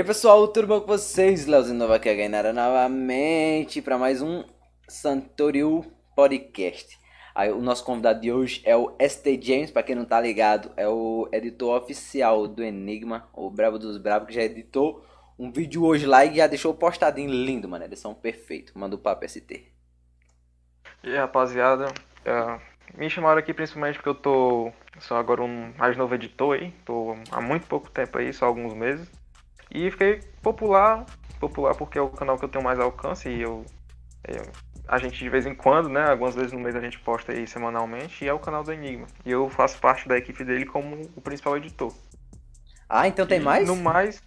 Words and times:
Aí 0.00 0.06
pessoal, 0.06 0.48
tudo 0.48 0.66
bom 0.66 0.80
com 0.80 0.86
vocês? 0.86 1.44
Leozinho 1.44 1.76
Nova 1.76 1.96
aqui, 1.96 2.14
Gainara, 2.14 2.54
novamente 2.54 3.82
para 3.82 3.98
mais 3.98 4.22
um 4.22 4.42
Santoriu 4.88 5.84
Podcast. 6.16 6.98
Aí, 7.34 7.52
o 7.52 7.60
nosso 7.60 7.84
convidado 7.84 8.18
de 8.18 8.32
hoje 8.32 8.62
é 8.64 8.74
o 8.74 8.96
ST 8.98 9.38
James, 9.42 9.70
para 9.70 9.82
quem 9.82 9.94
não 9.94 10.06
tá 10.06 10.18
ligado, 10.18 10.72
é 10.74 10.88
o 10.88 11.28
editor 11.30 11.76
oficial 11.76 12.48
do 12.48 12.64
Enigma, 12.64 13.28
o 13.34 13.50
Brabo 13.50 13.78
dos 13.78 13.98
Brabos, 13.98 14.28
que 14.28 14.34
já 14.34 14.40
editou 14.40 15.04
um 15.38 15.52
vídeo 15.52 15.84
hoje 15.84 16.06
lá 16.06 16.24
e 16.24 16.34
já 16.34 16.46
deixou 16.46 16.72
postadinho 16.72 17.28
lindo, 17.28 17.68
mano. 17.68 17.84
Edição 17.84 18.14
perfeito. 18.14 18.72
Manda 18.78 18.96
o 18.96 18.98
papo 18.98 19.28
ST. 19.28 19.70
E 21.04 21.10
aí, 21.10 21.16
rapaziada, 21.18 21.92
é, 22.24 22.58
me 22.96 23.10
chamaram 23.10 23.38
aqui 23.38 23.52
principalmente 23.52 23.96
porque 23.96 24.08
eu 24.08 24.14
tô 24.14 24.72
sou 24.98 25.18
agora 25.18 25.42
um 25.42 25.74
mais 25.76 25.94
novo 25.94 26.14
editor 26.14 26.58
aí, 26.58 26.72
tô 26.86 27.14
há 27.30 27.40
muito 27.42 27.66
pouco 27.66 27.90
tempo 27.90 28.16
aí, 28.16 28.32
só 28.32 28.46
alguns 28.46 28.72
meses. 28.72 29.19
E 29.70 29.90
fiquei 29.90 30.20
popular, 30.42 31.06
popular 31.38 31.74
porque 31.74 31.98
é 31.98 32.02
o 32.02 32.08
canal 32.08 32.38
que 32.38 32.44
eu 32.44 32.48
tenho 32.48 32.64
mais 32.64 32.78
alcance 32.78 33.28
e 33.28 33.40
eu, 33.40 33.64
eu 34.26 34.42
a 34.88 34.98
gente 34.98 35.18
de 35.18 35.28
vez 35.28 35.46
em 35.46 35.54
quando, 35.54 35.88
né, 35.88 36.10
algumas 36.10 36.34
vezes 36.34 36.52
no 36.52 36.58
mês 36.58 36.74
a 36.74 36.80
gente 36.80 36.98
posta 36.98 37.30
aí 37.30 37.46
semanalmente 37.46 38.24
e 38.24 38.28
é 38.28 38.32
o 38.32 38.40
canal 38.40 38.64
do 38.64 38.72
Enigma. 38.72 39.06
E 39.24 39.30
eu 39.30 39.48
faço 39.48 39.78
parte 39.78 40.08
da 40.08 40.18
equipe 40.18 40.42
dele 40.42 40.66
como 40.66 41.08
o 41.14 41.20
principal 41.20 41.56
editor. 41.56 41.92
Ah, 42.88 43.06
então 43.06 43.24
tem 43.24 43.38
E 43.38 43.44
mais? 43.44 43.68
No 43.68 43.76
mais, 43.76 44.20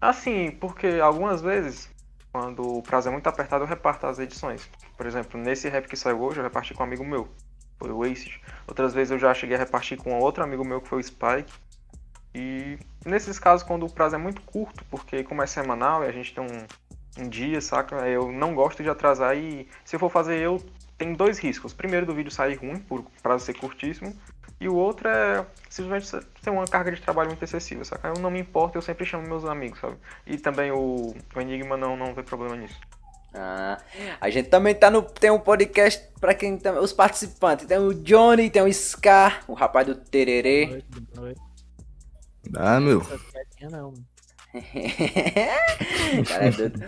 assim, 0.00 0.50
porque 0.52 0.86
algumas 1.02 1.42
vezes 1.42 1.94
quando 2.32 2.78
o 2.78 2.82
prazo 2.82 3.08
é 3.08 3.12
muito 3.12 3.26
apertado 3.26 3.64
eu 3.64 3.68
reparto 3.68 4.06
as 4.06 4.18
edições. 4.18 4.68
Por 4.96 5.06
exemplo, 5.06 5.40
nesse 5.40 5.68
rap 5.68 5.86
que 5.86 5.96
saiu 5.96 6.20
hoje 6.20 6.38
eu 6.38 6.44
reparti 6.44 6.74
com 6.74 6.82
um 6.82 6.86
amigo 6.86 7.04
meu, 7.04 7.28
foi 7.78 7.90
o 7.90 8.02
Acid. 8.02 8.40
Outras 8.66 8.92
vezes 8.92 9.10
eu 9.10 9.18
já 9.18 9.32
cheguei 9.32 9.56
a 9.56 9.58
repartir 9.58 9.96
com 9.96 10.18
outro 10.18 10.44
amigo 10.44 10.62
meu 10.64 10.80
que 10.80 10.88
foi 10.88 11.00
o 11.00 11.02
Spike. 11.02 11.52
E 12.38 12.78
nesses 13.06 13.38
casos, 13.38 13.66
quando 13.66 13.86
o 13.86 13.90
prazo 13.90 14.14
é 14.14 14.18
muito 14.18 14.42
curto, 14.42 14.84
porque 14.90 15.24
como 15.24 15.42
é 15.42 15.46
semanal 15.46 16.04
e 16.04 16.06
a 16.06 16.12
gente 16.12 16.34
tem 16.34 16.44
um, 16.44 17.22
um 17.22 17.28
dia, 17.30 17.62
saca? 17.62 18.06
Eu 18.06 18.30
não 18.30 18.54
gosto 18.54 18.82
de 18.82 18.90
atrasar 18.90 19.34
e 19.34 19.66
se 19.86 19.96
eu 19.96 20.00
for 20.00 20.10
fazer 20.10 20.36
eu, 20.38 20.62
tem 20.98 21.14
dois 21.14 21.38
riscos. 21.38 21.72
Primeiro, 21.72 22.04
do 22.04 22.14
vídeo 22.14 22.30
sair 22.30 22.56
ruim, 22.56 22.78
por 22.78 23.02
prazo 23.22 23.46
ser 23.46 23.54
curtíssimo. 23.54 24.14
E 24.60 24.68
o 24.68 24.74
outro 24.74 25.08
é 25.08 25.46
simplesmente 25.70 26.26
ter 26.42 26.50
uma 26.50 26.66
carga 26.66 26.92
de 26.92 27.00
trabalho 27.00 27.30
muito 27.30 27.42
excessiva, 27.42 27.84
saca? 27.84 28.08
Eu 28.08 28.20
não 28.20 28.30
me 28.30 28.40
importo, 28.40 28.76
eu 28.76 28.82
sempre 28.82 29.06
chamo 29.06 29.26
meus 29.26 29.46
amigos, 29.46 29.80
sabe? 29.80 29.96
E 30.26 30.36
também 30.36 30.70
o, 30.70 31.14
o 31.34 31.40
Enigma 31.40 31.76
não, 31.78 31.96
não 31.96 32.12
vê 32.12 32.22
problema 32.22 32.54
nisso. 32.54 32.78
Ah, 33.32 33.78
a 34.20 34.28
gente 34.28 34.50
também 34.50 34.74
tá 34.74 34.90
no. 34.90 35.00
Tem 35.00 35.30
um 35.30 35.38
podcast 35.38 36.06
pra 36.20 36.34
quem 36.34 36.58
tá, 36.58 36.72
Os 36.72 36.92
participantes. 36.92 37.66
Tem 37.66 37.78
o 37.78 37.94
Johnny, 37.94 38.50
tem 38.50 38.62
o 38.62 38.72
Scar, 38.72 39.42
o 39.48 39.54
rapaz 39.54 39.86
do 39.86 39.94
Tererê. 39.94 40.66
Boa 40.66 40.72
noite, 40.72 40.86
boa 40.90 41.26
noite. 41.26 41.45
Ah, 42.54 42.80
meu. 42.80 43.02
Não, 43.70 43.90
mano. 43.92 44.06
Cara, 46.28 46.46
é 46.46 46.50
doido. 46.50 46.80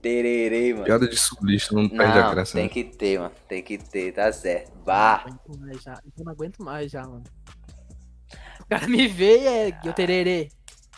Tererê, 0.00 0.72
mano. 0.72 0.84
Piada 0.84 1.08
de 1.08 1.16
sulista 1.16 1.74
não 1.74 1.88
perde 1.88 2.18
a 2.18 2.24
Não, 2.24 2.30
graça. 2.30 2.52
tem 2.52 2.64
né? 2.64 2.68
que 2.68 2.84
ter, 2.84 3.18
mano. 3.18 3.32
Tem 3.48 3.62
que 3.62 3.78
ter, 3.78 4.12
tá 4.12 4.32
certo. 4.32 4.72
Não 4.76 4.84
Bah. 4.84 5.24
aguento 5.24 5.58
mais 5.58 5.82
já. 5.82 6.00
Eu 6.18 6.24
não 6.24 6.32
aguento 6.32 6.62
mais 6.62 6.90
já, 6.90 7.02
mano. 7.02 7.24
O 8.60 8.66
cara 8.68 8.86
me 8.88 9.08
vê 9.08 9.38
e 9.38 9.46
é 9.46 9.78
eu 9.84 9.92
tererê. 9.92 10.48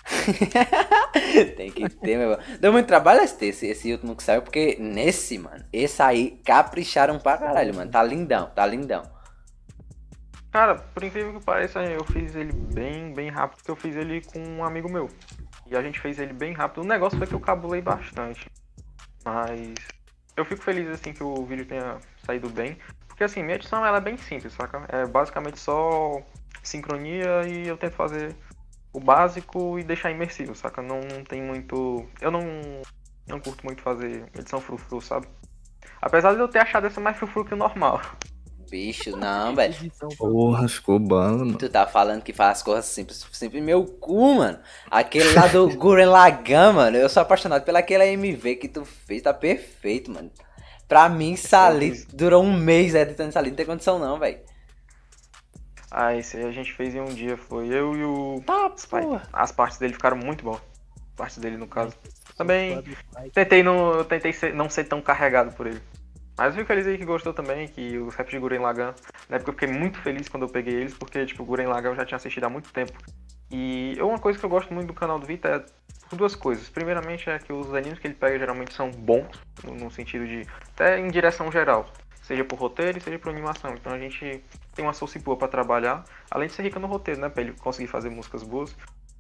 tem 1.57 1.71
que 1.71 1.89
ter, 1.89 2.17
meu 2.17 2.31
irmão. 2.31 2.47
Deu 2.61 2.73
muito 2.73 2.87
trabalho 2.87 3.21
esse, 3.23 3.45
esse, 3.47 3.67
esse 3.67 3.93
último 3.93 4.17
que 4.17 4.23
saiu, 4.23 4.43
porque 4.43 4.77
nesse, 4.81 5.39
mano, 5.39 5.65
esse 5.73 6.01
aí 6.03 6.41
capricharam 6.45 7.19
pra 7.19 7.37
caralho, 7.37 7.75
mano. 7.75 7.91
Tá 7.91 8.03
lindão, 8.03 8.51
tá 8.55 8.67
lindão. 8.67 9.03
Cara, 10.51 10.77
por 10.77 11.03
incrível 11.03 11.39
que 11.39 11.45
pareça, 11.45 11.83
eu 11.85 12.05
fiz 12.05 12.35
ele 12.35 12.53
bem, 12.53 13.13
bem 13.13 13.29
rápido, 13.29 13.59
porque 13.59 13.71
eu 13.71 13.77
fiz 13.77 13.95
ele 13.97 14.23
com 14.23 14.41
um 14.41 14.65
amigo 14.65 14.91
meu. 14.91 15.09
E 15.67 15.77
a 15.77 15.83
gente 15.83 16.01
fez 16.01 16.19
ele 16.19 16.33
bem 16.33 16.55
rápido. 16.55 16.83
O 16.83 16.87
negócio 16.87 17.19
foi 17.19 17.27
que 17.27 17.35
eu 17.35 17.41
cabulei 17.41 17.83
bastante. 17.83 18.51
Mas 19.25 19.75
eu 20.37 20.45
fico 20.45 20.63
feliz 20.63 20.89
assim 20.89 21.13
que 21.13 21.23
o 21.23 21.45
vídeo 21.45 21.67
tenha 21.67 21.99
saído 22.25 22.49
bem. 22.49 22.79
Porque 23.07 23.25
assim, 23.25 23.43
minha 23.43 23.57
edição 23.57 23.85
ela 23.85 23.99
é 23.99 24.01
bem 24.01 24.17
simples, 24.17 24.55
saca? 24.55 24.87
É 24.89 25.05
basicamente 25.05 25.59
só 25.59 26.23
sincronia 26.63 27.47
e 27.47 27.69
eu 27.69 27.77
tento 27.77 27.95
fazer 27.95 28.35
o 28.93 29.01
básico 29.01 29.79
e 29.79 29.85
deixar 29.85 30.11
imersivo, 30.11 30.55
saca? 30.55 30.81
Não, 30.81 31.01
não 31.01 31.25
tem 31.25 31.43
muito. 31.43 32.09
Eu 32.21 32.31
não, 32.31 32.43
não 33.27 33.41
curto 33.41 33.65
muito 33.67 33.83
fazer 33.83 34.25
edição 34.39 34.61
frufru, 34.61 35.01
sabe? 35.01 35.29
Apesar 36.01 36.35
de 36.35 36.41
eu 36.41 36.49
ter 36.49 36.61
achado 36.61 36.87
essa 36.87 37.01
mais 37.01 37.17
frufru 37.17 37.45
que 37.45 37.55
o 37.55 37.57
normal. 37.57 38.01
Bicho, 38.71 39.17
não, 39.17 39.55
velho. 39.55 39.75
Porra, 40.19 40.69
ficou 40.69 40.99
bala, 40.99 41.39
mano. 41.39 41.57
Tu 41.59 41.69
tá 41.69 41.87
falando 41.87 42.23
que 42.23 42.33
faz 42.33 42.59
as 42.59 42.63
coisas 42.63 42.85
simples, 42.85 43.27
sempre 43.33 43.61
meu 43.61 43.85
cu, 43.85 44.35
mano. 44.35 44.59
Aquele 44.91 45.33
lá 45.33 45.47
do 45.47 45.69
Guren 45.77 46.07
Lagan, 46.07 46.73
mano. 46.73 46.97
Eu 46.97 47.09
sou 47.09 47.23
apaixonado 47.23 47.65
pela 47.65 47.79
aquela 47.79 48.07
MV 48.07 48.57
que 48.57 48.69
tu 48.69 48.85
fez, 48.85 49.23
tá 49.23 49.33
perfeito, 49.33 50.11
mano. 50.11 50.31
Pra 50.87 51.09
mim, 51.09 51.37
Sali 51.37 52.05
durou 52.13 52.43
um 52.43 52.53
mês 52.53 52.95
editando 52.95 53.33
Sali, 53.33 53.51
não 53.51 53.57
tem 53.57 53.67
condição 53.67 53.99
não, 53.99 54.19
velho. 54.19 54.39
Ah, 55.91 56.15
esse 56.15 56.37
aí 56.37 56.45
a 56.45 56.51
gente 56.53 56.73
fez 56.75 56.95
em 56.95 57.01
um 57.01 57.07
dia, 57.15 57.37
foi 57.37 57.69
eu 57.69 57.97
e 57.97 58.05
o 58.05 58.43
Tá, 58.45 58.71
porra. 58.91 59.23
As 59.33 59.51
partes 59.51 59.79
dele 59.79 59.95
ficaram 59.95 60.17
muito 60.19 60.45
boas. 60.45 60.61
As 60.97 61.15
partes 61.17 61.39
dele, 61.39 61.57
no 61.57 61.67
caso. 61.67 61.95
Também 62.37 62.77
do 62.83 62.91
Spike. 62.95 63.31
tentei 63.35 63.63
não, 63.63 64.05
tentei 64.05 64.33
ser- 64.33 64.55
não 64.55 64.69
ser 64.71 64.85
tão 64.85 65.01
carregado 65.01 65.53
por 65.53 65.67
ele. 65.67 65.81
Mas 66.39 66.55
fico 66.55 66.67
feliz 66.69 66.87
aí 66.87 66.97
que 66.97 67.05
gostou 67.05 67.35
também, 67.35 67.67
que 67.67 67.99
os 67.99 68.15
raps 68.15 68.31
de 68.31 68.39
Guren 68.39 68.61
Lagan. 68.61 68.95
Na 69.29 69.37
época 69.37 69.51
eu 69.51 69.55
fiquei 69.55 69.69
muito 69.69 69.99
feliz 69.99 70.29
quando 70.29 70.45
eu 70.45 70.49
peguei 70.49 70.73
eles, 70.73 70.95
porque, 70.95 71.27
tipo, 71.27 71.45
Guren 71.45 71.67
Lagan 71.67 71.91
eu 71.91 71.97
já 71.97 72.07
tinha 72.07 72.17
assistido 72.17 72.45
há 72.45 72.49
muito 72.49 72.73
tempo. 72.73 72.93
E 73.51 73.97
uma 74.01 74.21
coisa 74.21 74.39
que 74.39 74.45
eu 74.45 74.49
gosto 74.49 74.73
muito 74.73 74.87
do 74.87 74.95
canal 74.95 75.19
do 75.19 75.27
Vita 75.27 75.49
é 75.49 75.65
por 76.09 76.17
duas 76.17 76.37
coisas. 76.37 76.69
Primeiramente 76.69 77.29
é 77.29 77.41
que 77.41 77.53
os 77.53 77.75
animes 77.75 77.99
que 77.99 78.07
ele 78.07 78.15
pega 78.15 78.39
geralmente 78.39 78.73
são 78.73 78.89
bons, 78.91 79.29
no, 79.65 79.91
sentido 79.91 80.27
de. 80.27 80.47
até 80.75 81.01
em 81.01 81.09
direção 81.09 81.51
geral. 81.51 81.91
Seja 82.23 82.45
por 82.45 82.59
roteiro 82.59 83.01
seja 83.01 83.19
por 83.19 83.31
animação. 83.31 83.75
Então 83.75 83.93
a 83.93 83.99
gente 83.99 84.45
tem 84.75 84.85
uma 84.85 84.93
source 84.93 85.19
boa 85.19 85.37
pra 85.37 85.49
trabalhar, 85.49 86.05
além 86.31 86.47
de 86.47 86.55
ser 86.55 86.63
rica 86.63 86.79
no 86.79 86.87
roteiro, 86.87 87.21
né? 87.21 87.29
Pra 87.29 87.43
ele 87.43 87.53
conseguir 87.53 87.89
fazer 87.89 88.11
músicas 88.11 88.43
boas. 88.43 88.77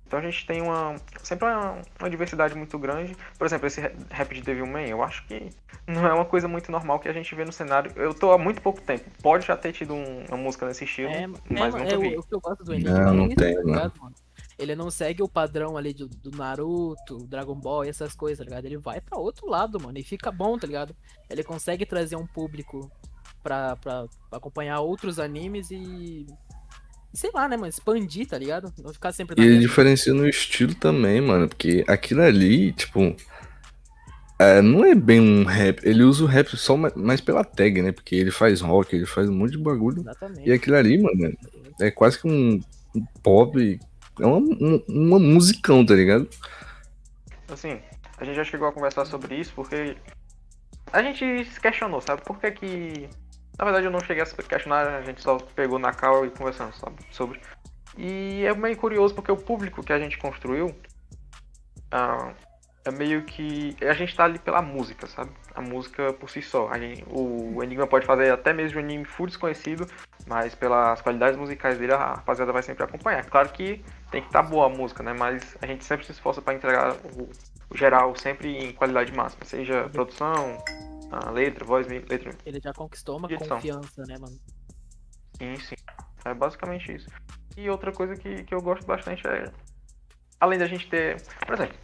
Então 0.09 0.19
a 0.19 0.23
gente 0.23 0.47
tem 0.47 0.63
uma. 0.63 0.97
sempre 1.23 1.47
uma, 1.47 1.83
uma 2.01 2.09
diversidade 2.09 2.55
muito 2.55 2.79
grande. 2.79 3.15
Por 3.39 3.47
exemplo, 3.47 3.67
esse 3.67 3.79
ra- 3.79 3.93
rap 4.11 4.35
de 4.35 4.41
Devilman, 4.41 4.89
eu 4.89 5.03
acho 5.03 5.23
que 5.27 5.51
não 5.87 6.07
é 6.07 6.15
uma 6.15 6.25
coisa 6.25 6.49
muito 6.49 6.73
normal 6.73 6.99
que 6.99 7.09
a 7.11 7.13
gente 7.13 7.35
vê 7.35 7.45
no 7.45 7.53
cenário. 7.53 7.93
Eu 7.95 8.15
tô 8.15 8.33
há 8.33 8.39
muito 8.39 8.63
pouco 8.63 8.81
tempo. 8.81 9.05
Pode 9.23 9.47
já 9.47 9.55
ter 9.55 9.71
tido 9.73 9.93
um- 9.93 10.25
uma 10.27 10.39
música 10.39 10.67
nesse 10.67 10.85
estilo, 10.85 11.11
É, 11.13 11.27
mas 11.27 11.75
é, 11.75 11.79
nunca 11.79 11.93
é, 11.95 11.97
vi. 11.99 12.17
o, 12.17 12.21
o 12.21 12.23
que 12.23 12.35
eu 12.35 12.41
gosto 12.41 12.65
do 12.65 12.73
Enigma 12.73 12.99
Não, 12.99 13.09
é 13.13 13.13
não 13.15 13.29
tem, 13.29 13.55
tá 13.55 13.61
ligado, 13.63 13.93
mano? 14.01 14.15
Ele 14.59 14.75
não 14.75 14.91
segue 14.91 15.23
o 15.23 15.29
padrão 15.29 15.77
ali 15.77 15.93
do, 15.93 16.09
do 16.09 16.31
Naruto, 16.37 17.19
Dragon 17.27 17.55
Ball 17.55 17.85
e 17.85 17.91
essas 17.91 18.15
coisas, 18.15 18.39
tá 18.39 18.45
ligado? 18.45 18.65
Ele 18.65 18.79
vai 18.79 19.01
pra 19.03 19.19
outro 19.19 19.47
lado, 19.47 19.79
mano, 19.79 19.99
e 19.99 20.03
fica 20.03 20.33
bom, 20.33 20.59
tá 20.59 20.67
ligado? 20.67 20.97
Ele 21.29 21.45
consegue 21.45 21.85
trazer 21.85 22.17
um 22.17 22.27
público 22.27 22.91
pra, 23.43 23.77
pra 23.77 24.07
acompanhar 24.33 24.81
outros 24.81 25.19
animes 25.19 25.71
e. 25.71 26.25
Sei 27.13 27.31
lá, 27.33 27.49
né, 27.49 27.57
mano? 27.57 27.69
Expandir, 27.69 28.27
tá 28.29 28.37
ligado? 28.39 28.73
Não 28.83 28.93
ficar 28.93 29.13
sempre 29.13 29.41
E 29.41 29.45
ele 29.45 29.59
diferencia 29.61 30.13
no 30.13 30.29
estilo 30.29 30.75
também, 30.75 31.21
mano. 31.21 31.49
Porque 31.49 31.85
aquilo 31.89 32.23
ali, 32.23 32.73
tipo. 32.73 33.17
é, 34.39 34.61
não 34.63 34.85
é 34.85 34.95
bem 34.95 35.21
um 35.21 35.45
rap. 35.45 35.81
Ele 35.85 36.03
usa 36.03 36.23
o 36.25 36.27
rap 36.27 36.55
só 36.57 36.77
ma- 36.77 36.93
mais 36.95 37.21
pela 37.21 37.43
tag, 37.43 37.81
né? 37.83 37.93
Porque 37.93 38.15
ele 38.15 38.31
faz 38.31 38.61
rock, 38.61 38.95
ele 38.95 39.07
faz 39.07 39.29
um 39.29 39.33
monte 39.35 39.53
de 39.53 39.59
bagulho. 39.59 40.03
Exatamente. 40.03 40.49
E 40.49 40.53
aquilo 40.53 40.77
ali, 40.77 41.01
mano, 41.01 41.35
é 41.81 41.91
quase 41.91 42.21
que 42.21 42.29
um, 42.29 42.61
um 42.95 43.05
pop. 43.23 43.81
É 44.21 44.27
uma, 44.27 44.37
um- 44.39 44.83
uma 44.89 45.19
musicão, 45.19 45.85
tá 45.87 45.95
ligado? 45.95 46.29
Assim, 47.51 47.81
a 48.19 48.25
gente 48.25 48.37
já 48.37 48.45
chegou 48.45 48.69
a 48.69 48.73
conversar 48.73 49.07
sobre 49.07 49.35
isso 49.37 49.53
porque 49.55 49.97
a 50.93 51.03
gente 51.03 51.45
se 51.47 51.61
questionou, 51.61 52.01
sabe? 52.01 52.23
Por 52.23 52.39
que 52.39 52.51
que. 52.51 53.09
Na 53.59 53.65
verdade 53.65 53.87
eu 53.87 53.91
não 53.91 54.01
cheguei 54.01 54.23
a 54.23 54.27
questionar, 54.27 54.87
a 54.87 55.03
gente 55.03 55.21
só 55.21 55.37
pegou 55.37 55.79
na 55.79 55.93
cal 55.93 56.25
e 56.25 56.31
conversando 56.31 56.73
sobre. 57.11 57.41
E 57.97 58.45
é 58.45 58.55
meio 58.55 58.77
curioso 58.77 59.15
porque 59.15 59.33
o 59.33 59.37
público 59.37 59.83
que 59.83 59.93
a 59.93 59.99
gente 59.99 60.17
construiu 60.17 60.75
ah, 61.91 62.33
é 62.85 62.91
meio 62.91 63.23
que. 63.25 63.77
A 63.83 63.93
gente 63.95 64.15
tá 64.15 64.25
ali 64.25 64.39
pela 64.39 64.63
música, 64.63 65.07
sabe? 65.07 65.31
A 65.55 65.61
música 65.61 66.13
por 66.13 66.31
si 66.31 66.41
só. 66.41 66.73
Gente- 66.75 67.05
o 67.11 67.63
Enigma 67.63 67.87
pode 67.87 68.07
fazer 68.07 68.31
até 68.31 68.53
mesmo 68.53 68.79
um 68.79 68.83
anime 68.85 69.05
full 69.05 69.27
desconhecido, 69.27 69.89
mas 70.27 70.55
pelas 70.55 71.01
qualidades 71.01 71.37
musicais 71.37 71.79
dele 71.79 71.93
a 71.93 72.15
rapaziada 72.15 72.53
vai 72.53 72.63
sempre 72.63 72.85
acompanhar. 72.85 73.25
Claro 73.27 73.49
que 73.51 73.85
tem 74.11 74.21
que 74.23 74.29
estar 74.29 74.43
boa 74.43 74.67
a 74.67 74.69
música, 74.69 75.03
né? 75.03 75.13
Mas 75.13 75.57
a 75.61 75.67
gente 75.67 75.85
sempre 75.85 76.07
se 76.07 76.13
esforça 76.13 76.41
para 76.41 76.55
entregar 76.55 76.95
o, 77.17 77.29
o 77.71 77.77
geral 77.77 78.15
sempre 78.17 78.57
em 78.57 78.73
qualidade 78.73 79.13
máxima, 79.13 79.45
seja 79.45 79.89
produção, 79.91 80.63
a 81.11 81.31
letra, 81.31 81.65
voz, 81.65 81.87
letra. 81.87 82.31
Ele 82.45 82.61
já 82.61 82.73
conquistou 82.73 83.17
uma 83.19 83.31
Edição. 83.31 83.57
confiança, 83.57 84.03
né, 84.07 84.17
mano? 84.19 84.39
Sim, 85.39 85.57
sim. 85.57 85.77
É 86.25 86.35
basicamente 86.35 86.95
isso. 86.95 87.09
E 87.57 87.69
outra 87.71 87.93
coisa 87.93 88.15
que, 88.15 88.45
que 88.45 88.55
eu 88.55 88.61
gosto 88.61 88.87
bastante 88.87 89.27
é. 89.27 89.51
Além 90.41 90.59
da 90.59 90.67
gente 90.67 90.89
ter. 90.89 91.21
Por 91.47 91.55
exemplo, 91.55 91.77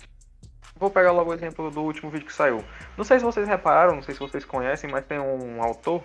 vou 0.77 0.91
pegar 0.91 1.13
logo 1.13 1.31
o 1.31 1.35
exemplo 1.35 1.71
do 1.71 1.83
último 1.83 2.11
vídeo 2.11 2.27
que 2.27 2.33
saiu. 2.33 2.65
Não 2.97 3.05
sei 3.05 3.19
se 3.19 3.25
vocês 3.25 3.49
repararam, 3.49 3.97
não 3.97 4.03
sei 4.03 4.15
se 4.15 4.21
vocês 4.21 4.45
conhecem, 4.45 4.91
mas 4.91 5.05
tem 5.07 5.19
um 5.19 5.63
autor. 5.63 6.03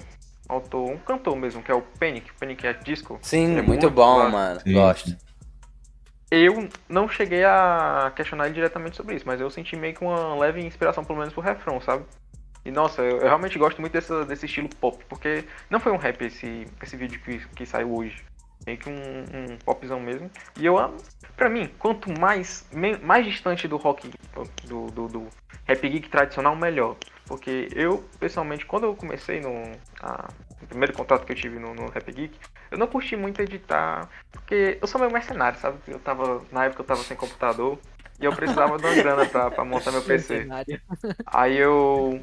Autor, 0.48 0.90
um 0.90 0.98
cantor 0.98 1.36
mesmo, 1.36 1.62
que 1.62 1.72
é 1.72 1.76
o 1.76 1.82
Panic. 1.82 2.32
O 2.32 2.34
Panic 2.34 2.66
é 2.66 2.74
disco. 2.74 3.20
Sim, 3.22 3.58
é 3.58 3.62
muito 3.62 3.88
bom, 3.92 4.16
claro. 4.16 4.32
mano. 4.32 4.60
Sim. 4.62 4.74
Gosto. 4.74 5.16
eu 6.32 6.68
não 6.88 7.08
cheguei 7.08 7.44
a 7.44 8.12
questionar 8.16 8.46
ele 8.46 8.56
diretamente 8.56 8.98
sobre 8.98 9.16
isso, 9.16 9.26
mas 9.28 9.40
eu 9.40 9.52
senti 9.52 9.76
meio 9.76 9.94
que 9.94 10.04
uma 10.04 10.36
leve 10.36 10.60
inspiração, 10.66 11.06
pelo 11.06 11.20
menos, 11.20 11.34
pro 11.36 11.44
refrão, 11.44 11.80
sabe? 11.80 12.04
E 12.70 12.72
nossa, 12.72 13.02
eu, 13.02 13.18
eu 13.18 13.24
realmente 13.24 13.58
gosto 13.58 13.82
muito 13.82 13.94
desse, 13.94 14.26
desse 14.26 14.46
estilo 14.46 14.70
pop, 14.70 15.04
porque 15.10 15.44
não 15.72 15.80
foi 15.80 15.92
um 15.92 15.98
rap 15.98 16.22
esse, 16.24 16.68
esse 16.84 16.96
vídeo 16.96 17.20
que, 17.20 17.40
que 17.56 17.66
saiu 17.66 17.92
hoje. 17.96 18.24
Meio 18.64 18.78
que 18.78 18.88
um, 18.90 18.94
um 19.54 19.58
popzão 19.66 20.00
mesmo. 20.00 20.30
E 20.56 20.68
eu 20.68 20.78
amo. 20.78 20.98
Pra 21.36 21.50
mim, 21.50 21.72
quanto 21.80 22.12
mais, 22.20 22.68
mais 23.02 23.26
distante 23.26 23.68
do 23.68 23.76
rock, 23.78 24.12
do, 24.68 24.86
do, 24.92 25.08
do 25.08 25.28
rap 25.66 25.90
geek 25.90 26.10
tradicional, 26.10 26.56
melhor. 26.56 26.96
Porque 27.26 27.70
eu, 27.74 28.04
pessoalmente, 28.20 28.66
quando 28.68 28.84
eu 28.84 28.96
comecei 28.96 29.40
no. 29.40 29.72
a- 30.02 30.30
o 30.62 30.68
primeiro 30.68 30.94
contato 30.94 31.26
que 31.26 31.32
eu 31.32 31.36
tive 31.36 31.58
no, 31.58 31.74
no 31.74 31.90
Rap 31.90 32.12
Geek, 32.12 32.38
eu 32.70 32.78
não 32.78 32.86
curti 32.86 33.16
muito 33.16 33.42
editar. 33.42 34.08
Porque 34.32 34.78
eu 34.80 34.88
sou 34.88 35.00
meio 35.00 35.12
mercenário, 35.12 35.58
sabe? 35.58 35.78
Eu 35.88 35.98
tava. 36.00 36.44
Na 36.52 36.66
época 36.66 36.82
eu 36.82 36.86
tava 36.86 37.02
sem 37.04 37.16
computador. 37.18 37.80
E 38.20 38.26
eu 38.26 38.34
precisava 38.34 38.78
de 38.78 38.86
uma 38.86 38.94
grana 38.96 39.26
pra, 39.26 39.50
pra 39.50 39.64
montar 39.64 39.92
meu 39.92 40.02
PC. 40.04 40.46
Aí 41.26 41.58
eu 41.58 42.22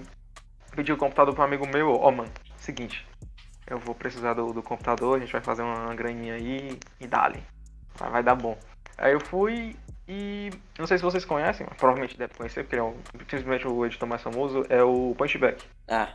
pedi 0.77 0.93
o 0.93 0.97
computador 0.97 1.35
pro 1.35 1.43
amigo 1.43 1.67
meu, 1.67 1.93
ó 1.95 2.11
mano, 2.11 2.31
seguinte, 2.57 3.07
eu 3.67 3.79
vou 3.79 3.95
precisar 3.95 4.35
do, 4.35 4.53
do 4.53 4.63
computador, 4.63 5.17
a 5.17 5.21
gente 5.21 5.33
vai 5.33 5.41
fazer 5.41 5.63
uma 5.63 5.95
graninha 5.95 6.35
aí 6.35 6.79
e 7.01 7.07
dali. 7.07 7.43
Vai, 7.97 8.11
vai 8.11 8.23
dar 8.23 8.35
bom. 8.35 8.57
Aí 8.99 9.13
eu 9.13 9.21
fui 9.21 9.75
e. 10.07 10.51
Não 10.79 10.87
sei 10.87 10.99
se 10.99 11.05
vocês 11.05 11.25
conhecem, 11.25 11.67
mas 11.69 11.77
provavelmente 11.77 12.17
deve 12.17 12.35
conhecer, 12.35 12.63
porque 12.63 12.77
ele 12.77 12.83
é 12.83 12.85
um, 12.85 12.95
simplesmente 13.29 13.67
o 13.67 13.85
editor 13.85 14.09
mais 14.09 14.23
famoso, 14.23 14.65
é 14.69 14.83
o 14.83 15.15
Punchback. 15.17 15.65
Ah, 15.89 16.11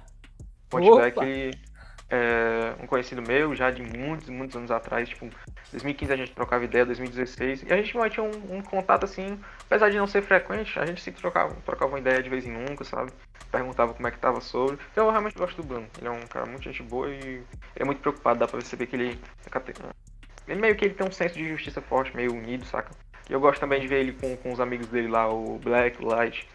Punchback 0.69 1.17
Opa! 1.17 1.25
É 2.11 2.75
um 2.83 2.85
conhecido 2.85 3.21
meu 3.21 3.55
já 3.55 3.71
de 3.71 3.81
muitos, 3.81 4.27
muitos 4.27 4.55
anos 4.57 4.69
atrás, 4.69 5.07
tipo, 5.07 5.29
2015 5.71 6.11
a 6.11 6.15
gente 6.17 6.33
trocava 6.33 6.65
ideia, 6.65 6.85
2016, 6.85 7.63
e 7.63 7.71
a 7.71 7.77
gente 7.77 7.93
tinha 8.11 8.23
um, 8.23 8.57
um 8.57 8.61
contato 8.61 9.05
assim, 9.05 9.39
apesar 9.65 9.89
de 9.89 9.97
não 9.97 10.05
ser 10.05 10.21
frequente, 10.21 10.77
a 10.77 10.85
gente 10.85 11.01
se 11.01 11.11
trocava, 11.13 11.55
trocava 11.65 11.93
uma 11.93 11.99
ideia 11.99 12.21
de 12.21 12.29
vez 12.29 12.45
em 12.45 12.51
nunca, 12.51 12.83
sabe? 12.83 13.13
Perguntava 13.49 13.93
como 13.93 14.07
é 14.07 14.11
que 14.11 14.19
tava 14.19 14.41
sobre. 14.41 14.77
Então 14.91 15.05
eu 15.05 15.11
realmente 15.11 15.37
gosto 15.37 15.61
do 15.61 15.67
Bruno. 15.67 15.87
Ele 15.97 16.07
é 16.07 16.11
um 16.11 16.25
cara 16.27 16.45
muito 16.45 16.63
gente 16.63 16.83
boa 16.83 17.09
e 17.09 17.43
é 17.75 17.83
muito 17.83 18.01
preocupado, 18.01 18.39
dá 18.39 18.47
pra 18.47 18.59
perceber 18.59 18.87
que 18.87 18.95
ele. 18.95 19.19
Ele 20.47 20.59
meio 20.59 20.75
que 20.75 20.85
ele 20.85 20.93
tem 20.93 21.07
um 21.07 21.11
senso 21.11 21.35
de 21.35 21.47
justiça 21.47 21.81
forte, 21.81 22.15
meio 22.15 22.33
unido, 22.33 22.65
saca? 22.65 22.91
E 23.29 23.33
eu 23.33 23.39
gosto 23.39 23.59
também 23.59 23.79
de 23.79 23.87
ver 23.87 24.01
ele 24.01 24.13
com, 24.13 24.35
com 24.37 24.51
os 24.51 24.59
amigos 24.59 24.87
dele 24.87 25.07
lá, 25.07 25.29
o 25.31 25.57
Black, 25.59 26.03
o 26.03 26.07
Light, 26.07 26.47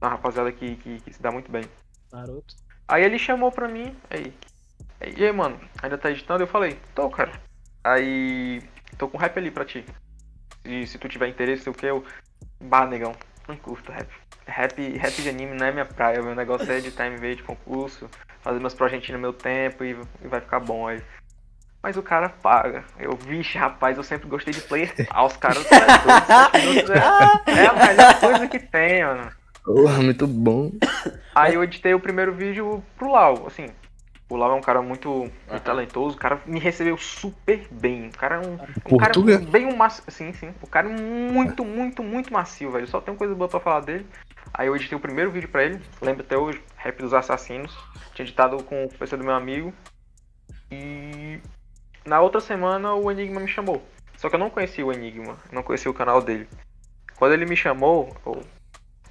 uma 0.00 0.10
rapaziada 0.10 0.52
que, 0.52 0.76
que, 0.76 1.00
que 1.00 1.12
se 1.12 1.20
dá 1.20 1.30
muito 1.30 1.50
bem. 1.50 1.64
Naruto. 2.12 2.54
Aí 2.86 3.04
ele 3.04 3.18
chamou 3.18 3.52
pra 3.52 3.68
mim, 3.68 3.96
aí. 4.08 4.32
E 5.16 5.24
aí, 5.24 5.32
mano, 5.32 5.58
ainda 5.82 5.96
tá 5.96 6.10
editando? 6.10 6.42
Eu 6.42 6.46
falei, 6.46 6.78
tô, 6.94 7.08
cara. 7.08 7.32
Aí. 7.82 8.62
tô 8.98 9.08
com 9.08 9.18
rap 9.18 9.38
ali 9.38 9.50
pra 9.50 9.64
ti. 9.64 9.84
E 10.64 10.86
se 10.86 10.98
tu 10.98 11.08
tiver 11.08 11.28
interesse, 11.28 11.62
sei 11.62 11.72
o 11.72 11.74
que, 11.74 11.86
eu. 11.86 12.04
Bah, 12.60 12.86
negão, 12.86 13.14
não 13.48 13.56
curto 13.56 13.90
rap. 13.90 14.08
Rap, 14.46 14.98
rap 14.98 15.22
de 15.22 15.28
anime 15.28 15.56
não 15.56 15.66
é 15.66 15.72
minha 15.72 15.84
praia, 15.84 16.22
meu 16.22 16.34
negócio 16.34 16.70
é 16.70 16.78
editar 16.78 17.06
MV 17.06 17.36
de 17.36 17.42
concurso, 17.42 18.10
fazer 18.42 18.58
meus 18.58 18.74
projetinhos 18.74 19.12
no 19.12 19.18
meu 19.20 19.32
tempo 19.32 19.84
e, 19.84 19.96
e 20.22 20.28
vai 20.28 20.40
ficar 20.40 20.60
bom 20.60 20.88
aí. 20.88 21.02
Mas 21.82 21.96
o 21.96 22.02
cara 22.02 22.28
paga. 22.28 22.84
Eu, 22.98 23.16
vixe, 23.16 23.56
rapaz, 23.56 23.96
eu 23.96 24.02
sempre 24.02 24.28
gostei 24.28 24.52
de 24.52 24.60
player. 24.60 24.92
Ah, 25.08 25.24
os 25.24 25.36
caras 25.36 25.64
é, 25.72 25.76
é 27.50 27.66
a 27.66 27.86
melhor 27.86 28.20
coisa 28.20 28.46
que 28.46 28.58
tem, 28.58 29.02
mano. 29.02 29.30
Porra, 29.64 30.02
muito 30.02 30.26
bom. 30.26 30.72
Aí 31.34 31.54
eu 31.54 31.64
editei 31.64 31.94
o 31.94 32.00
primeiro 32.00 32.34
vídeo 32.34 32.84
pro 32.98 33.10
Lau, 33.10 33.46
assim. 33.46 33.68
O 34.30 34.36
Lau 34.36 34.52
é 34.52 34.54
um 34.54 34.60
cara 34.60 34.80
muito, 34.80 35.08
muito 35.48 35.62
talentoso, 35.64 36.14
o 36.14 36.18
cara 36.18 36.40
me 36.46 36.60
recebeu 36.60 36.96
super 36.96 37.66
bem. 37.68 38.08
O 38.08 38.16
cara 38.16 38.36
é 38.36 38.38
um, 38.38 38.94
um 38.94 38.96
cara 38.96 39.12
bem 39.50 39.66
um 39.66 39.76
macio. 39.76 40.04
Sim, 40.06 40.32
sim. 40.32 40.54
O 40.62 40.68
cara 40.68 40.88
é 40.88 40.92
muito, 40.92 41.64
muito, 41.64 42.00
muito 42.00 42.32
macio, 42.32 42.70
velho. 42.70 42.86
Só 42.86 43.00
tem 43.00 43.16
coisa 43.16 43.34
boa 43.34 43.48
pra 43.48 43.58
falar 43.58 43.80
dele. 43.80 44.06
Aí 44.54 44.68
eu 44.68 44.76
editei 44.76 44.96
o 44.96 45.00
primeiro 45.00 45.32
vídeo 45.32 45.48
pra 45.48 45.64
ele, 45.64 45.82
lembro 46.00 46.22
até 46.22 46.38
hoje, 46.38 46.62
Rap 46.76 47.00
dos 47.00 47.12
Assassinos. 47.12 47.76
Tinha 48.14 48.24
editado 48.24 48.62
com 48.62 48.84
o 48.84 48.88
PC 48.88 49.16
do 49.16 49.24
meu 49.24 49.34
amigo. 49.34 49.74
E 50.70 51.40
na 52.04 52.20
outra 52.20 52.40
semana 52.40 52.94
o 52.94 53.10
Enigma 53.10 53.40
me 53.40 53.48
chamou. 53.48 53.82
Só 54.16 54.28
que 54.28 54.36
eu 54.36 54.40
não 54.40 54.50
conhecia 54.50 54.86
o 54.86 54.92
Enigma, 54.92 55.38
não 55.50 55.64
conhecia 55.64 55.90
o 55.90 55.94
canal 55.94 56.22
dele. 56.22 56.48
Quando 57.16 57.32
ele 57.32 57.46
me 57.46 57.56
chamou, 57.56 58.16
ou 58.24 58.42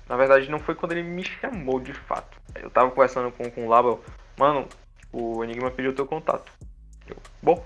na 0.08 0.16
verdade 0.16 0.50
não 0.50 0.60
foi 0.60 0.76
quando 0.76 0.94
ele 0.94 1.04
me 1.04 1.26
chamou 1.26 1.80
de 1.80 1.94
fato. 1.94 2.40
Eu 2.56 2.70
tava 2.70 2.90
conversando 2.90 3.32
com, 3.32 3.50
com 3.52 3.66
o 3.66 3.70
Labo, 3.70 4.02
mano, 4.38 4.68
o 5.12 5.44
Enigma 5.44 5.72
pediu 5.72 5.94
teu 5.94 6.06
contato. 6.06 6.52
Eu, 7.08 7.18
bom, 7.42 7.66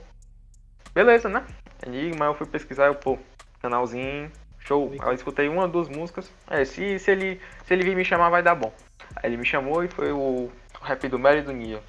beleza, 0.94 1.30
né? 1.30 1.46
Enigma, 1.86 2.26
eu 2.26 2.36
fui 2.36 2.48
pesquisar, 2.48 2.88
eu, 2.88 2.96
pô, 2.96 3.18
canalzinho, 3.62 4.32
show. 4.60 4.92
Aí 4.92 5.00
eu 5.08 5.14
escutei 5.14 5.48
uma, 5.50 5.68
duas 5.68 5.90
músicas. 5.90 6.32
É, 6.50 6.64
se, 6.66 6.98
se, 7.00 7.12
ele, 7.12 7.42
se 7.66 7.74
ele 7.74 7.84
vir 7.84 7.96
me 7.96 8.06
chamar, 8.06 8.30
vai 8.30 8.42
dar 8.42 8.56
bom. 8.56 8.74
Aí 9.16 9.30
ele 9.30 9.38
me 9.38 9.46
chamou 9.46 9.84
e 9.84 9.88
foi 9.88 10.12
o 10.12 10.50
rap 10.82 11.08
do 11.08 11.20
Mary 11.20 11.40
e 11.40 11.42
do 11.44 11.52
Nia. 11.52 11.82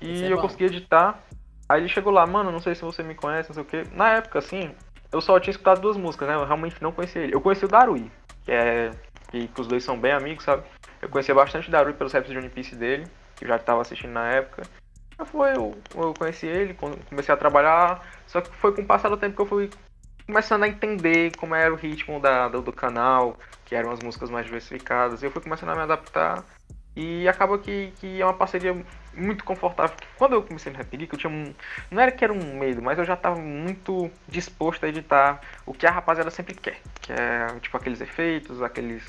E 0.00 0.24
é 0.24 0.32
eu 0.32 0.36
bom. 0.36 0.42
consegui 0.42 0.64
editar. 0.64 1.22
Aí 1.68 1.80
ele 1.80 1.88
chegou 1.88 2.12
lá, 2.12 2.26
mano, 2.26 2.52
não 2.52 2.60
sei 2.60 2.74
se 2.74 2.82
você 2.82 3.02
me 3.02 3.14
conhece, 3.14 3.48
não 3.48 3.54
sei 3.54 3.62
o 3.62 3.66
que. 3.66 3.94
Na 3.94 4.12
época, 4.12 4.38
assim, 4.38 4.74
eu 5.12 5.20
só 5.20 5.38
tinha 5.40 5.52
escutado 5.52 5.80
duas 5.80 5.96
músicas, 5.96 6.28
né? 6.28 6.34
Eu 6.34 6.44
realmente 6.44 6.80
não 6.82 6.92
conhecia 6.92 7.22
ele. 7.22 7.34
Eu 7.34 7.40
conheci 7.40 7.64
o 7.64 7.68
Darui, 7.68 8.10
que 8.44 8.52
é. 8.52 8.90
Que, 9.30 9.48
que 9.48 9.60
os 9.60 9.66
dois 9.66 9.82
são 9.82 9.98
bem 9.98 10.12
amigos, 10.12 10.44
sabe? 10.44 10.62
Eu 11.02 11.08
conhecia 11.08 11.34
bastante 11.34 11.68
o 11.68 11.72
Darui 11.72 11.92
pelos 11.94 12.12
raps 12.12 12.30
de 12.30 12.38
One 12.38 12.48
Piece 12.48 12.76
dele, 12.76 13.06
que 13.36 13.44
eu 13.44 13.48
já 13.48 13.58
tava 13.58 13.82
assistindo 13.82 14.12
na 14.12 14.28
época. 14.32 14.62
Foi, 15.26 15.56
eu, 15.56 15.74
eu 15.94 16.12
conheci 16.14 16.46
ele, 16.46 16.74
comecei 16.74 17.32
a 17.32 17.38
trabalhar, 17.38 18.06
só 18.26 18.40
que 18.40 18.54
foi 18.56 18.74
com 18.74 18.82
o 18.82 18.86
passar 18.86 19.08
do 19.08 19.16
tempo 19.16 19.34
que 19.34 19.42
eu 19.42 19.46
fui 19.46 19.70
começando 20.26 20.64
a 20.64 20.68
entender 20.68 21.34
como 21.36 21.54
era 21.54 21.72
o 21.72 21.76
ritmo 21.76 22.20
da, 22.20 22.48
do, 22.48 22.60
do 22.60 22.72
canal, 22.72 23.38
que 23.64 23.74
eram 23.74 23.90
as 23.90 24.00
músicas 24.00 24.28
mais 24.28 24.44
diversificadas, 24.44 25.22
eu 25.22 25.30
fui 25.30 25.40
começando 25.40 25.70
a 25.70 25.74
me 25.74 25.82
adaptar. 25.82 26.44
E 26.96 27.28
acaba 27.28 27.58
que, 27.58 27.92
que 27.98 28.22
é 28.22 28.24
uma 28.24 28.32
parceria 28.32 28.74
muito 29.14 29.44
confortável. 29.44 29.94
Quando 30.16 30.32
eu 30.32 30.42
comecei 30.42 30.72
no 30.72 30.78
Rap 30.78 30.96
Geek, 30.96 31.12
eu 31.12 31.18
tinha 31.18 31.30
um. 31.30 31.54
Não 31.90 32.00
era 32.00 32.10
que 32.10 32.24
era 32.24 32.32
um 32.32 32.58
medo, 32.58 32.80
mas 32.80 32.98
eu 32.98 33.04
já 33.04 33.12
estava 33.12 33.36
muito 33.36 34.10
disposto 34.26 34.84
a 34.84 34.88
editar 34.88 35.42
o 35.66 35.74
que 35.74 35.86
a 35.86 35.90
rapaziada 35.90 36.30
sempre 36.30 36.54
quer. 36.54 36.80
Que 37.02 37.12
é 37.12 37.60
tipo 37.60 37.76
aqueles 37.76 38.00
efeitos, 38.00 38.62
aqueles. 38.62 39.04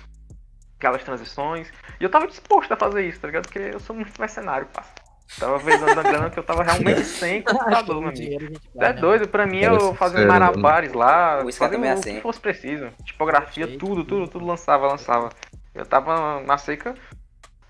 Aquelas 0.77 1.03
transições. 1.03 1.71
E 1.99 2.03
eu 2.03 2.09
tava 2.09 2.27
disposto 2.27 2.71
a 2.71 2.77
fazer 2.77 3.07
isso, 3.07 3.19
tá 3.19 3.27
ligado? 3.27 3.43
Porque 3.43 3.59
eu 3.73 3.79
sou 3.79 3.95
muito 3.95 4.19
mercenário, 4.19 4.67
passa. 4.67 4.91
Tava 5.39 5.57
vezando 5.57 5.99
a 5.99 6.03
grana 6.03 6.29
que 6.29 6.39
eu 6.39 6.43
tava 6.43 6.63
realmente 6.63 7.03
sem 7.05 7.41
computador, 7.41 7.99
meu 7.99 8.09
amigo. 8.09 8.59
É 8.77 8.79
né? 8.79 8.93
doido, 8.93 9.27
pra 9.27 9.45
mim 9.45 9.59
eu 9.59 9.93
fazendo 9.95 10.21
sincero, 10.21 10.27
mano. 10.27 10.45
malabares 10.61 10.93
lá, 10.93 11.43
também 11.59 11.89
é 11.89 11.93
o 11.95 11.97
assim. 11.99 12.15
que 12.15 12.21
fosse 12.21 12.39
preciso. 12.39 12.89
Tipografia, 13.03 13.67
Perfeito. 13.67 13.85
tudo, 13.85 14.05
tudo, 14.05 14.27
tudo 14.27 14.45
lançava, 14.45 14.87
lançava. 14.87 15.29
Eu 15.75 15.85
tava 15.85 16.39
na 16.41 16.57
seca. 16.57 16.95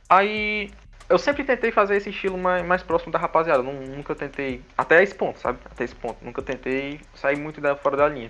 Aí 0.07 0.71
eu 1.09 1.17
sempre 1.17 1.43
tentei 1.43 1.71
fazer 1.71 1.97
esse 1.97 2.09
estilo 2.09 2.37
mais, 2.37 2.63
mais 2.65 2.83
próximo 2.83 3.11
da 3.11 3.17
rapaziada. 3.17 3.63
Nun- 3.63 3.95
Nunca 3.95 4.13
tentei. 4.13 4.63
Até 4.77 5.01
esse 5.01 5.15
ponto, 5.15 5.39
sabe? 5.39 5.57
Até 5.65 5.83
esse 5.83 5.95
ponto. 5.95 6.23
Nunca 6.23 6.41
tentei 6.41 7.01
sair 7.15 7.37
muito 7.37 7.59
da, 7.59 7.75
fora 7.75 7.97
da 7.97 8.07
linha. 8.07 8.29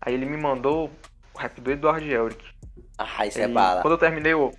Aí 0.00 0.14
ele 0.14 0.24
me 0.26 0.36
mandou 0.36 0.90
o 1.34 1.38
rap 1.38 1.60
do 1.60 1.70
Eduardo 1.70 2.06
Elric. 2.06 2.42
Ah, 2.98 3.26
isso 3.26 3.38
é 3.38 3.44
Ele- 3.44 3.54
bala. 3.54 3.80
Quando 3.82 3.92
eu 3.94 3.98
terminei 3.98 4.34
o. 4.34 4.52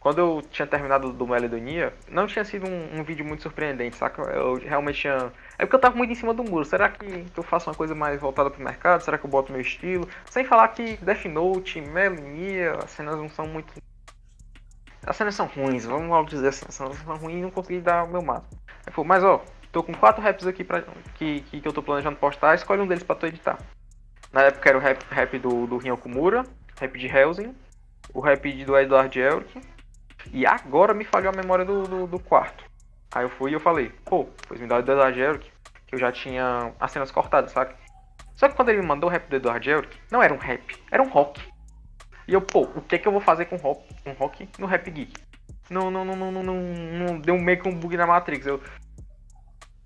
Quando 0.00 0.18
eu 0.18 0.42
tinha 0.50 0.66
terminado 0.66 1.12
do 1.12 1.26
Meledonia, 1.28 1.94
não 2.08 2.26
tinha 2.26 2.44
sido 2.44 2.68
um, 2.68 2.98
um 2.98 3.04
vídeo 3.04 3.24
muito 3.24 3.44
surpreendente, 3.44 3.96
saca? 3.96 4.20
Eu 4.22 4.54
realmente 4.56 5.00
tinha. 5.00 5.32
É 5.56 5.64
porque 5.64 5.76
eu 5.76 5.80
tava 5.80 5.96
muito 5.96 6.10
em 6.10 6.16
cima 6.16 6.34
do 6.34 6.42
muro. 6.42 6.64
Será 6.64 6.88
que 6.88 7.24
eu 7.36 7.42
faço 7.44 7.70
uma 7.70 7.76
coisa 7.76 7.94
mais 7.94 8.20
voltada 8.20 8.50
pro 8.50 8.62
mercado? 8.62 9.02
Será 9.02 9.16
que 9.16 9.24
eu 9.24 9.30
boto 9.30 9.52
meu 9.52 9.60
estilo? 9.60 10.08
Sem 10.28 10.44
falar 10.44 10.66
que 10.68 10.96
Death 10.96 11.24
Note, 11.26 11.80
Melonia, 11.80 12.72
as 12.82 12.90
cenas 12.90 13.16
não 13.16 13.28
são 13.28 13.46
muito. 13.46 13.72
As 15.06 15.16
cenas 15.16 15.36
são 15.36 15.46
ruins, 15.46 15.84
vamos 15.84 16.08
logo 16.08 16.28
dizer 16.28 16.48
assim. 16.48 16.64
As 16.68 16.74
cenas 16.74 16.96
são 16.96 17.16
ruins 17.16 17.38
e 17.38 17.42
não 17.42 17.50
consegui 17.50 17.80
dar 17.80 18.02
o 18.04 18.08
meu 18.08 18.22
máximo. 18.22 18.60
Aí 18.84 18.92
falou, 18.92 19.06
mas 19.06 19.22
ó, 19.22 19.44
tô 19.70 19.84
com 19.84 19.94
quatro 19.94 20.20
raps 20.20 20.46
aqui 20.46 20.64
pra, 20.64 20.82
que, 21.14 21.42
que, 21.42 21.60
que 21.60 21.68
eu 21.68 21.72
tô 21.72 21.82
planejando 21.82 22.16
postar, 22.16 22.56
escolhe 22.56 22.82
um 22.82 22.86
deles 22.86 23.04
pra 23.04 23.14
tu 23.14 23.26
editar. 23.26 23.58
Na 24.32 24.42
época 24.42 24.68
era 24.68 24.78
o 24.78 24.80
rap, 24.80 25.02
rap 25.10 25.38
do, 25.38 25.66
do 25.66 25.76
Rin 25.76 25.90
Okumura, 25.90 26.44
rap 26.82 26.98
de 26.98 27.06
Helsing, 27.06 27.54
o 28.12 28.20
rap 28.20 28.64
do 28.64 28.76
Edward 28.76 29.18
Elric, 29.18 29.60
e 30.32 30.44
agora 30.44 30.92
me 30.92 31.04
falhou 31.04 31.32
a 31.32 31.36
memória 31.36 31.64
do, 31.64 31.84
do, 31.84 32.06
do 32.06 32.18
quarto. 32.18 32.64
Aí 33.14 33.24
eu 33.24 33.30
fui 33.30 33.52
e 33.52 33.54
eu 33.54 33.60
falei, 33.60 33.90
pô, 34.04 34.26
pois 34.48 34.60
me 34.60 34.66
dá 34.66 34.78
o 34.78 34.82
do 34.82 34.92
Edward 34.92 35.20
Elric, 35.20 35.50
que 35.86 35.94
eu 35.94 35.98
já 35.98 36.10
tinha 36.10 36.72
as 36.80 36.90
cenas 36.90 37.10
cortadas, 37.10 37.52
sabe? 37.52 37.74
Só 38.34 38.48
que 38.48 38.56
quando 38.56 38.70
ele 38.70 38.80
me 38.80 38.86
mandou 38.86 39.08
o 39.08 39.12
rap 39.12 39.28
do 39.28 39.36
Edward 39.36 39.70
Elric, 39.70 39.96
não 40.10 40.22
era 40.22 40.34
um 40.34 40.38
rap, 40.38 40.76
era 40.90 41.02
um 41.02 41.08
rock. 41.08 41.40
E 42.26 42.34
eu, 42.34 42.40
pô, 42.40 42.62
o 42.62 42.80
que 42.82 42.96
é 42.96 42.98
que 42.98 43.06
eu 43.06 43.12
vou 43.12 43.20
fazer 43.20 43.44
com 43.44 43.56
rock, 43.56 43.82
um 44.06 44.12
rock 44.12 44.48
no 44.58 44.66
Rap 44.66 44.90
Geek? 44.90 45.12
Não, 45.68 45.90
não, 45.90 46.04
não, 46.04 46.16
não, 46.16 46.32
não, 46.32 46.42
não, 46.42 46.54
não 46.54 47.20
deu 47.20 47.36
meio 47.38 47.60
que 47.60 47.68
um 47.68 47.74
bug 47.74 47.96
na 47.96 48.06
Matrix. 48.06 48.46
Eu, 48.46 48.60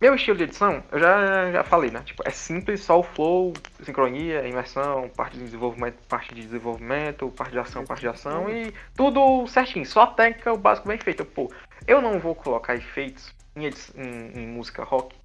meu 0.01 0.15
estilo 0.15 0.37
de 0.37 0.45
edição, 0.45 0.83
eu 0.93 0.99
já, 0.99 1.51
já 1.53 1.65
falei, 1.65 1.91
né? 1.91 2.03
Tipo, 2.05 2.23
é 2.27 2.31
simples, 2.31 2.83
só 2.83 3.01
o 3.01 3.03
flow, 3.03 3.53
sincronia, 3.83 4.47
imersão, 4.47 5.09
parte 5.09 5.39
de 5.39 5.45
desenvolvimento, 5.45 5.97
parte 6.09 6.35
de 6.35 6.43
desenvolvimento, 6.43 7.29
parte 7.31 7.53
de 7.53 7.59
ação, 7.59 7.85
parte 7.85 8.01
de 8.01 8.09
ação 8.09 8.51
e 8.51 8.75
tudo 8.95 9.47
certinho. 9.47 9.87
Só 9.87 10.03
a 10.03 10.07
técnica, 10.09 10.53
o 10.53 10.59
básico 10.59 10.89
bem 10.89 10.99
feito. 10.99 11.25
Pô, 11.25 11.51
eu 11.87 12.03
não 12.03 12.19
vou 12.19 12.35
colocar 12.35 12.75
efeitos 12.75 13.33
em, 13.57 13.67
em- 13.67 14.33
em 14.43 14.47
música 14.47 14.85
rock 14.85 15.17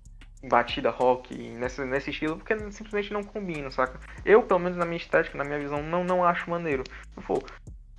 batida 0.43 0.89
rock 0.89 1.35
nesse, 1.37 1.85
nesse 1.85 2.09
estilo, 2.09 2.37
porque 2.37 2.55
simplesmente 2.71 3.13
não 3.13 3.23
combina, 3.23 3.69
saca? 3.69 3.99
Eu, 4.25 4.41
pelo 4.41 4.59
menos 4.59 4.77
na 4.77 4.85
minha 4.85 4.97
estética, 4.97 5.37
na 5.37 5.43
minha 5.43 5.59
visão, 5.59 5.83
não, 5.83 6.03
não 6.03 6.25
acho 6.25 6.49
maneiro. 6.49 6.83
Eu 7.15 7.21
vou, 7.27 7.43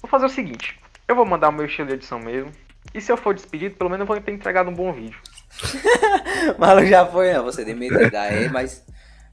vou 0.00 0.10
fazer 0.10 0.26
o 0.26 0.28
seguinte, 0.28 0.80
eu 1.06 1.14
vou 1.14 1.24
mandar 1.24 1.50
o 1.50 1.52
meu 1.52 1.66
estilo 1.66 1.86
de 1.88 1.94
edição 1.94 2.18
mesmo, 2.18 2.52
e 2.92 3.00
se 3.00 3.12
eu 3.12 3.16
for 3.16 3.32
despedido, 3.32 3.76
pelo 3.76 3.88
menos 3.90 4.00
eu 4.02 4.06
vou 4.06 4.20
ter 4.20 4.32
entregado 4.32 4.68
um 4.70 4.74
bom 4.74 4.92
vídeo. 4.92 5.20
Maluco 6.58 6.86
já 6.86 7.06
foi, 7.06 7.32
não, 7.32 7.44
você 7.44 7.64
demitido 7.64 8.14
aí, 8.14 8.48
mas 8.48 8.84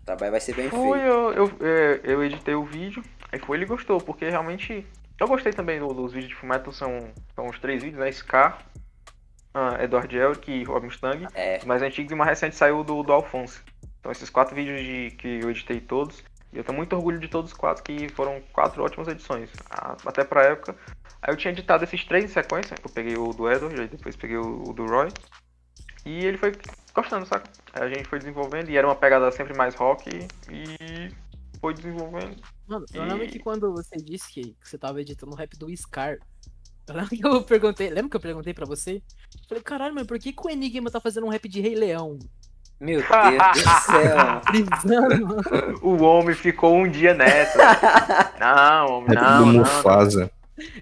o 0.02 0.06
trabalho 0.06 0.32
vai 0.32 0.40
ser 0.42 0.56
bem 0.56 0.70
Foi, 0.70 1.00
feito. 1.00 1.06
eu, 1.12 1.34
eu, 1.34 1.52
é, 1.62 2.00
eu 2.04 2.24
editei 2.24 2.56
o 2.56 2.64
vídeo, 2.64 3.04
aí 3.32 3.40
foi, 3.40 3.58
ele 3.58 3.66
gostou, 3.66 4.00
porque 4.00 4.30
realmente... 4.30 4.86
Eu 5.20 5.28
gostei 5.28 5.52
também 5.52 5.80
do- 5.80 5.94
dos 5.94 6.14
vídeos 6.14 6.30
de 6.30 6.36
Fullmetal, 6.36 6.72
são, 6.72 7.10
são 7.36 7.48
os 7.48 7.60
três 7.60 7.84
vídeos, 7.84 8.00
né? 8.00 8.10
Scar, 8.10 8.60
ah, 9.54 9.78
Edward 9.84 10.16
Elric 10.16 10.50
e 10.50 10.64
Rob 10.64 10.86
Mustang. 10.86 11.28
É, 11.34 11.60
mais 11.66 11.82
antigos 11.82 12.12
e 12.12 12.16
uma 12.16 12.24
recente 12.24 12.56
saiu 12.56 12.86
do, 12.86 13.04
do 13.04 13.12
Alphonse. 13.12 13.60
Então 14.00 14.14
esses 14.14 14.30
quatro 14.30 14.56
vídeos 14.56 14.80
de, 14.80 15.12
que 15.18 15.42
eu 15.44 15.50
editei 15.50 15.82
todos. 15.82 16.24
E 16.54 16.58
eu 16.58 16.64
tenho 16.64 16.78
muito 16.78 16.96
orgulho 16.96 17.20
de 17.20 17.28
todos 17.28 17.52
os 17.52 17.58
quatro, 17.58 17.84
que 17.84 18.08
foram 18.10 18.42
quatro 18.54 18.82
ótimas 18.82 19.10
edições. 19.10 19.50
Até 20.06 20.24
pra 20.24 20.44
época. 20.46 20.74
Aí 21.22 21.34
eu 21.34 21.38
tinha 21.38 21.52
editado 21.52 21.84
esses 21.84 22.04
três 22.06 22.24
em 22.24 22.28
sequência. 22.30 22.76
Eu 22.82 22.90
peguei 22.90 23.18
o 23.18 23.34
do 23.34 23.52
Edward, 23.52 23.80
aí 23.82 23.88
depois 23.90 24.16
peguei 24.16 24.38
o, 24.38 24.64
o 24.70 24.74
do 24.74 24.86
Roy. 24.86 25.10
E 26.10 26.26
ele 26.26 26.38
foi 26.38 26.52
gostando, 26.94 27.26
saca? 27.28 27.48
A 27.74 27.88
gente 27.88 28.08
foi 28.10 28.18
desenvolvendo 28.18 28.70
e 28.70 28.78
era 28.78 28.88
uma 28.88 28.96
pegada 28.96 29.32
sempre 29.32 29.56
mais 29.56 29.76
rock 29.76 30.10
e 30.50 31.12
foi 31.62 31.74
desenvolvendo. 31.76 32.36
Mano, 32.68 32.84
eu 32.94 33.04
lembro 33.04 33.26
E- 33.26 33.28
que 33.28 33.38
quando 33.38 33.72
você 33.72 33.96
disse 33.98 34.32
que 34.34 34.56
você 34.64 34.76
tava 34.76 35.00
editando 35.00 35.34
o 35.34 35.36
rap 35.36 35.56
do 35.58 35.70
Scar, 35.78 36.18
eu 36.88 36.96
lembro 36.96 37.10
que 37.16 37.28
eu 37.28 37.44
perguntei, 37.44 37.90
lembra 37.90 38.10
que 38.10 38.18
eu 38.18 38.22
perguntei 38.22 38.54
pra 38.56 38.66
você? 38.66 39.04
Falei, 39.48 39.64
caralho, 39.64 39.94
mas 39.94 40.08
por 40.08 40.18
que, 40.18 40.34
que 40.34 40.48
o 40.48 40.50
Enigma 40.50 40.90
tá 40.90 41.00
fazendo 41.00 41.28
um 41.28 41.30
rap 41.30 41.48
de 41.48 41.62
Rei 41.62 41.76
Leão? 41.76 42.18
meu 42.80 43.02
Deus 43.02 43.64
do 43.66 43.70
céu. 43.86 44.16
Mano. 45.28 45.80
O 45.84 46.02
homem 46.02 46.34
ficou 46.34 46.76
um 46.76 46.90
dia 46.90 47.14
nessa. 47.14 47.60
Não, 48.40 48.88
homem, 49.00 49.16
não, 49.16 49.46
do 49.46 49.54
não. 49.54 49.60
Mufasa. 49.60 50.32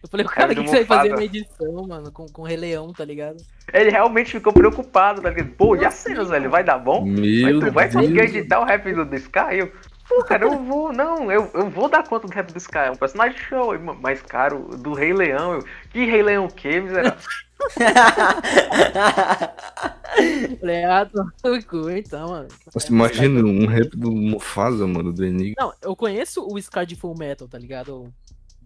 Eu 0.01 0.09
falei, 0.09 0.25
o 0.25 0.29
cara, 0.29 0.51
o 0.51 0.55
que, 0.55 0.63
que 0.63 0.69
você 0.69 0.83
vai 0.83 0.97
fazer 0.97 1.15
na 1.15 1.23
edição, 1.23 1.87
mano, 1.87 2.11
com, 2.11 2.25
com 2.27 2.41
o 2.41 2.45
Rei 2.45 2.57
Leão, 2.57 2.91
tá 2.93 3.05
ligado? 3.05 3.37
Ele 3.73 3.89
realmente 3.89 4.31
ficou 4.31 4.53
preocupado, 4.53 5.21
tá 5.21 5.29
ligado? 5.29 5.49
Pô, 5.51 5.75
e 5.75 5.85
as 5.85 5.93
cenas, 5.93 6.29
velho? 6.29 6.49
Vai 6.49 6.63
dar 6.63 6.77
bom? 6.77 7.05
Meu 7.05 7.59
tu 7.59 7.71
vai 7.71 7.91
conseguir 7.91 8.19
editar 8.19 8.59
o 8.59 8.65
rap 8.65 8.91
do, 8.91 9.15
Sky? 9.15 9.59
Eu, 9.59 9.71
pô, 10.07 10.23
cara, 10.23 10.45
eu 10.45 10.63
vou, 10.63 10.93
não, 10.93 11.31
eu, 11.31 11.49
eu 11.53 11.69
vou 11.69 11.89
dar 11.89 12.07
conta 12.07 12.27
do 12.27 12.33
rap 12.33 12.51
do 12.51 12.57
Sky. 12.57 12.77
É 12.77 12.91
um 12.91 12.95
personagem 12.95 13.37
show, 13.37 13.77
mas, 14.01 14.21
cara, 14.21 14.55
o 14.55 14.77
do 14.77 14.93
Rei 14.93 15.13
Leão, 15.13 15.53
eu, 15.53 15.65
que 15.91 16.05
Rei 16.05 16.23
Leão 16.23 16.45
o 16.45 16.53
quê, 16.53 16.79
miserável? 16.79 17.17
Falei, 20.59 20.83
ah, 20.85 21.05
tô 21.05 21.23
no 21.55 21.63
cu, 21.63 21.89
então, 21.89 22.29
mano. 22.29 22.47
Nossa, 22.73 22.87
imagina 22.89 23.41
um 23.41 23.65
rap 23.65 23.89
do 23.95 24.11
Mufasa, 24.11 24.87
mano, 24.87 25.13
do 25.13 25.25
Enigma. 25.25 25.55
Não, 25.57 25.73
eu 25.81 25.95
conheço 25.95 26.47
o 26.47 26.61
Scar 26.61 26.85
de 26.85 26.95
Full 26.95 27.17
Metal, 27.17 27.47
tá 27.47 27.57
ligado? 27.57 28.13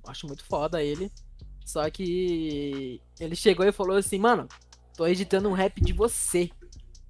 Acho 0.07 0.27
muito 0.27 0.43
foda 0.45 0.81
ele. 0.81 1.11
Só 1.65 1.89
que 1.89 3.01
ele 3.19 3.35
chegou 3.35 3.65
e 3.65 3.71
falou 3.71 3.95
assim, 3.97 4.19
mano, 4.19 4.47
tô 4.95 5.07
editando 5.07 5.49
um 5.49 5.53
rap 5.53 5.79
de 5.81 5.93
você. 5.93 6.49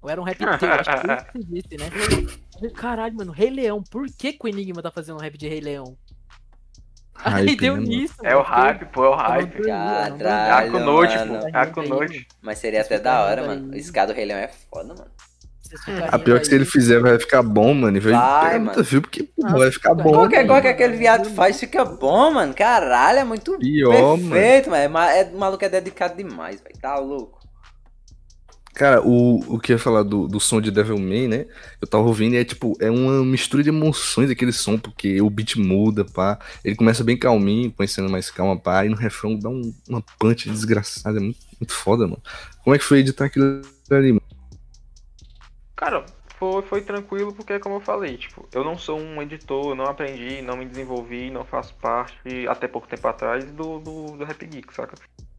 Ou 0.00 0.10
era 0.10 0.20
um 0.20 0.24
rap 0.24 0.38
teu, 0.38 0.48
acho 0.48 0.90
que 1.32 1.38
você 1.38 1.44
disse, 1.44 1.76
né? 1.76 2.70
Caralho, 2.74 3.14
mano, 3.14 3.32
Rei 3.32 3.50
Leão, 3.50 3.82
por 3.82 4.06
que, 4.06 4.32
que 4.32 4.44
o 4.44 4.48
Enigma 4.48 4.82
tá 4.82 4.90
fazendo 4.90 5.16
um 5.16 5.20
rap 5.20 5.36
de 5.38 5.48
Rei 5.48 5.60
Leão? 5.60 5.96
Aí 7.14 7.56
deu 7.56 7.74
né, 7.74 7.80
mano? 7.80 7.92
nisso. 7.92 8.14
É 8.24 8.34
o 8.34 8.42
hype, 8.42 8.86
pô, 8.86 9.04
é 9.04 9.08
o 9.08 9.14
hype. 9.14 9.62
Caralho, 9.62 10.68
Akunote, 10.68 11.18
mano. 11.18 11.40
pô, 11.40 11.58
Akunote. 11.58 12.26
Mas 12.40 12.58
seria 12.58 12.80
até 12.80 12.98
da 12.98 13.22
hora, 13.22 13.46
mano. 13.46 13.76
Esse 13.76 13.92
cara 13.92 14.08
do 14.08 14.12
Rei 14.12 14.24
Leão 14.24 14.38
é 14.38 14.48
foda, 14.48 14.94
mano. 14.94 15.10
A 16.10 16.18
pior 16.18 16.38
que 16.40 16.46
se 16.46 16.54
ele 16.54 16.64
fizer 16.64 17.00
vai 17.00 17.18
ficar 17.18 17.42
bom, 17.42 17.72
mano. 17.74 18.00
Vai, 18.00 18.12
Vai, 18.12 18.58
mano. 18.58 18.82
view, 18.82 19.00
porque 19.00 19.28
Ah, 19.42 19.52
vai 19.56 19.70
ficar 19.70 19.94
bom. 19.94 20.10
Qualquer 20.12 20.36
mano. 20.38 20.48
coisa 20.48 20.62
que 20.62 20.68
aquele 20.68 20.96
viado 20.96 21.30
faz 21.30 21.58
fica 21.58 21.84
bom, 21.84 22.32
mano. 22.32 22.54
Caralho, 22.54 23.20
é 23.20 23.24
muito 23.24 23.58
Pior, 23.58 24.18
perfeito, 24.18 24.70
mano. 24.70 24.82
É, 24.82 24.88
ma- 24.88 25.12
é, 25.12 25.24
o 25.24 25.38
maluco 25.38 25.64
é 25.64 25.68
dedicado 25.68 26.16
demais, 26.16 26.60
velho. 26.60 26.78
Tá 26.80 26.98
louco. 26.98 27.40
Cara, 28.74 29.02
o, 29.02 29.56
o 29.56 29.58
que 29.60 29.70
eu 29.72 29.76
ia 29.76 29.78
falar 29.78 30.02
do, 30.02 30.26
do 30.26 30.40
som 30.40 30.58
de 30.58 30.70
Devil 30.70 30.98
May, 30.98 31.28
né? 31.28 31.44
Eu 31.78 31.86
tava 31.86 32.04
ouvindo 32.04 32.34
e 32.34 32.38
é 32.38 32.44
tipo, 32.44 32.74
é 32.80 32.90
uma 32.90 33.22
mistura 33.22 33.62
de 33.62 33.68
emoções 33.68 34.30
aquele 34.30 34.50
som, 34.50 34.78
porque 34.78 35.20
o 35.20 35.28
beat 35.28 35.56
muda, 35.56 36.06
pá. 36.06 36.38
Ele 36.64 36.74
começa 36.74 37.04
bem 37.04 37.18
calminho, 37.18 37.70
conhecendo 37.70 38.08
mais 38.08 38.30
calma, 38.30 38.58
pá. 38.58 38.86
E 38.86 38.88
no 38.88 38.96
refrão 38.96 39.38
dá 39.38 39.50
um, 39.50 39.74
uma 39.86 40.02
punch 40.18 40.48
desgraçada. 40.48 41.18
É 41.18 41.20
muito, 41.20 41.38
muito 41.60 41.74
foda, 41.74 42.04
mano. 42.06 42.22
Como 42.64 42.74
é 42.74 42.78
que 42.78 42.84
foi 42.84 43.00
editar 43.00 43.26
aquilo 43.26 43.60
ali, 43.90 44.12
mano? 44.12 44.31
Cara, 45.82 46.04
foi, 46.38 46.62
foi 46.62 46.80
tranquilo 46.80 47.32
porque, 47.32 47.58
como 47.58 47.74
eu 47.74 47.80
falei, 47.80 48.16
tipo, 48.16 48.48
eu 48.52 48.62
não 48.62 48.78
sou 48.78 49.00
um 49.00 49.20
editor, 49.20 49.74
não 49.74 49.86
aprendi, 49.86 50.40
não 50.40 50.56
me 50.56 50.64
desenvolvi, 50.64 51.28
não 51.28 51.44
faço 51.44 51.74
parte, 51.74 52.46
até 52.48 52.68
pouco 52.68 52.86
tempo 52.86 53.08
atrás, 53.08 53.44
do, 53.46 53.80
do, 53.80 54.16
do 54.16 54.24
Rap 54.24 54.46
Geek, 54.46 54.72
saca? 54.72 54.94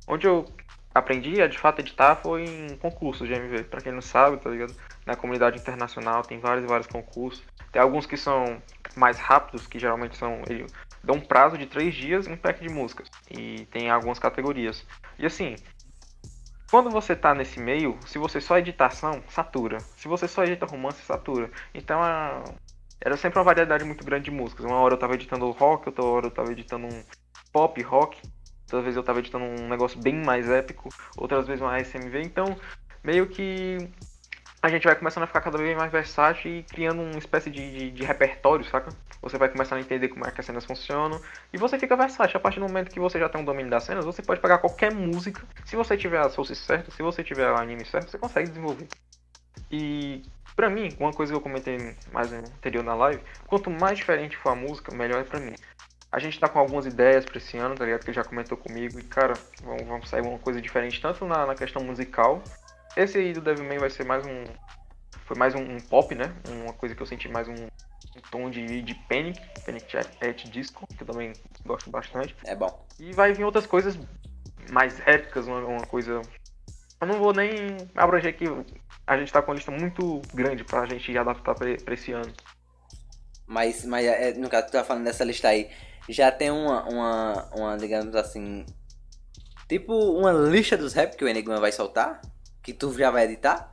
Onde 0.05 0.27
eu 0.27 0.45
aprendi 0.93 1.41
a 1.41 1.47
de 1.47 1.57
fato 1.57 1.79
editar 1.79 2.17
foi 2.17 2.43
em 2.43 2.75
concursos 2.75 3.25
de 3.25 3.33
MV. 3.33 3.63
Pra 3.63 3.79
quem 3.79 3.93
não 3.93 4.01
sabe, 4.01 4.35
tá 4.35 4.49
ligado? 4.49 4.75
Na 5.05 5.15
comunidade 5.15 5.57
internacional 5.57 6.23
tem 6.23 6.39
vários 6.39 6.65
e 6.65 6.67
vários 6.67 6.87
concursos. 6.87 7.41
Tem 7.71 7.81
alguns 7.81 8.05
que 8.05 8.17
são 8.17 8.61
mais 8.97 9.17
rápidos, 9.17 9.65
que 9.65 9.79
geralmente 9.79 10.17
são. 10.17 10.41
Ele 10.49 10.65
dá 11.01 11.13
um 11.13 11.21
prazo 11.21 11.57
de 11.57 11.67
três 11.67 11.95
dias 11.95 12.27
e 12.27 12.29
um 12.29 12.35
pack 12.35 12.61
de 12.61 12.67
músicas. 12.67 13.07
E 13.31 13.65
tem 13.71 13.89
algumas 13.89 14.19
categorias. 14.19 14.85
E 15.17 15.25
assim, 15.25 15.55
quando 16.73 16.89
você 16.89 17.15
tá 17.15 17.35
nesse 17.35 17.59
meio, 17.59 17.99
se 18.03 18.17
você 18.17 18.41
só 18.41 18.57
edita 18.57 18.87
ação, 18.87 19.21
satura. 19.29 19.77
Se 19.95 20.07
você 20.07 20.27
só 20.27 20.43
edita 20.43 20.65
romance, 20.65 21.05
satura. 21.05 21.51
Então 21.71 22.01
a... 22.01 22.43
era 22.99 23.15
sempre 23.15 23.37
uma 23.37 23.45
variedade 23.45 23.83
muito 23.83 24.03
grande 24.03 24.25
de 24.25 24.31
músicas. 24.31 24.65
Uma 24.65 24.77
hora 24.77 24.95
eu 24.95 24.97
tava 24.97 25.13
editando 25.13 25.51
rock, 25.51 25.87
outra 25.87 26.03
hora 26.03 26.25
eu 26.25 26.31
tava 26.31 26.51
editando 26.51 26.87
um 26.87 27.03
pop 27.51 27.79
rock. 27.83 28.19
Outras 28.63 28.85
vezes 28.85 28.97
eu 28.97 29.03
tava 29.03 29.19
editando 29.19 29.45
um 29.45 29.69
negócio 29.69 30.01
bem 30.01 30.15
mais 30.15 30.49
épico, 30.49 30.89
outras 31.15 31.45
vezes 31.45 31.61
uma 31.61 31.79
SMV, 31.79 32.23
então 32.23 32.57
meio 33.03 33.27
que 33.27 33.77
a 34.59 34.67
gente 34.67 34.85
vai 34.85 34.95
começando 34.95 35.25
a 35.25 35.27
ficar 35.27 35.41
cada 35.41 35.59
vez 35.59 35.77
mais 35.77 35.91
versátil 35.91 36.49
e 36.49 36.63
criando 36.63 37.03
uma 37.03 37.19
espécie 37.19 37.51
de, 37.51 37.71
de, 37.71 37.91
de 37.91 38.03
repertório, 38.03 38.65
saca? 38.65 38.89
Você 39.23 39.37
vai 39.37 39.47
começando 39.47 39.79
a 39.79 39.81
entender 39.81 40.09
como 40.09 40.25
é 40.25 40.31
que 40.31 40.41
as 40.41 40.45
cenas 40.45 40.65
funcionam 40.65 41.19
e 41.51 41.57
você 41.57 41.79
fica 41.79 41.95
versátil. 41.95 42.37
A 42.37 42.39
partir 42.41 42.59
do 42.59 42.67
momento 42.67 42.91
que 42.91 42.99
você 42.99 43.17
já 43.17 43.29
tem 43.29 43.41
um 43.41 43.45
domínio 43.45 43.71
das 43.71 43.85
cenas, 43.85 44.05
você 44.05 44.21
pode 44.21 44.41
pegar 44.41 44.57
qualquer 44.57 44.93
música. 44.93 45.41
Se 45.65 45.77
você 45.77 45.95
tiver 45.95 46.19
a 46.19 46.29
source 46.29 46.53
certa, 46.55 46.91
se 46.91 47.01
você 47.01 47.23
tiver 47.23 47.49
o 47.49 47.55
anime 47.55 47.85
certo, 47.85 48.11
você 48.11 48.17
consegue 48.17 48.49
desenvolver. 48.49 48.87
E 49.71 50.21
pra 50.55 50.69
mim, 50.69 50.95
uma 50.99 51.13
coisa 51.13 51.31
que 51.31 51.37
eu 51.37 51.41
comentei 51.41 51.95
mais 52.11 52.31
anterior 52.33 52.83
na 52.83 52.93
live, 52.95 53.23
quanto 53.47 53.71
mais 53.71 53.97
diferente 53.97 54.35
for 54.35 54.49
a 54.49 54.55
música, 54.55 54.93
melhor 54.93 55.21
é 55.21 55.23
pra 55.23 55.39
mim. 55.39 55.55
A 56.11 56.19
gente 56.19 56.39
tá 56.39 56.47
com 56.47 56.59
algumas 56.59 56.85
ideias 56.85 57.25
pra 57.25 57.37
esse 57.37 57.57
ano, 57.57 57.75
tá 57.75 57.85
ligado? 57.85 58.01
Que 58.01 58.09
ele 58.11 58.15
já 58.15 58.23
comentou 58.23 58.55
comigo. 58.55 58.99
E, 58.99 59.03
cara, 59.03 59.33
vamos, 59.63 59.87
vamos 59.87 60.09
sair 60.09 60.21
uma 60.21 60.37
coisa 60.37 60.61
diferente, 60.61 61.01
tanto 61.01 61.25
na, 61.25 61.47
na 61.47 61.55
questão 61.55 61.83
musical. 61.83 62.43
Esse 62.95 63.17
aí 63.17 63.33
do 63.33 63.41
Devilman 63.41 63.79
vai 63.79 63.89
ser 63.89 64.05
mais 64.05 64.23
um. 64.23 64.43
Foi 65.25 65.37
mais 65.37 65.55
um, 65.55 65.61
um 65.61 65.79
pop, 65.79 66.13
né? 66.13 66.33
Uma 66.49 66.73
coisa 66.73 66.93
que 66.93 67.01
eu 67.01 67.05
senti 67.05 67.29
mais 67.29 67.47
um, 67.47 67.53
um 67.53 68.21
tom 68.29 68.49
de, 68.49 68.81
de 68.81 68.93
Panic, 69.07 69.39
Panic 69.65 69.97
at, 69.97 70.49
Disco, 70.49 70.85
que 70.87 71.03
eu 71.03 71.07
também 71.07 71.33
gosto 71.65 71.89
bastante. 71.89 72.35
É 72.45 72.55
bom. 72.55 72.85
E 72.99 73.13
vai 73.13 73.33
vir 73.33 73.43
outras 73.43 73.65
coisas 73.65 73.97
mais 74.69 74.99
épicas, 75.07 75.47
uma, 75.47 75.59
uma 75.59 75.85
coisa. 75.87 76.21
Eu 76.99 77.07
não 77.07 77.19
vou 77.19 77.33
nem 77.33 77.77
abranger 77.95 78.35
que 78.35 78.45
a 79.07 79.17
gente 79.17 79.31
tá 79.31 79.41
com 79.41 79.51
uma 79.51 79.55
lista 79.55 79.71
muito 79.71 80.21
grande 80.33 80.63
pra 80.63 80.85
gente 80.85 81.17
adaptar 81.17 81.55
pra, 81.55 81.75
pra 81.77 81.93
esse 81.93 82.11
ano. 82.11 82.33
Mas, 83.45 83.85
mas 83.85 84.05
é, 84.05 84.33
no 84.33 84.49
caso, 84.49 84.67
tu 84.67 84.71
tá 84.71 84.83
falando 84.83 85.03
dessa 85.03 85.23
lista 85.23 85.49
aí, 85.49 85.69
já 86.09 86.31
tem 86.31 86.51
uma, 86.51 86.83
uma, 86.83 87.49
uma, 87.53 87.77
digamos 87.77 88.15
assim, 88.15 88.65
tipo 89.67 89.93
uma 89.93 90.31
lista 90.31 90.77
dos 90.77 90.93
rap 90.93 91.15
que 91.15 91.23
o 91.23 91.27
Enigma 91.27 91.59
vai 91.59 91.71
soltar? 91.71 92.21
Que 92.61 92.73
tu 92.73 92.93
já 92.97 93.11
vai 93.11 93.25
editar? 93.25 93.72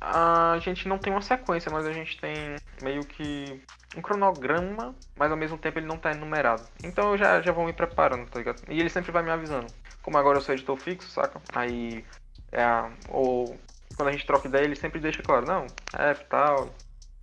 A 0.00 0.58
gente 0.60 0.86
não 0.86 0.98
tem 0.98 1.12
uma 1.12 1.22
sequência, 1.22 1.70
mas 1.70 1.86
a 1.86 1.92
gente 1.92 2.20
tem 2.20 2.56
meio 2.82 3.04
que 3.04 3.62
um 3.96 4.02
cronograma, 4.02 4.94
mas 5.16 5.30
ao 5.30 5.36
mesmo 5.36 5.56
tempo 5.56 5.78
ele 5.78 5.86
não 5.86 5.96
tá 5.96 6.10
enumerado. 6.10 6.62
Então 6.84 7.12
eu 7.12 7.18
já, 7.18 7.40
já 7.40 7.50
vou 7.50 7.64
me 7.64 7.72
preparando, 7.72 8.28
tá 8.28 8.38
ligado? 8.38 8.62
E 8.68 8.78
ele 8.78 8.90
sempre 8.90 9.10
vai 9.10 9.22
me 9.22 9.30
avisando. 9.30 9.66
Como 10.02 10.18
agora 10.18 10.38
eu 10.38 10.42
sou 10.42 10.54
editor 10.54 10.76
fixo, 10.76 11.10
saca? 11.10 11.40
Aí, 11.54 12.04
é, 12.52 12.66
ou 13.08 13.58
quando 13.96 14.08
a 14.08 14.12
gente 14.12 14.26
troca 14.26 14.46
ideia, 14.48 14.64
ele 14.64 14.76
sempre 14.76 15.00
deixa 15.00 15.22
claro, 15.22 15.46
não, 15.46 15.66
é 15.98 16.12
tal, 16.14 16.68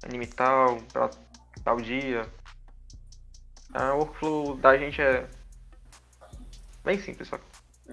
anime 0.04 0.26
tal, 0.28 0.78
pra 0.92 1.10
tal 1.64 1.78
dia. 1.78 2.28
Ah, 3.74 3.94
o 3.94 4.00
workflow 4.00 4.58
da 4.58 4.78
gente 4.78 5.00
é 5.02 5.26
bem 6.84 7.00
simples, 7.00 7.30
saca? 7.30 7.44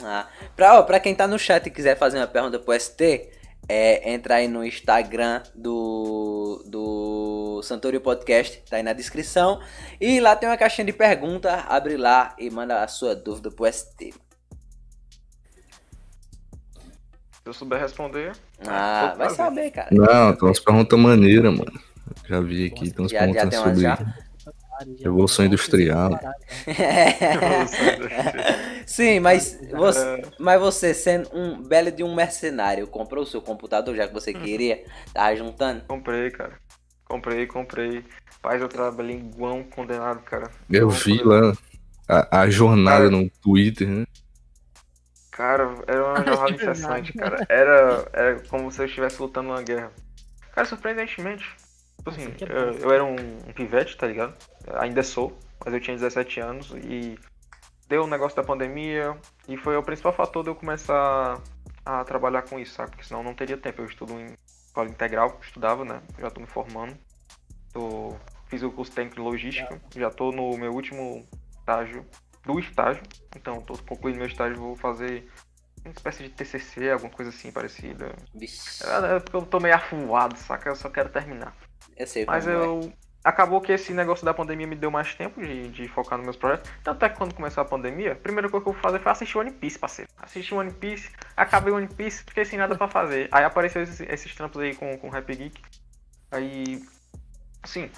Ah, 0.03 0.27
pra, 0.57 0.79
ó, 0.79 0.83
pra 0.83 1.01
quem 1.01 1.15
tá 1.15 1.27
no 1.27 1.39
chat 1.39 1.67
e 1.67 1.71
quiser 1.71 1.99
fazer 1.99 2.19
uma 2.19 2.27
pergunta 2.27 2.59
pro 2.59 2.79
ST, 2.79 3.31
é, 3.69 4.13
entra 4.13 4.37
aí 4.37 4.49
no 4.49 4.65
Instagram 4.65 5.43
do, 5.55 6.63
do 6.67 7.61
Santorio 7.63 8.01
Podcast, 8.01 8.63
tá 8.69 8.77
aí 8.77 8.83
na 8.83 8.93
descrição. 8.93 9.61
E 10.01 10.19
lá 10.21 10.35
tem 10.35 10.49
uma 10.49 10.57
caixinha 10.57 10.85
de 10.85 10.93
pergunta, 10.93 11.55
abre 11.69 11.97
lá 11.97 12.35
e 12.39 12.51
manda 12.51 12.83
a 12.83 12.89
sua 12.89 13.15
dúvida 13.15 13.51
pro 13.51 13.71
ST. 13.73 14.13
Se 17.43 17.49
eu 17.49 17.53
souber 17.53 17.81
responder, 17.81 18.33
Ah, 18.67 19.15
vai 19.17 19.31
saber, 19.31 19.71
cara. 19.71 19.89
Não, 19.93 20.35
tem 20.35 20.49
umas 20.49 20.61
perguntas 20.61 20.99
maneiras, 20.99 21.57
mano. 21.57 21.81
Já 22.29 22.41
vi 22.41 22.67
aqui, 22.67 22.91
tem 22.91 23.01
umas 23.03 23.11
já- 23.13 23.19
já 23.21 23.25
perguntas 23.27 23.51
tem 23.51 23.59
umas 23.59 23.69
sobre 23.69 23.83
já? 23.83 24.15
Revolução 25.03 25.45
Industrial. 25.45 26.11
Sim, 28.91 29.21
mas 29.21 29.59
você, 29.71 30.07
É, 30.07 30.31
mas 30.39 30.61
você 30.61 30.93
sendo 30.95 31.31
um 31.37 31.63
belo 31.63 31.91
de 31.93 32.03
um 32.03 32.15
mercenário, 32.15 32.87
comprou 32.89 33.23
o 33.23 33.27
seu 33.27 33.41
computador 33.43 33.95
já 33.97 34.07
que 34.09 34.15
você 34.15 34.35
Uhum. 34.35 34.41
queria, 34.43 34.85
tava 35.13 35.35
juntando? 35.37 35.85
comprei, 35.87 36.31
cara. 36.31 36.59
Comprei, 37.05 37.47
comprei. 37.47 38.05
Paz, 38.41 38.61
eu 38.63 38.69
trabalhei 38.69 39.17
igual 39.19 39.57
um 39.57 39.65
condenado, 39.65 40.23
cara. 40.23 40.51
Eu 40.71 40.89
vi 40.89 41.23
lá 41.23 41.53
a, 42.09 42.43
a 42.43 42.51
jornada 42.51 43.11
Cara. 43.11 43.11
no 43.11 43.31
Twitter, 43.43 43.89
né? 43.89 44.05
Cara, 45.31 45.65
era 45.87 46.05
uma 46.05 46.25
jornada 46.27 46.55
incessante, 46.55 47.13
cara. 47.15 47.45
Era, 47.49 48.09
era 48.13 48.41
como 48.49 48.71
se 48.71 48.81
eu 48.83 48.87
estivesse 48.87 49.21
lutando 49.23 49.49
uma 49.51 49.63
guerra. 49.63 49.93
Cara, 50.53 50.67
surpreendentemente. 50.67 51.45
Tipo 51.99 52.11
assim, 52.11 52.37
eu, 52.49 52.79
eu 52.79 52.93
era 52.93 53.05
um, 53.05 53.15
um 53.15 53.53
pivete, 53.53 53.97
tá 53.97 54.07
ligado? 54.07 54.35
Ainda 54.81 55.03
sou, 55.03 55.39
mas 55.65 55.75
eu 55.75 55.81
tinha 55.81 55.97
17 55.97 56.41
anos 56.41 56.73
e 56.85 57.19
deu 57.91 58.05
o 58.05 58.07
negócio 58.07 58.37
da 58.37 58.45
pandemia 58.45 59.19
e 59.49 59.57
foi 59.57 59.77
o 59.77 59.83
principal 59.83 60.13
fator 60.13 60.45
de 60.45 60.49
eu 60.49 60.55
começar 60.55 61.43
a 61.85 62.05
trabalhar 62.05 62.43
com 62.43 62.59
isso, 62.59 62.75
sabe? 62.75 62.91
Porque 62.91 63.05
senão 63.05 63.21
eu 63.21 63.25
não 63.25 63.35
teria 63.35 63.57
tempo. 63.57 63.83
Eu 63.83 63.87
estudo 63.87 64.13
em 64.13 64.29
escola 64.65 64.89
integral, 64.89 65.37
estudava, 65.43 65.85
né? 65.85 66.01
Já 66.17 66.31
tô 66.31 66.41
me 66.41 66.47
formando. 66.47 66.97
Tô, 67.73 68.17
fiz 68.47 68.63
o 68.63 68.71
curso 68.71 68.93
técnico 68.93 69.21
em 69.21 69.25
logística, 69.25 69.81
já 69.97 70.09
tô 70.09 70.31
no 70.31 70.57
meu 70.57 70.73
último 70.73 71.27
estágio 71.51 72.07
do 72.45 72.61
estágio. 72.61 73.03
Então, 73.35 73.61
tô 73.61 73.77
concluindo 73.79 74.19
meu 74.19 74.29
estágio, 74.29 74.57
vou 74.57 74.77
fazer 74.77 75.29
uma 75.85 75.91
espécie 75.91 76.23
de 76.23 76.29
TCC, 76.31 76.91
alguma 76.91 77.11
coisa 77.11 77.31
assim 77.31 77.51
parecida. 77.51 78.15
Vixe, 78.33 78.85
É, 78.85 79.17
é 79.17 79.21
porque 79.21 79.37
eu 79.37 79.43
tô 79.43 79.59
meio 79.59 79.75
afuado, 79.75 80.37
saca? 80.37 80.69
Eu 80.69 80.77
só 80.77 80.89
quero 80.89 81.09
terminar. 81.09 81.57
eu 81.97 82.07
sei 82.07 82.25
Mas 82.25 82.47
é. 82.47 82.55
Acabou 83.23 83.61
que 83.61 83.71
esse 83.71 83.93
negócio 83.93 84.25
da 84.25 84.33
pandemia 84.33 84.67
me 84.67 84.75
deu 84.75 84.91
mais 84.91 85.15
tempo 85.15 85.43
de, 85.43 85.69
de 85.69 85.89
focar 85.89 86.17
nos 86.17 86.25
meus 86.25 86.37
projetos. 86.37 86.71
Tanto 86.83 87.05
é 87.05 87.09
que 87.09 87.19
quando 87.19 87.35
começou 87.35 87.61
a 87.61 87.67
pandemia, 87.67 88.13
a 88.13 88.17
primeira 88.17 88.49
coisa 88.49 88.65
que 88.65 88.71
eu 88.71 88.73
fui 88.73 88.83
fazer 88.83 88.99
foi 88.99 89.13
assistir 89.13 89.37
One 89.37 89.51
Piece, 89.51 89.79
parceiro. 89.79 90.11
Assisti 90.17 90.55
One 90.55 90.73
Piece, 90.73 91.11
acabei 91.37 91.73
One 91.73 91.87
Piece, 91.87 92.25
fiquei 92.25 92.47
sem 92.47 92.59
nada 92.59 92.77
pra 92.77 92.89
fazer. 92.89 93.29
Aí 93.31 93.45
apareceu 93.45 93.83
esses, 93.83 94.01
esses 94.01 94.35
trampos 94.35 94.63
aí 94.63 94.75
com, 94.75 94.97
com 94.97 95.11
Rap 95.11 95.35
Geek. 95.35 95.61
Aí. 96.31 96.83
Assim. 97.63 97.91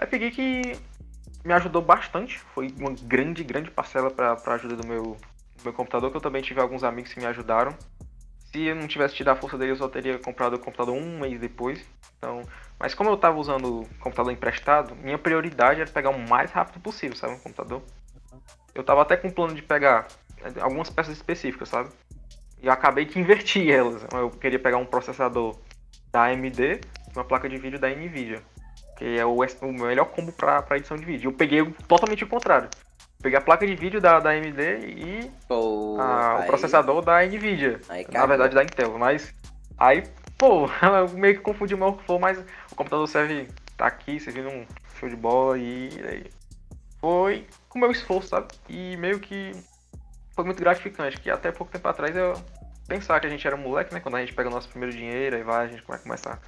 Rap 0.00 0.16
Geek 0.16 0.78
me 1.44 1.52
ajudou 1.54 1.82
bastante. 1.82 2.38
Foi 2.38 2.72
uma 2.78 2.92
grande, 2.92 3.42
grande 3.42 3.72
parcela 3.72 4.08
pra 4.08 4.36
ajuda 4.54 4.76
do 4.76 4.86
meu, 4.86 5.02
do 5.56 5.64
meu 5.64 5.72
computador, 5.72 6.12
que 6.12 6.16
eu 6.16 6.20
também 6.20 6.42
tive 6.42 6.60
alguns 6.60 6.84
amigos 6.84 7.12
que 7.12 7.18
me 7.18 7.26
ajudaram. 7.26 7.76
Se 8.52 8.64
eu 8.66 8.74
não 8.74 8.86
tivesse 8.88 9.14
tido 9.14 9.28
a 9.28 9.36
força 9.36 9.58
dele, 9.58 9.72
eu 9.72 9.76
só 9.76 9.88
teria 9.88 10.18
comprado 10.18 10.54
o 10.54 10.58
computador 10.58 10.94
um 10.94 11.18
mês 11.20 11.38
depois. 11.38 11.84
Então, 12.18 12.42
mas 12.78 12.94
como 12.94 13.10
eu 13.10 13.16
tava 13.16 13.38
usando 13.38 13.82
o 13.82 13.88
computador 14.00 14.32
emprestado, 14.32 14.94
minha 14.96 15.18
prioridade 15.18 15.80
era 15.80 15.90
pegar 15.90 16.10
o 16.10 16.18
mais 16.18 16.50
rápido 16.50 16.80
possível, 16.80 17.16
sabe, 17.16 17.34
o 17.34 17.38
computador. 17.38 17.82
Eu 18.74 18.82
tava 18.82 19.02
até 19.02 19.16
com 19.16 19.28
um 19.28 19.30
plano 19.32 19.54
de 19.54 19.62
pegar 19.62 20.06
eh, 20.42 20.60
algumas 20.60 20.88
peças 20.88 21.14
específicas, 21.16 21.68
sabe? 21.68 21.90
E 22.62 22.66
eu 22.66 22.72
acabei 22.72 23.06
que 23.06 23.18
inverti 23.18 23.70
elas. 23.70 24.04
Eu 24.12 24.30
queria 24.30 24.58
pegar 24.58 24.78
um 24.78 24.86
processador 24.86 25.56
da 26.10 26.24
AMD 26.24 26.58
e 26.60 26.80
uma 27.14 27.24
placa 27.24 27.48
de 27.48 27.56
vídeo 27.58 27.78
da 27.78 27.88
Nvidia. 27.88 28.42
Que 28.96 29.18
é 29.18 29.24
o, 29.24 29.36
o 29.36 29.72
melhor 29.72 30.06
combo 30.06 30.32
pra 30.32 30.64
edição 30.76 30.96
de 30.96 31.04
vídeo. 31.04 31.28
Eu 31.28 31.32
peguei 31.32 31.60
o- 31.62 31.72
totalmente 31.86 32.24
o 32.24 32.28
contrário. 32.28 32.68
Peguei 33.20 33.36
a 33.38 33.42
placa 33.42 33.66
de 33.66 33.74
vídeo 33.74 34.00
da, 34.00 34.20
da 34.20 34.30
AMD 34.30 34.60
e 34.86 35.30
Pô, 35.48 35.96
o 35.96 36.00
aí- 36.00 36.46
processador 36.46 37.02
da 37.02 37.24
Nvidia. 37.26 37.80
Aí 37.88 38.06
Na 38.12 38.26
verdade 38.26 38.54
da 38.54 38.62
Intel, 38.62 38.96
mas 38.96 39.34
aí, 39.76 40.04
pô, 40.36 40.66
eu 40.82 41.08
meio 41.18 41.34
que 41.34 41.40
confundi 41.40 41.74
o 41.74 41.78
meu 41.78 41.88
workflow, 41.88 42.20
mas 42.20 42.38
o 42.70 42.74
computador 42.76 43.06
serve, 43.08 43.48
tá 43.76 43.86
aqui, 43.86 44.20
servindo 44.20 44.48
um 44.48 44.64
show 45.00 45.08
de 45.08 45.16
bola 45.16 45.58
e 45.58 45.88
aí 46.08 46.30
foi 47.00 47.46
com 47.68 47.78
o 47.78 47.82
meu 47.82 47.90
esforço, 47.90 48.28
sabe? 48.28 48.48
E 48.68 48.96
meio 48.96 49.18
que 49.18 49.50
foi 50.34 50.44
muito 50.44 50.60
gratificante, 50.60 51.20
que 51.20 51.28
até 51.28 51.50
pouco 51.50 51.72
tempo 51.72 51.88
atrás 51.88 52.14
eu 52.16 52.34
pensava 52.86 53.18
que 53.18 53.26
a 53.26 53.30
gente 53.30 53.44
era 53.44 53.56
moleque, 53.56 53.92
né? 53.92 53.98
Quando 53.98 54.14
a 54.14 54.20
gente 54.20 54.32
pega 54.32 54.48
o 54.48 54.52
nosso 54.52 54.68
primeiro 54.68 54.94
dinheiro, 54.96 55.34
aí 55.34 55.42
vai, 55.42 55.66
a 55.66 55.68
gente 55.68 55.82
vai 55.88 55.98
começar 55.98 56.34
a 56.34 56.38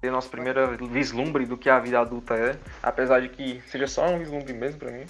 ter 0.00 0.08
a 0.08 0.12
nossa 0.12 0.28
primeira 0.28 0.68
vislumbre 0.76 1.44
do 1.44 1.58
que 1.58 1.68
a 1.68 1.80
vida 1.80 1.98
adulta 1.98 2.34
é, 2.34 2.56
apesar 2.80 3.20
de 3.20 3.28
que 3.28 3.60
seja 3.66 3.88
só 3.88 4.06
um 4.06 4.18
vislumbre 4.20 4.52
mesmo 4.52 4.78
pra 4.78 4.92
mim. 4.92 5.04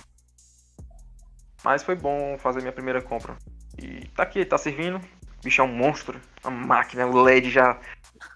Mas 1.64 1.82
foi 1.82 1.94
bom 1.94 2.36
fazer 2.38 2.60
minha 2.60 2.72
primeira 2.72 3.02
compra. 3.02 3.36
E 3.78 4.06
tá 4.08 4.22
aqui, 4.22 4.44
tá 4.44 4.56
servindo. 4.58 4.96
O 4.96 5.42
bicho 5.44 5.60
é 5.60 5.64
um 5.64 5.68
monstro. 5.72 6.20
A 6.44 6.50
máquina, 6.50 7.06
o 7.06 7.22
LED 7.22 7.50
já. 7.50 7.78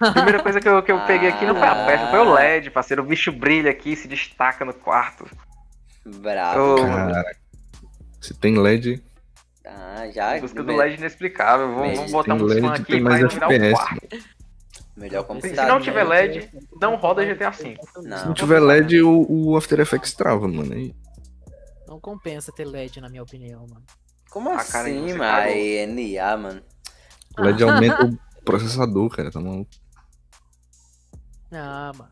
A 0.01 0.13
primeira 0.13 0.43
coisa 0.43 0.61
que 0.61 0.69
eu, 0.69 0.83
que 0.83 0.93
eu 0.93 1.01
peguei 1.07 1.29
aqui 1.29 1.45
não 1.45 1.55
foi 1.55 1.69
a 1.69 1.87
peça, 1.87 2.07
foi 2.11 2.19
o 2.19 2.33
LED, 2.33 2.71
parceiro. 2.71 3.03
O 3.03 3.07
bicho 3.07 3.31
brilha 3.31 3.71
aqui, 3.71 3.95
se 3.95 4.09
destaca 4.09 4.65
no 4.65 4.73
quarto. 4.73 5.27
Bravo. 6.05 6.75
Ô, 6.75 6.87
Cara, 6.87 7.37
se 8.21 8.35
tem 8.35 8.59
LED, 8.59 9.03
Ah, 9.67 10.07
já. 10.11 10.39
Busca 10.39 10.63
do 10.63 10.75
LED 10.75 10.97
inexplicável. 10.97 11.69
Vamos, 11.69 11.87
Bem, 11.87 11.97
vamos 11.97 12.13
botar 12.13 12.35
uns 12.35 12.53
LED, 12.55 12.67
aqui 12.67 13.01
mais 13.01 13.21
iluminar 13.21 13.51
o 13.51 13.75
quarto. 13.75 14.09
Melhor 14.97 15.27
Se 15.41 15.67
não 15.67 15.81
tiver 15.81 16.05
LED, 16.05 16.51
não 16.81 16.95
roda 16.95 17.25
GTA 17.25 17.51
V. 17.51 17.77
Não. 17.97 18.17
se 18.17 18.27
não 18.27 18.35
tiver 18.35 18.61
LED, 18.61 19.03
o, 19.03 19.27
o 19.29 19.57
After 19.57 19.81
Effects 19.81 20.15
trava, 20.15 20.47
mano. 20.47 20.73
Aí, 20.73 20.95
Não 21.95 22.01
compensa 22.01 22.51
ter 22.51 22.67
LED, 22.67 23.01
na 23.01 23.09
minha 23.09 23.23
opinião, 23.23 23.65
mano. 23.69 23.85
Como 24.29 24.51
Ah, 24.51 24.57
cara, 24.65 24.89
assim, 24.89 25.01
você 25.01 25.17
mano? 25.17 25.23
Aí, 25.31 25.77
NA, 25.87 26.37
mano. 26.37 26.63
o 27.39 27.43
LED 27.45 27.63
aumenta 27.63 28.03
o 28.03 28.19
processador, 28.45 29.09
cara, 29.11 29.31
tá 29.31 29.41
maluco. 29.41 29.71
Ah, 31.53 31.93
mano. 31.97 32.11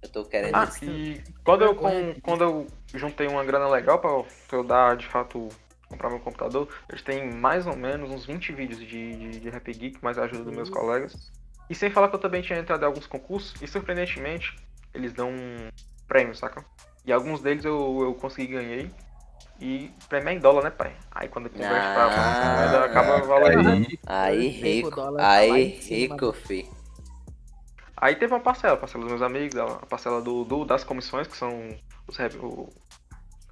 Eu 0.00 0.08
tô 0.08 0.24
querendo. 0.24 0.54
Ah, 0.56 0.70
e 0.80 1.22
quando 1.44 1.64
eu, 1.64 1.74
com- 1.74 2.14
quando 2.22 2.44
eu 2.44 2.66
juntei 2.94 3.26
uma 3.26 3.44
grana 3.44 3.68
legal 3.68 3.98
pra 3.98 4.08
eu- 4.10 4.26
pra 4.48 4.56
eu 4.58 4.64
dar, 4.64 4.96
de 4.96 5.06
fato, 5.06 5.50
comprar 5.86 6.08
meu 6.08 6.20
computador, 6.20 6.66
eles 6.88 7.02
têm 7.02 7.30
mais 7.30 7.66
ou 7.66 7.76
menos 7.76 8.10
uns 8.10 8.24
20 8.24 8.54
vídeos 8.54 8.80
de, 8.80 8.86
de, 9.16 9.40
de 9.40 9.50
Rap 9.50 9.70
Geek, 9.70 10.02
mais 10.02 10.16
a 10.16 10.24
ajuda 10.24 10.44
dos 10.44 10.54
meus 10.54 10.70
colegas. 10.70 11.30
E 11.68 11.74
sem 11.74 11.90
falar 11.90 12.08
que 12.08 12.14
eu 12.16 12.20
também 12.20 12.40
tinha 12.40 12.58
entrado 12.58 12.82
em 12.84 12.86
alguns 12.86 13.06
concursos, 13.06 13.60
e 13.60 13.66
surpreendentemente, 13.68 14.56
eles 14.94 15.12
dão 15.12 15.28
um 15.30 15.68
prêmio, 16.08 16.34
saca? 16.34 16.64
E 17.04 17.12
alguns 17.12 17.40
deles 17.40 17.64
eu, 17.64 18.00
eu 18.02 18.14
consegui 18.14 18.54
ganhei. 18.54 18.90
E 19.60 19.90
prêmio 20.08 20.30
é 20.30 20.34
em 20.34 20.38
dólar, 20.40 20.64
né, 20.64 20.70
pai? 20.70 20.92
Aí 21.10 21.28
quando 21.28 21.48
converte 21.50 21.88
pra 21.92 22.06
Ah, 22.06 22.54
moeda, 22.54 22.84
acaba 22.84 23.20
valorizando. 23.20 23.86
Aí, 24.06 24.48
Aí, 24.48 24.48
rico. 24.48 24.90
tá 24.90 25.18
Aí, 25.20 25.80
cima, 25.80 26.16
rico, 26.16 26.26
né? 26.26 26.32
fi. 26.32 26.70
Aí 27.96 28.16
teve 28.16 28.32
uma 28.34 28.40
parcela, 28.40 28.74
a 28.74 28.76
parcela 28.76 29.02
dos 29.04 29.10
meus 29.12 29.22
amigos, 29.22 29.56
a 29.56 29.66
parcela 29.86 30.20
do, 30.20 30.44
do- 30.44 30.64
das 30.64 30.82
comissões, 30.84 31.26
que 31.28 31.36
são 31.36 31.74
os 32.08 32.16
rap, 32.16 32.36
o, 32.38 32.68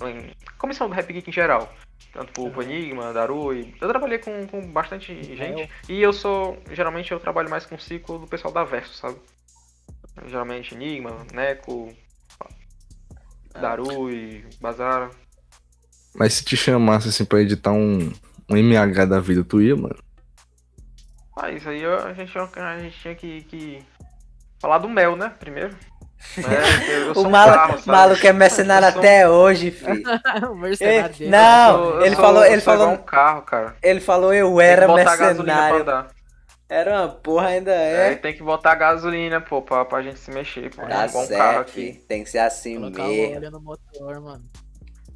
em- 0.03 0.35
comissão 0.59 0.89
do 0.89 0.95
Rap 0.95 1.11
Geek 1.13 1.31
em 1.31 1.33
geral. 1.33 1.73
Tanto 2.13 2.33
pro, 2.33 2.51
pro 2.51 2.63
Enigma, 2.63 3.13
Daru, 3.13 3.55
e 3.55 3.75
eu 3.81 3.89
trabalhei 3.89 4.19
com, 4.19 4.47
com 4.49 4.61
bastante 4.71 5.15
gente. 5.37 5.71
E 5.89 6.03
eu 6.03 6.13
sou, 6.13 6.59
geralmente 6.71 7.13
eu 7.13 7.21
trabalho 7.21 7.49
mais 7.49 7.65
com 7.65 7.77
o 7.77 7.81
ciclo 7.81 8.19
do 8.19 8.27
pessoal 8.27 8.53
da 8.53 8.65
Verso, 8.65 8.93
sabe? 8.95 9.17
Geralmente 10.27 10.75
Enigma, 10.75 11.25
Neco, 11.33 11.95
Daru 13.61 14.11
e 14.11 14.45
Bazara. 14.61 15.11
mas 16.15 16.35
se 16.35 16.45
te 16.45 16.57
chamasse 16.57 17.09
assim 17.09 17.25
pra 17.25 17.41
editar 17.41 17.73
um, 17.73 18.13
um 18.49 18.57
MH 18.57 19.07
da 19.07 19.21
vida, 19.21 19.45
tu 19.45 19.61
ia, 19.61 19.75
mano? 19.77 19.97
Ah, 21.37 21.51
isso 21.51 21.69
aí 21.69 21.83
eu- 21.83 21.99
a 21.99 22.13
gente, 22.13 22.33
a 22.39 22.79
gente 22.79 22.99
tinha 23.01 23.15
que, 23.15 23.43
que 23.45 23.83
falar 24.61 24.79
do 24.79 24.89
mel, 24.89 25.17
né? 25.17 25.33
Primeiro. 25.39 25.75
É, 26.39 27.19
O 27.19 27.27
um 27.27 27.31
malo, 27.31 27.53
carro, 27.53 27.79
sabe? 27.79 27.91
maluco 27.91 28.25
é 28.25 28.33
mercenário 28.33 28.87
sou 28.93 28.97
um- 28.97 28.99
até 29.01 29.29
hoje, 29.29 29.71
fi. 29.73 29.85
o 30.49 30.55
mercenário 30.55 31.07
Ei, 31.07 31.19
dele. 31.19 31.31
não, 31.31 31.71
Eu 31.71 31.75
sou- 31.83 31.95
eu 31.97 32.07
ele 32.07 32.15
sou- 32.15 32.25
falou- 32.25 32.45
ele 32.45 32.61
falou- 32.61 32.89
um 32.91 32.97
carro, 32.99 33.43
cara. 33.43 33.77
Ele 33.83 34.01
falou 34.01 34.33
eu 34.33 34.61
era 34.61 34.87
mercenário. 34.87 35.85
Era 36.73 37.03
uma 37.03 37.09
porra, 37.09 37.49
ainda 37.49 37.71
É, 37.71 38.13
é. 38.13 38.15
tem 38.15 38.33
que 38.35 38.43
botar 38.43 38.75
gasolina, 38.75 39.41
pô, 39.41 39.61
pra, 39.61 39.85
pra 39.85 40.01
gente 40.03 40.19
se 40.19 40.31
mexer, 40.31 40.75
pô. 40.75 40.83
Tá 40.83 41.05
é 41.05 41.07
um 41.07 41.13
carro 41.13 41.27
certo, 41.27 41.61
aqui. 41.61 41.93
fi. 41.93 42.01
Tem 42.09 42.25
que 42.25 42.31
ser 42.31 42.39
assim 42.39 42.77
Colocar 42.77 43.05
o 43.05 43.09
mesmo. 43.09 43.51
no 43.51 43.61
motor, 43.61 44.21
mano. 44.21 44.45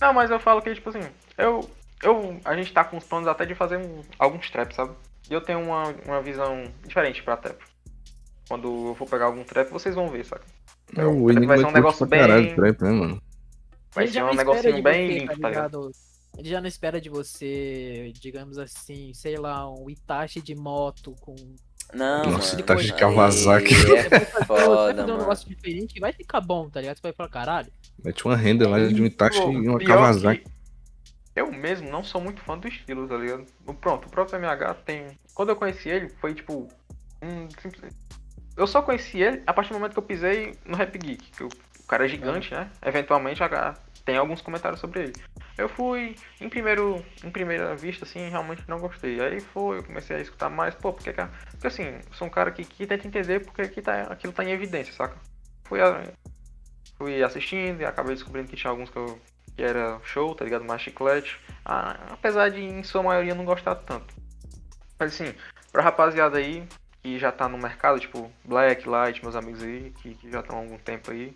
Não, 0.00 0.12
mas 0.12 0.30
eu 0.30 0.38
falo 0.38 0.60
que, 0.60 0.74
tipo 0.74 0.90
assim, 0.90 1.00
eu. 1.38 1.68
eu 2.02 2.38
a 2.44 2.54
gente 2.54 2.72
tá 2.72 2.84
com 2.84 2.98
os 2.98 3.04
planos 3.04 3.26
até 3.26 3.46
de 3.46 3.54
fazer 3.54 3.78
um, 3.78 4.02
alguns 4.18 4.50
traps, 4.50 4.76
sabe? 4.76 4.92
E 5.30 5.32
eu 5.32 5.40
tenho 5.40 5.60
uma, 5.62 5.94
uma 6.06 6.20
visão 6.20 6.64
diferente 6.86 7.22
pra 7.22 7.36
trap. 7.38 7.56
Quando 8.48 8.88
eu 8.88 8.94
for 8.94 9.08
pegar 9.08 9.24
algum 9.24 9.42
trap, 9.42 9.70
vocês 9.70 9.94
vão 9.94 10.08
ver, 10.08 10.24
saca? 10.24 10.44
É, 10.96 11.04
o 11.04 11.24
Vai 11.24 11.34
Enigma 11.36 11.54
ser 11.56 11.60
um 11.60 11.62
curte 11.64 11.74
negócio 11.74 12.06
pra 12.06 12.18
caralho 12.18 12.42
bem- 12.44 12.54
trap, 12.54 12.82
né, 12.82 12.90
mano? 12.90 13.22
Vai 13.92 14.06
ser 14.08 14.22
um 14.22 14.26
não 14.26 14.34
negocinho 14.34 14.82
bem 14.82 15.08
você, 15.08 15.18
limpo, 15.20 15.40
tá 15.40 15.48
ligado? 15.48 15.90
Ele 16.38 16.48
já 16.48 16.60
não 16.60 16.68
espera 16.68 17.00
de 17.00 17.08
você, 17.08 18.12
digamos 18.20 18.58
assim, 18.58 19.12
sei 19.14 19.36
lá, 19.36 19.70
um 19.70 19.88
Itachi 19.88 20.40
de 20.40 20.54
moto 20.54 21.14
com. 21.20 21.34
Não, 21.94 22.24
Nossa, 22.24 22.54
mano. 22.54 22.66
tá 22.66 22.74
de 22.74 22.92
Kawasaki. 22.92 23.74
É 23.74 23.78
Você 23.78 23.86
vai 23.86 24.02
fazer, 24.02 24.26
você 24.26 24.32
vai 24.32 24.44
foda, 24.44 25.00
fazer 25.00 25.12
um 25.12 25.18
negócio 25.18 25.48
diferente 25.48 25.94
que 25.94 26.00
vai 26.00 26.12
ficar 26.12 26.40
bom, 26.40 26.68
tá 26.68 26.80
ligado? 26.80 26.96
Você 26.96 27.02
vai 27.02 27.12
falar, 27.12 27.28
caralho. 27.28 27.72
Mete 28.04 28.24
uma 28.24 28.36
renda 28.36 28.68
lá 28.68 28.86
de 28.86 29.00
um 29.00 29.06
Itachi 29.06 29.40
Pô, 29.40 29.52
e 29.52 29.68
uma 29.68 29.78
pior 29.78 29.96
Kawasaki. 29.96 30.44
eu 31.34 31.50
mesmo 31.52 31.88
não 31.90 32.02
sou 32.02 32.20
muito 32.20 32.42
fã 32.42 32.58
do 32.58 32.66
estilo, 32.68 33.06
tá 33.06 33.16
ligado? 33.16 33.46
Pronto, 33.80 34.06
o 34.06 34.10
próprio 34.10 34.38
MH 34.38 34.74
tem. 34.84 35.18
Quando 35.32 35.50
eu 35.50 35.56
conheci 35.56 35.88
ele, 35.88 36.08
foi 36.20 36.34
tipo. 36.34 36.68
Um... 37.22 37.48
Eu 38.56 38.66
só 38.66 38.82
conheci 38.82 39.22
ele 39.22 39.42
a 39.46 39.52
partir 39.52 39.70
do 39.70 39.74
momento 39.74 39.92
que 39.92 39.98
eu 39.98 40.02
pisei 40.02 40.54
no 40.66 40.76
Rap 40.76 40.98
Geek. 40.98 41.30
Que 41.30 41.44
o 41.44 41.48
cara 41.86 42.04
é 42.04 42.08
gigante, 42.08 42.52
né? 42.52 42.70
Eventualmente 42.84 43.40
tem 44.04 44.16
alguns 44.16 44.40
comentários 44.40 44.80
sobre 44.80 45.04
ele. 45.04 45.12
Eu 45.56 45.68
fui, 45.68 46.14
em 46.40 46.48
primeiro, 46.48 47.04
em 47.24 47.30
primeira 47.30 47.74
vista, 47.74 48.04
assim, 48.04 48.28
realmente 48.28 48.62
não 48.68 48.78
gostei. 48.78 49.20
Aí 49.20 49.40
foi, 49.40 49.78
eu 49.78 49.84
comecei 49.84 50.16
a 50.16 50.20
escutar 50.20 50.50
mais, 50.50 50.74
pô, 50.74 50.92
porque, 50.92 51.12
porque 51.12 51.66
assim, 51.66 51.98
sou 52.12 52.26
um 52.26 52.30
cara 52.30 52.50
que, 52.50 52.64
que 52.64 52.86
tenta 52.86 53.06
entender 53.06 53.40
porque 53.40 53.62
aqui 53.62 53.80
tá, 53.80 54.02
aquilo 54.02 54.32
tá 54.32 54.44
em 54.44 54.50
evidência, 54.50 54.92
saca? 54.92 55.16
Fui, 55.64 55.80
fui 56.98 57.22
assistindo 57.22 57.80
e 57.80 57.84
acabei 57.86 58.14
descobrindo 58.14 58.48
que 58.48 58.56
tinha 58.56 58.70
alguns 58.70 58.90
que, 58.90 58.98
eu, 58.98 59.18
que 59.56 59.62
era 59.62 59.98
show, 60.04 60.34
tá 60.34 60.44
ligado? 60.44 60.64
Mais 60.64 60.82
chiclete. 60.82 61.40
Ah, 61.64 61.96
apesar 62.10 62.50
de, 62.50 62.60
em 62.60 62.82
sua 62.82 63.02
maioria, 63.02 63.34
não 63.34 63.44
gostar 63.44 63.76
tanto. 63.76 64.14
Mas 64.98 65.14
assim, 65.14 65.34
pra 65.72 65.82
rapaziada 65.82 66.36
aí, 66.36 66.68
que 67.02 67.18
já 67.18 67.32
tá 67.32 67.48
no 67.48 67.56
mercado, 67.56 67.98
tipo 67.98 68.30
Black, 68.44 68.86
Light, 68.86 69.22
meus 69.22 69.36
amigos 69.36 69.62
aí, 69.62 69.92
que, 70.02 70.14
que 70.16 70.30
já 70.30 70.40
estão 70.40 70.58
há 70.58 70.60
algum 70.60 70.78
tempo 70.78 71.10
aí, 71.10 71.34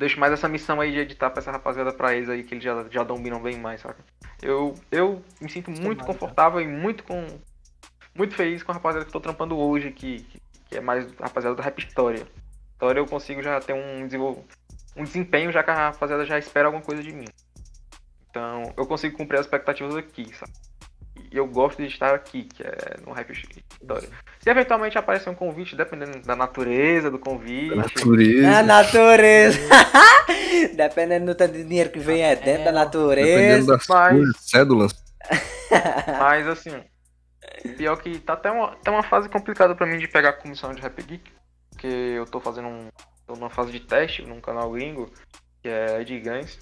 deixo 0.00 0.18
mais 0.18 0.32
essa 0.32 0.48
missão 0.48 0.80
aí 0.80 0.90
de 0.90 0.98
editar 0.98 1.28
pra 1.28 1.40
essa 1.40 1.52
rapaziada 1.52 1.92
pra 1.92 2.14
eles 2.14 2.28
aí, 2.30 2.42
que 2.42 2.54
eles 2.54 2.64
já, 2.64 2.86
já 2.90 3.04
dominam 3.04 3.40
bem 3.40 3.58
mais, 3.58 3.82
saca? 3.82 4.02
Eu, 4.40 4.74
eu 4.90 5.22
me 5.40 5.50
sinto 5.50 5.70
muito 5.70 6.04
confortável 6.04 6.58
e 6.60 6.66
muito 6.66 7.04
com. 7.04 7.26
Muito 8.14 8.34
feliz 8.34 8.62
com 8.62 8.72
a 8.72 8.74
rapaziada 8.74 9.04
que 9.04 9.10
eu 9.10 9.12
tô 9.12 9.20
trampando 9.20 9.56
hoje 9.56 9.88
aqui, 9.88 10.26
que 10.68 10.78
é 10.78 10.80
mais 10.80 11.12
rapaziada 11.12 11.54
da 11.54 11.62
Rap 11.62 11.78
História. 11.78 12.26
História 12.72 12.98
eu 12.98 13.06
consigo 13.06 13.42
já 13.42 13.60
ter 13.60 13.74
um, 13.74 14.06
desenvol... 14.06 14.44
um 14.96 15.04
desempenho 15.04 15.52
já 15.52 15.62
que 15.62 15.70
a 15.70 15.90
rapaziada 15.90 16.24
já 16.24 16.38
espera 16.38 16.68
alguma 16.68 16.82
coisa 16.82 17.02
de 17.02 17.12
mim. 17.12 17.28
Então 18.30 18.72
eu 18.76 18.86
consigo 18.86 19.16
cumprir 19.16 19.38
as 19.38 19.46
expectativas 19.46 19.94
aqui, 19.94 20.34
sabe? 20.34 20.52
E 21.30 21.36
eu 21.36 21.46
gosto 21.46 21.80
de 21.80 21.86
estar 21.88 22.12
aqui, 22.14 22.42
que 22.44 22.62
é 22.62 22.96
no 23.06 23.12
Rap 23.12 23.30
História. 23.30 24.08
Se 24.40 24.50
eventualmente 24.50 24.98
aparecer 24.98 25.30
um 25.30 25.34
convite, 25.34 25.76
dependendo 25.76 26.20
da 26.20 26.34
natureza 26.34 27.10
do 27.10 27.18
convite. 27.18 27.74
Natureza. 27.74 28.58
A 28.58 28.62
natureza. 28.62 29.58
dependendo 30.74 31.26
do 31.26 31.34
tanto 31.34 31.52
de 31.52 31.64
dinheiro 31.64 31.90
que 31.90 32.00
vem 32.00 32.22
é 32.22 32.34
dentro 32.34 32.64
da 32.64 32.72
natureza. 32.72 33.28
Dependendo 33.28 33.66
das 33.66 33.86
Mas- 33.86 34.36
cédulas. 34.38 34.92
Mas 36.18 36.48
assim, 36.48 36.82
pior 37.76 37.96
que 37.96 38.18
tá 38.18 38.32
até 38.32 38.50
uma, 38.50 38.74
tá 38.76 38.90
uma 38.90 39.02
fase 39.04 39.28
complicada 39.28 39.74
pra 39.74 39.86
mim 39.86 39.98
de 39.98 40.08
pegar 40.08 40.30
a 40.30 40.32
comissão 40.32 40.72
de 40.74 40.80
Rap 40.82 41.00
Geek. 41.02 41.30
Porque 41.70 41.86
eu 41.86 42.26
tô 42.26 42.40
fazendo 42.40 42.66
um. 42.68 42.88
tô 43.26 43.34
numa 43.34 43.50
fase 43.50 43.70
de 43.70 43.80
teste 43.80 44.22
num 44.22 44.40
canal 44.40 44.70
gringo, 44.72 45.10
que 45.62 45.68
é 45.68 46.00
Ed 46.00 46.18
Gans. 46.20 46.58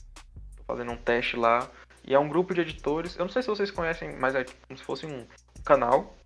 Tô 0.59 0.65
fazendo 0.67 0.93
um 0.93 0.97
teste 0.97 1.37
lá. 1.37 1.67
E 2.09 2.15
é 2.15 2.19
um 2.19 2.29
grupo 2.29 2.55
de 2.55 2.63
editores. 2.63 3.17
Eu 3.17 3.27
não 3.27 3.31
sei 3.31 3.43
se 3.43 3.49
vocês 3.49 3.71
conhecem, 3.71 4.17
mas 4.17 4.35
é 4.35 4.43
como 4.67 4.79
se 4.79 4.83
fosse 4.83 5.05
um 5.05 5.27
canal. 5.63 6.17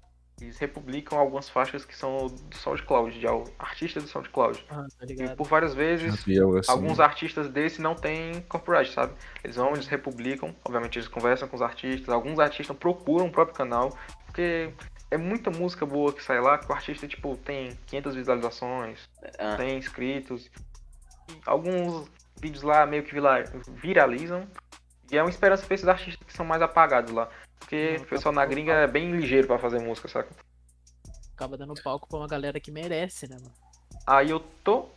Eles 0.41 0.57
republicam 0.57 1.19
algumas 1.19 1.49
faixas 1.49 1.85
que 1.85 1.95
são 1.95 2.27
do 2.27 2.57
SoundCloud, 2.57 3.19
de 3.19 3.27
artistas 3.59 4.05
do 4.05 4.09
SoundCloud. 4.09 4.65
Ah, 4.71 4.87
tá 4.99 5.07
E 5.09 5.37
por 5.37 5.49
várias 5.49 5.75
vezes 5.75 6.15
assim. 6.61 6.73
Alguns 6.73 7.01
artistas 7.01 7.49
desse 7.49 7.83
não 7.83 7.97
tem 7.97 8.41
copyright, 8.43 8.93
sabe? 8.93 9.13
Eles 9.43 9.57
vão, 9.57 9.73
eles 9.73 9.89
republicam, 9.89 10.55
obviamente 10.65 10.99
eles 10.99 11.09
conversam 11.09 11.49
com 11.49 11.57
os 11.57 11.63
artistas, 11.63 12.09
alguns 12.09 12.39
artistas 12.39 12.77
procuram 12.77 13.27
o 13.27 13.33
próprio 13.33 13.57
canal, 13.57 13.97
porque 14.25 14.73
é 15.11 15.17
muita 15.17 15.51
música 15.51 15.85
boa 15.85 16.13
que 16.13 16.23
sai 16.23 16.41
lá, 16.41 16.59
que 16.59 16.71
o 16.71 16.75
artista, 16.75 17.07
tipo, 17.07 17.37
tem 17.37 17.77
500 17.87 18.15
visualizações, 18.15 19.09
Ah, 19.39 19.57
tem 19.57 19.77
inscritos, 19.77 20.51
alguns 21.45 22.09
vídeos 22.41 22.63
lá 22.63 22.85
meio 22.87 23.05
que 23.05 23.15
viralizam, 23.69 24.49
e 25.13 25.19
é 25.19 25.23
uma 25.23 25.31
esperança 25.31 25.65
pra 25.65 25.75
esses 25.75 25.87
artistas 25.87 26.27
que 26.27 26.33
são 26.33 26.45
mais 26.45 26.63
apagados 26.63 27.13
lá, 27.13 27.29
porque 27.61 27.97
Não, 27.99 28.05
o 28.05 28.07
pessoal 28.09 28.35
na 28.35 28.41
tá- 28.41 28.47
gringa 28.47 28.73
é 28.73 28.87
bem 28.87 29.13
ligeiro 29.13 29.47
pra 29.47 29.59
fazer 29.59 29.79
música, 29.79 30.09
saca? 30.09 30.31
Acaba 31.35 31.57
dando 31.57 31.75
palco 31.83 32.09
pra 32.09 32.19
uma 32.19 32.27
galera 32.29 32.59
que 32.59 32.71
merece, 32.71 33.29
né, 33.29 33.37
mano? 33.37 33.53
Aí 34.07 34.31
eu 34.31 34.41
tô 34.65 34.89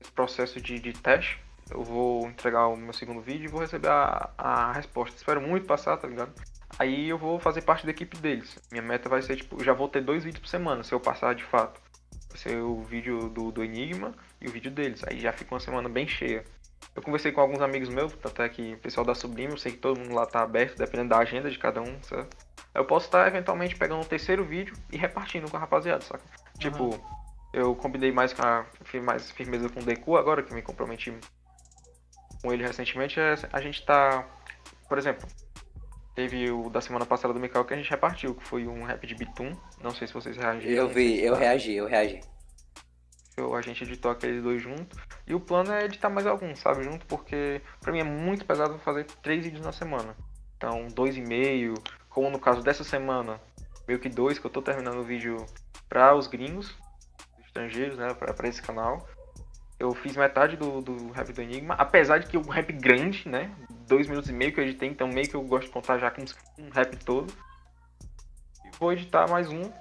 nesse 0.00 0.12
processo 0.12 0.60
de, 0.60 0.78
de 0.78 0.92
teste. 0.92 1.40
Eu 1.70 1.84
vou 1.84 2.26
entregar 2.28 2.66
o 2.66 2.76
meu 2.76 2.92
segundo 2.92 3.20
vídeo 3.20 3.44
e 3.44 3.48
vou 3.48 3.60
receber 3.60 3.88
a, 3.88 4.30
a 4.36 4.72
resposta. 4.72 5.16
Espero 5.16 5.40
muito 5.40 5.66
passar, 5.66 5.96
tá 5.96 6.08
ligado? 6.08 6.32
Aí 6.78 7.08
eu 7.08 7.16
vou 7.16 7.38
fazer 7.38 7.62
parte 7.62 7.84
da 7.84 7.92
equipe 7.92 8.16
deles. 8.16 8.58
Minha 8.72 8.82
meta 8.82 9.08
vai 9.08 9.22
ser, 9.22 9.36
tipo, 9.36 9.62
já 9.62 9.72
vou 9.72 9.88
ter 9.88 10.00
dois 10.02 10.24
vídeos 10.24 10.40
por 10.42 10.48
semana, 10.48 10.82
se 10.82 10.92
eu 10.92 10.98
passar 10.98 11.32
de 11.34 11.44
fato. 11.44 11.80
Vai 12.28 12.38
ser 12.38 12.56
o 12.60 12.82
vídeo 12.82 13.28
do, 13.28 13.52
do 13.52 13.62
Enigma 13.62 14.14
e 14.40 14.48
o 14.48 14.50
vídeo 14.50 14.70
deles. 14.70 15.02
Aí 15.06 15.20
já 15.20 15.32
fica 15.32 15.54
uma 15.54 15.60
semana 15.60 15.88
bem 15.88 16.08
cheia. 16.08 16.44
Eu 16.94 17.02
conversei 17.02 17.30
com 17.32 17.40
alguns 17.40 17.60
amigos 17.60 17.88
meus, 17.88 18.12
até 18.24 18.48
que 18.48 18.74
o 18.74 18.78
pessoal 18.78 19.06
da 19.06 19.14
Sublime, 19.14 19.52
eu 19.52 19.58
sei 19.58 19.72
que 19.72 19.78
todo 19.78 19.98
mundo 19.98 20.14
lá 20.14 20.26
tá 20.26 20.42
aberto, 20.42 20.76
dependendo 20.76 21.10
da 21.10 21.18
agenda 21.18 21.50
de 21.50 21.58
cada 21.58 21.80
um, 21.80 22.02
certo? 22.02 22.36
Eu 22.74 22.84
posso 22.84 23.06
estar 23.06 23.26
eventualmente 23.26 23.76
pegando 23.76 24.00
um 24.00 24.04
terceiro 24.04 24.44
vídeo 24.44 24.74
e 24.92 24.96
repartindo 24.96 25.50
com 25.50 25.56
a 25.56 25.60
rapaziada, 25.60 26.02
saca? 26.02 26.22
Tipo, 26.58 26.90
eu 27.52 27.74
combinei 27.74 28.12
mais 28.12 28.32
com 28.32 28.42
a 28.42 28.64
mais 29.02 29.30
firmeza 29.30 29.68
com 29.68 29.80
o 29.80 29.82
Deku 29.84 30.16
agora, 30.16 30.42
que 30.42 30.54
me 30.54 30.62
comprometi 30.62 31.12
com 32.42 32.52
ele 32.52 32.64
recentemente. 32.64 33.18
é- 33.18 33.34
A 33.52 33.60
gente 33.60 33.84
tá. 33.84 34.24
Por 34.88 34.98
exemplo, 34.98 35.26
teve 36.14 36.50
o 36.50 36.68
da 36.70 36.80
semana 36.80 37.06
passada 37.06 37.32
do 37.34 37.40
Mikael 37.40 37.64
que 37.64 37.74
a 37.74 37.76
gente 37.76 37.90
repartiu, 37.90 38.34
que 38.34 38.44
foi 38.44 38.66
um 38.66 38.84
rap 38.84 39.06
de 39.06 39.14
Bitum. 39.14 39.52
Não 39.82 39.90
sei 39.90 40.06
se 40.06 40.14
vocês 40.14 40.36
reagiram. 40.36 40.84
eu 40.84 40.88
vi, 40.88 41.22
eu 41.22 41.34
tá. 41.34 41.40
reagi, 41.40 41.72
eu 41.74 41.86
reagi. 41.86 42.20
A 43.56 43.62
gente 43.62 43.84
editou 43.84 44.10
aqueles 44.10 44.42
dois 44.42 44.62
juntos. 44.62 44.98
E 45.26 45.34
o 45.34 45.40
plano 45.40 45.72
é 45.72 45.84
editar 45.84 46.10
mais 46.10 46.26
alguns, 46.26 46.58
sabe? 46.58 46.82
Junto, 46.82 47.06
porque 47.06 47.60
pra 47.80 47.92
mim 47.92 48.00
é 48.00 48.04
muito 48.04 48.44
pesado 48.44 48.78
fazer 48.78 49.04
três 49.22 49.44
vídeos 49.44 49.64
na 49.64 49.72
semana. 49.72 50.16
Então, 50.56 50.88
dois 50.88 51.16
e 51.16 51.20
meio, 51.20 51.74
como 52.08 52.28
no 52.30 52.38
caso 52.38 52.62
dessa 52.62 52.84
semana, 52.84 53.40
meio 53.88 53.98
que 53.98 54.08
dois, 54.08 54.38
que 54.38 54.46
eu 54.46 54.50
tô 54.50 54.60
terminando 54.60 54.98
o 54.98 55.04
vídeo 55.04 55.44
pra 55.88 56.14
os 56.14 56.26
gringos, 56.26 56.76
estrangeiros, 57.44 57.98
né? 57.98 58.12
Pra, 58.14 58.32
pra 58.34 58.48
esse 58.48 58.60
canal. 58.60 59.08
Eu 59.78 59.94
fiz 59.94 60.14
metade 60.14 60.56
do, 60.56 60.82
do 60.82 61.10
rap 61.10 61.32
do 61.32 61.40
Enigma, 61.40 61.74
apesar 61.74 62.18
de 62.18 62.26
que 62.26 62.36
o 62.36 62.42
rap 62.42 62.70
grande, 62.72 63.26
né? 63.26 63.50
Dois 63.88 64.06
minutos 64.06 64.28
e 64.28 64.32
meio 64.32 64.52
que 64.52 64.60
eu 64.60 64.64
editei, 64.64 64.88
então 64.88 65.08
meio 65.08 65.28
que 65.28 65.34
eu 65.34 65.42
gosto 65.42 65.66
de 65.66 65.72
contar 65.72 65.98
já 65.98 66.10
como 66.10 66.26
um 66.58 66.68
rap 66.68 66.96
todo. 66.98 67.32
E 68.66 68.76
vou 68.78 68.92
editar 68.92 69.28
mais 69.28 69.48
um. 69.48 69.72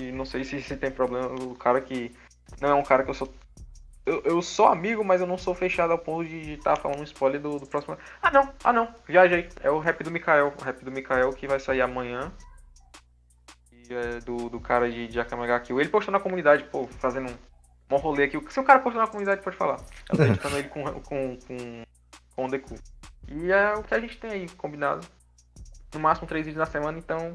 E 0.00 0.12
não 0.12 0.24
sei 0.24 0.44
se, 0.44 0.62
se 0.62 0.76
tem 0.76 0.92
problema. 0.92 1.26
O 1.42 1.56
cara 1.56 1.80
que 1.80 2.14
não 2.60 2.70
é 2.70 2.74
um 2.74 2.82
cara 2.82 3.04
que 3.04 3.10
eu 3.10 3.14
sou. 3.14 3.32
Eu, 4.04 4.22
eu 4.24 4.42
sou 4.42 4.66
amigo, 4.66 5.04
mas 5.04 5.20
eu 5.20 5.26
não 5.26 5.36
sou 5.36 5.54
fechado 5.54 5.92
ao 5.92 5.98
ponto 5.98 6.26
de 6.26 6.54
estar 6.54 6.76
falando 6.76 7.00
um 7.00 7.04
spoiler 7.04 7.40
do, 7.40 7.58
do 7.58 7.66
próximo. 7.66 7.96
Ah 8.22 8.30
não, 8.30 8.52
ah 8.64 8.72
não, 8.72 8.94
viajei. 9.06 9.48
É 9.62 9.70
o 9.70 9.78
rap 9.78 10.02
do 10.02 10.10
Mikael. 10.10 10.54
O 10.58 10.64
rap 10.64 10.82
do 10.84 10.90
Mikael 10.90 11.30
que 11.32 11.46
vai 11.46 11.60
sair 11.60 11.82
amanhã. 11.82 12.32
E 13.72 13.94
é 13.94 14.20
do, 14.20 14.48
do 14.48 14.60
cara 14.60 14.90
de, 14.90 15.08
de 15.08 15.20
Akamegaki. 15.20 15.72
Ele 15.72 15.88
postou 15.88 16.12
na 16.12 16.20
comunidade, 16.20 16.64
pô, 16.64 16.86
fazendo 16.86 17.30
um, 17.30 17.94
um 17.94 17.98
rolê 17.98 18.24
aqui. 18.24 18.40
Se 18.50 18.60
o 18.60 18.64
cara 18.64 18.80
postou 18.80 19.02
na 19.02 19.08
comunidade, 19.08 19.42
pode 19.42 19.56
falar. 19.56 19.80
Eu 20.10 20.16
tô 20.16 20.22
editando 20.24 20.56
ele 20.56 20.68
com, 20.68 20.84
com, 20.84 21.38
com, 21.46 21.84
com 22.34 22.44
o 22.46 22.48
Deku. 22.48 22.74
E 23.28 23.52
é 23.52 23.74
o 23.74 23.82
que 23.82 23.94
a 23.94 24.00
gente 24.00 24.18
tem 24.18 24.30
aí 24.30 24.48
combinado. 24.50 25.06
No 25.92 26.00
máximo 26.00 26.26
três 26.26 26.46
vídeos 26.46 26.60
na 26.60 26.70
semana, 26.70 26.98
então. 26.98 27.34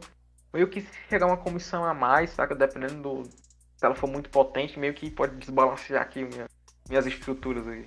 Meio 0.52 0.68
que 0.68 0.82
se 0.82 0.90
chegar 1.10 1.26
uma 1.26 1.38
comissão 1.38 1.84
a 1.84 1.96
mais, 1.96 2.30
saca? 2.30 2.54
Dependendo 2.54 3.02
do, 3.02 3.30
se 3.84 3.88
ela 3.88 3.96
for 3.96 4.08
muito 4.08 4.30
potente, 4.30 4.80
meio 4.80 4.94
que 4.94 5.12
pode 5.12 5.36
desbalancear 5.36 6.02
aqui 6.02 6.24
minha- 6.24 6.48
minhas 6.88 7.06
estruturas 7.06 7.68
aí. 7.68 7.86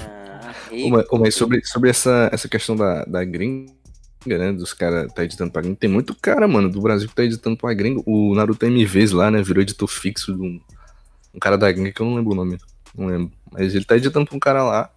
Ah, 0.00 0.54
e, 0.72 0.90
mas 0.90 1.34
sobre, 1.34 1.62
sobre 1.62 1.90
essa, 1.90 2.30
essa 2.32 2.48
questão 2.48 2.74
da, 2.74 3.04
da 3.04 3.22
gringa, 3.22 3.68
né? 4.26 4.50
Dos 4.50 4.72
caras 4.72 5.12
tá 5.12 5.22
editando 5.22 5.52
pra 5.52 5.60
gringa. 5.60 5.76
Tem 5.76 5.90
muito 5.90 6.14
cara, 6.14 6.48
mano, 6.48 6.70
do 6.70 6.80
Brasil 6.80 7.06
que 7.06 7.14
tá 7.14 7.22
editando 7.22 7.54
pra 7.54 7.74
gringa. 7.74 8.02
O 8.06 8.34
Naruto 8.34 8.64
MVs 8.64 9.12
lá, 9.12 9.30
né? 9.30 9.42
Virou 9.42 9.60
editor 9.62 9.86
fixo 9.88 10.32
de 10.34 10.40
um, 10.40 10.58
um 11.34 11.38
cara 11.38 11.58
da 11.58 11.70
gringa 11.70 11.92
que 11.92 12.00
eu 12.00 12.06
não 12.06 12.14
lembro 12.14 12.32
o 12.32 12.36
nome. 12.36 12.56
Não 12.96 13.06
lembro. 13.06 13.30
Mas 13.52 13.74
ele 13.74 13.84
tá 13.84 13.96
editando 13.98 14.24
pra 14.26 14.36
um 14.36 14.40
cara 14.40 14.62
lá. 14.64 14.90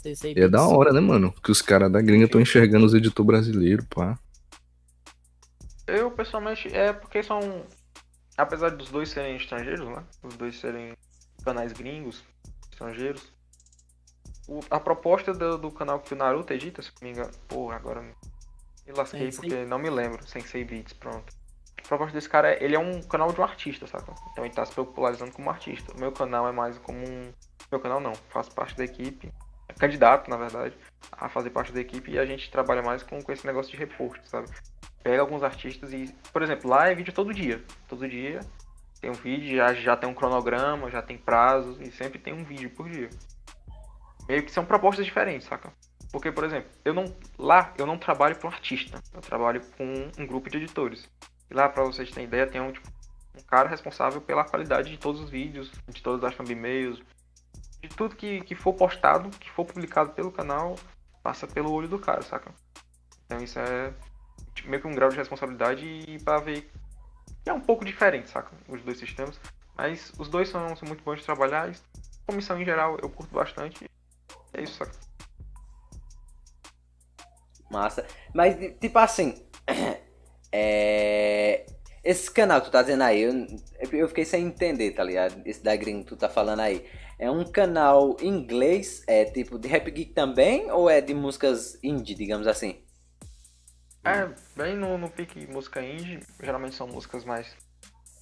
Sei, 0.00 0.14
sei, 0.14 0.32
E 0.36 0.42
é 0.42 0.48
da 0.48 0.64
hora, 0.64 0.92
né, 0.92 1.00
mano? 1.00 1.34
Que 1.42 1.50
os 1.50 1.60
caras 1.60 1.90
da 1.90 2.00
gringa 2.00 2.26
estão 2.26 2.40
enxergando 2.40 2.86
os 2.86 2.94
editores 2.94 3.26
brasileiros, 3.26 3.84
pá. 3.90 4.16
Eu, 5.88 6.08
pessoalmente, 6.12 6.68
é 6.72 6.92
porque 6.92 7.20
são. 7.20 7.40
Apesar 8.40 8.70
dos 8.70 8.90
dois 8.90 9.08
serem 9.10 9.36
estrangeiros, 9.36 9.86
né? 9.88 10.04
Os 10.22 10.36
dois 10.36 10.58
serem 10.58 10.96
canais 11.44 11.72
gringos, 11.72 12.22
estrangeiros. 12.70 13.32
o- 14.48 14.60
a 14.70 14.80
proposta 14.80 15.32
do, 15.32 15.56
do 15.58 15.70
canal 15.70 16.00
que 16.00 16.12
o 16.12 16.16
Naruto 16.16 16.52
edita, 16.52 16.82
se 16.82 16.90
não 17.00 17.06
me 17.08 17.14
engano. 17.14 17.30
Porra, 17.48 17.76
agora 17.76 18.00
me 18.02 18.12
me 18.86 18.92
lasquei 18.96 19.30
Sensei. 19.30 19.48
porque 19.50 19.64
não 19.66 19.78
me 19.78 19.88
lembro. 19.90 20.26
Sensei 20.26 20.64
Beats, 20.64 20.92
pronto. 20.94 21.32
A 21.84 21.86
proposta 21.88 22.12
desse 22.14 22.28
cara 22.28 22.50
é. 22.52 22.64
Ele 22.64 22.74
é 22.74 22.78
um 22.78 23.00
canal 23.02 23.32
de 23.32 23.40
um 23.40 23.44
artista, 23.44 23.86
saca? 23.86 24.12
Então 24.32 24.44
ele 24.44 24.52
tá 24.54 24.64
se 24.64 24.72
popularizando 24.72 25.30
como 25.32 25.48
artista. 25.50 25.92
O 25.94 26.00
meu 26.00 26.10
canal 26.10 26.48
é 26.48 26.52
mais 26.52 26.76
como 26.78 26.98
um. 26.98 27.32
Meu 27.70 27.78
canal 27.80 28.00
não, 28.00 28.12
faço 28.30 28.50
parte 28.52 28.76
da 28.76 28.84
equipe. 28.84 29.32
É 29.68 29.72
candidato, 29.74 30.28
na 30.28 30.36
verdade, 30.36 30.76
a 31.12 31.28
fazer 31.28 31.50
parte 31.50 31.70
da 31.72 31.80
equipe 31.80 32.10
e 32.10 32.18
a 32.18 32.26
gente 32.26 32.50
trabalha 32.50 32.82
mais 32.82 33.04
com, 33.04 33.22
com 33.22 33.30
esse 33.30 33.46
negócio 33.46 33.70
de 33.70 33.76
repost, 33.78 34.20
sabe? 34.28 34.48
Pega 35.02 35.20
alguns 35.20 35.42
artistas 35.42 35.92
e. 35.92 36.14
Por 36.32 36.42
exemplo, 36.42 36.68
lá 36.68 36.88
é 36.88 36.94
vídeo 36.94 37.12
todo 37.12 37.32
dia. 37.32 37.64
Todo 37.88 38.08
dia 38.08 38.40
tem 39.00 39.10
um 39.10 39.14
vídeo, 39.14 39.56
já, 39.56 39.72
já 39.72 39.96
tem 39.96 40.08
um 40.08 40.14
cronograma, 40.14 40.90
já 40.90 41.00
tem 41.00 41.16
prazos 41.16 41.80
e 41.80 41.90
sempre 41.90 42.18
tem 42.18 42.34
um 42.34 42.44
vídeo 42.44 42.70
por 42.70 42.88
dia. 42.88 43.08
Meio 44.28 44.44
que 44.44 44.52
são 44.52 44.64
propostas 44.64 45.06
diferentes, 45.06 45.48
saca? 45.48 45.72
Porque, 46.12 46.30
por 46.30 46.44
exemplo, 46.44 46.70
eu 46.84 46.92
não 46.92 47.04
lá 47.38 47.72
eu 47.78 47.86
não 47.86 47.96
trabalho 47.96 48.36
com 48.36 48.46
artista, 48.46 49.02
eu 49.14 49.20
trabalho 49.20 49.62
com 49.76 50.10
um 50.18 50.26
grupo 50.26 50.50
de 50.50 50.58
editores. 50.58 51.08
E 51.50 51.54
lá, 51.54 51.68
pra 51.68 51.82
vocês 51.84 52.10
terem 52.10 52.26
ideia, 52.26 52.46
tem 52.46 52.60
um, 52.60 52.70
tipo, 52.70 52.86
um 53.38 53.42
cara 53.42 53.68
responsável 53.68 54.20
pela 54.20 54.44
qualidade 54.44 54.90
de 54.90 54.98
todos 54.98 55.20
os 55.20 55.30
vídeos, 55.30 55.72
de 55.88 56.02
todas 56.02 56.22
as 56.22 56.36
thumbnails, 56.36 57.00
de 57.80 57.88
tudo 57.88 58.14
que, 58.14 58.42
que 58.42 58.54
for 58.54 58.74
postado, 58.74 59.30
que 59.30 59.50
for 59.50 59.64
publicado 59.64 60.10
pelo 60.10 60.30
canal, 60.30 60.76
passa 61.22 61.46
pelo 61.46 61.72
olho 61.72 61.88
do 61.88 61.98
cara, 61.98 62.22
saca? 62.22 62.52
Então 63.24 63.42
isso 63.42 63.58
é 63.58 63.92
tipo, 64.60 64.70
meio 64.70 64.82
que 64.82 64.88
um 64.88 64.94
grau 64.94 65.10
de 65.10 65.16
responsabilidade 65.16 65.84
e 65.84 66.18
pra 66.22 66.38
ver 66.38 66.70
que 67.42 67.50
é 67.50 67.52
um 67.52 67.60
pouco 67.60 67.84
diferente, 67.84 68.28
saca? 68.28 68.50
Os 68.68 68.82
dois 68.82 68.98
sistemas. 68.98 69.38
Mas 69.76 70.12
os 70.18 70.28
dois 70.28 70.48
são, 70.48 70.76
são 70.76 70.86
muito 70.86 71.02
bons 71.02 71.20
de 71.20 71.24
trabalhar. 71.24 71.70
E 71.70 71.74
comissão 72.26 72.60
em 72.60 72.64
geral 72.64 72.98
eu 73.02 73.08
curto 73.08 73.34
bastante. 73.34 73.88
É 74.52 74.62
isso, 74.62 74.74
saca? 74.74 74.92
Massa. 77.70 78.06
Mas, 78.34 78.56
tipo 78.78 78.98
assim. 78.98 79.34
É. 80.52 81.64
Esse 82.02 82.28
canal 82.28 82.60
que 82.60 82.66
tu 82.66 82.72
tá 82.72 82.82
dizendo 82.82 83.04
aí, 83.04 83.22
eu, 83.22 83.46
eu 83.92 84.08
fiquei 84.08 84.24
sem 84.24 84.46
entender, 84.46 84.90
tá 84.90 85.04
ligado? 85.04 85.40
Esse 85.46 85.62
da 85.62 85.76
gringo 85.76 86.00
que 86.00 86.08
tu 86.08 86.16
tá 86.16 86.28
falando 86.28 86.58
aí. 86.58 86.84
É 87.20 87.30
um 87.30 87.44
canal 87.44 88.16
inglês, 88.20 89.04
é 89.06 89.24
tipo 89.26 89.60
de 89.60 89.68
rap 89.68 89.88
geek 89.92 90.12
também, 90.12 90.68
ou 90.72 90.90
é 90.90 91.00
de 91.00 91.14
músicas 91.14 91.78
indie, 91.84 92.16
digamos 92.16 92.48
assim? 92.48 92.82
É, 94.04 94.28
bem 94.56 94.76
no, 94.76 94.96
no 94.96 95.10
pique 95.10 95.46
música 95.46 95.82
indie, 95.82 96.20
geralmente 96.42 96.74
são 96.74 96.86
músicas 96.86 97.24
mais 97.24 97.54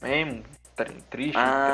emo, 0.02 0.42
tri- 0.74 1.00
triste, 1.10 1.36
Ah, 1.38 1.70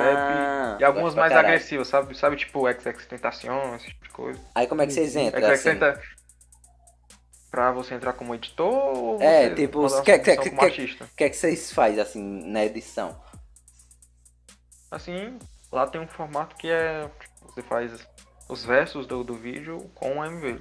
trap, 0.76 0.80
e 0.80 0.84
algumas 0.84 1.14
mais 1.14 1.30
caralho. 1.32 1.48
agressivas, 1.54 1.88
sabe? 1.88 2.14
Sabe, 2.16 2.36
tipo 2.36 2.66
XX 2.70 3.06
Tentacion, 3.06 3.74
esse 3.76 3.86
tipo 3.86 4.04
de 4.04 4.10
coisa. 4.10 4.40
Aí 4.54 4.66
como 4.66 4.82
é 4.82 4.86
que 4.86 4.92
vocês 4.92 5.16
entram 5.16 5.40
XX 5.40 5.52
assim? 5.52 5.70
Tenta... 5.78 6.02
Pra 7.50 7.70
você 7.70 7.94
entrar 7.94 8.12
como 8.14 8.34
editor 8.34 8.66
ou 8.98 9.22
É, 9.22 9.54
tipo, 9.54 9.80
uma 9.80 10.02
que- 10.02 10.18
que- 10.18 10.34
submissão 10.34 10.44
que- 10.44 10.50
como 10.50 10.70
que-? 10.72 11.04
O 11.04 11.16
que 11.16 11.24
é 11.24 11.30
que 11.30 11.36
vocês 11.36 11.72
fazem 11.72 12.00
assim 12.00 12.22
na 12.50 12.64
edição? 12.64 13.16
Assim, 14.90 15.38
lá 15.72 15.86
tem 15.86 16.00
um 16.00 16.06
formato 16.08 16.56
que 16.56 16.68
é. 16.68 17.08
Você 17.42 17.62
faz 17.62 18.06
os 18.48 18.64
versos 18.64 19.06
do, 19.06 19.22
do 19.24 19.34
vídeo 19.34 19.90
com 19.94 20.18
o 20.18 20.24
MV. 20.24 20.60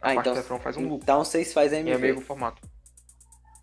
A 0.00 0.10
Ah, 0.10 0.14
parte 0.14 0.20
então, 0.20 0.32
do 0.32 0.36
refrão 0.36 0.60
faz 0.60 0.76
um 0.76 0.88
loop. 0.88 1.02
então 1.02 1.24
vocês 1.24 1.52
fazem 1.52 1.86
E 1.88 1.90
é 1.92 1.98
meio 1.98 2.12
MV. 2.14 2.22
o 2.22 2.26
formato. 2.26 2.60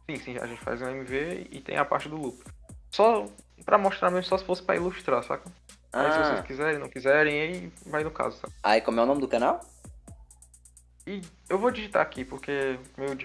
Sim, 0.10 0.16
sim, 0.18 0.38
a 0.38 0.46
gente 0.46 0.62
faz 0.62 0.82
um 0.82 0.88
MV 0.90 1.48
e 1.52 1.60
tem 1.62 1.78
a 1.78 1.86
parte 1.86 2.10
do 2.10 2.18
loop. 2.18 2.44
Só 2.92 3.26
pra 3.66 3.78
mostrar 3.78 4.10
mesmo, 4.12 4.26
só 4.26 4.38
se 4.38 4.44
fosse 4.44 4.62
pra 4.62 4.76
ilustrar, 4.76 5.24
saca? 5.24 5.50
Aí 5.94 6.12
se 6.12 6.18
vocês 6.18 6.40
Ah, 6.40 6.44
quiserem, 6.44 6.80
não 6.80 6.90
quiserem, 6.90 7.40
aí 7.42 7.72
vai 7.86 8.04
no 8.04 8.12
caso, 8.12 8.38
saca? 8.38 8.52
aí 8.64 8.82
como 8.82 9.00
é 9.00 9.04
o 9.04 9.06
nome 9.06 9.22
do 9.22 9.28
canal? 9.28 9.60
E 11.08 11.22
eu 11.50 11.58
vou 11.60 11.70
digitar 11.72 12.02
aqui, 12.02 12.26
porque 12.26 12.78
meu. 12.98 13.16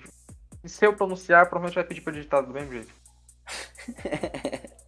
e 0.63 0.69
Se 0.69 0.85
eu 0.87 0.93
pronunciar, 0.95 1.47
provavelmente 1.49 1.75
vai 1.77 1.85
pedir 1.85 2.01
pra 2.03 2.13
digitar 2.13 2.43
do 2.45 2.53
mesmo 2.53 2.73
jeito. 2.73 2.93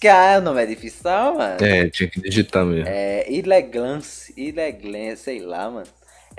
Cara, 0.00 0.38
o 0.40 0.42
nome 0.42 0.62
é 0.62 0.66
difícil, 0.66 1.02
mano. 1.10 1.56
É, 1.64 1.88
tinha 1.90 2.08
que 2.08 2.20
digitar 2.20 2.64
mesmo. 2.64 2.86
É 2.88 3.30
Ileglance, 3.30 4.32
Ileglance, 4.36 5.22
sei 5.24 5.40
lá, 5.40 5.68
mano. 5.70 5.86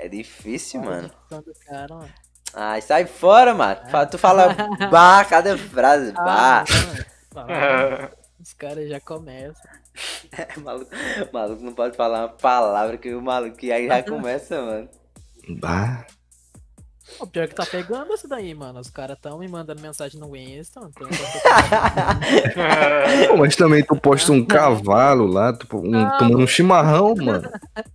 É 0.02 0.08
difícil, 0.08 0.80
mano. 0.80 1.10
Quando 1.28 1.48
o 1.48 1.54
cara, 1.66 1.94
mano. 1.94 2.10
Ai, 2.54 2.80
sai 2.80 3.06
fora, 3.06 3.54
mano. 3.54 3.80
Fa- 3.90 4.06
Tu 4.06 4.18
fala 4.18 4.54
bar, 4.90 5.28
cada 5.28 5.56
frase, 5.58 6.12
Ah, 6.16 6.64
mano, 6.68 7.04
fala, 7.32 8.10
Os 8.40 8.52
caras 8.54 8.88
já 8.88 8.98
começam. 9.00 9.70
maluco, 10.64 10.90
maluco 11.32 11.62
não 11.62 11.74
pode 11.74 11.96
falar 11.96 12.20
uma 12.20 12.28
palavra 12.30 12.96
que 12.96 13.12
o 13.14 13.20
maluco 13.20 13.56
que 13.56 13.70
aí 13.70 13.86
já 13.86 14.02
começa, 14.02 14.62
mano. 14.62 14.88
Bah. 15.60 16.06
O 17.18 17.26
pior 17.26 17.48
que 17.48 17.54
tá 17.54 17.64
pegando 17.66 18.12
isso 18.14 18.28
daí, 18.28 18.54
mano. 18.54 18.80
Os 18.80 18.88
caras 18.90 19.18
tão 19.20 19.38
me 19.38 19.48
mandando 19.48 19.80
mensagem 19.82 20.18
no 20.20 20.34
Insta. 20.36 20.80
Então, 20.80 21.08
Pô, 23.28 23.36
mas 23.36 23.56
também 23.56 23.84
tu 23.84 23.96
posta 23.96 24.32
um 24.32 24.44
cavalo 24.44 25.26
lá, 25.26 25.52
tu, 25.52 25.66
um, 25.76 25.90
tomando 26.18 26.38
um 26.38 26.46
chimarrão, 26.46 27.14
mano. 27.14 27.50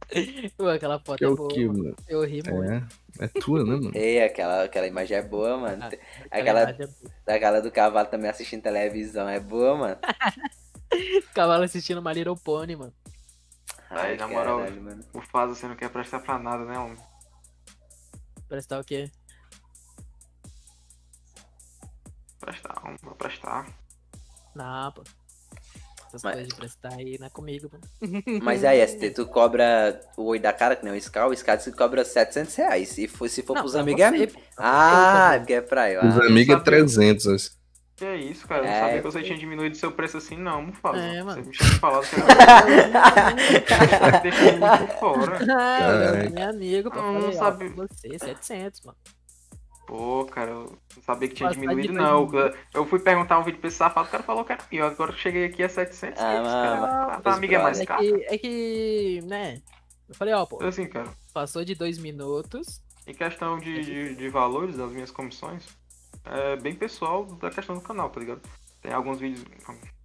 Pô, 0.57 0.67
aquela 0.67 0.99
foto 0.99 1.17
Que 1.17 1.25
é 1.25 1.27
é 1.27 1.35
boa. 1.35 1.49
que, 1.49 1.67
mano. 1.67 1.95
Eu 2.07 2.23
ri 2.23 2.41
muito. 2.47 2.71
É, 2.71 2.83
é 3.19 3.27
tua, 3.27 3.59
né, 3.63 3.75
mano? 3.75 3.91
Ei, 3.95 4.23
aquela, 4.23 4.63
aquela 4.63 4.87
imagem 4.87 5.17
é 5.17 5.21
boa, 5.21 5.57
mano. 5.57 5.83
Ah, 5.83 5.89
Aquela, 6.31 6.63
Aquela... 6.63 6.89
aquela 7.27 7.61
do 7.61 7.71
cavalo 7.71 8.07
também 8.07 8.29
assistindo 8.29 8.61
televisão 8.63 9.27
é 9.29 9.39
boa, 9.39 9.75
mano. 9.75 9.97
Cavalo 11.33 11.63
assistindo 11.63 12.01
My 12.01 12.13
Little 12.13 12.35
Pony, 12.35 12.75
mano. 12.75 12.93
Aí, 13.89 14.17
na 14.17 14.27
moral. 14.27 14.61
O 15.13 15.21
Faza 15.21 15.55
você 15.55 15.67
não 15.67 15.75
quer 15.75 15.89
prestar 15.89 16.19
pra 16.19 16.37
nada, 16.37 16.65
né, 16.65 16.77
homem? 16.77 16.97
Prestar 18.55 18.79
o 18.79 18.83
quê? 18.85 19.11
Prestar, 22.39 22.81
homem, 22.85 22.97
vou 23.03 23.13
prestar. 23.15 23.67
Não, 24.55 24.93
pô. 24.93 25.03
Essas 26.07 26.23
Mas- 26.23 26.33
coisas 26.35 26.47
de 26.47 26.55
prestar 26.55 26.93
aí 26.93 27.17
não 27.19 27.27
é 27.27 27.29
comigo, 27.29 27.69
mano. 27.69 27.83
Mas 28.41 28.63
aí, 28.63 28.79
ST, 28.87 29.09
tu 29.11 29.25
cobra 29.27 29.99
o 30.15 30.23
oi 30.27 30.39
da 30.39 30.53
cara, 30.53 30.73
que 30.77 30.85
nem 30.85 30.97
o 30.97 31.01
Scar, 31.01 31.27
o 31.27 31.35
Scar 31.35 31.61
que 31.61 31.69
cobra 31.73 32.05
700 32.05 32.55
reais. 32.55 32.87
Se 32.87 33.09
for, 33.09 33.27
se 33.29 33.43
for 33.43 33.55
Não, 33.55 33.61
pros 33.63 33.75
amigos 33.75 34.01
é. 34.01 34.27
Ah, 34.57 35.31
Eu, 35.33 35.39
porque 35.41 35.53
é 35.55 35.61
pra 35.61 35.91
eu. 35.91 35.99
Os 36.07 36.15
Ah, 36.17 36.25
amigos 36.27 36.55
é 36.55 36.57
sabia. 36.57 36.63
300. 36.63 37.57
Que 37.95 38.03
é 38.05 38.15
isso, 38.17 38.45
cara? 38.47 38.61
Eu 38.61 38.65
não 38.65 38.71
É, 38.73 38.79
sabia 38.81 38.97
que 38.97 39.03
você 39.03 39.23
tinha 39.23 39.37
diminuído 39.37 39.77
seu 39.77 39.89
preço 39.91 40.17
assim, 40.17 40.35
não, 40.35 40.63
não 40.63 40.73
fala. 40.73 40.97
É, 40.99 41.17
Você 41.19 41.23
mano. 41.23 41.45
me 41.45 41.51
tinha 41.51 41.69
falado 41.79 42.05
que 42.09 42.15
era. 42.19 43.31
Você 44.11 44.19
deixa 44.21 44.51
muito 44.57 44.87
fora. 44.99 45.39
Ah, 45.49 46.29
meu 46.29 46.49
amigo, 46.49 46.91
pô. 46.91 46.97
Não, 47.01 47.13
não 47.21 47.31
sabe. 47.33 47.69
pra 47.69 47.87
você, 47.87 48.19
700, 48.19 48.81
mano. 48.83 48.97
Pô, 49.87 50.25
cara, 50.25 50.49
eu 50.51 50.77
não 50.95 51.03
sabia 51.03 51.29
que 51.29 51.35
tinha 51.35 51.47
Passar 51.49 51.59
de 51.61 51.67
diminuído, 51.67 51.93
não. 51.93 52.27
Eu 52.73 52.85
fui 52.85 52.99
perguntar 52.99 53.39
um 53.39 53.43
vídeo 53.43 53.59
pra 53.59 53.67
esse 53.67 53.77
safado, 53.77 54.07
o 54.07 54.11
cara 54.11 54.23
falou 54.23 54.43
que 54.43 54.51
era 54.51 54.63
pior. 54.63 54.91
Agora 54.91 55.11
que 55.11 55.17
eu 55.19 55.21
cheguei 55.21 55.45
aqui 55.45 55.63
a 55.63 55.69
700, 55.69 56.19
Ah, 56.21 56.31
que 56.33 56.41
isso, 56.41 56.51
cara? 56.51 57.19
Pra 57.21 57.31
os 57.31 57.37
amiga 57.37 57.55
é 57.57 57.63
mais 57.63 57.79
É 57.79 57.85
caro. 57.85 58.01
que, 58.01 58.25
é 58.27 58.37
que, 58.37 59.21
né? 59.25 59.61
Eu 60.09 60.15
falei, 60.15 60.33
ó, 60.33 60.45
pô, 60.45 60.61
Assim, 60.63 60.87
cara, 60.87 61.07
passou 61.33 61.63
de 61.63 61.75
dois 61.75 61.97
minutos. 61.99 62.81
em 63.07 63.13
questão 63.13 63.59
de, 63.59 63.81
de, 63.85 64.15
de 64.15 64.29
valores 64.29 64.75
das 64.75 64.91
minhas 64.91 65.11
comissões, 65.11 65.63
é 66.23 66.55
bem 66.55 66.73
pessoal 66.75 67.25
da 67.25 67.49
questão 67.49 67.75
do 67.75 67.81
canal, 67.81 68.09
tá 68.09 68.19
ligado? 68.19 68.41
Tem 68.81 68.93
alguns 68.93 69.19
vídeos, 69.19 69.45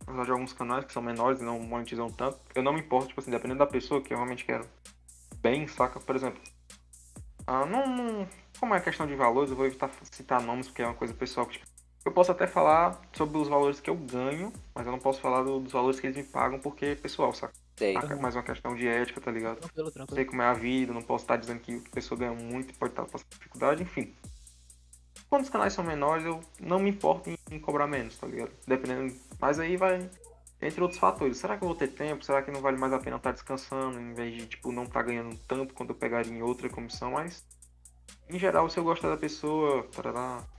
apesar 0.07 0.25
de 0.25 0.31
alguns 0.33 0.53
canais 0.53 0.85
que 0.85 0.93
são 0.93 1.03
menores 1.03 1.41
e 1.41 1.45
não 1.45 1.59
monetizam 1.61 2.11
tanto, 2.11 2.39
eu 2.55 2.63
não 2.63 2.73
me 2.73 2.81
importo, 2.81 3.09
tipo 3.09 3.21
assim, 3.21 3.31
dependendo 3.31 3.59
da 3.59 3.67
pessoa 3.67 4.01
que 4.01 4.13
eu 4.13 4.17
realmente 4.17 4.45
quero 4.45 4.67
bem, 5.37 5.67
saca? 5.69 6.01
Por 6.01 6.17
exemplo, 6.17 6.41
ah, 7.47 7.67
não, 7.67 7.87
não- 7.87 8.29
como 8.59 8.75
é 8.75 8.81
questão 8.81 9.07
de 9.07 9.15
valores, 9.15 9.51
eu 9.51 9.57
vou 9.57 9.67
evitar 9.67 9.91
citar 10.11 10.41
nomes 10.43 10.69
porque 10.69 10.83
é 10.83 10.87
uma 10.87 10.95
coisa 10.95 11.15
pessoal 11.15 11.47
tipo, 11.47 11.65
eu 12.05 12.13
posso 12.13 12.33
até 12.33 12.47
falar 12.47 13.01
sobre 13.13 13.39
os 13.39 13.49
valores 13.49 13.81
que 13.81 13.91
eu 13.91 13.97
ganho, 13.97 14.53
mas 14.75 14.87
eu 14.87 14.93
não 14.93 14.99
posso 14.99 15.21
falar 15.21 15.43
do- 15.43 15.61
dos 15.61 15.73
valores 15.73 16.01
que 16.01 16.07
eles 16.07 16.17
me 16.17 16.25
pagam 16.25 16.59
porque 16.59 16.87
é 16.87 16.95
pessoal, 16.95 17.33
saca? 17.35 17.53
sei. 17.77 17.95
Mais 18.21 18.35
uma 18.37 18.43
questão 18.43 18.75
de 18.75 18.87
ética, 18.87 19.21
tá 19.21 19.31
ligado? 19.31 19.59
Tranquilo, 19.61 19.87
sei 19.91 19.93
tranquilo. 19.95 20.27
como 20.27 20.43
é 20.43 20.47
a 20.47 20.53
vida, 20.53 20.93
não 20.93 21.03
posso 21.03 21.25
estar 21.25 21.37
dizendo 21.37 21.61
que 21.61 21.83
a 21.87 21.91
pessoa 21.95 22.19
ganha 22.19 22.33
muito 22.33 22.71
e 22.71 22.77
pode 22.77 22.93
estar 22.93 23.05
passando 23.07 23.29
dificuldade, 23.31 23.83
enfim. 23.83 24.15
Quando 25.31 25.45
os 25.45 25.49
canais 25.49 25.73
são 25.73 25.85
menores, 25.85 26.27
eu 26.27 26.41
não 26.59 26.81
me 26.81 26.91
importo 26.91 27.31
em, 27.31 27.61
cobrar 27.61 27.87
menos, 27.87 28.17
tá 28.17 28.27
ligado? 28.27 28.51
Dependendo. 28.67 29.15
Mas 29.41 29.61
aí 29.61 29.77
vai. 29.77 30.11
Entre 30.61 30.83
outros 30.83 30.99
fatores. 30.99 31.39
Será 31.39 31.57
que 31.57 31.63
eu 31.63 31.69
vou 31.69 31.77
ter 31.77 31.89
tempo? 31.89 32.25
Será 32.25 32.43
que 32.43 32.51
não 32.51 32.61
vale 32.61 32.77
mais 32.77 32.93
a 32.93 32.99
pena 32.99 33.17
estar 33.17 33.31
descansando 33.31 33.99
em 33.99 34.13
vez 34.13 34.35
de, 34.35 34.47
tipo, 34.47 34.73
não 34.73 34.83
estar 34.83 35.03
ganhando 35.03 35.39
tanto 35.47 35.73
quanto 35.73 35.91
eu 35.91 35.95
pegaria 35.95 36.33
em 36.33 36.43
outra 36.43 36.69
comissão? 36.69 37.13
Mas, 37.13 37.47
em 38.29 38.39
geral, 38.39 38.69
se 38.69 38.77
eu 38.77 38.85
gostar 38.85 39.09
da 39.09 39.17
pessoa, 39.17 39.87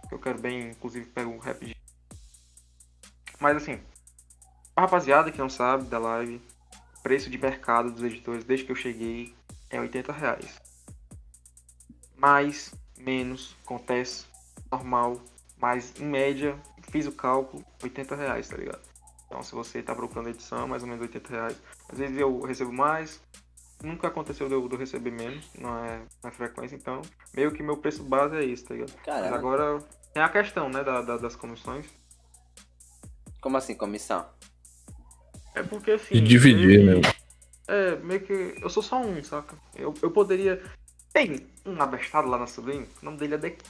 que 0.08 0.16
eu 0.16 0.20
quero 0.20 0.40
bem, 0.40 0.70
inclusive 0.70 1.06
pego 1.08 1.32
um 1.32 1.38
rap 1.38 1.66
de. 1.66 1.76
Mas 3.40 3.58
assim, 3.58 3.80
a 4.76 4.82
rapaziada 4.82 5.32
que 5.32 5.38
não 5.38 5.50
sabe 5.50 5.84
da 5.84 6.00
live, 6.00 6.42
preço 7.04 7.30
de 7.30 7.38
mercado 7.38 7.92
dos 7.92 8.04
editores 8.04 8.46
desde 8.46 8.66
que 8.66 8.72
eu 8.72 8.76
cheguei 8.76 9.36
é 9.70 9.80
80 9.80 10.12
reais. 10.14 10.62
Mais, 12.16 12.74
menos, 12.98 13.56
acontece, 13.64 14.26
normal, 14.72 15.22
mas 15.60 15.94
em 16.00 16.06
média, 16.06 16.58
fiz 16.92 17.06
o 17.06 17.12
cálculo, 17.12 17.64
80 17.84 18.16
reais, 18.16 18.48
tá 18.48 18.58
ligado? 18.58 18.80
Então 19.28 19.42
se 19.44 19.54
você 19.54 19.82
tá 19.82 19.94
procurando 19.96 20.30
edição, 20.30 20.68
mais 20.68 20.82
ou 20.84 20.88
menos 20.90 21.02
80 21.04 21.30
reais. 21.30 21.58
Às 21.90 21.98
vezes 22.00 22.18
eu 22.18 22.42
recebo 22.42 22.72
mais, 22.72 23.22
nunca 23.84 24.08
aconteceu 24.08 24.48
de 24.48 24.54
eu, 24.54 24.68
de 24.68 24.76
eu 24.76 24.80
receber 24.80 25.12
menos, 25.12 25.46
não 25.58 25.78
é 25.86 26.02
na 26.24 26.32
frequência, 26.32 26.76
então 26.76 27.02
meio 27.34 27.52
que 27.52 27.62
meu 27.64 27.78
preço 27.78 28.04
base 28.04 28.36
é 28.36 28.44
isso, 28.44 28.66
tá 28.66 28.74
ligado? 28.74 28.94
Mas 29.22 29.34
agora 29.34 29.80
tem 30.14 30.22
a 30.24 30.30
questão, 30.30 30.70
né, 30.70 30.84
da, 30.84 31.02
da- 31.02 31.18
das 31.18 31.36
comissões. 31.36 31.86
Como 33.42 33.58
assim, 33.58 33.74
comissão? 33.76 34.26
É 35.56 35.64
porque 35.64 35.92
assim. 35.92 36.16
E 36.16 36.22
dividir, 36.22 36.84
meio 36.86 37.02
né? 37.02 37.14
É, 37.68 37.96
meio 37.98 38.22
que. 38.22 38.56
Eu 38.62 38.70
sou 38.70 38.84
só 38.84 39.02
um, 39.02 39.22
saca? 39.24 39.56
Eu, 39.76 39.94
eu 40.02 40.12
poderia. 40.12 40.62
Tem 41.12 41.46
um 41.66 41.82
abestado 41.82 42.28
lá 42.30 42.38
na 42.38 42.48
sobrinha, 42.48 42.86
o 43.02 43.06
nome 43.06 43.18
dele 43.18 43.36
é 43.36 43.38
Deco. 43.38 43.64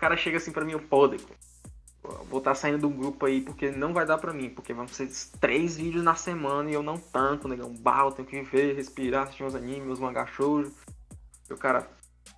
O 0.00 0.06
cara 0.08 0.16
chega 0.16 0.38
assim 0.38 0.50
pra 0.50 0.64
mim, 0.64 0.72
eu 0.72 0.80
pô. 0.80 1.10
Vou 2.30 2.38
estar 2.38 2.54
saindo 2.54 2.78
de 2.78 2.86
um 2.86 2.90
grupo 2.90 3.26
aí 3.26 3.42
porque 3.42 3.70
não 3.70 3.92
vai 3.92 4.06
dar 4.06 4.16
pra 4.16 4.32
mim, 4.32 4.48
porque 4.48 4.72
vão 4.72 4.88
ser 4.88 5.10
três 5.38 5.76
vídeos 5.76 6.02
na 6.02 6.14
semana 6.14 6.70
e 6.70 6.72
eu 6.72 6.82
não 6.82 6.96
tanco, 6.96 7.46
negão. 7.46 7.70
Bah, 7.74 8.04
eu 8.04 8.10
tenho 8.10 8.26
que 8.26 8.40
viver, 8.40 8.74
respirar, 8.74 9.24
assistir 9.24 9.42
meus 9.42 9.54
animes, 9.54 9.84
meus 9.84 9.98
mangá 10.00 10.24
shoujo. 10.24 10.72
E 11.50 11.52
o 11.52 11.58
cara, 11.58 11.86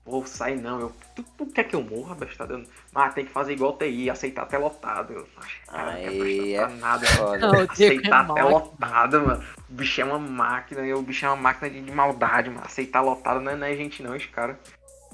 pô, 0.05 0.27
sai 0.27 0.57
não, 0.57 0.81
eu, 0.81 0.93
tu, 1.15 1.23
tu 1.39 1.47
quer 1.47 1.63
que 1.63 1.77
eu 1.77 1.85
morra, 1.85 2.17
bestada? 2.17 2.55
Eu- 2.55 2.67
Mas 2.93 3.15
tem 3.15 3.25
que 3.25 3.31
fazer 3.31 3.53
igual 3.53 3.77
TI, 3.79 4.11
aceitar 4.11 4.43
até 4.43 4.59
lotado. 4.59 5.13
Eu, 5.13 5.29
"Acho 5.37 5.61
que 5.61 5.67
cara, 5.69 5.93
não 5.93 6.01
quer 6.01 6.09
Aí 6.09 6.19
prestar 6.19 6.65
é 6.65 6.67
pra 6.67 6.77
nada, 6.77 7.07
foda. 7.07 7.39
Não, 7.39 7.51
o 7.61 7.67
Diego 7.69 7.95
é 7.95 7.99
aceitar 7.99 8.21
até 8.33 8.43
lotado, 8.43 9.21
mano. 9.25 9.45
O 9.71 9.73
bicho 9.73 10.01
é 10.01 10.05
uma 10.05 10.19
máquina, 10.19 10.85
e 10.85 10.93
o 10.93 11.01
bicho 11.01 11.25
é 11.25 11.29
uma 11.29 11.37
máquina 11.37 11.71
de, 11.71 11.81
de 11.81 11.93
maldade, 11.93 12.51
mano. 12.51 12.67
Aceitar 12.67 13.03
lotado 13.03 13.41
não 13.41 13.53
é, 13.53 13.55
não 13.55 13.67
é 13.69 13.77
gente 13.77 14.03
não, 14.03 14.17
esse 14.17 14.27
cara. 14.27 14.59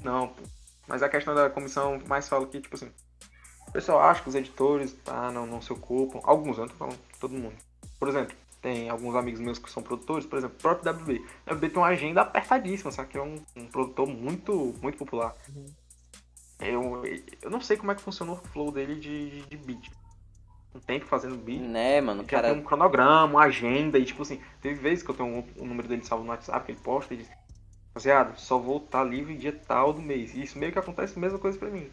Não, 0.03 0.29
pô. 0.29 0.41
Mas 0.89 1.03
a 1.03 1.07
questão 1.07 1.35
da 1.35 1.49
comissão 1.49 2.01
mais 2.07 2.27
fala 2.27 2.47
que, 2.47 2.59
tipo 2.59 2.75
assim, 2.75 2.91
o 3.67 3.71
pessoal 3.71 3.99
acha 3.99 4.23
que 4.23 4.29
os 4.29 4.35
editores, 4.35 4.91
tá, 5.05 5.31
não, 5.31 5.45
não 5.45 5.61
se 5.61 5.71
ocupam. 5.71 6.19
Alguns, 6.23 6.57
eu 6.57 6.65
não 6.65 6.69
tô 6.69 6.75
falando 6.75 6.99
todo 7.19 7.35
mundo. 7.35 7.55
Por 7.99 8.09
exemplo, 8.09 8.35
tem 8.59 8.89
alguns 8.89 9.15
amigos 9.15 9.39
meus 9.39 9.59
que 9.59 9.69
são 9.69 9.83
produtores, 9.83 10.25
por 10.25 10.39
exemplo, 10.39 10.57
o 10.57 10.61
próprio 10.61 10.91
WB. 10.91 11.25
O 11.45 11.53
WB 11.53 11.69
tem 11.69 11.77
uma 11.77 11.87
agenda 11.87 12.21
apertadíssima, 12.21 12.91
só 12.91 13.05
que 13.05 13.17
é 13.17 13.21
um, 13.21 13.39
um 13.55 13.67
produtor 13.67 14.07
muito, 14.07 14.73
muito 14.81 14.97
popular. 14.97 15.35
Uhum. 15.55 15.67
Eu, 16.59 17.03
eu 17.41 17.49
não 17.49 17.61
sei 17.61 17.77
como 17.77 17.91
é 17.91 17.95
que 17.95 18.01
funciona 18.01 18.31
o 18.31 18.35
flow 18.35 18.71
dele 18.71 18.95
de, 18.95 19.43
de, 19.43 19.57
beat. 19.57 19.91
Um 20.75 20.79
tempo 20.79 21.05
fazendo 21.05 21.37
beat. 21.37 21.61
Né, 21.61 22.01
mano, 22.01 22.23
Já 22.23 22.41
tem 22.41 22.41
cara. 22.41 22.53
um 22.53 22.63
cronograma, 22.63 23.25
uma 23.25 23.43
agenda, 23.43 23.97
e 23.99 24.03
tipo 24.03 24.23
assim, 24.23 24.41
teve 24.61 24.75
vezes 24.81 25.03
que 25.03 25.11
eu 25.11 25.15
tenho 25.15 25.45
o 25.55 25.65
número 25.65 25.87
dele 25.87 26.03
salvo 26.03 26.23
no 26.23 26.31
WhatsApp, 26.31 26.65
que 26.65 26.71
ele 26.71 26.81
posta 26.81 27.13
e 27.13 27.17
diz, 27.17 27.29
rapaziada, 27.99 28.33
só 28.37 28.57
vou 28.57 28.77
estar 28.77 29.03
livre 29.03 29.35
dia 29.35 29.51
tal 29.67 29.91
do 29.93 30.01
mês. 30.01 30.33
E 30.33 30.43
isso 30.43 30.57
meio 30.57 30.71
que 30.71 30.79
acontece 30.79 31.17
a 31.17 31.19
mesma 31.19 31.37
coisa 31.37 31.57
pra 31.57 31.69
mim. 31.69 31.87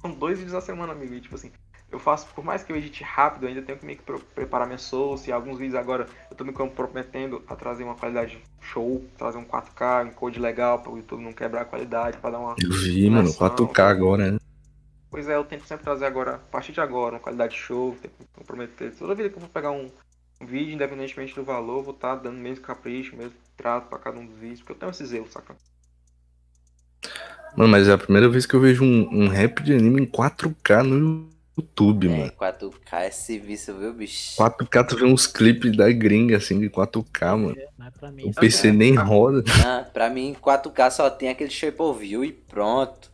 São 0.00 0.10
dois 0.10 0.38
vídeos 0.38 0.54
a 0.54 0.60
semana, 0.60 0.92
amigo. 0.92 1.14
E 1.14 1.20
tipo 1.20 1.34
assim, 1.36 1.52
eu 1.90 1.98
faço, 1.98 2.26
por 2.34 2.44
mais 2.44 2.64
que 2.64 2.72
eu 2.72 2.76
edite 2.76 3.04
rápido, 3.04 3.44
eu 3.44 3.48
ainda 3.48 3.62
tenho 3.62 3.78
que 3.78 3.86
meio 3.86 3.98
que 3.98 4.04
pre- 4.04 4.18
preparar 4.34 4.66
minha 4.66 4.78
source. 4.78 5.30
E 5.30 5.32
alguns 5.32 5.58
vídeos 5.58 5.76
agora 5.76 6.08
eu 6.30 6.36
tô 6.36 6.44
me 6.44 6.52
comprometendo 6.52 7.42
a 7.46 7.54
trazer 7.54 7.84
uma 7.84 7.94
qualidade 7.94 8.42
show, 8.60 9.04
trazer 9.16 9.38
um 9.38 9.44
4K, 9.44 10.08
um 10.08 10.10
code 10.10 10.40
legal 10.40 10.80
para 10.80 10.90
o 10.92 10.96
YouTube 10.96 11.22
não 11.22 11.32
quebrar 11.32 11.62
a 11.62 11.64
qualidade, 11.64 12.18
pra 12.18 12.30
dar 12.30 12.40
uma. 12.40 12.56
Eu 12.60 12.70
vi, 12.70 13.08
mano, 13.08 13.22
Nossa, 13.24 13.38
4K 13.50 13.80
agora, 13.80 14.32
né? 14.32 14.38
Pois 15.10 15.28
é, 15.28 15.36
eu 15.36 15.44
tento 15.44 15.66
sempre 15.66 15.84
trazer 15.84 16.06
agora, 16.06 16.36
a 16.36 16.38
partir 16.38 16.72
de 16.72 16.80
agora, 16.80 17.16
uma 17.16 17.20
qualidade 17.20 17.54
show, 17.54 17.94
tenho 18.00 18.14
que 18.14 18.22
me 18.22 18.28
comprometer. 18.34 18.94
Toda 18.96 19.14
vida 19.14 19.28
que 19.28 19.36
eu 19.36 19.40
vou 19.40 19.48
pegar 19.50 19.70
um, 19.70 19.90
um 20.40 20.46
vídeo, 20.46 20.74
independentemente 20.74 21.34
do 21.34 21.44
valor, 21.44 21.82
vou 21.82 21.92
estar 21.92 22.16
dando 22.16 22.38
mesmo 22.38 22.64
capricho, 22.64 23.14
mesmo 23.14 23.34
trato 23.62 23.88
pra 23.88 23.98
cada 23.98 24.18
um 24.18 24.26
dos 24.26 24.36
vídeos, 24.38 24.60
porque 24.60 24.72
eu 24.72 24.76
tenho 24.76 24.90
esse 24.90 25.06
zelo, 25.06 25.26
saca? 25.30 25.54
Mano, 27.56 27.70
mas 27.70 27.86
é 27.88 27.92
a 27.92 27.98
primeira 27.98 28.28
vez 28.28 28.46
que 28.46 28.54
eu 28.54 28.60
vejo 28.60 28.82
um, 28.84 29.24
um 29.24 29.28
rap 29.28 29.62
de 29.62 29.72
anime 29.74 30.02
em 30.02 30.06
4K 30.06 30.82
no 30.82 31.28
YouTube, 31.56 32.08
É, 32.08 32.10
mano. 32.18 32.32
4K 32.32 33.00
é 33.02 33.10
serviço, 33.10 33.74
viu, 33.78 33.92
bicho? 33.92 34.36
4K, 34.36 34.86
tu 34.86 34.96
vê 34.96 35.04
uns 35.04 35.26
clipes 35.26 35.76
da 35.76 35.90
gringa, 35.92 36.38
assim, 36.38 36.58
de 36.58 36.70
4K, 36.70 37.36
mano. 37.36 37.56
Não 37.78 37.86
é 37.86 37.90
pra 37.90 38.10
mim. 38.10 38.24
O 38.24 38.32
PC 38.34 38.68
é- 38.68 38.72
nem 38.72 38.94
roda. 38.94 39.44
Ah, 39.64 39.84
pra 39.92 40.08
mim, 40.08 40.34
4K 40.40 40.90
só 40.90 41.10
tem 41.10 41.28
aquele 41.28 41.50
shape 41.50 41.80
of 41.82 42.00
view 42.00 42.24
e 42.24 42.32
pronto. 42.32 43.12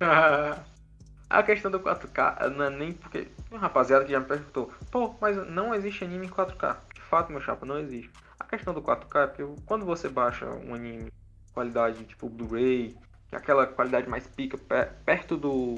a 1.28 1.42
questão 1.42 1.70
do 1.70 1.80
4K 1.80 2.48
não 2.50 2.64
é 2.66 2.70
nem 2.70 2.92
porque. 2.92 3.26
Tem 3.48 3.58
um 3.58 3.60
rapaziada 3.60 4.04
que 4.04 4.12
já 4.12 4.20
me 4.20 4.26
perguntou, 4.26 4.72
pô, 4.92 5.14
mas 5.20 5.36
não 5.50 5.74
existe 5.74 6.04
anime 6.04 6.26
em 6.26 6.30
4K. 6.30 6.76
De 6.94 7.00
fato, 7.00 7.32
meu 7.32 7.40
chapa, 7.40 7.66
não 7.66 7.78
existe. 7.80 8.10
A 8.50 8.56
questão 8.56 8.74
do 8.74 8.82
4K 8.82 9.22
é 9.22 9.26
porque 9.28 9.62
quando 9.64 9.86
você 9.86 10.08
baixa 10.08 10.44
um 10.46 10.74
anime 10.74 11.12
qualidade 11.52 12.04
tipo 12.04 12.28
Blu-ray, 12.28 12.96
que 13.28 13.34
é 13.36 13.38
aquela 13.38 13.64
qualidade 13.64 14.08
mais 14.08 14.26
pica, 14.26 14.58
pe- 14.58 14.90
perto 15.04 15.36
do, 15.36 15.76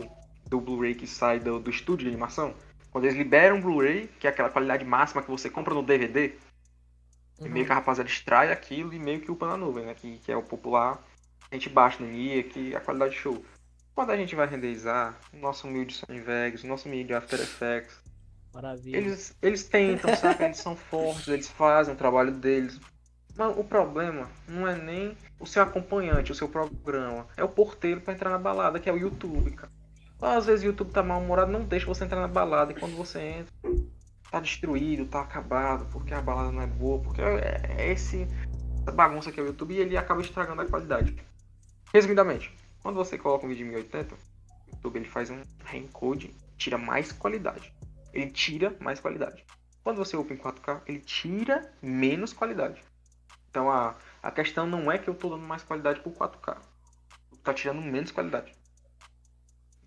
do 0.48 0.58
Blu-ray 0.58 0.94
que 0.94 1.06
sai 1.06 1.38
do, 1.38 1.60
do 1.60 1.68
estúdio 1.70 2.04
de 2.04 2.10
animação, 2.10 2.54
quando 2.90 3.04
eles 3.04 3.16
liberam 3.16 3.58
o 3.58 3.60
Blu-ray, 3.60 4.08
que 4.18 4.26
é 4.26 4.30
aquela 4.30 4.48
qualidade 4.48 4.84
máxima 4.84 5.22
que 5.22 5.30
você 5.30 5.50
compra 5.50 5.74
no 5.74 5.82
DVD, 5.82 6.34
e 7.40 7.48
meio 7.48 7.66
que 7.66 7.72
a 7.72 7.74
rapaziada 7.74 8.08
extrai 8.08 8.52
aquilo 8.52 8.92
e 8.94 8.98
meio 8.98 9.20
que 9.20 9.30
upa 9.30 9.46
na 9.46 9.56
nuvem, 9.56 9.84
né? 9.84 9.94
Que, 9.94 10.18
que 10.18 10.30
é 10.30 10.36
o 10.36 10.42
popular. 10.42 11.02
A 11.50 11.54
gente 11.54 11.68
baixa 11.68 12.02
no 12.02 12.08
NIA, 12.08 12.42
que 12.44 12.72
é 12.72 12.76
a 12.76 12.80
qualidade 12.80 13.14
show. 13.16 13.44
Quando 13.94 14.10
a 14.10 14.16
gente 14.16 14.34
vai 14.34 14.46
renderizar, 14.46 15.18
o 15.32 15.36
nosso 15.36 15.66
humilde 15.66 15.94
Sony 15.94 16.20
Vegas, 16.20 16.62
o 16.62 16.66
nosso 16.66 16.88
humilde 16.88 17.12
After 17.12 17.40
Effects, 17.40 18.01
Maravilha. 18.54 18.96
eles, 18.96 19.36
eles 19.40 19.64
tentam, 19.64 20.14
sabe? 20.16 20.44
Eles 20.44 20.58
são 20.58 20.76
fortes, 20.76 21.28
eles 21.28 21.48
fazem 21.48 21.94
o 21.94 21.96
trabalho 21.96 22.32
deles. 22.32 22.78
Mas 23.36 23.56
o 23.56 23.64
problema 23.64 24.28
não 24.46 24.68
é 24.68 24.76
nem 24.76 25.16
o 25.40 25.46
seu 25.46 25.62
acompanhante, 25.62 26.32
o 26.32 26.34
seu 26.34 26.48
programa. 26.48 27.26
É 27.36 27.42
o 27.42 27.48
porteiro 27.48 28.00
pra 28.00 28.12
entrar 28.12 28.30
na 28.30 28.38
balada, 28.38 28.78
que 28.78 28.90
é 28.90 28.92
o 28.92 28.98
YouTube, 28.98 29.52
cara. 29.52 29.72
Às 30.20 30.46
vezes 30.46 30.62
o 30.62 30.66
YouTube 30.66 30.92
tá 30.92 31.02
mal-humorado, 31.02 31.50
não 31.50 31.64
deixa 31.64 31.86
você 31.86 32.04
entrar 32.04 32.20
na 32.20 32.28
balada. 32.28 32.72
E 32.72 32.74
quando 32.74 32.94
você 32.94 33.20
entra, 33.20 33.52
tá 34.30 34.38
destruído, 34.38 35.06
tá 35.06 35.20
acabado, 35.20 35.86
porque 35.90 36.14
a 36.14 36.20
balada 36.20 36.52
não 36.52 36.62
é 36.62 36.66
boa, 36.66 37.00
porque 37.00 37.20
é, 37.20 37.60
é 37.78 37.92
esse, 37.92 38.28
essa 38.80 38.92
bagunça 38.92 39.32
que 39.32 39.40
é 39.40 39.42
o 39.42 39.46
YouTube 39.46 39.74
e 39.74 39.78
ele 39.78 39.96
acaba 39.96 40.20
estragando 40.20 40.62
a 40.62 40.66
qualidade. 40.66 41.16
Resumidamente, 41.92 42.54
quando 42.82 42.96
você 42.96 43.18
coloca 43.18 43.46
um 43.46 43.48
vídeo 43.48 43.66
em 43.66 43.70
1080, 43.70 44.14
o 44.14 44.18
YouTube 44.72 44.96
ele 44.96 45.08
faz 45.08 45.30
um 45.30 45.42
reencode, 45.64 46.34
tira 46.56 46.78
mais 46.78 47.10
qualidade. 47.12 47.72
Ele 48.12 48.30
tira 48.30 48.76
mais 48.80 49.00
qualidade. 49.00 49.44
Quando 49.82 49.96
você 49.98 50.16
upa 50.16 50.32
em 50.32 50.36
4K, 50.36 50.82
ele 50.86 51.00
tira 51.00 51.72
menos 51.82 52.32
qualidade. 52.32 52.80
Então 53.50 53.70
a, 53.70 53.96
a 54.22 54.30
questão 54.30 54.66
não 54.66 54.90
é 54.90 54.98
que 54.98 55.08
eu 55.08 55.14
tô 55.14 55.28
dando 55.30 55.42
mais 55.46 55.62
qualidade 55.62 56.00
pro 56.00 56.12
4K. 56.12 56.56
Tá 57.42 57.52
tirando 57.52 57.82
menos 57.82 58.10
qualidade. 58.12 58.52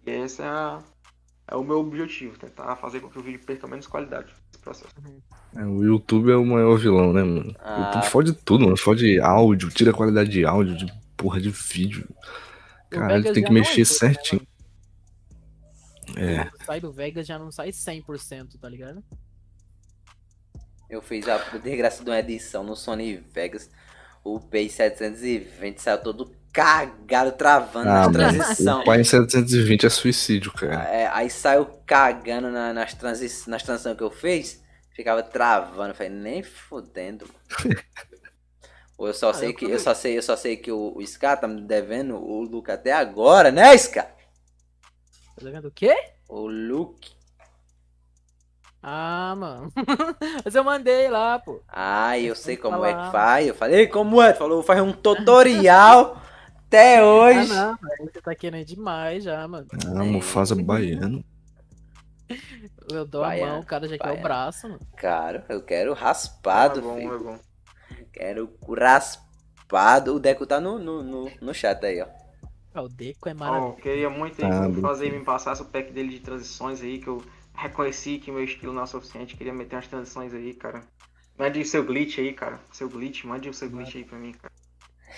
E 0.06 0.12
esse 0.12 0.42
é, 0.42 0.46
a- 0.46 0.84
é 1.48 1.56
o 1.56 1.64
meu 1.64 1.80
objetivo, 1.80 2.38
tentar 2.38 2.76
fazer 2.76 3.00
com 3.00 3.10
que 3.10 3.18
o 3.18 3.24
vídeo 3.24 3.40
perca 3.46 3.68
menos 3.68 3.88
qualidade 3.88 4.34
nesse 4.48 4.60
processo. 4.62 4.94
É, 5.56 5.66
o 5.66 5.84
YouTube 5.84 6.32
é 6.32 6.36
o 6.36 6.46
maior 6.46 6.78
vilão, 6.78 7.14
né, 7.14 7.24
mano? 7.24 7.52
O 7.52 7.56
Ah. 7.60 7.92
YouTube 7.94 8.10
fode 8.12 8.34
tudo, 8.34 8.66
mano. 8.66 8.78
Fode 8.78 9.20
áudio, 9.20 9.70
tira 9.70 9.92
a 9.92 9.94
qualidade 9.94 10.30
de 10.30 10.46
áudio, 10.46 10.76
de 10.76 10.92
porra 11.16 11.40
de 11.40 11.50
vídeo. 11.50 12.06
O 12.88 12.90
Caralho, 12.90 13.34
tem 13.34 13.44
que 13.44 13.52
mexer 13.52 13.80
né, 13.82 13.86
certinho. 13.86 14.42
É. 16.18 16.50
Sai 16.66 16.80
do 16.80 16.92
Vegas 16.92 17.26
já 17.28 17.38
não 17.40 17.52
sai 17.52 17.72
100%, 17.72 18.58
tá 18.60 18.70
ligado? 18.70 19.04
Eu 20.90 21.02
fiz 21.02 21.28
a 21.28 21.38
desgraça 21.58 22.04
de 22.04 22.10
uma 22.10 22.20
edição 22.20 22.64
no 22.64 22.76
Sony 22.76 23.18
Vegas. 23.34 23.70
O 24.24 24.40
P720 24.40 25.78
saiu 25.80 25.98
todo 26.00 26.32
cagado, 26.54 27.32
travando 27.34 27.90
Ah, 27.90 28.08
nas 28.08 28.12
transição. 28.12 28.84
O 28.86 28.94
em 28.94 29.04
720 29.04 29.86
é 29.86 29.90
suicídio, 29.90 30.52
cara. 30.54 30.84
É, 30.90 31.08
aí 31.08 31.30
saiu 31.30 31.66
cagando 31.86 32.50
na- 32.50 32.74
nas, 32.74 32.94
transi 32.94 33.28
nas 33.50 33.64
transições 33.64 33.98
que 33.98 34.04
eu 34.04 34.12
fiz. 34.12 34.64
Ficava 34.96 35.22
travando. 35.22 35.90
Eu 35.90 35.96
falei, 35.96 36.12
nem 36.12 36.42
fudendo. 36.44 37.28
Ou 38.98 39.08
eu 39.08 39.14
só 39.14 39.32
Ah, 39.32 39.34
sei 39.34 39.50
eu 39.50 39.54
que. 39.54 39.66
Eu 39.66 39.80
só 39.80 39.94
sei, 39.94 40.18
eu 40.18 40.22
só 40.24 40.38
sei 40.38 40.56
que 40.56 40.72
o, 40.72 40.94
o 40.96 41.06
Scar 41.06 41.40
tá 41.40 41.48
me 41.48 41.62
devendo 41.62 42.16
o 42.16 42.42
Luke 42.44 42.72
até 42.72 42.94
agora, 42.94 43.52
né, 43.52 43.78
Scar? 43.78 44.15
Tá 45.36 45.50
vendo 45.50 45.68
o 45.68 45.72
quê? 45.72 45.96
O 46.30 46.48
Luke. 46.48 47.16
Ah, 48.82 49.36
mano. 49.38 49.72
Mas 50.46 50.56
eu 50.56 50.64
mandei 50.64 51.10
lá, 51.10 51.40
pô. 51.40 51.64
Ai, 51.68 52.26
eu 52.26 52.36
sei 52.36 52.58
como 52.58 52.86
é 52.86 52.94
falar. 52.94 53.06
que 53.08 53.12
faz. 53.12 53.48
Eu 53.48 53.56
falei, 53.56 53.88
como 53.88 54.22
é? 54.22 54.34
Falou, 54.34 54.64
faz 54.64 54.82
um 54.82 54.94
tutorial 54.94 56.22
até 56.68 57.04
Ah, 57.28 57.44
hoje. 57.44 57.50
não, 57.50 57.76
velho, 57.78 58.12
você 58.12 58.22
tá 58.22 58.36
querendo 58.36 58.66
demais 58.66 59.24
já, 59.24 59.48
mano. 59.48 59.72
Ah, 59.96 60.04
Mufasa 60.04 60.56
baiano. 60.56 61.24
Eu 62.90 63.06
dou 63.06 63.24
a 63.24 63.30
Baiano, 63.30 63.34
mão, 63.34 63.60
o 63.60 63.66
cara 63.66 63.88
já 63.88 63.98
quer 63.98 64.12
o 64.12 64.18
baiano. 64.18 64.22
braço, 64.22 64.70
mano. 64.70 64.88
Cara, 64.98 65.46
eu 65.50 65.64
quero 65.64 65.94
é 65.94 65.96
raspado, 65.96 66.82
bom, 66.82 66.96
filho. 66.96 67.14
é 67.14 67.20
bom. 67.20 67.40
Quero 68.14 68.58
raspado. 68.78 70.16
O 70.16 70.20
Deco 70.20 70.46
tá 70.48 70.60
no, 70.60 70.80
no, 70.80 71.04
no, 71.04 71.32
no 71.42 71.54
chat 71.54 71.86
aí, 71.86 72.02
ó. 72.02 72.08
Ah, 72.76 72.82
O 72.84 72.90
Deco 72.90 73.28
é 73.30 73.34
maravilhoso. 73.34 73.78
eu 73.78 73.82
queria 73.82 74.10
muito 74.10 74.42
Ah, 74.44 74.68
que 74.70 74.82
fazer 74.82 75.12
me 75.12 75.24
passasse 75.24 75.62
o 75.62 75.66
pack 75.66 75.92
dele 75.92 76.10
de 76.10 76.20
transições 76.20 76.82
aí, 76.82 77.00
que 77.00 77.08
eu 77.08 77.24
reconheci 77.56 78.20
que 78.20 78.32
meu 78.32 78.44
estilo 78.44 78.74
não 78.74 78.84
é 78.84 78.86
suficiente. 78.86 79.36
Queria 79.38 79.54
meter 79.54 79.76
umas 79.76 79.88
transições 79.88 80.34
aí, 80.34 80.54
cara. 80.54 80.84
Mande 81.38 81.60
o 81.62 81.66
seu 81.66 81.84
glitch 81.84 82.20
aí, 82.20 82.34
cara. 82.34 82.60
Seu 82.72 82.90
glitch, 82.90 83.24
mande 83.24 83.50
o 83.50 83.54
seu 83.54 83.70
glitch 83.70 83.96
aí 83.96 84.04
pra 84.04 84.18
mim, 84.18 84.34
cara. 84.34 84.54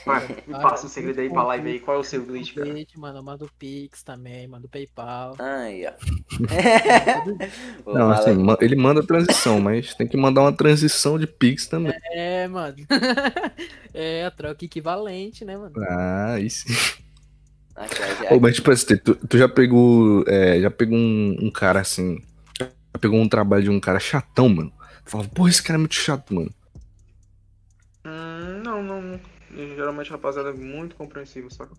Vai, 0.06 0.28
me 0.48 0.54
Ah, 0.54 0.60
passa 0.62 0.86
o 0.86 0.90
segredo 0.90 1.20
aí 1.20 1.30
pra 1.30 1.44
live 1.44 1.70
aí. 1.70 1.80
Qual 1.80 1.98
é 1.98 2.00
o 2.00 2.04
seu 2.04 2.24
glitch, 2.24 2.54
cara? 2.56 2.70
Glitch, 2.70 2.96
mano, 2.96 3.24
manda 3.24 3.46
o 3.46 3.50
Pix 3.58 4.04
também, 4.04 4.48
manda 4.48 4.68
o 4.68 4.70
PayPal. 4.70 5.36
Aí, 5.40 5.86
ó. 5.86 5.94
Não, 7.94 8.12
assim, 8.12 8.32
ele 8.62 8.76
manda 8.76 9.06
transição, 9.06 9.60
mas 9.60 9.94
tem 9.96 10.08
que 10.08 10.18
mandar 10.18 10.42
uma 10.42 10.56
transição 10.56 11.18
de 11.18 11.28
Pix 11.28 11.68
também. 11.68 11.94
É, 12.12 12.48
mano. 12.48 12.76
é 13.94 14.26
a 14.26 14.32
troca 14.32 14.66
equivalente, 14.66 15.44
né, 15.46 15.58
mano? 15.58 15.76
Ah, 15.90 16.34
aí 16.34 16.50
sim. 17.86 18.04
Aqui, 18.04 18.26
ó, 18.32 18.36
Ô, 18.36 18.40
mas 18.40 18.56
tipo 18.56 18.72
assim, 18.72 18.98
tu, 18.98 19.16
tu 19.16 19.38
já 19.38 19.48
pegou. 19.48 20.24
é, 20.28 20.60
já 20.60 20.72
pegou 20.72 20.98
um, 20.98 21.38
um 21.42 21.52
cara 21.52 21.82
assim. 21.82 22.22
Já 22.60 22.70
pegou 23.00 23.20
um 23.20 23.30
trabalho 23.30 23.64
de 23.64 23.70
um 23.70 23.80
cara 23.80 24.00
chatão, 24.00 24.50
mano. 24.50 24.72
Fala, 25.06 25.26
pô, 25.26 25.48
esse 25.48 25.62
cara 25.62 25.78
é 25.78 25.80
muito 25.80 25.96
chato, 25.96 26.34
mano. 26.34 26.52
Hum, 28.06 28.62
não, 28.64 28.84
não. 28.84 29.20
Geralmente, 29.56 30.10
rapaziada, 30.12 30.50
é 30.50 30.54
muito 30.54 30.96
compreensível, 30.96 31.50
saca? 31.50 31.74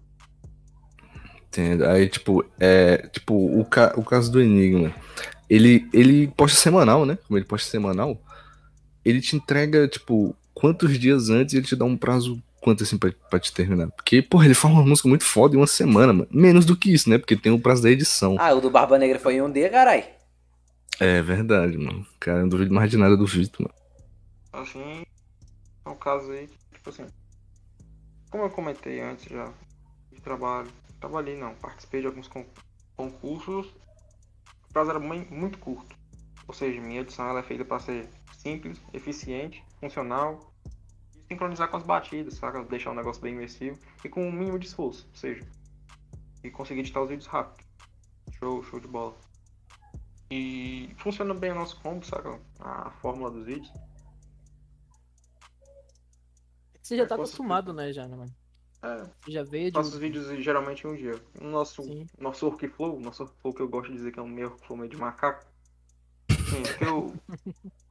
Entende? 1.49 1.85
Aí, 1.85 2.09
tipo, 2.09 2.45
é. 2.59 2.99
Tipo, 3.09 3.35
o, 3.61 3.65
ca, 3.65 3.93
o 3.97 4.05
caso 4.05 4.31
do 4.31 4.41
Enigma. 4.41 4.95
Ele, 5.49 5.89
ele 5.93 6.29
posta 6.29 6.59
semanal, 6.59 7.07
né? 7.07 7.17
Como 7.27 7.39
ele 7.39 7.47
posta 7.47 7.71
semanal, 7.71 8.21
ele 9.05 9.21
te 9.21 9.35
entrega, 9.35 9.89
tipo, 9.89 10.37
quantos 10.53 10.99
dias 10.99 11.31
antes 11.31 11.55
ele 11.55 11.67
te 11.67 11.75
dá 11.75 11.85
um 11.87 11.97
prazo 11.97 12.43
quanto 12.61 12.83
assim 12.83 12.99
pra, 12.99 13.13
pra 13.31 13.39
te 13.41 13.53
terminar? 13.53 13.91
Porque, 13.91 14.23
porra, 14.23 14.45
ele 14.47 14.55
faz 14.55 14.73
uma 14.75 14.85
música 14.85 15.09
muito 15.09 15.25
foda 15.25 15.55
em 15.55 15.59
uma 15.59 15.67
semana, 15.67 16.13
mano. 16.13 16.29
Menos 16.31 16.65
do 16.65 16.77
que 16.77 16.93
isso, 16.93 17.09
né? 17.09 17.19
Porque 17.19 17.37
tem 17.37 17.53
o 17.53 17.61
prazo 17.61 17.83
da 17.83 17.91
edição. 17.91 18.37
Ah, 18.39 18.53
o 18.55 18.61
do 18.61 18.71
Barba 18.71 18.99
Negra 18.99 19.19
foi 19.19 19.35
em 19.35 19.43
um 19.43 19.51
dia, 19.51 19.71
carai. 19.71 20.15
É 21.01 21.23
verdade, 21.23 21.77
mano. 21.79 22.07
Cara, 22.19 22.39
eu 22.39 22.43
não 22.43 22.49
duvido 22.49 22.75
mais 22.75 22.91
de 22.91 22.97
nada 22.97 23.17
do 23.17 23.27
Vitor, 23.27 23.63
mano. 23.67 23.75
Assim, 24.53 25.03
é 25.85 25.89
um 25.89 25.95
caso 25.95 26.31
aí 26.33 26.49
que, 26.49 26.59
tipo 26.75 26.91
assim, 26.91 27.07
como 28.31 28.45
eu 28.45 28.51
comentei 28.51 29.01
antes 29.01 29.25
já, 29.31 29.53
de 30.13 30.21
trabalho, 30.21 30.69
trabalhei 31.01 31.37
não, 31.37 31.55
participei 31.55 32.01
de 32.01 32.07
alguns 32.09 32.29
con- 32.29 32.45
concursos, 32.97 33.67
o 33.69 34.73
prazo 34.73 34.91
era 34.91 34.99
muito 34.99 35.59
curto. 35.59 35.97
Ou 36.47 36.55
seja, 36.55 36.81
minha 36.81 37.01
edição 37.03 37.29
ela 37.29 37.41
é 37.41 37.43
feita 37.43 37.65
para 37.65 37.79
ser 37.79 38.09
simples, 38.39 38.81
eficiente, 38.93 39.63
funcional 39.81 40.48
sincronizar 41.29 41.69
com 41.71 41.77
as 41.77 41.83
batidas, 41.83 42.35
saca? 42.35 42.65
Deixar 42.65 42.91
o 42.91 42.95
negócio 42.95 43.23
bem 43.23 43.35
imersivo 43.35 43.79
e 44.05 44.09
com 44.09 44.27
o 44.29 44.33
mínimo 44.33 44.59
de 44.59 44.67
esforço, 44.67 45.07
ou 45.11 45.15
seja, 45.17 45.47
e 46.43 46.51
conseguir 46.51 46.81
editar 46.81 47.03
os 47.03 47.09
vídeos 47.09 47.27
rápido. 47.27 47.65
Show, 48.39 48.63
show 48.65 48.81
de 48.81 48.89
bola. 48.89 49.15
E 50.31 50.95
funciona 50.99 51.33
bem 51.35 51.53
o 51.53 51.55
nosso 51.55 51.81
combo, 51.81 52.05
saca? 52.05 52.39
A 52.61 52.91
fórmula 52.91 53.31
dos 53.31 53.47
vídeos. 53.47 53.73
Você 56.83 56.97
já 56.97 57.03
É, 57.03 57.07
tá 57.07 57.15
acostumado, 57.17 57.73
né, 57.73 57.93
já, 57.93 58.07
né, 58.07 58.17
mano? 58.17 58.35
É, 58.83 59.31
já 59.31 59.43
veio 59.43 59.67
de. 59.67 59.73
faço 59.73 59.91
os 59.91 59.99
vídeos 59.99 60.27
geralmente 60.43 60.87
em 60.87 60.91
um 60.91 60.95
dia. 60.97 61.21
O 61.41 61.45
nosso, 61.45 61.83
Sim. 61.83 62.07
nosso 62.19 62.47
workflow, 62.47 63.01
nosso 63.01 63.25
workflow 63.25 63.53
que 63.55 63.63
eu 63.63 63.69
gosto 63.69 63.91
de 63.91 63.97
dizer 63.97 64.13
que 64.13 64.19
é 64.21 64.23
um 64.23 64.29
meu 64.29 64.51
workflow 64.51 64.79
meio 64.79 64.91
de 64.91 64.97
macaco. 64.97 65.45
Sim, 66.31 66.63
porque 66.63 66.85
eu. 66.85 67.15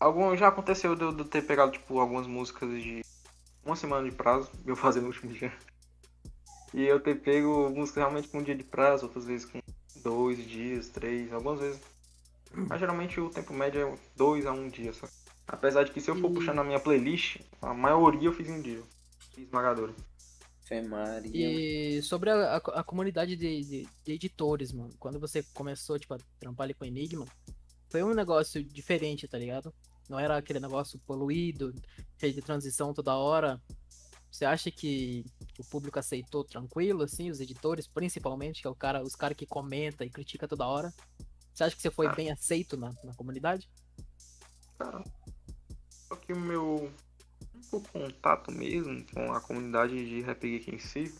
Algum, 0.00 0.36
já 0.36 0.48
aconteceu 0.48 0.94
de 0.94 1.02
eu, 1.02 1.24
ter 1.24 1.42
pegado, 1.42 1.72
tipo, 1.72 1.98
algumas 1.98 2.26
músicas 2.26 2.82
de 2.82 3.04
uma 3.64 3.74
semana 3.74 4.08
de 4.08 4.14
prazo, 4.14 4.50
eu 4.64 4.76
fazer 4.76 5.00
no 5.00 5.08
último 5.08 5.32
dia. 5.32 5.52
E 6.72 6.84
eu 6.84 7.00
ter 7.00 7.20
pego 7.20 7.70
músicas 7.70 8.02
realmente 8.02 8.28
com 8.28 8.38
um 8.38 8.42
dia 8.42 8.54
de 8.54 8.62
prazo, 8.62 9.06
outras 9.06 9.24
vezes 9.24 9.46
com 9.46 9.60
dois 10.02 10.38
dias, 10.46 10.88
três, 10.88 11.32
algumas 11.32 11.60
vezes. 11.60 11.80
Mas 12.52 12.78
geralmente 12.78 13.20
o 13.20 13.30
tempo 13.30 13.52
médio 13.52 13.80
é 13.80 13.98
dois 14.16 14.46
a 14.46 14.52
um 14.52 14.68
dia, 14.68 14.92
sabe? 14.92 15.12
Apesar 15.46 15.84
de 15.84 15.92
que 15.92 16.00
se 16.00 16.10
eu 16.10 16.16
for 16.16 16.30
E- 16.30 16.34
puxando 16.34 16.58
a 16.58 16.64
minha 16.64 16.78
playlist, 16.78 17.40
a 17.60 17.72
maioria 17.72 18.28
eu 18.28 18.32
fiz 18.32 18.48
em 18.48 18.52
um 18.52 18.62
dia. 18.62 18.82
Esmagadora. 19.36 19.94
Maria. 20.86 21.30
E 21.32 22.02
sobre 22.02 22.28
a, 22.30 22.56
a, 22.56 22.56
a 22.56 22.84
comunidade 22.84 23.34
de, 23.34 23.62
de, 23.62 23.88
de 24.04 24.12
editores, 24.12 24.72
mano. 24.72 24.92
Quando 24.98 25.18
você 25.18 25.42
começou, 25.54 25.98
tipo, 25.98 26.12
a 26.12 26.18
trampar 26.38 26.64
ali 26.64 26.74
com 26.74 26.84
Enigma, 26.84 27.26
foi 27.88 28.02
um 28.02 28.12
negócio 28.12 28.62
diferente, 28.62 29.26
tá 29.26 29.38
ligado? 29.38 29.72
Não 30.08 30.18
era 30.18 30.36
aquele 30.36 30.60
negócio 30.60 30.98
poluído, 31.00 31.74
cheio 32.18 32.32
de 32.32 32.40
transição 32.42 32.94
toda 32.94 33.14
hora. 33.16 33.60
Você 34.30 34.44
acha 34.44 34.70
que 34.70 35.24
o 35.58 35.64
público 35.64 35.98
aceitou 35.98 36.44
tranquilo, 36.44 37.02
assim, 37.02 37.30
os 37.30 37.40
editores, 37.40 37.86
principalmente, 37.86 38.60
que 38.62 38.66
é 38.66 38.70
o 38.70 38.74
cara, 38.74 39.02
os 39.02 39.14
caras 39.16 39.36
que 39.36 39.46
comenta 39.46 40.04
e 40.04 40.10
critica 40.10 40.46
toda 40.46 40.66
hora? 40.66 40.92
Você 41.52 41.64
acha 41.64 41.74
que 41.76 41.82
você 41.82 41.90
foi 41.90 42.06
Ah. 42.06 42.14
bem 42.14 42.30
aceito 42.30 42.76
na, 42.76 42.92
na 43.02 43.14
comunidade? 43.14 43.68
Cara, 44.78 45.02
só 46.08 46.16
que 46.16 46.32
o 46.32 46.38
meu 46.38 46.92
o 47.72 47.80
contato 47.80 48.50
mesmo 48.52 49.04
com 49.12 49.32
a 49.32 49.40
comunidade 49.40 49.92
de 50.08 50.22
Rap 50.22 50.40
Geek 50.40 50.74
em 50.74 50.78
si 50.78 51.12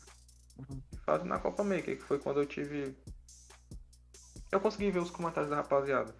Uhum. 0.58 0.80
faz 1.04 1.24
na 1.24 1.38
Copa 1.38 1.62
Maker, 1.62 1.98
que 1.98 2.04
foi 2.04 2.18
quando 2.18 2.40
eu 2.40 2.46
tive. 2.46 2.96
Eu 4.50 4.60
consegui 4.60 4.90
ver 4.90 5.00
os 5.00 5.10
comentários 5.10 5.50
da 5.50 5.56
rapaziada. 5.56 6.14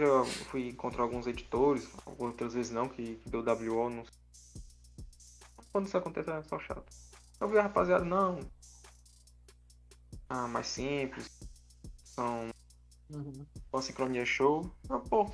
Eu 0.00 0.24
fui 0.24 0.68
encontrar 0.68 1.02
alguns 1.02 1.26
editores, 1.26 1.88
outras 2.18 2.54
vezes 2.54 2.72
não, 2.72 2.88
que, 2.88 3.20
deu 3.26 3.40
WO. 3.42 3.90
Não... 3.90 4.04
Quando 5.72 5.86
isso 5.86 5.96
acontece 5.96 6.30
é 6.30 6.42
só 6.42 6.58
chato. 6.58 6.84
Eu 7.40 7.48
vi 7.48 7.58
a 7.58 7.62
rapaziada, 7.62 8.04
não. 8.04 8.38
Ah, 10.28 10.46
mais 10.48 10.66
simples. 10.66 11.30
São 12.04 12.50
Uhum. 13.10 13.82
sincronia 13.82 14.24
show. 14.24 14.70
Ah, 14.88 14.98
pô. 14.98 15.30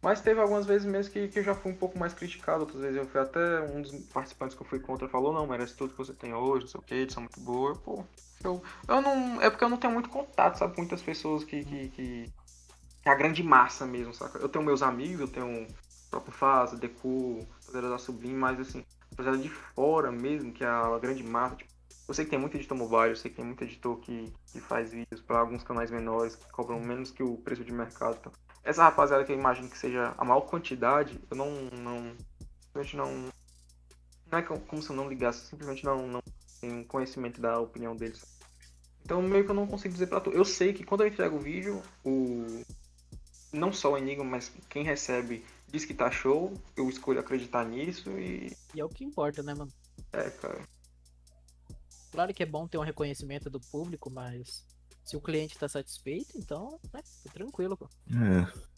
Mas 0.00 0.20
teve 0.20 0.40
algumas 0.40 0.64
vezes 0.64 0.86
mesmo 0.86 1.12
que, 1.12 1.26
que 1.26 1.40
eu 1.40 1.42
já 1.42 1.54
fui 1.54 1.72
um 1.72 1.76
pouco 1.76 1.98
mais 1.98 2.14
criticado. 2.14 2.60
Outras 2.60 2.80
vezes 2.80 2.96
eu 2.96 3.06
fui 3.06 3.20
até 3.20 3.60
um 3.62 3.82
dos 3.82 3.92
participantes 4.06 4.56
que 4.56 4.62
eu 4.62 4.66
fui 4.66 4.78
contra 4.78 5.08
falou, 5.08 5.32
não, 5.32 5.46
merece 5.46 5.76
tudo 5.76 5.90
que 5.90 5.98
você 5.98 6.14
tem 6.14 6.32
hoje, 6.32 6.66
não 6.66 6.70
sei 6.70 6.80
o 6.80 6.82
que, 6.82 6.94
edição 6.94 7.22
muito 7.22 7.40
boa. 7.40 7.74
Pô, 7.76 8.04
eu, 8.44 8.62
eu 8.86 9.02
não. 9.02 9.42
É 9.42 9.50
porque 9.50 9.64
eu 9.64 9.68
não 9.68 9.76
tenho 9.76 9.92
muito 9.92 10.08
contato, 10.08 10.58
sabe, 10.58 10.76
muitas 10.76 11.02
pessoas 11.02 11.42
que, 11.42 11.64
que 11.64 11.88
que 11.88 12.32
é 13.08 13.12
a 13.12 13.16
grande 13.16 13.42
massa 13.42 13.86
mesmo, 13.86 14.14
saca? 14.14 14.38
Eu 14.38 14.48
tenho 14.48 14.64
meus 14.64 14.82
amigos, 14.82 15.20
eu 15.20 15.28
tenho 15.28 15.64
o 15.64 15.66
próprio 16.10 16.32
Faz, 16.32 16.72
Deku, 16.72 17.46
Fazer 17.60 17.82
da 17.82 17.98
Sublime, 17.98 18.34
mas 18.34 18.60
assim, 18.60 18.84
apesar 19.12 19.36
de 19.36 19.48
fora 19.48 20.10
mesmo, 20.10 20.52
que 20.52 20.64
é 20.64 20.68
a 20.68 20.98
grande 20.98 21.22
massa, 21.22 21.56
tipo, 21.56 21.70
eu 22.08 22.14
sei 22.14 22.24
que 22.24 22.30
tem 22.30 22.38
muito 22.38 22.56
editor 22.56 22.76
mobile, 22.76 23.10
eu 23.10 23.16
sei 23.16 23.30
que 23.30 23.36
tem 23.36 23.44
muito 23.44 23.62
editor 23.62 23.98
que, 23.98 24.32
que 24.50 24.60
faz 24.60 24.90
vídeos 24.90 25.20
para 25.20 25.40
alguns 25.40 25.62
canais 25.62 25.90
menores, 25.90 26.36
que 26.36 26.50
cobram 26.50 26.80
menos 26.80 27.10
que 27.10 27.22
o 27.22 27.36
preço 27.36 27.62
de 27.62 27.72
mercado. 27.72 28.16
Então, 28.18 28.32
essa 28.64 28.82
rapaziada 28.82 29.24
que 29.24 29.32
eu 29.32 29.38
imagino 29.38 29.68
que 29.68 29.76
seja 29.76 30.14
a 30.16 30.24
maior 30.24 30.42
quantidade, 30.42 31.20
eu 31.30 31.36
não. 31.36 31.50
não 31.72 32.16
simplesmente 32.60 32.96
não. 32.96 33.28
Não 34.30 34.38
é 34.38 34.42
como 34.42 34.82
se 34.82 34.90
eu 34.90 34.96
não 34.96 35.08
ligasse, 35.08 35.46
simplesmente 35.46 35.84
não, 35.84 36.06
não 36.06 36.22
tenho 36.60 36.84
conhecimento 36.86 37.40
da 37.40 37.58
opinião 37.60 37.94
deles. 37.94 38.24
Então 39.04 39.22
meio 39.22 39.44
que 39.44 39.50
eu 39.50 39.54
não 39.54 39.66
consigo 39.66 39.92
dizer 39.92 40.06
pra 40.06 40.20
tu. 40.20 40.30
Eu 40.30 40.44
sei 40.44 40.72
que 40.72 40.84
quando 40.84 41.02
eu 41.02 41.08
entrego 41.08 41.36
o 41.36 41.40
vídeo, 41.40 41.82
o. 42.04 42.62
Não 43.52 43.72
só 43.72 43.92
o 43.92 43.98
Enigma, 43.98 44.24
mas 44.24 44.52
quem 44.68 44.84
recebe 44.84 45.44
diz 45.68 45.84
que 45.84 45.94
tá 45.94 46.10
show, 46.10 46.52
eu 46.76 46.88
escolho 46.88 47.20
acreditar 47.20 47.64
nisso 47.64 48.10
e. 48.18 48.54
E 48.74 48.80
é 48.80 48.84
o 48.84 48.88
que 48.88 49.04
importa, 49.04 49.42
né, 49.42 49.54
mano? 49.54 49.72
É, 50.12 50.30
cara. 50.30 50.62
Claro 52.12 52.32
que 52.34 52.42
é 52.42 52.46
bom 52.46 52.66
ter 52.66 52.78
um 52.78 52.82
reconhecimento 52.82 53.48
do 53.50 53.60
público, 53.60 54.10
mas 54.10 54.64
se 55.04 55.16
o 55.16 55.20
cliente 55.20 55.58
tá 55.58 55.68
satisfeito, 55.68 56.36
então, 56.36 56.78
né, 56.92 57.02
tá 57.24 57.32
tranquilo, 57.32 57.76
pô. 57.76 57.88
É. 58.10 58.68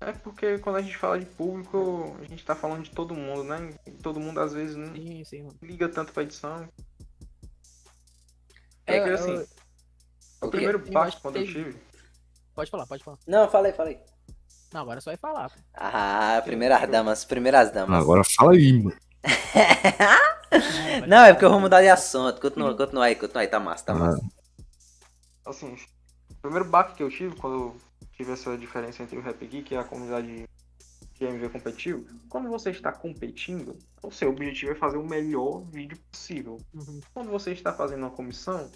É 0.00 0.12
porque 0.12 0.58
quando 0.58 0.76
a 0.76 0.82
gente 0.82 0.96
fala 0.96 1.18
de 1.18 1.26
público, 1.26 2.16
a 2.20 2.24
gente 2.24 2.44
tá 2.44 2.54
falando 2.54 2.84
de 2.84 2.90
todo 2.90 3.14
mundo, 3.14 3.42
né? 3.42 3.74
E 3.86 3.90
todo 3.92 4.20
mundo 4.20 4.38
às 4.38 4.52
vezes 4.52 4.76
não 4.76 4.94
Sim, 4.94 5.24
sim, 5.24 5.48
liga 5.60 5.88
tanto 5.88 6.12
pra 6.12 6.22
edição. 6.22 6.68
É, 8.86 8.96
É 8.98 9.02
que 9.02 9.08
eu- 9.10 9.14
assim, 9.14 9.34
o 10.40 10.46
o 10.46 10.50
primeiro 10.50 10.78
Eu 10.78 10.84
que 10.84 11.20
quando 11.20 11.36
eu 11.36 11.44
teve- 11.44 11.64
tive. 11.64 11.87
Pode 12.58 12.72
falar, 12.72 12.86
pode 12.88 13.04
falar. 13.04 13.18
Não, 13.24 13.48
falei, 13.48 13.72
falei. 13.72 14.00
Não, 14.74 14.80
agora 14.80 15.00
só 15.00 15.10
vai 15.10 15.16
falar. 15.16 15.48
pô. 15.48 15.60
Ah, 15.74 16.42
primeiras 16.44 16.90
damas, 16.90 17.24
primeiras 17.24 17.70
damas. 17.70 18.02
Agora 18.02 18.24
fala 18.24 18.54
aí, 18.54 18.72
mano. 18.72 18.96
Não, 21.06 21.24
é 21.24 21.32
porque 21.32 21.44
eu 21.44 21.50
vou 21.50 21.60
mudar 21.60 21.82
de 21.82 21.88
assunto. 21.88 22.40
Continua, 22.40 22.76
continua 22.76 23.04
aí, 23.04 23.14
continua 23.14 23.42
aí, 23.42 23.46
tá 23.46 23.60
massa, 23.60 23.84
tá 23.84 23.94
massa. 23.94 24.20
Assim, 25.46 25.76
o 26.28 26.34
primeiro 26.42 26.64
baque 26.64 26.96
que 26.96 27.02
eu 27.04 27.10
tive 27.10 27.36
quando 27.36 27.54
eu 27.54 27.76
tive 28.14 28.32
essa 28.32 28.58
diferença 28.58 29.04
entre 29.04 29.16
o 29.16 29.22
Rap 29.22 29.46
Geek 29.46 29.72
e 29.72 29.76
a 29.76 29.84
comunidade 29.84 30.48
de 31.14 31.24
MV 31.24 31.50
competitivo, 31.50 32.06
quando 32.28 32.48
você 32.48 32.70
está 32.70 32.90
competindo, 32.90 33.78
o 34.02 34.10
seu 34.10 34.30
objetivo 34.30 34.72
é 34.72 34.74
fazer 34.74 34.96
o 34.96 35.06
melhor 35.06 35.60
vídeo 35.60 35.96
possível. 36.10 36.58
Uhum. 36.74 37.00
Quando 37.14 37.30
você 37.30 37.52
está 37.52 37.72
fazendo 37.72 38.00
uma 38.00 38.10
comissão, 38.10 38.68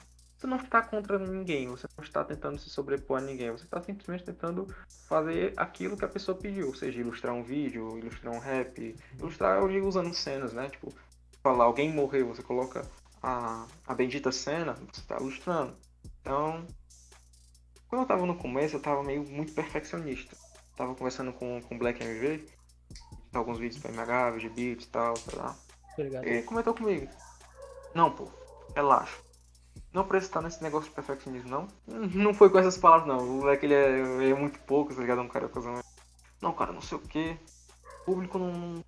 você 0.43 0.47
não 0.49 0.57
está 0.57 0.82
contra 0.82 1.20
ninguém, 1.20 1.68
você 1.68 1.86
não 1.97 2.05
está 2.05 2.24
tentando 2.24 2.59
se 2.59 2.68
sobrepor 2.68 3.18
a 3.18 3.20
ninguém, 3.20 3.53
você 3.53 3.64
está 3.64 3.80
simplesmente 3.80 4.24
tentando 4.24 4.66
fazer 5.07 5.53
aquilo 5.57 5.97
que 5.97 6.05
a 6.05 6.09
pessoa 6.09 6.36
pediu, 6.36 6.66
ou 6.66 6.74
seja, 6.74 7.01
ilustrar 7.01 7.32
um 7.32 7.45
vídeo, 7.45 7.97
ilustrar 7.97 8.34
um 8.34 8.40
rap, 8.40 8.97
ilustrar, 9.16 9.61
eu 9.61 9.68
digo 9.68 9.86
usando 9.86 10.12
cenas, 10.12 10.53
né? 10.53 10.68
Tipo, 10.68 10.93
falar 11.43 11.64
alguém 11.64 11.93
morreu, 11.93 12.26
você 12.26 12.43
coloca 12.43 12.82
a, 13.22 13.66
a 13.86 13.95
bendita 13.95 14.32
cena, 14.32 14.74
você 14.93 15.01
está 15.01 15.16
ilustrando. 15.16 15.76
Então, 16.20 16.66
quando 17.86 18.03
eu 18.03 18.09
tava 18.09 18.26
no 18.26 18.36
começo, 18.36 18.74
eu 18.74 18.80
tava 18.80 19.05
meio 19.05 19.22
muito 19.22 19.53
perfeccionista. 19.53 20.36
Tava 20.76 20.93
conversando 20.97 21.32
com 21.32 21.62
o 21.70 21.78
Black 21.78 22.03
MV, 22.03 22.47
alguns 23.32 23.61
vídeos 23.61 23.80
pra 23.80 23.93
MH, 23.93 24.38
de 24.38 24.49
beats 24.49 24.86
e 24.86 24.88
tal, 24.88 25.16
sei 25.16 25.38
lá. 25.38 25.57
Tá 25.97 26.03
ligado? 26.03 26.24
Ele 26.24 26.43
comentou 26.43 26.74
comigo. 26.74 27.09
Não, 27.95 28.11
pô, 28.11 28.28
relaxa. 28.74 29.32
Não 29.93 30.07
precisa 30.07 30.30
estar 30.30 30.43
nesse 30.43 30.62
negócio 30.62 30.88
de 30.88 30.95
perfeccionismo, 30.95 31.51
não. 31.51 31.68
Não 31.86 32.32
foi 32.32 32.49
com 32.51 32.59
essas 32.59 32.78
palavras, 32.78 33.09
não. 33.09 33.18
O 33.24 33.38
moleque, 33.40 33.66
ele 33.66 33.74
é, 33.74 33.99
ele 34.01 34.30
é 34.30 34.34
muito 34.34 34.59
pouco, 34.61 34.95
tá 34.95 35.01
ligado? 35.01 35.18
É 35.20 35.22
um 35.24 35.28
cara 35.28 35.49
coisa 35.49 35.80
Não, 36.40 36.53
cara, 36.55 36.72
não 36.72 36.80
sei 36.80 36.99
o 36.99 37.01
que. 37.01 37.36
O 38.03 38.05
público 38.07 38.38
não... 38.38 38.82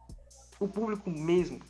O 0.60 0.68
público 0.68 1.10
mesmo 1.10 1.60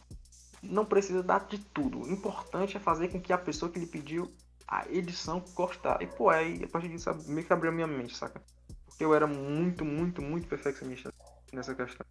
não 0.63 0.85
precisa 0.85 1.23
dar 1.23 1.47
de 1.47 1.59
tudo. 1.59 2.03
O 2.03 2.11
importante 2.11 2.77
é 2.77 2.81
fazer 2.81 3.09
com 3.09 3.21
que 3.21 3.33
a 3.33 3.39
pessoa 3.39 3.71
que 3.71 3.79
lhe 3.79 3.87
pediu 3.87 4.31
a 4.69 4.87
edição 4.89 5.41
gostar. 5.55 6.01
E, 6.03 6.07
pô, 6.07 6.31
aí, 6.31 6.63
a 6.65 6.69
partir 6.69 6.89
disso, 6.89 7.11
meio 7.27 7.47
que 7.47 7.53
abriu 7.53 7.71
a 7.71 7.75
minha 7.75 7.87
mente, 7.87 8.17
saca? 8.17 8.41
Porque 8.87 9.05
eu 9.05 9.15
era 9.15 9.27
muito, 9.27 9.85
muito, 9.85 10.23
muito 10.23 10.49
perfeccionista 10.49 11.13
nessa 11.53 11.75
questão. 11.75 12.07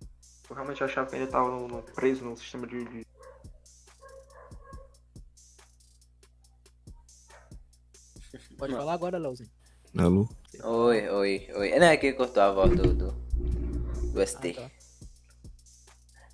Eu 0.50 0.56
realmente 0.56 0.84
achava 0.84 1.10
que 1.10 1.16
ainda 1.16 1.32
tava 1.32 1.50
no- 1.50 1.68
no- 1.68 1.84
preso 1.84 2.26
no 2.26 2.38
sistema 2.38 2.68
de- 2.68 2.86
de, 2.86 3.06
Pode 8.58 8.74
falar 8.74 8.94
agora, 8.94 9.18
Leozinho. 9.18 9.50
Alô? 9.98 10.28
Oi, 10.64 11.10
oi, 11.10 11.48
oi. 11.56 11.80
Não, 11.80 11.88
é 11.88 11.98
que 11.98 12.14
cortou 12.14 12.42
a 12.44 12.52
voz 12.52 12.72
do, 12.76 12.94
do, 12.94 13.12
do 14.14 14.22
ST. 14.22 14.56
Ah, 14.58 14.62
tá. 14.62 14.72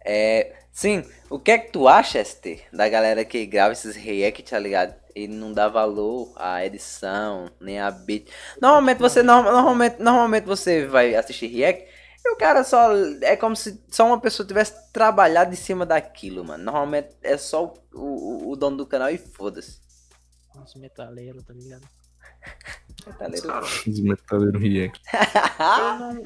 É, 0.05 0.55
sim, 0.71 1.03
O 1.29 1.39
que 1.39 1.51
é 1.51 1.57
que 1.57 1.71
tu 1.71 1.87
acha, 1.87 2.19
ST, 2.19 2.61
da 2.71 2.87
galera 2.87 3.25
que 3.25 3.45
grava 3.45 3.73
esses 3.73 3.95
react, 3.95 4.43
tá 4.43 4.57
ligado? 4.57 4.95
E 5.15 5.27
não 5.27 5.51
dá 5.51 5.67
valor 5.67 6.31
à 6.37 6.65
edição, 6.65 7.51
nem 7.59 7.79
a 7.79 7.91
beat. 7.91 8.29
Normalmente 8.61 8.99
você, 8.99 9.21
no- 9.21 9.43
normalmente, 9.43 9.97
normalmente 10.01 10.45
você 10.45 10.85
vai 10.85 11.15
assistir 11.15 11.47
react 11.47 11.85
e 12.25 12.29
o 12.31 12.37
cara 12.37 12.63
só. 12.63 12.93
É 13.21 13.35
como 13.35 13.55
se 13.55 13.83
só 13.89 14.05
uma 14.05 14.19
pessoa 14.21 14.47
tivesse 14.47 14.91
trabalhado 14.93 15.51
em 15.51 15.57
cima 15.57 15.85
daquilo, 15.85 16.45
mano. 16.45 16.63
Normalmente 16.63 17.09
é 17.21 17.37
só 17.37 17.73
o, 17.93 18.47
o, 18.47 18.51
o 18.51 18.55
dono 18.55 18.77
do 18.77 18.85
canal 18.87 19.09
e 19.09 19.17
foda-se. 19.17 19.81
Uns 20.61 20.75
metaleiros, 20.75 21.43
tá 21.43 21.53
ligado? 21.53 21.87
Cara, 23.17 23.65
Os 23.65 23.99
metaleiros 23.99 24.61
react. 24.61 25.01
eu 25.79 25.99
não. 25.99 26.23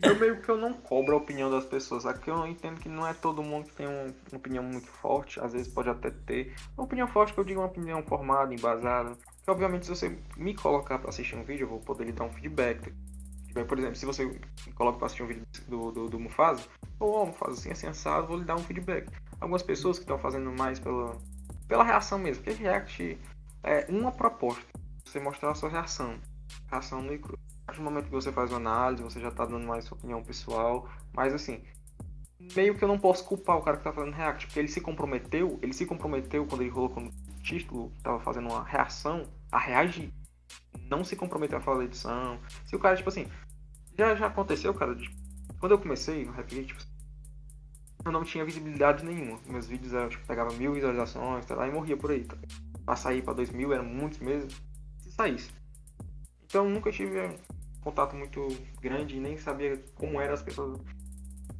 Eu 0.00 0.16
meio 0.18 0.40
que 0.40 0.48
eu 0.48 0.56
não 0.56 0.72
cobro 0.74 1.14
a 1.14 1.18
opinião 1.18 1.50
das 1.50 1.64
pessoas. 1.64 2.06
Aqui 2.06 2.30
eu 2.30 2.46
entendo 2.46 2.78
que 2.78 2.88
não 2.88 3.06
é 3.06 3.12
todo 3.12 3.42
mundo 3.42 3.66
que 3.66 3.74
tem 3.74 3.88
um- 3.88 4.14
uma 4.30 4.38
opinião 4.38 4.62
muito 4.62 4.86
forte. 4.86 5.40
Às 5.40 5.52
vezes 5.52 5.66
pode 5.72 5.88
até 5.88 6.10
ter. 6.10 6.54
Uma 6.76 6.84
opinião 6.84 7.08
forte 7.08 7.34
que 7.34 7.40
eu 7.40 7.44
digo 7.44 7.60
uma 7.60 7.66
opinião 7.66 8.02
formada, 8.04 8.54
embasada. 8.54 9.16
Que 9.42 9.50
obviamente 9.50 9.86
se 9.86 9.90
você 9.90 10.16
me 10.36 10.54
colocar 10.54 10.98
pra 10.98 11.08
assistir 11.08 11.34
um 11.34 11.42
vídeo, 11.42 11.64
eu 11.64 11.68
vou 11.68 11.80
poder 11.80 12.04
lhe 12.04 12.12
dar 12.12 12.24
um 12.24 12.32
feedback. 12.32 12.92
Por 13.68 13.78
exemplo, 13.78 13.96
se 13.96 14.06
você 14.06 14.24
me 14.24 14.72
coloca 14.74 14.98
pra 14.98 15.06
assistir 15.06 15.24
um 15.24 15.26
vídeo 15.26 15.44
do, 15.68 15.90
do, 15.90 16.08
do 16.08 16.18
Mufasa, 16.20 16.62
ou 16.98 17.22
oh, 17.22 17.26
Mufasa 17.26 17.52
assim, 17.52 17.70
assim, 17.70 17.86
assado, 17.86 18.28
vou 18.28 18.38
lhe 18.38 18.44
dar 18.44 18.54
um 18.54 18.62
feedback. 18.62 19.10
Algumas 19.40 19.62
pessoas 19.62 19.98
que 19.98 20.04
estão 20.04 20.18
fazendo 20.18 20.50
mais 20.52 20.78
pela, 20.78 21.18
pela 21.68 21.84
reação 21.84 22.18
mesmo, 22.18 22.42
porque 22.44 22.62
React 22.62 23.18
é 23.62 23.86
uma 23.88 24.12
proposta. 24.12 24.66
Você 25.04 25.20
mostrar 25.20 25.50
a 25.50 25.54
sua 25.54 25.68
reação. 25.68 26.18
Reação 26.70 27.02
no 27.02 27.12
e 27.12 27.18
do 27.18 27.82
momento 27.82 28.06
que 28.06 28.10
você 28.10 28.32
faz 28.32 28.50
uma 28.50 28.58
análise, 28.58 29.02
você 29.02 29.20
já 29.20 29.30
tá 29.30 29.46
dando 29.46 29.66
mais 29.66 29.84
sua 29.84 29.96
opinião 29.96 30.22
pessoal. 30.22 30.88
Mas 31.12 31.32
assim, 31.32 31.62
meio 32.54 32.76
que 32.76 32.82
eu 32.84 32.88
não 32.88 32.98
posso 32.98 33.24
culpar 33.24 33.56
o 33.56 33.62
cara 33.62 33.76
que 33.76 33.84
tá 33.84 33.92
fazendo 33.92 34.14
React, 34.14 34.46
porque 34.46 34.58
ele 34.58 34.68
se 34.68 34.80
comprometeu, 34.80 35.58
ele 35.62 35.72
se 35.72 35.86
comprometeu 35.86 36.46
quando 36.46 36.62
ele 36.62 36.70
colocou 36.70 37.02
no 37.02 37.12
título 37.42 37.92
tava 38.02 38.20
fazendo 38.20 38.48
uma 38.48 38.64
reação 38.64 39.24
a 39.50 39.58
reagir. 39.58 40.12
Não 40.88 41.04
se 41.04 41.16
comprometeu 41.16 41.58
a 41.58 41.74
da 41.74 41.84
edição. 41.84 42.38
Se 42.64 42.76
o 42.76 42.78
cara, 42.78 42.96
tipo 42.96 43.08
assim, 43.08 43.26
já, 43.96 44.14
já 44.14 44.26
aconteceu, 44.26 44.72
cara, 44.74 44.94
de- 44.94 45.10
quando 45.58 45.72
eu 45.72 45.78
comecei 45.78 46.24
no 46.24 46.32
Rap, 46.32 46.64
tipo, 46.64 46.82
eu 48.04 48.12
não 48.12 48.24
tinha 48.24 48.44
visibilidade 48.44 49.04
nenhuma. 49.04 49.38
Meus 49.46 49.66
vídeos 49.66 49.92
eram, 49.92 50.08
tipo, 50.08 50.26
pegava 50.26 50.52
mil 50.54 50.72
visualizações, 50.72 51.44
sei 51.44 51.56
lá, 51.56 51.68
e 51.68 51.70
morria 51.72 51.96
por 51.96 52.10
aí. 52.10 52.24
Tá? 52.24 52.36
Pra 52.84 52.96
sair 52.96 53.22
dois 53.22 53.50
mil, 53.50 53.72
eram 53.72 53.84
muitos 53.84 54.18
meses. 54.18 54.60
Se 54.98 55.12
saísse. 55.12 55.50
Então 56.44 56.68
nunca 56.68 56.90
tive 56.90 57.38
contato 57.80 58.14
muito 58.14 58.46
grande 58.80 59.16
e 59.16 59.20
nem 59.20 59.36
sabia 59.36 59.82
como 59.94 60.20
eram 60.20 60.34
as 60.34 60.42
pessoas 60.42 60.78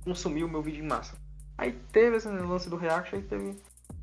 consumir 0.05 0.45
o 0.45 0.49
meu 0.49 0.63
vídeo 0.63 0.85
em 0.85 0.89
massa. 0.89 1.17
Aí 1.57 1.73
teve 1.93 2.17
esse 2.17 2.29
lance 2.29 2.69
do 2.69 2.77
React, 2.77 3.17
aí 3.17 3.23
teve. 3.23 3.57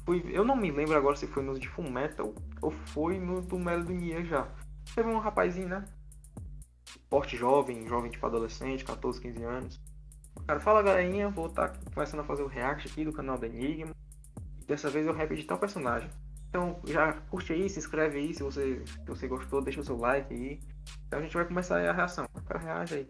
Fui, 0.05 0.23
eu 0.31 0.43
não 0.43 0.55
me 0.55 0.71
lembro 0.71 0.95
agora 0.95 1.15
se 1.15 1.27
foi 1.27 1.43
no 1.43 1.59
de 1.59 1.67
Full 1.67 1.89
Metal 1.89 2.33
ou 2.61 2.71
foi 2.71 3.19
no 3.19 3.41
do 3.41 3.59
Melo 3.59 3.83
do 3.83 3.93
Nia 3.93 4.23
já. 4.23 4.47
Teve 4.95 5.09
um 5.09 5.19
rapazinho, 5.19 5.67
né? 5.67 5.85
Porte 7.09 7.37
jovem, 7.37 7.87
jovem 7.87 8.09
tipo 8.09 8.25
adolescente, 8.25 8.85
14, 8.85 9.21
15 9.21 9.43
anos. 9.43 9.81
Cara 10.47 10.59
fala 10.59 10.81
galerinha, 10.81 11.29
vou 11.29 11.47
estar 11.47 11.73
começando 11.93 12.21
a 12.21 12.23
fazer 12.23 12.43
o 12.43 12.47
react 12.47 12.87
aqui 12.87 13.05
do 13.05 13.13
canal 13.13 13.37
da 13.37 13.47
Enigma. 13.47 13.93
Dessa 14.65 14.89
vez 14.89 15.05
eu 15.05 15.13
rap 15.13 15.35
de 15.35 15.43
tal 15.43 15.59
personagem. 15.59 16.09
Então 16.49 16.79
já 16.85 17.13
curte 17.29 17.53
aí, 17.53 17.69
se 17.69 17.79
inscreve 17.79 18.17
aí 18.17 18.33
se 18.33 18.41
você, 18.41 18.81
se 18.85 19.07
você 19.07 19.27
gostou, 19.27 19.61
deixa 19.61 19.81
o 19.81 19.83
seu 19.83 19.97
like 19.97 20.33
aí. 20.33 20.59
Então 21.07 21.19
a 21.19 21.21
gente 21.21 21.33
vai 21.35 21.45
começar 21.45 21.77
aí 21.77 21.87
a 21.87 21.93
reação. 21.93 22.25
O 22.35 22.41
cara 22.41 22.59
reage 22.59 22.95
aí. 22.95 23.07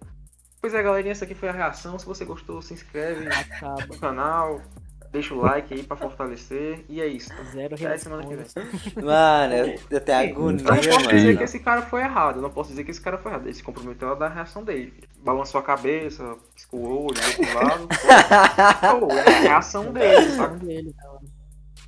Pois 0.62 0.74
é, 0.74 0.84
galerinha, 0.84 1.14
essa 1.14 1.24
aqui 1.24 1.34
foi 1.34 1.48
a 1.48 1.54
reação. 1.54 1.98
Se 1.98 2.06
você 2.06 2.26
gostou, 2.26 2.62
se 2.62 2.74
inscreve 2.74 3.28
Acaba. 3.30 3.86
no 3.86 3.98
canal, 3.98 4.62
deixa 5.10 5.34
o 5.34 5.40
like 5.40 5.74
aí 5.74 5.84
pra 5.84 5.96
fortalecer. 5.96 6.84
E 6.90 7.00
é 7.00 7.08
isso. 7.08 7.30
Zero 7.54 7.76
Até 7.76 7.98
semana 7.98 8.24
que 8.28 8.36
vem. 8.36 8.46
Mano, 9.02 9.54
eu, 9.54 9.80
eu 9.90 10.02
tenho 10.02 10.32
agonia, 10.32 10.66
Eu 10.66 10.76
não 10.76 10.82
posso 10.84 11.08
dizer 11.08 11.26
mano. 11.28 11.38
que 11.38 11.44
esse 11.46 11.60
cara 11.62 11.82
foi 11.84 12.02
errado, 12.02 12.36
eu 12.36 12.42
não 12.42 12.50
posso 12.50 12.70
dizer 12.72 12.84
que 12.84 12.92
esse 12.92 13.00
cara 13.00 13.18
foi 13.18 13.32
errado. 13.32 13.46
Ele 13.46 13.54
se 13.54 13.64
comprometeu 13.64 14.12
a 14.12 14.16
dar 14.16 14.26
a 14.26 14.34
reação 14.34 14.66
dele. 14.66 14.94
Balançou 15.24 15.62
a 15.62 15.64
cabeça, 15.64 16.36
piscou 16.54 16.82
o 16.82 17.06
olho, 17.06 17.16
olhou 17.18 17.36
pro 17.36 17.56
lado. 17.56 17.88
Pô, 19.00 19.14
é 19.14 19.38
a 19.38 19.40
reação 19.40 19.94
dele, 19.94 20.30
saca? 20.32 20.60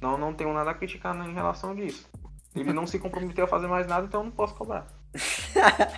Não, 0.02 0.18
não 0.18 0.34
tenho 0.34 0.54
nada 0.54 0.72
a 0.72 0.74
criticar 0.74 1.16
em 1.28 1.34
relação 1.34 1.76
disso. 1.76 2.10
Ele 2.56 2.74
não 2.74 2.86
se 2.86 3.00
comprometeu 3.00 3.46
a 3.46 3.48
fazer 3.48 3.68
mais 3.68 3.88
nada, 3.88 4.06
então 4.06 4.22
eu 4.22 4.26
não 4.26 4.32
posso 4.32 4.56
cobrar. 4.56 4.88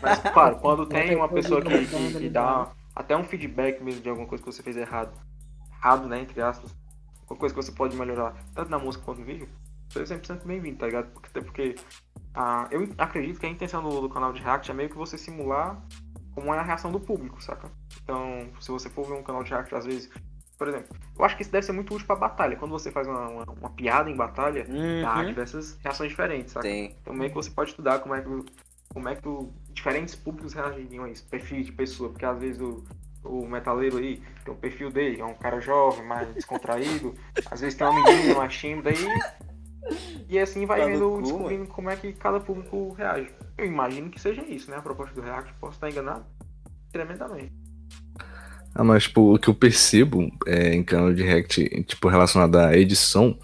Mas, 0.02 0.20
claro, 0.34 0.58
quando 0.58 0.86
tem 0.86 1.16
uma 1.16 1.30
pessoa 1.30 1.62
que, 1.62 1.88
que, 1.88 2.14
que 2.20 2.30
dá 2.30 2.72
até 2.96 3.18
um 3.18 3.24
feedback 3.24 3.82
mesmo 3.82 4.02
de 4.02 4.10
alguma 4.10 4.28
coisa 4.28 4.44
que 4.44 4.52
você 4.52 4.62
fez 4.62 4.78
errado, 4.78 5.14
errado, 5.72 6.08
né, 6.08 6.20
entre 6.20 6.42
aspas, 6.42 6.76
alguma 7.22 7.40
coisa 7.40 7.56
que 7.56 7.62
você 7.62 7.72
pode 7.72 7.96
melhorar, 7.96 8.36
tanto 8.54 8.70
na 8.70 8.78
música 8.78 9.04
quanto 9.04 9.20
no 9.20 9.26
vídeo, 9.26 9.50
você 9.90 10.02
é 10.02 10.18
100% 10.18 10.46
bem-vindo, 10.46 10.78
tá 10.78 10.86
ligado? 10.86 11.12
Porque, 11.12 11.30
até 11.30 11.42
porque 11.42 11.76
ah, 12.34 12.68
eu 12.72 12.88
acredito 12.98 13.40
que 13.40 13.46
a 13.46 13.50
intenção 13.50 13.82
do, 13.84 14.02
do 14.02 14.10
canal 14.10 14.34
de 14.34 14.42
React 14.42 14.72
é 14.72 14.74
meio 14.74 14.90
que 14.90 14.98
você 14.98 15.18
simular 15.18 15.82
como 16.34 16.54
é 16.54 16.58
a 16.58 16.64
reação 16.64 16.92
do 16.92 17.00
público, 17.00 17.42
saca? 17.44 17.72
Então, 18.04 18.50
se 18.60 18.72
você 18.72 18.90
for 18.90 19.06
ver 19.06 19.14
um 19.14 19.24
canal 19.24 19.44
de 19.44 19.52
React, 19.52 19.76
às 19.76 19.86
vezes, 19.86 20.10
por 20.64 20.70
exemplo, 20.70 20.96
eu 21.20 21.26
acho 21.26 21.36
que 21.36 21.42
isso 21.42 21.52
deve 21.52 21.66
ser 21.66 21.74
muito 21.74 21.94
útil 21.94 22.08
pra 22.08 22.16
batalha. 22.16 22.56
Quando 22.56 22.72
você 22.72 22.90
faz 22.90 23.06
uma, 23.06 23.28
uma, 23.28 23.44
uma 23.60 23.70
piada 23.72 24.10
em 24.10 24.16
batalha, 24.16 24.66
dá 25.02 25.16
Uhum. 25.20 25.26
diversas 25.28 25.78
reações 25.84 26.10
diferentes, 26.10 26.54
saca? 26.54 26.66
Tem. 26.66 26.96
Então 27.02 27.14
meio 27.14 27.30
que 27.30 27.36
você 27.36 27.52
pode 27.52 27.72
estudar 27.72 28.00
como 28.00 28.16
é 28.16 28.22
que, 28.22 28.30
como 28.94 29.10
é 29.10 29.16
que 29.16 29.28
o- 29.28 29.52
diferentes 29.72 30.16
públicos 30.16 30.54
reagiriam 30.54 31.04
a 31.04 31.10
isso, 31.10 31.28
perfil 31.28 31.62
de 31.64 31.74
pessoa, 31.74 32.12
porque 32.12 32.24
às 32.26 32.40
vezes 32.40 32.62
o, 32.62 32.82
o 33.26 33.46
metaleiro 33.46 33.98
aí 33.98 34.24
tem 34.46 34.54
o 34.54 34.58
perfil 34.58 34.90
dele, 34.90 35.20
é 35.20 35.26
um 35.26 35.34
cara 35.34 35.60
jovem, 35.60 36.06
mais 36.06 36.30
descontraído, 36.34 37.14
às 37.52 37.60
vezes 37.60 37.78
tem 37.78 37.86
uma 37.86 37.94
menina 37.94 38.34
mais 38.34 38.56
tímida 38.56 38.90
aí, 38.90 39.06
e 40.30 40.40
assim 40.40 40.66
vai 40.66 40.80
Tá 40.80 40.86
vendo, 40.86 41.12
cu, 41.12 41.22
descobrindo 41.24 41.68
como 41.68 41.90
é 41.90 41.98
que 41.98 42.14
cada 42.14 42.40
público 42.40 42.94
reage. 42.94 43.30
Eu 43.58 43.66
imagino 43.66 44.10
que 44.10 44.20
seja 44.22 44.42
isso, 44.44 44.72
né? 44.72 44.78
A 44.78 44.82
proposta 44.82 45.14
do 45.14 45.22
React, 45.22 45.54
posso 45.60 45.74
estar 45.74 45.90
enganado 45.90 46.26
tremendamente. 46.94 47.52
Ah, 48.76 48.84
mas, 48.84 49.04
tipo, 49.04 49.36
o 49.36 49.40
que 49.40 49.48
eu 49.48 49.54
percebo 49.54 50.32
é, 50.48 50.74
em 50.74 50.84
canal 50.84 51.14
de 51.14 51.22
React, 51.22 51.84
tipo, 51.84 52.08
relacionado 52.08 52.56
à 52.56 52.76
edição, 52.76 53.38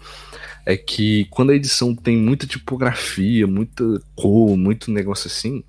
é 0.66 0.76
que 0.76 1.26
quando 1.30 1.50
a 1.50 1.54
edição 1.54 1.94
tem 1.94 2.16
muita 2.16 2.46
tipografia, 2.46 3.46
muita 3.46 3.84
cor, 4.16 4.56
muito 4.56 4.90
negócio 4.90 5.28
assim, 5.28 5.64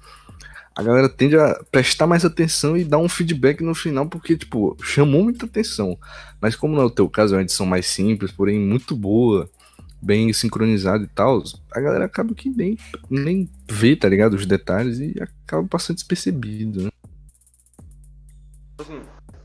a 0.76 0.82
galera 0.82 1.10
tende 1.10 1.38
a 1.38 1.62
prestar 1.72 2.08
mais 2.08 2.26
atenção 2.26 2.78
e 2.78 2.84
dar 2.84 2.98
um 2.98 3.10
feedback 3.10 3.62
no 3.62 3.76
final, 3.76 4.08
porque, 4.08 4.38
tipo, 4.38 4.76
chamou 4.82 5.24
muita 5.24 5.46
atenção. 5.46 5.98
Mas 6.42 6.56
como 6.56 6.76
não 6.76 6.88
é 6.88 6.90
teu 6.90 7.10
caso, 7.10 7.36
é 7.36 7.38
uma 7.38 7.44
edição 7.44 7.66
mais 7.66 7.86
simples, 7.86 8.32
porém 8.32 8.60
muito 8.60 8.96
boa, 8.96 9.50
bem 10.02 10.32
sincronizada 10.34 11.04
e 11.04 11.08
tal, 11.08 11.44
a 11.72 11.80
galera 11.80 12.06
acaba 12.06 12.34
que 12.34 12.50
nem, 12.50 12.78
nem 13.10 13.50
vê, 13.70 13.96
tá 13.96 14.10
ligado? 14.10 14.34
Os 14.34 14.46
detalhes 14.46 15.00
e 15.00 15.14
acaba 15.22 15.68
passando 15.68 15.98
despercebido, 15.98 16.84
né? 16.84 16.90
Assim, 18.80 19.00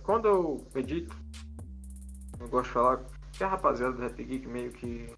quando 0.07 0.29
eu 0.29 0.65
edito, 0.77 1.15
eu 2.39 2.49
gosto 2.49 2.69
de 2.69 2.73
falar 2.73 3.05
que 3.33 3.43
a 3.43 3.49
rapaziada 3.49 3.93
do 3.93 4.01
Rap 4.01 4.25
Geek 4.25 4.47
meio 4.47 4.71
que 4.71 5.13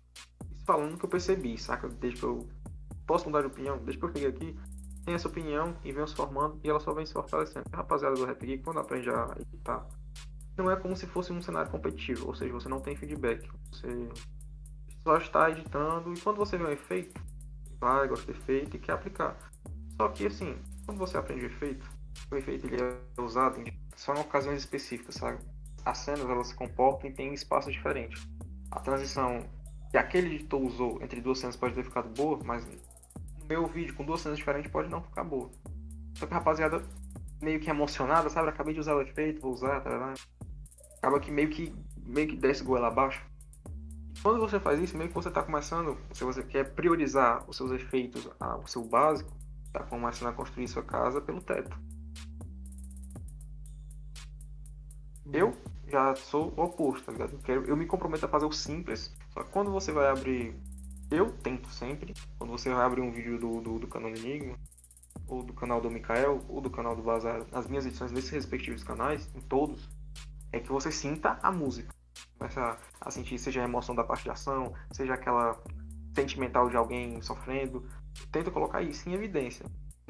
falando 0.64 0.96
que 0.96 1.04
eu 1.04 1.10
percebi, 1.10 1.58
saca? 1.58 1.88
Desde 1.88 2.20
que 2.20 2.24
eu 2.24 2.48
posso 3.06 3.26
mudar 3.26 3.42
de 3.42 3.48
opinião, 3.48 3.76
desde 3.76 3.98
que 3.98 4.04
eu 4.06 4.08
cheguei 4.08 4.28
aqui, 4.28 4.58
tem 5.04 5.14
essa 5.14 5.28
opinião 5.28 5.76
e 5.84 5.92
vem 5.92 6.06
se 6.06 6.14
formando 6.14 6.58
e 6.64 6.70
ela 6.70 6.80
só 6.80 6.94
vem 6.94 7.04
se 7.04 7.12
fortalecendo. 7.12 7.66
A 7.70 7.76
rapaziada 7.76 8.14
do 8.14 8.24
Rap 8.24 8.44
Geek, 8.44 8.64
quando 8.64 8.80
aprende 8.80 9.10
a 9.10 9.36
editar, 9.38 9.86
não 10.56 10.70
é 10.70 10.76
como 10.76 10.96
se 10.96 11.06
fosse 11.06 11.34
um 11.34 11.42
cenário 11.42 11.70
competitivo, 11.70 12.26
ou 12.26 12.34
seja, 12.34 12.52
você 12.52 12.68
não 12.68 12.80
tem 12.80 12.96
feedback, 12.96 13.46
você 13.70 14.08
só 15.02 15.18
está 15.18 15.50
editando 15.50 16.14
e 16.14 16.20
quando 16.20 16.38
você 16.38 16.56
vê 16.56 16.64
um 16.64 16.70
efeito, 16.70 17.20
vai, 17.78 18.08
gosta 18.08 18.32
de 18.32 18.38
efeito 18.38 18.76
e 18.76 18.80
quer 18.80 18.92
aplicar. 18.92 19.36
Só 19.98 20.08
que 20.08 20.26
assim, 20.26 20.56
quando 20.86 20.96
você 20.96 21.18
aprende 21.18 21.44
o 21.44 21.46
efeito, 21.46 21.86
o 22.30 22.36
efeito 22.36 22.66
ele 22.66 22.82
é 22.82 23.20
usado 23.20 23.60
em 23.60 23.87
só 23.98 24.14
em 24.14 24.20
ocasiões 24.20 24.60
específicas, 24.60 25.16
sabe? 25.16 25.38
As 25.84 25.98
cenas 25.98 26.30
elas 26.30 26.48
se 26.48 26.54
comportam 26.54 27.10
e 27.10 27.28
um 27.28 27.34
espaço 27.34 27.70
diferente. 27.70 28.30
A 28.70 28.78
transição 28.78 29.40
que 29.90 29.96
aquele 29.96 30.36
editor 30.36 30.62
usou 30.62 31.02
entre 31.02 31.20
duas 31.20 31.40
cenas 31.40 31.56
pode 31.56 31.74
ter 31.74 31.82
ficado 31.82 32.08
boa, 32.10 32.38
mas 32.44 32.64
no 32.64 33.46
meu 33.48 33.66
vídeo 33.66 33.96
com 33.96 34.04
duas 34.04 34.20
cenas 34.20 34.38
diferentes 34.38 34.70
pode 34.70 34.88
não 34.88 35.02
ficar 35.02 35.24
boa. 35.24 35.50
Só 36.14 36.28
que 36.28 36.32
a 36.32 36.36
rapaziada 36.36 36.80
meio 37.42 37.58
que 37.58 37.68
emocionada, 37.68 38.30
sabe? 38.30 38.48
Acabei 38.48 38.72
de 38.72 38.78
usar 38.78 38.94
o 38.94 39.02
efeito, 39.02 39.40
vou 39.40 39.52
usar, 39.52 39.82
ligado? 39.84 40.20
Acaba 40.98 41.18
que 41.18 41.32
meio 41.32 41.50
que 41.50 41.74
meio 42.06 42.28
que 42.28 42.36
desce 42.36 42.62
goela 42.62 42.86
abaixo. 42.86 43.20
Quando 44.22 44.38
você 44.38 44.60
faz 44.60 44.80
isso, 44.80 44.96
meio 44.96 45.08
que 45.08 45.14
você 45.14 45.30
tá 45.30 45.42
começando, 45.42 45.98
se 46.12 46.22
você 46.22 46.44
quer 46.44 46.72
priorizar 46.72 47.44
os 47.48 47.56
seus 47.56 47.72
efeitos, 47.72 48.30
ah, 48.38 48.56
o 48.58 48.66
seu 48.68 48.84
básico, 48.84 49.30
tá 49.72 49.80
começando 49.80 50.28
a 50.28 50.32
construir 50.32 50.68
sua 50.68 50.84
casa 50.84 51.20
pelo 51.20 51.40
teto. 51.40 51.76
Eu 55.32 55.56
já 55.86 56.14
sou 56.14 56.52
o 56.56 56.62
oposto, 56.62 57.06
tá 57.06 57.12
ligado? 57.12 57.32
Eu, 57.32 57.38
quero, 57.40 57.64
eu 57.64 57.76
me 57.76 57.86
comprometo 57.86 58.26
a 58.26 58.28
fazer 58.28 58.46
o 58.46 58.52
simples. 58.52 59.14
Só 59.32 59.42
que 59.42 59.50
quando 59.50 59.70
você 59.70 59.92
vai 59.92 60.08
abrir. 60.08 60.54
Eu 61.10 61.32
tento 61.32 61.68
sempre. 61.70 62.14
Quando 62.38 62.50
você 62.50 62.72
vai 62.72 62.84
abrir 62.84 63.00
um 63.00 63.10
vídeo 63.10 63.38
do, 63.38 63.60
do, 63.60 63.78
do 63.78 63.86
canal 63.86 64.10
Enigma, 64.10 64.58
ou 65.26 65.42
do 65.42 65.52
canal 65.52 65.80
do 65.80 65.90
Mikael, 65.90 66.40
ou 66.48 66.60
do 66.60 66.70
canal 66.70 66.94
do 66.94 67.02
Bazar, 67.02 67.46
nas 67.50 67.66
minhas 67.66 67.86
edições 67.86 68.12
nesses 68.12 68.30
respectivos 68.30 68.84
canais, 68.84 69.28
em 69.34 69.40
todos, 69.40 69.88
é 70.52 70.60
que 70.60 70.70
você 70.70 70.90
sinta 70.90 71.38
a 71.42 71.50
música. 71.50 71.94
começa 72.38 72.78
a 73.00 73.10
sentir, 73.10 73.38
seja 73.38 73.62
a 73.62 73.64
emoção 73.64 73.94
da 73.94 74.04
parte 74.04 74.24
de 74.24 74.30
ação, 74.30 74.74
seja 74.92 75.14
aquela 75.14 75.58
sentimental 76.14 76.68
de 76.68 76.76
alguém 76.76 77.20
sofrendo. 77.22 77.86
Tenta 78.32 78.50
colocar 78.50 78.82
isso 78.82 79.08
em 79.08 79.14
evidência. 79.14 79.64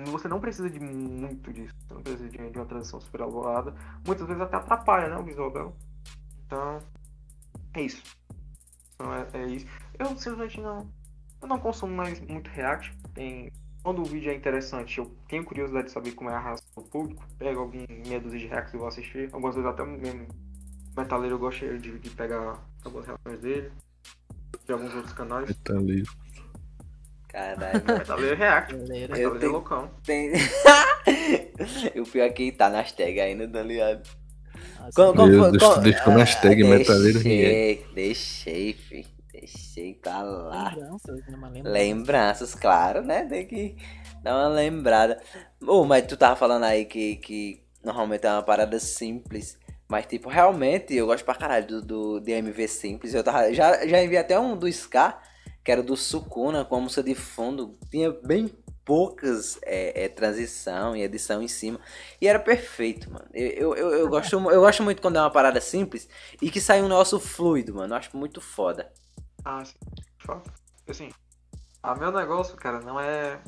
Você 0.06 0.28
não 0.28 0.40
precisa 0.40 0.70
de 0.70 0.78
muito 0.78 1.52
disso, 1.52 1.74
você 1.86 1.94
não 1.94 2.02
precisa 2.02 2.28
de, 2.28 2.50
de 2.50 2.58
uma 2.58 2.66
transição 2.66 3.00
super 3.00 3.20
elaborada. 3.20 3.74
Muitas 4.06 4.26
vezes 4.26 4.40
até 4.40 4.56
atrapalha 4.56 5.08
né, 5.08 5.16
o 5.16 5.24
visual 5.24 5.52
dela. 5.52 5.72
Então, 6.46 6.78
é 7.74 7.82
isso. 7.82 8.02
Então, 8.94 9.12
é, 9.12 9.26
é 9.34 9.46
isso. 9.46 9.66
Eu 9.98 10.06
simplesmente 10.16 10.60
não. 10.60 10.88
Eu 11.42 11.48
não 11.48 11.58
consumo 11.58 11.94
mais 11.94 12.20
muito 12.20 12.48
React. 12.50 12.96
Tem, 13.12 13.52
quando 13.82 14.00
o 14.00 14.04
vídeo 14.04 14.30
é 14.30 14.34
interessante, 14.34 14.98
eu 14.98 15.06
tenho 15.28 15.44
curiosidade 15.44 15.86
de 15.86 15.92
saber 15.92 16.12
como 16.12 16.30
é 16.30 16.34
a 16.34 16.40
raça 16.40 16.62
do 16.76 16.82
público. 16.82 17.26
Pego 17.36 17.60
algum 17.60 17.84
meia 18.06 18.20
dúzia 18.20 18.38
de 18.38 18.46
React 18.46 18.76
e 18.76 18.78
vou 18.78 18.88
assistir. 18.88 19.28
Algumas 19.32 19.56
vezes 19.56 19.68
até 19.68 19.84
mesmo 19.84 20.28
Metaleiro 20.96 21.34
eu 21.34 21.38
gosto 21.38 21.78
de, 21.78 21.98
de 21.98 22.10
pegar 22.10 22.60
algumas 22.84 23.06
reações 23.06 23.40
dele. 23.40 23.72
De 24.64 24.72
alguns 24.72 24.94
outros 24.94 25.12
canais. 25.12 25.48
Metaleiro. 25.48 26.10
Caralho. 27.28 27.84
Metaleiro 27.86 28.36
React. 28.36 28.74
Galera, 28.76 29.18
Eu 29.18 29.36
é 29.36 29.38
tenho- 29.38 29.52
loucão. 29.52 29.90
Tem... 30.04 30.32
o 32.00 32.04
pior 32.04 32.24
é 32.24 32.30
que 32.30 32.52
tá 32.52 32.68
nas 32.68 32.92
tags 32.92 33.20
ainda, 33.20 33.46
tá 33.48 33.62
ligado? 33.62 34.02
assim, 34.80 34.90
Como- 34.94 35.14
como 35.14 35.28
Meu 35.28 35.40
foi- 35.42 35.50
Deus, 35.52 35.62
como- 35.62 35.74
tu 35.74 35.80
deixou 35.82 36.12
nas 36.14 36.34
Ah, 36.36 36.40
tags 36.40 36.66
Metaleiro 36.68 37.20
Deixei, 37.22 37.86
deixei, 37.94 38.72
fi. 38.72 39.06
Deixei, 39.32 39.94
tá 39.94 40.22
lá. 40.22 40.70
lembranças, 40.74 41.16
né, 41.28 41.36
uma 41.36 41.48
lembrança. 41.48 41.78
Lembranças, 41.78 42.54
claro, 42.54 43.02
né? 43.02 43.24
Tem 43.26 43.46
que 43.46 43.76
dar 44.22 44.34
uma 44.34 44.48
lembrada. 44.48 45.20
Ô, 45.64 45.84
mas 45.84 46.06
tu 46.06 46.16
tava 46.16 46.34
falando 46.34 46.64
aí 46.64 46.84
que, 46.84 47.16
que 47.16 47.62
normalmente 47.84 48.26
é 48.26 48.32
uma 48.32 48.42
parada 48.42 48.80
simples. 48.80 49.56
Mas, 49.86 50.06
tipo, 50.06 50.28
realmente 50.28 50.92
eu 50.94 51.06
gosto 51.06 51.24
pra 51.24 51.34
caralho 51.36 51.66
do, 51.66 51.82
do 51.82 52.20
DMV 52.20 52.66
simples. 52.68 53.14
Eu 53.14 53.22
tava, 53.22 53.52
já, 53.54 53.86
já 53.86 54.02
enviei 54.02 54.18
até 54.20 54.38
um 54.38 54.56
do 54.56 54.66
Ska, 54.68 55.18
que 55.68 55.72
era 55.72 55.82
do 55.82 55.98
Sukuna, 55.98 56.64
com 56.64 56.76
a 56.76 56.80
música 56.80 57.02
de 57.02 57.14
fundo. 57.14 57.76
Tinha 57.90 58.10
bem 58.10 58.48
poucas 58.86 59.58
é, 59.62 60.04
é, 60.04 60.08
transição 60.08 60.96
e 60.96 61.02
edição 61.02 61.42
em 61.42 61.46
cima. 61.46 61.78
E 62.18 62.26
era 62.26 62.38
perfeito, 62.38 63.12
mano. 63.12 63.26
Eu, 63.34 63.50
eu, 63.50 63.76
eu, 63.76 63.90
eu 63.98 64.08
gosto, 64.08 64.34
eu 64.34 64.62
gosto 64.62 64.82
muito 64.82 65.02
quando 65.02 65.16
é 65.16 65.20
uma 65.20 65.30
parada 65.30 65.60
simples 65.60 66.08
e 66.40 66.50
que 66.50 66.58
sai 66.58 66.80
um 66.80 66.88
negócio 66.88 67.20
fluido, 67.20 67.74
mano. 67.74 67.92
Eu 67.92 67.98
acho 67.98 68.16
muito 68.16 68.40
foda. 68.40 68.90
Ah, 69.44 69.62
sim. 69.62 69.74
fato. 70.20 70.50
Assim, 70.88 71.10
a 71.82 71.94
meu 71.94 72.10
negócio, 72.12 72.56
cara, 72.56 72.80
não 72.80 72.98
é. 72.98 73.38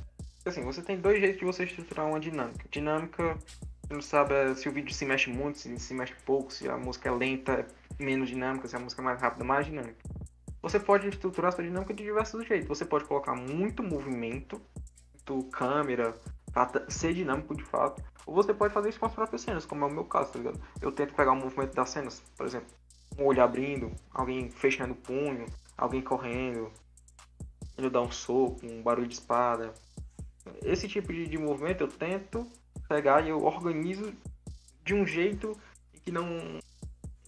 Assim, 0.44 0.62
você 0.62 0.82
tem 0.82 1.00
dois 1.00 1.20
jeitos 1.20 1.38
de 1.38 1.46
você 1.46 1.64
estruturar 1.64 2.06
uma 2.06 2.20
dinâmica. 2.20 2.66
Dinâmica, 2.70 3.38
você 3.82 3.94
não 3.94 4.02
sabe 4.02 4.34
é, 4.34 4.54
se 4.54 4.68
o 4.68 4.72
vídeo 4.72 4.92
se 4.92 5.06
mexe 5.06 5.30
muito, 5.30 5.58
se 5.58 5.74
se 5.78 5.94
mexe 5.94 6.12
pouco, 6.26 6.52
se 6.52 6.68
a 6.68 6.76
música 6.76 7.08
é 7.08 7.12
lenta, 7.12 7.52
é 7.52 7.66
menos 7.98 8.28
dinâmica, 8.28 8.68
se 8.68 8.76
a 8.76 8.78
música 8.78 9.00
é 9.00 9.04
mais 9.06 9.18
rápida, 9.18 9.42
mais 9.42 9.64
dinâmica. 9.64 10.19
Você 10.62 10.78
pode 10.78 11.08
estruturar 11.08 11.52
sua 11.52 11.64
dinâmica 11.64 11.94
de 11.94 12.02
diversos 12.02 12.46
jeitos. 12.46 12.68
Você 12.68 12.84
pode 12.84 13.04
colocar 13.04 13.34
muito 13.34 13.82
movimento, 13.82 14.60
muito 15.14 15.48
câmera, 15.50 16.14
pra 16.52 16.70
ser 16.88 17.14
dinâmico 17.14 17.54
de 17.54 17.64
fato. 17.64 18.02
Ou 18.26 18.34
você 18.34 18.52
pode 18.52 18.74
fazer 18.74 18.90
isso 18.90 19.00
com 19.00 19.06
as 19.06 19.14
próprias 19.14 19.42
cenas, 19.42 19.64
como 19.64 19.84
é 19.84 19.88
o 19.88 19.90
meu 19.90 20.04
caso, 20.04 20.32
tá 20.32 20.38
ligado? 20.38 20.60
Eu 20.80 20.92
tento 20.92 21.14
pegar 21.14 21.32
o 21.32 21.36
movimento 21.36 21.74
das 21.74 21.90
cenas, 21.90 22.20
por 22.36 22.46
exemplo, 22.46 22.68
um 23.18 23.24
olho 23.24 23.42
abrindo, 23.42 23.90
alguém 24.10 24.50
fechando 24.50 24.92
o 24.92 24.96
punho, 24.96 25.46
alguém 25.76 26.02
correndo, 26.02 26.70
ele 27.76 27.90
dá 27.90 28.00
um 28.00 28.10
soco, 28.10 28.60
um 28.64 28.82
barulho 28.82 29.08
de 29.08 29.14
espada. 29.14 29.72
Esse 30.62 30.86
tipo 30.86 31.12
de, 31.12 31.26
de 31.26 31.38
movimento 31.38 31.82
eu 31.82 31.88
tento 31.88 32.46
pegar 32.88 33.24
e 33.24 33.30
eu 33.30 33.42
organizo 33.42 34.12
de 34.84 34.94
um 34.94 35.06
jeito 35.06 35.56
que 36.02 36.10
não 36.10 36.26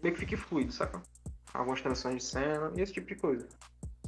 meio 0.03 0.15
que 0.15 0.21
fique 0.21 0.37
fluido, 0.37 0.73
saca? 0.73 1.03
Algumas 1.53 1.81
transições 1.81 2.17
de 2.17 2.25
cena 2.25 2.73
e 2.77 2.81
esse 2.81 2.93
tipo 2.93 3.09
de 3.09 3.17
coisa. 3.17 3.47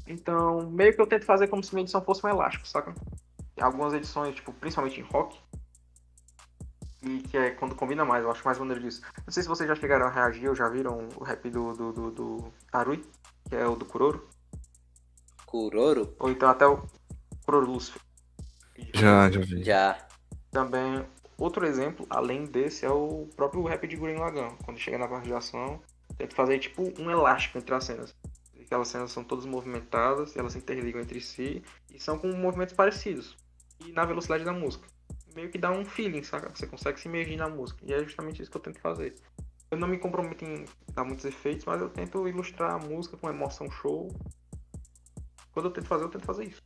Então, 0.07 0.71
meio 0.71 0.95
que 0.95 1.01
eu 1.01 1.07
tento 1.07 1.25
fazer 1.25 1.49
como 1.49 1.63
se 1.63 1.75
minha 1.75 1.83
edição 1.83 2.03
fosse 2.03 2.25
um 2.25 2.29
elástico, 2.29 2.67
saca? 2.67 2.95
Algumas 3.61 3.93
edições, 3.95 4.35
tipo, 4.35 4.53
principalmente 4.53 5.01
em 5.01 5.05
rock, 5.05 5.39
e 7.05 7.21
que 7.21 7.37
é 7.37 7.51
quando 7.51 7.75
combina 7.75 8.05
mais, 8.05 8.25
eu 8.25 8.31
acho 8.31 8.45
mais 8.45 8.59
maneiro 8.59 8.83
disso. 8.83 9.03
Não 9.27 9.33
sei 9.33 9.43
se 9.43 9.49
vocês 9.49 9.69
já 9.69 9.75
chegaram 9.75 10.07
a 10.07 10.11
reagir 10.11 10.49
ou 10.49 10.55
já 10.55 10.69
viram 10.69 11.09
o 11.17 11.25
rap 11.25 11.49
do, 11.51 11.73
do, 11.73 11.93
do, 11.93 12.11
do 12.11 12.53
Tarui, 12.71 13.05
que 13.49 13.55
é 13.55 13.67
o 13.67 13.77
do 13.77 13.85
Kuroro. 13.85 14.29
Kuroro? 15.45 16.15
Ou 16.19 16.31
então 16.31 16.49
até 16.49 16.67
o 16.67 16.83
Kuroro 17.45 17.71
Lucifer. 17.71 18.01
Já, 18.95 19.31
já 19.31 19.41
vi. 19.41 19.63
Já. 19.63 19.99
Também, 20.51 21.05
outro 21.37 21.67
exemplo, 21.67 22.07
além 22.09 22.47
desse, 22.47 22.87
é 22.87 22.91
o 22.91 23.29
próprio 23.37 23.63
rap 23.65 23.87
de 23.87 23.97
Gurren 23.97 24.19
Lagann. 24.19 24.57
Quando 24.65 24.79
chega 24.79 24.99
na 24.99 25.09
parte 25.09 25.27
de 25.27 25.35
ação, 25.35 25.81
tenta 26.17 26.35
fazer 26.35 26.59
tipo 26.59 26.93
um 27.01 27.11
elástico 27.11 27.59
entre 27.59 27.75
as 27.75 27.85
cenas. 27.85 28.15
Aquelas 28.61 28.89
cenas 28.89 29.13
são 29.13 29.23
todas 29.23 29.45
movimentadas, 29.45 30.37
elas 30.37 30.53
se 30.53 30.59
interligam 30.59 31.01
entre 31.01 31.21
si 31.21 31.63
e 31.93 32.01
são 32.01 32.19
com 32.19 32.29
movimentos 32.33 32.75
parecidos. 32.75 33.37
E 33.87 33.93
na 33.93 34.05
velocidade 34.05 34.45
da 34.45 34.53
música. 34.53 34.87
Meio 35.35 35.51
que 35.51 35.59
dá 35.59 35.71
um 35.71 35.85
feeling, 35.85 36.23
saca? 36.23 36.49
Você 36.55 36.67
consegue 36.67 36.99
se 37.01 37.09
imergir 37.09 37.37
na 37.37 37.49
música. 37.49 37.81
E 37.85 37.93
é 37.93 38.03
justamente 38.05 38.41
isso 38.41 38.51
que 38.51 38.57
eu 38.57 38.61
tento 38.63 38.81
fazer. 38.81 39.15
Eu 39.71 39.77
não 39.77 39.89
me 39.89 39.99
comprometo 39.99 40.45
em 40.45 40.65
dar 40.95 41.05
muitos 41.05 41.25
efeitos, 41.25 41.65
mas 41.67 41.81
eu 41.81 41.89
tento 41.89 42.27
ilustrar 42.29 42.73
a 42.75 42.79
música 42.79 43.17
com 43.17 43.29
emoção 43.29 43.69
show. 43.71 44.09
Quando 45.53 45.67
eu 45.67 45.73
tento 45.73 45.87
fazer, 45.87 46.05
eu 46.05 46.09
tento 46.09 46.25
fazer 46.25 46.45
isso. 46.45 46.63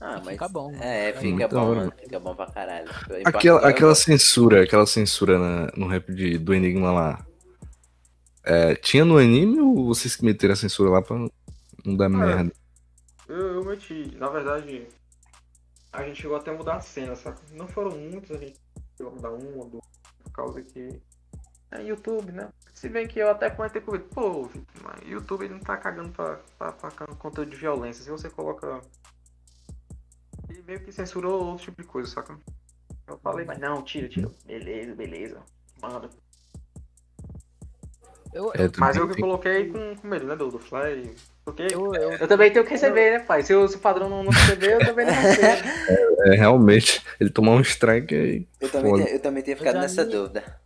Ah, 0.00 0.14
E 0.16 0.24
mas. 0.24 0.28
fica 0.30 0.48
bom. 0.48 0.72
É, 0.80 1.10
É 1.10 1.12
fica 1.14 1.46
bom, 1.48 1.74
mano. 1.74 1.92
Fica 2.02 2.18
bom 2.20 2.34
pra 2.34 2.46
caralho. 2.50 2.88
Aquela, 3.24 3.60
Eu- 3.60 3.66
aquela 3.66 3.94
censura, 3.94 4.64
aquela 4.64 4.86
censura 4.86 5.38
na- 5.38 5.72
no 5.76 5.86
rap 5.86 6.12
de, 6.12 6.36
do 6.38 6.52
Enigma 6.54 6.90
lá. 6.90 7.26
É, 8.42 8.74
tinha 8.74 9.04
no 9.04 9.18
anime 9.18 9.60
ou 9.60 9.86
vocês 9.86 10.16
que 10.16 10.24
meteram 10.24 10.54
a 10.54 10.56
censura 10.56 10.90
lá 10.90 11.02
pra 11.02 11.16
não 11.84 11.96
dar 11.96 12.08
merda? 12.08 12.52
Eu, 13.28 13.54
eu 13.54 13.64
meti, 13.64 14.16
na 14.16 14.28
verdade, 14.28 14.86
a 15.92 16.02
gente 16.02 16.22
chegou 16.22 16.36
até 16.36 16.50
a 16.50 16.54
mudar 16.54 16.76
a 16.76 16.80
cena, 16.80 17.14
sabe? 17.14 17.38
Não 17.52 17.68
foram 17.68 17.96
muitos, 17.96 18.30
a 18.30 18.38
gente 18.38 18.58
chegou 18.96 19.12
a 19.12 19.14
mudar 19.14 19.30
um 19.30 19.58
ou 19.58 19.68
dois, 19.68 19.84
por 20.24 20.32
causa 20.32 20.62
que 20.62 21.00
é 21.70 21.82
YouTube, 21.82 22.32
né? 22.32 22.48
Se 22.74 22.88
bem 22.88 23.06
que 23.06 23.18
eu 23.18 23.30
até 23.30 23.50
comentei 23.50 23.80
com 23.80 23.94
ele, 23.94 24.04
pô, 24.04 24.48
mas 24.82 25.08
YouTube 25.08 25.44
ele 25.44 25.54
não 25.54 25.60
tá 25.60 25.76
cagando 25.76 26.10
pra, 26.10 26.40
pra, 26.58 26.72
pra 26.72 26.90
conteúdo 26.90 27.50
de 27.50 27.56
violência. 27.56 28.02
Se 28.02 28.10
você 28.10 28.28
coloca. 28.28 28.80
Ele 30.48 30.62
meio 30.62 30.80
que 30.82 30.90
censurou 30.90 31.44
outro 31.44 31.66
tipo 31.66 31.82
de 31.82 31.86
coisa, 31.86 32.10
saca? 32.10 32.36
Eu 33.06 33.18
falei, 33.18 33.44
mas 33.44 33.58
não, 33.58 33.82
tira, 33.82 34.08
tira. 34.08 34.30
Beleza, 34.44 34.94
beleza. 34.94 35.42
Manda. 35.80 36.10
Eu, 38.32 38.52
É, 38.54 38.64
eu, 38.66 38.72
Mas 38.78 38.96
eu 38.96 39.06
tem- 39.06 39.14
que 39.16 39.20
coloquei 39.20 39.68
com, 39.68 39.96
com 39.96 40.06
medo, 40.08 40.26
né, 40.26 40.36
do, 40.36 40.50
do 40.50 40.58
Fly. 40.58 41.14
Porque 41.44 41.62
eu, 41.72 41.94
eu, 41.94 42.12
eu 42.12 42.28
também 42.28 42.52
tenho 42.52 42.64
que 42.64 42.70
receber, 42.70 43.18
né, 43.18 43.24
pai? 43.24 43.42
Se 43.42 43.52
o, 43.54 43.66
se 43.66 43.76
o 43.76 43.80
padrão 43.80 44.08
não, 44.08 44.22
não 44.22 44.30
receber, 44.30 44.74
eu 44.74 44.78
também 44.86 45.06
não 45.06 45.12
recebo. 45.14 45.68
É, 46.22 46.36
realmente, 46.36 47.02
ele 47.18 47.30
tomar 47.30 47.52
um 47.52 47.62
strike 47.62 48.14
aí. 48.14 48.46
Eu 48.60 48.70
também, 48.70 48.90
Foda. 48.90 49.04
tenho- 49.04 49.16
eu 49.16 49.20
também 49.22 49.42
tinha 49.42 49.56
ficado 49.56 49.74
já 49.76 49.80
nessa 49.80 50.02
li- 50.02 50.10
dúvida. 50.12 50.60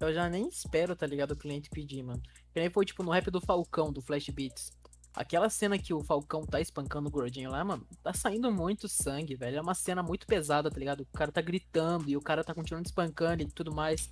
eu 0.00 0.14
já 0.14 0.28
nem 0.30 0.48
espero, 0.48 0.96
tá 0.96 1.06
ligado? 1.06 1.32
O 1.32 1.36
cliente 1.36 1.68
pedir, 1.68 2.02
mano. 2.02 2.22
Que 2.54 2.58
nem 2.60 2.70
foi 2.70 2.86
tipo 2.86 3.02
no 3.02 3.10
rap 3.10 3.30
do 3.30 3.38
Falcão, 3.40 3.92
do 3.92 4.00
Flash 4.00 4.30
Beats. 4.30 4.70
Aquela 5.14 5.50
cena 5.50 5.76
que 5.78 5.92
o 5.92 6.02
Falcão 6.02 6.46
tá 6.46 6.58
espancando 6.58 7.08
o 7.08 7.10
gordinho 7.10 7.50
lá, 7.50 7.62
mano, 7.64 7.86
tá 8.02 8.14
saindo 8.14 8.50
muito 8.50 8.88
sangue, 8.88 9.34
velho. 9.36 9.58
É 9.58 9.60
uma 9.60 9.74
cena 9.74 10.02
muito 10.02 10.26
pesada, 10.26 10.70
tá 10.70 10.78
ligado? 10.78 11.02
O 11.02 11.18
cara 11.18 11.30
tá 11.30 11.42
gritando 11.42 12.08
e 12.08 12.16
o 12.16 12.20
cara 12.22 12.42
tá 12.42 12.54
continuando 12.54 12.86
espancando 12.88 13.42
e 13.42 13.46
tudo 13.46 13.74
mais. 13.74 14.10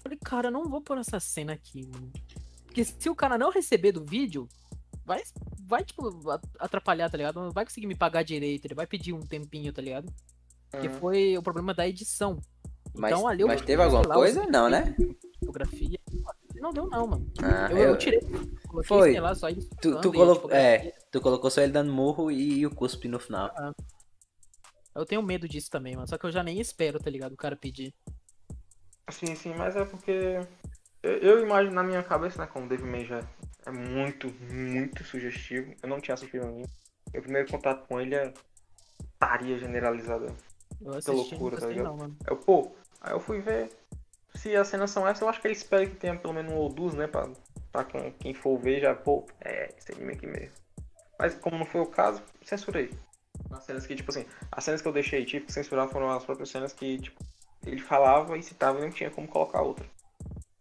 Eu 0.00 0.02
falei, 0.02 0.18
cara, 0.24 0.48
eu 0.48 0.52
não 0.52 0.64
vou 0.64 0.80
pôr 0.80 0.96
essa 0.98 1.20
cena 1.20 1.52
aqui, 1.52 1.86
mano. 1.86 2.10
Porque 2.64 2.84
se 2.84 3.10
o 3.10 3.14
cara 3.14 3.36
não 3.36 3.50
receber 3.50 3.92
do 3.92 4.04
vídeo, 4.04 4.48
vai, 5.04 5.22
vai 5.66 5.84
tipo, 5.84 6.02
atrapalhar, 6.58 7.10
tá 7.10 7.18
ligado? 7.18 7.40
Não 7.40 7.50
vai 7.50 7.64
conseguir 7.64 7.86
me 7.86 7.94
pagar 7.94 8.22
direito, 8.22 8.64
ele 8.64 8.74
vai 8.74 8.86
pedir 8.86 9.12
um 9.12 9.20
tempinho, 9.20 9.72
tá 9.72 9.82
ligado? 9.82 10.10
Porque 10.70 10.88
Uhum. 10.88 10.94
foi 10.94 11.36
o 11.36 11.42
problema 11.42 11.74
da 11.74 11.86
edição. 11.86 12.40
Mas, 12.96 13.12
Então 13.12 13.26
ali 13.28 13.42
eu 13.42 13.46
mas 13.48 13.58
sei 13.60 13.66
teve 13.66 13.82
alguma 13.82 14.06
lá, 14.06 14.14
coisa? 14.14 14.40
eu- 14.44 14.50
Não, 14.50 14.68
né? 14.70 14.96
Fotografia. 15.38 15.98
Não 16.56 16.72
deu 16.72 16.86
não, 16.88 17.06
mano. 17.06 17.32
Ah, 17.42 17.68
Eu, 17.70 17.76
eu- 17.78 17.88
eu 17.90 17.98
tirei. 17.98 18.20
Coloquei, 18.68 18.88
Foi. 18.88 19.20
lá, 19.20 19.34
só 19.34 19.48
ele 19.48 19.62
Tu, 19.80 20.00
tu, 20.00 20.08
e, 20.08 20.12
colo... 20.12 20.34
tipo, 20.34 20.50
é, 20.52 20.92
tu 21.10 21.20
colocou 21.20 21.50
só 21.50 21.60
ele 21.60 21.72
dando 21.72 21.92
murro 21.92 22.30
e, 22.30 22.64
o 22.66 22.74
cuspe 22.74 23.08
no 23.08 23.18
final. 23.18 23.50
Eu 24.94 25.04
tenho 25.06 25.22
medo 25.22 25.48
disso 25.48 25.70
também, 25.70 25.94
mano. 25.96 26.08
Só 26.08 26.18
que 26.18 26.26
eu 26.26 26.32
já 26.32 26.42
nem 26.42 26.60
espero, 26.60 26.98
tá 27.00 27.10
ligado? 27.10 27.32
O 27.32 27.36
cara 27.36 27.56
pedir. 27.56 27.94
Sim, 29.10 29.34
sim, 29.34 29.54
mas 29.54 29.76
é 29.76 29.84
porque 29.84 30.40
eu, 31.02 31.12
eu 31.18 31.42
imagino 31.42 31.74
na 31.74 31.82
minha 31.82 32.02
cabeça, 32.02 32.40
né, 32.40 32.48
como 32.52 32.66
o 32.66 32.68
Dave 32.68 32.84
May 32.84 33.04
já 33.04 33.22
é 33.66 33.70
muito, 33.70 34.28
muito 34.52 35.04
sugestivo. 35.04 35.74
Eu 35.82 35.88
não 35.88 36.00
tinha 36.00 36.14
assistido 36.14 36.44
anime. 36.44 36.66
Meu 37.12 37.22
primeiro 37.22 37.50
contato 37.50 37.86
com 37.86 38.00
ele 38.00 38.14
é 38.14 38.32
taria 39.18 39.58
generalizada. 39.58 40.26
Eu 40.80 40.92
assisti 40.92 41.10
loucura, 41.10 41.58
tá 41.58 41.66
ligado? 41.66 41.84
não, 41.84 41.96
mano. 41.96 42.16
Eu, 42.26 42.36
pô, 42.36 42.72
aí 43.00 43.12
eu 43.12 43.20
fui 43.20 43.40
ver 43.40 43.70
se 44.34 44.54
as 44.54 44.68
cenas 44.68 44.90
são 44.90 45.06
essas, 45.06 45.22
eu 45.22 45.28
acho 45.28 45.40
que 45.40 45.46
ele 45.46 45.54
espera 45.54 45.86
que 45.86 45.96
tenha 45.96 46.16
pelo 46.16 46.34
menos 46.34 46.52
um 46.52 46.56
ou 46.56 46.68
duas, 46.68 46.94
né, 46.94 47.06
pra, 47.06 47.28
pra 47.72 47.84
quem, 47.84 48.12
quem 48.12 48.34
for 48.34 48.58
ver 48.58 48.80
já, 48.80 48.94
pô, 48.94 49.26
é, 49.40 49.74
esse 49.76 49.92
anime 49.92 50.14
aqui 50.14 50.26
mesmo. 50.26 50.54
Mas 51.18 51.34
como 51.34 51.58
não 51.58 51.66
foi 51.66 51.80
o 51.80 51.86
caso, 51.86 52.22
censurei. 52.42 52.90
As 53.50 53.64
cenas 53.64 53.86
que, 53.86 53.94
tipo 53.94 54.10
assim, 54.10 54.24
as 54.52 54.64
cenas 54.64 54.80
que 54.80 54.88
eu 54.88 54.92
deixei, 54.92 55.24
tipo, 55.24 55.50
censurar 55.50 55.88
foram 55.88 56.10
as 56.10 56.24
próprias 56.24 56.50
cenas 56.50 56.72
que, 56.72 56.98
tipo, 56.98 57.22
ele 57.64 57.78
falava 57.78 58.36
e 58.36 58.42
citava 58.42 58.78
e 58.78 58.82
não 58.82 58.90
tinha 58.90 59.10
como 59.10 59.28
colocar 59.28 59.62
outra. 59.62 59.88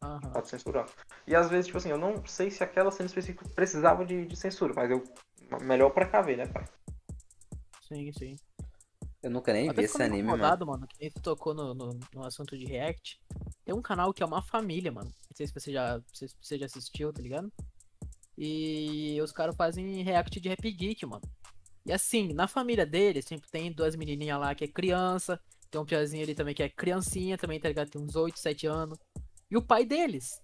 Aham. 0.02 0.32
Pode 0.32 0.48
censurar. 0.48 0.88
E 1.28 1.36
às 1.36 1.50
vezes, 1.50 1.68
tipo 1.68 1.78
assim, 1.78 1.90
eu 1.90 1.98
não 1.98 2.26
sei 2.26 2.50
se 2.50 2.64
aquela 2.64 2.92
cena 2.92 3.08
específica 3.08 3.48
precisava 3.54 4.06
de, 4.06 4.26
de 4.26 4.36
censura, 4.36 4.74
mas 4.76 4.90
eu. 4.90 5.04
Melhor 5.62 5.90
precaver, 5.90 6.38
né, 6.38 6.46
pai? 6.46 6.64
Sim, 7.88 8.12
sim. 8.12 8.36
Eu 9.22 9.32
nunca 9.32 9.52
nem 9.52 9.68
Até 9.68 9.82
vi 9.82 9.86
esse 9.86 10.02
anime, 10.02 10.24
mano. 10.38 10.66
mano, 10.66 10.88
que 10.88 10.96
nem 11.02 11.12
tu 11.12 11.22
tocou 11.22 11.54
no, 11.54 11.74
no, 11.74 12.00
no 12.14 12.24
assunto 12.24 12.58
de 12.58 12.66
React. 12.66 13.20
Tem 13.66 13.74
um 13.76 13.82
canal 13.82 14.14
que 14.14 14.22
é 14.22 14.26
uma 14.26 14.42
família, 14.42 14.92
mano. 14.92 15.10
Não 15.10 15.36
sei 15.36 15.48
se 15.48 15.54
você 15.54 15.72
já, 15.74 16.00
se 16.14 16.28
você 16.40 16.58
já 16.58 16.68
assistiu, 16.68 17.12
tá 17.12 17.22
ligado? 17.22 17.52
E 18.38 19.20
os 19.22 19.32
caras 19.32 19.56
fazem 19.56 20.02
React 20.04 20.40
de 20.40 20.50
Rap 20.50 20.72
Geek, 20.72 21.06
mano. 21.06 21.24
E 21.86 21.92
assim, 21.92 22.32
na 22.32 22.48
família 22.48 22.86
deles, 22.86 23.26
sempre 23.26 23.50
tem 23.50 23.72
duas 23.72 23.96
menininhas 23.96 24.40
lá 24.40 24.56
que 24.56 24.64
é 24.64 24.68
criança. 24.68 25.42
Tem 25.72 25.80
um 25.80 25.86
piazinho 25.86 26.24
ali 26.24 26.34
também 26.34 26.54
que 26.56 26.64
é 26.64 26.70
criancinha 26.70 27.38
também, 27.38 27.60
tá 27.60 27.68
ligado? 27.68 27.90
Tem 27.90 28.02
uns 28.02 28.16
8, 28.16 28.40
7 28.40 28.66
anos. 28.68 28.98
E 29.52 29.58
o 29.58 29.62
pai 29.62 29.86
deles. 29.86 30.40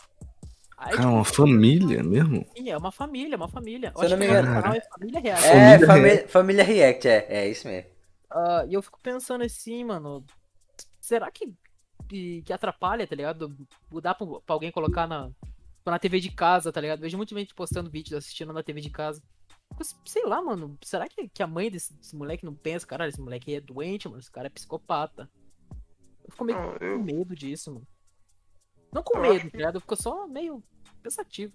Aí, 0.77 0.91
Cara, 0.91 1.03
tipo, 1.03 1.07
uma 1.15 1.25
família 1.25 2.03
mesmo? 2.03 2.45
sim, 2.55 2.69
é 2.69 2.77
uma 2.77 2.91
família, 2.91 3.35
é 3.35 3.37
uma 3.37 3.47
família. 3.47 3.93
Se 3.95 4.05
eu 4.05 4.09
não 4.09 4.17
me 4.17 4.25
engano- 4.25 4.47
canal 4.61 4.73
é 4.73 4.81
Família 4.81 5.19
React. 5.21 5.45
É, 5.47 5.49
Família 5.79 5.87
família, 5.87 6.27
família 6.27 6.63
React, 6.63 7.07
é, 7.07 7.25
é 7.29 7.49
isso 7.49 7.67
mesmo. 7.67 7.89
Ah, 8.29 8.65
e 8.67 8.73
eu 8.73 8.81
fico 8.81 8.99
pensando 9.01 9.43
assim, 9.43 9.83
mano. 9.85 10.25
Será 10.99 11.31
que, 11.31 11.53
que, 12.09 12.41
que 12.41 12.51
atrapalha, 12.53 13.07
tá 13.07 13.15
ligado? 13.15 13.55
Dá 14.01 14.13
pra, 14.13 14.25
pra 14.27 14.53
alguém 14.53 14.71
colocar 14.71 15.07
na, 15.07 15.29
na 15.85 15.97
TV 15.99 16.19
de 16.19 16.31
casa, 16.31 16.71
tá 16.73 16.81
ligado? 16.81 16.99
Vejo 16.99 17.15
muita 17.15 17.33
gente 17.35 17.53
postando 17.55 17.89
vídeos 17.89 18.17
assistindo 18.17 18.51
na 18.51 18.61
TV 18.63 18.81
de 18.81 18.89
casa. 18.89 19.23
Sei 20.05 20.23
lá, 20.25 20.41
mano. 20.41 20.77
Será 20.83 21.07
que, 21.07 21.27
que 21.27 21.43
a 21.43 21.47
mãe 21.47 21.69
desse, 21.69 21.93
desse 21.93 22.15
moleque 22.15 22.45
não 22.45 22.55
pensa, 22.55 22.87
caralho, 22.87 23.09
esse 23.09 23.19
moleque 23.21 23.53
é 23.55 23.59
doente, 23.61 24.07
mano? 24.07 24.19
Esse 24.19 24.31
cara 24.31 24.47
é 24.47 24.49
psicopata. 24.49 25.29
Eu 26.23 26.31
fico 26.31 26.45
meio 26.45 26.57
com 26.57 26.83
eu- 26.85 26.99
medo 27.03 27.35
disso, 27.35 27.73
mano. 27.73 27.87
Não 28.91 29.03
com 29.03 29.17
Eu 29.17 29.21
medo, 29.33 29.51
tá 29.51 29.57
ligado? 29.57 29.75
Eu 29.75 29.81
fico 29.81 29.95
só 29.95 30.25
meio 30.27 30.63
pensativo. 31.03 31.53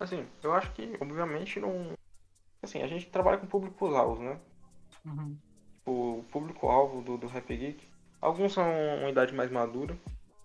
Assim, 0.00 0.26
eu 0.42 0.52
acho 0.52 0.72
que, 0.72 0.96
obviamente, 1.00 1.60
não. 1.60 1.94
Assim, 2.62 2.82
a 2.82 2.86
gente 2.88 3.06
trabalha 3.10 3.38
com 3.38 3.46
públicos-alvos, 3.46 4.20
né? 4.20 4.40
Uhum. 5.04 5.38
o 5.86 6.24
público-alvo 6.32 7.00
do, 7.02 7.16
do 7.16 7.26
Rap 7.28 7.54
Geek. 7.54 7.86
Alguns 8.20 8.54
são 8.54 8.64
uma 8.98 9.08
idade 9.10 9.32
mais 9.32 9.50
madura, 9.52 9.96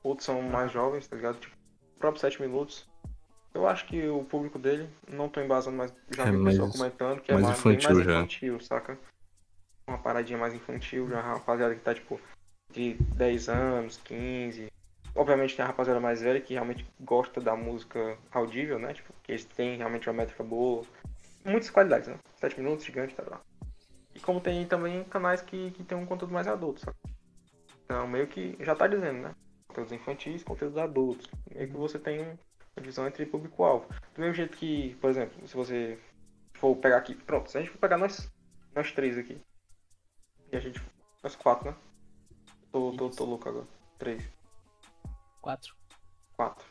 outros 0.04 0.26
são 0.26 0.39
mais 0.42 0.72
jovens, 0.72 1.08
tá 1.08 1.16
ligado? 1.16 1.39
Tipo, 1.39 1.56
o 1.96 2.00
próprio 2.00 2.22
7 2.22 2.39
minutos. 2.42 2.88
Eu 3.54 3.68
acho 3.68 3.86
que 3.86 4.08
o 4.08 4.24
público 4.24 4.58
dele, 4.58 4.89
não 5.10 5.28
tô 5.28 5.41
embasando, 5.41 5.76
mas 5.78 5.93
já 6.16 6.24
É 6.26 6.32
vi 6.32 6.38
mais- 6.38 6.56
pessoal 6.58 6.72
comentando 6.72 7.22
que 7.22 7.32
é 7.32 7.36
mais 7.36 7.45
mais, 7.47 7.62
bem 7.64 7.74
infantil 7.74 7.95
mais 7.95 8.06
já. 8.06 8.12
infantil, 8.20 8.60
saca? 8.62 8.99
Uma 9.88 9.97
paradinha 9.97 10.38
mais 10.39 10.54
infantil, 10.54 11.10
já 11.10 11.20
rapaziada 11.20 11.76
que 11.76 11.82
tá, 11.82 11.93
tipo, 11.93 12.20
de 12.72 12.93
10 13.16 13.49
anos, 13.49 13.97
15. 14.06 14.72
Obviamente 15.14 15.56
tem 15.56 15.64
a 15.64 15.68
rapaziada 15.68 15.99
mais 15.99 16.22
velha 16.22 16.39
que 16.39 16.54
realmente 16.54 16.86
gosta 17.02 17.41
da 17.41 17.54
música 17.56 18.18
audível, 18.32 18.80
né? 18.80 18.93
Tipo, 18.93 19.12
que 19.22 19.34
eles 19.34 19.43
têm 19.43 19.76
realmente 19.78 20.08
uma 20.10 20.14
métrica 20.16 20.43
boa. 20.43 20.86
Muitas 21.43 21.70
qualidades, 21.70 22.08
né? 22.08 22.18
7 22.38 22.58
minutos, 22.58 22.86
gigante, 22.86 23.14
tá 23.14 23.24
lá. 23.30 23.41
E 24.16 24.20
como 24.22 24.39
tem 24.39 24.66
também 24.66 25.04
canais 25.06 25.41
que, 25.41 25.72
que 25.72 25.84
tem 25.84 25.97
um 25.97 26.06
conteúdo 26.06 26.34
mais 26.34 26.47
adulto, 26.47 26.80
sabe? 26.82 26.95
Então, 27.84 28.08
meio 28.08 28.28
que 28.28 28.56
já 28.62 28.74
tá 28.74 28.88
dizendo, 28.88 29.22
né? 29.24 29.36
Conteúdos 29.68 29.91
infantis, 29.91 30.43
conteúdos 30.43 30.78
adultos. 30.78 31.28
Meio 31.54 31.68
que 31.68 31.76
você 31.76 31.99
tem 31.99 32.22
um- 32.22 32.38
divisão 32.82 33.07
entre 33.07 33.25
público-alvo. 33.25 33.88
Do 34.13 34.21
mesmo 34.21 34.34
jeito 34.36 34.57
que, 34.57 34.95
por 34.95 35.09
exemplo, 35.09 35.47
se 35.47 35.55
você 35.55 35.97
for 36.53 36.75
pegar 36.75 36.97
aqui. 36.97 37.15
Pronto, 37.15 37.49
se 37.49 37.57
a 37.57 37.61
gente 37.61 37.71
for 37.71 37.77
pegar 37.79 37.97
nós, 37.97 38.29
nós 38.75 38.91
três 38.91 39.17
aqui. 39.17 39.41
E 40.51 40.57
a 40.57 40.59
gente. 40.59 40.82
Nós 41.23 41.36
quatro, 41.36 41.69
né? 41.71 41.75
Tô, 42.71 42.91
tô, 42.93 43.09
tô 43.09 43.25
louco 43.25 43.47
agora. 43.47 43.67
Três, 43.99 44.23
Quatro. 45.41 45.75
quatro. 46.36 46.65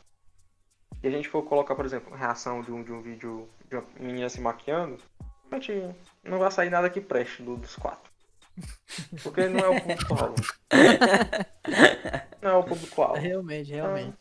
E 1.03 1.07
a 1.07 1.11
gente 1.11 1.29
for 1.29 1.41
colocar, 1.43 1.73
por 1.75 1.85
exemplo, 1.85 2.13
a 2.13 2.17
reação 2.17 2.61
de 2.61 2.71
um, 2.71 2.83
de 2.83 2.91
um 2.91 3.01
vídeo 3.01 3.49
de 3.69 3.75
uma 3.77 3.85
menina 3.99 4.29
se 4.29 4.39
maquiando, 4.41 4.97
realmente 5.43 5.95
não 6.23 6.37
vai 6.39 6.51
sair 6.51 6.69
nada 6.69 6.89
que 6.89 6.99
preste 7.01 7.41
do- 7.41 7.55
dos 7.57 7.75
quatro. 7.75 8.11
Porque 9.23 9.47
não 9.47 9.59
é 9.59 9.69
o 9.69 9.81
público-alvo. 9.81 10.35
Não 12.41 12.49
é 12.49 12.55
o 12.55 12.63
público-alvo. 12.63 13.19
Realmente, 13.19 13.71
realmente. 13.71 14.17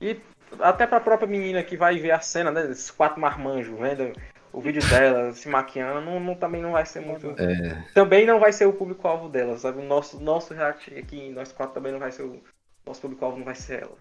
E 0.00 0.20
até 0.60 0.86
pra 0.86 1.00
própria 1.00 1.28
menina 1.28 1.62
que 1.62 1.76
vai 1.76 1.98
ver 1.98 2.12
a 2.12 2.20
cena, 2.20 2.50
né? 2.50 2.70
Esses 2.70 2.90
quatro 2.90 3.20
marmanjos 3.20 3.78
vendo 3.78 4.12
o 4.52 4.60
vídeo 4.60 4.80
dela 4.88 5.32
se 5.34 5.48
maquiando, 5.48 6.00
não, 6.00 6.18
não- 6.20 6.34
também 6.34 6.62
não 6.62 6.72
vai 6.72 6.86
ser 6.86 7.00
muito. 7.00 7.28
É, 7.40 7.82
Também 7.92 8.26
não 8.26 8.40
vai 8.40 8.52
ser 8.52 8.66
o 8.66 8.72
público-alvo 8.72 9.28
dela, 9.28 9.58
sabe? 9.58 9.80
O 9.80 9.84
nosso, 9.84 10.18
nosso 10.20 10.54
react 10.54 10.94
aqui, 10.94 11.30
nós 11.30 11.52
quatro 11.52 11.74
também 11.74 11.92
não 11.92 11.98
vai 11.98 12.12
ser 12.12 12.22
o. 12.22 12.42
Nosso 12.86 13.00
público-alvo 13.00 13.38
não 13.38 13.44
vai 13.44 13.54
ser 13.54 13.82
ela. 13.82 13.96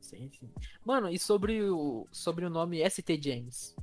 Sim, 0.00 0.30
sim. 0.30 0.50
Mano, 0.84 1.08
e 1.08 1.18
sobre 1.18 1.62
o, 1.70 2.06
sobre 2.10 2.44
o 2.44 2.50
nome 2.50 2.80
ST 2.88 3.20
James? 3.22 3.76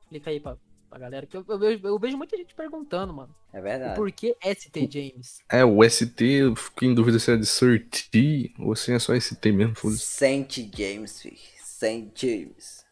Explica 0.00 0.30
aí 0.30 0.40
pra, 0.40 0.56
pra 0.90 0.98
galera, 0.98 1.24
que 1.26 1.36
eu, 1.36 1.44
eu 1.48 1.58
vejo, 1.58 1.86
eu 1.86 1.98
vejo 1.98 2.16
muita 2.18 2.36
gente 2.36 2.54
perguntando, 2.54 3.14
mano. 3.14 3.34
É 3.52 3.60
verdade. 3.60 3.94
Por 3.96 4.10
que 4.12 4.36
ST 4.42 4.88
James? 4.90 5.38
é, 5.50 5.64
o 5.64 5.82
ST, 5.88 6.20
eu 6.24 6.56
fiquei 6.56 6.88
em 6.88 6.94
dúvida 6.94 7.18
se 7.18 7.32
é 7.32 7.36
de 7.36 7.46
Sir 7.46 7.86
T 7.88 8.52
ou 8.58 8.74
se 8.76 8.92
é 8.92 8.98
só 8.98 9.14
ST 9.18 9.52
mesmo. 9.52 9.74
foda-se. 9.76 10.04
Saint 10.04 10.52
James, 10.76 11.22
filho. 11.22 11.38
Saint 11.62 12.12
James. 12.20 12.84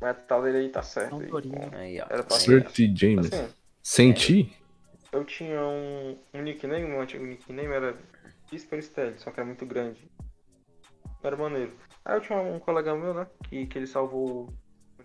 O 0.00 0.04
metal 0.04 0.42
dele 0.42 0.58
aí 0.58 0.68
tá 0.70 0.82
certo. 0.82 1.18
Não 1.18 1.20
aí. 1.20 1.74
Aí, 1.74 2.00
ó. 2.00 2.06
Era 2.08 2.22
pra 2.24 2.38
Sir 2.38 2.64
T 2.70 2.92
James. 2.96 3.30
Assim, 3.32 3.52
Senti? 3.82 4.56
eu 5.12 5.24
tinha 5.24 5.60
um, 5.60 6.16
um 6.32 6.42
nickname, 6.42 6.84
um 6.86 7.00
antigo 7.00 7.26
nickname 7.26 7.68
era 7.68 7.98
Whisper 8.52 8.78
Style, 8.82 9.18
só 9.18 9.30
que 9.30 9.40
era 9.40 9.46
muito 9.46 9.66
grande. 9.66 10.00
Era 11.22 11.36
maneiro. 11.36 11.72
Aí 12.04 12.16
eu 12.16 12.20
tinha 12.20 12.38
um 12.40 12.58
colega 12.58 12.94
meu, 12.96 13.12
né? 13.12 13.26
Que, 13.48 13.66
que 13.66 13.76
ele 13.78 13.86
salvou 13.86 14.48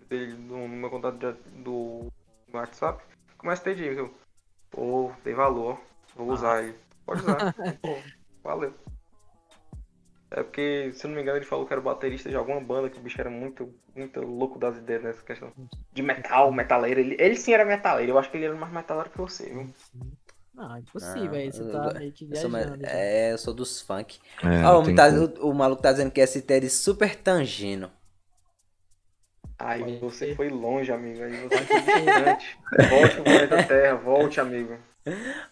dele 0.08 0.32
no, 0.34 0.66
no 0.68 0.76
meu 0.76 0.88
contato 0.88 1.18
de- 1.18 1.62
do, 1.62 2.10
do 2.56 2.60
WhatsApp. 2.60 3.02
Começa 3.38 3.62
a 3.62 3.64
ter 3.64 3.76
James. 3.76 3.98
Eu, 3.98 4.14
pô, 4.70 5.12
dei 5.24 5.34
valor, 5.34 5.78
vou 6.14 6.30
usar 6.30 6.62
ele. 6.64 6.74
Pode 7.04 7.22
usar. 7.22 7.52
pô, 7.82 7.96
valeu. 8.42 8.74
É 10.30 10.42
porque, 10.42 10.90
se 10.92 11.04
eu 11.06 11.08
não 11.08 11.14
me 11.16 11.22
engano, 11.22 11.38
ele 11.38 11.44
falou 11.46 11.64
que 11.66 11.72
era 11.72 11.80
o 11.80 11.84
baterista 11.84 12.28
de 12.28 12.34
alguma 12.34 12.60
banda, 12.60 12.90
que 12.90 12.98
o 12.98 13.00
bicho 13.02 13.20
era 13.20 13.30
muito, 13.30 13.72
muito 13.94 14.20
louco 14.20 14.58
das 14.58 14.76
ideias 14.76 15.02
nessa 15.04 15.22
questão. 15.22 15.52
De 15.92 16.02
metal, 16.02 16.52
metaleiro. 16.52 16.98
Ele, 17.00 17.16
ele 17.18 17.36
sim 17.36 17.52
era 17.52 17.64
metaleiro. 17.64 18.12
Eu 18.12 18.18
acho 18.18 18.30
que 18.30 18.36
ele 18.36 18.46
era 18.46 18.56
mais 18.56 18.72
metaleiro 18.72 19.10
que 19.10 19.18
você, 19.18 19.48
viu? 19.48 19.72
Não, 20.52 20.78
impossível, 20.78 21.30
Não, 21.30 21.38
aí 21.38 21.52
você 21.52 21.62
eu- 21.62 21.70
tá 21.70 21.94
meio 21.94 22.12
que 22.12 22.24
Eu 22.24 22.36
sou 22.36 22.50
viajando. 22.50 22.86
é, 22.86 23.32
eu 23.32 23.38
sou 23.38 23.54
dos 23.54 23.80
funk. 23.80 24.18
É, 24.42 24.68
o, 24.68 24.82
tem 24.82 24.94
tá- 24.96 25.08
o- 25.10 25.50
o 25.50 25.54
maluco 25.54 25.82
tá 25.82 25.92
dizendo 25.92 26.10
que 26.10 26.20
ST 26.20 26.52
é 26.54 26.60
de 26.60 26.70
Super 26.70 27.14
Tangino. 27.14 27.90
Aí 29.58 29.80
Pode 29.80 29.98
você 30.00 30.26
ser. 30.26 30.36
foi 30.36 30.48
longe, 30.50 30.92
amigo. 30.92 31.22
Aí 31.22 31.32
você 31.48 31.58
foi 31.58 31.82
distante. 31.82 32.58
Volte 32.90 33.14
pro 33.14 33.24
planeta 33.24 33.62
Terra, 33.64 33.94
volte, 33.96 34.40
amigo. 34.40 34.74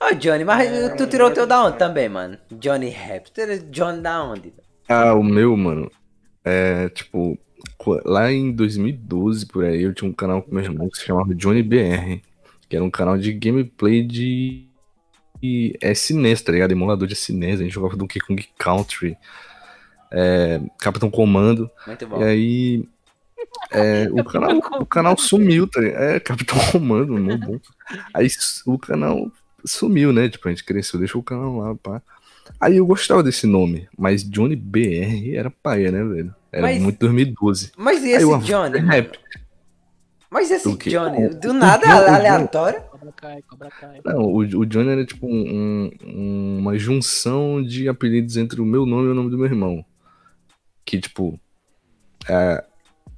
Ó, 0.00 0.11
Johnny, 0.14 0.44
mas 0.44 0.68
É, 0.68 0.88
tu 0.90 1.07
tirou 1.07 1.28
o 1.28 1.30
teu 1.32 1.42
outro 1.42 1.46
da 1.46 1.64
onde 1.64 1.78
também, 1.78 2.09
mano? 2.09 2.36
Johnny 2.50 2.88
Rap. 2.90 3.30
Johnny 3.70 4.00
da 4.00 4.22
onde? 4.24 4.52
Ah, 4.88 5.14
o 5.14 5.22
meu, 5.22 5.57
mano, 5.57 5.90
é 6.44 6.88
tipo, 6.90 7.38
lá 8.05 8.30
em 8.30 8.52
2012, 8.52 9.46
por 9.46 9.64
aí, 9.64 9.82
eu 9.82 9.94
tinha 9.94 10.11
um 10.11 10.12
canal 10.12 10.42
com 10.42 10.55
meu 10.55 10.62
irmão 10.64 10.88
que 10.90 10.98
se 10.98 11.05
chamava 11.07 11.34
Johnny 11.34 11.62
BR, 11.62 12.20
que 12.68 12.76
era 12.76 12.84
um 12.84 12.90
canal 12.90 13.16
de 13.16 13.32
gameplay 13.32 14.02
de 14.02 14.68
de 15.42 15.76
SNES, 15.82 16.40
tá 16.42 16.52
ligado? 16.52 16.72
Emulador 16.72 17.07
de 17.07 17.14
SNES, 17.14 17.61
a 17.61 17.62
gente 17.64 17.72
jogava 17.74 17.96
Donkey 17.96 18.18
Kong 18.20 18.42
Country, 18.59 19.16
é, 20.11 20.61
Capitão 20.78 21.11
Comando, 21.11 21.70
Muito 21.86 22.07
bom. 22.07 22.20
e 22.20 22.24
aí 22.24 22.88
é, 23.70 24.09
o, 24.11 24.24
canal, 24.24 24.57
o 24.80 24.87
canal 24.87 25.18
sumiu, 25.18 25.66
tá 25.66 25.80
ligado? 25.80 26.03
É, 26.03 26.20
Capitão 26.20 26.59
Comando, 26.72 27.18
não 27.18 27.39
bom. 27.39 27.59
Aí 28.12 28.28
o 28.66 28.78
canal 28.78 29.30
sumiu, 29.64 30.12
né? 30.12 30.28
Tipo, 30.28 30.49
a 30.49 30.51
gente 30.51 30.64
cresceu, 30.64 30.99
deixou 30.99 31.20
o 31.20 31.24
canal 31.24 31.57
lá, 31.59 31.74
pá. 31.74 32.03
Aí 32.61 32.76
eu 32.76 32.87
gostava 32.87 33.22
desse 33.22 33.47
nome, 33.47 33.89
mas 33.99 34.22
Johnny 34.22 34.55
BR 34.55 35.35
era 35.35 35.51
paia, 35.51 35.91
né, 35.91 36.05
velho? 36.05 36.35
Era 36.53 36.62
Mas- 36.62 36.80
muito 36.82 36.99
2012. 36.99 37.72
Mas 37.76 38.03
e 38.05 38.11
esse 38.11 38.22
eu- 38.22 38.39
Johnny? 38.39 38.78
Rap. 38.78 39.18
Mas 40.30 40.51
esse? 40.51 40.68
Johnny, 40.76 41.28
do 41.37 41.51
o 41.51 41.53
nada, 41.53 41.87
o 41.87 41.89
John- 41.89 42.14
aleatório? 42.14 42.80
Cobra 42.91 43.12
Kai, 43.12 43.43
Cobra 43.43 43.70
Kai. 43.70 44.01
Não, 44.05 44.20
o, 44.22 44.39
o 44.39 44.66
Johnny 44.66 44.91
era 44.91 45.05
tipo 45.07 45.26
um- 45.26 45.91
um- 46.05 46.59
uma 46.59 46.76
junção 46.76 47.62
de 47.62 47.89
apelidos 47.89 48.37
entre 48.37 48.61
o 48.61 48.64
meu 48.64 48.85
nome 48.85 49.09
e 49.09 49.11
o 49.11 49.14
nome 49.14 49.30
do 49.30 49.39
meu 49.39 49.47
irmão. 49.47 49.85
Que, 50.85 51.01
tipo. 51.01 51.39
é, 52.28 52.64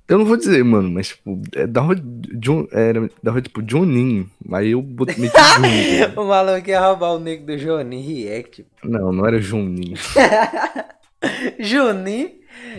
eu 0.08 0.18
não 0.18 0.24
vou 0.24 0.36
dizer, 0.36 0.62
mano, 0.64 0.90
mas, 0.90 1.08
tipo, 1.08 1.40
é, 1.54 1.66
dava, 1.66 1.94
John, 1.94 2.66
era, 2.70 3.10
dava 3.22 3.42
tipo 3.42 3.62
Johninho. 3.62 4.30
Aí 4.52 4.70
eu 4.70 4.82
bot- 4.82 5.18
meti 5.18 5.34
Juninho. 5.54 6.12
O 6.20 6.24
maluco 6.24 6.68
ia 6.68 6.80
roubar 6.80 7.14
o 7.14 7.18
nick 7.20 7.42
do 7.44 7.56
Johnny 7.56 8.00
React. 8.00 8.66
Não, 8.84 9.12
não 9.12 9.26
era 9.26 9.40
Juninho. 9.40 9.96
Juninho? 11.58 12.30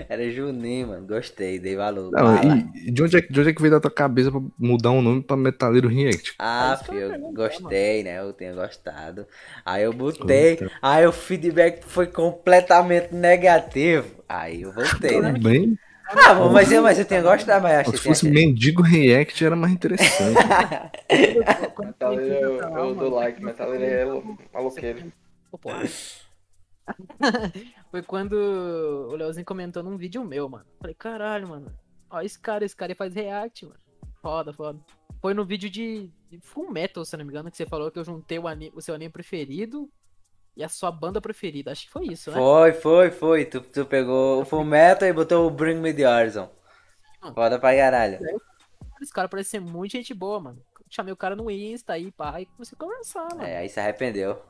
Era 0.10 0.30
Juninho, 0.32 0.88
mano. 0.88 1.08
Gostei, 1.08 1.60
dei 1.60 1.76
valor. 1.76 2.12
Não, 2.12 2.36
e 2.76 2.92
de 2.92 3.04
onde, 3.04 3.18
é, 3.18 3.22
de 3.22 3.40
onde 3.40 3.50
é 3.50 3.54
que 3.54 3.62
veio 3.62 3.74
da 3.74 3.80
tua 3.80 3.92
cabeça 3.92 4.32
pra 4.32 4.42
mudar 4.58 4.92
um 4.92 5.02
nome 5.02 5.22
pra 5.22 5.38
Metaleiro 5.38 5.88
React? 5.88 6.36
Ah, 6.40 6.78
eu 6.80 6.86
filho, 6.86 7.00
ia 7.00 7.16
eu 7.16 7.34
gostei, 7.34 8.04
né? 8.04 8.20
Eu 8.20 8.34
tenho 8.34 8.56
gostado. 8.56 9.28
Aí 9.66 9.84
eu 9.84 9.94
botei, 9.94 10.58
Puta. 10.58 10.72
aí 10.82 11.06
o 11.06 11.12
feedback 11.12 11.84
foi 11.86 12.08
completamente 12.08 13.14
negativo. 13.14 14.08
Aí 14.28 14.62
eu 14.64 14.72
voltei, 14.72 15.20
né? 15.22 15.34
Tudo 15.34 15.44
bem. 15.44 15.78
Ah, 16.10 16.34
bom, 16.36 16.52
mas 16.54 16.72
eu, 16.72 16.82
mas 16.82 16.98
eu 17.00 17.06
tenho 17.06 17.24
gostado, 17.24 17.64
mas 17.64 17.74
eu 17.74 17.80
acho 17.82 17.92
Se 17.92 17.98
fosse 17.98 18.26
assim, 18.26 18.30
mendigo 18.34 18.82
React 18.82 19.46
era 19.46 19.56
mais 19.56 19.74
interessante. 19.74 20.38
Metaleiro 21.80 22.34
eu 22.34 22.54
eu, 22.62 22.78
eu 22.78 22.96
dou 22.96 23.10
like, 23.14 23.44
Metaleiro 23.44 23.84
é 23.84 24.06
lo- 24.06 24.38
maloqueiro. 24.54 25.12
Foi 27.92 28.02
quando 28.02 28.34
o 28.34 29.16
Leozinho 29.16 29.46
comentou 29.46 29.84
num 29.84 29.98
vídeo 29.98 30.24
meu, 30.24 30.48
mano. 30.50 30.66
Falei, 30.80 30.96
caralho, 30.96 31.50
mano. 31.50 31.72
Ó, 32.10 32.22
esse 32.22 32.40
cara, 32.40 32.64
esse 32.66 32.76
cara 32.76 32.96
faz 32.96 33.14
react, 33.14 33.66
mano. 33.66 33.80
Foda, 34.22 34.54
foda. 34.54 34.80
Foi 35.22 35.34
no 35.34 35.46
vídeo 35.46 35.70
de, 35.70 36.10
de 36.30 36.40
Full 36.40 36.72
Metal, 36.72 37.04
se 37.04 37.18
não 37.18 37.26
me 37.26 37.32
engano, 37.32 37.50
que 37.52 37.58
você 37.58 37.66
falou 37.66 37.92
que 37.92 38.00
eu 38.00 38.04
juntei 38.06 38.40
o, 38.40 38.48
ani- 38.48 38.72
o 38.74 38.82
seu 38.82 38.96
anime 38.96 39.12
preferido 39.12 39.90
e 40.58 40.64
a 40.64 40.70
sua 40.70 40.92
banda 40.92 41.22
preferida. 41.22 41.72
Acho 41.72 41.86
que 41.86 41.92
foi 41.92 42.08
isso, 42.08 42.32
né? 42.32 42.38
Foi, 42.38 42.74
foi, 42.74 43.12
foi. 43.12 43.46
Tu, 43.46 43.62
tu 43.62 43.86
pegou 43.86 44.42
o 44.42 44.46
Fullmetal 44.46 45.08
e 45.08 45.14
botou 45.14 45.48
o 45.48 45.52
Bring 45.52 45.76
Me 45.80 45.94
The 45.94 46.08
Horizon. 46.10 46.50
Foda 47.34 47.60
pra 47.60 47.76
caralho. 47.76 48.20
Esse 49.02 49.14
cara 49.14 49.30
parece 49.30 49.52
ser 49.52 49.60
muito 49.62 49.92
gente 49.92 50.14
boa, 50.14 50.40
mano. 50.40 50.62
Chamei 50.90 51.14
o 51.14 51.18
cara 51.18 51.36
no 51.36 51.52
Insta 51.52 51.94
aí, 51.94 52.12
pá, 52.12 52.42
e 52.42 52.46
comecei 52.46 52.76
a 52.76 52.80
conversar, 52.80 53.28
mano. 53.30 53.44
É, 53.44 53.58
aí 53.58 53.70
se 53.70 53.80
arrependeu. 53.80 54.42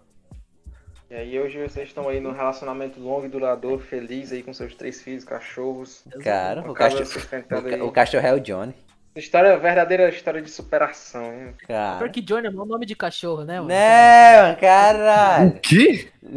E 1.10 1.16
aí 1.16 1.40
hoje 1.40 1.62
vocês 1.64 1.88
estão 1.88 2.08
aí 2.10 2.20
num 2.20 2.32
relacionamento 2.34 3.00
longo 3.00 3.26
e 3.26 3.30
duradouro, 3.30 3.80
feliz 3.82 4.32
aí 4.32 4.44
com 4.44 4.54
seus 4.54 4.76
três 4.76 5.02
filhos, 5.02 5.24
cachorros. 5.24 6.04
Cara, 6.22 6.70
o 6.70 6.74
cachorro, 6.74 7.06
sustentando 7.06 7.68
o, 7.68 7.72
aí. 7.72 7.78
ca- 7.80 7.86
o 7.86 7.92
cachorro 7.92 8.28
é 8.28 8.34
o 8.34 8.40
Johnny. 8.40 8.76
História, 9.18 9.58
verdadeira 9.58 10.10
história 10.10 10.42
de 10.42 10.50
superação, 10.50 11.24
hein? 11.34 11.54
Cara. 11.68 11.98
Porque 11.98 12.22
Johnny 12.22 12.48
é 12.48 12.52
mau 12.52 12.66
nome 12.66 12.86
de 12.86 12.96
cachorro, 12.96 13.44
né, 13.44 13.56
mano? 13.56 13.68
Né, 13.70 14.42
mano, 14.44 14.58
caralho. 14.58 15.50
o 15.50 15.60
quê? 15.60 16.10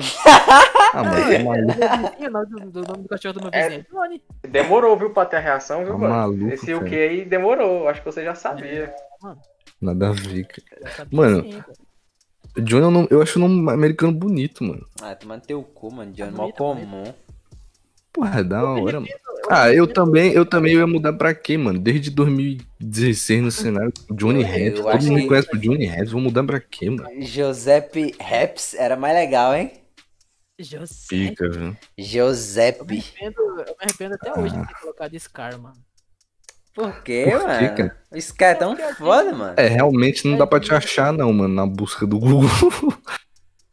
Ah, 0.93 1.05
mas 1.05 1.31
é 1.31 1.39
maluco. 1.43 1.72
Sim, 2.18 2.26
o 2.26 2.31
nome 2.31 2.47
do, 2.47 2.70
do 2.70 2.83
nome 2.83 3.03
do 3.05 3.09
cachorro 3.09 3.35
do 3.35 3.41
meu 3.43 3.51
É. 3.53 3.68
vizinho. 3.68 3.87
Johnny. 3.93 4.22
Demorou, 4.49 4.97
viu, 4.97 5.11
pra 5.11 5.24
ter 5.24 5.37
a 5.37 5.41
reação, 5.41 5.85
viu, 5.85 5.93
Tá 5.93 5.99
mano? 5.99 6.14
maluco, 6.14 6.49
Esse 6.53 6.74
o 6.74 6.85
que 6.85 6.95
aí 6.97 7.24
demorou, 7.24 7.87
acho 7.89 8.01
que 8.01 8.07
você 8.11 8.24
já 8.24 8.35
sabia. 8.35 8.93
Nada 9.81 10.09
a 10.09 10.12
ver, 10.12 10.47
cara. 10.49 11.09
Mano, 11.12 11.43
sim, 11.45 11.61
cara. 11.61 11.72
Johnny 12.64 12.85
é 12.85 12.89
um 12.89 12.91
nome- 12.91 13.09
eu 13.11 13.22
acho 13.22 13.39
o 13.39 13.43
nome 13.49 13.70
americano 13.70 14.12
bonito, 14.12 14.64
mano. 14.64 14.85
Ah, 15.01 15.14
tomando 15.14 15.43
teu 15.43 15.62
cu, 15.62 15.93
mano. 15.95 16.11
Johnny, 16.12 16.33
Tá 16.33 16.37
mó 16.37 16.47
tá 16.51 16.57
comum. 16.57 17.05
Porra, 18.12 18.41
é 18.41 18.45
da 18.45 18.64
hora, 18.64 18.99
mano. 19.01 19.07
Ah, 19.53 19.72
eu 19.72 19.86
também, 19.86 20.32
eu 20.32 20.46
também 20.46 20.74
ia 20.74 20.86
mudar 20.86 21.12
pra 21.14 21.34
quê, 21.34 21.59
mano? 21.59 21.78
Desde 21.78 22.09
2016 22.11 23.42
no 23.42 23.51
cenário, 23.53 23.92
Johnny 24.12 24.42
Raps. 24.44 24.80
Todo 24.80 25.03
mundo 25.07 25.20
que- 25.22 25.26
conhece 25.26 25.48
o 25.53 25.59
Johnny 25.59 25.86
Raps, 25.86 26.12
vou 26.12 26.20
mudar 26.20 26.44
pra 26.44 26.61
quê, 26.61 26.88
mano? 26.88 27.09
Giuseppe 27.20 28.14
Raps 28.20 28.74
era 28.74 28.96
mais 28.96 29.14
legal, 29.14 29.55
hein? 29.55 29.72
José. 30.59 30.86
Fica, 31.09 31.48
viu? 31.48 31.62
Eu 31.62 31.68
me 31.70 31.76
Giuseppe. 31.98 32.80
arrependo, 32.98 33.40
eu 33.40 33.57
me 33.57 33.74
arrependo 33.80 34.14
até 34.14 34.38
hoje 34.38 34.55
Ah. 34.57 34.61
de 34.61 34.68
ter 34.68 34.74
colocado 34.80 35.18
Scar, 35.18 35.59
mano. 35.59 35.76
Por 36.74 37.03
quê, 37.03 37.24
Por 37.30 37.40
quê, 37.40 37.46
mano? 37.46 37.76
cara? 37.76 37.96
Esse 38.12 38.32
cara 38.34 38.53
é 38.53 38.55
tão 38.55 38.76
foda, 38.94 39.32
mano. 39.34 39.55
É, 39.57 39.66
realmente 39.66 40.28
não 40.28 40.36
dá 40.38 40.46
pra 40.46 40.61
te 40.61 40.72
achar, 40.72 41.12
não, 41.12 41.32
mano, 41.32 41.53
na 41.55 41.66
busca 41.66 42.07
do 42.07 42.18
Google. 42.18 42.48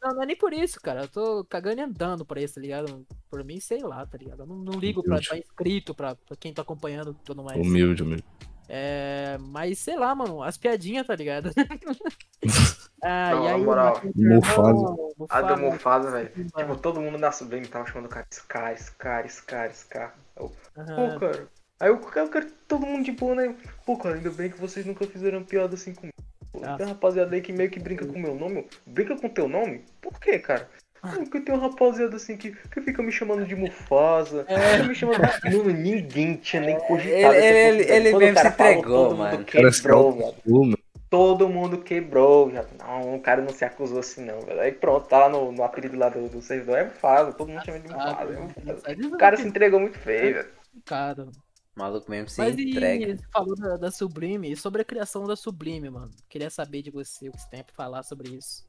Não, 0.02 0.14
não 0.14 0.22
é 0.22 0.26
nem 0.26 0.36
por 0.36 0.52
isso, 0.52 0.80
cara. 0.80 1.02
Eu 1.02 1.08
tô 1.08 1.44
cagando 1.44 1.80
e 1.80 1.84
andando 1.84 2.24
pra 2.24 2.40
isso, 2.40 2.54
tá 2.54 2.60
ligado? 2.60 3.06
Por 3.30 3.44
mim, 3.44 3.60
sei 3.60 3.80
lá, 3.80 4.06
tá 4.06 4.16
ligado? 4.16 4.40
Eu 4.42 4.46
não, 4.46 4.56
não 4.56 4.78
ligo 4.78 5.02
pra 5.02 5.16
Humilde. 5.16 5.24
estar 5.24 5.38
inscrito, 5.38 5.94
pra, 5.94 6.14
pra 6.14 6.36
quem 6.36 6.52
tá 6.52 6.62
acompanhando 6.62 7.14
tudo 7.24 7.42
mais. 7.42 7.58
Humilde, 7.58 8.02
humilde. 8.02 8.24
É, 8.68 9.38
mas 9.40 9.78
sei 9.78 9.96
lá, 9.96 10.14
mano, 10.14 10.42
as 10.42 10.58
piadinhas, 10.58 11.06
tá 11.06 11.16
ligado? 11.16 11.50
ah, 13.02 13.30
Não, 13.30 13.42
e 13.42 13.48
na 13.48 13.54
aí, 13.54 13.62
moral, 13.62 14.02
Mufasa. 14.14 14.96
A 15.30 15.40
do 15.40 15.56
Mufasa, 15.56 16.10
velho. 16.10 16.30
Tipo, 16.54 16.76
todo 16.76 17.00
mundo 17.00 17.16
na 17.16 17.32
Sublime 17.32 17.66
tava 17.66 17.86
chamando 17.86 18.06
o 18.06 18.10
cara 18.10 18.26
Scar, 18.30 18.76
Scar, 18.76 19.28
Scar, 19.28 19.74
Scar. 19.74 20.14
Eu, 20.36 20.52
Aham. 20.76 21.12
Pô, 21.14 21.20
cara. 21.20 21.48
Aí 21.80 21.90
o 21.90 21.98
cara, 21.98 22.26
o 22.26 22.30
cara, 22.30 22.46
todo 22.66 22.84
mundo 22.84 23.04
de 23.04 23.12
boa, 23.12 23.34
né? 23.36 23.56
Pô, 23.86 23.96
cara, 23.96 24.16
ainda 24.16 24.30
bem 24.30 24.50
que 24.50 24.60
vocês 24.60 24.84
nunca 24.84 25.06
fizeram 25.06 25.44
piada 25.44 25.74
assim 25.74 25.94
comigo. 25.94 26.17
Nossa. 26.54 26.76
tem 26.78 26.86
uma 26.86 26.92
rapaziada 26.92 27.34
aí 27.34 27.40
que 27.40 27.52
meio 27.52 27.70
que 27.70 27.78
brinca 27.80 28.06
com 28.06 28.18
o 28.18 28.18
meu 28.18 28.34
nome. 28.34 28.66
Brinca 28.86 29.16
com 29.16 29.28
teu 29.28 29.48
nome? 29.48 29.84
Por 30.00 30.18
quê, 30.20 30.38
cara? 30.38 30.68
Ah, 31.02 31.12
Porque 31.12 31.40
tem 31.40 31.54
uma 31.54 31.68
rapaziada 31.68 32.16
assim 32.16 32.36
que, 32.36 32.50
que 32.50 32.80
fica 32.80 33.00
me 33.02 33.12
chamando 33.12 33.46
de 33.46 33.54
Mufasa. 33.54 34.44
É. 34.48 34.82
Me 34.82 34.94
chamando 34.94 35.20
de... 35.44 35.56
Mano, 35.56 35.70
ninguém 35.70 36.34
tinha 36.34 36.60
nem 36.62 36.76
cogitado. 36.80 37.34
Ele- 37.34 37.82
ele- 37.82 37.92
ele 37.92 38.10
Quando 38.10 38.20
mesmo 38.20 38.32
o 38.32 38.34
cara 38.34 38.50
se 38.50 38.56
falou, 38.56 38.72
entregou, 38.72 39.04
mundo 39.04 39.16
mano. 39.18 39.40
O 39.42 39.44
cara 39.44 39.72
se 39.72 39.82
Quebrou, 39.82 40.12
velho. 40.12 40.34
mano. 40.46 40.78
Todo 41.10 41.48
mundo 41.48 41.78
quebrou. 41.78 42.50
Já. 42.50 42.64
Não, 42.80 43.14
o 43.14 43.20
cara 43.20 43.40
não 43.40 43.50
se 43.50 43.64
acusou 43.64 44.00
assim, 44.00 44.24
não, 44.24 44.40
velho. 44.40 44.60
Aí 44.60 44.72
pronto, 44.72 45.06
tá 45.08 45.18
lá 45.20 45.28
no, 45.28 45.52
no 45.52 45.62
apelido 45.62 45.96
lá 45.96 46.08
do, 46.08 46.28
do 46.28 46.42
servidor. 46.42 46.78
É 46.78 46.84
Mufasa, 46.84 47.32
todo 47.32 47.48
mundo 47.48 47.64
chama 47.64 47.78
de 47.78 47.88
Ah, 47.92 47.94
Mufasa. 47.96 48.32
É 48.32 48.40
Mufasa. 48.40 48.82
mas 48.88 48.98
isso 48.98 49.14
O 49.14 49.18
cara 49.18 49.34
é 49.36 49.38
se 49.38 49.46
entregou 49.46 49.78
muito 49.80 49.98
feio, 50.00 50.34
velho. 50.34 50.48
complicado. 50.74 51.30
O 51.78 51.80
maluco 51.80 52.10
mesmo 52.10 52.28
se 52.28 52.40
Mas 52.40 52.58
entrega. 52.58 53.12
e 53.12 53.16
você 53.16 53.24
falou 53.32 53.54
da, 53.54 53.76
da 53.76 53.90
Sublime 53.92 54.50
e 54.50 54.56
sobre 54.56 54.82
a 54.82 54.84
criação 54.84 55.24
da 55.28 55.36
Sublime, 55.36 55.88
mano. 55.88 56.10
Queria 56.28 56.50
saber 56.50 56.82
de 56.82 56.90
você 56.90 57.28
o 57.28 57.32
que 57.32 57.40
você 57.40 57.48
tem 57.48 57.62
pra 57.62 57.72
falar 57.72 58.02
sobre 58.02 58.30
isso. 58.30 58.66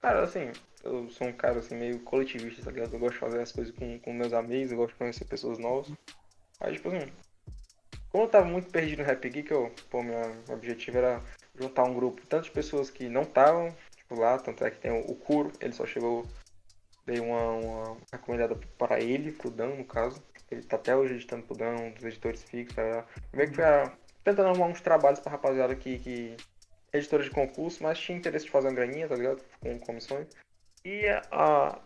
Cara, 0.00 0.22
assim, 0.22 0.52
eu 0.84 1.10
sou 1.10 1.26
um 1.26 1.32
cara 1.32 1.58
assim 1.58 1.74
meio 1.74 1.98
coletivista, 1.98 2.62
tá 2.62 2.70
ligado? 2.70 2.94
Eu 2.94 3.00
gosto 3.00 3.14
de 3.14 3.18
fazer 3.18 3.40
as 3.40 3.50
coisas 3.50 3.74
com, 3.74 3.98
com 3.98 4.12
meus 4.12 4.32
amigos, 4.32 4.70
eu 4.70 4.78
gosto 4.78 4.92
de 4.92 4.98
conhecer 4.98 5.24
pessoas 5.24 5.58
novas. 5.58 5.92
Aí, 6.60 6.74
tipo 6.74 6.90
assim, 6.90 7.10
como 8.08 8.22
eu 8.22 8.28
tava 8.28 8.46
muito 8.46 8.70
perdido 8.70 9.00
no 9.00 9.04
Rap 9.04 9.28
Geek, 9.28 9.50
eu, 9.50 9.74
pô, 9.90 10.00
meu 10.00 10.16
objetivo 10.48 10.98
era 10.98 11.20
juntar 11.58 11.82
um 11.82 11.94
grupo, 11.94 12.24
tanto 12.28 12.44
de 12.44 12.50
pessoas 12.52 12.88
que 12.88 13.08
não 13.08 13.22
estavam, 13.22 13.74
tipo, 13.96 14.14
lá, 14.14 14.38
tanto 14.38 14.64
é 14.64 14.70
que 14.70 14.78
tem 14.78 14.92
o, 14.92 15.10
o 15.10 15.16
Kuro, 15.16 15.52
ele 15.60 15.72
só 15.72 15.84
chegou, 15.84 16.24
dei 17.04 17.18
uma, 17.18 17.50
uma 17.50 17.96
recomendada 18.12 18.54
para 18.78 19.00
ele, 19.00 19.32
pro 19.32 19.50
Dan, 19.50 19.74
no 19.74 19.84
caso. 19.84 20.22
Ele 20.54 20.62
tá 20.62 20.76
até 20.76 20.96
hoje 20.96 21.14
editando 21.14 21.44
pro 21.44 21.56
Dan, 21.56 21.74
um 21.76 21.90
dos 21.92 22.04
editores 22.04 22.42
fixos, 22.42 22.76
tá? 22.76 23.06
Meio 23.32 23.48
que 23.50 23.56
foi 23.56 23.64
a, 23.64 23.92
tentando 24.24 24.48
arrumar 24.48 24.66
uns 24.66 24.80
trabalhos 24.80 25.20
pra 25.20 25.32
rapaziada 25.32 25.74
que, 25.74 25.98
que 25.98 26.36
editora 26.92 27.22
de 27.22 27.30
concurso, 27.30 27.82
mas 27.82 27.98
tinha 27.98 28.18
interesse 28.18 28.44
de 28.44 28.50
fazer 28.50 28.68
uma 28.68 28.74
graninha, 28.74 29.08
tá 29.08 29.14
ligado? 29.14 29.42
Com 29.60 29.78
comissões. 29.80 30.26
E 30.84 31.06
a, 31.30 31.78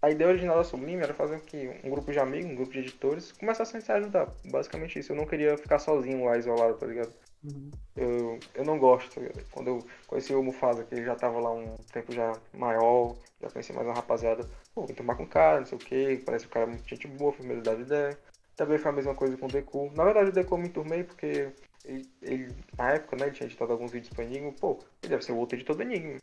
a 0.00 0.10
ideia 0.10 0.30
original 0.30 0.56
da 0.56 0.64
Sublime 0.64 1.02
era 1.02 1.14
fazer 1.14 1.40
que 1.42 1.68
um 1.84 1.90
grupo 1.90 2.10
de 2.10 2.18
amigos, 2.18 2.50
um 2.50 2.54
grupo 2.54 2.72
de 2.72 2.80
editores, 2.80 3.32
começassem 3.32 3.78
a 3.78 3.80
se 3.80 3.92
ajudar. 3.92 4.32
Basicamente 4.50 4.98
isso. 4.98 5.12
Eu 5.12 5.16
não 5.16 5.26
queria 5.26 5.56
ficar 5.56 5.78
sozinho 5.78 6.24
lá, 6.24 6.36
isolado, 6.38 6.74
tá 6.74 6.86
ligado? 6.86 7.12
Uhum. 7.44 7.70
Eu, 7.96 8.38
eu 8.54 8.64
não 8.64 8.78
gosto, 8.78 9.14
tá 9.14 9.20
ligado? 9.20 9.44
Quando 9.50 9.68
eu 9.68 9.86
conheci 10.06 10.34
o 10.34 10.42
Mufasa, 10.42 10.84
que 10.84 10.94
ele 10.94 11.04
já 11.04 11.14
tava 11.14 11.38
lá 11.38 11.52
um 11.52 11.76
tempo 11.92 12.12
já 12.12 12.32
maior, 12.52 13.16
já 13.40 13.50
conheci 13.50 13.72
mais 13.72 13.86
uma 13.86 13.94
rapaziada, 13.94 14.48
pô, 14.78 14.86
vim 14.86 14.94
tomar 14.94 15.16
com 15.16 15.24
o 15.24 15.28
cara, 15.28 15.58
não 15.58 15.66
sei 15.66 15.76
o 15.76 15.80
que, 15.80 16.22
parece 16.24 16.46
o 16.46 16.48
cara 16.48 16.66
muito 16.66 16.88
gente 16.88 17.08
boa, 17.08 17.32
foi 17.32 17.40
primeiro 17.40 17.62
dar 17.62 17.78
ideia. 17.78 18.16
Também 18.54 18.78
foi 18.78 18.90
a 18.90 18.94
mesma 18.94 19.14
coisa 19.14 19.36
com 19.36 19.46
o 19.46 19.48
Deku. 19.48 19.90
Na 19.94 20.04
verdade 20.04 20.30
o 20.30 20.32
Deku 20.32 20.54
eu 20.54 20.58
me 20.58 20.68
enturmei 20.68 21.02
porque 21.02 21.52
ele, 21.84 22.08
ele, 22.22 22.54
na 22.76 22.92
época, 22.92 23.16
né, 23.16 23.26
ele 23.26 23.34
tinha 23.34 23.46
editado 23.46 23.72
alguns 23.72 23.90
vídeos 23.90 24.12
pro 24.12 24.22
Enigma, 24.22 24.52
pô, 24.52 24.78
ele 25.02 25.10
deve 25.10 25.24
ser 25.24 25.32
o 25.32 25.36
outro 25.36 25.56
editor 25.56 25.76
do 25.76 25.82
Enigma. 25.82 26.18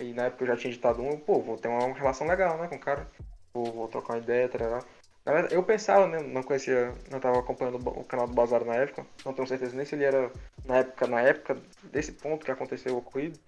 E 0.00 0.12
na 0.12 0.24
época 0.24 0.42
eu 0.44 0.48
já 0.48 0.56
tinha 0.56 0.72
editado 0.72 1.02
um, 1.02 1.18
pô, 1.18 1.40
vou 1.40 1.56
ter 1.56 1.68
uma 1.68 1.94
relação 1.94 2.26
legal, 2.26 2.58
né, 2.58 2.66
com 2.68 2.76
o 2.76 2.80
cara. 2.80 3.08
Vou, 3.54 3.72
vou 3.72 3.88
trocar 3.88 4.14
uma 4.14 4.22
ideia, 4.22 4.48
tarará. 4.48 4.84
Na 5.24 5.32
verdade, 5.32 5.54
eu 5.54 5.62
pensava, 5.62 6.06
né, 6.06 6.20
não 6.20 6.42
conhecia, 6.42 6.92
não 7.10 7.18
tava 7.18 7.38
acompanhando 7.38 7.76
o 7.88 8.04
canal 8.04 8.26
do 8.26 8.34
Bazar 8.34 8.64
na 8.64 8.74
época, 8.74 9.04
não 9.24 9.32
tenho 9.32 9.48
certeza 9.48 9.74
nem 9.76 9.84
se 9.84 9.94
ele 9.94 10.04
era 10.04 10.30
na 10.64 10.78
época, 10.78 11.06
na 11.06 11.20
época 11.20 11.56
desse 11.84 12.12
ponto 12.12 12.44
que 12.44 12.50
aconteceu 12.50 12.94
o 12.94 12.98
ocorrido, 12.98 13.38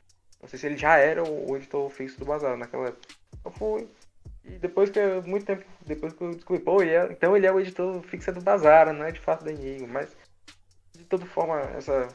não 0.41 0.49
sei 0.49 0.59
se 0.59 0.67
ele 0.67 0.77
já 0.77 0.97
era 0.97 1.23
o, 1.23 1.51
o 1.51 1.57
editor 1.57 1.89
fixo 1.91 2.19
do 2.19 2.25
Bazar 2.25 2.57
naquela 2.57 2.89
época. 2.89 3.15
Eu 3.45 3.51
fui, 3.53 3.89
e 4.55 4.59
depois 4.59 4.91
que, 4.91 4.99
eu- 4.99 5.23
muito 5.23 5.47
tempo 5.47 5.65
depois 5.87 6.13
que 6.13 6.23
eu 6.23 6.35
descobri, 6.35 6.63
pô, 6.63 6.83
ele 6.83 6.93
é- 6.93 7.13
então 7.13 7.37
ele 7.37 7.47
é 7.47 7.53
o 7.53 7.61
editor 7.61 8.03
fixo 8.03 8.33
do 8.33 8.41
Bazar, 8.41 8.93
não 8.93 9.05
é 9.05 9.13
de 9.13 9.21
fato 9.21 9.45
da 9.45 9.51
Enigma, 9.53 9.87
mas 9.89 10.17
de 10.97 11.05
toda 11.05 11.25
forma, 11.27 11.61
essa 11.77 12.09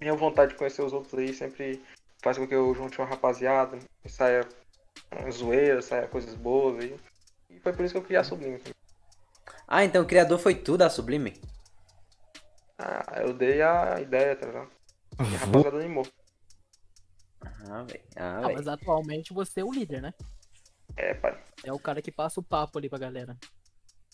minha 0.00 0.14
vontade 0.14 0.52
de 0.52 0.58
conhecer 0.58 0.82
os 0.82 0.92
outros 0.92 1.14
aí 1.18 1.32
sempre 1.34 1.82
faz 2.22 2.38
com 2.38 2.46
que 2.46 2.54
eu 2.54 2.74
junte 2.74 2.98
uma 2.98 3.06
rapaziada, 3.06 3.78
saia 4.06 4.48
zoeira, 5.30 5.82
saia 5.82 6.06
coisas 6.08 6.34
boas 6.34 6.78
aí. 6.80 6.96
E 7.50 7.58
foi 7.60 7.72
por 7.72 7.84
isso 7.84 7.92
que 7.94 7.98
eu 7.98 8.04
criei 8.04 8.20
a 8.20 8.24
Sublime. 8.24 8.60
Ah, 9.66 9.84
então 9.84 10.02
o 10.02 10.06
criador 10.06 10.38
foi 10.38 10.54
tu 10.54 10.76
da 10.76 10.88
Sublime? 10.90 11.40
Ah, 12.78 13.20
eu 13.22 13.32
dei 13.32 13.60
a 13.62 14.00
ideia, 14.00 14.36
tá 14.36 14.46
ligado? 14.46 14.70
E 15.20 15.34
a 15.34 15.38
rapaziada 15.38 15.78
animou. 15.78 16.06
Ah, 17.42 17.82
velho. 17.82 18.00
Ah, 18.16 18.38
Ah, 18.38 18.40
velho. 18.42 18.54
mas 18.54 18.68
atualmente 18.68 19.32
você 19.32 19.60
é 19.60 19.64
o 19.64 19.72
líder, 19.72 20.00
né? 20.00 20.14
É, 20.96 21.14
pai. 21.14 21.38
É 21.64 21.72
o 21.72 21.78
cara 21.78 22.00
que 22.00 22.12
passa 22.12 22.40
o 22.40 22.42
papo 22.42 22.78
ali 22.78 22.88
pra 22.88 22.98
galera. 22.98 23.36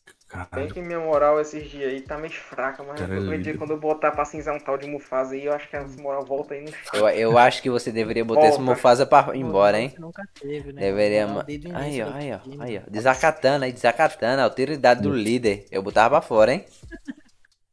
Bem 0.06 0.48
Caralho. 0.48 0.74
que 0.74 0.82
minha 0.82 0.98
moral 0.98 1.40
esses 1.40 1.70
dias 1.70 1.92
aí 1.92 2.00
tá 2.00 2.18
meio 2.18 2.32
fraca, 2.32 2.82
mas 2.82 3.00
Cara, 3.00 3.20
qualquer 3.20 3.54
é 3.54 3.56
quando 3.56 3.70
eu 3.70 3.78
botar 3.78 4.10
pra 4.10 4.24
cinzar 4.24 4.54
um 4.54 4.58
tal 4.58 4.76
de 4.76 4.86
Mufasa 4.86 5.34
aí, 5.34 5.44
eu 5.44 5.52
acho 5.52 5.68
que 5.68 5.76
essa 5.76 6.02
moral 6.02 6.24
volta 6.24 6.54
aí 6.54 6.62
no 6.62 6.72
chão. 6.72 7.08
Eu, 7.08 7.08
eu 7.08 7.38
acho 7.38 7.62
que 7.62 7.70
você 7.70 7.92
deveria 7.92 8.24
botar 8.24 8.48
esse. 8.48 8.60
Mufasa 8.60 9.06
pra 9.06 9.34
ir 9.34 9.40
embora, 9.40 9.78
hein? 9.78 9.90
Você 9.90 10.00
nunca 10.00 10.26
teve, 10.34 10.72
né? 10.72 10.80
Deveria. 10.80 11.26
Moral 11.26 11.36
ma- 11.36 11.42
desde 11.44 11.68
o 11.68 11.76
Aí, 11.76 12.02
ó, 12.02 12.12
aí, 12.12 12.32
ó, 12.32 12.62
aí, 12.62 12.78
ó. 12.78 12.90
Desacatando 12.90 13.64
aí, 13.64 13.72
desacatando. 13.72 14.40
A 14.40 14.44
autoridade 14.44 15.02
do 15.02 15.14
líder. 15.14 15.66
Eu 15.70 15.82
botava 15.82 16.16
pra 16.16 16.26
fora, 16.26 16.52
hein? 16.52 16.64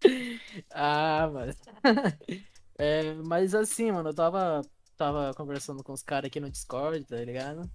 Ah, 0.74 1.30
mas. 1.32 1.56
É, 2.78 3.14
mas 3.14 3.54
assim, 3.54 3.92
mano, 3.92 4.10
eu 4.10 4.14
tava, 4.16 4.64
tava 4.98 5.32
conversando 5.36 5.84
com 5.84 5.94
os 5.94 6.02
caras 6.02 6.30
aqui 6.30 6.40
no 6.40 6.50
Discord, 6.50 7.06
tá 7.06 7.18
ligado? 7.18 7.70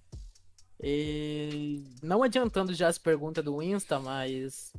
E 0.81 1.83
não 2.03 2.21
adiantando 2.21 2.73
já 2.73 2.87
as 2.87 2.97
perguntas 2.97 3.43
do 3.43 3.61
Insta, 3.61 3.99
mas. 3.99 4.71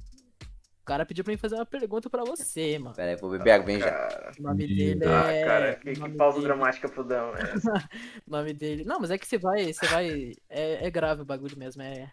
O 0.80 0.84
cara 0.88 1.04
pediu 1.04 1.22
pra 1.22 1.32
mim 1.32 1.36
fazer 1.36 1.56
uma 1.56 1.66
pergunta 1.66 2.08
pra 2.08 2.24
você, 2.24 2.78
mano. 2.78 2.96
Pera 2.96 3.10
aí, 3.10 3.16
vou 3.16 3.30
beber 3.30 3.50
água 3.50 3.66
bem 3.66 3.78
já. 3.78 4.32
O 4.38 4.42
nome 4.42 4.66
dele 4.66 5.04
ah, 5.04 5.30
é. 5.30 5.44
cara, 5.44 5.72
o 5.72 5.80
que, 5.80 5.92
que 5.92 6.08
pausa 6.10 6.36
dele- 6.36 6.46
dramática 6.46 6.88
pro 6.88 7.04
Dão, 7.04 7.32
né? 7.32 7.40
O 8.26 8.30
nome 8.30 8.54
dele. 8.54 8.84
Não, 8.84 8.98
mas 8.98 9.10
é 9.10 9.18
que 9.18 9.26
você 9.26 9.36
vai. 9.36 9.72
Você 9.72 9.86
vai. 9.86 10.32
É, 10.48 10.86
é 10.86 10.90
grave 10.90 11.22
o 11.22 11.26
bagulho 11.26 11.58
mesmo. 11.58 11.82
É, 11.82 12.10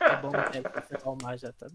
é 0.00 0.16
bom 0.16 0.30
é, 0.34 0.60
pra 0.62 0.82
se 0.82 0.94
acalmar 0.94 1.36
já, 1.36 1.52
tá? 1.52 1.66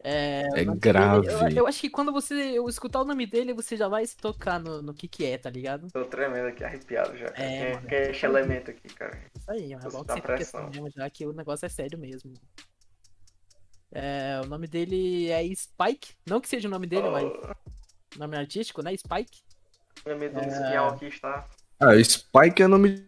É, 0.00 0.46
o 0.52 0.56
É 0.56 0.64
nome 0.64 0.78
grave. 0.78 1.26
dele- 1.26 1.52
eu, 1.54 1.56
eu 1.64 1.66
acho 1.66 1.80
que 1.80 1.90
quando 1.90 2.12
você 2.12 2.34
eu 2.34 2.68
escutar 2.68 3.00
o 3.00 3.04
nome 3.04 3.26
dele, 3.26 3.52
você 3.54 3.76
já 3.76 3.88
vai 3.88 4.06
se 4.06 4.16
tocar 4.16 4.60
no, 4.60 4.80
no 4.82 4.94
que 4.94 5.08
que 5.08 5.24
é, 5.24 5.36
tá 5.38 5.50
ligado? 5.50 5.88
Tô 5.90 6.04
tremendo 6.04 6.46
aqui, 6.48 6.62
arrepiado 6.62 7.16
já. 7.16 7.26
É, 7.34 7.74
mano. 7.74 7.88
É 7.90 8.10
esse 8.10 8.24
elemento 8.24 8.70
aqui, 8.70 8.88
cara? 8.94 9.18
Isso 9.36 9.50
aí, 9.50 9.72
é 9.72 9.78
você 9.78 9.98
fica 10.14 10.20
pressão. 10.22 10.68
mesmo, 10.70 10.90
já 10.90 11.08
que 11.10 11.26
o 11.26 11.32
negócio 11.32 11.66
é 11.66 11.68
sério 11.68 11.98
mesmo. 11.98 12.32
É, 13.92 14.40
o 14.44 14.46
nome 14.46 14.66
dele 14.66 15.30
é 15.30 15.42
Spike. 15.54 16.14
Não 16.26 16.40
que 16.40 16.48
seja 16.48 16.68
o 16.68 16.70
nome 16.70 16.86
dele, 16.86 17.08
mas 17.08 17.24
Oh, 17.24 18.18
nome 18.18 18.36
artístico, 18.36 18.82
né? 18.82 18.94
Spike. 18.96 19.40
meu 20.04 20.18
medo 20.18 20.34
do 20.34 20.40
É. 20.40 20.46
espião 20.48 20.88
aqui 20.88 21.06
está. 21.06 21.48
Ah, 21.80 21.94
Spike 22.02 22.62
é 22.62 22.66
nome 22.66 23.05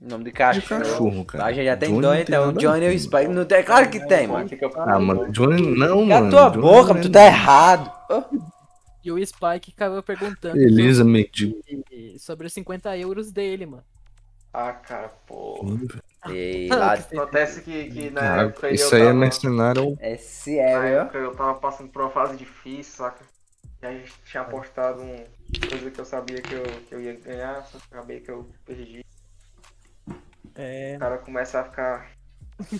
Nome 0.00 0.24
de 0.24 0.32
de 0.48 0.62
cachorro. 0.62 0.80
cachorro, 0.82 1.24
cara. 1.26 1.44
A 1.44 1.52
gente 1.52 1.66
já 1.66 1.76
tem 1.76 1.90
Johnny 1.90 2.00
dois, 2.00 2.20
então. 2.22 2.52
Johnny 2.54 2.86
e 2.86 2.96
o 2.96 2.98
Spike 2.98 3.28
não 3.28 3.44
tem. 3.44 3.62
Claro 3.62 3.90
que 3.90 4.00
tem, 4.06 4.26
mano. 4.26 4.46
Aqui 4.46 4.56
que 4.56 4.64
eu 4.64 4.72
Ah, 4.76 4.98
mano, 4.98 5.30
Johnny 5.30 5.76
não, 5.76 6.08
Cala 6.08 6.20
mano. 6.20 6.30
tua 6.30 6.48
Johnny 6.50 6.62
boca, 6.62 6.94
não 6.94 7.00
tu 7.02 7.08
é- 7.08 7.10
tá 7.10 7.26
errado. 7.26 7.92
E 9.04 9.10
o 9.12 9.26
Spike 9.26 9.72
acabou 9.76 10.02
perguntando 10.02 10.54
Beleza, 10.54 11.04
mendigo. 11.04 11.54
sobre, 12.18 12.46
os 12.46 12.52
50 12.52 12.96
euros 12.96 13.30
dele, 13.30 13.66
mano. 13.66 13.84
Ah, 14.52 14.72
cara, 14.72 15.08
pô. 15.26 15.64
Ei, 16.28 16.68
lá. 16.68 16.94
Acontece 16.94 17.62
que, 17.62 17.90
que 17.90 18.10
na 18.10 18.20
Cara, 18.20 18.42
época 18.42 18.70
isso 18.70 18.94
eu 18.94 18.96
aí 18.96 19.02
é 19.02 19.06
tava... 19.06 19.18
mercenário. 19.18 19.98
É 20.00 20.16
Na 20.46 20.86
época 20.86 21.18
eu 21.18 21.34
tava 21.34 21.54
passando 21.54 21.88
por 21.90 22.02
uma 22.02 22.10
fase 22.10 22.36
difícil, 22.36 22.96
saca? 22.96 23.24
E 23.82 23.86
a 23.86 23.92
gente 23.92 24.12
tinha 24.24 24.42
apostado 24.42 25.00
um 25.02 25.24
coisa 25.68 25.90
que 25.90 25.98
eu 26.00 26.04
sabia 26.04 26.42
que 26.42 26.54
eu, 26.54 26.62
que 26.88 26.94
eu 26.94 27.00
ia 27.00 27.14
ganhar, 27.14 27.64
só 27.64 27.78
que 27.78 27.84
acabei 27.90 28.20
que 28.20 28.30
eu 28.30 28.46
perdi. 28.66 29.04
É, 30.60 30.96
O 30.96 31.00
cara 31.00 31.18
começa 31.18 31.60
a 31.60 31.64
ficar 31.64 32.10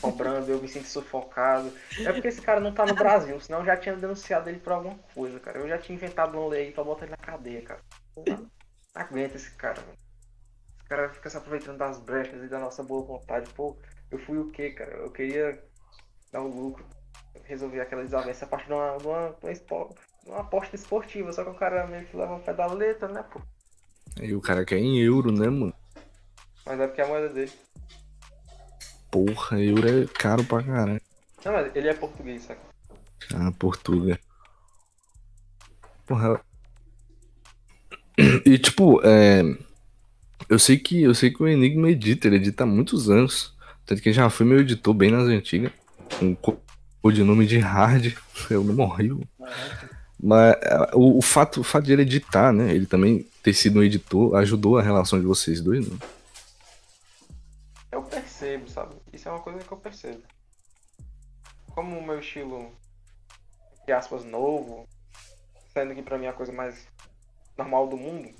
cobrando, 0.00 0.50
eu 0.50 0.60
me 0.60 0.68
sinto 0.68 0.86
sufocado. 0.86 1.72
É 1.98 2.12
porque 2.12 2.28
esse 2.28 2.42
cara 2.42 2.60
não 2.60 2.72
tá 2.72 2.84
no 2.84 2.94
Brasil, 2.94 3.40
senão 3.40 3.60
eu 3.60 3.64
já 3.64 3.76
tinha 3.76 3.96
denunciado 3.96 4.48
ele 4.48 4.58
por 4.58 4.72
alguma 4.72 4.98
coisa, 5.14 5.40
cara. 5.40 5.58
Eu 5.58 5.68
já 5.68 5.78
tinha 5.78 5.96
inventado 5.96 6.38
uma 6.38 6.48
lei 6.48 6.70
pra 6.72 6.84
botar 6.84 7.04
ele 7.04 7.12
na 7.12 7.16
cadeia, 7.16 7.62
cara. 7.62 7.80
Não 8.16 8.50
aguenta 8.94 9.36
esse 9.36 9.50
cara, 9.52 9.80
mano. 9.80 9.94
Esse 10.78 10.88
cara 10.88 11.08
fica 11.10 11.30
se 11.30 11.36
aproveitando 11.36 11.78
das 11.78 11.98
brechas 11.98 12.42
e 12.42 12.48
da 12.48 12.58
nossa 12.58 12.82
boa 12.82 13.04
vontade. 13.04 13.48
Pô, 13.54 13.76
eu 14.10 14.18
fui 14.18 14.38
o 14.38 14.50
quê, 14.50 14.70
cara? 14.70 14.92
Eu 14.92 15.10
queria 15.10 15.62
dar 16.32 16.42
o 16.42 16.48
lucro, 16.48 16.84
resolver 17.44 17.80
aquela 17.80 18.02
desavença 18.02 18.44
a 18.44 18.48
partir 18.48 18.66
de 18.66 18.72
uma, 18.72 18.96
de 18.98 19.06
uma, 19.06 19.36
de 19.42 20.30
uma 20.30 20.40
aposta 20.40 20.76
esportiva, 20.76 21.32
só 21.32 21.44
que 21.44 21.50
o 21.50 21.54
cara 21.54 21.86
meio 21.86 22.06
que 22.06 22.16
leva 22.16 22.34
um 22.34 22.40
pé 22.40 22.52
da 22.52 22.66
letra, 22.66 23.08
né, 23.08 23.24
pô? 23.32 23.40
E 24.20 24.34
o 24.34 24.40
cara 24.40 24.64
quer 24.64 24.78
em 24.78 25.00
euro, 25.00 25.32
né, 25.32 25.48
mano? 25.48 25.72
Mas 26.70 26.78
é 26.78 26.86
porque 26.86 27.00
é 27.00 27.04
a 27.04 27.08
moeda 27.08 27.28
dele. 27.30 27.50
Porra, 29.10 29.60
euro 29.60 29.88
é 29.88 30.06
caro 30.06 30.44
pra 30.44 30.62
caralho. 30.62 31.00
Não, 31.44 31.52
mas 31.52 31.74
ele 31.74 31.88
é 31.88 31.94
português, 31.94 32.42
saca? 32.44 32.60
Ah, 33.34 33.50
Portugal. 33.58 34.16
Porra. 36.06 36.40
E 38.46 38.56
tipo, 38.56 39.00
é. 39.04 39.42
Eu 40.48 40.60
sei 40.60 40.78
que 40.78 41.02
eu 41.02 41.12
sei 41.12 41.32
que 41.32 41.42
o 41.42 41.48
Enigma 41.48 41.90
edita, 41.90 42.28
ele 42.28 42.36
edita 42.36 42.62
há 42.62 42.66
muitos 42.66 43.10
anos. 43.10 43.52
Tanto 43.84 44.00
que 44.00 44.12
já 44.12 44.30
foi 44.30 44.46
meu 44.46 44.60
editor 44.60 44.94
bem 44.94 45.10
nas 45.10 45.26
antigas. 45.26 45.72
Com 46.20 46.36
co- 46.36 46.60
codinome 47.02 47.46
de 47.48 47.58
hard. 47.58 48.14
Um 48.52 48.62
nome 48.62 48.80
horrível. 48.82 49.20
Mas 50.22 50.54
é, 50.62 50.90
o, 50.94 51.18
o 51.18 51.22
fato, 51.22 51.62
o 51.62 51.64
fato 51.64 51.86
de 51.86 51.92
ele 51.94 52.02
editar, 52.02 52.52
né? 52.52 52.72
Ele 52.72 52.86
também 52.86 53.26
ter 53.42 53.54
sido 53.54 53.80
um 53.80 53.82
editor 53.82 54.36
ajudou 54.36 54.78
a 54.78 54.82
relação 54.82 55.18
de 55.18 55.26
vocês 55.26 55.60
dois, 55.60 55.88
né? 55.88 55.96
Percebo, 58.40 58.68
sabe? 58.70 58.96
Isso 59.12 59.28
é 59.28 59.32
uma 59.32 59.42
coisa 59.42 59.58
que 59.58 59.70
eu 59.70 59.76
percebo. 59.76 60.22
Como 61.72 61.98
o 61.98 62.02
meu 62.02 62.18
estilo, 62.20 62.74
entre 63.80 63.92
aspas, 63.92 64.24
novo, 64.24 64.88
sendo 65.74 65.94
que 65.94 66.02
pra 66.02 66.16
mim 66.16 66.24
é 66.24 66.30
a 66.30 66.32
coisa 66.32 66.50
mais 66.50 66.88
normal 67.54 67.86
do 67.86 67.98
mundo, 67.98 68.34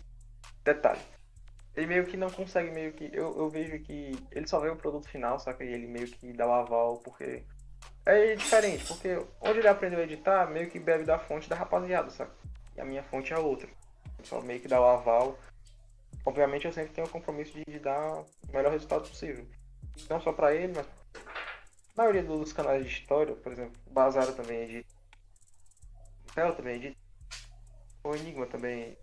detalhe. 0.64 1.03
Ele 1.76 1.86
meio 1.86 2.07
que 2.07 2.16
não 2.16 2.30
consegue, 2.30 2.70
meio 2.70 2.94
que. 2.94 3.11
Eu, 3.12 3.36
eu 3.36 3.51
vejo 3.51 3.78
que 3.80 4.12
ele 4.32 4.48
só 4.48 4.59
vê 4.59 4.70
o 4.70 4.76
produto 4.76 5.07
final, 5.07 5.38
saca? 5.38 5.62
E 5.62 5.68
ele 5.68 5.86
meio 5.86 6.07
que 6.07 6.32
dá 6.32 6.46
o 6.46 6.53
aval, 6.53 6.96
porque. 7.05 7.44
É 8.07 8.34
diferente, 8.34 8.86
porque 8.86 9.22
onde 9.42 9.59
ele 9.59 9.68
aprendeu 9.68 10.01
a 10.01 10.05
editar, 10.05 10.51
meio 10.51 10.70
que 10.70 10.80
bebe 10.80 11.05
da 11.05 11.18
fonte 11.18 11.48
da 11.48 11.57
rapaziada, 11.57 12.09
saca? 12.11 12.34
E 12.74 12.80
a 12.80 12.84
minha 12.86 13.03
fonte 13.03 13.34
é 13.34 13.38
outra. 13.38 13.68
Ele 14.18 14.26
só 14.26 14.40
meio 14.40 14.61
que 14.61 14.68
dá 14.68 14.80
o 14.80 14.84
aval. 14.84 15.38
Obviamente 16.24 16.64
eu 16.64 16.72
sempre 16.72 16.94
tenho 16.94 17.07
o 17.07 17.11
compromisso 17.11 17.53
de, 17.53 17.64
de 17.64 17.78
dar 17.78 18.22
o 18.22 18.26
melhor 18.53 18.72
resultado 18.72 19.07
possível. 19.07 19.46
Não 20.09 20.20
só 20.20 20.32
pra 20.32 20.55
ele, 20.55 20.72
mas 20.74 20.86
a 20.86 22.03
maioria 22.03 22.22
dos 22.22 22.53
canais 22.53 22.84
de 22.84 22.92
história, 22.92 23.34
por 23.34 23.53
exemplo, 23.53 23.78
o 23.86 23.90
Bazara 23.90 24.32
também 24.32 24.62
edita. 24.62 24.94
O 26.28 26.32
Tela 26.32 26.53
também 26.55 26.76
edita. 26.76 26.96
O 28.05 28.14
Enigma 28.14 28.46
também 28.46 28.96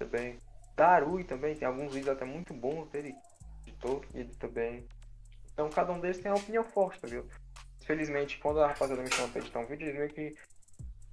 também. 0.00 0.38
Darui 0.74 1.24
também, 1.24 1.54
tem 1.54 1.68
alguns 1.68 1.92
vídeos 1.92 2.08
até 2.08 2.24
muito 2.24 2.54
bons 2.54 2.88
dele, 2.88 3.14
editor, 3.66 4.02
e 4.14 4.20
edita 4.20 4.48
bem. 4.48 4.86
Então 5.52 5.68
cada 5.68 5.92
um 5.92 6.00
deles 6.00 6.18
tem 6.18 6.30
uma 6.30 6.38
opinião 6.38 6.64
forte, 6.64 7.00
tá 7.00 7.06
ligado? 7.06 7.28
Felizmente, 7.84 8.38
quando 8.38 8.60
a 8.60 8.68
rapaziada 8.68 9.02
me 9.02 9.12
chama 9.12 9.28
pra 9.28 9.40
editar 9.42 9.58
um 9.58 9.66
vídeo, 9.66 9.86
eles 9.86 9.98
meio 9.98 10.10
que 10.10 10.34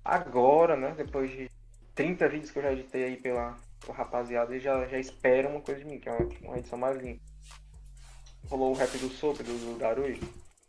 agora, 0.05 0.77
né, 0.77 0.93
depois 0.95 1.29
de 1.29 1.51
30 1.93 2.29
vídeos 2.29 2.51
que 2.51 2.59
eu 2.59 2.63
já 2.63 2.71
editei 2.71 3.03
aí 3.03 3.17
pela, 3.17 3.57
pela 3.81 3.97
rapaziada, 3.97 4.51
eles 4.51 4.63
já, 4.63 4.85
já 4.87 4.97
esperam 4.97 5.51
uma 5.51 5.61
coisa 5.61 5.81
de 5.81 5.85
mim, 5.85 5.99
que 5.99 6.07
é 6.07 6.13
uma, 6.13 6.29
uma 6.41 6.57
edição 6.57 6.77
mais 6.77 6.97
limpa. 6.97 7.26
Rolou 8.49 8.71
o 8.71 8.75
rap 8.75 8.97
do 8.97 9.09
Soap, 9.09 9.37
do, 9.37 9.73
do 9.73 9.77
Darui, 9.77 10.21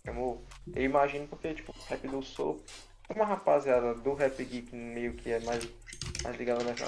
chamou. 0.05 0.43
Eu 0.75 0.83
imagino 0.83 1.29
porque, 1.29 1.55
tipo, 1.55 1.73
rap 1.89 2.09
do 2.09 2.23
Soap, 2.23 2.59
como 3.07 3.23
a 3.23 3.27
rapaziada 3.27 3.95
do 3.95 4.15
Rap 4.15 4.37
Geek 4.45 4.75
meio 4.75 5.15
que 5.15 5.31
é 5.31 5.41
mais, 5.41 5.67
mais 6.23 6.37
ligada 6.37 6.63
nessa 6.65 6.87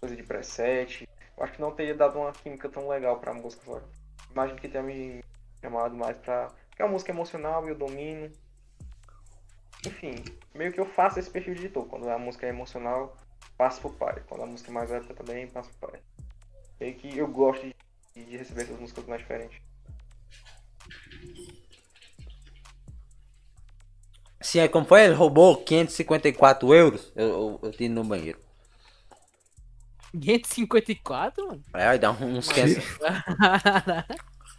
coisa 0.00 0.16
de 0.16 0.22
preset, 0.22 1.08
eu 1.36 1.44
acho 1.44 1.52
que 1.52 1.60
não 1.60 1.72
teria 1.72 1.94
dado 1.94 2.18
uma 2.18 2.32
química 2.32 2.68
tão 2.68 2.88
legal 2.88 3.18
pra 3.20 3.34
música, 3.34 3.62
sabe? 3.64 3.84
Imagino 4.30 4.58
que 4.58 4.68
tenha 4.68 4.82
me 4.82 5.22
chamado 5.60 5.94
mais 5.94 6.16
pra. 6.16 6.50
Porque 6.68 6.82
é 6.82 6.84
uma 6.84 6.92
música 6.92 7.12
emocional 7.12 7.66
e 7.66 7.70
eu 7.70 7.74
domino. 7.74 8.32
Enfim, 9.86 10.24
meio 10.54 10.72
que 10.72 10.80
eu 10.80 10.86
faço 10.86 11.18
esse 11.18 11.30
perfil 11.30 11.54
de 11.54 11.66
editor. 11.66 11.86
Quando 11.86 12.08
a 12.08 12.18
música 12.18 12.46
é 12.46 12.48
emocional, 12.48 13.16
passo 13.56 13.80
pro 13.80 13.90
pai. 13.90 14.22
Quando 14.28 14.42
a 14.42 14.46
música 14.46 14.70
é 14.70 14.74
mais 14.74 14.90
épica 14.90 15.14
também, 15.14 15.46
passo 15.48 15.70
pro 15.78 15.90
pai. 15.90 16.00
Meio 16.80 16.94
que 16.94 17.16
eu 17.16 17.28
gosto 17.28 17.66
de, 17.66 18.24
de 18.24 18.36
receber 18.36 18.62
essas 18.62 18.78
músicas 18.78 19.04
mais 19.06 19.20
diferentes. 19.20 19.60
Sim, 24.40 24.60
aí 24.60 24.68
como 24.68 24.86
foi? 24.86 25.04
Ele 25.04 25.14
roubou 25.14 25.56
554 25.56 26.72
euros. 26.72 27.12
Eu, 27.14 27.28
eu, 27.28 27.60
eu 27.64 27.70
tive 27.72 27.88
no 27.88 28.04
banheiro. 28.04 28.38
554, 30.12 31.46
mano? 31.46 31.62
Aí 31.72 31.84
vai 31.84 31.98
dar 31.98 32.12
uns 32.12 32.50
500. 32.50 32.84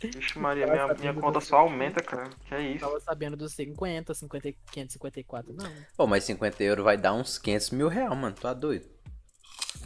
Vixe 0.01 0.39
Maria, 0.39 0.65
minha, 0.65 0.93
minha 0.93 1.13
conta 1.13 1.41
só 1.41 1.57
aumenta, 1.57 2.01
cara. 2.01 2.29
Que 2.47 2.55
é 2.55 2.61
isso? 2.61 2.85
Tava 2.85 2.99
sabendo 3.01 3.35
dos 3.35 3.53
50, 3.53 4.13
50, 4.13 4.53
554, 4.71 5.53
não. 5.53 5.69
Pô, 5.97 6.07
mas 6.07 6.23
50 6.23 6.63
euros 6.63 6.85
vai 6.85 6.97
dar 6.97 7.13
uns 7.13 7.37
500 7.37 7.71
mil 7.71 7.87
reais, 7.89 8.17
mano. 8.17 8.35
Tu 8.39 8.47
é 8.47 8.55
doido. 8.55 8.85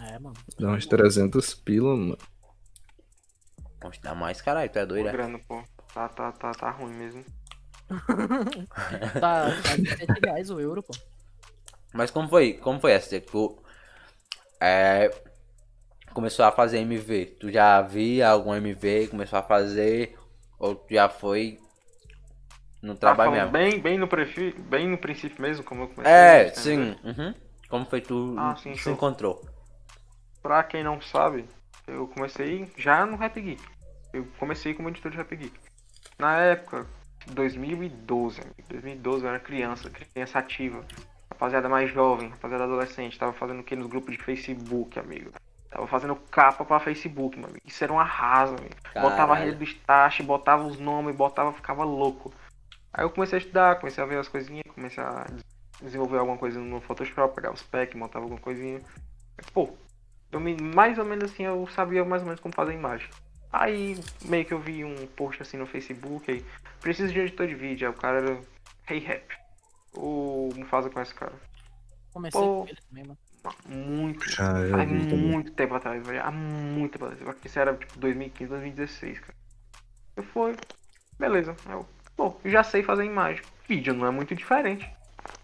É, 0.01 0.19
mano. 0.19 0.35
Dá 0.59 0.69
uns 0.69 0.85
300 0.85 1.55
pila, 1.55 1.95
mano. 1.95 2.17
Pode 3.79 3.99
dar 4.01 4.13
mais, 4.13 4.39
caralho. 4.39 4.69
Tu 4.69 4.79
é 4.79 4.85
doido, 4.85 5.09
é? 5.09 5.11
grana, 5.11 5.39
pô. 5.47 5.63
Tá, 5.93 6.09
tá, 6.09 6.31
tá, 6.31 6.51
tá 6.51 6.69
ruim 6.71 6.93
mesmo. 6.93 7.23
Tá 9.19 9.45
quase 9.61 9.85
7 9.85 10.19
reais 10.25 10.49
o 10.49 10.59
euro, 10.59 10.81
pô. 10.83 10.93
Mas 11.93 12.09
como 12.11 12.27
foi? 12.27 12.53
Como 12.53 12.79
foi 12.79 12.91
essa? 12.93 13.19
Tu 13.21 13.63
é, 14.59 15.11
começou 16.13 16.45
a 16.45 16.51
fazer 16.51 16.79
MV. 16.79 17.37
Tu 17.39 17.51
já 17.51 17.81
via 17.81 18.29
algum 18.29 18.55
MV, 18.55 19.07
começou 19.09 19.37
a 19.39 19.43
fazer, 19.43 20.17
ou 20.59 20.75
tu 20.75 20.93
já 20.93 21.09
foi 21.09 21.59
No 22.81 22.95
Tá 22.95 23.15
trabalho 23.15 23.31
mesmo. 23.31 23.51
bem, 23.51 23.79
bem, 23.81 23.97
no 23.97 24.07
prefi... 24.07 24.51
bem 24.53 24.87
no 24.89 24.97
princípio 24.97 25.41
mesmo, 25.41 25.63
como 25.63 25.83
eu 25.83 25.87
comecei. 25.89 26.11
É, 26.11 26.45
né? 26.45 26.49
sim. 26.55 26.95
uhum. 27.03 27.33
Como 27.69 27.85
foi 27.85 28.01
tu 28.01 28.35
Ah, 28.37 28.55
sim, 28.55 28.77
se 28.77 28.77
show. 28.77 28.93
encontrou? 28.93 29.41
Pra 30.41 30.63
quem 30.63 30.83
não 30.83 31.01
sabe, 31.01 31.47
eu 31.87 32.07
comecei 32.09 32.71
já 32.77 33.05
no 33.05 33.15
Rap 33.17 33.39
Geek. 33.41 33.63
Eu 34.13 34.27
comecei 34.37 34.73
como 34.73 34.89
editor 34.89 35.11
de 35.11 35.17
Rap 35.17 35.35
Geek. 35.35 35.59
Na 36.17 36.37
época, 36.37 36.85
2012, 37.27 38.41
amigo. 38.41 38.55
2012 38.69 39.23
eu 39.23 39.29
era 39.29 39.39
criança, 39.39 39.89
criança 39.89 40.39
ativa. 40.39 40.83
Rapaziada 41.31 41.67
mais 41.67 41.91
jovem, 41.91 42.29
rapaziada 42.29 42.63
adolescente. 42.65 43.17
Tava 43.17 43.33
fazendo 43.33 43.61
o 43.61 43.63
que 43.63 43.75
nos 43.75 43.87
grupos 43.87 44.15
de 44.15 44.23
Facebook, 44.23 44.99
amigo. 44.99 45.31
Tava 45.69 45.87
fazendo 45.87 46.15
capa 46.15 46.63
pra 46.63 46.79
Facebook, 46.79 47.37
meu 47.37 47.49
amigo. 47.49 47.65
Isso 47.65 47.83
era 47.83 47.91
um 47.91 47.99
arraso, 47.99 48.55
amigo. 48.55 48.75
Botava 48.93 49.33
a 49.33 49.35
Caralho. 49.37 49.45
rede 49.45 49.57
do 49.57 49.63
Stash, 49.63 50.21
botava 50.21 50.63
os 50.65 50.79
nomes, 50.79 51.15
botava, 51.15 51.51
ficava 51.51 51.83
louco. 51.83 52.31
Aí 52.93 53.03
eu 53.03 53.09
comecei 53.09 53.37
a 53.37 53.41
estudar, 53.41 53.79
comecei 53.79 54.03
a 54.03 54.07
ver 54.07 54.19
as 54.19 54.27
coisinhas, 54.27 54.71
comecei 54.73 55.03
a 55.03 55.25
desenvolver 55.81 56.19
alguma 56.19 56.37
coisa 56.37 56.59
no 56.59 56.79
Photoshop, 56.79 57.33
pegar 57.33 57.51
os 57.51 57.63
packs, 57.63 57.95
montava 57.95 58.25
alguma 58.25 58.39
coisinha. 58.39 58.81
Pô, 59.51 59.75
eu 60.31 60.39
me, 60.39 60.55
mais 60.55 60.99
ou 60.99 61.05
menos 61.05 61.31
assim, 61.31 61.43
eu 61.43 61.67
sabia 61.67 62.05
mais 62.05 62.21
ou 62.21 62.27
menos 62.27 62.39
como 62.39 62.53
fazer 62.53 62.73
imagem. 62.73 63.09
Aí 63.53 63.95
meio 64.25 64.43
que 64.43 64.51
eu 64.51 64.59
vi 64.59 64.83
um 64.83 65.05
post 65.05 65.43
assim 65.43 65.57
no 65.57 65.67
Facebook 65.67 66.31
aí, 66.31 66.43
preciso 66.81 67.13
de 67.13 67.19
um 67.19 67.23
editor 67.23 67.47
de 67.47 67.53
vídeo, 67.53 67.87
aí 67.87 67.93
o 67.93 67.97
cara 67.97 68.17
era 68.17 68.41
Hey 68.89 68.97
Rap. 68.97 69.37
O 69.95 70.49
Mufasa 70.55 70.89
conhece 70.89 71.11
esse 71.11 71.19
cara. 71.19 71.33
Comecei 72.11 72.41
Pô. 72.41 72.63
com 72.63 72.67
ele 72.67 72.79
também, 72.89 73.03
mano. 73.03 73.17
Muito 73.67 74.25
vi 74.85 75.01
também. 75.01 75.17
muito 75.17 75.51
tempo 75.51 75.75
atrás, 75.75 76.05
velho. 76.05 76.23
Há 76.23 76.31
muito 76.31 76.93
tempo 76.93 77.05
atrás. 77.05 77.37
Isso 77.43 77.59
era 77.59 77.75
tipo 77.75 77.99
2015, 77.99 78.49
2016, 78.49 79.19
cara. 79.19 79.35
Eu 80.15 80.23
fui. 80.23 80.55
Beleza. 81.19 81.55
Eu, 81.69 81.85
pô, 82.15 82.35
eu 82.43 82.49
já 82.49 82.63
sei 82.63 82.81
fazer 82.81 83.05
imagem. 83.05 83.43
Vídeo 83.67 83.93
não 83.93 84.07
é 84.07 84.11
muito 84.11 84.33
diferente. 84.33 84.89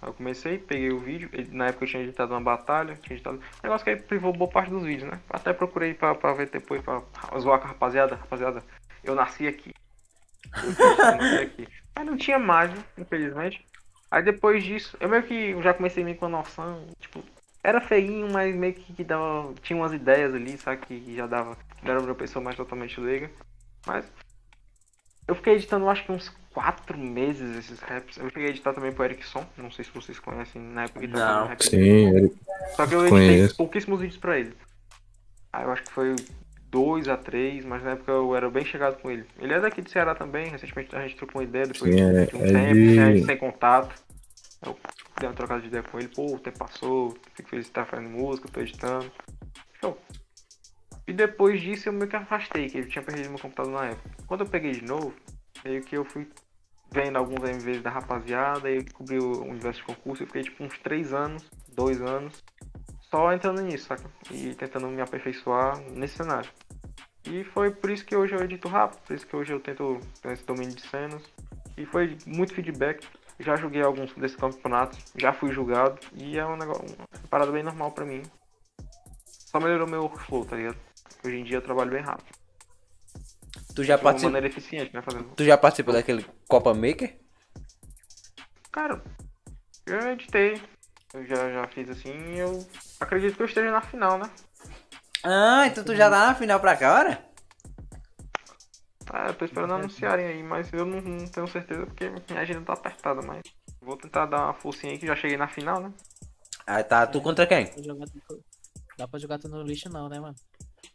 Aí 0.01 0.09
eu 0.09 0.13
comecei, 0.13 0.57
peguei 0.57 0.91
o 0.91 0.99
vídeo. 0.99 1.29
Na 1.51 1.67
época 1.67 1.85
eu 1.85 1.89
tinha 1.89 2.03
editado 2.03 2.33
uma 2.33 2.41
batalha. 2.41 2.97
Tinha 3.01 3.15
editado. 3.15 3.37
Um 3.37 3.63
negócio 3.63 3.83
que 3.83 3.91
aí 3.91 3.95
privou 3.95 4.33
boa 4.33 4.49
parte 4.49 4.69
dos 4.69 4.83
vídeos, 4.83 5.09
né? 5.09 5.19
Até 5.29 5.53
procurei 5.53 5.93
pra, 5.93 6.15
pra 6.15 6.33
ver 6.33 6.49
depois, 6.49 6.81
pra 6.81 7.01
zoar 7.39 7.59
com 7.59 7.65
a 7.65 7.69
rapaziada. 7.69 8.15
Rapaziada, 8.15 8.63
eu 9.03 9.15
nasci 9.15 9.47
aqui. 9.47 9.73
Eu 10.53 10.97
nasci 10.97 11.43
aqui. 11.43 11.67
Mas 11.95 12.05
não 12.05 12.17
tinha 12.17 12.39
mais, 12.39 12.71
infelizmente. 12.97 13.65
Aí 14.11 14.23
depois 14.23 14.63
disso, 14.63 14.97
eu 14.99 15.07
meio 15.07 15.23
que 15.23 15.61
já 15.61 15.73
comecei 15.73 16.03
meio 16.03 16.17
com 16.17 16.25
a 16.25 16.29
noção, 16.29 16.87
tipo, 16.99 17.23
era 17.63 17.81
feinho, 17.81 18.31
mas 18.31 18.55
meio 18.55 18.73
que, 18.73 18.93
que 18.93 19.03
dava. 19.03 19.53
Tinha 19.61 19.77
umas 19.77 19.93
ideias 19.93 20.33
ali, 20.33 20.57
sabe? 20.57 20.85
Que, 20.85 20.99
que 20.99 21.15
já 21.15 21.27
dava. 21.27 21.57
Não 21.83 21.91
era 21.91 21.99
uma 21.99 22.15
pessoa 22.15 22.43
mais 22.43 22.55
totalmente 22.55 22.99
leiga. 22.99 23.29
Mas. 23.85 24.05
Eu 25.27 25.35
fiquei 25.35 25.55
editando 25.55 25.87
acho 25.87 26.05
que 26.05 26.11
uns 26.11 26.35
4 26.53 26.97
meses 26.97 27.55
esses 27.57 27.79
raps. 27.79 28.17
Eu 28.17 28.29
cheguei 28.29 28.47
a 28.47 28.49
editar 28.49 28.73
também 28.73 28.91
pro 28.91 29.05
Erickson. 29.05 29.45
Não 29.57 29.71
sei 29.71 29.85
se 29.85 29.91
vocês 29.91 30.19
conhecem 30.19 30.61
na 30.61 30.83
época 30.83 30.99
que 30.99 31.05
ele 31.05 31.13
tava 31.13 31.47
rap. 31.49 31.63
Sim, 31.63 31.77
ele- 31.77 32.33
Só 32.75 32.85
que 32.87 32.95
eu 32.95 33.01
editei 33.01 33.27
Conheço. 33.27 33.55
pouquíssimos 33.57 33.99
vídeos 34.01 34.19
pra 34.19 34.37
ele. 34.39 34.53
Aí 35.53 35.63
eu 35.63 35.71
acho 35.71 35.83
que 35.83 35.91
foi 35.91 36.15
2 36.69 37.07
a 37.07 37.17
3, 37.17 37.65
mas 37.65 37.83
na 37.83 37.91
época 37.91 38.11
eu 38.11 38.35
era 38.35 38.49
bem 38.49 38.63
chegado 38.65 39.01
com 39.01 39.09
ele. 39.09 39.25
Ele 39.39 39.53
é 39.53 39.59
daqui 39.59 39.81
de 39.81 39.89
Ceará 39.91 40.13
também, 40.13 40.49
recentemente 40.49 40.95
a 40.95 41.01
gente 41.01 41.15
trocou 41.15 41.41
uma 41.41 41.47
ideia 41.47 41.65
depois 41.65 41.93
Sim, 41.93 42.01
é- 42.01 42.25
de 42.25 42.35
um 42.35 42.43
é 42.45 42.51
tempo, 42.51 42.73
de- 42.73 42.95
né, 42.95 43.03
a 43.03 43.11
gente 43.15 43.25
sem 43.25 43.37
contato. 43.37 44.03
Eu 44.65 44.77
dei 45.19 45.29
uma 45.29 45.35
trocada 45.35 45.61
de 45.61 45.67
ideia 45.67 45.83
com 45.83 45.97
ele, 45.99 46.09
pô, 46.09 46.35
o 46.35 46.39
tempo 46.39 46.59
passou, 46.59 47.17
fico 47.33 47.49
feliz 47.49 47.65
de 47.65 47.71
estar 47.71 47.85
fazendo 47.85 48.09
música, 48.09 48.49
tô 48.51 48.59
editando. 48.59 49.11
Show. 49.79 49.97
E 51.07 51.13
depois 51.13 51.59
disso 51.61 51.89
eu 51.89 51.93
meio 51.93 52.07
que 52.07 52.15
afastei, 52.15 52.69
que 52.69 52.77
eu 52.79 52.87
tinha 52.87 53.01
perdido 53.03 53.29
meu 53.29 53.39
computador 53.39 53.71
na 53.71 53.85
época. 53.87 54.09
Quando 54.27 54.41
eu 54.41 54.47
peguei 54.47 54.71
de 54.73 54.83
novo, 54.83 55.13
meio 55.63 55.81
que 55.83 55.97
eu 55.97 56.05
fui 56.05 56.29
vendo 56.91 57.17
alguns 57.17 57.41
MVs 57.47 57.81
da 57.81 57.89
rapaziada 57.89 58.69
e 58.69 58.83
cobri 58.83 59.19
o 59.19 59.43
universo 59.43 59.79
de 59.79 59.85
concurso. 59.85 60.23
Eu 60.23 60.27
fiquei 60.27 60.43
tipo 60.43 60.63
uns 60.63 60.77
3 60.79 61.13
anos, 61.13 61.49
2 61.69 62.01
anos, 62.01 62.43
só 63.01 63.31
entrando 63.33 63.61
nisso, 63.61 63.87
saca? 63.87 64.09
E 64.31 64.53
tentando 64.55 64.87
me 64.87 65.01
aperfeiçoar 65.01 65.79
nesse 65.91 66.17
cenário. 66.17 66.49
E 67.25 67.43
foi 67.43 67.71
por 67.71 67.89
isso 67.89 68.05
que 68.05 68.15
hoje 68.15 68.33
eu 68.33 68.43
edito 68.43 68.67
rápido, 68.67 68.99
por 69.01 69.15
isso 69.15 69.27
que 69.27 69.35
hoje 69.35 69.53
eu 69.53 69.59
tento 69.59 69.99
ter 70.21 70.31
esse 70.31 70.45
domínio 70.45 70.75
de 70.75 70.81
cenas. 70.81 71.23
E 71.77 71.85
foi 71.85 72.17
muito 72.25 72.53
feedback. 72.53 73.07
Já 73.39 73.55
joguei 73.55 73.81
alguns 73.81 74.13
desses 74.15 74.35
campeonatos, 74.35 74.99
já 75.15 75.31
fui 75.31 75.51
julgado 75.51 75.97
e 76.13 76.37
é 76.37 76.45
um 76.45 76.57
negócio, 76.57 76.83
uma 76.83 77.29
parada 77.29 77.51
bem 77.51 77.63
normal 77.63 77.91
pra 77.91 78.03
mim. 78.03 78.21
Só 79.23 79.59
melhorou 79.59 79.87
meu 79.87 80.01
workflow, 80.01 80.45
tá 80.45 80.57
ligado? 80.57 80.77
Hoje 81.25 81.37
em 81.37 81.43
dia 81.43 81.57
eu 81.57 81.61
trabalho 81.61 81.89
bem 81.89 82.01
rápido. 82.01 82.38
Tu 83.79 83.85
já, 83.85 83.97
participou, 83.97 84.29
maneira 84.33 84.47
eficiente, 84.47 84.93
né? 84.93 85.01
Fazendo 85.01 85.33
tu 85.37 85.43
já 85.45 85.57
participou 85.57 85.93
daquele 85.93 86.25
Copa 86.49 86.73
Maker? 86.73 87.17
Cara, 88.73 89.01
eu 89.85 90.11
editei. 90.11 90.61
Eu 91.13 91.25
já, 91.25 91.49
já 91.49 91.67
fiz 91.69 91.89
assim 91.89 92.11
e 92.33 92.39
eu 92.39 92.67
acredito 92.99 93.37
que 93.37 93.41
eu 93.41 93.45
esteja 93.45 93.71
na 93.71 93.79
final, 93.79 94.17
né? 94.17 94.29
Ah, 95.23 95.65
então 95.65 95.81
tu 95.85 95.95
já 95.95 96.09
tá 96.09 96.27
na 96.27 96.35
final 96.35 96.59
pra 96.59 96.75
cá, 96.75 96.93
ora? 96.93 97.25
Ah, 99.09 99.27
eu 99.27 99.33
tô 99.35 99.45
esperando 99.45 99.75
anunciarem 99.75 100.25
aí, 100.25 100.43
mas 100.43 100.73
eu 100.73 100.85
não, 100.85 100.99
não 100.99 101.25
tenho 101.25 101.47
certeza 101.47 101.85
porque 101.85 102.09
minha 102.29 102.41
agenda 102.41 102.65
tá 102.65 102.73
apertada, 102.73 103.21
mas 103.21 103.41
vou 103.79 103.95
tentar 103.95 104.25
dar 104.25 104.43
uma 104.43 104.53
forcinha 104.53 104.91
aí 104.91 104.99
que 104.99 105.07
já 105.07 105.15
cheguei 105.15 105.37
na 105.37 105.47
final, 105.47 105.79
né? 105.79 105.93
Ah, 106.67 106.83
tá. 106.83 107.07
Tu 107.07 107.21
contra 107.21 107.47
quem? 107.47 107.63
Dá 107.63 107.71
pra 107.71 107.81
jogar, 107.81 108.05
dá 108.97 109.07
pra 109.07 109.19
jogar 109.19 109.39
tudo 109.39 109.55
no 109.55 109.63
lixo 109.63 109.87
não, 109.87 110.09
né, 110.09 110.19
mano? 110.19 110.35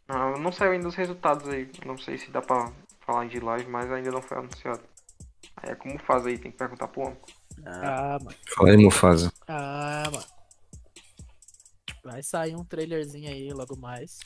Ah, 0.07 0.37
não 0.37 0.51
saiu 0.51 0.71
ainda 0.73 0.87
os 0.87 0.95
resultados 0.95 1.47
aí. 1.49 1.69
Não 1.85 1.97
sei 1.97 2.17
se 2.17 2.29
dá 2.31 2.41
pra 2.41 2.71
falar 3.05 3.27
de 3.27 3.39
live, 3.39 3.69
mas 3.69 3.91
ainda 3.91 4.11
não 4.11 4.21
foi 4.21 4.37
anunciado. 4.37 4.81
Aí 5.57 5.71
é 5.71 5.75
como 5.75 5.97
faz 5.99 6.25
aí, 6.25 6.37
tem 6.37 6.51
que 6.51 6.57
perguntar 6.57 6.87
pro 6.87 7.01
homem. 7.03 7.17
Ah, 7.65 8.15
Ah, 8.15 8.19
mano. 8.23 8.37
Fala 8.55 8.69
aí, 8.69 8.77
Mufasa. 8.77 9.31
Ah, 9.47 10.03
mano. 10.11 10.25
Vai 12.03 12.21
sair 12.21 12.55
um 12.55 12.63
trailerzinho 12.63 13.27
aí 13.29 13.51
logo 13.51 13.75
mais. 13.77 14.19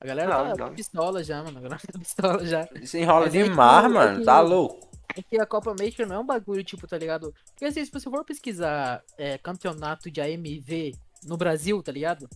A 0.00 0.06
galera 0.06 0.28
Dá, 0.30 0.44
tá 0.56 0.64
dá. 0.66 0.70
pistola 0.70 1.22
já, 1.24 1.42
mano. 1.42 1.58
A 1.58 1.62
galera 1.62 1.80
tá 1.92 1.98
pistola 1.98 2.44
já. 2.46 2.68
Isso 2.80 2.96
enrola 2.96 3.26
Mas 3.26 3.34
é 3.34 3.42
demais, 3.42 3.84
é 3.84 3.88
mano. 3.88 4.18
que- 4.20 4.24
Tá 4.24 4.40
louco. 4.40 4.90
É 5.16 5.22
que 5.22 5.38
a 5.38 5.44
Copa 5.44 5.70
Maker 5.78 6.06
não 6.06 6.16
é 6.16 6.18
um 6.20 6.24
bagulho, 6.26 6.64
tipo, 6.64 6.86
tá 6.86 6.96
ligado? 6.96 7.34
Porque 7.50 7.66
assim, 7.66 7.84
se 7.84 7.90
você 7.92 8.08
for 8.08 8.24
pesquisar 8.24 9.02
é, 9.18 9.36
campeonato 9.36 10.10
de 10.10 10.20
AMV 10.22 10.94
no 11.24 11.36
Brasil, 11.36 11.82
tá 11.82 11.92
ligado? 11.92 12.28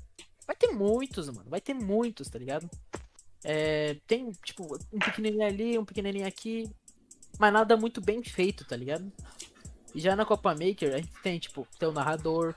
Vai 0.47 0.56
ter 0.56 0.68
muitos, 0.68 1.28
mano. 1.28 1.48
Vai 1.48 1.60
ter 1.60 1.74
muitos, 1.74 2.28
tá 2.28 2.39
ligado? 2.39 2.70
É, 3.44 3.97
tem, 4.06 4.31
tipo, 4.44 4.78
um 4.93 4.98
pequenininho 4.98 5.44
ali, 5.47 5.78
um 5.78 5.85
pequenininho 5.85 6.27
aqui. 6.27 6.70
Mas 7.39 7.52
nada 7.52 7.77
muito 7.77 8.01
bem 8.01 8.23
feito, 8.23 8.64
tá 8.64 8.77
ligado? 8.77 9.10
E 9.94 10.01
já 10.01 10.14
na 10.14 10.24
Copa 10.24 10.52
Maker, 10.52 10.94
a 10.94 10.98
gente 10.98 11.12
tem, 11.23 11.39
tipo, 11.39 11.66
tem 11.78 11.89
o 11.89 11.93
narrador. 11.93 12.55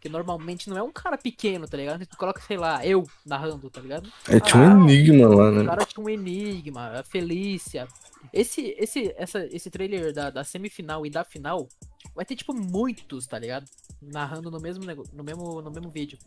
Que 0.00 0.08
normalmente 0.08 0.70
não 0.70 0.78
é 0.78 0.82
um 0.82 0.90
cara 0.90 1.18
pequeno, 1.18 1.68
tá 1.68 1.76
ligado? 1.76 2.06
Tu 2.06 2.16
coloca, 2.16 2.40
sei 2.40 2.56
lá, 2.56 2.84
eu 2.86 3.06
narrando, 3.26 3.68
tá 3.68 3.82
ligado? 3.82 4.10
É, 4.26 4.40
tinha 4.40 4.62
um 4.62 4.88
enigma 4.88 5.28
lá, 5.28 5.50
O 5.50 5.52
né? 5.52 5.64
cara 5.66 5.84
tinha 5.84 6.02
um 6.02 6.08
enigma, 6.08 7.00
a 7.00 7.02
Felícia. 7.02 7.86
Esse, 8.32 8.74
esse, 8.78 9.14
essa, 9.18 9.44
esse 9.54 9.68
trailer 9.70 10.14
da, 10.14 10.30
da 10.30 10.42
semifinal 10.42 11.04
e 11.04 11.10
da 11.10 11.22
final 11.22 11.68
vai 12.14 12.24
ter, 12.24 12.36
tipo, 12.36 12.52
muitos, 12.52 13.26
tá 13.26 13.38
ligado? 13.38 13.68
Narrando 14.00 14.50
no 14.50 14.60
mesmo, 14.60 14.84
no 15.12 15.24
mesmo, 15.24 15.62
no 15.62 15.70
mesmo 15.70 15.90
vídeo. 15.90 16.18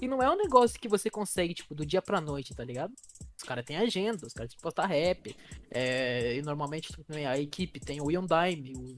E 0.00 0.08
não 0.08 0.22
é 0.22 0.30
um 0.30 0.36
negócio 0.36 0.78
que 0.78 0.88
você 0.88 1.10
consegue, 1.10 1.54
tipo, 1.54 1.74
do 1.74 1.84
dia 1.84 2.00
pra 2.00 2.20
noite, 2.20 2.54
tá 2.54 2.64
ligado? 2.64 2.92
Os 3.36 3.42
caras 3.42 3.64
têm 3.64 3.76
agenda, 3.76 4.26
os 4.26 4.32
caras 4.32 4.50
têm 4.50 4.56
que 4.56 4.62
postar 4.62 4.86
rap. 4.86 5.36
é, 5.70 6.36
e 6.36 6.42
normalmente 6.42 6.92
a 7.26 7.38
equipe 7.38 7.80
tem 7.80 8.00
o 8.00 8.10
Ion 8.10 8.26
Dime, 8.26 8.72
o, 8.76 8.94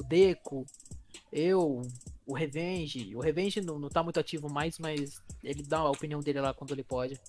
o 0.00 0.02
Deco, 0.02 0.66
eu, 1.32 1.82
o 2.26 2.34
Revenge. 2.34 3.14
O 3.14 3.20
Revenge 3.20 3.60
não, 3.60 3.78
não 3.78 3.88
tá 3.88 4.02
muito 4.02 4.18
ativo 4.18 4.48
mais, 4.48 4.78
mas 4.78 5.22
ele 5.42 5.62
dá 5.62 5.78
a 5.78 5.90
opinião 5.90 6.20
dele 6.20 6.40
lá 6.40 6.54
quando 6.54 6.72
ele 6.72 6.84
pode. 6.84 7.20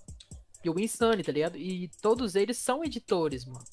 E 0.64 0.70
o 0.70 0.80
Insane, 0.80 1.24
tá 1.24 1.32
ligado? 1.32 1.58
E 1.58 1.90
todos 2.02 2.36
eles 2.36 2.58
são 2.58 2.84
editores, 2.84 3.46
mano. 3.46 3.66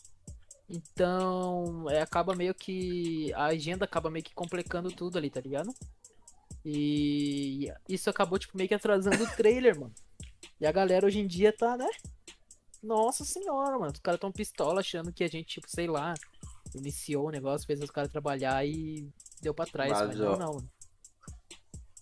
Então, 0.69 1.89
é, 1.89 2.03
acaba 2.03 2.35
meio 2.35 2.55
que. 2.55 3.33
A 3.35 3.47
agenda 3.47 3.85
acaba 3.85 4.11
meio 4.11 4.25
que 4.25 4.35
complicando 4.35 4.91
tudo 4.93 5.17
ali, 5.17 5.31
tá 5.31 5.41
ligado? 5.41 5.73
E 6.65 7.73
isso 7.89 8.11
acabou, 8.11 8.39
tipo, 8.39 8.57
meio 8.57 8.69
que 8.69 8.75
atrasando 8.75 9.25
o 9.25 9.37
trailer, 9.37 9.79
mano. 9.79 9.95
E 10.61 10.67
a 10.67 10.73
galera 10.73 11.07
hoje 11.07 11.21
em 11.21 11.27
dia 11.27 11.53
tá, 11.53 11.77
né? 11.77 11.89
Nossa 12.83 13.25
senhora, 13.25 13.79
mano. 13.79 13.93
Os 13.93 14.01
caras 14.01 14.21
tão 14.21 14.31
pistola 14.31 14.81
achando 14.81 15.13
que 15.13 15.25
a 15.25 15.29
gente, 15.29 15.47
tipo, 15.47 15.71
sei 15.71 15.87
lá, 15.87 16.13
iniciou 16.75 17.29
o 17.29 17.31
negócio, 17.31 17.67
fez 17.67 17.81
os 17.81 17.91
caras 17.91 18.11
trabalhar 18.11 18.67
e 18.67 19.09
deu 19.41 19.55
pra 19.55 19.67
trás. 19.67 19.91
Mas 19.91 20.09
Vazou. 20.09 20.39
não, 20.39 20.53
não, 20.55 20.69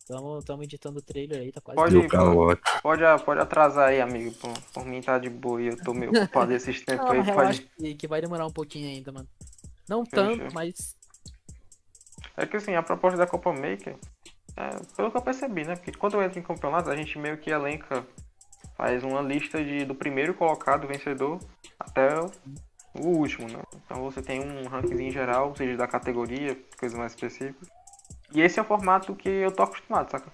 tamo 0.07 0.63
editando 0.63 0.99
o 0.99 1.03
trailer 1.03 1.41
aí, 1.41 1.53
tá 1.53 1.61
quase. 1.61 1.77
Pode- 1.77 2.09
calote. 2.09 2.63
Pode, 2.83 3.25
pode 3.25 3.41
atrasar 3.41 3.89
aí, 3.89 4.01
amigo. 4.01 4.33
Por, 4.35 4.53
por 4.73 4.87
mim 4.87 5.01
tá 5.01 5.19
de 5.19 5.29
boa 5.29 5.61
e 5.61 5.69
eu 5.69 5.77
tô 5.77 5.93
meio 5.93 6.11
ocupado 6.11 6.53
esses 6.53 6.81
tempos 6.85 7.11
aí. 7.11 7.19
eu 7.19 7.25
Pode... 7.25 7.49
acho 7.49 7.63
que, 7.77 7.95
que 7.95 8.09
vai 8.09 8.21
demorar 8.21 8.47
um 8.47 8.53
pouquinho 8.53 8.89
ainda, 8.89 9.11
mano. 9.13 9.29
Não 9.89 10.05
Fechou. 10.05 10.37
tanto, 10.37 10.55
mas. 10.55 10.97
É 12.37 12.47
que 12.47 12.57
assim, 12.57 12.75
a 12.75 12.83
proposta 12.83 13.17
da 13.17 13.27
Copa 13.27 13.53
Maker, 13.53 13.97
é, 14.57 14.71
pelo 14.97 15.11
que 15.11 15.17
eu 15.17 15.23
percebi, 15.23 15.65
né? 15.65 15.75
Porque 15.75 15.93
quando 15.93 16.15
eu 16.15 16.23
entro 16.23 16.39
em 16.39 16.43
campeonatos, 16.43 16.91
a 16.91 16.97
gente 16.97 17.19
meio 17.19 17.39
que 17.39 17.51
elenca, 17.51 18.07
faz 18.77 19.03
uma 19.03 19.21
lista 19.23 19.63
de, 19.65 19.85
do 19.85 19.95
primeiro 19.95 20.35
colocado 20.35 20.87
vencedor 20.87 21.41
até 21.79 22.21
o 22.21 22.31
o 23.01 23.09
último, 23.09 23.49
né? 23.49 23.63
Então 23.85 24.03
você 24.03 24.23
tem 24.23 24.41
um 24.41 24.67
rankingzinho 24.69 25.11
geral, 25.13 25.55
seja 25.55 25.77
da 25.77 25.87
categoria, 25.87 26.59
coisa 26.79 26.97
mais 26.97 27.13
específica. 27.13 27.67
E 28.33 28.41
esse 28.41 28.59
é 28.59 28.63
o 28.63 28.65
formato 28.65 29.15
que 29.15 29.29
eu 29.29 29.53
tô 29.53 29.63
acostumado, 29.63 30.11
saca? 30.11 30.33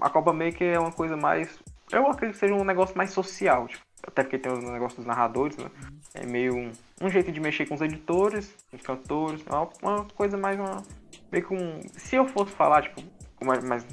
A 0.00 0.10
Copa 0.10 0.32
Maker 0.32 0.74
é 0.74 0.78
uma 0.78 0.92
coisa 0.92 1.16
mais. 1.16 1.58
Eu 1.90 2.06
acredito 2.06 2.34
que 2.34 2.40
seja 2.40 2.54
um 2.54 2.64
negócio 2.64 2.96
mais 2.96 3.10
social, 3.10 3.68
tipo, 3.68 3.84
até 4.06 4.22
porque 4.22 4.38
tem 4.38 4.52
os 4.52 4.64
negócios 4.64 4.96
dos 4.96 5.06
narradores, 5.06 5.56
né? 5.56 5.70
É 6.14 6.26
meio 6.26 6.54
um, 6.54 6.72
um 7.02 7.08
jeito 7.08 7.30
de 7.32 7.40
mexer 7.40 7.66
com 7.66 7.74
os 7.74 7.80
editores, 7.80 8.54
os 8.72 8.80
cantores, 8.82 9.44
é 9.46 9.50
uma, 9.50 9.68
uma 9.82 10.04
coisa 10.06 10.36
mais 10.36 10.58
uma. 10.58 10.82
Meio 11.30 11.46
que 11.46 11.54
um. 11.54 11.80
Se 11.92 12.16
eu 12.16 12.26
fosse 12.28 12.52
falar, 12.52 12.82
tipo, 12.82 13.02
mas, 13.42 13.64
mas 13.64 13.86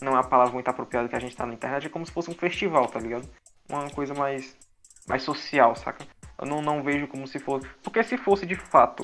não 0.00 0.12
é 0.12 0.16
uma 0.16 0.24
palavra 0.24 0.52
muito 0.52 0.68
apropriada 0.68 1.08
que 1.08 1.16
a 1.16 1.20
gente 1.20 1.36
tá 1.36 1.46
na 1.46 1.54
internet, 1.54 1.86
é 1.86 1.90
como 1.90 2.06
se 2.06 2.12
fosse 2.12 2.30
um 2.30 2.34
festival, 2.34 2.86
tá 2.86 3.00
ligado? 3.00 3.28
Uma 3.68 3.90
coisa 3.90 4.14
mais. 4.14 4.56
mais 5.06 5.22
social, 5.22 5.74
saca? 5.76 6.04
Eu 6.38 6.46
não, 6.46 6.62
não 6.62 6.82
vejo 6.82 7.06
como 7.08 7.26
se 7.26 7.38
fosse. 7.38 7.68
Porque 7.82 8.02
se 8.02 8.16
fosse 8.16 8.46
de 8.46 8.54
fato. 8.54 9.02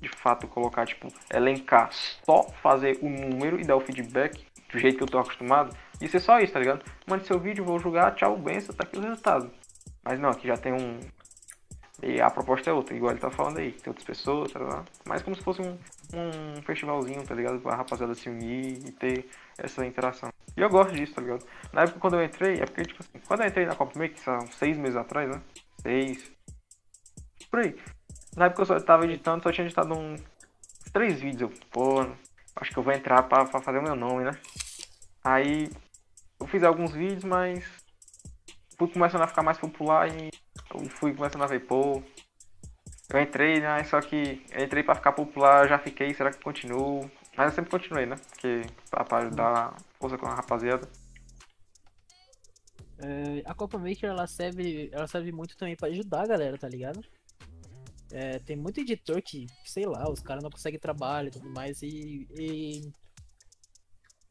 De 0.00 0.08
fato, 0.08 0.48
colocar, 0.48 0.86
tipo, 0.86 1.08
elencar, 1.32 1.90
só 2.24 2.42
fazer 2.62 2.98
o 3.02 3.08
número 3.08 3.60
e 3.60 3.64
dar 3.64 3.76
o 3.76 3.80
feedback 3.80 4.46
do 4.72 4.78
jeito 4.78 4.96
que 4.96 5.02
eu 5.02 5.08
tô 5.08 5.18
acostumado, 5.18 5.76
isso 6.00 6.16
é 6.16 6.20
só 6.20 6.40
isso, 6.40 6.52
tá 6.52 6.58
ligado? 6.58 6.84
Mande 7.06 7.26
seu 7.26 7.38
vídeo, 7.38 7.64
vou 7.64 7.78
jogar, 7.78 8.14
tchau, 8.14 8.36
benção, 8.36 8.74
tá 8.74 8.84
aqui 8.84 8.98
o 8.98 9.02
resultado. 9.02 9.50
Mas 10.02 10.18
não, 10.18 10.30
aqui 10.30 10.46
já 10.46 10.56
tem 10.56 10.72
um. 10.72 10.98
E 12.02 12.18
a 12.18 12.30
proposta 12.30 12.70
é 12.70 12.72
outra, 12.72 12.96
igual 12.96 13.12
ele 13.12 13.20
tá 13.20 13.30
falando 13.30 13.58
aí. 13.58 13.72
Tem 13.72 13.90
outras 13.90 14.06
pessoas, 14.06 14.50
tá 14.50 14.58
ligado? 14.58 14.90
Mais 15.04 15.22
como 15.22 15.36
se 15.36 15.42
fosse 15.42 15.60
um, 15.60 15.76
um 16.14 16.62
festivalzinho, 16.62 17.22
tá 17.26 17.34
ligado? 17.34 17.60
Pra 17.60 17.76
rapaziada 17.76 18.14
se 18.14 18.30
unir 18.30 18.78
e 18.88 18.92
ter 18.92 19.28
essa 19.58 19.84
interação. 19.84 20.30
E 20.56 20.60
eu 20.60 20.70
gosto 20.70 20.94
disso, 20.94 21.14
tá 21.14 21.20
ligado? 21.20 21.44
Na 21.72 21.82
época 21.82 22.00
quando 22.00 22.14
eu 22.14 22.24
entrei, 22.24 22.54
é 22.54 22.64
porque, 22.64 22.82
tipo 22.82 23.02
assim, 23.02 23.20
quando 23.26 23.42
eu 23.42 23.48
entrei 23.48 23.66
na 23.66 23.74
Copa 23.74 23.98
Make, 23.98 24.18
são 24.18 24.40
seis 24.46 24.78
meses 24.78 24.96
atrás, 24.96 25.28
né? 25.28 25.42
Seis. 25.82 26.32
Por 27.50 27.60
aí. 27.60 27.76
Na 28.36 28.46
época 28.46 28.62
eu 28.62 28.66
só 28.66 28.80
tava 28.80 29.04
editando, 29.04 29.42
só 29.42 29.52
tinha 29.52 29.66
editado 29.66 29.94
um, 29.94 30.16
três 30.92 31.20
vídeos. 31.20 31.50
Eu, 31.50 31.58
pô, 31.70 32.06
acho 32.56 32.72
que 32.72 32.78
eu 32.78 32.82
vou 32.82 32.92
entrar 32.92 33.22
pra, 33.24 33.44
pra 33.44 33.60
fazer 33.60 33.78
o 33.78 33.82
meu 33.82 33.96
nome, 33.96 34.24
né? 34.24 34.32
Aí 35.22 35.70
eu 36.38 36.46
fiz 36.46 36.62
alguns 36.62 36.92
vídeos, 36.92 37.24
mas 37.24 37.64
fui 38.78 38.88
começando 38.88 39.22
a 39.22 39.26
ficar 39.26 39.42
mais 39.42 39.58
popular 39.58 40.08
e 40.08 40.30
eu 40.74 40.88
fui 40.88 41.14
começando 41.14 41.42
a 41.42 41.46
ver, 41.46 41.60
pô. 41.60 42.02
Eu 43.12 43.20
entrei, 43.20 43.60
né? 43.60 43.82
Só 43.84 44.00
que 44.00 44.46
entrei 44.56 44.82
pra 44.82 44.94
ficar 44.94 45.12
popular, 45.12 45.68
já 45.68 45.78
fiquei, 45.78 46.14
será 46.14 46.30
que 46.30 46.42
continuo? 46.42 47.10
Mas 47.36 47.50
eu 47.50 47.56
sempre 47.56 47.70
continuei, 47.70 48.06
né? 48.06 48.16
Porque 48.30 48.62
pra, 48.90 49.04
pra 49.04 49.28
dar 49.28 49.74
força 49.98 50.16
com 50.16 50.26
a 50.26 50.34
rapaziada. 50.34 50.88
É, 52.98 53.42
a 53.44 53.54
Copa 53.54 53.78
Maker 53.78 54.10
ela 54.10 54.26
serve, 54.26 54.90
ela 54.92 55.06
serve 55.06 55.32
muito 55.32 55.56
também 55.56 55.74
pra 55.74 55.88
ajudar 55.88 56.22
a 56.22 56.26
galera, 56.26 56.58
tá 56.58 56.68
ligado? 56.68 57.02
É, 58.12 58.38
tem 58.40 58.56
muito 58.56 58.80
editor 58.80 59.22
que, 59.22 59.46
sei 59.64 59.86
lá, 59.86 60.10
os 60.10 60.20
caras 60.20 60.42
não 60.42 60.50
conseguem 60.50 60.80
trabalho 60.80 61.28
e 61.28 61.30
tudo 61.30 61.48
mais 61.50 61.80
e, 61.82 62.26
e. 62.38 62.90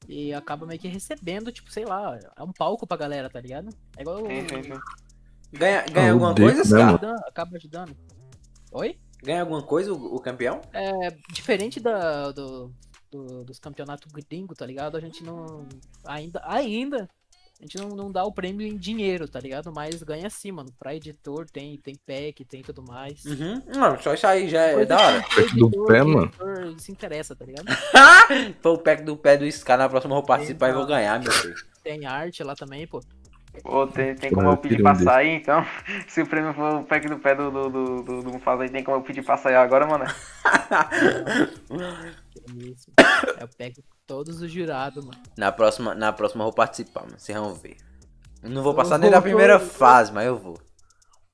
e 0.07 0.34
acaba 0.34 0.65
meio 0.65 0.80
que 0.80 0.88
recebendo, 0.88 1.51
tipo, 1.51 1.72
sei 1.72 1.85
lá, 1.85 2.18
é 2.35 2.43
um 2.43 2.51
palco 2.51 2.85
pra 2.88 2.97
galera, 2.97 3.30
tá 3.30 3.39
ligado? 3.39 3.69
É 3.97 4.01
igual. 4.01 4.18
Sim. 4.18 4.80
Ganha, 5.51 5.81
ganha 5.88 6.10
Ah, 6.10 6.11
alguma 6.11 6.31
odeio, 6.31 6.53
coisa, 6.53 6.64
cara? 6.69 6.84
mano? 6.85 6.97
Ajudando, 6.97 7.19
acaba 7.27 7.57
ajudando. 7.57 7.97
Oi? 8.72 8.99
Ganha 9.23 9.41
alguma 9.41 9.64
coisa 9.64 9.93
o, 9.93 10.15
o 10.15 10.19
campeão? 10.19 10.61
É, 10.73 11.10
diferente 11.31 11.80
da, 11.80 12.31
do, 12.31 12.72
do- 13.11 13.43
dos 13.43 13.60
campeonatos 13.60 14.11
gringos, 14.11 14.57
tá 14.57 14.65
ligado? 14.65 14.95
A 14.97 14.99
gente 14.99 15.23
não. 15.23 15.68
Ainda. 16.06 16.41
Ainda. 16.45 17.10
A 17.60 17.64
gente 17.64 17.77
não, 17.77 17.90
não 17.90 18.10
dá 18.10 18.23
o 18.23 18.31
prêmio 18.31 18.65
em 18.65 18.77
dinheiro, 18.77 19.27
tá 19.27 19.38
ligado? 19.38 19.69
Mas 19.73 20.02
ganha 20.02 20.30
sim, 20.30 20.49
mano. 20.49 20.69
Pra 20.80 20.95
editor 20.95 21.45
tem, 21.52 21.77
tem 21.77 21.94
pack, 22.07 22.45
tem 22.45 22.61
tudo 22.61 22.81
mais. 22.81 23.26
Uhum. 23.26 23.61
Não, 23.76 23.99
só 24.02 24.14
isso 24.14 24.26
aí 24.26 24.48
já 24.48 24.61
é 24.61 24.73
Coisa 24.76 24.88
da 24.88 24.98
hora. 24.98 25.22
que 25.23 25.36
Pack 25.36 25.56
do 25.57 25.68
editor- 25.68 25.88
pé, 25.88 26.03
mano. 26.03 26.23
editor 26.26 26.80
se 26.80 26.91
interessa, 26.94 27.36
tá 27.36 27.44
ligado? 27.45 27.65
Foi 28.61 28.72
o 28.72 28.77
pack 28.77 29.03
do 29.03 29.18
pé 29.18 29.36
do 29.36 29.52
Scar 29.52 29.77
na 29.77 29.90
próxima 29.90 30.14
eu 30.14 30.19
vou 30.19 30.26
participar 30.26 30.69
e 30.69 30.73
vou 30.73 30.86
ganhar, 30.86 31.19
meu 31.22 31.31
filho. 31.34 31.56
Tem 31.84 32.06
arte 32.06 32.41
lá 32.44 32.56
também, 32.56 32.88
pô. 32.88 33.02
Pô, 33.64 33.88
tem, 33.88 34.15
tem 34.15 34.31
como 34.31 34.48
eu 34.48 34.56
pedir 34.57 34.81
pra 34.81 34.95
sair, 34.95 35.31
então? 35.36 35.65
Se 36.07 36.22
o 36.22 36.27
prêmio 36.27 36.53
for 36.53 36.76
o 36.76 36.84
pack 36.86 37.10
do 37.10 37.19
pé 37.19 37.36
do, 37.36 37.52
do, 37.52 37.69
do, 37.69 38.03
do, 38.03 38.22
do 38.23 38.31
Mufasa 38.31 38.64
aí, 38.64 38.69
tem 38.69 38.84
como 38.86 38.95
eu 38.98 39.02
pedir 39.02 39.22
pra 39.26 39.36
sair 39.36 39.56
agora, 39.56 39.86
mano? 39.86 40.06
Isso. 42.56 42.90
É 43.38 43.44
o 43.44 43.49
pack 43.49 43.73
de 43.73 43.84
todos 44.10 44.41
os 44.41 44.52
jurados, 44.52 45.06
mano. 45.06 45.18
Na 45.38 45.52
próxima, 45.52 45.94
na 45.94 46.11
próxima 46.11 46.41
eu 46.41 46.45
vou 46.48 46.53
participar, 46.53 47.02
mano. 47.02 47.14
Vocês 47.18 47.38
vão 47.38 47.53
ver. 47.53 47.77
Eu 48.41 48.49
não 48.49 48.64
vou 48.64 48.72
Eu 48.72 48.76
passar 48.76 48.95
vou, 48.95 48.99
nem 49.03 49.11
da 49.11 49.18
vou, 49.18 49.23
primeira 49.23 49.60
vou. 49.60 49.68
fase, 49.68 50.11
mas 50.11 50.26
eu 50.26 50.36
vou. 50.36 50.57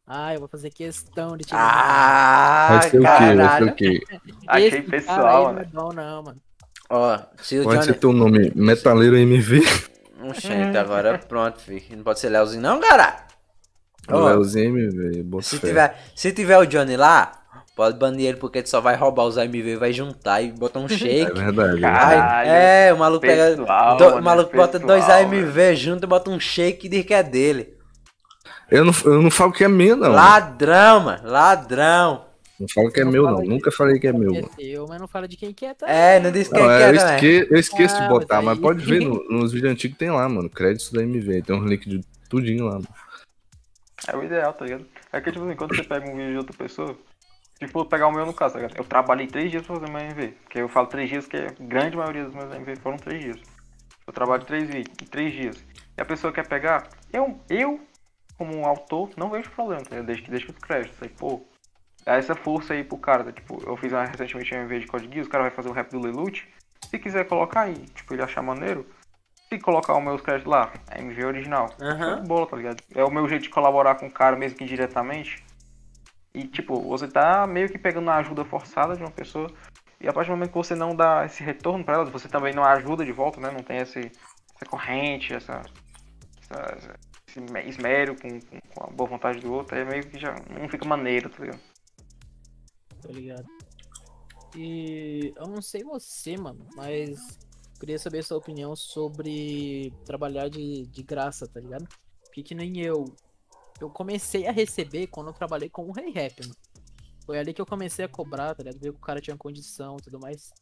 Ah, 0.05 0.33
eu 0.33 0.39
vou 0.39 0.49
fazer 0.49 0.69
questão 0.71 1.37
de 1.37 1.45
te 1.45 1.55
Ah, 1.55 2.67
Vai 2.71 2.89
ser 2.89 2.99
o 2.99 3.01
quê? 3.01 3.35
Vai 3.35 3.57
ser 3.57 3.63
o 3.63 3.75
quê? 3.75 3.99
Achei 4.47 4.81
pessoal, 4.81 5.53
né? 5.53 5.65
Não 5.73 5.89
é 5.91 5.95
não, 5.95 6.23
mano. 6.23 6.41
Ó, 6.89 7.17
se 7.41 7.59
o 7.59 7.63
Pode 7.63 7.75
Johnny... 7.77 7.85
ser 7.85 7.99
teu 7.99 8.11
nome 8.13 8.51
Metaleiro 8.53 9.15
MV? 9.17 9.61
Oxente, 10.29 10.77
agora 10.77 11.17
pronto, 11.17 11.59
filho. 11.61 11.81
Não 11.95 12.03
pode 12.03 12.19
ser 12.19 12.29
Leozinho 12.29 12.61
não, 12.61 12.79
cara. 12.79 13.25
Ó, 14.09 14.25
Leozinho 14.27 14.77
MV, 14.77 15.41
se 15.41 15.57
fé. 15.59 15.67
tiver, 15.67 16.03
se 16.13 16.31
tiver 16.33 16.57
o 16.59 16.65
Johnny 16.65 16.97
lá, 16.97 17.44
pode 17.75 17.97
banir 17.99 18.27
ele 18.27 18.37
porque 18.37 18.59
ele 18.59 18.67
só 18.67 18.79
vai 18.79 18.95
roubar 18.95 19.25
os 19.25 19.37
AMV, 19.37 19.75
vai 19.77 19.91
juntar 19.91 20.41
e 20.41 20.51
botar 20.51 20.79
um 20.79 20.85
É 20.89 20.89
shake. 20.89 21.31
verdade. 21.33 21.81
Cara, 21.81 22.07
Aí, 22.07 22.15
Caralho, 22.17 22.49
é, 22.49 22.93
o 22.93 22.97
maluco 22.97 23.21
pega. 23.21 23.57
pessoal, 23.57 23.97
do- 23.97 24.03
o 24.05 24.09
mano, 24.11 24.21
maluco 24.23 24.55
bota 24.55 24.79
pessoal, 24.79 24.87
dois 24.99 25.09
AMV 25.09 25.75
junto 25.75 26.03
e 26.05 26.07
bota 26.07 26.29
um 26.31 26.39
shake 26.39 26.87
e 26.87 26.89
diz 26.89 27.05
que 27.05 27.13
é 27.13 27.21
dele. 27.21 27.73
Eu 28.71 28.83
não, 28.85 28.93
eu 29.05 29.21
não 29.21 29.29
falo 29.29 29.51
que 29.51 29.63
é 29.63 29.67
meu, 29.67 29.95
não. 29.95 30.11
Ladrão, 30.11 31.01
mano. 31.01 31.29
Ladrão. 31.29 32.25
Não 32.59 32.67
falo 32.73 32.89
que 32.89 33.01
é 33.01 33.03
Não 33.03 33.11
meu, 33.11 33.23
não. 33.23 33.43
Nunca 33.43 33.69
falei 33.69 33.99
que 33.99 34.07
é 34.07 34.13
meu, 34.13 34.29
É 34.33 34.41
mano. 34.41 34.49
teu, 34.55 34.85
mas 34.87 34.99
não 35.01 35.07
fala 35.09 35.27
de 35.27 35.35
quem 35.35 35.51
que 35.53 35.65
é, 35.65 35.73
tá? 35.73 35.87
É, 35.89 36.19
não 36.21 36.31
disse 36.31 36.49
quem 36.49 36.61
Não, 36.63 36.69
que 36.69 36.73
é, 36.73 36.87
eu, 36.89 36.93
né? 36.93 37.15
esque- 37.15 37.47
eu 37.51 37.59
esqueço 37.59 37.97
Ah, 37.97 37.99
de 37.99 38.07
botar, 38.07 38.35
mas 38.37 38.45
mas, 38.45 38.57
aí- 38.57 38.61
pode 38.63 38.85
ver 38.85 39.01
no- 39.05 39.23
nos 39.29 39.51
vídeos 39.51 39.73
antigos 39.73 39.97
tem 39.97 40.09
lá, 40.09 40.27
mano. 40.29 40.49
Créditos 40.49 40.89
da 40.91 41.03
MV. 41.03 41.41
Tem 41.41 41.53
uns 41.55 41.69
links 41.69 41.85
de 41.87 42.01
tudinho 42.29 42.65
lá, 42.65 42.75
mano. 42.75 42.87
É 44.07 44.15
o 44.15 44.23
ideal, 44.23 44.53
tá 44.53 44.63
ligado? 44.65 44.85
É 45.11 45.19
que, 45.21 45.31
tipo 45.31 45.45
assim, 45.45 45.55
quando 45.57 45.75
você 45.75 45.83
pega 45.83 46.09
um 46.09 46.15
vídeo 46.15 46.31
de 46.31 46.37
outra 46.37 46.55
pessoa, 46.57 46.95
se 47.57 47.67
for 47.67 47.85
pegar 47.85 48.07
o 48.07 48.11
meu 48.11 48.25
no 48.25 48.33
caso, 48.33 48.55
tá? 48.55 48.67
Eu 48.75 48.83
trabalhei 48.83 49.27
três 49.27 49.49
dias 49.49 49.65
pra 49.65 49.75
fazer 49.75 49.91
meu 49.91 50.01
MV. 50.01 50.27
Porque 50.43 50.59
eu 50.59 50.67
falo 50.67 50.87
três 50.87 51.09
dias, 51.09 51.27
que 51.27 51.37
a 51.37 51.53
grande 51.59 51.95
maioria 51.95 52.25
dos 52.25 52.33
meus 52.33 52.53
MV 52.53 52.75
foram 52.77 52.97
três 52.97 53.21
dias. 53.21 53.41
Eu 54.05 54.13
trabalho 54.13 54.43
três 54.43 54.69
três 55.09 55.33
dias. 55.33 55.63
E 55.97 56.01
a 56.01 56.05
pessoa 56.05 56.33
quer 56.33 56.47
pegar, 56.47 56.87
eu, 57.11 57.39
eu 57.49 57.79
como 58.37 58.55
um 58.55 58.65
autor, 58.65 59.09
não 59.17 59.29
vejo 59.29 59.49
problema, 59.51 59.83
tá? 59.83 60.01
Desde 60.01 60.23
que 60.23 60.31
deixe 60.31 60.49
os 60.51 60.57
créditos. 60.57 61.01
Aí, 61.01 61.09
pô, 61.09 61.41
dá 62.05 62.15
essa 62.15 62.35
força 62.35 62.73
aí 62.73 62.83
pro 62.83 62.97
cara, 62.97 63.23
tá? 63.23 63.31
Tipo, 63.31 63.63
eu 63.65 63.77
fiz 63.77 63.91
uma, 63.91 64.05
recentemente 64.05 64.53
um 64.53 64.59
MV 64.59 64.79
de 64.79 64.87
Code 64.87 65.09
Geass, 65.11 65.27
o 65.27 65.29
cara 65.29 65.43
vai 65.43 65.51
fazer 65.51 65.69
o 65.69 65.71
rap 65.71 65.89
do 65.89 65.99
Lelute. 65.99 66.47
Se 66.89 66.99
quiser 66.99 67.25
colocar 67.25 67.61
aí, 67.61 67.85
tipo, 67.95 68.13
ele 68.13 68.21
achar 68.21 68.41
maneiro, 68.41 68.85
se 69.49 69.59
colocar 69.59 69.97
os 69.97 70.03
meus 70.03 70.21
créditos 70.21 70.51
lá, 70.51 70.71
é 70.91 71.01
MV 71.01 71.25
original. 71.25 71.69
De 72.21 72.27
bola, 72.27 72.45
tá 72.47 72.57
ligado? 72.57 72.83
É 72.93 73.03
o 73.03 73.11
meu 73.11 73.27
jeito 73.27 73.43
de 73.43 73.49
colaborar 73.49 73.95
com 73.95 74.07
o 74.07 74.11
cara, 74.11 74.35
mesmo 74.35 74.57
que 74.57 74.63
indiretamente. 74.63 75.43
E, 76.35 76.47
tipo, 76.47 76.79
você 76.81 77.07
tá 77.07 77.47
meio 77.47 77.69
que 77.69 77.77
pegando 77.79 78.09
a 78.09 78.17
ajuda 78.17 78.43
forçada 78.43 78.95
de 78.95 79.01
uma 79.01 79.11
pessoa. 79.11 79.49
E 80.01 80.07
a 80.07 80.13
partir 80.13 80.29
do 80.29 80.33
momento 80.35 80.49
que 80.51 80.57
você 80.57 80.75
não 80.75 80.93
dá 80.95 81.25
esse 81.25 81.41
retorno 81.41 81.83
pra 81.83 81.95
ela, 81.95 82.05
você 82.05 82.27
também 82.27 82.53
não 82.53 82.63
ajuda 82.63 83.05
de 83.05 83.11
volta, 83.13 83.39
né? 83.39 83.49
Não 83.51 83.63
tem 83.63 83.77
esse, 83.77 83.99
essa 83.99 84.65
corrente, 84.69 85.33
essa, 85.33 85.61
essa- 86.41 86.99
esse 87.27 87.39
me- 87.39 87.63
esmero 87.67 88.15
com, 88.19 88.29
com, 88.41 88.59
com 88.73 88.83
a 88.83 88.87
boa 88.91 89.09
vontade 89.09 89.39
do 89.39 89.53
outro. 89.53 89.77
Aí 89.77 89.85
meio 89.85 90.05
que 90.07 90.19
já 90.19 90.35
não 90.59 90.67
fica 90.67 90.85
maneiro, 90.85 91.29
tá 91.29 91.39
ligado? 91.43 91.59
Tá 93.01 93.09
ligado? 93.13 93.45
E 94.57 95.33
eu 95.35 95.47
não 95.47 95.61
sei 95.61 95.83
você, 95.83 96.37
mano, 96.37 96.65
mas 96.75 97.37
queria 97.79 97.99
saber 97.99 98.23
sua 98.23 98.37
opinião 98.37 98.75
sobre 98.75 99.93
trabalhar 100.05 100.49
de, 100.49 100.85
de 100.87 101.03
graça, 101.03 101.47
tá 101.47 101.59
ligado? 101.59 101.87
Porque 102.23 102.43
que 102.43 102.55
nem 102.55 102.79
eu. 102.81 103.05
Eu 103.79 103.89
comecei 103.89 104.47
a 104.47 104.51
receber 104.51 105.07
quando 105.07 105.27
eu 105.27 105.33
trabalhei 105.33 105.69
com 105.69 105.85
o 105.85 105.91
Rei 105.91 106.11
Rap, 106.11 106.41
mano. 106.41 106.55
Foi 107.25 107.39
ali 107.39 107.53
que 107.53 107.61
eu 107.61 107.65
comecei 107.65 108.05
a 108.05 108.07
cobrar, 108.07 108.53
tá 108.53 108.63
ligado? 108.63 108.79
Ver 108.79 108.91
que 108.91 108.97
o 108.97 109.01
cara 109.01 109.19
tinha 109.19 109.35
condição 109.35 109.97
e 109.99 110.03
tudo 110.03 110.19
mais. 110.19 110.53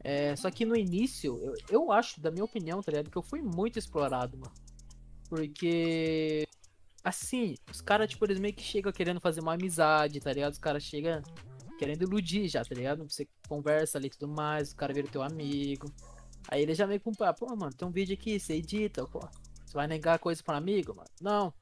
É, 0.00 0.34
só 0.36 0.50
que 0.50 0.64
no 0.64 0.76
início, 0.76 1.40
eu, 1.42 1.54
eu 1.70 1.92
acho, 1.92 2.20
da 2.20 2.30
minha 2.30 2.44
opinião, 2.44 2.82
tá 2.82 2.90
ligado? 2.90 3.10
Que 3.10 3.16
eu 3.16 3.22
fui 3.22 3.40
muito 3.40 3.78
explorado, 3.78 4.36
mano. 4.36 4.52
Porque. 5.28 6.46
Assim, 7.02 7.54
os 7.70 7.80
caras, 7.80 8.08
tipo, 8.08 8.24
eles 8.24 8.38
meio 8.38 8.54
que 8.54 8.62
chegam 8.62 8.90
querendo 8.92 9.20
fazer 9.20 9.40
uma 9.40 9.54
amizade, 9.54 10.20
tá 10.20 10.32
ligado? 10.32 10.52
Os 10.52 10.58
caras 10.58 10.82
chegam 10.82 11.22
querendo 11.78 12.02
iludir 12.02 12.48
já, 12.48 12.64
tá 12.64 12.74
ligado? 12.74 13.04
Você 13.08 13.28
conversa 13.48 13.98
ali 13.98 14.06
e 14.06 14.10
tudo 14.10 14.28
mais, 14.28 14.72
o 14.72 14.76
cara 14.76 14.92
vira 14.92 15.08
teu 15.08 15.22
amigo. 15.22 15.86
Aí 16.48 16.62
ele 16.62 16.74
já 16.74 16.86
meio 16.86 17.00
com 17.00 17.12
pô, 17.12 17.56
mano, 17.56 17.72
tem 17.74 17.86
um 17.86 17.90
vídeo 17.90 18.14
aqui, 18.14 18.38
você 18.38 18.54
edita, 18.54 19.06
pô. 19.06 19.20
Você 19.64 19.74
vai 19.74 19.86
negar 19.86 20.18
coisa 20.18 20.42
pra 20.42 20.56
amigo, 20.56 20.94
mano? 20.94 21.08
Não. 21.20 21.52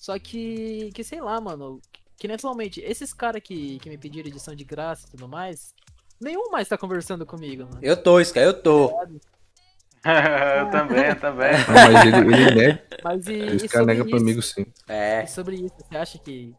Só 0.00 0.18
que, 0.18 0.90
que 0.94 1.04
sei 1.04 1.20
lá, 1.20 1.38
mano. 1.40 1.80
Que 2.16 2.26
nem 2.26 2.34
atualmente, 2.34 2.80
esses 2.80 3.12
caras 3.12 3.42
que, 3.42 3.78
que 3.78 3.88
me 3.88 3.96
pediram 3.96 4.28
edição 4.28 4.54
de 4.54 4.64
graça 4.64 5.06
e 5.06 5.10
tudo 5.10 5.28
mais, 5.28 5.74
nenhum 6.20 6.50
mais 6.50 6.68
tá 6.68 6.76
conversando 6.76 7.24
comigo, 7.24 7.64
mano. 7.64 7.78
Eu 7.82 7.96
tô, 7.96 8.20
Sky, 8.20 8.40
eu 8.40 8.62
tô. 8.62 8.90
eu 10.04 10.70
também, 10.70 11.06
eu 11.06 11.20
também. 11.20 11.52
Não, 11.52 11.92
mas 11.92 12.06
ele, 12.06 12.34
ele 12.34 12.54
nega, 12.56 12.86
Mas 13.04 13.26
e, 13.26 13.34
esse 13.34 13.66
e 13.66 13.68
cara 13.68 13.86
nega 13.86 14.04
pro 14.04 14.16
isso? 14.16 14.24
amigo 14.24 14.42
sim. 14.42 14.66
É. 14.88 15.22
E 15.22 15.26
sobre 15.26 15.56
isso, 15.56 15.74
você 15.78 15.96
acha 15.96 16.18
que 16.18 16.54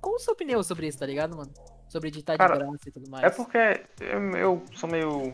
qual 0.00 0.16
a 0.16 0.18
sua 0.18 0.34
opinião 0.34 0.62
sobre 0.62 0.86
isso, 0.86 0.98
tá 0.98 1.06
ligado, 1.06 1.36
mano? 1.36 1.52
Sobre 1.88 2.08
editar 2.08 2.34
de 2.34 2.38
Cara, 2.38 2.58
graça 2.58 2.88
e 2.88 2.92
tudo 2.92 3.10
mais. 3.10 3.24
É 3.24 3.30
porque 3.30 3.58
eu, 4.00 4.36
eu 4.36 4.64
sou 4.72 4.88
meio. 4.88 5.32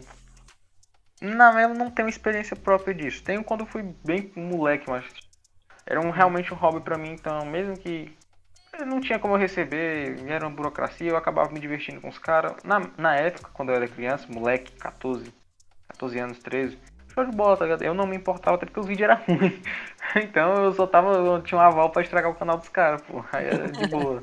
Não, 1.20 1.58
eu 1.58 1.74
não 1.74 1.90
tenho 1.90 2.08
experiência 2.08 2.56
própria 2.56 2.94
disso. 2.94 3.22
Tenho 3.22 3.44
quando 3.44 3.60
eu 3.60 3.66
fui 3.66 3.82
bem 4.04 4.32
moleque, 4.36 4.88
mas 4.88 5.04
era 5.86 6.00
um, 6.00 6.10
realmente 6.10 6.52
um 6.52 6.56
hobby 6.56 6.80
pra 6.80 6.98
mim, 6.98 7.12
então 7.12 7.44
mesmo 7.44 7.76
que 7.76 8.16
eu 8.72 8.86
não 8.86 9.00
tinha 9.00 9.18
como 9.18 9.34
eu 9.34 9.38
receber, 9.38 10.18
era 10.28 10.46
uma 10.46 10.54
burocracia, 10.54 11.10
eu 11.10 11.16
acabava 11.16 11.52
me 11.52 11.60
divertindo 11.60 12.00
com 12.00 12.08
os 12.08 12.18
caras. 12.18 12.54
Na, 12.64 12.80
na 12.98 13.14
época, 13.16 13.50
quando 13.52 13.68
eu 13.70 13.76
era 13.76 13.86
criança, 13.88 14.26
moleque, 14.32 14.72
14, 14.72 15.32
14 15.88 16.18
anos, 16.18 16.38
13, 16.40 16.78
show 17.12 17.24
de 17.24 17.36
bola, 17.36 17.56
tá 17.56 17.64
ligado? 17.64 17.82
Eu 17.82 17.94
não 17.94 18.06
me 18.06 18.16
importava 18.16 18.56
até 18.56 18.66
porque 18.66 18.80
os 18.80 18.86
vídeos 18.86 19.08
eram 19.10 19.22
ruins. 19.24 19.62
então 20.16 20.64
eu 20.64 20.72
só 20.72 20.86
tava, 20.86 21.10
eu 21.10 21.42
tinha 21.42 21.58
um 21.58 21.62
aval 21.62 21.90
pra 21.90 22.02
estragar 22.02 22.30
o 22.30 22.34
canal 22.34 22.56
dos 22.58 22.68
caras, 22.68 23.00
pô. 23.02 23.24
Aí 23.32 23.46
era 23.46 23.68
de 23.72 23.86
boa. 23.86 24.22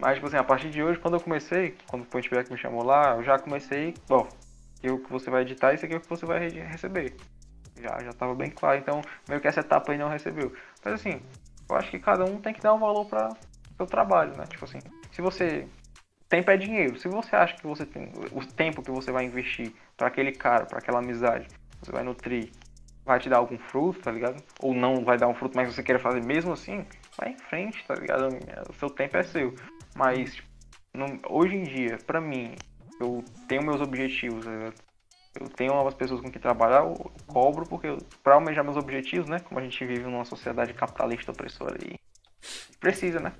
Mas, 0.00 0.14
tipo 0.14 0.26
assim, 0.26 0.38
a 0.38 0.44
partir 0.44 0.70
de 0.70 0.82
hoje, 0.82 0.98
quando 0.98 1.14
eu 1.14 1.20
comecei, 1.20 1.76
quando 1.86 2.02
o 2.02 2.06
Point 2.06 2.30
Beck 2.30 2.50
me 2.50 2.56
chamou 2.56 2.82
lá, 2.82 3.16
eu 3.16 3.22
já 3.22 3.38
comecei, 3.38 3.94
bom, 4.08 4.26
e 4.82 4.88
o 4.90 4.98
que 4.98 5.12
você 5.12 5.28
vai 5.28 5.42
editar, 5.42 5.74
isso 5.74 5.84
aqui 5.84 5.94
é 5.94 5.98
o 5.98 6.00
que 6.00 6.08
você 6.08 6.24
vai 6.24 6.38
re- 6.38 6.60
receber. 6.60 7.14
Já, 7.80 8.02
já 8.02 8.12
tava 8.12 8.34
bem 8.34 8.50
claro, 8.50 8.78
então 8.78 9.04
meio 9.28 9.40
que 9.40 9.48
essa 9.48 9.60
etapa 9.60 9.92
aí 9.92 9.98
não 9.98 10.08
recebeu. 10.08 10.54
Mas 10.84 10.94
assim, 10.94 11.22
eu 11.68 11.76
acho 11.76 11.90
que 11.90 11.98
cada 11.98 12.24
um 12.24 12.40
tem 12.40 12.52
que 12.54 12.60
dar 12.60 12.74
um 12.74 12.78
valor 12.78 13.06
para 13.06 13.36
seu 13.76 13.86
trabalho, 13.86 14.36
né? 14.36 14.46
Tipo 14.48 14.64
assim, 14.64 14.82
se 15.10 15.22
você 15.22 15.68
tempo 16.28 16.50
é 16.50 16.56
dinheiro, 16.56 16.96
se 16.98 17.08
você 17.08 17.34
acha 17.36 17.56
que 17.56 17.66
você 17.66 17.84
tem 17.86 18.12
o 18.32 18.44
tempo 18.46 18.82
que 18.82 18.90
você 18.90 19.10
vai 19.12 19.24
investir 19.24 19.72
para 19.96 20.06
aquele 20.08 20.32
cara, 20.32 20.66
para 20.66 20.78
aquela 20.78 20.98
amizade, 21.00 21.50
você 21.80 21.90
vai 21.92 22.02
nutrir, 22.04 22.52
vai 23.04 23.18
te 23.18 23.28
dar 23.28 23.38
algum 23.38 23.58
fruto, 23.58 24.00
tá 24.00 24.10
ligado? 24.12 24.42
Ou 24.58 24.74
não 24.74 25.04
vai 25.04 25.18
dar 25.18 25.28
um 25.28 25.34
fruto, 25.34 25.56
mas 25.56 25.74
você 25.74 25.82
quer 25.82 25.98
fazer 26.00 26.20
mesmo 26.20 26.52
assim, 26.52 26.86
vai 27.16 27.30
em 27.32 27.36
frente, 27.36 27.84
tá 27.86 27.94
ligado? 27.96 28.30
O 28.68 28.72
seu 28.74 28.90
tempo 28.90 29.16
é 29.16 29.22
seu. 29.24 29.54
Mas 29.94 30.36
tipo, 30.36 30.48
não- 30.94 31.20
hoje 31.28 31.56
em 31.56 31.64
dia, 31.64 31.98
pra 31.98 32.20
mim, 32.20 32.54
eu 32.98 33.24
tenho 33.46 33.62
meus 33.62 33.80
objetivos, 33.80 34.44
tá? 34.44 34.72
Eu 35.40 35.48
tenho 35.48 35.74
novas 35.74 35.94
pessoas 35.94 36.20
com 36.20 36.30
quem 36.30 36.40
trabalhar, 36.40 36.84
eu 36.84 37.10
cobro 37.26 37.66
porque 37.66 37.96
pra 38.22 38.34
almejar 38.34 38.62
meus 38.62 38.76
objetivos, 38.76 39.28
né? 39.28 39.40
Como 39.40 39.58
a 39.58 39.62
gente 39.62 39.84
vive 39.84 40.02
numa 40.02 40.24
sociedade 40.24 40.74
capitalista 40.74 41.32
opressora 41.32 41.76
aí, 41.82 41.98
precisa, 42.78 43.18
né? 43.18 43.32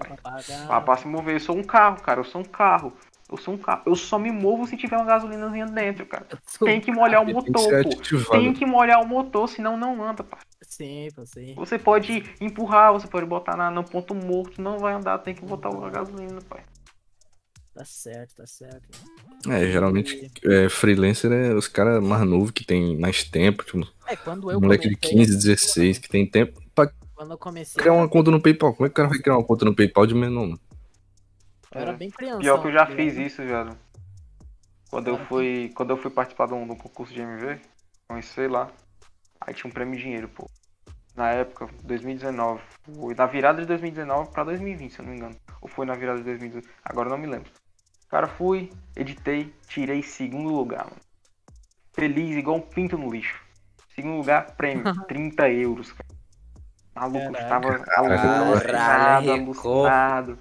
pra 0.84 0.96
se 0.96 1.06
mover, 1.06 1.36
eu 1.36 1.40
sou 1.40 1.56
um 1.56 1.62
carro, 1.62 2.00
cara, 2.00 2.20
eu 2.20 2.24
sou 2.24 2.40
um 2.40 2.44
carro. 2.44 2.92
Eu 3.30 3.36
sou 3.36 3.54
um 3.54 3.58
carro. 3.58 3.82
Eu 3.86 3.94
só 3.94 4.18
me 4.18 4.32
movo 4.32 4.66
se 4.66 4.76
tiver 4.76 4.96
uma 4.96 5.04
gasolinazinha 5.04 5.66
dentro, 5.66 6.04
cara. 6.04 6.26
Tem 6.64 6.80
que 6.80 6.90
molhar 6.90 7.22
o 7.22 7.26
Tem 7.26 7.40
que 7.40 7.50
motor, 7.50 7.68
ser 7.68 7.84
pô. 7.84 8.30
Tem 8.32 8.52
que 8.52 8.66
molhar 8.66 9.00
o 9.00 9.06
motor, 9.06 9.48
senão 9.48 9.76
não 9.76 10.02
anda, 10.02 10.24
pá. 10.24 10.38
Sim, 10.62 11.06
pô, 11.14 11.24
sim. 11.24 11.54
Você 11.54 11.78
pode 11.78 12.24
empurrar, 12.40 12.92
você 12.92 13.06
pode 13.06 13.26
botar 13.26 13.56
na, 13.56 13.70
no 13.70 13.84
ponto 13.84 14.16
morto, 14.16 14.60
não 14.60 14.78
vai 14.78 14.94
andar, 14.94 15.18
tem 15.18 15.32
que 15.32 15.44
botar 15.44 15.68
a 15.68 15.90
gasolina, 15.90 16.40
pai. 16.48 16.64
Tá 17.74 17.84
certo, 17.84 18.34
tá 18.34 18.46
certo. 18.46 18.88
É, 19.48 19.70
geralmente 19.70 20.30
é, 20.44 20.68
freelancer 20.68 21.30
é 21.32 21.54
os 21.54 21.68
caras 21.68 22.02
mais 22.02 22.26
novos 22.26 22.50
que 22.50 22.64
tem 22.64 22.96
mais 22.98 23.24
tempo, 23.24 23.64
tipo, 23.64 23.86
É, 24.06 24.16
quando 24.16 24.50
eu 24.50 24.60
moleque 24.60 24.88
de 24.88 24.96
comecei, 24.96 25.18
15, 25.18 25.36
16, 25.36 25.98
que 25.98 26.08
tem 26.08 26.26
tempo 26.26 26.60
pra 26.74 26.92
Quando 27.14 27.32
eu 27.32 27.38
comecei, 27.38 27.80
criar 27.80 27.94
uma 27.94 28.08
conta 28.08 28.30
no 28.30 28.40
PayPal. 28.40 28.74
Como 28.74 28.86
é 28.86 28.88
que 28.88 28.92
o 28.92 28.96
cara 28.96 29.08
vai 29.08 29.18
criar 29.18 29.36
uma 29.36 29.44
conta 29.44 29.64
no 29.64 29.74
PayPal 29.74 30.06
de 30.06 30.14
menor, 30.14 30.46
mano? 30.46 30.60
eu 31.72 31.80
era 31.80 31.92
bem 31.92 32.10
criança. 32.10 32.40
Pior 32.40 32.60
que 32.60 32.68
eu 32.68 32.72
já 32.72 32.86
fiz 32.86 33.16
isso, 33.16 33.36
velho. 33.38 33.78
Quando 34.90 35.06
eu 35.06 35.16
Cara, 35.16 35.28
fui, 35.28 35.72
quando 35.74 35.90
eu 35.90 35.96
fui 35.96 36.10
participar 36.10 36.46
de 36.46 36.54
um, 36.54 36.66
de 36.66 36.72
um 36.72 36.76
concurso 36.76 37.14
de 37.14 37.20
MV, 37.20 37.60
comecei 38.08 38.48
lá. 38.48 38.72
Aí 39.40 39.54
tinha 39.54 39.70
um 39.70 39.72
prêmio 39.72 39.94
em 39.94 40.02
dinheiro, 40.02 40.28
pô. 40.28 40.50
Na 41.20 41.32
época, 41.32 41.68
2019. 41.84 42.62
Foi 42.98 43.14
na 43.14 43.26
virada 43.26 43.60
de 43.60 43.66
2019 43.66 44.30
pra 44.30 44.42
2020, 44.42 44.90
se 44.90 45.00
eu 45.00 45.04
não 45.04 45.12
me 45.12 45.18
engano. 45.18 45.36
Ou 45.60 45.68
foi 45.68 45.84
na 45.84 45.92
virada 45.92 46.16
de 46.16 46.24
2019. 46.24 46.66
Agora 46.82 47.08
eu 47.08 47.10
não 47.10 47.18
me 47.18 47.26
lembro. 47.26 47.50
Cara, 48.08 48.26
fui, 48.26 48.72
editei, 48.96 49.54
tirei 49.68 50.02
segundo 50.02 50.48
lugar, 50.48 50.86
mano. 50.86 50.96
Feliz, 51.92 52.34
igual 52.34 52.56
um 52.56 52.62
pinto 52.62 52.96
no 52.96 53.10
lixo. 53.10 53.38
Segundo 53.94 54.16
lugar, 54.16 54.56
prêmio, 54.56 54.82
30 55.04 55.50
euros, 55.50 55.92
cara. 55.92 56.08
Maluco, 56.94 57.36
estava 57.36 57.68
alucinado, 57.96 59.30
arrecou. 59.30 59.86
alucinado. 59.86 60.38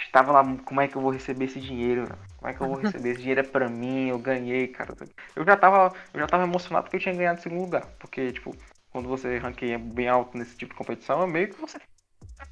Estava 0.00 0.32
lá, 0.32 0.56
como 0.64 0.80
é 0.80 0.88
que 0.88 0.96
eu 0.96 1.02
vou 1.02 1.12
receber 1.12 1.44
esse 1.44 1.60
dinheiro? 1.60 2.04
velho? 2.04 2.18
Como 2.36 2.50
é 2.50 2.52
que 2.52 2.60
eu 2.60 2.66
vou 2.66 2.78
receber? 2.78 3.10
Esse 3.10 3.20
dinheiro 3.20 3.42
é 3.42 3.44
pra 3.44 3.68
mim, 3.68 4.08
eu 4.08 4.18
ganhei, 4.18 4.66
cara. 4.66 4.92
Eu 5.36 5.44
já 5.44 5.56
tava, 5.56 5.92
eu 6.12 6.18
já 6.18 6.26
tava 6.26 6.42
emocionado 6.42 6.82
porque 6.86 6.96
eu 6.96 7.00
tinha 7.00 7.14
ganhado 7.14 7.40
segundo 7.40 7.60
lugar. 7.60 7.86
Porque, 8.00 8.32
tipo, 8.32 8.56
quando 8.90 9.08
você 9.08 9.38
ranqueia 9.38 9.78
bem 9.78 10.08
alto 10.08 10.36
nesse 10.36 10.56
tipo 10.56 10.72
de 10.72 10.78
competição, 10.78 11.22
é 11.22 11.26
meio 11.26 11.48
que 11.48 11.60
você. 11.60 11.78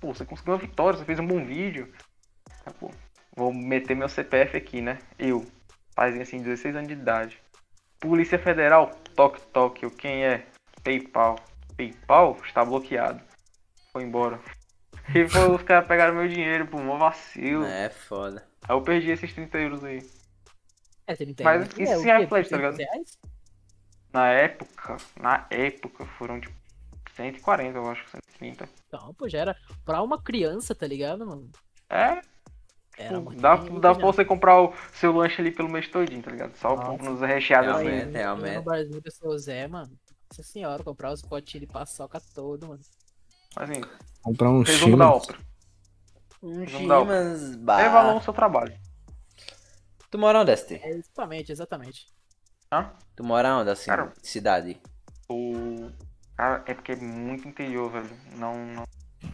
Pô, 0.00 0.14
você 0.14 0.24
conseguiu 0.24 0.54
uma 0.54 0.60
vitória, 0.60 0.98
você 0.98 1.04
fez 1.04 1.18
um 1.18 1.26
bom 1.26 1.44
vídeo. 1.44 1.92
Aí, 2.64 2.72
pô, 2.74 2.90
vou 3.34 3.52
meter 3.52 3.94
meu 3.94 4.08
CPF 4.08 4.56
aqui, 4.56 4.80
né? 4.80 4.98
Eu, 5.18 5.46
fazem 5.94 6.20
assim, 6.20 6.42
16 6.42 6.76
anos 6.76 6.88
de 6.88 6.94
idade. 6.94 7.40
Polícia 7.98 8.38
Federal, 8.38 8.90
toque, 9.14 9.40
toque. 9.52 9.84
Eu, 9.84 9.90
quem 9.90 10.24
é? 10.24 10.46
PayPal. 10.82 11.36
PayPal 11.76 12.36
está 12.44 12.64
bloqueado. 12.64 13.20
Foi 13.92 14.02
embora. 14.02 14.38
E 15.14 15.28
foi, 15.28 15.50
os 15.50 15.62
caras 15.62 15.86
pegaram 15.86 16.14
meu 16.14 16.28
dinheiro, 16.28 16.66
pô, 16.66 16.78
mó 16.78 16.98
vacilo. 16.98 17.64
É 17.64 17.88
foda. 17.88 18.44
Aí 18.68 18.74
eu 18.74 18.82
perdi 18.82 19.10
esses 19.10 19.32
30 19.32 19.58
euros 19.58 19.84
aí. 19.84 20.02
É, 21.06 21.14
30 21.14 21.44
Mas 21.44 21.68
isso 21.78 21.92
é, 21.92 21.96
se 21.96 22.04
reflete, 22.04 22.50
tá 22.50 22.58
300 22.58 22.58
ligado? 22.58 22.76
reais? 22.76 23.18
Na 24.16 24.28
época, 24.28 24.96
na 25.20 25.46
época 25.50 26.06
foram 26.18 26.40
tipo 26.40 26.56
140, 27.14 27.76
eu 27.76 27.90
acho, 27.90 28.02
130. 28.08 28.66
Não, 28.90 29.12
pô, 29.12 29.28
já 29.28 29.40
era 29.40 29.56
pra 29.84 30.00
uma 30.02 30.18
criança, 30.22 30.74
tá 30.74 30.86
ligado, 30.86 31.26
mano? 31.26 31.50
É, 31.90 32.22
Era 32.96 33.18
uma 33.18 33.34
dá, 33.34 33.56
dá 33.56 33.94
pra 33.94 34.06
você 34.06 34.24
comprar 34.24 34.58
o 34.62 34.72
seu 34.94 35.12
lanche 35.12 35.38
ali 35.42 35.50
pelo 35.50 35.68
mês 35.68 35.86
todinho, 35.88 36.22
tá 36.22 36.30
ligado? 36.30 36.56
Só 36.56 36.74
Nossa. 36.76 37.02
nos 37.02 37.20
recheados 37.20 37.76
assim. 37.76 37.88
Eu- 37.88 38.06
eu 38.06 38.10
realmente. 38.12 38.54
No 38.56 38.62
barzinho 38.62 39.00
do 39.02 39.10
seu 39.10 39.38
Zé, 39.38 39.68
mano. 39.68 39.92
Nossa 40.30 40.42
senhora, 40.42 40.82
comprar 40.82 41.12
os 41.12 41.20
potinhos 41.20 41.66
de 41.66 41.70
paçoca 41.70 42.18
todo, 42.34 42.68
mano. 42.68 42.80
Mas 43.54 43.68
assim, 43.70 43.82
Comprar 44.22 44.48
um 44.48 44.62
resumo 44.62 44.96
da 44.96 45.10
ópera. 45.12 45.38
Um 46.42 46.62
o- 46.62 46.66
Chimas 46.66 47.50
Dê 47.50 47.56
bar. 47.58 47.92
valor 47.92 48.12
ao 48.14 48.22
seu 48.22 48.32
trabalho. 48.32 48.72
Tu 50.10 50.16
mora 50.18 50.40
onde, 50.40 50.52
ST? 50.56 50.76
É, 50.82 50.88
exatamente, 50.88 51.52
exatamente. 51.52 52.06
Hã? 52.72 52.90
Tu 53.14 53.24
mora 53.24 53.56
onde, 53.56 53.70
assim? 53.70 53.86
Cara. 53.86 54.12
Cidade. 54.22 54.80
O. 55.28 55.90
Cara, 56.36 56.62
é 56.66 56.74
porque 56.74 56.92
é 56.92 56.96
muito 56.96 57.48
interior, 57.48 57.90
velho. 57.90 58.10
Não. 58.36 58.54
não... 58.66 58.84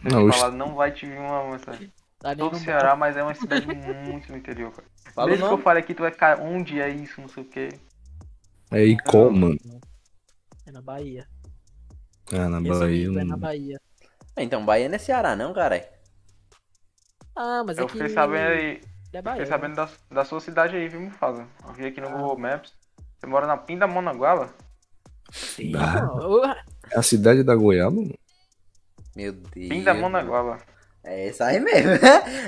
Não, 0.03 0.25
eu 0.27 0.33
falar, 0.33 0.51
não 0.51 0.73
vai 0.75 0.91
te 0.91 1.05
vir 1.05 1.19
uma. 1.19 1.57
cidade. 1.59 1.93
Tá 2.19 2.35
Todo 2.35 2.55
Ceará, 2.57 2.95
mas 2.95 3.17
é 3.17 3.23
uma 3.23 3.35
cidade 3.35 3.67
muito 3.67 4.31
no 4.31 4.37
interior, 4.37 4.71
cara. 4.71 4.87
Fala 5.13 5.29
Mesmo 5.29 5.47
que 5.47 5.53
eu 5.53 5.57
fale 5.57 5.79
aqui, 5.79 5.93
tu 5.93 6.01
vai 6.03 6.11
ficar 6.11 6.39
onde 6.39 6.79
é 6.81 6.89
isso, 6.89 7.19
não 7.21 7.27
sei 7.27 7.43
o 7.43 7.45
quê. 7.49 7.69
É 8.71 8.83
Icó, 8.85 9.29
mano. 9.29 9.57
É 10.65 10.71
na 10.71 10.81
Bahia. 10.81 11.27
Ah, 12.31 12.47
na 12.49 12.61
Bahia. 12.61 12.73
Resumindo, 12.87 13.19
é 13.19 13.23
na 13.23 13.31
não- 13.33 13.39
Bahia. 13.39 13.79
Então, 14.37 14.65
Bahia 14.65 14.87
não 14.89 14.95
é 14.95 14.99
Ceará, 14.99 15.35
não, 15.35 15.53
cara. 15.53 15.87
Ah, 17.35 17.63
mas 17.65 17.77
é 17.77 17.81
Eu 17.81 17.87
que 17.87 17.93
fiquei 17.93 18.09
sabendo 18.09 18.47
aí. 18.51 18.77
é 18.77 18.81
Fiquei 19.05 19.21
baiano. 19.21 19.45
sabendo 19.47 19.75
da, 19.75 19.89
da 20.09 20.25
sua 20.25 20.39
cidade 20.39 20.75
aí, 20.75 20.87
viu, 20.87 21.01
Mufasa? 21.01 21.47
Eu 21.67 21.73
vi 21.73 21.85
aqui 21.85 22.01
no 22.01 22.07
Ah. 22.07 22.11
Google 22.11 22.39
Maps. 22.39 22.73
Você 23.23 23.27
mora 23.27 23.47
na 23.47 23.55
Pindamonanguaba? 23.55 24.53
Sim, 25.31 25.71
Ah. 25.77 26.61
É 26.91 26.99
a 26.99 27.01
cidade 27.01 27.41
da 27.41 27.55
Goiaba, 27.55 27.95
mano. 27.95 28.13
Meu 29.15 29.31
Deus. 29.31 29.69
Pindamonanguaba. 29.69 30.57
É 31.05 31.29
essa 31.29 31.45
aí 31.45 31.61
mesmo. 31.61 31.91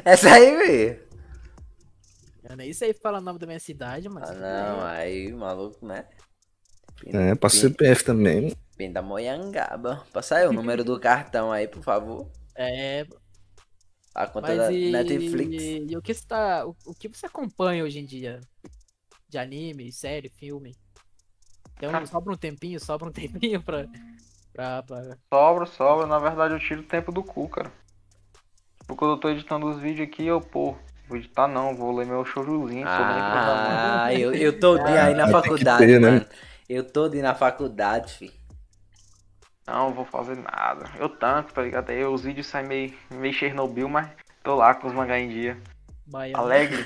essa 0.04 0.34
aí 0.34 0.52
mesmo. 0.58 1.00
Eu 2.44 2.58
nem 2.58 2.74
sei 2.74 2.94
falar 2.94 3.20
o 3.20 3.22
nome 3.22 3.40
da 3.40 3.48
minha 3.48 3.60
cidade, 3.60 4.10
mas. 4.10 4.30
Ah, 4.30 4.34
não, 4.34 4.82
aí, 4.86 5.32
maluco, 5.32 5.86
né? 5.86 6.04
É, 7.06 7.34
passa 7.36 7.56
CPF 7.70 8.04
também. 8.04 8.54
Pindamonhangaba. 8.76 10.06
Passa 10.12 10.36
aí 10.36 10.48
o 10.48 10.52
número 10.52 10.84
do 10.84 11.00
cartão 11.00 11.54
aí, 11.54 11.70
por 11.70 11.84
favor. 11.84 12.30
É, 12.54 13.06
A 14.14 14.28
conta 14.28 14.50
mas 14.50 14.58
da 14.58 14.72
e, 14.74 14.92
Netflix. 14.92 15.64
e 15.90 15.96
o 15.96 16.02
que 16.02 16.14
você 16.14 16.28
tá. 16.28 16.66
O, 16.68 16.76
o 16.88 16.94
que 16.94 17.08
você 17.08 17.28
acompanha 17.28 17.82
hoje 17.86 18.00
em 18.00 18.06
dia? 18.06 18.42
De 19.36 19.40
anime, 19.40 19.92
série, 19.92 20.30
filme? 20.30 20.74
Então, 21.76 21.92
Cara. 21.92 22.06
sobra 22.06 22.32
um 22.34 22.38
tempinho, 22.38 22.80
sobra 22.80 23.10
um 23.10 23.12
tempinho 23.12 23.62
pra. 23.62 23.86
pra, 24.54 24.82
pra... 24.82 25.18
Sobra, 25.34 25.66
sobra. 25.66 26.08
Na 26.08 26.20
verdade, 26.20 26.54
eu 26.54 26.60
tiro 26.60 26.80
o 26.80 26.86
tempo 26.86 27.12
do 27.12 27.22
cu, 27.22 27.50
cara. 27.50 27.70
Tipo, 28.80 28.96
quando 28.96 29.12
eu 29.12 29.18
tô 29.18 29.30
editando 29.30 29.68
os 29.68 29.78
vídeos 29.78 30.08
aqui, 30.08 30.26
eu, 30.26 30.40
pô, 30.40 30.74
vou 31.10 31.18
editar 31.18 31.50
não, 31.50 31.76
vou 31.76 31.94
ler 31.94 32.06
meu 32.06 32.24
shoujuzinho 32.24 32.88
sobre 32.88 32.88
Ah, 32.88 34.14
eu, 34.14 34.34
eu 34.34 34.58
tô 34.58 34.78
de 34.78 34.98
aí 34.98 35.14
na 35.14 35.26
Ah, 35.26 35.28
faculdade, 35.28 35.86
ter, 35.86 36.00
né? 36.00 36.12
mano. 36.12 36.26
Eu 36.70 36.90
tô 36.90 37.10
de 37.10 37.22
na 37.22 37.36
faculdade, 37.36 38.14
fi. 38.14 38.32
Não, 39.68 39.94
vou 39.94 40.06
fazer 40.06 40.38
nada. 40.38 40.90
Eu 40.98 41.10
tanco, 41.10 41.52
tá 41.52 41.62
ligado? 41.62 41.90
Aí 41.90 42.06
os 42.06 42.22
vídeos 42.24 42.48
saem 42.48 42.68
meio, 42.68 42.98
meio 43.12 43.34
Chernobyl, 43.34 43.90
mas 43.90 44.10
tô 44.42 44.56
lá 44.56 44.74
com 44.76 44.88
os 44.88 44.94
mangá 44.94 45.20
em 45.20 45.28
dia. 45.28 45.62
Baiano. 46.08 46.44
Alegre. 46.44 46.86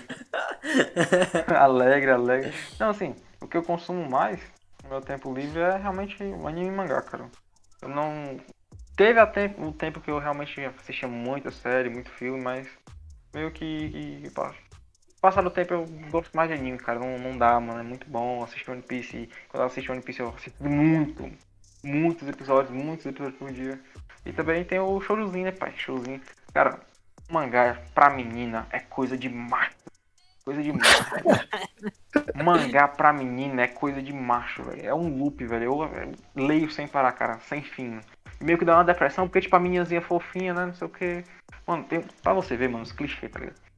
alegre, 1.57 2.11
alegre. 2.11 2.53
Não, 2.79 2.89
assim, 2.89 3.15
o 3.41 3.47
que 3.47 3.57
eu 3.57 3.63
consumo 3.63 4.09
mais 4.09 4.39
no 4.83 4.89
meu 4.89 5.01
tempo 5.01 5.33
livre 5.33 5.59
é 5.59 5.77
realmente 5.77 6.21
o 6.23 6.47
anime 6.47 6.67
e 6.67 6.71
mangá, 6.71 7.01
cara. 7.01 7.29
Eu 7.81 7.89
não. 7.89 8.39
Teve 8.95 9.19
a 9.19 9.27
tempo, 9.27 9.65
o 9.65 9.71
tempo 9.71 10.01
que 10.01 10.11
eu 10.11 10.19
realmente 10.19 10.59
assistia 10.65 11.07
muita 11.07 11.51
série, 11.51 11.89
muito 11.89 12.09
filme, 12.11 12.41
mas 12.41 12.67
meio 13.33 13.51
que. 13.51 13.89
que 14.21 14.31
pá, 14.31 14.53
Passar 15.21 15.41
do 15.41 15.51
tempo 15.51 15.73
eu 15.73 15.85
gosto 16.09 16.33
mais 16.33 16.49
de 16.49 16.55
anime, 16.55 16.77
cara. 16.77 16.97
Não, 16.97 17.17
não 17.19 17.37
dá, 17.37 17.59
mano. 17.59 17.79
É 17.79 17.83
muito 17.83 18.09
bom 18.09 18.41
assistir 18.41 18.71
One 18.71 18.81
Piece. 18.81 19.29
Quando 19.49 19.63
eu 19.63 19.67
assisto 19.67 19.91
One 19.91 20.01
Piece 20.01 20.21
eu 20.21 20.29
assisto 20.29 20.63
muito. 20.63 21.29
Muitos 21.83 22.27
episódios, 22.27 22.71
muitos 22.71 23.05
episódios 23.05 23.37
por 23.37 23.51
dia. 23.51 23.79
E 24.25 24.31
também 24.31 24.63
tem 24.63 24.79
o 24.79 24.99
showzinho, 25.01 25.45
né, 25.45 25.51
pai? 25.51 25.73
Showzinho. 25.75 26.21
Cara, 26.53 26.79
mangá 27.29 27.77
pra 27.93 28.09
menina 28.09 28.67
é 28.71 28.79
coisa 28.79 29.17
de 29.17 29.29
macho. 29.29 29.75
Coisa 30.43 30.61
de 30.63 30.73
macho. 30.73 31.05
mangá 32.43 32.87
pra 32.87 33.13
menina 33.13 33.61
é 33.61 33.67
coisa 33.67 34.01
de 34.01 34.11
macho, 34.11 34.63
velho. 34.63 34.85
É 34.85 34.93
um 34.93 35.17
loop, 35.17 35.45
velho. 35.45 35.63
Eu, 35.63 35.83
eu 36.35 36.45
leio 36.45 36.71
sem 36.71 36.87
parar, 36.87 37.11
cara. 37.11 37.39
Sem 37.41 37.61
fim. 37.61 37.99
Meio 38.41 38.57
que 38.57 38.65
dá 38.65 38.75
uma 38.75 38.83
depressão, 38.83 39.27
porque, 39.27 39.41
tipo, 39.41 39.55
a 39.55 39.59
meninazinha 39.59 40.01
fofinha, 40.01 40.53
né? 40.53 40.65
Não 40.65 40.73
sei 40.73 40.87
o 40.87 40.89
que. 40.89 41.23
Mano, 41.67 41.83
tem, 41.83 42.01
pra 42.23 42.33
você 42.33 42.55
ver, 42.55 42.69
mano, 42.69 42.83
os 42.83 42.91
clichês, 42.91 43.31
tá 43.31 43.39
ligado? 43.39 43.68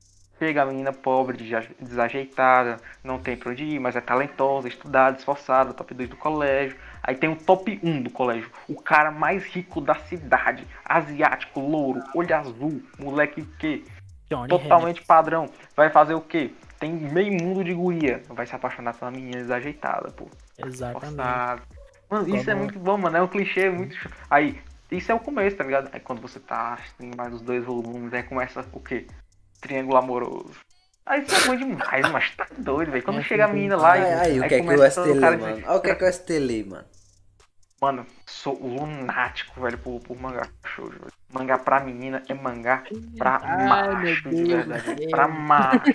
Chega 0.41 0.63
a 0.63 0.65
menina 0.65 0.91
pobre, 0.91 1.37
desaje- 1.37 1.69
desajeitada, 1.79 2.77
não 3.03 3.19
tem 3.19 3.37
pra 3.37 3.51
onde 3.51 3.63
ir, 3.63 3.79
mas 3.79 3.95
é 3.95 4.01
talentosa, 4.01 4.67
estudada, 4.67 5.15
esforçada, 5.15 5.71
top 5.71 5.93
2 5.93 6.09
do 6.09 6.15
colégio. 6.17 6.75
Aí 7.03 7.13
tem 7.13 7.29
o 7.29 7.35
top 7.35 7.79
1 7.83 8.01
do 8.01 8.09
colégio, 8.09 8.49
o 8.67 8.81
cara 8.81 9.11
mais 9.11 9.45
rico 9.45 9.79
da 9.79 9.93
cidade, 9.93 10.65
asiático, 10.83 11.59
louro, 11.59 12.01
olho 12.15 12.35
azul, 12.35 12.81
moleque 12.97 13.43
que 13.59 13.85
totalmente 14.49 15.03
padrão. 15.05 15.45
Vai 15.75 15.91
fazer 15.91 16.15
o 16.15 16.21
quê? 16.21 16.49
Tem 16.79 16.91
meio 16.91 17.33
mundo 17.39 17.63
de 17.63 17.75
guria. 17.75 18.23
Vai 18.27 18.47
se 18.47 18.55
apaixonar 18.55 18.95
pela 18.95 19.11
menina 19.11 19.37
desajeitada, 19.37 20.09
pô. 20.09 20.27
Exatamente. 20.57 21.05
Forçado. 21.17 21.61
Mano, 22.09 22.35
isso 22.35 22.49
é 22.49 22.53
Como- 22.53 22.63
muito 22.65 22.79
bom, 22.79 22.97
mano. 22.97 23.15
É 23.15 23.21
um 23.21 23.27
clichê 23.27 23.69
muito. 23.69 23.95
Aí, 24.27 24.59
isso 24.89 25.11
é 25.11 25.13
o 25.15 25.19
começo, 25.19 25.55
tá 25.55 25.63
ligado? 25.63 25.91
Aí 25.93 25.99
quando 25.99 26.19
você 26.19 26.39
tá 26.39 26.73
assistindo 26.73 27.15
mais 27.15 27.31
os 27.31 27.41
dois 27.41 27.63
volumes, 27.63 28.11
aí 28.11 28.23
começa 28.23 28.65
o 28.73 28.79
quê? 28.79 29.05
Triângulo 29.61 29.97
amoroso. 29.97 30.59
Aí 31.05 31.23
isso 31.23 31.35
é 31.35 31.39
bom 31.41 31.55
demais, 31.55 32.09
mas 32.11 32.35
tá 32.35 32.47
doido, 32.57 32.91
velho. 32.91 33.03
Quando 33.03 33.19
É, 33.19 33.23
chega 33.23 33.45
a 33.45 33.47
sim, 33.47 33.53
menina 33.53 33.77
sim. 33.77 33.81
lá 33.81 33.93
Aí, 33.93 34.01
e. 34.01 34.05
aí, 34.19 34.39
o 34.41 34.47
que 34.47 34.55
é 34.55 34.61
que 34.61 34.75
lê, 34.75 34.89
dizer, 35.03 35.37
mano? 35.37 35.63
Olha 35.67 35.75
o 35.77 35.81
que 35.81 35.89
é 35.89 35.95
que 35.95 36.03
o 36.05 36.13
ST 36.13 36.39
lê, 36.39 36.63
mano. 36.63 36.85
Mano, 37.81 38.05
sou 38.27 38.53
lunático, 38.59 39.59
velho, 39.59 39.77
por, 39.79 39.99
por 40.01 40.19
mangá 40.19 40.47
show, 40.65 40.87
velho. 40.89 41.11
Mangá 41.33 41.57
pra 41.57 41.79
menina 41.79 42.23
é 42.29 42.33
mangá 42.33 42.83
pra 43.17 43.39
Ai, 43.41 43.67
macho, 43.67 44.23
meu 44.23 44.33
de 44.33 44.43
verdade. 44.45 45.03
É 45.03 45.09
pra 45.09 45.27
macho. 45.27 45.93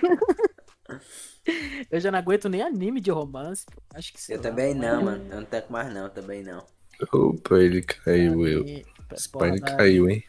Eu 1.91 2.01
já 2.01 2.11
não 2.11 2.19
aguento 2.19 2.49
nem 2.49 2.63
anime 2.63 3.01
de 3.01 3.11
romance. 3.11 3.65
pô. 3.67 3.81
Acho 3.95 4.13
que 4.13 4.21
sei 4.21 4.37
Eu 4.37 4.41
lá, 4.41 4.43
também 4.43 4.75
mano. 4.75 4.75
não, 4.75 5.03
mano. 5.03 5.27
Eu 5.31 5.37
não 5.41 5.45
tenho 5.47 5.65
mais 5.71 5.93
não, 5.95 6.09
também 6.11 6.43
não. 6.43 6.65
Opa, 7.13 7.59
ele 7.59 7.83
caiu, 7.83 8.47
eu. 8.47 8.65
Esse 9.13 9.29
pai 9.29 9.59
caiu, 9.61 10.09
hein? 10.11 10.25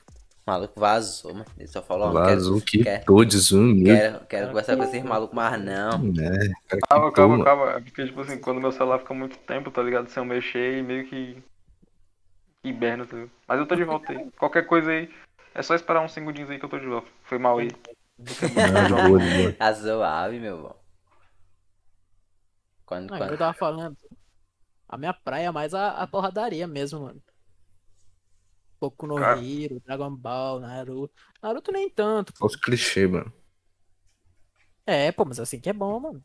O 0.47 0.49
maluco 0.49 0.79
vazou, 0.79 1.33
mano. 1.33 1.45
Ele 1.57 1.67
só 1.67 1.81
falou, 1.81 2.13
Vazou 2.13 2.61
quero, 2.61 2.65
que 2.65 2.81
quero, 2.81 3.03
todos 3.03 3.51
um 3.51 3.83
quero, 3.83 4.25
quero 4.27 4.47
conversar 4.47 4.77
com 4.77 4.83
esses 4.83 5.03
malucos 5.03 5.35
mais 5.35 5.61
não. 5.61 6.13
Cara, 6.13 6.49
que 6.69 6.79
Calma, 6.87 7.11
calma, 7.11 7.43
calma. 7.43 7.71
É 7.71 7.81
porque, 7.81 8.05
tipo 8.05 8.21
assim, 8.21 8.39
quando 8.39 8.61
meu 8.61 8.71
celular 8.71 8.99
fica 8.99 9.13
muito 9.13 9.37
tempo, 9.39 9.69
tá 9.69 9.83
ligado? 9.83 10.07
Sem 10.07 10.23
eu 10.23 10.25
mexer 10.25 10.77
e 10.77 10.81
meio 10.81 11.05
que. 11.05 11.43
hiberna, 12.63 13.05
tá 13.05 13.17
ligado? 13.17 13.31
Mas 13.45 13.59
eu 13.59 13.65
tô 13.65 13.75
de 13.75 13.83
volta 13.83 14.13
aí. 14.13 14.31
Qualquer 14.37 14.65
coisa 14.65 14.89
aí. 14.89 15.09
É 15.53 15.61
só 15.61 15.75
esperar 15.75 16.01
uns 16.01 16.13
segundinhos 16.13 16.49
aí 16.49 16.57
que 16.57 16.63
eu 16.63 16.69
tô 16.69 16.79
de 16.79 16.87
volta. 16.87 17.09
Foi 17.23 17.37
mal 17.37 17.57
aí. 17.57 17.69
Tá 19.59 19.73
zoave, 19.73 20.39
meu 20.39 20.61
bom. 20.61 20.75
Quando, 22.85 23.11
Não, 23.11 23.17
quando... 23.17 23.31
eu 23.31 23.37
tava 23.37 23.53
falando. 23.53 23.97
A 24.87 24.97
minha 24.97 25.13
praia 25.13 25.47
é 25.47 25.51
mais 25.51 25.73
a, 25.73 25.89
a 25.89 26.07
porradaria 26.07 26.65
mesmo, 26.65 27.01
mano. 27.01 27.21
Boku 28.79 29.07
no 29.07 29.15
Cara. 29.15 29.39
Hero, 29.39 29.81
Dragon 29.85 30.11
Ball, 30.15 30.59
Naruto. 30.59 31.13
Naruto 31.41 31.71
nem 31.71 31.89
tanto. 31.89 32.33
Olha 32.39 32.47
os 32.47 32.55
clichês, 32.55 33.09
mano. 33.09 33.31
É, 34.85 35.11
pô, 35.11 35.25
mas 35.25 35.39
assim 35.39 35.59
que 35.59 35.69
é 35.69 35.73
bom, 35.73 35.99
mano. 35.99 36.23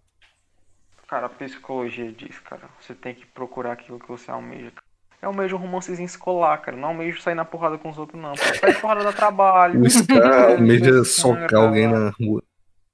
Cara, 1.09 1.27
a 1.27 1.31
psicologia 1.31 2.11
diz, 2.12 2.39
cara. 2.41 2.69
Você 2.81 2.95
tem 2.95 3.15
que 3.15 3.27
procurar 3.27 3.73
aquilo 3.73 3.99
que 3.99 4.09
você 4.09 4.31
almeja. 4.31 4.73
É 5.20 5.27
almeja 5.27 5.55
um 5.55 5.59
romancezinho 5.59 6.07
escolar, 6.07 6.59
cara. 6.59 6.77
Não 6.77 6.89
almeja 6.89 7.20
sair 7.20 7.35
na 7.35 7.45
porrada 7.45 7.79
com 7.79 7.91
os 7.91 7.99
outros, 7.99 8.20
não. 8.20 8.33
Pô, 8.33 8.55
Sai 8.61 8.73
de 8.74 8.81
porrada 8.81 9.05
dá 9.05 9.12
trabalho. 9.12 9.81
O 9.85 9.91
Scar 9.91 10.51
almeja 10.53 11.05
Sangra, 11.05 11.05
socar 11.05 11.49
cara. 11.49 11.62
alguém 11.62 11.89
na 11.89 12.11
rua. 12.11 12.43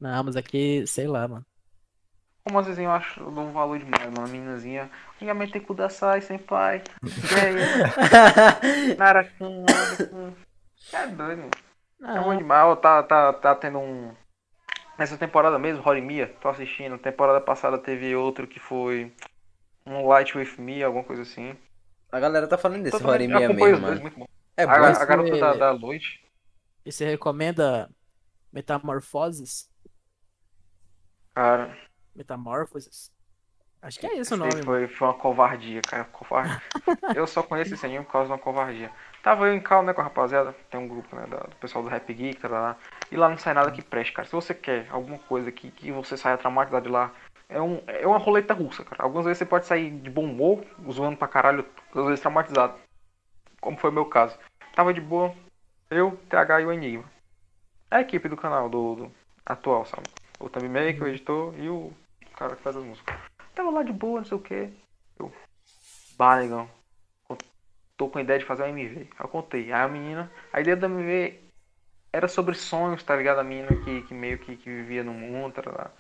Não, 0.01 0.25
mas 0.25 0.37
aqui, 0.37 0.85
sei 0.87 1.07
lá, 1.07 1.27
mano. 1.29 1.47
Romancezinho 2.49 2.87
eu 2.89 2.93
acho, 2.93 3.21
eu 3.21 3.31
dou 3.31 3.45
um 3.45 3.53
valor 3.53 3.79
demais, 3.79 4.05
mano. 4.07 4.25
A 4.25 4.29
meninazinha. 4.29 4.91
Antigamente 5.17 5.61
kudasai, 5.61 6.21
senpai. 6.21 6.83
E 7.05 7.35
aí? 7.41 8.95
Narakan, 8.97 9.65
Narakan. 9.65 10.35
É 10.93 11.07
doido, 11.09 11.39
mano. 11.39 11.51
É 12.01 12.15
Não, 12.15 12.37
demais. 12.37 12.65
Ó, 12.67 12.77
Tá, 12.77 13.03
tá, 13.03 13.33
tá 13.33 13.55
tendo 13.55 13.79
um. 13.79 14.15
Nessa 14.99 15.17
temporada 15.17 15.59
mesmo, 15.59 15.83
Horimiya, 15.87 16.27
tô 16.41 16.49
assistindo. 16.49 16.99
Temporada 16.99 17.41
passada 17.41 17.79
teve 17.79 18.15
outro 18.17 18.47
que 18.49 18.59
foi. 18.59 19.13
Um 19.87 20.07
Light 20.07 20.37
With 20.37 20.57
Me, 20.59 20.83
alguma 20.83 21.05
coisa 21.05 21.23
assim. 21.23 21.57
A 22.11 22.19
galera 22.21 22.47
tá 22.49 22.59
falando 22.59 22.83
desse 22.83 23.03
Horimiya 23.03 23.47
acompanho 23.47 23.77
mesmo, 23.77 23.87
dois, 23.87 24.01
mano. 24.01 24.01
muito 24.01 24.19
bom. 24.19 24.27
É 24.57 24.67
bom. 24.67 24.73
A, 24.73 24.89
a 24.89 25.05
garota 25.05 25.37
da, 25.39 25.55
da 25.55 25.75
noite. 25.75 26.21
e 26.85 26.91
você 26.93 27.05
recomenda 27.07 27.89
Metamorfoses? 28.53 29.71
Cara, 31.35 31.77
Metamorfoses? 32.19 33.13
Acho 33.81 34.01
que 34.01 34.07
é 34.09 34.17
isso 34.17 34.35
o 34.35 34.37
nome. 34.37 34.61
foi, 34.65 34.89
foi 34.89 35.07
uma 35.07 35.15
covardia, 35.15 35.81
cara. 35.81 36.05
Covardia. 36.07 36.61
eu 37.15 37.29
só 37.29 37.45
conheço 37.45 37.75
esse 37.75 37.87
anime 37.87 38.05
por 38.05 38.11
causa 38.11 38.27
de 38.27 38.33
uma 38.33 38.39
covardia. 38.39 38.91
Tava 39.23 39.47
eu 39.47 39.55
em 39.55 39.61
cal, 39.61 39.85
né, 39.85 39.93
com 39.93 40.01
a 40.01 40.05
rapaziada. 40.05 40.53
Tem 40.69 40.81
um 40.81 40.89
grupo, 40.89 41.15
né, 41.15 41.27
do 41.27 41.57
pessoal 41.57 41.85
do 41.85 41.89
Rap 41.89 42.13
Geek, 42.13 42.41
tá 42.41 42.49
lá. 42.49 42.77
E 43.11 43.17
lá 43.17 43.29
não 43.29 43.39
sai 43.39 43.55
nada 43.55 43.71
que 43.71 43.81
preste, 43.81 44.13
cara. 44.13 44.27
Se 44.27 44.35
você 44.35 44.53
quer 44.53 44.89
alguma 44.91 45.19
coisa 45.19 45.53
que, 45.53 45.71
que 45.71 45.93
você 45.93 46.17
saia 46.17 46.37
traumatizado 46.37 46.87
de 46.87 46.91
lá, 46.91 47.13
é, 47.49 47.63
um, 47.63 47.81
é 47.87 48.05
uma 48.05 48.19
roleta 48.19 48.53
russa, 48.53 48.85
cara. 48.85 49.05
Algumas 49.05 49.27
vezes 49.27 49.39
você 49.39 49.47
pode 49.47 49.67
sair 49.67 49.93
de 49.93 50.11
bom 50.11 50.25
humor, 50.25 50.65
zoando 50.91 51.17
pra 51.17 51.29
caralho, 51.29 51.65
às 51.95 52.05
vezes 52.05 52.21
traumatizado. 52.21 52.75
Como 53.61 53.77
foi 53.79 53.91
o 53.91 53.93
meu 53.93 54.07
caso. 54.07 54.37
Tava 54.75 54.93
de 54.93 55.01
boa, 55.01 55.33
eu, 55.89 56.19
TH 56.29 56.63
e 56.63 56.67
o 56.67 56.73
Enigma. 56.73 57.05
É 57.93 57.97
a 57.97 58.01
equipe 58.01 58.29
do 58.29 58.37
canal, 58.37 58.69
do, 58.69 58.95
do 58.97 59.13
atual, 59.47 59.87
sabe? 59.87 60.09
O 60.41 60.49
Thumb 60.49 60.69
Maker, 60.69 61.05
o 61.05 61.09
editor 61.09 61.55
e 61.59 61.69
o 61.69 61.93
cara 62.39 62.55
que 62.55 62.63
faz 62.63 62.77
as 62.77 62.85
músicas. 62.85 63.15
Tava 63.55 63.71
lá 63.71 63.83
de 63.83 63.93
boa, 63.93 64.21
não 64.21 64.25
sei 64.25 64.37
o 64.37 64.41
que. 64.41 64.71
Eu, 65.19 65.33
bah, 66.17 66.39
negão. 66.39 66.71
Tô 67.97 68.09
com 68.09 68.19
a 68.19 68.23
ideia 68.23 68.39
de 68.39 68.45
fazer 68.45 68.63
um 68.63 68.69
MV. 68.69 69.11
Eu 69.19 69.29
contei. 69.29 69.73
Aí 69.73 69.83
a 69.83 69.89
menina, 69.89 70.31
a 70.53 70.61
ideia 70.61 70.77
do 70.77 70.87
MV 70.87 71.41
era 72.13 72.29
sobre 72.29 72.55
sonhos, 72.55 73.03
tá 73.03 73.17
ligado? 73.17 73.41
A 73.41 73.45
menina 73.45 73.75
que, 73.83 74.03
que 74.03 74.15
meio 74.15 74.39
que, 74.39 74.57
que 74.57 74.71
vivia 74.71 75.03
no 75.03 75.13
mundo, 75.13 75.55
tá 75.55 75.63
ligado? 75.63 75.91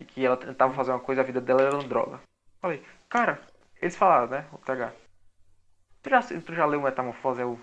E 0.00 0.06
que 0.06 0.24
ela 0.24 0.38
tentava 0.38 0.72
fazer 0.72 0.90
uma 0.90 1.00
coisa, 1.00 1.20
a 1.20 1.24
vida 1.24 1.40
dela 1.40 1.60
era 1.60 1.74
uma 1.74 1.86
droga. 1.86 2.18
Falei, 2.62 2.82
cara, 3.10 3.38
eles 3.82 3.94
falaram, 3.94 4.28
né? 4.28 4.46
O 4.52 4.58
TH. 4.58 4.90
Tu 6.02 6.08
já, 6.08 6.22
tu 6.22 6.54
já 6.54 6.64
leu 6.64 6.80
Metamorfose? 6.80 7.42
Aí 7.42 7.46
o 7.46 7.60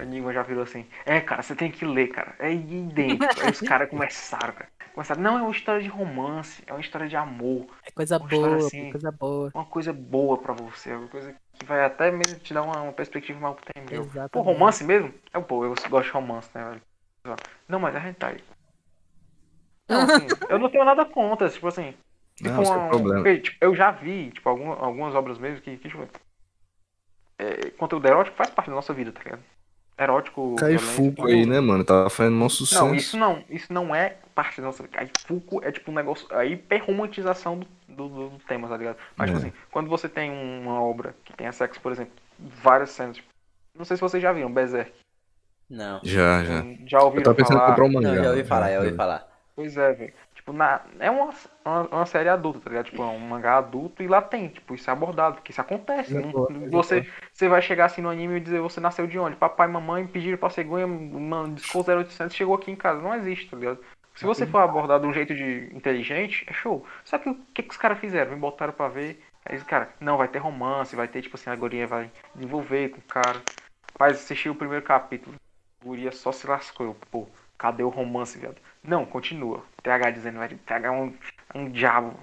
Enigma 0.00 0.32
já 0.32 0.42
virou 0.42 0.62
assim. 0.62 0.88
É, 1.04 1.20
cara, 1.20 1.42
você 1.42 1.54
tem 1.54 1.70
que 1.70 1.84
ler, 1.84 2.08
cara. 2.08 2.34
É 2.38 2.50
idêntico. 2.50 3.42
Aí 3.42 3.50
os 3.50 3.60
caras 3.68 3.90
começaram, 3.90 4.54
cara. 4.54 4.71
Começaram, 4.94 5.22
não, 5.22 5.38
é 5.38 5.42
uma 5.42 5.50
história 5.50 5.82
de 5.82 5.88
romance, 5.88 6.62
é 6.66 6.72
uma 6.72 6.80
história 6.80 7.08
de 7.08 7.16
amor. 7.16 7.66
É 7.86 7.90
coisa 7.90 8.18
Uma 8.18 8.26
história 8.30 8.56
boa, 8.56 8.66
assim. 8.66 8.90
coisa 8.90 9.10
boa. 9.12 9.50
Uma 9.54 9.64
coisa 9.64 9.92
boa 9.92 10.38
pra 10.38 10.52
você, 10.52 10.92
uma 10.94 11.08
coisa 11.08 11.34
que 11.54 11.64
vai 11.64 11.82
até 11.84 12.10
mesmo 12.10 12.38
te 12.40 12.52
dar 12.52 12.62
uma, 12.62 12.80
uma 12.82 12.92
perspectiva 12.92 13.40
mais 13.40 13.56
tempo. 13.74 14.28
Pô, 14.30 14.42
romance 14.42 14.84
mesmo? 14.84 15.12
É, 15.32 15.40
pô, 15.40 15.64
eu 15.64 15.74
gosto 15.88 16.04
de 16.04 16.10
romance, 16.12 16.50
né, 16.54 16.64
velho? 17.24 17.36
Não, 17.66 17.78
mas 17.80 17.94
é 17.94 18.06
hentai. 18.08 18.36
Não, 19.88 20.00
assim, 20.04 20.26
eu 20.48 20.58
não 20.58 20.68
tenho 20.68 20.84
nada 20.84 21.04
contra, 21.06 21.48
tipo 21.48 21.68
assim. 21.68 21.94
Tipo, 22.36 22.50
Não, 22.50 22.64
sem 22.64 22.74
uma- 22.76 22.88
problema. 22.88 23.22
porque, 23.22 23.38
tipo, 23.40 23.56
eu 23.64 23.74
já 23.74 23.90
vi, 23.90 24.30
tipo, 24.30 24.48
alguma- 24.48 24.76
algumas 24.76 25.14
obras 25.14 25.38
mesmo 25.38 25.60
que, 25.62 25.76
que 25.78 25.88
tipo, 25.88 26.06
é, 27.38 27.70
conteúdo 27.72 28.06
erótico 28.06 28.36
faz 28.36 28.50
parte 28.50 28.68
da 28.68 28.76
nossa 28.76 28.92
vida, 28.92 29.12
tá 29.12 29.22
ligado? 29.22 29.42
Erótico. 29.98 30.56
Cai 30.56 30.76
Fuco 30.78 31.16
tudo. 31.16 31.28
aí, 31.28 31.46
né, 31.46 31.60
mano? 31.60 31.84
Tava 31.84 32.10
fazendo 32.10 32.36
mó 32.36 32.48
sucesso. 32.48 32.84
Não, 32.84 32.94
isso 32.94 33.16
não, 33.16 33.44
isso 33.48 33.72
não 33.72 33.94
é 33.94 34.16
parte 34.34 34.60
da 34.60 34.66
nossa 34.66 34.82
vida. 34.82 34.98
Aí 35.00 35.10
Fuco 35.26 35.62
é 35.64 35.70
tipo 35.72 35.90
um 35.90 35.94
negócio. 35.94 36.26
A 36.34 36.44
hiperromantização 36.44 37.58
do, 37.60 37.66
do, 37.88 38.28
do- 38.30 38.38
tema, 38.46 38.68
tá 38.68 38.76
ligado? 38.76 38.96
Mas, 39.16 39.30
tipo 39.30 39.38
É. 39.38 39.48
assim, 39.48 39.52
quando 39.70 39.88
você 39.88 40.08
tem 40.08 40.30
uma 40.30 40.82
obra 40.82 41.14
que 41.24 41.32
tenha 41.32 41.52
sexo, 41.52 41.80
por 41.80 41.92
exemplo, 41.92 42.12
várias 42.38 42.90
cenas, 42.90 43.16
tipo, 43.16 43.28
não 43.76 43.84
sei 43.84 43.96
se 43.96 44.00
vocês 44.00 44.22
já 44.22 44.32
viram, 44.32 44.52
Berserk. 44.52 44.92
Não. 45.70 46.00
Já, 46.02 46.44
já. 46.44 46.62
Já 46.86 46.98
Eu 46.98 47.04
ouviram 47.04 47.24
tava 47.24 47.36
pensando 47.36 47.56
em 47.56 47.60
falar? 47.60 47.70
comprar 47.70 47.84
um 47.84 47.92
mangá. 47.92 48.08
Não, 48.12 48.24
já 48.24 48.30
ouvi 48.30 48.44
falar, 48.44 48.70
já 48.70 48.78
ouvi 48.80 48.92
falar. 48.94 49.28
Pois 49.56 49.76
é, 49.76 49.92
velho. 49.92 50.12
Tipo, 50.34 50.52
na, 50.52 50.80
é 50.98 51.08
uma, 51.10 51.30
uma, 51.64 51.80
uma 51.88 52.06
série 52.06 52.28
adulta, 52.28 52.58
tá 52.58 52.68
ligado? 52.70 52.86
Tipo, 52.86 53.02
é 53.02 53.06
um 53.06 53.18
mangá 53.20 53.58
adulto 53.58 54.02
e 54.02 54.08
lá 54.08 54.20
tem, 54.20 54.48
tipo, 54.48 54.74
isso 54.74 54.90
é 54.90 54.92
abordado, 54.92 55.36
porque 55.36 55.52
isso 55.52 55.60
acontece. 55.60 56.16
É 56.16 56.20
Não- 56.20 56.46
é 56.48 56.68
você, 56.68 57.06
você 57.32 57.48
vai 57.48 57.62
chegar 57.62 57.84
assim 57.86 58.02
no 58.02 58.08
anime 58.10 58.36
e 58.36 58.40
dizer 58.40 58.60
você 58.60 58.80
nasceu 58.80 59.06
de 59.06 59.18
onde? 59.18 59.36
Papai 59.36 59.68
e 59.68 59.70
mamãe 59.70 60.06
pediram 60.06 60.36
pra 60.36 60.50
cegonha, 60.50 60.86
mano, 60.86 61.54
discou 61.54 61.84
0800 61.84 62.34
chegou 62.34 62.54
aqui 62.56 62.70
em 62.72 62.76
casa. 62.76 63.00
Não 63.00 63.14
existe, 63.14 63.48
tá 63.48 63.56
ligado? 63.56 63.78
Se 64.14 64.24
você 64.24 64.46
for 64.46 64.58
abordar 64.58 65.00
de 65.00 65.06
um 65.06 65.12
jeito 65.12 65.34
de 65.34 65.70
inteligente, 65.74 66.44
é 66.48 66.52
show. 66.52 66.86
Só 67.04 67.18
que 67.18 67.30
o 67.30 67.34
que, 67.54 67.62
que 67.62 67.70
os 67.70 67.76
caras 67.76 67.98
fizeram? 67.98 68.32
Me 68.32 68.38
botaram 68.38 68.72
pra 68.72 68.88
ver. 68.88 69.22
Aí 69.44 69.56
os 69.56 69.62
caras, 69.62 69.88
não, 70.00 70.16
vai 70.16 70.28
ter 70.28 70.38
romance, 70.38 70.94
vai 70.94 71.08
ter, 71.08 71.22
tipo 71.22 71.36
assim, 71.36 71.50
a 71.50 71.56
Gorinha 71.56 71.86
vai 71.86 72.10
desenvolver 72.34 72.90
com 72.90 72.98
o 72.98 73.02
cara. 73.02 73.40
Faz 73.96 74.18
assistir 74.18 74.50
o 74.50 74.54
primeiro 74.54 74.84
capítulo. 74.84 75.34
A 75.80 75.84
Guria 75.84 76.12
só 76.12 76.30
se 76.30 76.46
lascou. 76.46 76.86
Eu, 76.86 76.94
pô, 77.10 77.28
cadê 77.58 77.82
o 77.82 77.88
romance, 77.88 78.38
viado? 78.38 78.60
Não, 78.82 79.04
continua. 79.04 79.64
TH 79.82 80.10
dizendo, 80.10 80.38
velho, 80.38 80.58
TH 80.58 80.88
é 80.88 80.90
um, 80.90 81.14
é 81.54 81.58
um 81.58 81.70
diabo. 81.70 82.18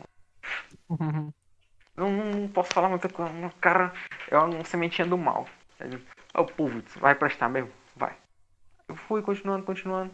Não, 1.97 2.09
não, 2.11 2.25
não 2.31 2.47
posso 2.47 2.71
falar 2.71 2.89
muita 2.89 3.09
coisa. 3.09 3.31
O 3.45 3.51
cara 3.55 3.93
é 4.29 4.37
uma 4.37 4.63
sementinha 4.63 5.07
do 5.07 5.17
mal. 5.17 5.47
Ele, 5.79 6.01
Ô, 6.33 6.45
Puvitz, 6.45 6.95
vai 6.95 7.15
prestar 7.15 7.49
mesmo? 7.49 7.71
Vai. 7.95 8.15
Eu 8.87 8.95
fui 8.95 9.21
continuando, 9.21 9.65
continuando. 9.65 10.11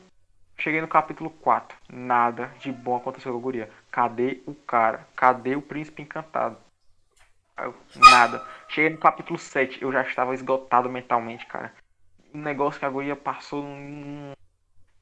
Cheguei 0.57 0.79
no 0.81 0.87
capítulo 0.87 1.29
4. 1.29 1.77
Nada 1.89 2.47
de 2.59 2.71
bom 2.71 2.95
aconteceu 2.95 3.31
com 3.33 3.37
a 3.37 3.41
guria. 3.41 3.69
Cadê 3.91 4.41
o 4.45 4.53
cara? 4.55 5.05
Cadê 5.15 5.55
o 5.55 5.61
príncipe 5.61 6.01
encantado? 6.01 6.57
Eu, 7.57 7.75
nada. 7.95 8.45
Cheguei 8.69 8.89
no 8.89 8.97
capítulo 8.97 9.37
7. 9.37 9.81
Eu 9.81 9.91
já 9.91 10.01
estava 10.01 10.33
esgotado 10.33 10.89
mentalmente, 10.89 11.45
cara. 11.45 11.73
Um 12.33 12.41
negócio 12.41 12.79
que 12.79 12.85
a 12.85 12.89
guria 12.89 13.15
passou. 13.15 13.63
num- 13.63 14.31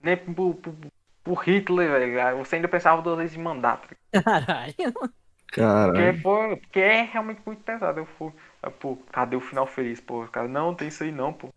Nem 0.02 0.18
pro, 0.18 0.54
pro, 0.56 0.76
pro 1.24 1.34
Hitler, 1.34 1.90
velho. 2.12 2.38
Você 2.40 2.56
ainda 2.58 2.68
pensava 2.68 3.02
duas 3.02 3.18
vezes 3.18 3.38
em 3.38 3.42
mandato. 3.42 3.96
Caralho. 4.12 4.74
Porque, 4.94 5.62
Caralho. 5.62 6.22
foi, 6.22 6.56
porque 6.58 6.80
é 6.80 7.04
realmente 7.04 7.42
muito 7.46 7.64
pesado. 7.64 8.00
Eu 8.00 8.06
fui. 8.06 8.32
Pô, 8.80 8.96
cadê 9.12 9.36
o 9.36 9.42
final 9.42 9.68
feliz? 9.68 10.02
Pô, 10.02 10.28
cara, 10.28 10.48
não 10.48 10.74
tem 10.74 10.88
isso 10.88 11.04
aí 11.04 11.12
não, 11.12 11.32
pô. 11.32 11.50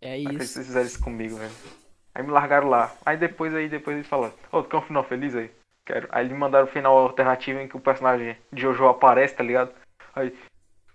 É 0.00 0.10
Não 0.18 0.30
acredito 0.30 0.38
que 0.38 0.44
isso. 0.44 0.52
vocês 0.54 0.66
fizeram 0.66 0.86
isso 0.86 1.00
comigo, 1.02 1.36
velho. 1.36 1.52
Aí 2.16 2.22
me 2.22 2.30
largaram 2.30 2.68
lá. 2.70 2.90
Aí 3.04 3.18
depois 3.18 3.54
aí, 3.54 3.68
depois 3.68 3.94
eles 3.94 4.08
falaram, 4.08 4.32
ô, 4.50 4.62
tu 4.62 4.70
quer 4.70 4.78
um 4.78 4.80
final 4.82 5.04
feliz 5.04 5.34
aí? 5.36 5.50
Quero. 5.84 6.08
Aí 6.10 6.22
eles 6.22 6.32
me 6.32 6.38
mandaram 6.38 6.64
o 6.64 6.70
final 6.70 6.96
alternativo 6.96 7.60
em 7.60 7.68
que 7.68 7.76
o 7.76 7.80
personagem 7.80 8.34
de 8.50 8.62
Jojo 8.62 8.86
aparece, 8.88 9.34
tá 9.36 9.44
ligado? 9.44 9.70
Aí, 10.14 10.32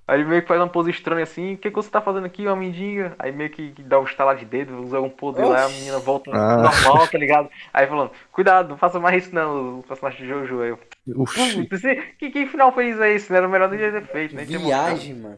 aí 0.07 0.19
ele 0.19 0.27
meio 0.27 0.41
que 0.41 0.47
faz 0.47 0.59
uma 0.59 0.67
pose 0.67 0.89
estranha 0.89 1.21
assim, 1.21 1.53
o 1.53 1.57
que, 1.59 1.69
que 1.69 1.75
você 1.75 1.91
tá 1.91 2.01
fazendo 2.01 2.25
aqui, 2.25 2.47
uma 2.47 2.55
mendiga? 2.55 3.15
Aí 3.19 3.31
meio 3.31 3.51
que, 3.51 3.71
dá 3.83 3.99
um 3.99 4.03
estalar 4.03 4.35
de 4.35 4.45
dedo, 4.45 4.81
usa 4.81 4.99
um 4.99 5.11
poder 5.11 5.45
lá, 5.45 5.61
a 5.61 5.65
Oxi. 5.67 5.75
menina 5.77 5.99
volta 5.99 6.31
Ah. 6.33 6.57
normal, 6.63 7.07
tá 7.07 7.19
ligado? 7.19 7.49
Aí 7.71 7.85
falando, 7.85 8.09
cuidado, 8.31 8.69
não 8.69 8.77
faça 8.79 8.99
mais 8.99 9.23
isso 9.23 9.35
não, 9.35 9.79
o 9.81 9.83
personagem 9.83 10.21
de 10.23 10.27
Jojo. 10.27 10.61
Aí 10.63 10.69
eu, 10.71 10.79
Oxi, 11.17 11.67
"Putz, 11.67 11.83
esse- 11.83 12.01
que, 12.17 12.31
que 12.31 12.47
final 12.47 12.71
feliz 12.73 12.99
é 12.99 13.13
esse? 13.13 13.29
Não 13.29 13.37
era 13.37 13.47
melhor 13.47 13.69
nem 13.69 13.77
ter 13.79 14.05
feito, 14.07 14.33
mostrado." 14.33 14.63
Viagem, 14.65 15.13
mano. 15.13 15.37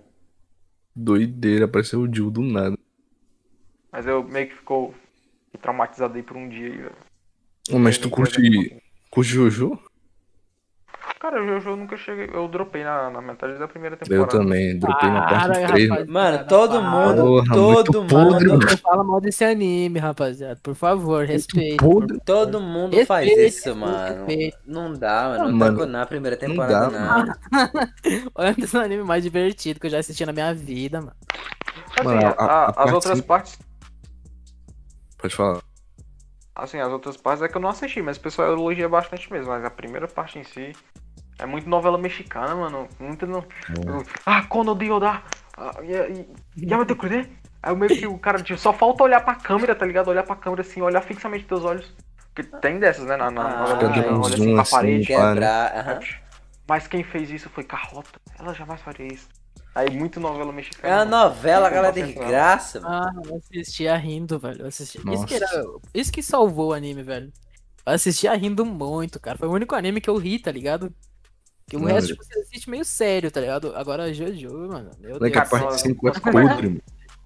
doideira, 0.96 1.66
apareceu 1.66 2.00
o 2.00 2.12
Jill 2.16 2.32
do 2.32 2.42
nada. 2.42 2.78
Mas 3.92 4.08
eu 4.08 4.24
meio 4.24 4.48
que 4.48 4.56
ficou 4.56 4.94
traumatizado 5.58 6.16
aí 6.16 6.24
por 6.24 6.38
um 6.38 6.48
dia 6.50 6.68
aí, 6.68 6.78
velho. 6.78 6.96
Mas 7.80 7.98
tu 7.98 8.08
Eu 8.08 8.12
curte, 8.12 8.82
curte 9.10 9.30
Jojo? 9.32 9.80
Cara, 11.20 11.42
o 11.42 11.48
Jojo 11.48 11.70
eu 11.70 11.78
nunca 11.78 11.96
cheguei. 11.96 12.30
Eu 12.34 12.50
dropei 12.50 12.84
na, 12.84 13.10
na 13.10 13.22
metade 13.22 13.58
da 13.58 13.66
primeira 13.66 13.96
Eu 13.96 14.00
temporada. 14.00 14.28
também, 14.40 14.78
dropei 14.78 15.10
na 15.10 15.22
parte 15.22 15.48
Para, 15.48 15.68
3. 15.68 15.90
rapaz. 15.90 16.08
Mano, 16.08 16.48
todo 16.48 16.82
mundo, 16.82 17.16
Porra, 17.24 17.54
todo 17.54 18.06
podre, 18.08 18.48
mundo, 18.50 18.66
Não 18.70 18.78
fala 18.78 19.04
mal 19.06 19.22
desse 19.22 19.46
anime, 19.46 20.00
rapaziada. 20.00 20.60
Por 20.62 20.76
favor, 20.76 21.24
respeite. 21.26 21.78
todo 22.26 22.60
mundo 22.60 22.94
Respeito, 22.98 23.08
faz 23.08 23.28
isso, 23.30 23.40
respeito, 23.40 23.78
mano. 23.78 24.26
respeito. 24.26 24.58
Não 24.68 24.94
dá, 24.94 25.30
mano. 25.30 25.46
Não 25.52 25.58
mano, 25.58 25.78
tá 25.80 25.86
na 25.86 26.06
primeira 26.06 26.38
não 26.42 26.48
temporada, 26.50 26.90
dá, 26.90 27.26
não. 27.26 27.34
Olha 28.36 28.56
esse 28.58 28.78
anime 28.78 29.04
mais 29.04 29.24
divertido 29.24 29.80
que 29.80 29.88
eu 29.88 29.92
já 29.92 30.00
assisti 30.00 30.26
na 30.26 30.34
minha 30.34 30.54
vida, 30.54 31.00
mano. 31.00 31.16
Assim, 31.98 32.04
Mano, 32.04 32.28
a- 32.28 32.44
a- 32.44 32.66
a 32.66 32.68
as 32.70 32.76
parte 32.76 32.94
outras 32.94 33.22
partes. 33.22 33.60
Pode 35.24 35.36
falar. 35.38 35.62
Assim, 36.54 36.80
as 36.80 36.92
outras 36.92 37.16
partes 37.16 37.42
é 37.42 37.48
que 37.48 37.56
eu 37.56 37.62
não 37.62 37.70
assisti, 37.70 38.02
mas 38.02 38.18
o 38.18 38.20
pessoal 38.20 38.52
elogia 38.52 38.90
bastante 38.90 39.32
mesmo. 39.32 39.52
Mas 39.52 39.64
a 39.64 39.70
primeira 39.70 40.06
parte 40.06 40.38
em 40.38 40.44
si 40.44 40.74
é 41.40 41.46
muito 41.46 41.70
novela 41.70 41.98
mexicana, 41.98 42.54
mano. 42.54 42.90
Muito 43.00 43.26
no... 43.26 43.46
Ah, 44.26 44.44
quando 44.44 44.76
Dioda! 44.76 45.24
E, 45.82 46.28
e, 46.62 46.70
já 46.70 46.76
vai 46.76 46.86
ter 46.86 46.96
que 46.96 47.30
Aí 47.64 47.74
meio 47.74 47.98
que 47.98 48.06
o 48.06 48.18
cara 48.18 48.44
tipo, 48.44 48.60
só 48.60 48.74
falta 48.74 49.02
olhar 49.04 49.24
pra 49.24 49.36
câmera, 49.36 49.74
tá 49.74 49.86
ligado? 49.86 50.10
Olhar 50.10 50.24
pra 50.24 50.36
câmera 50.36 50.62
assim, 50.62 50.82
olhar 50.82 51.00
fixamente 51.00 51.46
teus 51.46 51.64
olhos. 51.64 51.96
Porque 52.36 52.44
tem 52.58 52.80
dessas, 52.80 53.06
né? 53.06 53.16
Na, 53.16 53.32
na 53.32 53.42
Ah, 53.48 53.62
mexicana, 53.62 53.94
dando 54.02 54.18
um 54.18 54.22
olha 54.24 54.34
assim 54.34 54.54
pra 54.54 54.62
assim, 54.64 54.76
parede. 54.76 55.14
né? 55.14 55.30
Quebrar. 55.30 56.00
Mas 56.68 56.86
quem 56.86 57.02
fez 57.02 57.32
isso 57.32 57.50
foi 57.50 57.64
Carlota. 57.64 58.20
Ela 58.38 58.54
jamais 58.54 58.82
faria 58.82 59.08
isso. 59.08 59.30
Aí 59.76 59.90
muito 59.90 60.20
novela 60.20 60.52
É 60.52 60.54
mexicana. 60.54 60.96
uma 60.98 61.06
novela, 61.06 61.70
galera, 61.70 61.94
de 61.94 62.14
graça, 62.14 62.80
mano. 62.80 62.94
Ah, 62.96 63.22
eu 63.28 63.38
assistia 63.38 63.96
rindo, 63.98 64.38
velho. 64.38 64.62
Eu 64.62 64.68
assistia... 64.68 65.02
Isso, 65.12 65.26
que 65.26 65.34
era... 65.36 65.48
Isso 65.94 66.12
que 66.12 66.22
salvou 66.22 66.70
o 66.70 66.74
anime, 66.74 67.02
velho. 67.02 67.32
Eu 67.86 67.94
assistia 67.94 68.34
rindo 68.36 68.64
muito, 68.66 69.20
cara. 69.20 69.38
Foi 69.38 69.48
o 69.48 69.52
único 69.52 69.74
anime 69.76 70.00
que 70.00 70.10
eu 70.10 70.18
ri, 70.18 70.38
tá 70.40 70.52
ligado? 70.52 70.94
Que 71.68 71.76
o 71.76 71.80
Não, 71.80 71.88
resto 71.88 72.10
tipo, 72.10 72.24
você 72.24 72.40
assiste 72.40 72.70
meio 72.70 72.86
sério, 72.86 73.32
tá 73.32 73.40
ligado? 73.42 73.76
Agora 73.76 74.14
Jojo, 74.14 74.50
mano. 74.68 74.92
Meu 75.00 75.16
a 75.16 75.20
Deus. 75.20 75.32
Cara, 75.32 75.50
parte 75.50 75.72
só- 75.72 75.78
5 75.80 76.08
é 76.08 76.12
podre, 76.12 76.70
mano. 76.70 76.82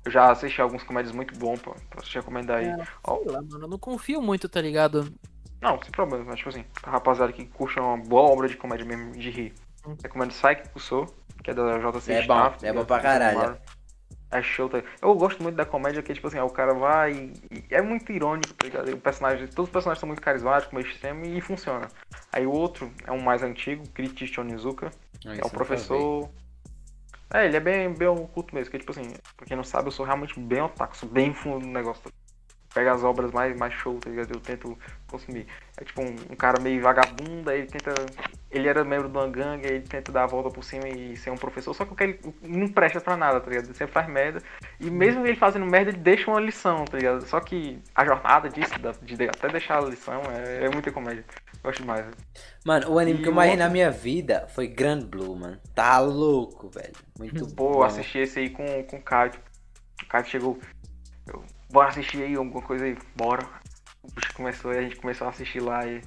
Eu 0.05 0.11
já 0.11 0.31
assisti 0.31 0.61
alguns 0.61 0.83
comédias 0.83 1.13
muito 1.13 1.37
bons, 1.37 1.59
pô. 1.59 1.75
Posso 1.91 2.07
te 2.09 2.15
recomendar 2.15 2.59
aí. 2.59 2.67
É. 2.67 2.87
Ó, 3.03 3.19
lá, 3.25 3.41
mano. 3.41 3.65
Eu 3.65 3.67
não 3.67 3.77
confio 3.77 4.21
muito, 4.21 4.47
tá 4.47 4.61
ligado? 4.61 5.11
Não, 5.61 5.81
sem 5.81 5.91
problema, 5.91 6.23
mas 6.23 6.37
tipo 6.37 6.49
assim, 6.49 6.63
a 6.83 6.91
rapaziada 6.91 7.33
que 7.33 7.45
curte 7.45 7.77
uma 7.79 7.97
boa 7.97 8.21
obra 8.31 8.47
de 8.47 8.55
comédia 8.55 8.85
mesmo, 8.85 9.11
de 9.11 9.29
rir. 9.29 9.53
Hum. 9.85 9.97
Recomendo 10.01 10.29
Psyche 10.29 10.69
Kusou, 10.71 11.13
que 11.47 11.51
é 11.51 11.53
da 11.53 11.77
JC 11.77 12.11
É 12.11 12.15
bom, 12.17 12.21
Staff, 12.21 12.65
é 12.65 12.73
bom 12.73 12.83
pra 12.83 12.99
caralho. 12.99 13.57
É 14.29 14.41
show, 14.41 14.67
tá? 14.67 14.83
Eu 15.01 15.15
gosto 15.15 15.41
muito 15.41 15.55
da 15.55 15.65
comédia 15.65 16.03
que, 16.03 16.13
tipo 16.13 16.27
assim, 16.27 16.37
o 16.39 16.49
cara 16.49 16.73
vai 16.73 17.31
e, 17.49 17.63
é 17.69 17.81
muito 17.81 18.11
irônico, 18.11 18.53
tá 18.53 18.65
ligado? 18.65 18.91
O 18.91 18.97
personagem, 18.97 19.47
todos 19.47 19.69
os 19.69 19.71
personagens 19.71 20.01
são 20.01 20.07
muito 20.07 20.21
carismáticos, 20.21 20.73
meio 20.73 20.85
extremo 20.85 21.25
e 21.25 21.39
funciona. 21.39 21.87
Aí 22.33 22.45
o 22.45 22.51
outro 22.51 22.91
é 23.05 23.11
um 23.13 23.21
mais 23.21 23.41
antigo, 23.41 23.87
Kritish 23.93 24.37
Onizuka, 24.37 24.91
é 25.25 25.45
um 25.45 25.49
professor. 25.49 26.29
É, 27.33 27.45
ele 27.45 27.55
é 27.55 27.61
bem, 27.61 27.93
bem 27.93 28.07
oculto 28.09 28.53
mesmo, 28.53 28.69
que 28.69 28.79
tipo 28.79 28.91
assim, 28.91 29.13
pra 29.37 29.45
quem 29.45 29.55
não 29.55 29.63
sabe, 29.63 29.87
eu 29.87 29.91
sou 29.91 30.05
realmente 30.05 30.37
bem 30.37 30.61
otaku, 30.61 30.97
sou 30.97 31.07
bem 31.07 31.33
fundo 31.33 31.65
no 31.65 31.71
negócio. 31.71 32.11
Pega 32.77 32.93
as 32.93 33.03
obras 33.03 33.31
mais, 33.31 33.57
mais 33.57 33.73
show, 33.73 33.97
tá 33.97 34.07
ligado? 34.07 34.31
Eu 34.35 34.39
tento 34.39 34.77
consumir. 35.09 35.47
É 35.81 35.83
tipo 35.83 35.99
um, 35.99 36.15
um 36.31 36.35
cara 36.35 36.61
meio 36.61 36.79
vagabundo, 36.79 37.49
aí 37.49 37.61
ele 37.61 37.67
tenta. 37.67 37.91
Ele 38.51 38.67
era 38.67 38.83
membro 38.83 39.09
de 39.09 39.17
uma 39.17 39.27
gangue, 39.27 39.65
aí 39.67 39.73
ele 39.77 39.87
tenta 39.87 40.11
dar 40.11 40.25
a 40.25 40.27
volta 40.27 40.51
por 40.51 40.63
cima 40.63 40.87
e 40.87 41.17
ser 41.17 41.31
um 41.31 41.35
professor, 41.35 41.73
só 41.73 41.83
que 41.85 42.03
ele 42.03 42.19
não 42.43 42.67
presta 42.67 43.01
pra 43.01 43.17
nada, 43.17 43.39
tá 43.41 43.49
ligado? 43.49 43.65
Ele 43.65 43.73
sempre 43.73 43.93
faz 43.93 44.07
merda. 44.07 44.41
E 44.79 44.91
mesmo 44.91 45.25
ele 45.25 45.35
fazendo 45.35 45.65
merda, 45.65 45.89
ele 45.89 45.97
deixa 45.97 46.29
uma 46.29 46.39
lição, 46.39 46.85
tá 46.85 46.97
ligado? 46.97 47.25
Só 47.25 47.39
que 47.39 47.79
a 47.95 48.05
jornada 48.05 48.47
disso, 48.47 48.71
de, 49.01 49.23
até 49.27 49.47
deixar 49.49 49.79
a 49.79 49.81
lição, 49.87 50.21
é, 50.31 50.65
é 50.65 50.69
muita 50.69 50.91
comédia. 50.91 51.25
Gosto 51.63 51.81
demais. 51.81 52.01
velho. 52.05 52.15
Mano, 52.63 52.91
o 52.91 52.99
anime 52.99 53.19
E 53.19 53.23
que 53.23 53.29
eu 53.29 53.33
mais 53.33 53.49
outro- 53.51 53.65
na 53.65 53.71
minha 53.71 53.89
vida 53.89 54.47
foi 54.53 54.67
Grand 54.67 55.01
Blue, 55.01 55.35
mano. 55.35 55.59
Tá 55.73 55.99
louco, 55.99 56.69
velho. 56.69 56.93
Muito 57.17 57.47
Pô, 57.55 57.71
bom. 57.71 57.83
assisti 57.83 58.19
esse 58.19 58.37
aí 58.39 58.49
com, 58.51 58.83
com 58.83 58.97
o 58.97 59.01
Caio. 59.01 59.31
O 60.03 60.07
Caio 60.07 60.25
chegou. 60.25 60.59
Bora 61.69 61.89
assistir 61.89 62.23
aí 62.23 62.35
alguma 62.35 62.61
coisa 62.61 62.85
aí, 62.85 62.97
bora. 63.15 63.45
O 64.01 64.11
bicho 64.11 64.33
começou 64.33 64.73
e 64.73 64.77
a 64.77 64.81
gente 64.81 64.95
começou 64.95 65.27
a 65.27 65.29
assistir 65.31 65.59
lá 65.59 65.85
e. 65.85 66.01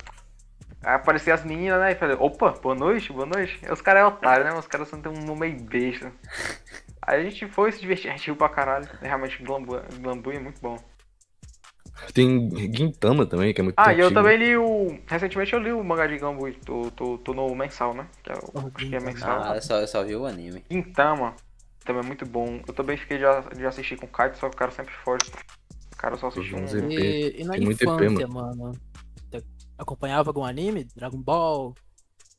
Aí 0.82 0.94
apareciam 0.94 1.34
as 1.34 1.44
meninas, 1.44 1.78
né? 1.78 1.92
E 1.92 1.94
falei, 1.94 2.16
opa, 2.18 2.52
boa 2.52 2.74
noite, 2.74 3.12
boa 3.12 3.26
noite. 3.26 3.60
E 3.62 3.70
os 3.70 3.82
caras 3.82 4.02
é 4.02 4.06
otário, 4.06 4.44
né? 4.44 4.54
Os 4.54 4.66
caras 4.66 4.88
só 4.88 4.96
tem 4.96 5.12
um 5.12 5.26
nome 5.26 5.40
meio 5.40 5.62
besta. 5.62 6.10
Aí 7.02 7.20
a 7.20 7.30
gente 7.30 7.46
foi 7.48 7.72
se 7.72 7.80
divertir, 7.80 8.08
a 8.08 8.16
gente 8.16 8.26
riu 8.26 8.36
pra 8.36 8.48
caralho. 8.48 8.88
É 9.02 9.06
realmente 9.06 9.42
Glambu, 9.42 9.76
é 9.76 10.38
muito 10.38 10.60
bom. 10.62 10.78
Tem 12.14 12.48
Gintama 12.74 13.26
também, 13.26 13.52
que 13.52 13.60
é 13.60 13.64
muito 13.64 13.76
Ah, 13.76 13.92
e 13.92 14.00
eu 14.00 14.12
também 14.12 14.38
li 14.38 14.56
o. 14.56 14.98
Recentemente 15.06 15.52
eu 15.52 15.60
li 15.60 15.72
o 15.72 15.84
mangá 15.84 16.06
de 16.06 16.16
Glambu. 16.16 16.50
Tô, 16.64 16.90
tô, 16.92 17.18
tô 17.18 17.34
no 17.34 17.54
mensal, 17.54 17.92
né? 17.92 18.06
Que 18.22 18.32
é 18.32 18.34
o, 18.36 18.50
Oh, 18.54 18.70
acho 18.74 18.88
que 18.88 18.96
é 18.96 19.00
mensal. 19.00 19.42
Ah, 19.42 19.56
eu 19.56 19.62
só, 19.62 19.78
eu 19.78 19.86
só 19.86 20.02
vi 20.02 20.16
o 20.16 20.24
anime. 20.24 20.64
Gintama 20.70 21.34
também 21.90 22.02
é 22.04 22.06
muito 22.06 22.24
bom. 22.24 22.62
Eu 22.66 22.72
também 22.72 22.96
fiquei 22.96 23.18
de, 23.18 23.24
de 23.56 23.66
assistir 23.66 23.98
com 23.98 24.06
o 24.06 24.08
Kite, 24.08 24.38
só 24.38 24.48
que 24.48 24.54
o 24.54 24.58
cara 24.58 24.70
sempre 24.70 24.94
foge. 25.04 25.30
O 25.92 25.96
cara 25.96 26.16
só 26.16 26.28
assistiu 26.28 26.58
um. 26.58 26.66
Ver. 26.66 26.90
E, 26.90 27.40
e 27.40 27.44
na 27.44 27.54
Tem 27.54 27.64
muito 27.64 27.82
EP, 27.82 27.88
infância, 27.88 28.28
mano. 28.28 28.72
Você 29.30 29.44
acompanhava 29.76 30.30
algum 30.30 30.44
anime? 30.44 30.84
Dragon 30.96 31.20
Ball? 31.20 31.74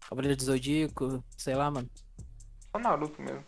Cavaleiro 0.07 0.37
do 0.37 0.43
Zodíaco? 0.43 1.23
Sei 1.37 1.53
lá, 1.53 1.69
mano. 1.69 1.89
Só 2.71 2.81
Naruto 2.81 3.21
mesmo. 3.21 3.43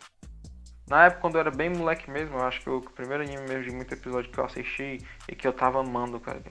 Na 0.88 1.06
época, 1.06 1.22
quando 1.22 1.34
eu 1.36 1.40
era 1.40 1.50
bem 1.50 1.70
moleque 1.70 2.10
mesmo, 2.10 2.36
eu 2.36 2.42
acho 2.42 2.60
que 2.60 2.68
o 2.68 2.80
primeiro 2.82 3.22
anime 3.22 3.42
mesmo 3.48 3.64
de 3.64 3.70
muito 3.70 3.94
episódio 3.94 4.30
que 4.30 4.38
eu 4.38 4.44
assisti 4.44 4.98
e 5.26 5.34
que 5.34 5.48
eu 5.48 5.52
tava 5.52 5.80
amando, 5.80 6.20
cara. 6.20 6.42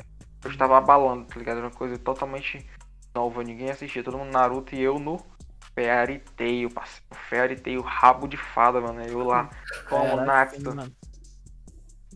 Eu 0.44 0.50
estava 0.50 0.78
abalando, 0.78 1.26
tá 1.26 1.38
ligado? 1.38 1.58
Era 1.58 1.68
uma 1.68 1.74
coisa 1.74 1.98
totalmente 2.00 2.66
nova, 3.16 3.44
ninguém 3.44 3.70
assistia. 3.70 4.04
Todo 4.04 4.18
mundo 4.18 4.32
Naruto 4.32 4.74
e 4.74 4.82
eu 4.82 4.98
no 4.98 5.24
Fairy 5.76 6.22
Tail, 6.38 6.70
parceiro. 6.70 7.06
Fairy 7.30 7.56
Tail, 7.56 7.82
rabo 7.82 8.28
de 8.28 8.38
fada, 8.38 8.80
mano. 8.80 9.02
Eu 9.02 9.24
lá, 9.24 9.50
como 9.90 10.18
mano. 10.18 10.96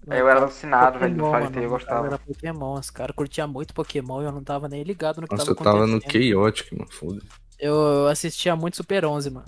Eu 0.09 0.29
era 0.29 0.39
alucinado, 0.39 0.99
velho, 0.99 1.15
do 1.15 1.29
Fairy 1.31 1.51
Tail, 1.51 1.63
eu 1.63 1.69
gostava. 1.69 2.07
Era 2.07 2.19
Pokémon, 2.19 2.73
os 2.75 2.89
caras 2.89 3.15
curtiam 3.15 3.47
muito 3.47 3.73
Pokémon 3.73 4.21
e 4.21 4.25
eu 4.25 4.31
não 4.31 4.43
tava 4.43 4.69
nem 4.69 4.83
ligado 4.83 5.19
no 5.19 5.27
que 5.27 5.35
Nossa, 5.35 5.51
eu 5.51 5.55
tava 5.55 5.71
tava 5.71 5.87
no 5.87 5.97
acontecendo. 5.97 6.23
Chaotic, 6.23 6.71
mano. 6.71 6.91
Foda. 6.91 7.21
Eu, 7.59 8.07
assistia 8.07 8.55
muito 8.55 8.77
Super 8.77 9.03
11, 9.05 9.29
mano. 9.31 9.47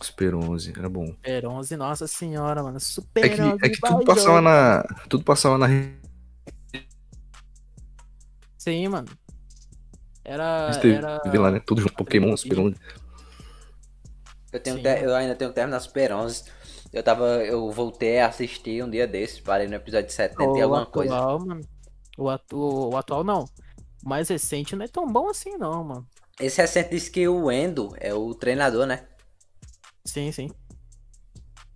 Super 0.00 0.34
11, 0.34 0.74
era 0.76 0.88
bom. 0.88 1.06
Super 1.06 1.46
11, 1.46 1.76
nossa 1.76 2.06
senhora, 2.06 2.62
mano. 2.62 2.80
Super 2.80 3.24
É 3.24 3.28
que, 3.28 3.40
11, 3.40 3.58
é 3.62 3.68
que 3.68 3.80
tudo 3.80 4.04
passava 4.04 4.40
na. 4.40 4.82
Tudo 5.08 5.24
passava 5.24 5.56
na. 5.56 5.68
Sim, 8.58 8.88
mano. 8.88 9.08
Era. 10.24 10.70
Era... 10.84 11.20
Vê 11.24 11.38
lá, 11.38 11.50
né? 11.50 11.60
Tudo 11.60 11.80
junto. 11.80 11.94
Pokémon, 11.94 12.36
Super 12.36 12.58
11. 12.58 12.76
Eu, 14.52 14.60
tenho 14.60 14.76
Sim. 14.76 14.82
te- 14.82 15.02
eu 15.02 15.14
ainda 15.14 15.34
tenho 15.34 15.50
que 15.50 15.54
terminar 15.56 15.80
Super 15.80 16.12
11. 16.12 16.44
Eu 16.92 17.02
tava. 17.02 17.26
Eu 17.44 17.70
voltei 17.70 18.20
a 18.20 18.28
assistir 18.28 18.82
um 18.84 18.90
dia 18.90 19.06
desses, 19.06 19.40
parei 19.40 19.66
no 19.66 19.74
episódio 19.74 20.10
70 20.12 20.58
e 20.58 20.62
alguma 20.62 20.84
atual, 20.84 20.92
coisa. 20.92 21.26
mano. 21.40 21.60
O, 22.18 22.28
atu- 22.28 22.90
o 22.90 22.96
atual 22.96 23.24
não. 23.24 23.44
O 24.04 24.08
mais 24.08 24.28
recente 24.28 24.76
não 24.76 24.84
é 24.84 24.88
tão 24.88 25.06
bom 25.06 25.28
assim, 25.30 25.56
não, 25.58 25.84
mano. 25.84 26.08
Esse 26.38 26.60
recente 26.60 26.90
disse 26.90 27.10
que 27.10 27.26
o 27.26 27.50
Endo 27.50 27.94
é 27.98 28.12
o 28.12 28.34
treinador, 28.34 28.84
né? 28.86 29.08
Sim, 30.04 30.32
sim. 30.32 30.48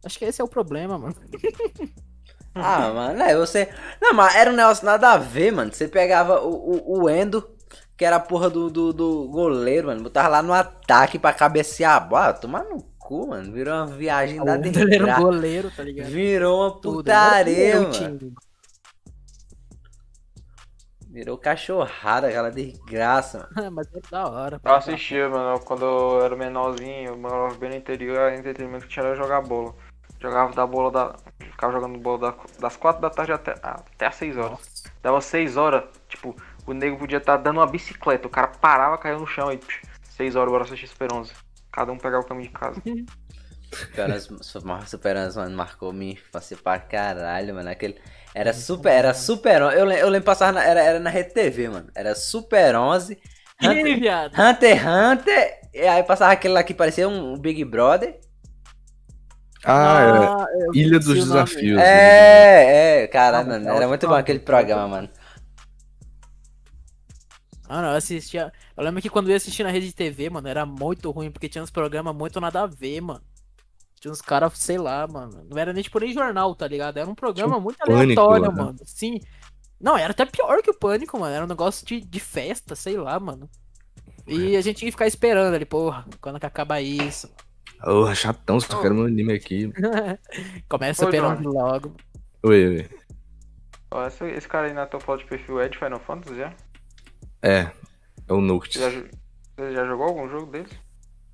Acho 0.04 0.18
que 0.18 0.24
esse 0.24 0.40
é 0.40 0.44
o 0.44 0.48
problema, 0.48 0.98
mano. 0.98 1.16
Ah, 2.54 2.90
mano, 2.92 3.22
é 3.22 3.36
você. 3.36 3.68
Não, 4.00 4.14
mas 4.14 4.34
era 4.34 4.50
um 4.50 4.54
negócio 4.54 4.84
nada 4.84 5.12
a 5.12 5.18
ver, 5.18 5.52
mano. 5.52 5.72
Você 5.72 5.86
pegava 5.88 6.40
o, 6.40 7.02
o, 7.02 7.02
o 7.04 7.10
Endo, 7.10 7.55
que 7.96 8.04
era 8.04 8.16
a 8.16 8.20
porra 8.20 8.50
do, 8.50 8.70
do, 8.70 8.92
do 8.92 9.28
goleiro, 9.28 9.86
mano. 9.88 10.02
Botava 10.02 10.28
lá 10.28 10.42
no 10.42 10.52
ataque 10.52 11.18
pra 11.18 11.32
cabecear 11.32 11.96
a 11.96 12.00
bola. 12.00 12.32
Tomar 12.32 12.64
no 12.64 12.82
cu, 12.98 13.28
mano. 13.28 13.52
Virou 13.52 13.74
uma 13.74 13.86
viagem 13.86 14.42
da 14.44 14.54
Ele 14.56 14.68
era 14.68 14.68
um 14.68 14.88
desgraça. 14.88 15.20
goleiro, 15.22 15.70
tá 15.70 15.82
ligado? 15.82 16.08
Virou 16.08 16.60
uma 16.60 16.80
putaria, 16.80 17.80
mano. 17.80 17.90
time. 17.92 18.34
Virou 21.08 21.38
cachorrada, 21.38 22.28
aquela 22.28 22.50
desgraça, 22.50 23.48
mano. 23.56 23.70
Mas 23.72 23.86
é 23.94 24.00
da 24.10 24.28
hora. 24.28 24.60
Eu 24.62 24.74
assistia, 24.74 25.28
mano, 25.30 25.58
quando 25.60 25.84
eu 25.84 26.24
era 26.24 26.36
menorzinho, 26.36 27.08
eu 27.10 27.16
morava 27.18 27.54
bem 27.54 27.70
no 27.70 27.76
interior, 27.76 28.16
era 28.18 28.36
entretenimento 28.36 28.86
que 28.86 28.92
tinha 28.92 29.06
era 29.06 29.14
jogar 29.16 29.40
bola. 29.40 29.74
Jogava 30.20 30.52
da 30.54 30.66
bola 30.66 30.90
da. 30.90 31.16
Ficava 31.38 31.72
jogando 31.72 31.98
bola 31.98 32.18
da- 32.18 32.36
das 32.58 32.76
4 32.76 33.00
da 33.00 33.08
tarde 33.10 33.32
até, 33.32 33.54
até 33.62 34.06
as 34.06 34.14
6 34.16 34.36
horas. 34.36 34.50
Nossa. 34.50 34.90
Dava 35.02 35.20
6 35.20 35.56
horas, 35.56 35.84
tipo, 36.08 36.34
o 36.66 36.72
nego 36.72 36.96
podia 36.98 37.18
estar 37.18 37.36
dando 37.36 37.58
uma 37.58 37.66
bicicleta, 37.66 38.26
o 38.26 38.30
cara 38.30 38.48
parava, 38.48 38.98
caiu 38.98 39.18
no 39.18 39.26
chão 39.26 39.52
e 39.52 39.60
6 40.16 40.34
horas, 40.36 40.50
bora 40.50 40.64
assistir 40.64 40.86
Super 40.88 41.12
11. 41.12 41.32
Cada 41.72 41.92
um 41.92 41.98
pegava 41.98 42.22
o 42.24 42.26
caminho 42.26 42.48
de 42.48 42.54
casa. 42.54 42.82
Superans, 43.72 44.28
Superans, 44.86 45.36
mano, 45.36 45.56
marcou 45.56 45.92
minha 45.92 46.12
infância 46.12 46.56
pra 46.56 46.78
caralho, 46.78 47.54
mano. 47.54 47.68
Aquele. 47.68 47.98
Era 48.34 48.52
super. 48.52 48.90
Era 48.92 49.12
super. 49.12 49.62
on- 49.62 49.70
Eu, 49.72 49.84
lem- 49.84 49.98
eu 49.98 50.08
lembro 50.08 50.24
passar 50.24 50.52
na, 50.52 50.62
era, 50.64 50.80
era 50.82 51.00
na 51.00 51.10
Rede 51.10 51.34
TV, 51.34 51.68
mano. 51.68 51.88
Era 51.94 52.14
Super 52.14 52.76
11. 52.76 53.18
Ih, 53.60 53.66
Hunter, 53.68 54.00
viado. 54.00 54.32
Hunter 54.40 54.76
x 54.78 54.86
Hunter. 54.86 55.60
E 55.74 55.80
aí 55.82 56.02
passava 56.04 56.32
aquele 56.32 56.54
lá 56.54 56.62
que 56.62 56.72
parecia 56.72 57.08
um, 57.08 57.36
Big 57.38 57.62
Brother. 57.64 58.18
Ah, 59.64 60.00
eu 60.02 60.70
é. 60.72 60.78
Ilha 60.78 60.98
dos. 60.98 61.14
Desafios. 61.14 61.76
né? 61.76 61.82
É, 61.84 63.02
é, 63.02 63.06
caralho, 63.08 63.46
Ah, 63.46 63.58
mano. 63.58 63.68
é 63.68 63.76
Era 63.76 63.88
muito 63.88 64.06
bom 64.06 64.14
aquele 64.14 64.38
programa, 64.38 64.86
mano. 64.86 65.08
Ah, 67.68 67.82
não, 67.82 67.90
eu 67.90 67.96
assistia. 67.96 68.52
Eu 68.76 68.84
lembro 68.84 69.02
que 69.02 69.10
quando 69.10 69.26
eu 69.26 69.30
ia 69.30 69.36
assistir 69.36 69.62
na 69.62 69.70
rede 69.70 69.86
de 69.86 69.94
TV, 69.94 70.30
mano, 70.30 70.48
era 70.48 70.64
muito 70.64 71.10
ruim, 71.10 71.30
porque 71.30 71.48
tinha 71.48 71.62
uns 71.62 71.70
programas 71.70 72.14
muito 72.14 72.40
nada 72.40 72.62
a 72.62 72.66
ver, 72.66 73.00
mano. 73.00 73.22
Tinha 74.00 74.12
uns 74.12 74.20
caras, 74.20 74.56
sei 74.58 74.78
lá, 74.78 75.06
mano. 75.06 75.46
Não 75.48 75.58
era 75.58 75.72
nem 75.72 75.82
tipo 75.82 75.98
nem 75.98 76.12
jornal, 76.12 76.54
tá 76.54 76.68
ligado? 76.68 76.98
Era 76.98 77.08
um 77.08 77.14
programa 77.14 77.56
um 77.56 77.60
muito 77.60 77.78
Pânico 77.78 78.20
aleatório, 78.20 78.42
lá, 78.44 78.52
né? 78.52 78.62
mano. 78.62 78.78
Sim. 78.84 79.20
Não, 79.80 79.96
era 79.96 80.12
até 80.12 80.24
pior 80.24 80.62
que 80.62 80.70
o 80.70 80.78
pânico, 80.78 81.18
mano. 81.18 81.34
Era 81.34 81.44
um 81.44 81.48
negócio 81.48 81.86
de, 81.86 82.00
de 82.00 82.20
festa, 82.20 82.74
sei 82.74 82.96
lá, 82.96 83.18
mano. 83.18 83.48
E 84.26 84.56
a 84.56 84.60
gente 84.60 84.78
tinha 84.78 84.88
que 84.88 84.92
ficar 84.92 85.06
esperando 85.06 85.54
ali, 85.54 85.64
porra, 85.64 86.04
quando 86.20 86.40
que 86.40 86.46
acaba 86.46 86.80
isso? 86.80 87.32
Ô, 87.84 88.12
chatão, 88.14 88.58
só 88.58 88.80
quero 88.80 88.94
meu 88.94 89.04
anime 89.04 89.34
aqui. 89.34 89.70
Começa 90.68 91.04
esperando 91.04 91.52
logo. 91.52 91.94
Oi, 92.42 92.66
oi. 92.66 92.90
Ó, 93.90 94.06
esse, 94.06 94.24
esse 94.24 94.48
cara 94.48 94.66
aí 94.66 94.72
na 94.72 94.86
tua 94.86 94.98
foto 94.98 95.20
de 95.20 95.26
perfil 95.26 95.60
é 95.60 95.68
de 95.68 95.78
Final 95.78 96.00
Fantasy, 96.00 96.36
já? 96.36 96.46
É, 96.46 96.54
é 97.42 97.70
o 98.28 98.40
Noct. 98.40 98.78
Você 98.78 99.04
você 99.56 99.72
já 99.72 99.86
jogou 99.86 100.06
algum 100.06 100.28
jogo 100.28 100.46
deles? 100.52 100.70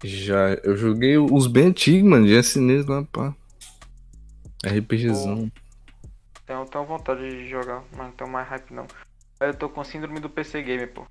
Já, 0.05 0.51
eu 0.65 0.77
joguei 0.77 1.17
os 1.19 1.47
bem 1.47 1.67
antigos, 1.67 2.09
mano, 2.09 2.27
de 2.27 2.35
SNES 2.35 2.87
lá, 2.87 3.05
pá. 3.11 3.35
RPGzão. 4.65 5.51
Tenho, 6.47 6.65
tenho 6.67 6.85
vontade 6.85 7.21
de 7.29 7.49
jogar, 7.49 7.83
mas 7.97 8.07
não 8.07 8.13
tenho 8.13 8.31
mais 8.31 8.49
hype 8.49 8.73
não. 8.73 8.87
Eu 9.41 9.55
tô 9.55 9.69
com 9.69 9.83
síndrome 9.85 10.21
do 10.21 10.29
PC 10.29 10.63
Game, 10.63 10.87
pô. 10.87 11.05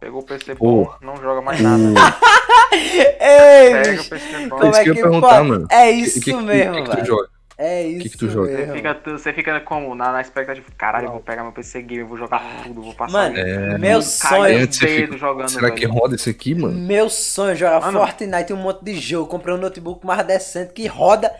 Pegou 0.00 0.20
o 0.20 0.24
PC 0.24 0.54
Pô. 0.54 0.84
bom, 0.84 0.94
não 1.02 1.16
joga 1.16 1.40
mais 1.40 1.60
nada. 1.60 1.82
Ei, 2.72 3.72
Pega 3.72 4.00
o. 4.02 4.04
PC 4.08 4.46
bom. 4.48 4.58
Como 4.58 4.70
Isso 4.70 4.80
é 4.80 4.84
que 4.84 4.90
eu 4.90 4.94
que 4.94 5.00
ia 5.00 5.04
perguntar, 5.04 5.36
pode? 5.38 5.48
mano. 5.48 5.66
É 5.70 5.90
Que- 5.90 5.98
isso 5.98 6.20
que, 6.20 6.32
que, 6.32 6.40
mesmo, 6.40 6.74
que, 6.74 6.82
que 6.82 6.88
tu 6.90 6.94
velho. 6.96 7.06
joga? 7.06 7.30
É 7.60 7.82
isso 7.82 8.02
que 8.04 8.10
que 8.10 8.18
tu 8.18 8.28
joga? 8.30 8.48
Você 8.56 8.72
fica, 8.72 9.00
você 9.18 9.32
fica 9.32 9.60
como? 9.60 9.92
Na, 9.92 10.12
na 10.12 10.20
expectativa, 10.20 10.64
caralho, 10.76 11.06
eu 11.08 11.10
vou 11.12 11.20
pegar 11.20 11.42
meu 11.42 11.50
PC 11.52 11.82
Game, 11.82 12.02
eu 12.02 12.06
vou 12.06 12.16
jogar 12.16 12.62
tudo, 12.62 12.80
vou 12.80 12.94
passar 12.94 13.12
Mano, 13.12 13.34
um- 13.34 13.38
É, 13.38 13.78
meu 13.78 14.00
sonho. 14.00 14.56
os 14.58 14.62
Antes 14.62 14.78
você 14.78 14.86
dedos 14.86 15.04
fica- 15.16 15.18
jogando, 15.18 15.48
Será 15.50 15.70
que 15.72 15.80
velho. 15.86 15.92
roda 15.98 16.14
isso 16.14 16.30
aqui, 16.30 16.54
mano? 16.54 16.78
Meu 16.78 17.10
sonho 17.10 17.50
é 17.50 17.56
jogar 17.56 17.80
Mano. 17.80 17.98
Fortnite 17.98 18.52
e 18.52 18.54
um 18.54 18.58
monte 18.58 18.84
de 18.84 18.94
jogo. 18.94 19.28
Comprei 19.28 19.52
um 19.54 19.58
notebook 19.58 20.06
mais 20.06 20.24
decente 20.24 20.72
que 20.72 20.86
roda. 20.86 21.34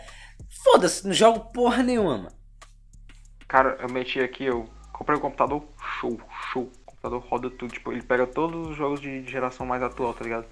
Foda-se, 0.63 1.05
não 1.07 1.13
jogo 1.13 1.39
porra 1.53 1.81
nenhuma, 1.81 2.17
mano. 2.17 2.31
Cara, 3.47 3.77
eu 3.81 3.89
meti 3.89 4.19
aqui, 4.19 4.43
eu 4.45 4.65
comprei 4.91 5.17
um 5.17 5.21
computador 5.21 5.63
show, 6.01 6.19
show. 6.51 6.63
O 6.63 6.85
computador 6.85 7.23
roda 7.29 7.49
tudo, 7.49 7.71
tipo, 7.73 7.93
ele 7.93 8.01
pega 8.01 8.27
todos 8.27 8.67
os 8.71 8.75
jogos 8.75 8.99
de 8.99 9.21
de 9.21 9.31
geração 9.31 9.65
mais 9.65 9.81
atual, 9.81 10.13
tá 10.13 10.23
ligado? 10.25 10.45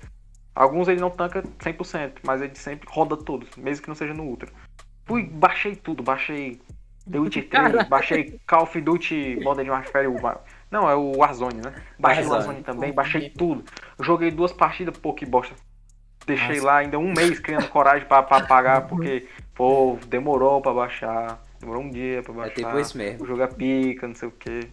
Alguns 0.55 0.87
ele 0.87 1.01
não 1.01 1.09
tanca 1.09 1.43
100%, 1.59 2.13
mas 2.23 2.41
ele 2.41 2.55
sempre 2.55 2.87
roda 2.89 3.15
todos, 3.17 3.49
mesmo 3.57 3.83
que 3.83 3.89
não 3.89 3.95
seja 3.95 4.13
no 4.13 4.23
Ultra. 4.23 4.49
Fui, 5.07 5.23
baixei 5.23 5.75
tudo, 5.75 6.03
baixei 6.03 6.61
The 7.09 7.19
Witcher 7.19 7.47
3, 7.49 7.49
Caralho. 7.49 7.89
baixei 7.89 8.39
Call 8.45 8.63
of 8.63 8.81
Duty 8.81 9.39
Modern 9.41 9.69
Warfare, 9.69 10.07
o 10.07 10.17
não, 10.69 10.89
é 10.89 10.95
o 10.95 11.13
Warzone, 11.17 11.61
né? 11.63 11.73
Baixei 11.97 12.25
o 12.25 12.29
Warzone. 12.29 12.61
Também, 12.61 12.91
baixei 12.91 13.29
tudo. 13.29 13.63
Joguei 14.01 14.29
duas 14.31 14.51
partidas, 14.51 14.97
pô, 14.97 15.13
que 15.13 15.25
bosta. 15.25 15.55
Deixei 16.25 16.55
Nossa. 16.57 16.65
lá 16.67 16.77
ainda 16.77 16.99
um 16.99 17.13
mês 17.13 17.39
criando 17.39 17.69
coragem 17.69 18.05
pra, 18.05 18.21
pra 18.21 18.45
pagar, 18.45 18.81
porque, 18.89 19.25
pô, 19.55 19.97
demorou 20.07 20.61
pra 20.61 20.73
baixar. 20.73 21.41
Demorou 21.61 21.81
um 21.83 21.89
dia 21.89 22.21
pra 22.21 22.33
É 22.33 22.35
baixar. 22.37 22.55
tipo 22.55 22.79
isso 22.79 22.95
O 22.95 22.97
mesmo. 22.97 23.25
jogo 23.25 23.41
é 23.41 23.47
pica, 23.47 24.07
não 24.09 24.15
sei 24.15 24.27
o 24.27 24.31
que. 24.31 24.69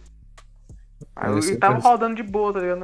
Aí 1.15 1.31
eu, 1.31 1.39
isso 1.39 1.53
e 1.53 1.57
tava 1.57 1.77
é- 1.77 1.81
rodando 1.81 2.15
de 2.15 2.23
boa, 2.23 2.51
tá 2.51 2.59
ligado? 2.59 2.79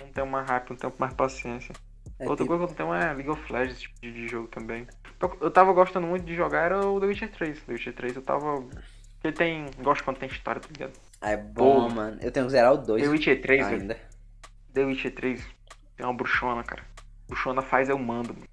Não 0.00 0.08
tenho 0.14 0.26
mais 0.26 0.48
hype, 0.48 0.70
não 0.70 0.76
tenho 0.76 0.92
mais 0.98 1.12
paciência. 1.12 1.74
É 2.18 2.26
Outra 2.26 2.44
tipo- 2.44 2.56
coisa 2.56 2.74
que 2.74 2.80
eu 2.82 2.86
não 2.86 2.94
tenho 2.94 3.04
é 3.10 3.12
League 3.12 3.28
of 3.28 3.52
Legends, 3.52 3.72
esse 3.76 3.82
tipo 3.82 4.00
de, 4.00 4.12
de 4.12 4.28
jogo 4.28 4.48
também. 4.48 4.86
Eu, 5.40 5.50
tava 5.50 5.72
gostando 5.72 6.06
muito 6.06 6.24
de 6.24 6.34
jogar 6.34 6.64
era 6.64 6.86
o 6.86 7.00
The 7.00 7.06
Witcher 7.06 7.30
3. 7.30 7.60
The 7.62 7.72
Witcher 7.72 7.94
3 7.94 8.16
eu 8.16 8.22
tava. 8.22 8.62
Porque 9.20 9.32
tem. 9.32 9.66
Gosto 9.80 10.04
quando 10.04 10.18
tem 10.18 10.28
história, 10.28 10.60
tá 10.60 10.68
ligado? 10.70 10.92
É 11.20 11.36
bom, 11.36 11.88
Pô. 11.88 11.94
mano. 11.94 12.18
Eu 12.20 12.30
tenho 12.30 12.46
que 12.46 12.52
zerar 12.52 12.74
o 12.74 12.78
2 12.78 13.02
The 13.02 13.08
Witcher 13.08 13.40
3, 13.40 13.66
velho. 13.66 13.80
ainda. 13.80 13.98
The 14.72 14.84
Witcher 14.84 15.14
3 15.14 15.46
tem 15.96 16.06
uma 16.06 16.14
bruxona, 16.14 16.62
cara. 16.62 16.82
Bruxona 17.28 17.62
faz 17.62 17.88
eu 17.88 17.98
mando, 17.98 18.34
mano. 18.34 18.46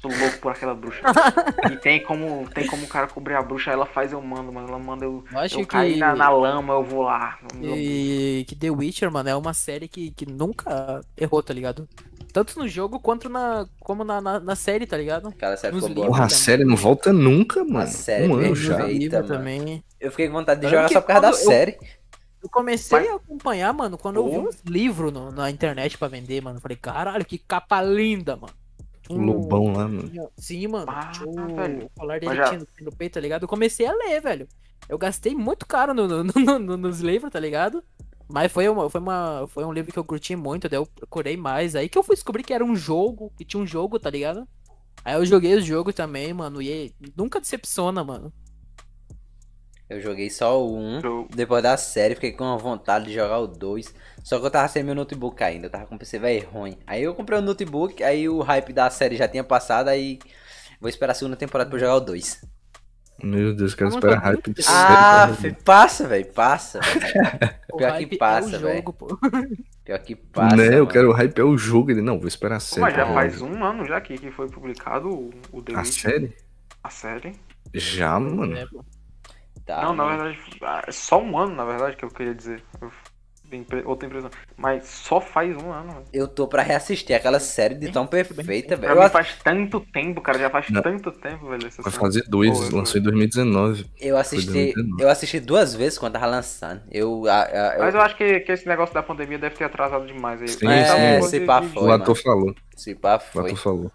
Sou 0.00 0.10
louco 0.10 0.38
por 0.38 0.52
aquela 0.52 0.74
bruxa. 0.74 1.02
e 1.72 1.76
tem 1.76 2.02
como, 2.02 2.48
tem 2.50 2.66
como 2.66 2.84
o 2.84 2.88
cara 2.88 3.08
cobrir 3.08 3.34
a 3.34 3.42
bruxa, 3.42 3.70
ela 3.70 3.86
faz 3.86 4.12
eu 4.12 4.22
mando, 4.22 4.52
mano. 4.52 4.68
Ela 4.68 4.78
manda 4.78 5.04
eu. 5.04 5.24
Acho 5.34 5.60
eu 5.60 5.66
cair 5.66 5.94
que. 5.94 5.98
na, 5.98 6.14
na 6.14 6.28
lama, 6.28 6.74
eu 6.74 6.84
vou 6.84 7.02
lá. 7.02 7.38
E 7.60 8.44
que 8.46 8.54
The 8.54 8.70
Witcher, 8.70 9.10
mano, 9.10 9.28
é 9.28 9.34
uma 9.34 9.54
série 9.54 9.88
que, 9.88 10.10
que 10.12 10.26
nunca 10.26 11.00
errou, 11.16 11.42
tá 11.42 11.52
ligado? 11.52 11.88
Tanto 12.32 12.58
no 12.58 12.68
jogo 12.68 13.00
quanto 13.00 13.28
na, 13.28 13.66
como 13.80 14.04
na, 14.04 14.20
na, 14.20 14.38
na 14.40 14.54
série, 14.56 14.86
tá 14.86 14.96
ligado? 14.96 15.28
Aquela 15.28 15.56
série 15.56 15.74
Nos 15.74 15.84
ficou 15.86 15.94
boa. 15.96 16.06
Porra, 16.08 16.24
a 16.26 16.28
série 16.28 16.64
não 16.64 16.76
volta 16.76 17.12
nunca, 17.12 17.64
mano. 17.64 17.88
série 17.88 18.28
um 18.28 18.34
ano 18.34 18.42
mesmo, 18.42 18.56
já. 18.56 18.88
Eita, 18.88 19.22
também. 19.22 19.82
Eu 20.00 20.10
fiquei 20.10 20.26
com 20.28 20.34
vontade 20.34 20.60
de 20.60 20.66
Eu 20.66 20.70
jogar 20.70 20.88
só 20.90 21.00
por 21.00 21.06
causa 21.06 21.20
da 21.22 21.28
eu- 21.30 21.34
série. 21.34 21.78
Eu 22.42 22.48
comecei 22.48 22.98
Mas- 23.00 23.10
a 23.10 23.14
acompanhar, 23.16 23.72
mano, 23.72 23.98
quando 23.98 24.16
eu 24.16 24.30
vi 24.30 24.38
uns 24.38 24.62
livros 24.64 25.12
no- 25.12 25.32
na 25.32 25.50
internet 25.50 25.98
pra 25.98 26.06
vender, 26.06 26.40
mano. 26.40 26.60
Falei, 26.60 26.76
caralho, 26.76 27.24
que 27.24 27.36
capa 27.38 27.82
linda, 27.82 28.36
mano. 28.36 28.52
O 29.10 29.16
Lobão 29.16 29.72
lá, 29.72 29.88
mano. 29.88 30.30
Sim, 30.36 30.68
mano. 30.68 30.86
Ah, 30.88 31.10
o, 31.26 31.54
velho. 31.56 31.90
colar 31.98 32.20
dele 32.20 32.36
já- 32.36 32.44
tinha 32.50 32.60
no- 32.60 32.66
no 32.86 32.92
peito, 32.94 33.14
tá 33.14 33.20
ligado? 33.20 33.42
Eu 33.42 33.48
comecei 33.48 33.86
a 33.86 33.92
ler, 33.92 34.20
velho. 34.20 34.46
Eu 34.88 34.96
gastei 34.98 35.34
muito 35.34 35.66
caro 35.66 35.92
no, 35.94 36.06
no- 36.06 36.24
no- 36.24 36.58
no- 36.58 36.76
nos 36.76 37.00
livros, 37.00 37.32
tá 37.32 37.40
ligado? 37.40 37.82
Mas 38.30 38.52
foi, 38.52 38.68
uma, 38.68 38.90
foi, 38.90 39.00
uma, 39.00 39.46
foi 39.48 39.64
um 39.64 39.72
livro 39.72 39.92
que 39.92 39.98
eu 39.98 40.04
curti 40.04 40.36
muito, 40.36 40.68
daí 40.68 40.78
eu 40.78 40.86
procurei 40.86 41.36
mais. 41.36 41.74
Aí 41.74 41.88
que 41.88 41.98
eu 41.98 42.02
fui 42.02 42.14
descobrir 42.14 42.42
que 42.44 42.52
era 42.52 42.64
um 42.64 42.76
jogo, 42.76 43.32
que 43.36 43.44
tinha 43.44 43.62
um 43.62 43.66
jogo, 43.66 43.98
tá 43.98 44.10
ligado? 44.10 44.46
Aí 45.04 45.14
eu 45.14 45.26
joguei 45.26 45.54
o 45.56 45.60
jogo 45.62 45.92
também, 45.92 46.32
mano, 46.34 46.62
e 46.62 46.94
nunca 47.16 47.40
decepciona, 47.40 48.04
mano. 48.04 48.32
Eu 49.88 50.00
joguei 50.00 50.28
só 50.30 50.62
o 50.62 50.76
1. 50.76 51.00
Eu- 51.02 51.28
Depois 51.34 51.62
da 51.62 51.76
série, 51.76 52.14
fiquei 52.14 52.32
com 52.32 52.56
vontade 52.58 53.06
de 53.06 53.14
jogar 53.14 53.38
o 53.38 53.46
2. 53.46 53.94
Só 54.22 54.38
que 54.38 54.44
eu 54.46 54.50
tava 54.50 54.68
sem 54.68 54.82
meu 54.82 54.94
notebook 54.94 55.42
ainda. 55.42 55.66
Eu 55.66 55.70
tava 55.70 55.86
com 55.86 55.94
o 55.94 55.98
PC 55.98 56.18
velho 56.18 56.48
ruim. 56.50 56.76
Aí 56.86 57.02
eu 57.02 57.14
comprei 57.14 57.38
o 57.38 57.42
notebook, 57.42 58.02
aí 58.02 58.28
o 58.28 58.40
hype 58.42 58.72
da 58.72 58.90
série 58.90 59.16
já 59.16 59.26
tinha 59.28 59.44
passado, 59.44 59.88
aí. 59.88 60.18
Vou 60.80 60.88
esperar 60.90 61.12
a 61.12 61.14
segunda 61.14 61.36
temporada 61.36 61.70
pra 61.70 61.76
eu 61.76 61.80
jogar 61.80 61.96
o 61.96 62.00
2. 62.00 62.40
Meu 63.22 63.52
Deus, 63.54 63.74
quero 63.74 63.88
Eu 63.88 63.92
não 63.92 63.98
esperar 63.98 64.20
tô 64.20 64.26
hype 64.26 64.54
de. 64.54 64.62
Ah, 64.68 65.28
passa, 65.64 66.06
velho, 66.06 66.26
passa. 66.32 66.80
Pior 67.76 67.78
que 67.78 68.04
hype 68.04 68.16
passa, 68.16 68.56
é 68.56 68.58
velho. 68.58 68.82
Pior 69.84 69.98
que 69.98 70.14
passa. 70.14 70.56
né, 70.56 70.78
eu 70.78 70.86
quero 70.86 71.10
o 71.10 71.12
hype 71.12 71.38
é 71.38 71.44
o 71.44 71.58
jogo. 71.58 71.90
Ele, 71.90 72.00
não, 72.00 72.18
vou 72.18 72.28
esperar 72.28 72.60
série. 72.60 72.82
mas 72.82 72.94
já 72.94 73.06
faz 73.06 73.42
um 73.42 73.64
ano 73.64 73.84
já 73.84 74.00
que, 74.00 74.16
que 74.16 74.30
foi 74.30 74.48
publicado 74.48 75.08
o, 75.08 75.30
o 75.50 75.62
The 75.62 75.74
A 75.74 75.78
Witcher. 75.80 76.10
série? 76.10 76.36
A 76.84 76.90
série? 76.90 77.32
Já, 77.74 78.20
mano. 78.20 78.56
É. 78.56 78.66
Tá, 79.66 79.82
não, 79.82 79.94
na 79.94 80.06
verdade, 80.06 80.38
ah, 80.62 80.84
é 80.86 80.92
só 80.92 81.20
um 81.20 81.36
ano, 81.36 81.54
na 81.54 81.64
verdade, 81.64 81.96
que 81.96 82.04
eu 82.04 82.08
queria 82.08 82.34
dizer. 82.34 82.62
Eu 82.80 82.90
outra 83.84 84.06
impressão. 84.06 84.30
Mas 84.56 84.84
só 84.86 85.20
faz 85.20 85.56
um 85.56 85.70
ano, 85.72 85.92
velho. 85.92 86.04
Eu 86.12 86.28
tô 86.28 86.46
pra 86.48 86.62
reassistir 86.62 87.14
aquela 87.16 87.40
série 87.40 87.74
de 87.74 87.90
tão 87.90 88.06
perfeita, 88.06 88.76
velho. 88.76 89.00
Eu, 89.00 89.10
faz 89.10 89.36
tanto 89.42 89.80
tempo, 89.92 90.20
cara. 90.20 90.38
Já 90.38 90.50
faz 90.50 90.68
Não. 90.70 90.82
tanto 90.82 91.10
tempo, 91.12 91.48
velho. 91.48 91.68
Vai 91.78 91.92
fazer 91.92 92.22
dois, 92.28 92.68
Pô, 92.70 92.76
lançou 92.76 93.00
em 93.00 93.04
2019. 93.04 93.86
eu 94.00 94.16
assisti. 94.16 94.46
2019. 94.50 95.02
Eu 95.02 95.08
assisti 95.08 95.40
duas 95.40 95.74
vezes 95.74 95.98
quando 95.98 96.12
tava 96.14 96.26
lançando. 96.26 96.82
Eu. 96.90 97.26
a- 97.26 97.42
a- 97.44 97.74
eu- 97.76 97.80
Mas 97.84 97.94
eu 97.94 98.00
acho 98.00 98.16
que, 98.16 98.40
que 98.40 98.52
esse 98.52 98.66
negócio 98.66 98.94
da 98.94 99.02
pandemia 99.02 99.38
deve 99.38 99.54
ter 99.56 99.64
atrasado 99.64 100.06
demais 100.06 100.40
aí. 100.42 100.48
Sim, 100.48 100.66
é, 100.66 101.18
um 101.18 101.22
se 101.22 101.40
pá, 101.40 101.62
foi. 101.62 101.82
o 101.82 101.90
ator 101.92 102.08
mano. 102.08 102.14
falou. 102.16 102.54
Se 102.76 102.94
pá, 102.94 103.16
O 103.16 103.20
foi. 103.20 103.44
ator 103.46 103.56
falou. 103.58 103.92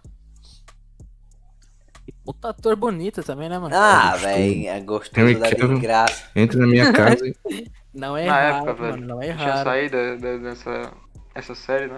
Puta 2.25 2.49
ator 2.51 2.75
bonito 2.77 3.21
também, 3.21 3.49
né, 3.49 3.59
mano? 3.59 3.75
Ah, 3.75 4.11
Gostoso. 4.11 4.25
velho, 4.33 4.67
é 4.67 4.79
gostoso 4.79 5.27
Henry 5.27 5.35
da 5.35 5.49
desgraça. 5.49 6.23
Entre 6.33 6.57
na 6.57 6.65
minha 6.67 6.93
casa 6.93 7.27
e 7.27 7.35
Não 7.93 8.17
é 8.17 8.25
Na 8.25 8.41
errado, 8.43 8.67
época, 8.69 8.81
mano. 8.83 8.93
velho. 8.95 9.07
Não 9.07 9.21
é 9.21 9.25
Tinha 9.25 9.37
errado. 9.47 9.63
saído 9.63 9.97
de- 9.97 10.17
de- 10.17 10.39
dessa 10.39 10.93
essa 11.35 11.55
série, 11.55 11.87
né? 11.87 11.97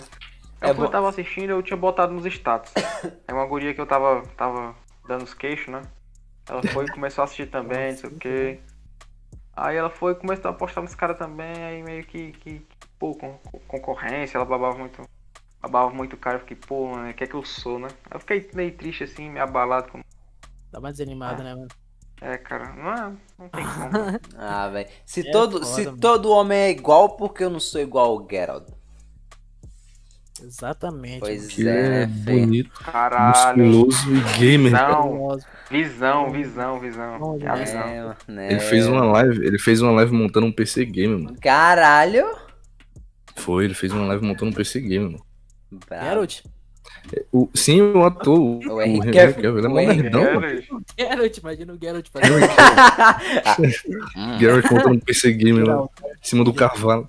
É 0.61 0.67
É 0.69 0.69
quando 0.69 0.77
bom. 0.77 0.83
eu 0.85 0.89
tava 0.91 1.09
assistindo, 1.09 1.49
eu 1.51 1.61
tinha 1.63 1.77
botado 1.77 2.13
nos 2.13 2.25
status. 2.25 2.73
É 3.27 3.33
uma 3.33 3.45
guria 3.45 3.73
que 3.73 3.81
eu 3.81 3.85
tava, 3.85 4.21
tava 4.37 4.75
dando 5.07 5.23
os 5.23 5.33
queixos, 5.33 5.67
né? 5.67 5.81
Ela 6.47 6.61
foi 6.63 6.85
e 6.85 6.89
começou 6.89 7.21
a 7.21 7.25
assistir 7.25 7.47
também, 7.47 7.91
não 7.91 7.97
sei 7.97 8.09
o 8.09 8.15
quê. 8.19 8.59
Aí 9.55 9.75
ela 9.77 9.89
foi 9.89 10.11
e 10.11 10.15
começou 10.15 10.51
a 10.51 10.53
postar 10.53 10.81
nos 10.81 10.93
caras 10.95 11.17
também, 11.17 11.63
aí 11.63 11.81
meio 11.81 12.03
que, 12.05 12.31
que, 12.33 12.59
que, 12.59 12.87
pô, 12.99 13.15
concorrência, 13.67 14.37
ela 14.37 14.45
babava 14.45 14.77
muito. 14.77 15.01
Babava 15.61 15.89
muito 15.89 16.13
o 16.13 16.17
cara, 16.17 16.35
eu 16.35 16.39
fiquei, 16.41 16.57
pô, 16.57 16.87
mano, 16.89 17.09
o 17.09 17.13
que 17.13 17.23
é 17.23 17.27
que 17.27 17.33
eu 17.33 17.43
sou, 17.43 17.79
né? 17.79 17.87
Eu 18.11 18.19
fiquei 18.19 18.47
meio 18.53 18.71
triste 18.77 19.03
assim, 19.05 19.29
meio 19.29 19.43
abalado 19.43 19.91
com. 19.91 20.01
Dá 20.71 20.79
uma 20.79 20.91
desanimada, 20.91 21.43
né, 21.43 21.55
mano? 21.55 21.67
É, 22.21 22.37
cara, 22.37 22.73
não 22.73 22.91
é. 22.93 23.13
Não 23.37 23.49
tem 23.49 23.65
como. 23.65 24.19
Ah, 24.37 24.69
velho. 24.69 24.89
Se, 25.05 25.27
É 25.27 25.31
todo, 25.31 25.53
foda, 25.53 25.65
se 25.65 25.85
mano. 25.85 25.97
todo 25.99 26.31
homem 26.31 26.57
é 26.57 26.69
igual, 26.71 27.15
por 27.15 27.33
que 27.33 27.43
eu 27.43 27.49
não 27.49 27.59
sou 27.59 27.81
igual 27.81 28.11
ao 28.11 28.27
Geralt? 28.29 28.67
Exatamente. 30.41 31.19
Pois 31.19 31.47
que 31.47 31.67
é, 31.67 31.71
é 31.71 32.05
né, 32.05 32.05
bonito, 32.07 32.69
Caralho. 32.83 33.65
musculoso 33.65 34.15
e 34.15 34.37
gamer. 34.37 34.71
Não, 34.71 35.37
visão, 35.71 36.29
visão, 36.31 36.79
visão. 36.79 37.37
É 37.41 37.55
visão. 37.55 37.81
É, 37.81 38.15
né? 38.27 38.51
Ele 38.51 38.59
fez 38.59 38.85
uma 38.85 39.05
live, 39.05 39.45
ele 39.45 39.57
fez 39.57 39.81
uma 39.81 39.91
live 39.91 40.11
montando 40.13 40.45
um 40.45 40.51
PC 40.51 40.85
gamer, 40.85 41.19
mano. 41.19 41.37
Caralho! 41.39 42.25
Foi, 43.35 43.65
ele 43.65 43.73
fez 43.73 43.93
uma 43.93 44.05
live 44.07 44.25
montando 44.25 44.51
um 44.51 44.53
PC 44.53 44.81
gamer, 44.81 45.11
mano. 45.11 45.25
Geralt. 45.89 46.41
O, 47.31 47.49
sim, 47.53 47.81
o 47.81 48.03
ator, 48.03 48.39
o, 48.39 48.59
O 48.67 48.73
o 48.75 48.81
Henry 48.81 49.11
Cavill. 49.11 49.57
Ele 49.57 49.67
é 49.67 49.69
O 49.69 49.73
mó 49.73 49.77
nerdão. 49.81 50.23
Geralt. 50.97 51.37
Imagina 51.37 51.73
o 51.73 51.77
Geralt 51.79 52.07
fazendo. 52.09 52.39
Geralt 54.39 54.65
montando 54.71 54.95
um 54.95 54.99
PC 54.99 55.33
gamer, 55.33 55.65
mano, 55.65 55.89
Geralt. 56.01 56.17
em 56.21 56.27
cima 56.27 56.43
do 56.43 56.53
cavalo. 56.53 57.07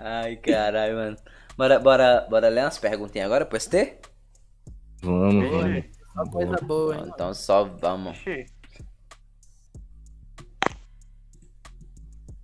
Ai, 0.00 0.36
caralho, 0.36 0.94
mano. 0.94 1.16
Bora, 1.56 1.78
bora, 1.78 2.26
bora 2.30 2.48
ler 2.48 2.62
umas 2.62 2.78
perguntinhas 2.78 3.26
agora 3.26 3.44
pro 3.44 3.58
ST? 3.60 3.98
Vamos, 5.02 5.48
Bora. 5.50 5.68
vamos. 5.68 5.84
Só 6.14 6.24
coisa 6.30 6.56
boa, 6.62 6.96
hein? 6.96 7.04
Então 7.12 7.34
só 7.34 7.64
vamos. 7.64 8.18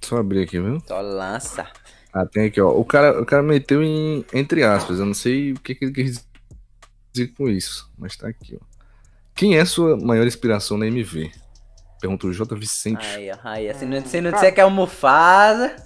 Só 0.02 0.18
abrir 0.18 0.42
aqui, 0.44 0.60
viu? 0.60 0.80
Só 0.86 1.00
lança. 1.00 1.66
Ah, 2.18 2.24
tem 2.24 2.46
aqui, 2.46 2.60
ó. 2.60 2.70
O 2.70 2.84
cara, 2.84 3.20
o 3.20 3.26
cara 3.26 3.42
meteu 3.42 3.82
em 3.82 4.24
entre 4.32 4.62
aspas. 4.64 4.98
Eu 4.98 5.04
não 5.06 5.12
sei 5.14 5.52
o 5.52 5.60
que, 5.60 5.74
que 5.74 5.84
ele 5.84 5.92
quis 5.92 6.26
dizer 7.12 7.28
com 7.36 7.48
isso, 7.48 7.90
mas 7.98 8.16
tá 8.16 8.28
aqui, 8.28 8.58
ó. 8.60 8.64
Quem 9.34 9.58
é 9.58 9.64
sua 9.66 9.98
maior 9.98 10.26
inspiração 10.26 10.78
na 10.78 10.86
MV? 10.86 11.30
Pergunta 12.00 12.26
o 12.26 12.32
J. 12.32 12.56
Vicente. 12.56 13.06
Aí, 13.06 13.30
ó. 13.30 13.36
Aí, 13.44 13.74
se 13.74 13.84
não, 13.84 14.02
se 14.04 14.20
não 14.20 14.30
cara. 14.30 14.40
disser 14.40 14.54
que 14.54 14.60
é 14.60 14.64
o 14.64 14.70
Mufasa. 14.70 15.76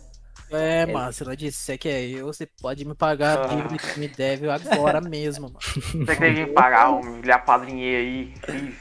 É, 0.52 0.84
mano, 0.86 1.12
se 1.12 1.22
ela 1.22 1.36
disser 1.36 1.78
que 1.78 1.88
é 1.88 2.04
eu, 2.08 2.26
você 2.26 2.44
pode 2.60 2.84
me 2.84 2.94
pagar 2.94 3.38
a 3.38 3.44
Ah. 3.44 3.46
dívida 3.48 3.78
que 3.78 4.00
me 4.00 4.08
deve 4.08 4.48
agora 4.50 5.00
mesmo, 5.00 5.44
mano. 5.46 5.58
Você 5.62 6.14
que 6.14 6.16
teve 6.20 6.46
que 6.46 6.52
pagar, 6.52 6.90
um, 6.90 7.20
lhe 7.20 7.30
apadrinhei 7.30 7.96
aí. 7.96 8.34
Fiz. 8.44 8.74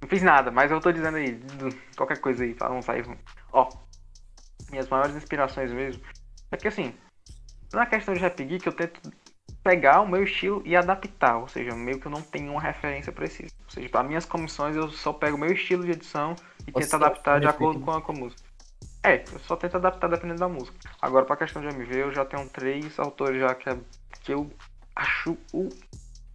Não 0.00 0.08
fiz 0.08 0.22
nada, 0.22 0.50
mas 0.50 0.70
eu 0.70 0.80
tô 0.80 0.90
dizendo 0.92 1.18
aí, 1.18 1.38
qualquer 1.96 2.18
coisa 2.18 2.44
aí, 2.44 2.54
pra 2.54 2.70
não 2.70 2.80
sair. 2.80 3.04
Ó, 3.52 3.68
minhas 4.70 4.88
maiores 4.88 5.14
inspirações 5.16 5.70
mesmo. 5.70 6.02
É 6.50 6.56
que 6.56 6.68
assim, 6.68 6.94
na 7.72 7.86
questão 7.86 8.14
de 8.14 8.20
Rap 8.20 8.42
Geek, 8.42 8.66
eu 8.66 8.72
tento 8.72 9.00
pegar 9.62 10.00
o 10.00 10.08
meu 10.08 10.22
estilo 10.22 10.62
e 10.64 10.76
adaptar, 10.76 11.38
ou 11.38 11.48
seja, 11.48 11.74
meio 11.74 11.98
que 12.00 12.06
eu 12.06 12.10
não 12.10 12.22
tenho 12.22 12.52
uma 12.52 12.60
referência 12.60 13.12
precisa. 13.12 13.50
Ou 13.64 13.70
seja, 13.70 13.88
para 13.88 14.04
minhas 14.06 14.24
comissões 14.24 14.76
eu 14.76 14.88
só 14.88 15.12
pego 15.12 15.36
o 15.36 15.40
meu 15.40 15.52
estilo 15.52 15.84
de 15.84 15.92
edição 15.92 16.36
e 16.66 16.70
Você 16.72 16.80
tento 16.80 16.94
adaptar 16.94 17.40
de 17.40 17.46
acordo 17.48 17.80
com 17.80 17.90
a, 17.90 18.00
com 18.00 18.12
a 18.12 18.14
música. 18.14 18.42
É, 19.02 19.24
eu 19.32 19.38
só 19.40 19.56
tento 19.56 19.76
adaptar 19.76 20.08
dependendo 20.08 20.40
da 20.40 20.48
música. 20.48 20.76
Agora, 21.00 21.24
pra 21.24 21.36
questão 21.36 21.62
de 21.62 21.68
MV, 21.68 22.02
eu 22.02 22.12
já 22.12 22.24
tenho 22.24 22.48
três 22.48 22.98
autores 22.98 23.40
já 23.40 23.54
que, 23.54 23.68
é- 23.68 23.78
que 24.22 24.32
eu 24.32 24.50
acho 24.94 25.36
o 25.52 25.68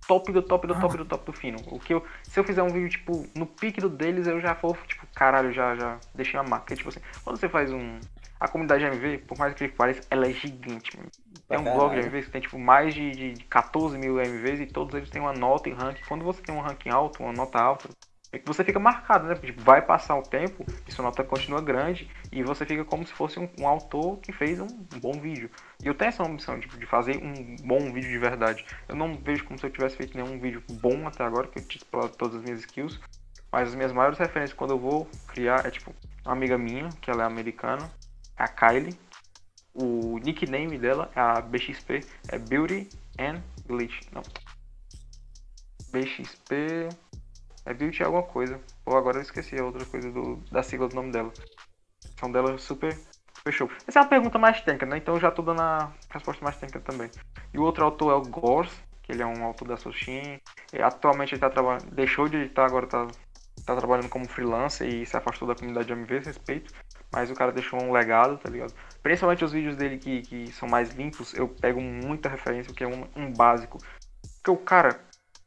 top 0.07 0.31
do 0.31 0.41
top 0.41 0.67
do 0.67 0.75
top 0.75 0.97
do 0.97 1.05
top 1.05 1.25
do 1.25 1.33
fino. 1.33 1.57
O 1.67 1.79
que 1.79 1.93
eu, 1.93 2.05
se 2.27 2.39
eu 2.39 2.43
fizer 2.43 2.61
um 2.63 2.69
vídeo, 2.69 2.89
tipo, 2.89 3.25
no 3.35 3.45
pique 3.45 3.79
do 3.79 3.89
deles, 3.89 4.27
eu 4.27 4.41
já 4.41 4.53
vou, 4.53 4.75
tipo, 4.87 5.05
caralho, 5.15 5.51
já, 5.53 5.75
já 5.75 5.99
deixei 6.13 6.39
a 6.39 6.43
marca. 6.43 6.65
Porque, 6.65 6.75
tipo 6.75 6.89
assim, 6.89 6.99
quando 7.23 7.37
você 7.37 7.47
faz 7.49 7.71
um. 7.71 7.99
A 8.41 8.47
comunidade 8.47 8.83
de 8.83 8.87
MV, 8.87 9.19
por 9.19 9.37
mais 9.37 9.53
que 9.53 9.67
pareça, 9.67 10.01
ela 10.09 10.25
é 10.27 10.33
gigante. 10.33 10.97
mano. 10.97 11.11
Tem 11.47 11.59
um 11.59 11.63
blog 11.63 11.93
de. 11.93 12.07
MVs 12.07 12.25
que 12.25 12.31
tem, 12.31 12.41
tipo, 12.41 12.57
mais 12.57 12.91
de, 12.91 13.11
de 13.11 13.33
de 13.33 13.43
14 13.45 13.99
mil 13.99 14.19
MVs 14.19 14.61
e 14.61 14.65
todos 14.65 14.95
eles 14.95 15.11
têm 15.11 15.21
uma 15.21 15.31
nota 15.31 15.69
e 15.69 15.73
ranking. 15.73 16.01
Quando 16.07 16.25
você 16.25 16.41
tem 16.41 16.55
um 16.55 16.59
ranking 16.59 16.89
alto, 16.89 17.21
uma 17.21 17.31
nota 17.31 17.59
alta, 17.59 17.87
é 18.31 18.39
que 18.39 18.47
você 18.47 18.63
fica 18.63 18.79
marcado, 18.79 19.27
né? 19.27 19.35
Tipo, 19.35 19.61
vai 19.61 19.79
passar 19.79 20.17
o 20.17 20.23
tempo 20.23 20.65
e 20.87 20.91
sua 20.91 21.05
nota 21.05 21.23
continua 21.23 21.61
grande 21.61 22.09
e 22.31 22.41
você 22.41 22.65
fica 22.65 22.83
como 22.83 23.05
se 23.05 23.13
fosse 23.13 23.39
um, 23.39 23.47
um 23.59 23.67
autor 23.67 24.17
que 24.17 24.31
fez 24.31 24.59
um, 24.59 24.65
um 24.65 24.99
bom 24.99 25.11
vídeo. 25.11 25.51
E 25.83 25.87
eu 25.87 25.93
tenho 25.93 26.09
essa 26.09 26.23
ambição 26.23 26.59
tipo, 26.59 26.79
de 26.79 26.87
fazer 26.87 27.17
um 27.17 27.55
bom 27.63 27.93
vídeo 27.93 28.09
de 28.09 28.17
verdade. 28.17 28.65
Eu 28.87 28.95
não 28.95 29.13
vejo 29.13 29.43
como 29.43 29.59
se 29.59 29.67
eu 29.67 29.69
tivesse 29.69 29.97
feito 29.97 30.17
nenhum 30.17 30.39
vídeo 30.39 30.63
bom 30.71 31.07
até 31.07 31.23
agora, 31.23 31.47
que 31.47 31.59
eu 31.59 31.67
tinha 31.67 31.79
explorado 31.79 32.13
todas 32.15 32.37
as 32.37 32.41
minhas 32.41 32.61
skills. 32.61 32.99
Mas 33.51 33.67
as 33.67 33.75
minhas 33.75 33.91
maiores 33.91 34.17
referências 34.17 34.57
quando 34.57 34.71
eu 34.71 34.79
vou 34.79 35.07
criar 35.27 35.65
é 35.65 35.69
tipo 35.69 35.93
uma 36.25 36.33
amiga 36.33 36.57
minha, 36.57 36.87
que 37.01 37.11
ela 37.11 37.23
é 37.23 37.25
americana, 37.25 37.91
a 38.37 38.47
Kylie. 38.47 38.97
O 39.73 40.17
nickname 40.19 40.77
dela, 40.77 41.09
é 41.15 41.19
a 41.19 41.39
BXP, 41.39 42.05
é 42.27 42.37
Beauty 42.37 42.89
and 43.17 43.41
Glitch. 43.65 44.01
Não. 44.11 44.21
BXP. 45.91 46.89
É 47.65 47.73
Beauty 47.73 48.03
alguma 48.03 48.23
coisa. 48.23 48.59
Ou 48.85 48.97
agora 48.97 49.17
eu 49.17 49.21
esqueci 49.21 49.57
a 49.57 49.63
outra 49.63 49.85
coisa 49.85 50.11
do, 50.11 50.37
da 50.51 50.63
sigla 50.63 50.87
do 50.87 50.95
nome 50.95 51.11
dela. 51.11 51.31
São 52.19 52.31
dela 52.31 52.57
super, 52.57 52.97
show. 53.49 53.69
Essa 53.87 53.99
é 53.99 54.01
uma 54.01 54.09
pergunta 54.09 54.37
mais 54.37 54.61
técnica, 54.61 54.85
né? 54.85 54.97
Então 54.97 55.15
eu 55.15 55.19
já 55.19 55.31
tô 55.31 55.41
dando 55.41 55.61
a 55.61 55.91
resposta 56.09 56.43
mais 56.43 56.57
técnica 56.57 56.79
também. 56.81 57.09
E 57.53 57.57
o 57.57 57.63
outro 57.63 57.83
autor 57.83 58.11
é 58.11 58.15
o 58.15 58.21
Gors, 58.21 58.71
que 59.01 59.11
ele 59.11 59.23
é 59.23 59.25
um 59.25 59.43
autor 59.43 59.67
da 59.67 59.77
Sushin. 59.77 60.39
E 60.73 60.81
atualmente 60.81 61.33
ele 61.33 61.41
tá 61.41 61.49
trabalhando. 61.49 61.89
Deixou 61.91 62.27
de 62.27 62.37
editar, 62.37 62.65
agora 62.65 62.85
tá, 62.85 63.07
tá 63.65 63.75
trabalhando 63.75 64.09
como 64.09 64.27
freelancer 64.27 64.87
e 64.87 65.05
se 65.05 65.15
afastou 65.17 65.47
da 65.47 65.55
comunidade 65.55 65.87
de 65.87 65.93
MV, 65.93 66.19
respeito. 66.19 66.73
Mas 67.11 67.29
o 67.29 67.35
cara 67.35 67.51
deixou 67.51 67.81
um 67.81 67.91
legado, 67.91 68.37
tá 68.37 68.49
ligado? 68.49 68.73
Principalmente 69.03 69.43
os 69.43 69.51
vídeos 69.51 69.75
dele 69.75 69.97
que, 69.97 70.21
que 70.21 70.51
são 70.53 70.67
mais 70.67 70.91
limpos, 70.91 71.33
eu 71.33 71.47
pego 71.47 71.81
muita 71.81 72.29
referência, 72.29 72.73
que 72.73 72.83
é 72.83 72.87
um, 72.87 73.05
um 73.15 73.33
básico. 73.33 73.77
Porque 74.37 74.51
o 74.51 74.57
cara, 74.57 74.99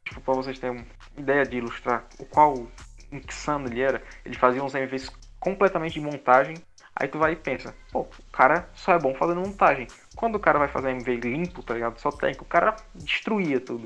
tipo, 0.03 0.21
pra 0.21 0.33
vocês 0.33 0.59
terem 0.59 0.77
uma 0.77 0.85
ideia 1.17 1.43
de 1.43 1.57
ilustrar 1.57 2.05
o 2.19 2.25
qual 2.25 2.67
insano 3.11 3.67
ele 3.67 3.81
era, 3.81 4.01
ele 4.23 4.35
fazia 4.35 4.63
uns 4.63 4.75
MVs 4.75 5.09
completamente 5.39 5.99
de 5.99 6.01
montagem. 6.01 6.55
Aí 6.95 7.07
tu 7.07 7.17
vai 7.17 7.33
e 7.33 7.35
pensa, 7.35 7.75
pô, 7.91 8.01
o 8.01 8.31
cara 8.31 8.69
só 8.73 8.93
é 8.93 8.99
bom 8.99 9.13
fazendo 9.15 9.41
montagem. 9.41 9.87
Quando 10.15 10.35
o 10.35 10.39
cara 10.39 10.59
vai 10.59 10.67
fazer 10.67 10.91
MV 10.91 11.17
limpo, 11.17 11.61
tá 11.61 11.73
ligado? 11.73 11.99
Só 11.99 12.09
técnico, 12.09 12.45
o 12.45 12.47
cara 12.47 12.75
destruía 12.93 13.59
tudo. 13.59 13.85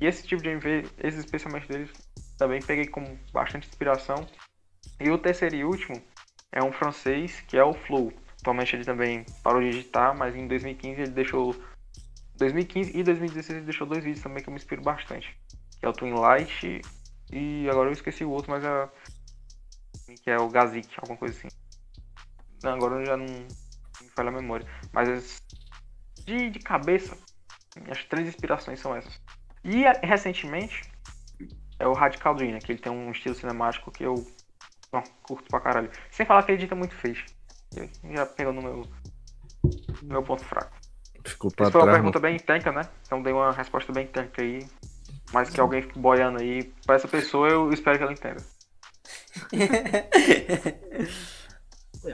E 0.00 0.06
esse 0.06 0.26
tipo 0.26 0.42
de 0.42 0.50
MV, 0.50 0.88
esses 0.98 1.20
especialmente 1.20 1.68
deles, 1.68 1.90
também 2.38 2.60
peguei 2.62 2.86
como 2.86 3.18
bastante 3.32 3.68
inspiração. 3.68 4.26
E 4.98 5.10
o 5.10 5.18
terceiro 5.18 5.54
e 5.56 5.64
último 5.64 6.02
é 6.56 6.62
um 6.62 6.72
francês 6.72 7.42
que 7.42 7.58
é 7.58 7.62
o 7.62 7.74
Flow. 7.74 8.10
Atualmente 8.40 8.74
ele 8.74 8.84
também 8.84 9.26
parou 9.42 9.60
de 9.60 9.68
editar, 9.68 10.14
mas 10.14 10.34
em 10.34 10.48
2015 10.48 11.02
ele 11.02 11.10
deixou 11.10 11.54
2015 12.36 12.96
e 12.96 13.02
2016 13.02 13.58
ele 13.58 13.66
deixou 13.66 13.86
dois 13.86 14.02
vídeos 14.02 14.22
também 14.22 14.42
que 14.42 14.48
eu 14.48 14.52
me 14.52 14.58
inspiro 14.58 14.80
bastante. 14.80 15.38
Que 15.78 15.84
é 15.84 15.88
o 15.88 15.92
Twin 15.92 16.14
Light 16.14 16.80
e 17.30 17.68
agora 17.68 17.90
eu 17.90 17.92
esqueci 17.92 18.24
o 18.24 18.30
outro, 18.30 18.50
mas 18.50 18.64
é. 18.64 18.88
Que 20.22 20.30
é 20.30 20.38
o 20.38 20.48
Gazik, 20.48 20.88
alguma 20.98 21.18
coisa 21.18 21.36
assim. 21.36 21.48
Não, 22.62 22.72
agora 22.72 23.04
já 23.04 23.18
não 23.18 23.26
me 23.26 24.08
falha 24.14 24.30
a 24.30 24.32
memória. 24.32 24.66
Mas 24.92 25.08
as- 25.10 25.42
de, 26.24 26.48
de 26.50 26.58
cabeça, 26.60 27.18
as 27.90 28.02
três 28.04 28.26
inspirações 28.28 28.80
são 28.80 28.96
essas. 28.96 29.20
E 29.62 29.82
recentemente 30.02 30.90
é 31.78 31.86
o 31.86 31.92
Radical 31.92 32.34
Dream, 32.34 32.58
que 32.60 32.72
ele 32.72 32.80
tem 32.80 32.90
um 32.90 33.10
estilo 33.10 33.34
cinemático 33.34 33.90
que 33.90 34.04
eu 34.04 34.14
ó, 34.92 35.02
curto 35.22 35.48
pra 35.48 35.60
caralho. 35.60 35.90
Sem 36.10 36.26
falar 36.26 36.42
que 36.42 36.52
ele 36.52 36.62
edita 36.62 36.74
muito 36.74 36.94
fez. 36.94 37.24
Já 38.12 38.26
pegou 38.26 38.52
no 38.52 38.62
meu, 38.62 38.86
no 40.02 40.08
meu 40.08 40.22
ponto 40.22 40.44
fraco. 40.44 40.76
Ficou 41.24 41.50
pra 41.50 41.64
Essa 41.64 41.72
foi 41.72 41.80
uma 41.80 41.86
trás. 41.86 41.98
pergunta 41.98 42.20
bem 42.20 42.38
técnica, 42.38 42.72
né? 42.72 42.82
Então 43.04 43.22
dei 43.22 43.32
uma 43.32 43.52
resposta 43.52 43.92
bem 43.92 44.06
técnica 44.06 44.42
aí. 44.42 44.66
Mas 45.32 45.50
que 45.50 45.60
alguém 45.60 45.82
fique 45.82 45.98
boiando 45.98 46.40
aí. 46.40 46.72
Pra 46.84 46.94
essa 46.94 47.08
pessoa 47.08 47.48
eu 47.48 47.72
espero 47.72 47.98
que 47.98 48.04
ela 48.04 48.12
entenda. 48.12 48.42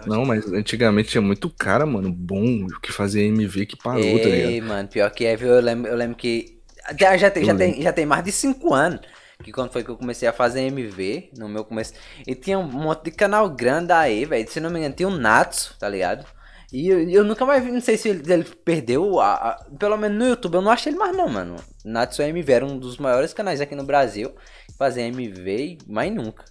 Não, 0.06 0.24
mas 0.24 0.50
antigamente 0.50 1.10
tinha 1.10 1.20
muito 1.20 1.50
cara, 1.50 1.84
mano, 1.84 2.10
bom, 2.10 2.66
que 2.82 2.90
fazia 2.90 3.22
MV 3.24 3.66
que 3.66 3.76
parou, 3.76 4.00
tá 4.00 4.28
ligado? 4.28 4.50
Ei, 4.50 4.60
mano, 4.60 4.88
pior 4.88 5.10
que 5.10 5.26
é, 5.26 5.36
viu? 5.36 5.48
Eu 5.48 5.60
lembro, 5.60 5.90
eu 5.90 5.96
lembro 5.96 6.16
que. 6.16 6.58
Já, 6.98 7.16
já, 7.16 7.30
tem, 7.30 7.44
já, 7.44 7.54
tem, 7.54 7.82
já 7.82 7.92
tem 7.92 8.06
mais 8.06 8.24
de 8.24 8.32
5 8.32 8.72
anos. 8.72 9.00
Que 9.42 9.52
quando 9.52 9.72
foi 9.72 9.82
que 9.84 9.90
eu 9.90 9.96
comecei 9.96 10.28
a 10.28 10.32
fazer 10.32 10.60
MV, 10.62 11.30
no 11.36 11.48
meu 11.48 11.64
começo. 11.64 11.92
E 12.26 12.34
tinha 12.34 12.58
um 12.58 12.64
monte 12.70 13.04
de 13.04 13.10
canal 13.12 13.48
grande 13.50 13.92
aí, 13.92 14.24
velho. 14.24 14.48
Se 14.50 14.60
não 14.60 14.70
me 14.70 14.78
engano, 14.78 14.94
tinha 14.94 15.08
um 15.08 15.16
Natsu, 15.16 15.76
tá 15.78 15.88
ligado? 15.88 16.26
E 16.72 16.88
eu, 16.88 17.08
eu 17.10 17.24
nunca 17.24 17.44
mais 17.44 17.62
vi, 17.62 17.70
não 17.70 17.80
sei 17.80 17.96
se 17.98 18.08
ele, 18.08 18.32
ele 18.32 18.44
perdeu. 18.44 19.20
A, 19.20 19.34
a- 19.34 19.64
pelo 19.78 19.96
menos 19.96 20.18
no 20.18 20.26
YouTube, 20.26 20.54
eu 20.54 20.62
não 20.62 20.70
achei 20.72 20.90
ele 20.92 20.98
mais, 20.98 21.16
não, 21.16 21.28
mano. 21.28 21.56
Natsu 21.84 22.22
MV 22.22 22.52
era 22.52 22.64
um 22.66 22.78
dos 22.78 22.96
maiores 22.98 23.32
canais 23.34 23.60
aqui 23.60 23.74
no 23.74 23.84
Brasil. 23.84 24.34
Fazia 24.78 25.02
MV 25.06 25.56
e 25.86 25.92
mais 25.92 26.12
nunca. 26.12 26.44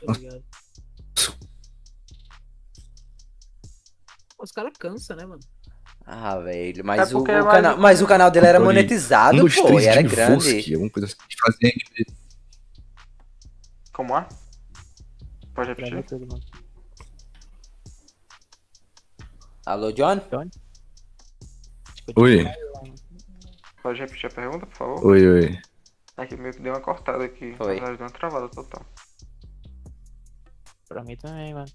tá 0.00 0.12
ligado? 0.12 0.44
Os 4.38 4.50
caras 4.52 4.72
cansam, 4.78 5.16
né, 5.16 5.26
mano? 5.26 5.40
Ah, 6.06 6.38
velho. 6.38 6.84
Mas, 6.84 7.10
É 7.10 7.14
o, 7.16 7.22
o 7.22 7.28
é 7.28 7.42
mais- 7.42 7.54
canal, 7.54 7.78
mas 7.78 8.02
o 8.02 8.06
canal 8.06 8.30
dele 8.30 8.46
era 8.46 8.60
monetizado, 8.60 9.44
um, 9.44 9.48
pô. 9.50 9.80
E 9.80 9.86
era 9.86 10.02
de 10.02 10.08
grande. 10.08 10.72
Alguma 10.74 10.90
coisa 10.90 11.06
assim, 11.06 11.16
fazia. 11.44 11.72
Como 13.92 14.16
é? 14.16 14.28
Pode 15.54 15.68
repetir? 15.70 16.04
Alô, 19.64 19.90
John? 19.92 20.18
Tipo, 20.20 22.20
Oi, 22.20 22.44
Pode 23.82 24.00
repetir 24.00 24.30
a 24.30 24.34
pergunta, 24.34 24.66
por 24.66 24.76
favor? 24.76 25.06
oi, 25.06 25.26
oi. 25.28 25.58
É 26.18 26.26
que 26.26 26.36
meio 26.36 26.54
que 26.54 26.60
deu 26.60 26.72
uma 26.72 26.80
cortada 26.80 27.24
aqui. 27.24 27.54
Foi. 27.56 27.80
Deu 27.80 27.96
uma 27.96 28.10
travada 28.10 28.48
total. 28.48 28.84
Pra 30.88 31.02
mim 31.02 31.16
também, 31.16 31.52
mano. 31.52 31.66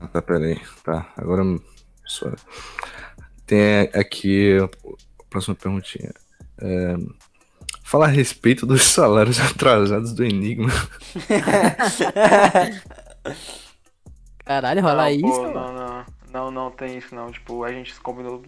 Ah, 0.00 0.08
tá, 0.08 0.22
peraí. 0.22 0.58
Tá, 0.84 1.12
agora. 1.16 1.42
Tem 3.46 3.90
aqui 3.94 4.58
a 4.58 4.68
próxima 5.28 5.54
perguntinha. 5.54 6.12
É, 6.58 6.96
Fala 7.84 8.06
a 8.06 8.08
respeito 8.08 8.66
dos 8.66 8.82
salários 8.82 9.38
atrasados 9.38 10.14
do 10.14 10.24
Enigma. 10.24 10.70
Caralho, 14.42 14.82
rola 14.82 15.04
não, 15.04 15.10
isso, 15.10 15.22
pô, 15.22 15.50
não, 15.50 15.72
não, 15.72 16.06
não, 16.32 16.50
não 16.50 16.70
tem 16.70 16.96
isso 16.96 17.14
não. 17.14 17.30
Tipo, 17.30 17.62
a 17.62 17.70
gente 17.70 17.94
se 17.94 18.00
combinou 18.00 18.42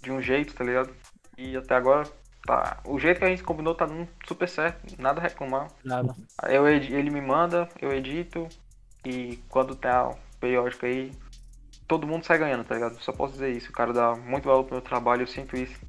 de 0.00 0.12
um 0.12 0.22
jeito, 0.22 0.54
tá 0.54 0.62
ligado? 0.62 0.94
E 1.36 1.56
até 1.56 1.74
agora, 1.74 2.08
tá. 2.46 2.80
O 2.84 3.00
jeito 3.00 3.18
que 3.18 3.24
a 3.24 3.28
gente 3.28 3.42
combinou 3.42 3.74
tá 3.74 3.84
dando 3.84 4.08
super 4.26 4.48
certo, 4.48 4.94
nada 4.96 5.20
a 5.20 5.24
reclamar. 5.24 5.68
Nada. 5.84 6.14
Eu, 6.48 6.66
ele 6.68 7.10
me 7.10 7.20
manda, 7.20 7.68
eu 7.82 7.92
edito, 7.92 8.48
e 9.04 9.38
quando 9.48 9.74
tem 9.74 9.90
a 9.90 10.14
periódica 10.40 10.86
aí, 10.86 11.12
todo 11.88 12.06
mundo 12.06 12.24
sai 12.24 12.38
ganhando, 12.38 12.64
tá 12.64 12.74
ligado? 12.74 13.00
Só 13.00 13.12
posso 13.12 13.32
dizer 13.32 13.50
isso. 13.50 13.70
O 13.70 13.72
cara 13.72 13.92
dá 13.92 14.14
muito 14.14 14.44
valor 14.44 14.64
pro 14.64 14.74
meu 14.74 14.82
trabalho, 14.82 15.22
eu 15.22 15.26
sinto 15.26 15.56
isso. 15.56 15.80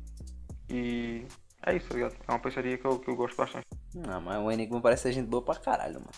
E 0.70 1.26
é 1.66 1.76
isso, 1.76 1.90
tá 1.90 1.96
ligado? 1.96 2.16
É 2.28 2.32
uma 2.32 2.40
parceria 2.40 2.78
que 2.78 2.86
eu, 2.86 2.98
que 2.98 3.10
eu 3.10 3.16
gosto 3.16 3.36
bastante. 3.36 3.68
Não, 3.94 4.22
mas 4.22 4.42
o 4.42 4.50
Enigma 4.50 4.82
parece 4.82 5.04
ser 5.04 5.12
gente 5.12 5.28
boa 5.28 5.44
pra 5.44 5.56
caralho, 5.56 5.96
mano. 5.96 6.10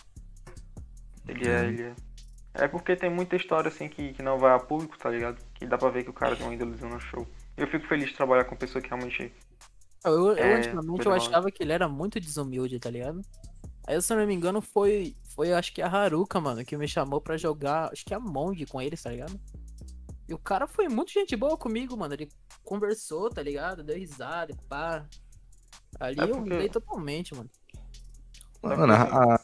Ele 1.26 1.48
é, 1.48 1.64
ele 1.64 1.82
é. 1.82 1.94
É 2.54 2.68
porque 2.68 2.94
tem 2.94 3.10
muita 3.10 3.34
história 3.34 3.68
assim 3.68 3.88
que, 3.88 4.12
que 4.12 4.22
não 4.22 4.38
vai 4.38 4.54
a 4.54 4.58
público, 4.58 4.96
tá 4.98 5.10
ligado? 5.10 5.42
Que 5.54 5.66
dá 5.66 5.78
pra 5.78 5.88
ver 5.88 6.04
que 6.04 6.10
o 6.10 6.14
cara 6.14 6.36
tem 6.36 6.46
uma 6.46 6.54
índole 6.54 6.76
no 6.80 7.00
show. 7.00 7.26
Eu 7.56 7.66
fico 7.66 7.86
feliz 7.86 8.10
de 8.10 8.14
trabalhar 8.14 8.44
com 8.44 8.54
pessoa 8.54 8.80
que 8.80 8.88
realmente. 8.88 9.32
Eu, 10.04 10.28
eu 10.28 10.36
É, 10.36 10.54
antigamente 10.56 11.06
eu 11.06 11.12
achava 11.12 11.50
que 11.50 11.62
ele 11.62 11.72
era 11.72 11.88
muito 11.88 12.20
desumilde, 12.20 12.78
tá 12.78 12.90
ligado? 12.90 13.22
Aí, 13.86 14.00
se 14.00 14.12
eu 14.12 14.18
não 14.18 14.26
me 14.26 14.34
engano, 14.34 14.60
foi, 14.60 15.16
foi 15.34 15.52
acho 15.52 15.72
que 15.72 15.82
a 15.82 15.88
Haruka, 15.88 16.40
mano, 16.40 16.64
que 16.64 16.76
me 16.76 16.86
chamou 16.86 17.20
pra 17.20 17.36
jogar, 17.36 17.90
acho 17.90 18.04
que 18.04 18.14
a 18.14 18.20
Monge 18.20 18.66
com 18.66 18.80
eles, 18.80 19.02
tá 19.02 19.10
ligado? 19.10 19.40
E 20.28 20.34
o 20.34 20.38
cara 20.38 20.66
foi 20.66 20.88
muito 20.88 21.12
gente 21.12 21.34
boa 21.36 21.56
comigo, 21.56 21.96
mano. 21.96 22.14
Ele 22.14 22.28
conversou, 22.64 23.28
tá 23.28 23.42
ligado? 23.42 23.82
Deu 23.82 23.96
risada 23.96 24.52
e 24.52 24.56
pá. 24.68 25.04
Ali 26.00 26.20
É 26.20 26.24
eu 26.24 26.28
porque- 26.28 26.40
mudei 26.50 26.68
totalmente, 26.68 27.34
mano. 27.34 27.50
Mano, 28.62 28.92
a... 28.92 29.40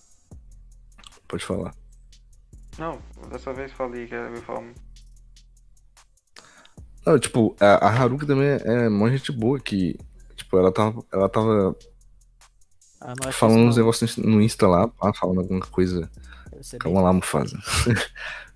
Pode 1.27 1.45
falar. 1.45 1.75
Não, 2.79 3.03
dessa 3.29 3.53
vez 3.53 3.73
falei 3.73 4.07
que 4.07 4.15
era 4.15 4.31
ia 4.35 4.43
falar. 4.43 4.73
Não, 7.05 7.19
tipo, 7.19 7.57
a, 7.61 7.87
a 7.87 7.89
Haruka 7.91 8.27
também 8.27 8.49
é, 8.49 8.63
é 8.85 8.89
mó 8.89 9.09
gente 9.09 9.33
boa 9.33 9.59
que. 9.59 9.99
Tipo, 10.37 10.59
ela 10.59 10.71
tava, 10.73 11.05
ela 11.13 11.29
tava 11.29 11.77
Ah, 13.01 13.15
falando 13.33 13.61
uns 13.69 13.77
negócios 13.77 14.17
no 14.17 14.41
Insta 14.41 14.67
lá, 14.69 14.89
falando 15.15 15.41
alguma 15.41 15.61
coisa. 15.67 16.09
Calma 16.79 17.01
lá, 17.03 17.13
Mufasa. 17.13 17.59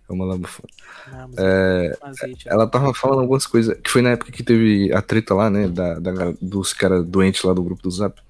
Não, 1.11 1.29
mas 1.29 1.39
É, 1.39 1.97
gente, 2.27 2.49
ela 2.49 2.67
tava 2.67 2.93
falando 2.95 3.21
algumas 3.21 3.47
coisas. 3.47 3.77
Que 3.83 3.91
foi 3.91 4.03
na 4.03 4.11
época 4.11 4.33
que 4.33 4.43
teve 4.43 4.93
a 4.93 5.01
treta 5.03 5.35
lá, 5.35 5.49
né? 5.51 5.69
Da, 5.69 5.99
da- 5.99 6.35
dos 6.41 6.73
caras 6.73 7.05
doentes 7.05 7.43
lá 7.43 7.53
do 7.53 7.63
grupo 7.63 7.83
do 7.83 7.91
Zap. 7.91 8.21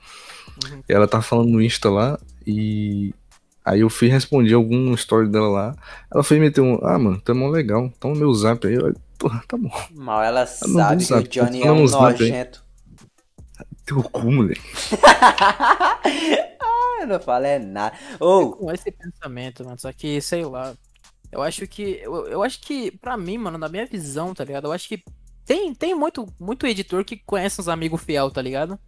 Uhum. 0.65 0.83
E 0.89 0.93
ela 0.93 1.09
tava 1.09 1.23
falando 1.23 1.49
no 1.51 1.63
Insta 1.63 1.91
lá 1.91 2.19
e. 2.47 3.15
Aí 3.65 3.81
eu 3.81 3.89
fui 3.89 4.09
responder 4.09 4.55
algum 4.55 4.93
story 4.95 5.29
dela 5.29 5.49
lá. 5.49 5.77
Ela 6.13 6.23
foi 6.25 6.39
meter 6.41 6.61
um. 6.61 6.79
Ah, 6.83 6.99
mano, 6.99 7.21
tá 7.21 7.33
mó 7.33 7.49
legal. 7.49 7.93
Toma 8.01 8.17
meu 8.17 8.33
zap 8.35 8.67
aí. 8.67 8.75
Eu, 8.75 8.93
Porra, 9.17 9.41
tá 9.47 9.57
bom. 9.57 9.71
Mal 9.93 10.21
ela 10.25 10.45
sabe 10.47 11.05
que 11.05 11.15
o 11.15 11.45
Johnny 11.45 11.63
é 11.63 11.71
um 11.71 11.85
aí. 11.85 11.91
nojento. 11.93 12.65
Teu 13.87 14.03
cu, 14.03 14.33
moleque. 14.33 14.61
Ah, 16.61 17.03
eu 17.03 17.07
não 17.07 17.21
falo 17.21 17.45
é 17.47 17.59
nada. 17.59 17.97
Ou, 18.21 18.53
com 18.53 18.71
esse 18.73 18.91
pensamento, 18.91 19.65
mano. 19.65 19.79
Só 19.79 19.93
que, 19.93 20.21
sei 20.21 20.45
lá. 20.45 20.75
Eu 21.33 21.43
acho 21.43 21.67
que. 21.67 21.99
Eu, 22.03 22.27
eu 22.29 22.43
acho 22.43 22.61
que, 22.61 22.91
pra 22.99 23.17
mim, 23.17 23.39
mano, 23.39 23.59
na 23.59 23.69
minha 23.69 23.87
visão, 23.87 24.35
tá 24.35 24.45
ligado? 24.45 24.67
Eu 24.67 24.73
acho 24.73 24.87
que 24.89 25.03
tem, 25.45 25.75
tem 25.75 25.95
muito, 25.95 26.27
muito 26.39 26.67
editor 26.67 27.05
que 27.05 27.17
conhece 27.17 27.61
uns 27.61 27.69
amigos 27.69 28.03
fiel, 28.03 28.31
tá 28.31 28.41
ligado? 28.43 28.79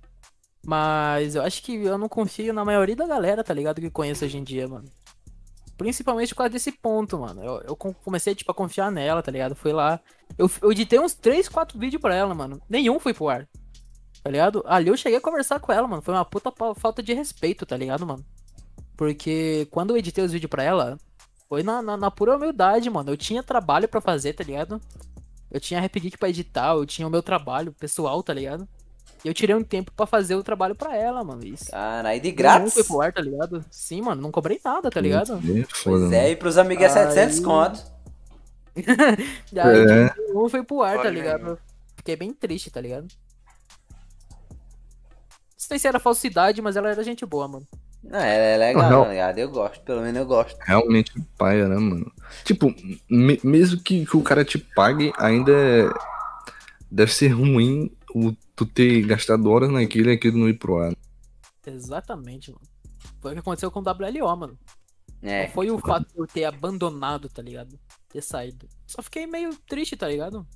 Mas 0.66 1.34
eu 1.34 1.42
acho 1.42 1.62
que 1.62 1.74
eu 1.74 1.98
não 1.98 2.08
confio 2.08 2.52
na 2.52 2.64
maioria 2.64 2.96
da 2.96 3.06
galera, 3.06 3.42
tá 3.44 3.52
ligado? 3.52 3.80
Que 3.80 3.90
conheço 3.90 4.24
hoje 4.24 4.38
em 4.38 4.44
dia, 4.44 4.68
mano. 4.68 4.88
Principalmente 5.76 6.28
por 6.30 6.38
causa 6.38 6.50
desse 6.50 6.70
ponto, 6.70 7.18
mano. 7.18 7.42
Eu, 7.42 7.60
eu 7.62 7.76
com- 7.76 7.92
comecei, 7.92 8.34
tipo, 8.34 8.50
a 8.50 8.54
confiar 8.54 8.90
nela, 8.92 9.22
tá 9.22 9.30
ligado? 9.32 9.54
Fui 9.56 9.72
lá. 9.72 10.00
Eu, 10.38 10.48
eu 10.62 10.70
editei 10.72 10.98
uns 11.00 11.14
3, 11.14 11.48
4 11.48 11.78
vídeos 11.78 12.00
pra 12.00 12.14
ela, 12.14 12.34
mano. 12.34 12.62
Nenhum 12.68 13.00
foi 13.00 13.12
pro 13.12 13.28
ar. 13.28 13.48
Tá 14.22 14.30
ligado? 14.30 14.62
Ali 14.66 14.88
eu 14.88 14.96
cheguei 14.96 15.18
a 15.18 15.20
conversar 15.20 15.58
com 15.60 15.72
ela, 15.72 15.86
mano. 15.88 16.00
Foi 16.00 16.14
uma 16.14 16.24
puta 16.24 16.52
falta 16.76 17.02
de 17.02 17.12
respeito, 17.12 17.66
tá 17.66 17.76
ligado, 17.76 18.06
mano? 18.06 18.24
Porque 18.96 19.66
quando 19.70 19.90
eu 19.90 19.96
editei 19.96 20.24
os 20.24 20.32
vídeos 20.32 20.48
pra 20.48 20.62
ela, 20.62 20.96
foi 21.54 21.62
na, 21.62 21.80
na, 21.80 21.96
na 21.96 22.10
pura 22.10 22.36
humildade, 22.36 22.90
mano. 22.90 23.10
Eu 23.12 23.16
tinha 23.16 23.42
trabalho 23.42 23.86
pra 23.88 24.00
fazer, 24.00 24.32
tá 24.32 24.42
ligado? 24.42 24.80
Eu 25.50 25.60
tinha 25.60 25.80
Rap 25.80 26.00
Geek 26.00 26.18
pra 26.18 26.28
editar, 26.28 26.74
eu 26.74 26.84
tinha 26.84 27.06
o 27.06 27.10
meu 27.10 27.22
trabalho 27.22 27.72
pessoal, 27.72 28.20
tá 28.24 28.34
ligado? 28.34 28.66
E 29.24 29.28
eu 29.28 29.32
tirei 29.32 29.54
um 29.54 29.62
tempo 29.62 29.92
pra 29.92 30.04
fazer 30.04 30.34
o 30.34 30.42
trabalho 30.42 30.74
pra 30.74 30.96
ela, 30.96 31.22
mano. 31.22 31.44
Isso. 31.46 31.70
caralho, 31.70 32.18
de 32.20 32.24
Nenhum 32.26 32.36
grátis. 32.36 32.74
foi 32.74 32.82
pro 32.84 33.00
ar, 33.00 33.12
tá 33.12 33.22
ligado? 33.22 33.64
Sim, 33.70 34.02
mano, 34.02 34.20
não 34.20 34.32
cobrei 34.32 34.60
nada, 34.64 34.90
tá 34.90 35.00
ligado? 35.00 35.34
É 35.34 35.62
foda, 35.72 36.00
Pois 36.00 36.12
é, 36.12 36.30
e 36.32 36.36
pros 36.36 36.58
amigos 36.58 36.84
é 36.84 36.88
700 36.88 37.38
Aí- 37.38 37.44
conto. 37.44 37.94
Aí, 38.76 40.02
É. 40.02 40.08
tipo, 40.08 40.48
foi 40.48 40.64
pro 40.64 40.82
ar, 40.82 41.00
tá 41.00 41.08
ligado? 41.08 41.56
Fiquei 41.96 42.16
bem 42.16 42.32
triste, 42.32 42.68
tá 42.70 42.80
ligado? 42.80 43.06
Não 44.40 44.58
sei 45.56 45.78
se 45.78 45.86
era 45.86 46.00
falsidade, 46.00 46.60
mas 46.60 46.76
ela 46.76 46.90
era 46.90 47.02
gente 47.04 47.24
boa, 47.24 47.46
mano. 47.48 47.66
Não, 48.08 48.18
é, 48.20 48.54
é 48.54 48.56
legal, 48.58 48.90
Não. 48.90 49.02
tá 49.04 49.10
ligado? 49.10 49.38
Eu 49.38 49.50
gosto, 49.50 49.82
pelo 49.82 50.02
menos 50.02 50.20
eu 50.20 50.26
gosto. 50.26 50.58
Realmente 50.60 51.12
paia, 51.38 51.66
né, 51.68 51.76
mano? 51.76 52.12
Tipo, 52.44 52.74
me- 53.10 53.40
mesmo 53.42 53.80
que, 53.80 54.04
que 54.06 54.16
o 54.16 54.22
cara 54.22 54.44
te 54.44 54.58
pague, 54.58 55.12
ainda 55.18 55.52
é- 55.52 55.88
deve 56.90 57.12
ser 57.12 57.28
ruim 57.28 57.90
o, 58.14 58.32
tu 58.54 58.66
ter 58.66 59.02
gastado 59.06 59.50
horas 59.50 59.70
naquilo 59.70 60.10
e 60.10 60.12
aquilo 60.14 60.38
não 60.38 60.48
ir 60.48 60.54
pro 60.58 60.78
ar. 60.78 60.92
Exatamente, 61.66 62.50
mano. 62.52 62.62
Foi 63.20 63.30
o 63.30 63.34
que 63.34 63.40
aconteceu 63.40 63.70
com 63.70 63.80
o 63.80 63.82
WLO, 63.82 64.36
mano. 64.36 64.58
É, 65.22 65.46
Não 65.46 65.52
foi 65.52 65.70
o 65.70 65.78
fato 65.78 66.06
de 66.12 66.18
eu 66.20 66.26
ter 66.26 66.44
abandonado, 66.44 67.28
tá 67.30 67.40
ligado? 67.40 67.78
Ter 68.10 68.20
saído. 68.22 68.68
Só 68.86 69.02
fiquei 69.02 69.26
meio 69.26 69.50
triste, 69.66 69.96
tá 69.96 70.06
ligado? 70.06 70.46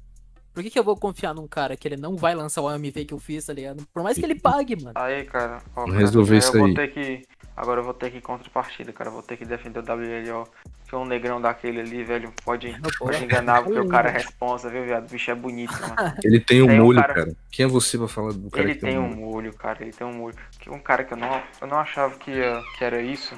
Por 0.52 0.62
que, 0.62 0.70
que 0.70 0.78
eu 0.78 0.84
vou 0.84 0.96
confiar 0.96 1.34
num 1.34 1.46
cara 1.48 1.76
que 1.76 1.86
ele 1.88 1.96
não 1.96 2.16
vai 2.16 2.34
lançar 2.34 2.60
o 2.60 2.68
AMV 2.68 3.04
que 3.06 3.14
eu 3.14 3.18
fiz, 3.18 3.46
tá 3.46 3.52
ligado? 3.52 3.86
Por 3.94 4.02
mais 4.02 4.18
que 4.18 4.24
ele 4.24 4.34
pague, 4.38 4.76
mano. 4.76 4.92
Aí, 4.96 5.24
cara, 5.24 5.62
ó, 5.70 5.80
Vamos 5.80 5.92
cara, 5.92 6.00
resolver 6.04 6.32
aí 6.34 6.38
isso 6.38 6.48
eu 6.48 6.58
vou 6.58 6.66
aí. 6.66 6.74
ter 6.74 6.88
que. 6.88 7.22
Agora 7.60 7.80
eu 7.80 7.84
vou 7.84 7.92
ter 7.92 8.10
que 8.12 8.18
ir 8.18 8.20
contrapartida, 8.20 8.92
cara. 8.92 9.08
Eu 9.08 9.14
vou 9.14 9.22
ter 9.22 9.36
que 9.36 9.44
defender 9.44 9.80
o 9.80 9.82
WLO. 9.82 10.48
Que 10.88 10.94
um 10.96 11.04
negrão 11.04 11.40
daquele 11.40 11.80
ali, 11.80 12.02
velho, 12.04 12.32
pode, 12.44 12.74
pode 12.98 13.22
enganar 13.22 13.62
porque 13.64 13.78
o 13.78 13.88
cara 13.88 14.08
é 14.08 14.12
responsa, 14.12 14.70
viu, 14.70 14.84
viado? 14.84 15.06
O 15.06 15.10
bicho 15.10 15.30
é 15.30 15.34
bonito, 15.34 15.72
mano. 15.80 16.14
Ele 16.24 16.40
tem 16.40 16.62
um 16.62 16.66
Tem 16.68 16.80
um 16.80 16.84
molho, 16.84 17.00
cara- 17.00 17.14
cara. 17.14 17.36
Quem 17.50 17.64
é 17.66 17.68
você 17.68 17.98
pra 17.98 18.08
falar 18.08 18.32
do 18.32 18.48
cara 18.48 18.62
Ele 18.64 18.74
que 18.74 18.80
tem 18.80 18.96
um 18.96 19.02
molho? 19.08 19.16
molho, 19.16 19.52
cara, 19.54 19.82
ele 19.82 19.92
tem 19.92 20.06
um 20.06 20.12
molho. 20.14 20.36
Que 20.60 20.70
um 20.70 20.78
cara 20.78 21.02
que 21.04 21.12
eu 21.12 21.18
não, 21.18 21.42
eu 21.60 21.66
não 21.66 21.78
achava 21.78 22.14
que, 22.16 22.30
ia- 22.30 22.62
que 22.78 22.84
era 22.84 23.02
isso. 23.02 23.34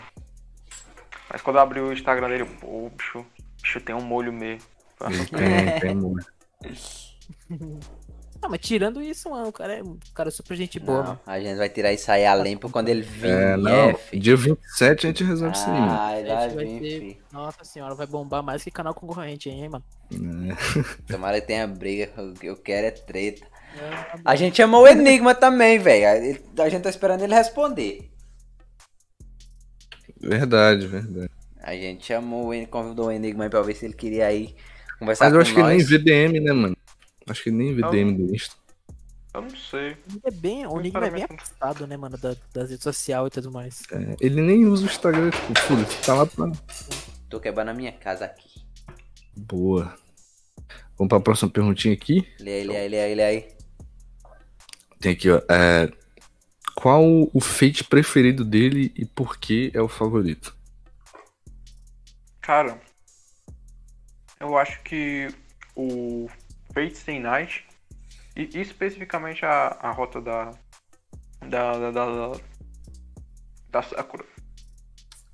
Mas 1.32 1.40
quando 1.42 1.56
eu 1.56 1.62
abri 1.62 1.80
o 1.80 1.92
Instagram 1.92 2.28
dele, 2.28 2.44
pô, 2.44 2.66
o 2.66 2.92
bicho, 2.96 3.18
o 3.20 3.26
bicho 3.62 3.80
tem 3.80 3.94
um 3.96 4.02
molho 4.02 4.32
mesmo. 4.32 4.68
Ele 5.08 5.24
tem, 5.26 5.80
tem 5.80 5.94
molho. 5.96 6.24
Ah, 8.42 8.48
mas 8.48 8.60
tirando 8.60 9.02
isso, 9.02 9.28
mano, 9.28 9.48
o 9.48 9.52
cara 9.52 9.74
é 9.74 9.82
um 9.82 9.98
cara 10.14 10.30
super 10.30 10.56
gente 10.56 10.80
boa, 10.80 11.02
Não, 11.02 11.20
a 11.26 11.38
gente 11.38 11.58
vai 11.58 11.68
tirar 11.68 11.92
isso 11.92 12.10
aí 12.10 12.24
a 12.24 12.34
limpo 12.34 12.70
quando 12.70 12.88
ele 12.88 13.02
vir. 13.02 13.30
É, 13.30 13.56
não. 13.56 13.70
é, 13.70 13.94
fi. 13.94 14.18
Dia 14.18 14.34
27 14.34 15.06
a 15.06 15.10
gente 15.10 15.24
resolve 15.24 15.54
isso 15.54 15.66
aí, 15.66 15.78
mano. 15.78 15.92
Ai, 15.92 16.30
A 16.30 16.48
vai 16.48 16.64
vir, 16.64 16.80
ter-. 16.80 17.18
Nossa 17.30 17.64
senhora, 17.64 17.94
vai 17.94 18.06
bombar 18.06 18.42
mais 18.42 18.64
que 18.64 18.70
canal 18.70 18.94
concorrente, 18.94 19.50
hein, 19.50 19.68
mano. 19.68 19.84
É. 20.12 20.56
Tomara 21.12 21.40
que 21.40 21.46
tenha 21.46 21.66
briga, 21.66 22.10
o 22.16 22.32
que 22.32 22.46
eu 22.46 22.56
quero 22.56 22.86
é 22.86 22.90
treta. 22.90 23.46
É, 23.78 24.18
A 24.24 24.34
gente 24.34 24.56
chamou 24.56 24.84
o 24.84 24.88
Enigma 24.88 25.34
também, 25.34 25.78
velho. 25.78 26.08
A 26.58 26.68
gente 26.68 26.82
tá 26.82 26.90
esperando 26.90 27.22
ele 27.22 27.34
responder. 27.34 28.10
Verdade, 30.18 30.86
verdade. 30.86 31.30
A 31.62 31.74
gente 31.74 32.06
chamou, 32.06 32.50
o 32.50 32.68
convidou 32.68 33.06
o 33.08 33.12
Enigma 33.12 33.44
aí 33.44 33.50
pra 33.50 33.60
ver 33.62 33.74
se 33.74 33.84
ele 33.84 33.94
queria 33.94 34.32
ir 34.32 34.54
conversar 34.98 35.26
Mas 35.26 35.34
eu 35.34 35.40
acho 35.40 35.54
que 35.54 35.60
nós. 35.60 35.68
nem 35.76 35.98
VDM, 35.98 36.40
né, 36.40 36.52
mano? 36.52 36.76
Acho 37.28 37.44
que 37.44 37.50
nem 37.50 37.74
VDM 37.74 38.12
do 38.16 38.34
Insta. 38.34 38.54
Eu 39.32 39.42
não 39.42 39.50
sei. 39.50 39.92
O 39.92 40.10
Enigma 40.10 40.20
é 40.24 40.30
bem, 40.32 40.66
o 40.66 40.80
Enigma 40.80 41.06
é 41.06 41.10
bem 41.10 41.22
afastado, 41.24 41.86
né, 41.86 41.96
mano, 41.96 42.18
da- 42.18 42.34
das 42.52 42.70
redes 42.70 42.82
sociais 42.82 43.26
e 43.28 43.30
tudo 43.30 43.52
mais. 43.52 43.82
É, 43.92 44.16
ele 44.20 44.40
nem 44.42 44.66
usa 44.66 44.82
o 44.82 44.86
Instagram, 44.86 45.30
tipo, 45.30 45.58
foda-se, 45.60 45.96
tá 46.04 46.14
lá 46.14 46.26
pra. 46.26 46.50
Tô 47.28 47.38
quebrando 47.38 47.68
a 47.68 47.74
minha 47.74 47.92
casa 47.92 48.24
aqui. 48.24 48.60
Boa. 49.36 49.94
Vamos 50.98 51.08
pra 51.08 51.20
próxima 51.20 51.48
perguntinha 51.50 51.94
aqui. 51.94 52.26
Lê 52.40 52.54
aí, 52.60 52.64
lê 52.66 52.76
aí, 52.76 52.88
lê 52.88 53.00
aí, 53.00 53.14
lê 53.14 53.22
aí. 53.22 53.48
Tem 54.98 55.12
aqui, 55.12 55.30
ó. 55.30 55.40
É, 55.48 55.90
qual 56.74 57.04
o 57.32 57.40
fate 57.40 57.84
preferido 57.84 58.44
dele 58.44 58.92
e 58.96 59.04
por 59.06 59.38
que 59.38 59.70
é 59.72 59.80
o 59.80 59.88
favorito? 59.88 60.54
Cara, 62.40 62.80
eu 64.40 64.58
acho 64.58 64.82
que 64.82 65.28
o 65.76 66.28
Fate 66.74 66.96
Stay 66.96 67.18
Night, 67.20 67.66
e 68.36 68.42
e 68.56 68.60
especificamente 68.60 69.44
a, 69.44 69.68
a 69.80 69.90
rota 69.90 70.20
da. 70.20 70.50
Da. 71.40 71.72
Da. 71.78 71.90
Da, 71.90 72.32
da, 73.70 73.82
Sakura. 73.82 74.24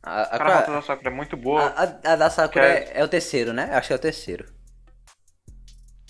A, 0.02 0.22
a, 0.22 0.38
Cara, 0.38 0.52
a 0.52 0.58
rota 0.60 0.72
da 0.72 0.82
Sakura 0.82 1.10
é 1.10 1.14
muito 1.14 1.36
boa. 1.36 1.62
a- 1.68 1.82
a- 1.84 2.12
a 2.12 2.16
da 2.16 2.30
Sakura 2.30 2.84
Que 2.84 2.90
é, 2.92 3.00
é 3.00 3.04
o 3.04 3.08
terceiro, 3.08 3.52
né? 3.52 3.70
Acho 3.74 3.88
que 3.88 3.92
é 3.92 3.96
o 3.96 4.00
terceiro. 4.00 4.46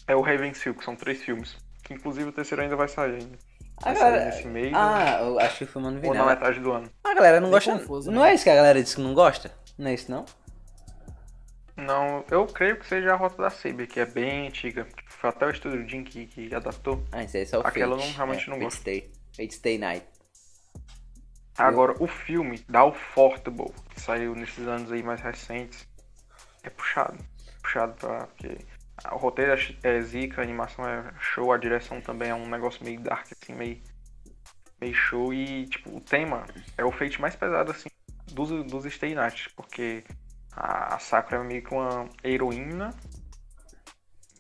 É 0.09 0.15
o 0.15 0.20
Raven 0.20 0.53
Silk, 0.55 0.85
são 0.85 0.94
três 0.94 1.23
filmes. 1.23 1.57
Que 1.82 1.94
inclusive 1.94 2.28
o 2.28 2.32
terceiro 2.32 2.62
ainda 2.62 2.77
vai 2.77 2.89
sair 2.89 3.15
ainda. 3.15 3.39
Vai 3.81 3.94
Agora- 3.97 4.16
sair 4.19 4.24
nesse 4.27 4.47
mês 4.48 4.73
Ah, 4.74 5.19
eu 5.23 5.39
acho 5.40 5.59
que 5.59 5.65
o 5.65 5.66
filme 5.66 5.90
não 5.90 6.01
vi 6.01 6.09
ou 6.09 6.15
na 6.15 6.27
metade 6.27 6.61
do 6.61 6.73
ano. 6.73 6.90
A 7.05 7.15
galera 7.15 7.40
não 7.40 7.48
Bem 7.48 7.53
gosta. 7.57 7.73
confuso, 7.73 8.11
não 8.11 8.23
né? 8.23 8.31
é 8.31 8.35
isso 8.35 8.44
que 8.44 8.51
a 8.51 8.55
galera 8.57 8.82
disse 8.82 8.97
que 8.97 9.03
não 9.03 9.15
gosta? 9.15 9.51
Não 9.78 9.89
é 9.90 9.94
isso, 9.94 10.11
não? 10.11 10.24
Não, 11.77 12.24
eu 12.31 12.47
creio 12.47 12.78
que 12.78 12.86
seja 12.86 13.12
a 13.12 13.16
rota 13.16 13.43
da 13.43 13.51
Saber, 13.51 13.86
que 13.86 14.01
é 14.01 14.07
bem 14.07 14.48
antiga. 14.48 14.86
Foi 15.21 15.31
até 15.31 15.47
o 15.47 15.51
Estúdio 15.51 15.89
Jim 15.89 16.05
que, 16.05 16.27
que 16.27 16.55
adaptou. 16.55 17.03
Ah, 17.13 17.19
aí 17.19 17.29
é 17.33 17.45
só 17.45 17.59
o 17.61 17.67
Aquela 17.67 17.95
eu 17.95 17.99
Fate. 17.99 18.09
não- 18.11 18.17
realmente 18.17 18.45
é, 18.45 18.51
não 18.51 18.55
Fate 18.57 18.65
gosto. 18.65 18.79
Stay. 18.81 19.13
Fate 19.37 19.55
Stay 19.55 19.79
Night. 19.79 20.07
Agora, 21.59 21.95
o 22.01 22.07
filme 22.07 22.59
da 22.69 22.85
Ufotable, 22.85 23.73
que 23.91 24.01
saiu 24.01 24.35
nesses 24.35 24.67
anos 24.69 24.93
aí 24.93 25.03
mais 25.03 25.21
recentes, 25.23 25.89
é 26.63 26.69
puxado. 26.71 27.17
Puxado 27.63 27.95
pra. 27.95 28.27
Porque 28.27 28.59
o 29.13 29.17
roteiro 29.17 29.53
é, 29.53 29.89
é 29.97 30.01
zica, 30.03 30.41
a 30.41 30.45
animação 30.45 30.87
é 30.87 31.13
show, 31.19 31.53
a 31.53 31.57
direção 31.59 32.01
também 32.01 32.29
é 32.29 32.35
um 32.35 32.47
negócio 32.49 32.85
meio 32.85 33.01
dark, 33.01 33.27
assim, 33.33 33.55
meio. 33.55 33.81
meio 34.81 34.95
show. 34.95 35.33
E, 35.33 35.67
tipo, 35.67 35.97
o 35.97 36.01
tema 36.01 36.45
é 36.77 36.85
o 36.85 36.93
feito 36.93 37.21
mais 37.23 37.35
pesado, 37.35 37.71
assim, 37.71 37.89
dos, 38.33 38.51
dos 38.71 38.85
Stay 38.93 39.15
Night, 39.15 39.49
porque 39.57 40.05
a, 40.53 40.97
a 40.97 40.99
Sakura 40.99 41.41
é 41.41 41.45
meio 41.45 41.63
que 41.65 41.73
uma 41.73 42.07
heroína, 42.23 42.95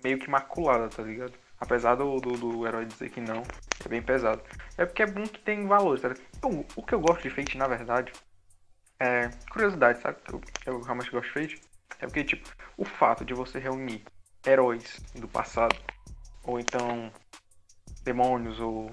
meio 0.06 0.18
que 0.18 0.30
maculada, 0.30 0.88
tá 0.88 1.02
ligado? 1.02 1.32
Apesar 1.58 1.96
do, 1.96 2.20
do, 2.20 2.36
do 2.36 2.66
herói 2.66 2.84
dizer 2.84 3.10
que 3.10 3.20
não, 3.20 3.42
é 3.84 3.88
bem 3.88 4.00
pesado. 4.00 4.40
É 4.78 4.86
porque 4.86 5.02
é 5.02 5.06
bom 5.06 5.26
que 5.26 5.40
tem 5.40 5.66
valores, 5.66 6.02
tá? 6.02 6.14
Então, 6.36 6.64
o 6.76 6.82
que 6.82 6.94
eu 6.94 7.00
gosto 7.00 7.22
de 7.22 7.30
Fate, 7.30 7.58
na 7.58 7.66
verdade, 7.66 8.12
é 9.00 9.30
curiosidade, 9.50 10.00
sabe? 10.00 10.18
Que 10.22 10.32
eu, 10.32 10.40
eu 10.66 10.80
realmente 10.80 11.10
gosto 11.10 11.26
de 11.26 11.32
Fate. 11.32 11.60
É 11.98 12.06
porque, 12.06 12.22
tipo, 12.22 12.48
o 12.76 12.84
fato 12.84 13.24
de 13.24 13.34
você 13.34 13.58
reunir 13.58 14.04
heróis 14.46 15.00
do 15.14 15.26
passado, 15.26 15.76
ou 16.44 16.60
então 16.60 17.10
demônios, 18.04 18.60
ou 18.60 18.92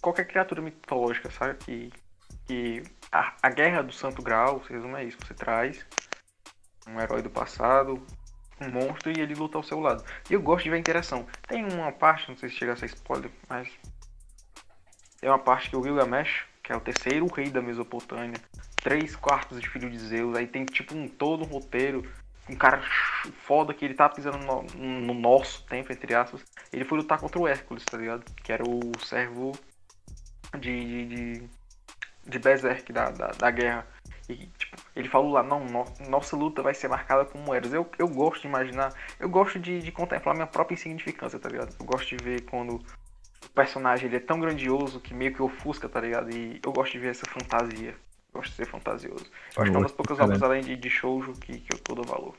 qualquer 0.00 0.26
criatura 0.26 0.62
mitológica, 0.62 1.30
sabe? 1.32 1.58
Que, 1.64 1.92
que 2.46 2.82
a, 3.10 3.34
a 3.42 3.50
guerra 3.50 3.82
do 3.82 3.92
Santo 3.92 4.22
Graal, 4.22 4.62
se 4.64 4.72
resume 4.72 4.94
a 4.94 5.02
isso. 5.02 5.18
Você 5.26 5.34
traz 5.34 5.84
um 6.86 7.00
herói 7.00 7.22
do 7.22 7.30
passado, 7.30 8.06
um 8.60 8.70
monstro, 8.70 9.12
e 9.12 9.20
ele 9.20 9.34
luta 9.34 9.58
ao 9.58 9.64
seu 9.64 9.80
lado. 9.80 10.04
E 10.30 10.34
eu 10.34 10.42
gosto 10.42 10.64
de 10.64 10.70
ver 10.70 10.76
a 10.76 10.80
interação. 10.80 11.26
Tem 11.46 11.64
uma 11.64 11.92
parte, 11.92 12.28
não 12.28 12.36
sei 12.36 12.48
se 12.48 12.56
chega 12.56 12.72
a 12.72 12.76
ser 12.76 12.86
spoiler, 12.86 13.30
mas 13.48 13.68
tem 15.20 15.28
uma 15.30 15.38
parte 15.38 15.70
que 15.70 15.76
o 15.76 15.82
Gilgamesh, 15.82 16.44
que 16.62 16.72
é 16.72 16.76
o 16.76 16.80
terceiro 16.80 17.26
rei 17.26 17.50
da 17.50 17.62
Mesopotâmia, 17.62 18.38
três 18.76 19.16
quartos 19.16 19.60
de 19.60 19.68
filho 19.68 19.90
de 19.90 19.98
Zeus, 19.98 20.36
aí 20.36 20.46
tem 20.46 20.64
tipo 20.64 20.94
um 20.94 21.08
todo 21.08 21.44
um 21.44 21.46
roteiro, 21.46 22.06
um 22.48 22.54
cara 22.54 22.82
foda 23.38 23.72
que 23.72 23.84
ele 23.84 23.94
tá 23.94 24.08
pisando 24.08 24.38
no, 24.38 24.62
no 25.00 25.14
nosso 25.14 25.64
tempo, 25.64 25.90
entre 25.92 26.14
aspas. 26.14 26.44
Ele 26.72 26.84
foi 26.84 26.98
lutar 26.98 27.18
contra 27.18 27.38
o 27.38 27.48
Hércules, 27.48 27.84
tá 27.84 27.96
ligado? 27.96 28.24
Que 28.42 28.52
era 28.52 28.62
o 28.62 28.92
servo 29.02 29.52
de. 30.58 30.84
de, 30.84 31.06
de, 31.06 31.48
de 32.26 32.38
Berserk 32.38 32.92
da, 32.92 33.10
da, 33.10 33.28
da 33.28 33.50
guerra. 33.50 33.86
E 34.28 34.46
tipo, 34.58 34.76
ele 34.96 35.08
falou 35.08 35.32
lá, 35.32 35.42
não, 35.42 35.64
no- 35.64 35.84
nossa 36.08 36.34
luta 36.36 36.62
vai 36.62 36.74
ser 36.74 36.88
marcada 36.88 37.24
como 37.24 37.52
eras. 37.54 37.72
Eu, 37.72 37.86
eu 37.98 38.08
gosto 38.08 38.42
de 38.42 38.48
imaginar, 38.48 38.92
eu 39.20 39.28
gosto 39.28 39.58
de, 39.58 39.80
de 39.80 39.92
contemplar 39.92 40.34
minha 40.34 40.46
própria 40.46 40.74
insignificância, 40.74 41.38
tá 41.38 41.48
ligado? 41.48 41.74
Eu 41.78 41.84
gosto 41.86 42.16
de 42.16 42.24
ver 42.24 42.42
quando 42.42 42.76
o 42.76 43.48
personagem 43.54 44.06
ele 44.06 44.16
é 44.16 44.20
tão 44.20 44.40
grandioso 44.40 45.00
que 45.00 45.12
meio 45.14 45.34
que 45.34 45.42
ofusca, 45.42 45.88
tá 45.88 46.00
ligado? 46.00 46.30
E 46.34 46.60
eu 46.64 46.72
gosto 46.72 46.92
de 46.92 46.98
ver 46.98 47.10
essa 47.10 47.26
fantasia. 47.26 47.90
Eu 48.32 48.40
gosto 48.40 48.50
de 48.50 48.56
ser 48.56 48.66
fantasioso. 48.66 49.26
Eu 49.56 49.62
acho 49.62 49.70
que 49.70 49.76
é 49.76 49.78
uma 49.78 49.82
das 49.82 49.92
poucas 49.92 50.18
obras 50.18 50.42
além 50.42 50.62
de, 50.62 50.76
de 50.76 50.90
shoujo 50.90 51.32
que, 51.34 51.58
que 51.60 51.74
eu 51.74 51.78
tô 51.78 51.94
dando 51.94 52.08
valor. 52.08 52.34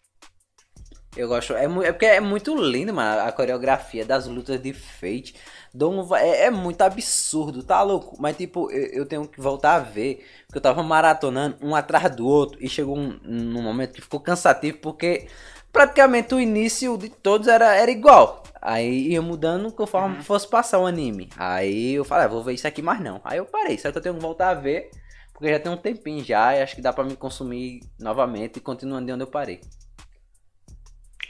Eu 1.16 1.30
gosto. 1.30 1.54
É, 1.56 1.64
é 1.64 1.92
porque 1.94 2.06
é 2.06 2.20
muito 2.20 2.54
lindo, 2.56 2.94
mano, 2.94 3.22
a 3.22 3.32
coreografia 3.32 4.04
das 4.06 4.28
lutas 4.28 4.62
de 4.62 4.74
Fate. 4.74 5.36
Um 5.82 6.04
va- 6.04 6.22
é, 6.22 6.46
é 6.46 6.52
muito 6.52 6.82
absurdo, 6.82 7.64
tá 7.64 7.82
louco? 7.82 8.16
Mas, 8.20 8.38
tipo, 8.38 8.72
eu, 8.72 9.02
eu 9.02 9.06
tenho 9.06 9.28
que 9.28 9.42
voltar 9.42 9.76
a 9.76 9.80
ver. 9.80 10.26
Porque 10.46 10.58
eu 10.58 10.62
tava 10.62 10.82
maratonando 10.84 11.58
um 11.62 11.76
atrás 11.76 12.16
do 12.16 12.26
outro. 12.28 12.58
E 12.64 12.70
chegou 12.70 12.98
um, 12.98 13.20
num 13.24 13.62
momento 13.62 13.94
que 13.94 14.02
ficou 14.02 14.20
cansativo. 14.20 14.78
Porque 14.78 15.28
praticamente 15.72 16.34
o 16.34 16.40
início 16.40 16.98
de 16.98 17.10
todos 17.10 17.48
era, 17.48 17.76
era 17.76 17.92
igual. 17.92 18.44
Aí 18.62 19.10
ia 19.10 19.22
mudando 19.22 19.72
conforme 19.72 20.24
fosse 20.24 20.48
passar 20.48 20.80
o 20.80 20.86
anime. 20.86 21.30
Aí 21.38 21.94
eu 21.94 22.06
falei, 22.06 22.26
ah, 22.26 22.30
vou 22.30 22.44
ver 22.44 22.54
isso 22.54 22.68
aqui 22.68 22.82
mais 22.82 23.00
não. 23.02 23.20
Aí 23.24 23.38
eu 23.38 23.46
parei. 23.46 23.78
Só 23.78 23.92
que 23.92 23.98
eu 23.98 24.02
tenho 24.02 24.16
que 24.16 24.22
voltar 24.22 24.50
a 24.50 24.54
ver. 24.54 24.90
Porque 25.34 25.50
já 25.52 25.60
tem 25.60 25.72
um 25.72 25.78
tempinho 25.78 26.24
já. 26.24 26.56
E 26.56 26.62
acho 26.62 26.76
que 26.76 26.82
dá 26.82 26.94
pra 26.94 27.04
me 27.04 27.16
consumir 27.16 27.82
novamente. 28.00 28.58
E 28.58 28.62
continuando 28.62 29.08
de 29.08 29.12
onde 29.14 29.24
eu 29.24 29.28
parei. 29.28 29.60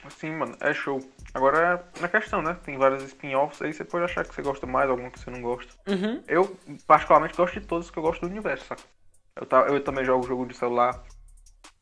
Assim, 0.03 0.29
mano, 0.29 0.55
é 0.61 0.71
show. 0.73 0.99
Agora 1.35 1.85
na 1.99 2.07
questão, 2.07 2.41
né? 2.41 2.57
Tem 2.63 2.77
vários 2.77 3.03
spin-offs 3.03 3.61
aí, 3.61 3.73
você 3.73 3.83
pode 3.83 4.05
achar 4.05 4.23
que 4.25 4.33
você 4.33 4.41
gosta 4.41 4.65
mais, 4.65 4.89
algum 4.89 5.09
que 5.09 5.19
você 5.19 5.29
não 5.29 5.41
gosta. 5.41 5.73
Uhum. 5.85 6.23
Eu, 6.29 6.57
particularmente, 6.87 7.35
gosto 7.35 7.59
de 7.59 7.67
todos 7.67 7.91
que 7.91 7.99
eu 7.99 8.03
gosto 8.03 8.21
do 8.21 8.27
universo, 8.31 8.65
saca? 8.65 8.81
Eu, 9.35 9.45
ta- 9.45 9.67
eu 9.67 9.83
também 9.83 10.05
jogo 10.05 10.25
jogo 10.25 10.45
de 10.45 10.55
celular. 10.55 11.03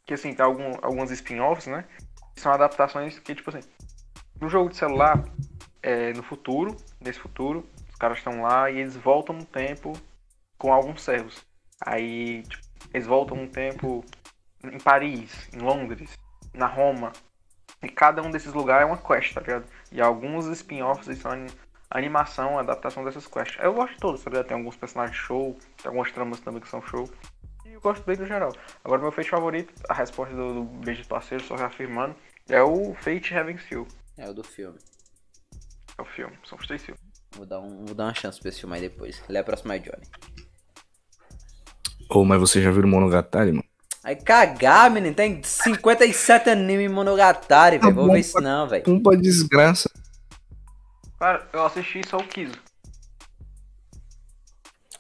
Que 0.08 0.16
assim, 0.16 0.34
tem 0.34 0.44
algum, 0.44 0.72
alguns 0.82 1.12
spin-offs, 1.12 1.68
né? 1.68 1.86
Que 2.34 2.42
são 2.42 2.52
adaptações 2.52 3.20
que, 3.20 3.36
tipo 3.36 3.48
assim, 3.52 3.62
no 4.42 4.50
jogo 4.50 4.72
de 4.72 4.76
celular, 4.76 5.24
é, 5.84 6.12
no 6.14 6.24
futuro, 6.24 6.76
nesse 7.00 7.20
futuro, 7.20 7.64
os 7.88 7.96
caras 7.96 8.18
estão 8.18 8.42
lá 8.42 8.72
e 8.72 8.80
eles 8.80 8.96
voltam 8.98 9.36
no 9.36 9.46
tempo 9.46 9.94
com 10.58 10.74
alguns 10.74 11.04
servos. 11.04 11.46
Aí, 11.86 12.42
tipo, 12.42 12.64
eles 12.92 13.06
voltam 13.06 13.38
no 13.38 13.48
tempo 13.48 14.04
em 14.64 14.80
Paris, 14.80 15.48
em 15.54 15.60
Londres, 15.60 16.18
na 16.56 16.66
Roma. 16.66 17.14
E 17.84 17.90
cada 17.90 18.22
um 18.22 18.32
desses 18.32 18.54
lugares 18.54 18.84
é 18.84 18.86
uma 18.86 18.98
quest, 18.98 19.34
tá 19.34 19.42
ligado? 19.42 19.66
E 19.92 20.02
alguns 20.02 20.46
spin-offs 20.48 21.18
são 21.20 21.32
ani- 21.32 21.52
animação, 21.90 22.58
adaptação 22.58 23.04
dessas 23.04 23.28
quests. 23.28 23.62
Eu 23.62 23.74
gosto 23.74 23.94
de 23.94 24.00
todos, 24.00 24.24
tá 24.24 24.30
ligado? 24.30 24.48
Tem 24.48 24.58
alguns 24.58 24.76
personagens 24.78 25.18
show, 25.18 25.58
tem 25.78 25.88
algumas 25.88 26.12
tramas 26.12 26.40
também 26.40 26.62
que 26.62 26.70
são 26.70 26.82
show. 26.82 27.10
E 27.66 27.74
eu 27.74 27.82
gosto 27.82 28.04
bem 28.06 28.16
do 28.16 28.26
geral. 28.26 28.54
Agora, 28.84 29.02
meu 29.02 29.12
Fate 29.12 29.30
favorito, 29.30 29.74
a 29.90 29.94
resposta 29.94 30.34
do, 30.34 30.54
do 30.54 30.64
beijo 30.64 31.04
do 31.04 31.08
parceiro, 31.08 31.44
só 31.44 31.56
reafirmando, 31.56 32.16
é 32.50 32.64
o 32.64 32.94
Fate 32.96 33.34
Heaven 33.34 33.58
Seal. 33.58 33.86
É 34.18 34.30
o 34.30 34.34
do 34.34 34.44
filme. 34.44 34.80
É 35.98 36.02
o 36.02 36.06
filme, 36.06 36.38
são 36.46 36.58
os 36.58 36.66
três 36.66 36.84
filmes. 36.84 37.02
Vou 37.36 37.46
dar, 37.46 37.60
um, 37.60 37.86
vou 37.86 37.96
dar 37.96 38.06
uma 38.06 38.14
chance 38.14 38.40
pra 38.40 38.50
esse 38.50 38.60
filme 38.62 38.76
aí 38.76 38.82
depois. 38.82 39.24
Lê 39.28 39.40
a 39.40 39.44
próxima 39.44 39.74
aí, 39.74 39.80
Johnny. 39.80 40.06
Ô, 42.10 42.24
mas 42.24 42.40
você 42.40 42.62
já 42.62 42.72
viu 42.72 42.84
o 42.84 42.88
Monogatari, 42.88 43.52
mano? 43.52 43.73
Aí 44.04 44.16
cagar, 44.16 44.90
menino. 44.92 45.16
Tem 45.16 45.42
57 45.44 46.50
anime 46.50 46.90
Monogatari, 46.90 47.78
velho. 47.78 47.94
Vou 47.96 48.12
ver 48.12 48.20
isso 48.20 48.34
pra- 48.34 48.42
não, 48.42 48.68
velho. 48.68 48.84
Pumba 48.84 49.16
desgraça. 49.16 49.90
Cara, 51.20 51.48
eu 51.54 51.66
assisti 51.66 52.02
só 52.08 52.18
o 52.18 52.28
Kizo. 52.28 52.54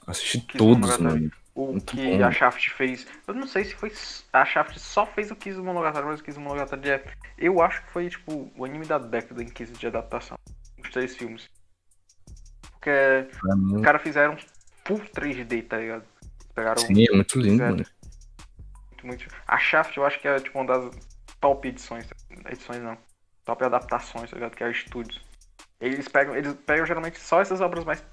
Assisti 0.07 0.39
todos, 0.57 0.97
mano. 0.97 1.31
O 1.55 1.67
Muito 1.73 1.95
que 1.95 2.17
bom. 2.17 2.23
a 2.25 2.31
Shaft 2.31 2.69
fez. 2.71 3.05
Eu 3.27 3.34
não 3.35 3.47
sei 3.47 3.63
se 3.65 3.75
foi. 3.75 3.91
A 4.31 4.43
Shaft 4.43 4.77
só 4.80 5.05
fez 5.05 5.30
o 5.31 5.35
Kizo 5.35 5.63
Monogatari, 5.63 6.05
mas 6.05 6.19
o 6.19 6.23
Kizo 6.23 6.39
Monogatari 6.39 6.89
é. 6.89 7.05
Eu 7.38 7.61
acho 7.61 7.84
que 7.85 7.91
foi, 7.91 8.09
tipo, 8.09 8.51
o 8.57 8.65
anime 8.65 8.85
da 8.85 8.97
década 8.97 9.43
em 9.43 9.47
Kizo 9.47 9.73
de 9.73 9.85
adaptação. 9.88 10.38
Os 10.84 10.89
três 10.89 11.15
filmes. 11.15 11.47
Porque 12.71 13.27
Pra 13.39 13.55
os 13.55 13.81
caras 13.81 14.01
fizeram 14.01 14.35
full 14.85 14.99
3D, 15.13 15.61
tá 15.67 15.77
ligado? 15.77 16.03
Pegaram 16.55 16.81
sim, 16.81 17.05
é 17.07 17.15
muito 17.15 17.38
lindo, 17.38 17.51
Fizeram. 17.51 17.71
mano. 17.71 17.85
Muito, 19.05 19.23
muito. 19.23 19.35
A 19.47 19.57
Shaft 19.57 19.95
eu 19.97 20.05
acho 20.05 20.19
que 20.19 20.27
é 20.27 20.39
tipo 20.39 20.57
uma 20.57 20.67
das 20.67 20.95
top 21.39 21.67
edições. 21.67 22.07
Edições 22.49 22.81
não. 22.81 22.97
Top 23.45 23.63
adaptações, 23.63 24.30
tá 24.30 24.35
ligado? 24.35 24.55
Que 24.55 24.63
é 24.63 24.67
o 24.67 24.73
Studios. 24.73 25.21
Eles 25.80 26.07
pegam, 26.07 26.35
eles 26.35 26.53
pegam 26.65 26.85
geralmente 26.85 27.19
só 27.19 27.41
essas 27.41 27.61
obras 27.61 27.84
mais. 27.84 28.03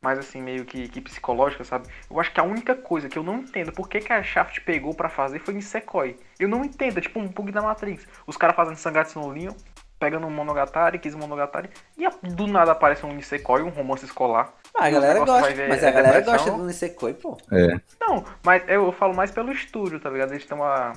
Mais 0.00 0.18
assim, 0.18 0.42
meio 0.42 0.64
que, 0.64 0.88
que 0.88 1.00
psicológicas, 1.00 1.68
sabe? 1.68 1.86
Eu 2.10 2.18
acho 2.18 2.32
que 2.32 2.40
a 2.40 2.42
única 2.42 2.74
coisa 2.74 3.08
que 3.08 3.16
eu 3.16 3.22
não 3.22 3.38
entendo 3.38 3.70
por 3.70 3.88
que, 3.88 4.00
que 4.00 4.12
a 4.12 4.20
Shaft 4.20 4.60
pegou 4.62 4.92
pra 4.92 5.08
fazer 5.08 5.38
foi 5.38 5.54
Nisekoi. 5.54 6.18
Eu 6.40 6.48
não 6.48 6.64
entendo, 6.64 6.98
é 6.98 7.00
tipo 7.00 7.20
um 7.20 7.28
bug 7.28 7.52
da 7.52 7.62
Matrix. 7.62 8.04
Os 8.26 8.36
caras 8.36 8.56
fazendo 8.56 8.74
Sangatsu 8.74 9.20
no 9.20 9.32
Linho, 9.32 9.56
pegando 10.02 10.26
um 10.26 10.30
Monogatari, 10.30 10.98
Kiss 10.98 11.16
Monogatari, 11.16 11.70
e 11.96 12.08
do 12.34 12.48
nada 12.48 12.72
aparece 12.72 13.06
um 13.06 13.12
Nisekoi, 13.12 13.62
um 13.62 13.68
romance 13.68 14.04
escolar. 14.04 14.52
Ah, 14.74 14.86
a 14.86 14.90
galera 14.90 15.20
gosta, 15.20 15.54
ver 15.54 15.68
mas 15.68 15.80
é 15.80 15.88
a 15.88 15.92
galera 15.92 16.20
depressão. 16.20 16.44
gosta 16.46 16.50
do 16.60 16.66
Nisekoi, 16.66 17.14
pô. 17.14 17.38
É. 17.52 17.80
Não, 18.00 18.24
mas 18.44 18.64
eu 18.66 18.90
falo 18.90 19.14
mais 19.14 19.30
pelo 19.30 19.52
estúdio, 19.52 20.00
tá 20.00 20.10
ligado? 20.10 20.30
Eles 20.32 20.42
estão 20.42 20.60
a... 20.64 20.92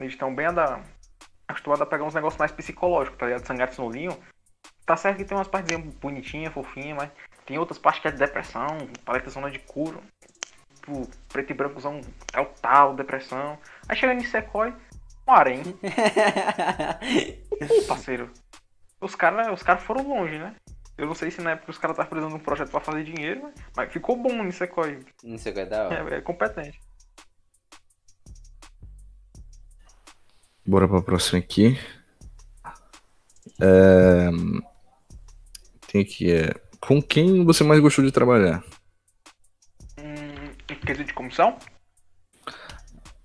Eles 0.00 0.14
estão 0.14 0.34
bem 0.34 0.46
ada- 0.46 0.80
acostumados 1.46 1.82
a 1.82 1.86
pegar 1.86 2.04
uns 2.04 2.14
negócios 2.14 2.38
mais 2.38 2.50
psicológicos, 2.50 3.18
tá 3.18 3.26
ligado? 3.26 3.46
Sangatsu 3.46 3.82
no 3.82 3.90
Linho. 3.90 4.16
Tá 4.86 4.96
certo 4.96 5.18
que 5.18 5.26
tem 5.26 5.36
umas 5.36 5.48
partes 5.48 5.76
bonitinhas, 6.00 6.54
fofinhas, 6.54 6.96
mas 6.96 7.10
tem 7.44 7.58
outras 7.58 7.78
partes 7.78 8.00
que 8.00 8.08
é 8.08 8.12
depressão, 8.12 8.78
paleta 9.04 9.28
zona 9.28 9.50
de 9.50 9.58
curo. 9.58 10.00
Tipo, 10.76 11.06
preto 11.28 11.50
e 11.50 11.54
branco 11.54 11.78
são 11.82 12.00
é 12.32 12.40
o 12.40 12.46
tal, 12.62 12.94
depressão. 12.94 13.58
Aí 13.86 13.94
chega 13.94 14.14
em 14.14 14.24
Sekoi, 14.24 14.72
um 15.28 15.32
harém. 15.32 15.62
Pô, 15.62 15.78
parceiro. 17.86 18.30
Os 19.00 19.14
caras 19.14 19.48
os 19.52 19.62
cara 19.62 19.78
foram 19.78 20.08
longe, 20.08 20.38
né? 20.38 20.54
Eu 20.96 21.06
não 21.06 21.14
sei 21.14 21.30
se 21.30 21.40
na 21.40 21.52
época 21.52 21.70
os 21.70 21.78
caras 21.78 21.94
estavam 21.94 22.10
precisando 22.10 22.34
de 22.34 22.40
um 22.40 22.44
projeto 22.44 22.70
pra 22.70 22.80
fazer 22.80 23.04
dinheiro, 23.04 23.42
mas- 23.42 23.54
mas 23.76 23.92
ficou 23.92 24.16
bom 24.16 24.32
em 24.44 24.50
Sekoi. 24.50 25.04
Nisekoi 25.22 25.62
é 25.62 25.66
da 25.66 25.86
hora. 25.86 26.14
É, 26.14 26.18
é 26.18 26.20
competente. 26.20 26.80
Bora 30.66 30.88
pra 30.88 31.00
próxima 31.00 31.38
aqui. 31.38 31.78
É... 33.60 34.28
Tem 35.90 36.02
aqui, 36.02 36.30
é... 36.32 36.52
Com 36.80 37.00
quem 37.02 37.44
você 37.44 37.64
mais 37.64 37.80
gostou 37.80 38.04
de 38.04 38.12
trabalhar? 38.12 38.62
Hum, 39.98 40.50
em 40.70 40.74
quesito 40.80 41.04
de 41.04 41.14
comissão? 41.14 41.58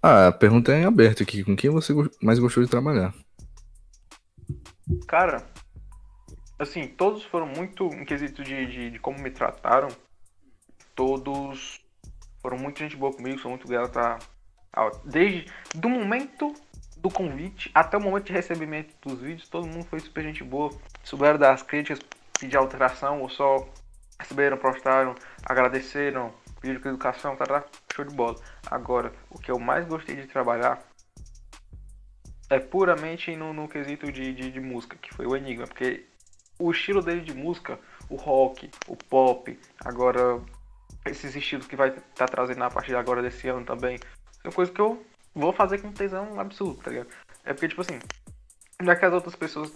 Ah, 0.04 0.28
a 0.28 0.32
pergunta 0.34 0.74
é 0.74 0.82
em 0.82 0.86
aberto 0.86 1.24
aqui. 1.24 1.44
Com 1.44 1.56
quem 1.56 1.70
você 1.70 1.94
mais 2.22 2.38
gostou 2.38 2.62
de 2.62 2.70
trabalhar? 2.70 3.14
Cara, 5.08 5.46
assim, 6.60 6.88
todos 6.88 7.24
foram 7.24 7.48
muito 7.48 7.86
em 7.88 8.04
quesito 8.04 8.44
de, 8.44 8.66
de, 8.66 8.92
de 8.92 9.00
como 9.00 9.20
me 9.20 9.32
trataram. 9.32 9.88
Todos 10.94 11.80
foram 12.42 12.58
muito 12.58 12.80
gente 12.80 12.98
boa 12.98 13.14
comigo, 13.14 13.40
sou 13.40 13.50
muito 13.50 13.68
grata. 13.68 14.20
a- 14.74 14.92
Desde 15.06 15.46
do 15.74 15.88
momento 15.88 16.54
do 16.98 17.10
convite 17.10 17.72
até 17.74 17.98
o 17.98 18.02
momento 18.02 18.26
de 18.26 18.34
recebimento 18.34 18.94
dos 19.02 19.20
vídeos, 19.22 19.48
todo 19.48 19.68
mundo 19.68 19.86
foi 19.86 20.00
super 20.02 20.24
gente 20.24 20.44
boa. 20.44 20.70
Souberam 21.04 21.40
das 21.40 21.64
críticas, 21.64 22.00
pedir 22.40 22.58
alteração 22.58 23.22
ou 23.22 23.30
só 23.30 23.68
receberam, 24.20 24.58
postaram, 24.58 25.16
agradeceram, 25.46 26.34
pediram 26.64 26.82
com 26.82 26.88
educação, 26.88 27.36
tá, 27.36 27.46
tá, 27.46 27.66
show 27.94 28.06
de 28.06 28.16
bola. 28.16 28.40
Agora, 28.72 29.14
o 29.30 29.38
que 29.38 29.52
eu 29.52 29.60
mais 29.60 29.86
gostei 29.86 30.16
de 30.16 30.28
trabalhar 30.28 30.82
é 32.50 32.58
puramente 32.58 33.36
no, 33.36 33.54
no 33.54 33.68
quesito 33.68 34.10
de, 34.10 34.34
de, 34.34 34.50
de 34.50 34.60
música, 34.62 34.98
que 34.98 35.14
foi 35.14 35.26
o 35.26 35.36
Enigma, 35.36 35.68
porque 35.68 36.06
o 36.58 36.72
estilo 36.72 37.02
dele 37.02 37.20
de 37.20 37.34
música, 37.34 37.78
o 38.10 38.16
rock, 38.16 38.72
o 38.88 38.96
pop, 38.96 39.60
agora 39.84 40.42
esses 41.06 41.36
estilos 41.36 41.68
que 41.68 41.76
vai 41.76 41.90
estar 41.90 42.30
trazendo 42.30 42.64
a 42.64 42.70
partir 42.70 42.92
de 42.92 42.96
agora 42.96 43.22
desse 43.22 43.50
ano 43.50 43.66
também, 43.66 44.00
são 44.42 44.52
coisas 44.52 44.74
que 44.74 44.80
eu 44.80 45.06
vou 45.36 45.52
fazer 45.52 45.82
com 45.82 45.92
tesão 45.92 46.40
absurdo, 46.40 46.82
tá 46.82 46.92
ligado? 46.92 47.10
É 47.44 47.54
porque, 47.54 47.68
tipo 47.68 47.82
assim, 47.82 48.00
não 48.82 48.94
é 48.94 48.96
que 48.96 49.04
as 49.04 49.12
outras 49.12 49.36
pessoas 49.36 49.70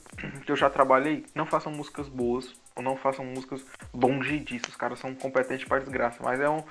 que 0.45 0.49
eu 0.49 0.55
já 0.55 0.69
trabalhei 0.69 1.25
não 1.35 1.45
façam 1.45 1.69
músicas 1.69 2.07
boas, 2.07 2.55
não 2.81 2.95
façam 2.97 3.25
músicas 3.25 3.65
longe 3.93 4.39
disso, 4.39 4.65
os 4.69 4.75
caras 4.75 4.99
são 4.99 5.13
competentes 5.15 5.67
para 5.67 5.79
desgraça, 5.79 6.21
mas 6.23 6.39
é 6.39 6.49
um. 6.49 6.63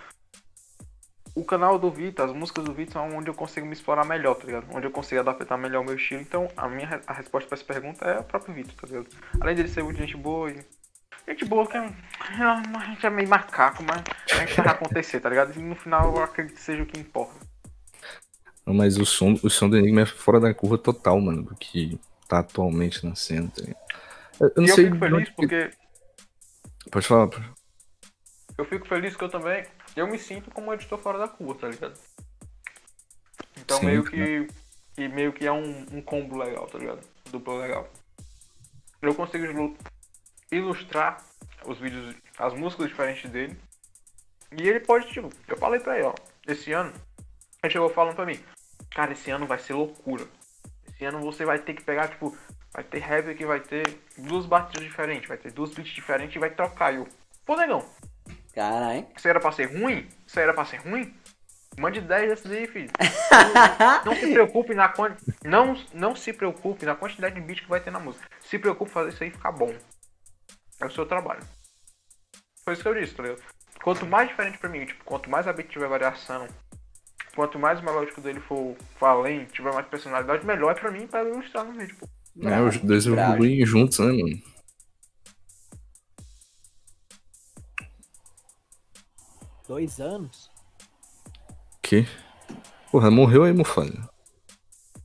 O 1.34 1.44
canal 1.44 1.78
do 1.78 1.90
Vitor, 1.90 2.24
as 2.24 2.32
músicas 2.34 2.64
do 2.64 2.72
Vitor 2.72 2.94
são 2.94 3.18
onde 3.18 3.28
eu 3.28 3.34
consigo 3.34 3.66
me 3.66 3.74
explorar 3.74 4.06
melhor, 4.06 4.34
tá 4.36 4.46
ligado? 4.46 4.66
Onde 4.72 4.86
eu 4.86 4.90
consigo 4.90 5.20
adaptar 5.20 5.58
melhor 5.58 5.82
o 5.82 5.84
meu 5.84 5.94
estilo. 5.96 6.22
Então, 6.22 6.48
a 6.56 6.66
minha 6.66 7.00
a 7.06 7.12
resposta 7.12 7.46
para 7.48 7.56
essa 7.58 7.64
pergunta 7.64 8.04
é 8.06 8.18
o 8.18 8.24
próprio 8.24 8.54
Vitor, 8.54 8.74
tá 8.74 8.86
ligado? 8.86 9.06
Além 9.40 9.54
dele 9.54 9.68
ser 9.68 9.82
muito 9.84 9.98
gente 9.98 10.16
boa 10.16 10.50
e. 10.50 10.64
Gente 11.28 11.44
boa 11.44 11.66
que 11.66 11.76
é. 11.76 11.80
A 11.80 12.84
gente 12.86 13.04
é 13.04 13.10
meio 13.10 13.28
macaco, 13.28 13.82
mas 13.82 14.02
a 14.32 14.46
gente 14.46 14.56
vai 14.62 14.68
acontecer, 14.68 15.20
tá 15.20 15.28
ligado? 15.28 15.52
E 15.58 15.62
no 15.62 15.74
final 15.74 16.16
eu 16.16 16.22
acredito 16.22 16.54
que 16.54 16.62
seja 16.62 16.82
o 16.82 16.86
que 16.86 16.98
importa. 17.00 17.34
Não, 18.64 18.72
Mas 18.74 18.96
o 18.96 19.04
som, 19.04 19.34
o 19.42 19.50
som 19.50 19.68
do 19.68 19.76
Enigma 19.76 20.02
é 20.02 20.06
fora 20.06 20.40
da 20.40 20.54
curva 20.54 20.78
total, 20.78 21.20
mano, 21.20 21.42
do 21.42 21.54
que 21.56 22.00
tá 22.28 22.38
atualmente 22.38 23.04
na 23.04 23.14
cena. 23.14 23.50
tá 23.54 23.60
ligado? 23.60 23.78
Eu 24.40 24.48
eu 24.48 24.52
não 24.56 24.64
e 24.64 24.68
eu 24.70 24.74
sei. 24.74 24.84
fico 24.84 24.94
de 24.96 25.00
feliz 25.00 25.14
onde 25.18 25.26
que- 25.26 25.36
porque. 25.36 25.70
Pode 26.90 27.06
falar. 27.06 27.28
pô. 27.28 27.36
Eu 28.58 28.64
fico 28.64 28.86
feliz 28.86 29.16
que 29.16 29.24
eu 29.24 29.28
também. 29.28 29.66
Eu 29.94 30.06
me 30.06 30.18
sinto 30.18 30.50
como 30.50 30.68
um 30.70 30.74
editor 30.74 30.98
fora 30.98 31.18
da 31.18 31.28
curva, 31.28 31.60
tá 31.60 31.68
ligado? 31.68 31.98
Então 33.58 33.78
Sim, 33.80 33.86
meio 33.86 34.04
cara. 34.04 34.16
que. 34.16 34.48
que 34.94 35.08
meio 35.08 35.32
que 35.32 35.46
é 35.46 35.52
um, 35.52 35.86
um 35.92 36.02
combo 36.02 36.38
legal, 36.38 36.66
tá 36.66 36.78
ligado? 36.78 37.00
Duplo 37.30 37.58
legal. 37.58 37.88
Eu 39.02 39.14
consigo 39.14 39.44
ilu- 39.44 39.76
ilustrar 40.50 41.22
os 41.66 41.78
vídeos, 41.78 42.14
as 42.38 42.54
músicas 42.54 42.88
diferentes 42.88 43.30
dele. 43.30 43.58
E 44.52 44.68
ele 44.68 44.80
pode, 44.80 45.08
tipo, 45.12 45.28
eu 45.48 45.56
falei 45.56 45.80
pra 45.80 45.98
ele, 45.98 46.06
ó, 46.06 46.14
esse 46.46 46.72
ano, 46.72 46.92
ele 47.62 47.72
chegou 47.72 47.90
falando 47.90 48.14
pra 48.14 48.24
mim, 48.24 48.38
cara, 48.90 49.12
esse 49.12 49.30
ano 49.30 49.46
vai 49.46 49.58
ser 49.58 49.74
loucura. 49.74 50.26
Esse 50.88 51.04
ano 51.04 51.20
você 51.20 51.44
vai 51.44 51.58
ter 51.58 51.74
que 51.74 51.82
pegar, 51.82 52.08
tipo, 52.08 52.36
vai 52.76 52.84
ter 52.84 53.02
heavy 53.02 53.34
que 53.34 53.46
vai 53.46 53.58
ter 53.58 53.88
duas 54.18 54.44
batidas 54.44 54.84
diferentes, 54.84 55.26
vai 55.26 55.38
ter 55.38 55.50
duas 55.50 55.70
beats 55.70 55.94
diferentes 55.94 56.36
e 56.36 56.38
vai 56.38 56.50
trocar. 56.50 56.92
E 56.92 56.96
eu, 56.96 57.08
pô, 57.46 57.56
negão, 57.56 57.82
Caralho. 58.54 59.06
isso 59.16 59.26
era 59.26 59.40
pra 59.40 59.50
ser 59.50 59.64
ruim? 59.64 60.06
Isso 60.26 60.38
era 60.38 60.52
pra 60.52 60.66
ser 60.66 60.76
ruim? 60.76 61.16
Mande 61.78 62.02
10 62.02 62.28
desses 62.28 62.50
aí, 62.50 62.66
filho. 62.66 62.90
não 64.04 64.14
se 64.14 64.30
preocupe 64.30 64.74
na 64.74 64.90
quanti... 64.90 65.22
não, 65.42 65.74
não 65.94 66.14
se 66.14 66.34
preocupe 66.34 66.84
na 66.84 66.94
quantidade 66.94 67.34
de 67.34 67.40
beat 67.40 67.62
que 67.62 67.68
vai 67.68 67.80
ter 67.80 67.90
na 67.90 67.98
música. 67.98 68.28
Se 68.40 68.58
preocupe 68.58 68.90
em 68.90 68.94
fazer 68.94 69.08
isso 69.08 69.24
aí 69.24 69.30
ficar 69.30 69.52
bom. 69.52 69.74
É 70.78 70.84
o 70.84 70.90
seu 70.90 71.06
trabalho. 71.06 71.42
Foi 72.62 72.74
isso 72.74 72.82
que 72.82 72.88
eu 72.88 72.94
disse, 72.94 73.14
tá 73.14 73.22
ligado? 73.22 73.42
Quanto 73.82 74.06
mais 74.06 74.28
diferente 74.28 74.58
pra 74.58 74.68
mim, 74.68 74.84
tipo, 74.84 75.02
quanto 75.04 75.30
mais 75.30 75.48
a 75.48 75.52
beat 75.52 75.68
tiver 75.68 75.88
variação, 75.88 76.46
quanto 77.34 77.58
mais 77.58 77.80
o 77.80 77.84
melódico 77.84 78.20
dele 78.20 78.40
for, 78.40 78.76
além, 79.00 79.46
tiver 79.46 79.72
mais 79.72 79.86
personalidade, 79.86 80.44
melhor 80.44 80.72
é 80.72 80.74
pra 80.74 80.90
mim 80.90 81.06
pra 81.06 81.22
ilustrar 81.22 81.64
no 81.64 81.72
vídeo. 81.72 81.96
Pô. 81.98 82.06
É, 82.42 82.60
os 82.60 82.78
dois 82.78 83.06
bravo. 83.06 83.34
evoluem 83.34 83.64
juntos, 83.64 83.98
né, 83.98 84.06
mano? 84.06 84.42
Dois 89.66 90.00
anos? 90.00 90.50
Que? 91.82 92.06
Porra, 92.90 93.10
morreu 93.10 93.44
aí, 93.44 93.52
Mufasa. 93.52 94.08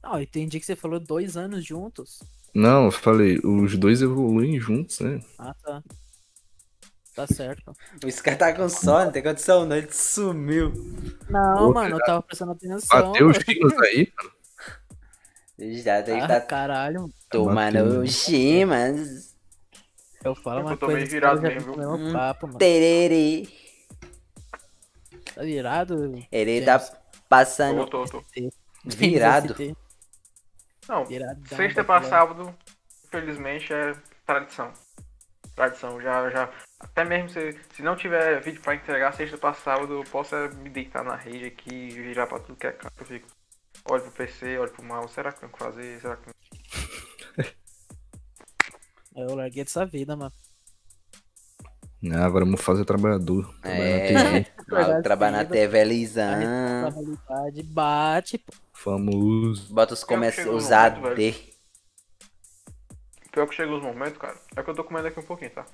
Não, 0.04 0.16
eu 0.16 0.24
entendi 0.24 0.60
que 0.60 0.66
você 0.66 0.76
falou 0.76 1.00
dois 1.00 1.38
anos 1.38 1.66
juntos. 1.66 2.20
Não, 2.54 2.86
eu 2.86 2.92
falei, 2.92 3.40
os 3.44 3.78
dois 3.78 4.02
evoluem 4.02 4.60
juntos, 4.60 5.00
né? 5.00 5.20
Ah, 5.40 5.56
tá. 5.64 5.84
Tá 7.16 7.28
certo. 7.28 7.74
O 8.04 8.08
Sky 8.08 8.36
tá 8.36 8.54
com 8.54 8.70
sono, 8.70 9.06
não 9.06 9.12
tem 9.12 9.24
condição 9.24 9.66
não, 9.66 9.76
ele 9.76 9.92
sumiu. 9.92 10.72
Não, 11.30 11.74
mano, 11.74 11.96
eu 11.96 12.00
tava 12.00 12.22
prestando 12.22 12.52
atenção. 12.54 13.12
Bateu 13.12 13.30
os 13.30 13.38
signos 13.38 13.74
aí, 13.80 14.12
mano. 14.18 14.41
Já 15.62 16.00
ele 16.00 16.22
Ah, 16.22 16.28
tá 16.28 16.42
caralho. 16.42 17.10
tomando 17.30 18.08
chimas. 18.08 19.36
Eu 20.24 20.34
falo 20.36 20.62
Eu 20.62 20.66
uma 20.66 20.78
tô 20.78 20.88
coisa 20.88 21.06
virado 21.06 21.42
caras 21.42 21.64
já 21.64 21.70
mesmo, 21.70 21.96
Hum. 21.96 22.14
papo, 22.14 22.48
mano. 22.48 22.60
Tererê. 22.60 23.48
Tá 25.36 25.44
virado? 25.44 26.14
Ele 26.32 26.62
James? 26.62 26.90
tá 26.90 26.98
passando 27.30 27.86
Tô, 27.88 28.06
tô, 28.06 28.22
tô. 28.22 28.24
virado. 28.86 29.56
Não, 30.88 31.06
Viradão, 31.06 31.58
Sexta 31.58 31.84
pra 31.84 32.02
sábado, 32.02 32.54
infelizmente, 33.06 33.72
é 33.72 33.96
tradição. 34.26 34.74
Tradição, 35.56 36.02
já, 36.02 36.30
já. 36.32 36.50
Até 36.80 37.06
mesmo 37.06 37.30
se, 37.30 37.58
se 37.76 37.82
não 37.84 37.96
tiver 37.96 38.42
vídeo 38.42 38.62
pra 38.62 38.74
entregar 38.76 39.14
sexta 39.14 39.38
pra 39.38 39.54
sábado, 39.54 39.94
eu 39.94 40.04
posso 40.06 40.36
é 40.36 40.50
me 40.56 40.70
deitar 40.70 41.04
na 41.04 41.16
rede 41.16 41.46
aqui 41.46 41.70
e 41.74 41.92
virar 41.92 42.26
pra 42.28 42.40
tudo 42.40 42.56
que 42.58 42.68
é 42.68 42.72
canto. 42.72 42.94
Eu 43.00 43.06
fico. 43.06 43.28
Olho 43.90 44.02
pro 44.04 44.12
PC, 44.12 44.58
olho 44.58 44.72
pro 44.72 44.84
mouse, 44.84 45.14
será 45.14 45.32
que 45.32 45.40
tem 45.40 45.50
o 45.50 45.52
que 45.52 45.58
fazer? 45.60 46.00
Será 46.00 46.18
que 46.18 46.30
Eu 49.16 49.36
larguei 49.36 49.64
dessa 49.64 49.86
vida, 49.86 50.16
mano. 50.16 50.32
Ah, 52.14 52.26
agora 52.26 52.46
Mufasa 52.46 52.82
é 52.82 52.86
trabalhador. 52.86 53.54
É, 53.64 54.08
TV, 54.08 54.48
Verdade, 54.70 55.04
trabalha 55.04 55.32
na 55.38 55.46
querida. 55.46 55.54
TV 55.56 55.78
A 55.78 55.82
Elisão. 55.82 56.40
responsabilidade 56.40 57.64
bate, 57.64 58.38
pô. 58.38 58.54
famoso. 58.74 59.74
Bota 59.74 59.94
os 59.94 60.04
que 60.04 60.10
comerciais, 60.10 60.46
chegou 60.46 60.58
os 60.58 60.70
no 60.70 60.76
momento, 60.76 61.08
AD. 61.08 61.52
Pior 63.32 63.48
que 63.48 63.56
chega 63.56 63.72
os 63.74 63.82
momentos, 63.84 64.18
cara. 64.18 64.36
É 64.56 64.64
que 64.64 64.70
eu 64.70 64.76
tô 64.76 64.84
comendo 64.84 65.08
aqui 65.08 65.20
um 65.20 65.24
pouquinho, 65.24 65.52
tá? 65.52 65.66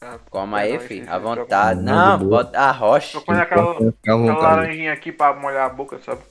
Ah, 0.00 0.18
Coma 0.30 0.58
aí, 0.58 0.78
filho, 0.78 1.02
esse- 1.02 1.10
à 1.10 1.18
vontade. 1.18 1.80
Não, 1.82 2.18
bota 2.28 2.58
a 2.58 2.70
rocha. 2.70 3.18
Aquela, 3.18 3.42
Fica 3.42 3.52
à 3.90 3.92
aquela 3.94 4.16
vontade. 4.18 4.40
laranjinha 4.42 4.92
aqui 4.92 5.10
pra 5.12 5.34
molhar 5.34 5.66
a 5.70 5.72
boca, 5.72 5.98
sabe? 6.02 6.22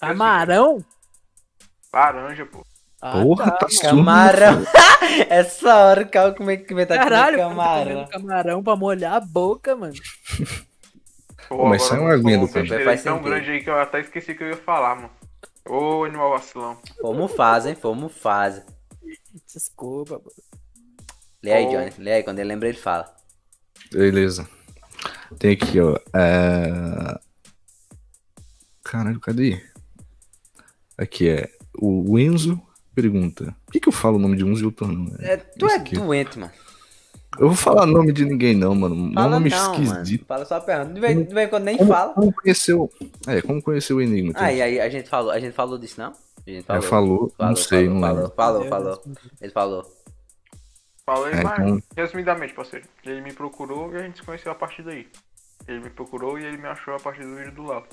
Camarão? 0.00 0.84
Laranja, 1.92 2.46
pô. 2.46 2.64
Ah, 3.00 3.22
Porra, 3.22 3.50
tá 3.52 3.68
surdo. 3.68 3.96
Camarão. 3.96 4.64
Essa 5.28 5.74
hora 5.76 6.02
o 6.02 6.08
cara 6.08 6.32
como 6.34 6.50
é 6.50 6.56
que 6.56 6.74
vai 6.74 6.84
tá 6.86 6.96
Caralho, 6.98 7.38
camarão. 7.38 7.84
camarão. 7.84 8.08
camarão 8.08 8.62
pra 8.62 8.76
molhar 8.76 9.14
a 9.14 9.20
boca, 9.20 9.76
mano. 9.76 9.94
Pô, 11.48 11.66
mas 11.66 11.82
sai 11.82 11.98
uma 11.98 12.10
eu 12.10 12.14
aguinha 12.18 12.38
do 12.38 12.44
um 12.44 12.52
besteira 12.52 12.84
Faz 12.84 13.02
tão 13.02 13.16
sentido. 13.16 13.30
grande 13.30 13.50
aí 13.50 13.62
que 13.62 13.70
eu 13.70 13.78
até 13.80 14.00
esqueci 14.00 14.34
que 14.34 14.42
eu 14.42 14.48
ia 14.48 14.56
falar, 14.56 14.96
mano. 14.96 15.10
Ô, 15.66 16.04
animal 16.04 16.30
vacilão. 16.30 16.76
Como 17.00 17.28
faz, 17.28 17.66
hein? 17.66 17.74
Como 17.80 18.08
faz. 18.08 18.62
Desculpa, 19.46 20.14
mano. 20.18 20.32
Lê 21.42 21.52
aí, 21.52 21.66
Oh. 21.66 21.70
Johnny. 21.70 21.92
Lê 21.98 22.12
aí, 22.14 22.22
quando 22.22 22.40
ele 22.40 22.48
lembra, 22.48 22.68
ele 22.68 22.78
fala. 22.78 23.14
Beleza. 23.92 24.46
Tem 25.38 25.52
aqui, 25.52 25.80
ó. 25.80 25.94
É... 26.14 27.18
Caralho, 28.82 29.20
cadê? 29.20 29.62
Aqui 30.98 31.28
é. 31.28 31.48
O 31.80 32.18
Enzo 32.18 32.60
pergunta: 32.94 33.54
Por 33.64 33.72
que, 33.72 33.80
que 33.80 33.88
eu 33.88 33.92
falo 33.92 34.16
o 34.16 34.18
nome 34.18 34.36
de 34.36 34.44
uns 34.44 34.60
e 34.60 34.64
outros 34.64 34.88
não? 34.90 35.06
É, 35.20 35.36
tu 35.36 35.66
é 35.66 35.76
aqui. 35.76 35.94
doente, 35.94 36.38
mano. 36.38 36.52
Eu 37.38 37.48
vou 37.48 37.56
falar 37.56 37.86
nome 37.86 38.10
de 38.10 38.24
ninguém, 38.24 38.56
não, 38.56 38.74
mano. 38.74 38.94
É 38.94 38.98
um 38.98 39.12
Fala 39.12 39.28
nome 39.28 39.50
não, 39.50 39.72
mano. 39.78 39.84
esquisito. 39.84 40.24
Fala 40.26 40.44
só 40.44 40.56
a 40.56 40.60
pergunta. 40.60 40.94
De 40.94 41.00
vez, 41.00 41.28
de 41.28 41.34
vez 41.34 41.46
em 41.46 41.50
quando 41.50 41.64
nem 41.64 41.76
Como, 41.76 41.92
fala. 41.92 42.12
como 42.14 42.32
conheceu. 42.34 42.90
É, 43.28 43.42
como 43.42 43.62
conheceu 43.62 43.98
o 43.98 44.02
Enigma? 44.02 44.30
então? 44.30 44.42
Aí, 44.42 44.60
aí, 44.60 44.80
a 44.80 44.88
gente 44.88 45.08
falou, 45.08 45.30
a 45.30 45.38
gente 45.38 45.52
falou 45.52 45.78
disso, 45.78 46.00
não? 46.00 46.12
A 46.46 46.50
gente 46.50 46.64
É, 46.68 46.80
falou, 46.80 47.32
não 47.38 47.54
sei, 47.54 47.84
falou, 47.86 47.94
não 47.94 48.00
falou, 48.00 48.22
lembro. 48.22 48.34
falou, 48.34 48.68
falou. 48.68 49.02
Ele 49.40 49.52
falou. 49.52 49.94
Falei, 51.06 51.34
É, 51.34 51.42
mas 51.44 51.58
então- 51.60 51.82
resumidamente, 51.96 52.54
parceiro. 52.54 52.86
Ele 53.04 53.20
me 53.20 53.32
procurou 53.32 53.92
e 53.92 53.96
a 53.96 54.02
gente 54.02 54.16
se 54.18 54.22
conheceu 54.24 54.50
a 54.50 54.54
partir 54.54 54.82
daí. 54.82 55.06
Ele 55.68 55.80
me 55.80 55.90
procurou 55.90 56.38
e 56.38 56.44
ele 56.44 56.56
me 56.56 56.66
achou 56.66 56.94
a 56.94 56.98
partir 56.98 57.22
do 57.22 57.36
vídeo 57.36 57.52
do 57.52 57.62
Lau. 57.62 57.86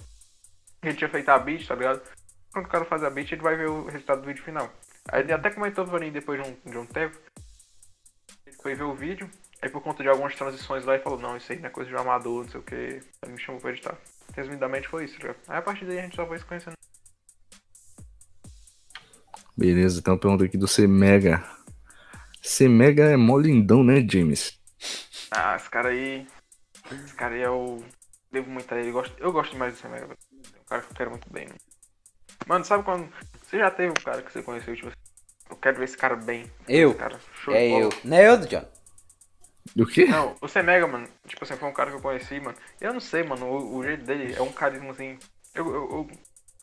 Ele 0.81 0.95
tinha 0.95 1.09
feito 1.09 1.29
a 1.29 1.37
beat, 1.37 1.67
tá 1.67 1.75
ligado? 1.75 2.01
Quando 2.55 2.67
o 2.67 2.69
cara 2.69 2.85
faz 2.85 3.03
a 3.03 3.09
beat, 3.09 3.33
ele 3.33 3.41
vai 3.41 3.57
ver 3.57 3.67
o 3.67 3.83
resultado 3.83 4.21
do 4.21 4.27
vídeo 4.27 4.41
final. 4.41 4.71
Aí 5.09 5.23
ele 5.23 5.33
até 5.33 5.49
comentou 5.49 5.85
pra 5.85 5.99
mim 5.99 6.09
depois 6.09 6.41
de 6.41 6.49
um, 6.49 6.71
de 6.71 6.77
um 6.77 6.85
tempo. 6.85 7.17
Ele 8.47 8.55
foi 8.55 8.73
ver 8.73 8.85
o 8.85 8.95
vídeo, 8.95 9.29
aí 9.61 9.69
por 9.69 9.81
conta 9.81 10.01
de 10.01 10.07
algumas 10.07 10.33
transições 10.35 10.85
lá, 10.85 10.93
ele 10.93 11.03
falou: 11.03 11.19
Não, 11.19 11.35
isso 11.35 11.51
aí 11.51 11.59
não 11.59 11.67
é 11.67 11.69
coisa 11.69 11.89
de 11.89 11.97
amador, 11.97 12.45
não 12.45 12.49
sei 12.49 12.59
o 12.61 12.63
que. 12.63 12.75
Ele 12.75 13.33
me 13.33 13.37
chamou 13.37 13.59
pra 13.59 13.71
editar. 13.71 13.97
Resumidamente 14.33 14.87
foi 14.87 15.03
isso, 15.03 15.17
tá 15.17 15.27
ligado? 15.27 15.37
Aí 15.49 15.57
a 15.57 15.61
partir 15.61 15.83
daí 15.83 15.99
a 15.99 16.03
gente 16.03 16.15
só 16.15 16.25
foi 16.25 16.39
se 16.39 16.45
conhecendo. 16.45 16.77
Beleza, 19.57 20.01
uma 20.07 20.17
pergunta 20.17 20.45
aqui 20.45 20.57
do 20.57 20.67
C-Mega. 20.69 21.43
C-Mega 22.41 23.03
é 23.03 23.17
mó 23.17 23.37
lindão, 23.37 23.83
né, 23.83 23.95
James? 24.09 24.57
Ah, 25.29 25.57
esse 25.57 25.69
cara 25.69 25.89
aí. 25.89 26.25
Esse 26.89 27.15
cara 27.15 27.35
aí 27.35 27.41
é 27.41 27.49
o. 27.49 27.83
Devo 28.31 28.49
muito 28.49 28.73
a 28.73 28.79
ele. 28.79 28.93
Gosto... 28.93 29.13
Eu 29.19 29.33
gosto 29.33 29.51
demais 29.51 29.73
desse 29.73 29.85
Mega. 29.89 30.07
velho. 30.07 30.19
É 30.31 30.61
um 30.61 30.63
cara 30.63 30.81
que 30.83 30.91
eu 30.91 30.95
quero 30.95 31.09
muito 31.09 31.29
bem. 31.29 31.47
Né? 31.47 31.55
Mano, 32.45 32.65
sabe 32.65 32.83
quando. 32.83 33.09
Você 33.43 33.57
já 33.57 33.71
teve 33.71 33.89
um 33.89 34.03
cara 34.03 34.21
que 34.21 34.31
você 34.31 34.41
conheceu, 34.41 34.75
tipo 34.75 34.87
assim. 34.87 34.97
Eu 35.49 35.55
quero 35.57 35.77
ver 35.77 35.85
esse 35.85 35.97
cara 35.97 36.15
bem. 36.15 36.49
Eu? 36.67 36.89
Esse 36.91 36.99
cara, 36.99 37.19
É 37.49 37.69
eu. 37.69 37.89
Não 38.03 38.17
é 38.17 38.27
eu, 38.27 38.37
John. 38.37 38.65
Do 39.75 39.85
quê? 39.85 40.05
Não, 40.05 40.35
o 40.39 40.63
Mega, 40.63 40.87
mano, 40.87 41.07
tipo 41.27 41.43
assim, 41.43 41.55
foi 41.55 41.67
um 41.67 41.73
cara 41.73 41.89
que 41.89 41.97
eu 41.97 42.01
conheci, 42.01 42.39
mano. 42.39 42.55
Eu 42.79 42.93
não 42.93 42.99
sei, 42.99 43.23
mano, 43.23 43.45
o, 43.45 43.77
o 43.77 43.83
jeito 43.83 44.05
dele 44.05 44.33
é 44.33 44.41
um 44.41 44.51
carisma 44.51 44.91
assim. 44.91 45.17
Eu, 45.53 45.65
eu, 45.67 45.73
eu, 45.73 46.07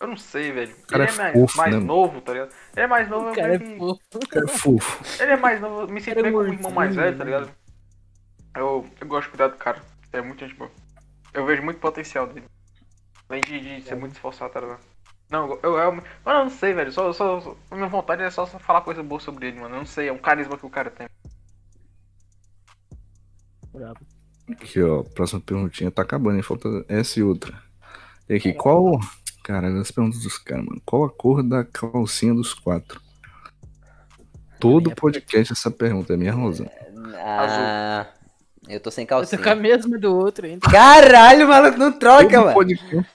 eu 0.01 0.07
não 0.07 0.17
sei, 0.17 0.53
velho. 0.53 0.75
cara 0.87 1.05
ele 1.05 1.11
é 1.11 1.15
é 1.15 1.19
mais, 1.19 1.33
fofo, 1.33 1.57
mais 1.57 1.75
né, 1.75 1.81
novo, 1.81 2.21
tá 2.21 2.33
ligado? 2.33 2.55
Ele 2.75 2.85
é 2.85 2.87
mais 2.87 3.09
novo, 3.09 3.27
O 3.27 3.29
eu 3.31 3.35
cara 3.35 3.55
é 3.55 3.59
fofo. 3.59 4.29
Cara 4.29 4.49
fofo. 4.49 5.23
Ele 5.23 5.33
é 5.33 5.37
mais 5.37 5.61
novo, 5.61 5.81
eu 5.83 5.89
me 5.89 6.01
sinto 6.01 6.15
Cara 6.15 6.23
bem 6.23 6.33
como 6.33 6.45
um 6.45 6.53
irmão 6.53 6.71
mais 6.71 6.95
velho, 6.95 7.19
tá 7.19 7.25
ligado? 7.25 7.51
Eu, 8.57 8.87
eu 9.01 9.07
gosto 9.07 9.25
de 9.25 9.31
cuidar 9.31 9.49
do 9.49 9.57
cara. 9.57 9.83
É 10.13 10.21
muito 10.21 10.41
gente 10.47 10.57
boa. 10.57 10.71
Eu 11.35 11.45
vejo 11.45 11.63
muito 11.63 11.81
potencial 11.81 12.27
dele. 12.27 12.47
Além 13.29 13.41
de, 13.41 13.61
de 13.61 13.83
ser 13.83 13.95
muito 13.97 14.13
esforçado, 14.13 14.53
tá 14.53 14.61
ligado? 14.61 14.92
Não, 15.33 15.49
eu, 15.51 15.61
eu, 15.63 15.79
eu, 15.79 15.93
mano, 15.93 16.05
eu 16.27 16.33
não 16.45 16.51
sei, 16.51 16.75
velho. 16.75 16.93
Só, 16.93 17.11
só, 17.13 17.41
só- 17.41 17.57
a 17.71 17.75
minha 17.75 17.89
vontade 17.89 18.23
é 18.23 18.31
só, 18.31 18.47
falar 18.47 18.83
coisa 18.83 19.03
boa 19.03 19.19
sobre 19.21 19.49
ele, 19.49 19.59
mano. 19.61 19.75
Eu 19.75 19.79
não 19.79 19.87
sei, 19.87 20.09
é 20.09 20.13
um 20.13 20.19
carisma 20.19 20.59
que 20.59 20.67
o 20.67 20.71
cara 20.71 20.91
tem. 20.91 21.09
Brabo. 23.73 24.01
Aqui, 24.51 24.83
ó. 24.83 25.03
Próxima 25.03 25.41
perguntinha 25.41 25.91
tá 25.91 26.03
acabando, 26.03 26.37
hein? 26.37 26.43
Falta 26.43 26.69
essa 26.89 27.19
e 27.19 27.23
outra. 27.23 27.59
Tem 28.27 28.37
aqui, 28.37 28.53
qual. 28.53 29.01
Cara, 29.43 29.69
as 29.81 29.91
perguntas 29.91 30.21
dos 30.23 30.39
caras, 30.39 30.65
mano. 30.65 30.81
Qual 30.85 31.05
a 31.05 31.11
cor 31.11 31.43
da 31.43 31.65
calcinha 31.65 32.35
dos 32.35 32.55
quatro? 32.55 33.01
Todo 34.61 34.85
Minha 34.85 34.97
podcast 34.97 35.53
essa 35.53 35.71
pergunta 35.71 36.13
é 36.13 36.17
minha 36.17 36.33
Rosa. 36.33 36.71
Ah, 37.17 38.07
eu 38.69 38.79
tô 38.79 38.91
sem 38.91 39.03
Eu 39.03 39.09
tô 39.09 39.15
calcinha. 39.17 39.43
com 39.43 39.49
a 39.51 39.55
mesma 39.57 39.99
do 39.99 40.15
outro 40.17 40.47
ainda. 40.47 40.71
Caralho, 40.71 41.49
maluco, 41.49 41.77
não 41.79 41.91
troca, 41.99 42.29
Todo 42.29 42.41
mano. 42.43 42.53
podcast. 42.55 43.11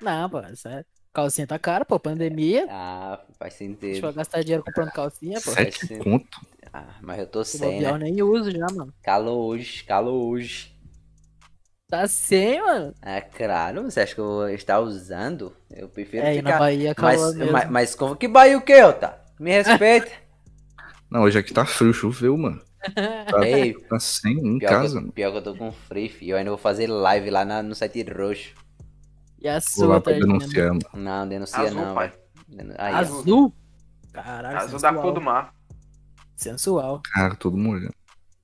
Não, 0.00 0.28
pô, 0.28 0.42
sério. 0.56 0.84
Calcinha 1.12 1.46
tá 1.46 1.56
cara, 1.58 1.84
pô, 1.84 1.98
pandemia. 2.00 2.68
Ah, 2.68 3.26
faz 3.38 3.54
Deixa 3.90 4.06
eu 4.06 4.12
sentido. 4.12 4.14
gastar 4.14 4.42
dinheiro 4.42 4.64
comprando 4.64 4.90
calcinha, 4.92 5.40
pô. 5.42 5.54
Sete. 5.56 5.80
Sete 5.80 5.90
conto. 5.98 6.40
Ah, 6.72 6.98
mas 7.02 7.18
eu 7.18 7.26
tô 7.26 7.44
Se 7.52 7.58
sem, 7.58 7.58
bobear, 7.58 7.92
eu 7.92 7.98
né? 7.98 7.98
nem 7.98 8.22
uso 8.22 8.50
já, 8.50 8.70
mano. 8.70 8.94
Calou 9.02 9.48
hoje, 9.48 9.84
calou 9.84 10.30
hoje. 10.30 10.72
Tá 11.88 12.06
sem, 12.08 12.60
mano. 12.62 12.94
Ah, 13.02 13.20
claro, 13.20 13.82
você 13.84 14.00
acha 14.00 14.14
que 14.14 14.20
eu 14.20 14.24
vou 14.26 14.48
estar 14.50 14.80
usando? 14.80 15.56
Eu 15.70 15.88
prefiro 15.88 16.26
É, 16.26 16.28
aí 16.30 16.42
na 16.42 16.52
ficar... 16.52 16.60
Bahia 16.60 16.94
Mas, 16.96 17.20
calor 17.20 17.34
mesmo. 17.34 17.64
mas, 17.64 17.70
mas 17.70 17.94
como 17.94 18.16
que 18.16 18.28
Bahia 18.28 18.58
o 18.58 18.62
que, 18.62 18.92
tá? 18.94 19.18
Me 19.38 19.50
respeita. 19.52 20.10
Não, 21.10 21.22
hoje 21.22 21.38
aqui 21.38 21.52
tá 21.52 21.64
frio, 21.66 21.92
choveu, 21.92 22.36
mano. 22.36 22.60
Tá, 23.28 23.38
Ei, 23.40 23.74
tá 23.88 24.00
sem 24.00 24.38
em 24.38 24.60
pior, 24.60 24.78
casa, 24.78 24.80
que, 24.80 24.86
mano. 25.00 25.12
eu- 25.12 25.14
pior 25.14 25.32
que 25.32 25.38
eu 25.38 25.42
tô 25.44 25.56
com 25.56 25.72
frio, 25.72 26.10
filho. 26.10 26.32
Eu 26.32 26.38
ainda 26.38 26.50
vou 26.50 26.58
fazer 26.58 26.86
live 26.88 27.30
lá 27.30 27.44
na- 27.44 27.62
no 27.62 27.74
site 27.74 28.02
roxo. 28.04 28.54
E 29.40 29.48
a 29.48 29.52
Vou 29.54 29.60
sua, 29.62 29.86
lá 29.86 30.00
pra 30.00 30.12
denunciar, 30.12 30.68
mano. 30.68 30.80
Não, 30.94 31.28
denuncia 31.28 31.58
Azul, 31.60 31.80
não, 31.80 31.94
pai. 31.94 32.12
Denu- 32.48 32.74
Aí, 32.78 32.92
ó. 32.94 32.96
Azul? 32.98 33.54
Caralho, 34.12 34.56
Azul 34.58 34.78
da 34.80 34.88
sensual. 34.88 35.02
cor 35.02 35.12
do 35.12 35.20
mar. 35.20 35.54
Sensual. 36.36 37.00
Cara, 37.14 37.34
todo 37.36 37.56
molhado. 37.56 37.94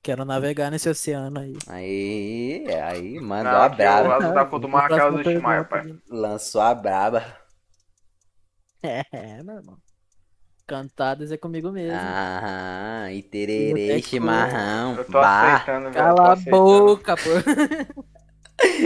Quero 0.03 0.25
navegar 0.25 0.71
nesse 0.71 0.89
oceano 0.89 1.41
aí. 1.41 1.57
Aí, 1.67 2.65
aí, 2.83 3.21
mandou 3.21 3.53
Não, 3.53 3.61
a 3.61 3.67
aqui 3.67 3.83
é 3.83 3.91
o 3.91 4.05
braba. 4.05 4.17
azul 4.17 4.35
da 4.35 4.45
cor 4.45 4.59
do 4.61 4.69
mar, 4.69 4.85
aquela 4.93 5.11
do 5.11 5.23
Timar, 5.23 5.69
pai. 5.69 5.95
Lançou 6.09 6.61
a 6.61 6.75
braba. 6.75 7.25
É, 8.83 9.43
meu 9.43 9.57
irmão. 9.57 9.77
Cantadas 10.67 11.31
é 11.33 11.37
comigo 11.37 11.71
mesmo. 11.73 11.97
Ah, 12.01 13.07
tenho 13.09 13.31
que- 13.31 14.03
chimarrão. 14.03 14.95
Eu 14.97 15.05
tô 15.05 15.13
Bah. 15.13 15.55
aceitando, 15.57 15.83
velho. 15.91 15.95
tô 15.95 15.99
Cala 16.01 16.29
a 16.29 16.33
aceitando. 16.33 16.57
boca, 16.65 17.15
pô. 17.17 17.31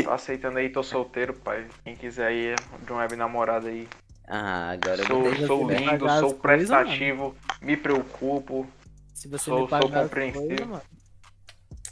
Tô 0.05 0.11
aceitando 0.11 0.59
aí, 0.59 0.69
tô 0.69 0.83
solteiro, 0.83 1.33
pai. 1.35 1.67
Quem 1.85 1.95
quiser 1.97 2.27
aí 2.27 2.55
de 2.85 2.93
um 2.93 2.97
web 2.97 3.15
namorado 3.17 3.69
aí. 3.69 3.89
Ah, 4.29 4.71
agora 4.71 5.01
eu 5.03 5.07
Sou, 5.07 5.23
vou 5.23 5.35
ter 5.35 5.47
sou 5.47 5.71
lindo, 5.71 6.09
sou 6.09 6.35
coisas, 6.35 6.39
prestativo, 6.41 7.35
me 7.61 7.77
preocupo. 7.77 8.67
Se 9.15 9.29
você 9.29 9.45
Sou- 9.45 9.63
me 9.63 9.69
pagar 9.69 10.09
sou 10.09 10.33
coisas, 10.33 10.67
mano. 10.67 10.83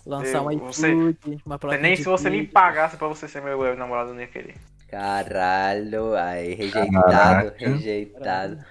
Lançar 0.07 0.39
Eu- 0.39 0.49
um 0.49 0.59
você- 0.59 0.89
iFood, 0.93 1.43
uma 1.45 1.59
plaquinha 1.59 1.83
Nem 1.83 1.95
de 1.95 2.03
se 2.03 2.09
você 2.09 2.31
me 2.31 2.47
pagasse 2.47 2.97
pra 2.97 3.09
você 3.09 3.29
ser 3.29 3.43
meu 3.43 3.59
web 3.59 3.77
namorado, 3.77 4.11
eu 4.11 4.15
não 4.15 4.21
ia 4.21 4.27
querer. 4.29 4.55
Caralho, 4.89 6.15
aí, 6.15 6.55
rejeitado, 6.55 7.03
Caraca. 7.11 7.55
rejeitado. 7.59 8.65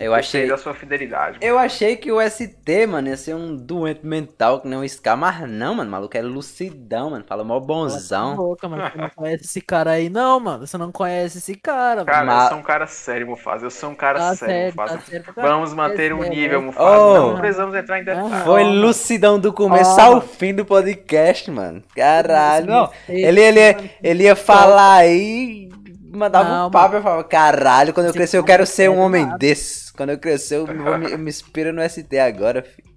Eu 0.00 0.14
achei, 0.14 0.48
da 0.48 0.56
sua 0.56 0.72
fidelidade. 0.74 1.38
eu 1.42 1.58
achei 1.58 1.94
que 1.94 2.10
o 2.10 2.18
ST, 2.22 2.86
mano, 2.88 3.08
ia 3.08 3.16
ser 3.18 3.34
um 3.34 3.54
doente 3.54 4.00
mental 4.04 4.60
que 4.60 4.66
nem 4.66 4.78
o 4.78 4.88
Scar, 4.88 5.14
mas 5.16 5.46
não, 5.46 5.74
mano, 5.74 5.88
o 5.88 5.92
maluco 5.92 6.16
é 6.16 6.22
lucidão, 6.22 7.10
mano, 7.10 7.22
fala 7.28 7.44
mó 7.44 7.60
bonzão. 7.60 8.34
boca, 8.34 8.66
mano. 8.66 8.82
Você 8.90 8.96
não 8.98 9.10
conhece 9.10 9.44
esse 9.44 9.60
cara 9.60 9.90
aí, 9.90 10.08
não, 10.08 10.40
mano. 10.40 10.66
Você 10.66 10.78
não 10.78 10.90
conhece 10.90 11.36
esse 11.38 11.54
cara, 11.54 12.02
Cara, 12.04 12.24
mano. 12.24 12.38
Ma- 12.38 12.44
eu 12.44 12.48
sou 12.48 12.58
um 12.58 12.62
cara 12.62 12.86
sério, 12.86 13.26
Mufasa. 13.26 13.66
Eu 13.66 13.70
sou 13.70 13.90
um 13.90 13.94
cara 13.94 14.18
Tá 14.18 14.34
sério, 14.36 14.54
sério, 14.54 14.74
Mufasa. 14.74 14.94
tá 14.98 15.04
sério. 15.04 15.24
Vamos 15.36 15.74
manter 15.74 16.14
um 16.14 16.24
É, 16.24 16.28
nível, 16.30 16.60
é. 16.60 16.62
Mufasa. 16.62 16.98
Oh. 16.98 17.30
Não 17.32 17.36
precisamos 17.38 17.74
entrar 17.76 18.00
em 18.00 18.04
detalhes. 18.04 18.42
Foi 18.44 18.64
mano. 18.64 18.80
lucidão 18.80 19.38
do 19.38 19.52
começo 19.52 19.90
Ó, 19.98 20.00
ao 20.00 20.10
mano. 20.16 20.22
fim 20.22 20.54
do 20.54 20.64
podcast, 20.64 21.50
mano. 21.50 21.82
Caralho, 21.94 22.66
não. 22.66 22.90
Ele, 23.06 23.38
ele, 23.40 23.74
mano. 23.74 23.90
ele 24.02 24.22
ia 24.24 24.34
falar 24.34 24.94
aí, 24.94 25.68
mandava 26.12 26.48
Não, 26.48 26.68
um 26.68 26.70
papo 26.70 26.96
e 26.96 27.02
falava, 27.02 27.24
caralho, 27.24 27.92
quando 27.92 28.06
eu 28.06 28.12
crescer 28.12 28.38
eu 28.38 28.44
quero 28.44 28.66
ser 28.66 28.88
um 28.90 28.98
homem 28.98 29.26
nada. 29.26 29.38
desse. 29.38 29.79
Quando 29.90 30.10
eu 30.10 30.18
crescer 30.18 30.56
eu, 30.56 30.66
vou 30.66 30.98
me, 30.98 31.10
eu 31.12 31.18
me 31.18 31.28
inspiro 31.30 31.72
no 31.72 31.82
ST 31.88 32.18
agora, 32.18 32.62
filho. 32.62 32.90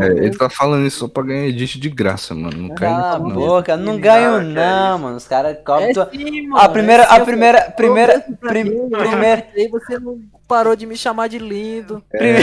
É, 0.00 0.06
ele 0.06 0.36
tá 0.36 0.48
falando 0.48 0.86
isso 0.86 1.00
só 1.00 1.08
pra 1.08 1.24
ganhar 1.24 1.46
edit 1.48 1.80
de 1.80 1.88
graça, 1.90 2.32
mano. 2.36 2.56
Não 2.56 2.74
cai 2.76 2.88
Cala 2.88 3.16
a 3.16 3.18
não. 3.18 3.30
boca, 3.30 3.76
não 3.76 3.98
ganho 3.98 4.30
cara, 4.30 4.44
que 4.44 4.50
é 4.50 4.54
não, 4.54 4.94
isso. 4.94 5.02
mano. 5.02 5.16
Os 5.16 5.26
caras 5.26 5.58
cobram. 5.66 5.88
É 5.88 5.92
tua- 5.92 6.08
sim, 6.12 6.48
A 6.54 6.68
primeira, 6.68 7.02
é 7.02 7.06
sim, 7.06 7.12
a 7.12 7.18
eu 7.18 7.24
primeira, 7.24 7.58
falei, 7.58 7.74
primeira, 7.74 8.12
"Progresso 8.20 8.36
pra 8.38 8.48
prim- 8.48 8.64
mim, 8.64 8.90
primeira, 8.90 9.46
Aí 9.56 9.68
você 9.68 9.98
não 9.98 10.20
parou 10.46 10.76
de 10.76 10.86
me 10.86 10.96
chamar 10.96 11.26
de 11.28 11.40
lindo. 11.40 12.00
É, 12.14 12.36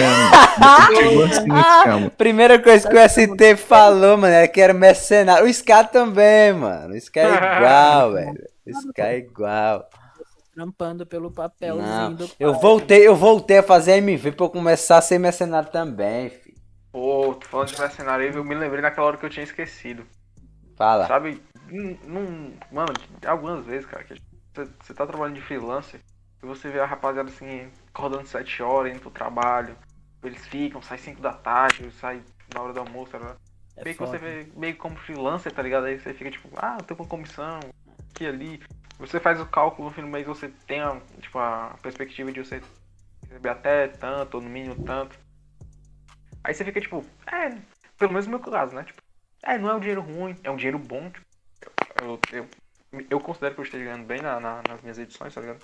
assim 0.59 2.09
primeira 2.17 2.59
coisa 2.59 2.89
que 2.89 2.93
o 2.95 2.99
ST 2.99 3.55
falou, 3.55 4.17
mano, 4.17 4.33
era 4.33 4.47
que 4.49 4.59
era 4.59 4.73
mercenário. 4.73 5.45
O 5.47 5.53
Scar 5.53 5.89
também, 5.89 6.51
mano. 6.51 6.93
O 6.93 6.99
Scar 6.99 7.23
é 7.23 7.29
igual, 7.57 8.11
velho. 8.13 8.43
O 8.67 8.81
Scar 8.81 9.07
é 9.07 9.17
igual. 9.19 9.89
Trampando 10.53 11.05
pelo 11.05 11.31
papelzinho 11.31 12.15
Não, 12.15 12.15
do 12.15 12.29
eu 12.39 12.51
pai. 12.51 12.61
voltei, 12.61 13.07
eu 13.07 13.15
voltei 13.15 13.57
a 13.57 13.63
fazer 13.63 13.93
MV 13.97 14.31
pra 14.33 14.45
eu 14.45 14.49
começar 14.49 14.97
a 14.97 15.01
ser 15.01 15.17
mercenário 15.17 15.71
também, 15.71 16.29
filho. 16.29 16.53
Pô, 16.91 17.39
falando 17.49 17.69
de 17.73 17.79
mercenário 17.81 18.29
aí, 18.29 18.35
eu 18.35 18.43
me 18.43 18.53
lembrei 18.53 18.81
naquela 18.81 19.07
hora 19.07 19.17
que 19.17 19.25
eu 19.25 19.29
tinha 19.29 19.43
esquecido. 19.43 20.05
Fala. 20.75 21.07
Sabe? 21.07 21.41
Num, 21.69 21.97
num- 22.05 22.53
mano, 22.71 22.93
algumas 23.25 23.65
vezes, 23.65 23.85
cara, 23.87 24.03
que 24.03 24.15
você, 24.53 24.93
tá 24.93 25.07
trabalhando 25.07 25.35
de 25.35 25.41
freelancer 25.41 25.99
e 26.41 26.45
você 26.45 26.69
vê 26.69 26.79
a 26.79 26.85
rapaziada 26.85 27.29
assim, 27.29 27.67
acordando 27.93 28.27
7 28.27 28.61
horas, 28.61 28.91
indo 28.91 29.01
pro 29.01 29.09
trabalho. 29.09 29.75
Eles 30.23 30.45
ficam, 30.45 30.81
sai 30.81 30.97
5 30.99 31.19
da 31.21 31.33
tarde, 31.33 31.89
sai 31.99 32.21
na 32.53 32.61
hora 32.61 32.73
do 32.73 32.79
almoço, 32.79 33.11
tá? 33.11 33.35
É 33.75 33.83
meio 33.83 33.95
que 33.97 34.05
você 34.05 34.17
vê 34.19 34.47
meio 34.55 34.77
como 34.77 34.95
freelancer, 34.97 35.51
tá 35.51 35.61
ligado? 35.63 35.85
Aí 35.85 35.99
você 35.99 36.13
fica 36.13 36.29
tipo, 36.29 36.47
ah, 36.57 36.77
eu 36.79 36.85
tô 36.85 36.95
com 36.95 37.07
comissão, 37.07 37.59
aqui 38.11 38.23
e 38.25 38.27
ali. 38.27 38.61
Você 39.03 39.19
faz 39.19 39.39
o 39.39 39.45
cálculo 39.47 39.89
no 39.89 39.93
fim 39.93 40.01
do 40.01 40.07
mês, 40.07 40.25
você 40.25 40.49
tem 40.49 40.81
a, 40.81 40.99
tipo, 41.21 41.37
a 41.39 41.77
perspectiva 41.83 42.31
de 42.31 42.39
você 42.43 42.61
receber 43.29 43.49
até 43.49 43.87
tanto, 43.89 44.35
ou 44.35 44.41
no 44.41 44.49
mínimo 44.49 44.75
tanto. 44.85 45.17
Aí 46.43 46.53
você 46.53 46.65
fica 46.65 46.81
tipo, 46.81 47.03
é, 47.31 47.49
pelo 47.97 48.11
menos 48.11 48.25
no 48.27 48.31
meu 48.31 48.39
caso, 48.39 48.75
né? 48.75 48.83
Tipo, 48.83 49.01
é, 49.43 49.57
não 49.57 49.69
é 49.69 49.75
um 49.75 49.79
dinheiro 49.79 50.01
ruim, 50.01 50.35
é 50.43 50.51
um 50.51 50.55
dinheiro 50.55 50.79
bom. 50.79 51.09
Tipo, 51.09 51.25
eu, 51.95 52.27
eu, 52.31 52.49
eu 53.09 53.21
considero 53.21 53.55
que 53.55 53.61
eu 53.61 53.65
esteja 53.65 53.85
ganhando 53.85 54.05
bem 54.07 54.21
na, 54.21 54.39
na- 54.39 54.63
nas 54.63 54.81
minhas 54.81 54.99
edições, 54.99 55.33
tá 55.33 55.41
ligado? 55.41 55.61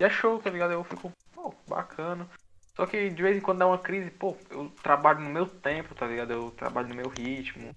E 0.00 0.04
é 0.04 0.10
show, 0.10 0.40
tá 0.40 0.50
ligado? 0.50 0.72
Eu 0.72 0.84
fico, 0.84 1.12
pô, 1.32 1.54
bacana. 1.68 2.28
Só 2.76 2.86
que 2.86 3.10
de 3.10 3.22
vez 3.22 3.36
em 3.36 3.40
quando 3.40 3.58
dá 3.60 3.66
uma 3.66 3.78
crise, 3.78 4.10
pô, 4.10 4.36
eu 4.50 4.70
trabalho 4.82 5.20
no 5.20 5.30
meu 5.30 5.46
tempo, 5.46 5.94
tá 5.94 6.06
ligado? 6.06 6.32
Eu 6.32 6.50
trabalho 6.52 6.88
no 6.88 6.94
meu 6.94 7.08
ritmo. 7.08 7.72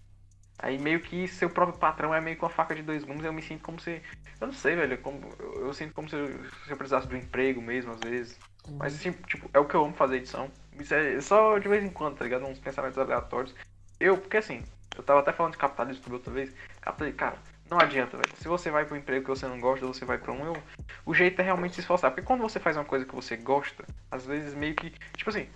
Aí 0.62 0.78
meio 0.78 1.00
que 1.00 1.28
seu 1.28 1.50
próprio 1.50 1.78
patrão 1.80 2.14
é 2.14 2.22
meio 2.22 2.38
com 2.38 2.46
a 2.46 2.50
faca 2.50 2.76
de 2.76 2.84
dois 2.84 3.04
gumes, 3.04 3.26
eu 3.26 3.34
me 3.34 3.42
sinto 3.42 3.64
como 3.64 3.80
se. 3.80 4.02
Eu 4.40 4.48
não 4.48 4.54
sei, 4.54 4.76
velho. 4.76 4.98
Como, 5.00 5.20
eu, 5.40 5.68
eu 5.68 5.74
sinto 5.74 5.94
como 5.94 6.08
se 6.08 6.16
eu, 6.16 6.28
se 6.66 6.72
eu 6.72 6.78
precisasse 6.78 7.08
de 7.08 7.16
um 7.16 7.18
emprego 7.18 7.62
mesmo, 7.62 7.92
às 7.92 8.02
vezes. 8.02 8.40
Mas 8.78 8.94
assim, 8.94 9.12
tipo, 9.12 9.50
é 9.54 9.60
o 9.60 9.66
que 9.66 9.74
eu 9.74 9.84
amo 9.84 9.94
fazer 9.94 10.18
edição. 10.18 10.52
Isso 10.80 10.94
é 10.94 11.20
só 11.20 11.58
de 11.58 11.68
vez 11.68 11.84
em 11.84 11.90
quando, 11.90 12.18
tá 12.18 12.24
ligado? 12.24 12.46
Uns 12.46 12.60
pensamentos 12.60 12.98
aleatórios. 12.98 13.56
Eu, 14.00 14.18
porque 14.18 14.38
assim, 14.38 14.64
eu 14.96 15.04
tava 15.04 15.20
até 15.20 15.32
falando 15.32 15.54
de 15.54 15.58
capitalismo 15.58 16.04
também 16.04 16.18
outra 16.18 16.34
vez. 16.34 16.56
Capitalismo, 16.80 17.18
cara, 17.18 17.38
não 17.70 17.80
adianta, 17.80 18.18
velho. 18.18 18.36
Se 18.36 18.48
você 18.48 18.70
vai 18.70 18.86
pro 18.86 18.98
emprego 18.98 19.24
que 19.24 19.30
você 19.30 19.48
não 19.48 19.60
gosta, 19.60 19.88
você 19.88 20.06
vai 20.06 20.18
pra 20.18 20.32
um, 20.32 20.46
eu, 20.46 20.64
o 21.06 21.14
jeito 21.14 21.40
é 21.40 21.44
realmente 21.44 21.76
se 21.76 21.82
esforçar. 21.82 22.12
Porque 22.12 22.26
quando 22.26 22.42
você 22.42 22.60
faz 22.60 22.78
uma 22.78 22.86
coisa 22.86 23.06
que 23.06 23.16
você 23.16 23.36
gosta, 23.38 23.84
às 24.12 24.26
vezes 24.26 24.54
meio 24.54 24.76
que. 24.76 24.92
Tipo 25.16 25.30
assim, 25.30 25.48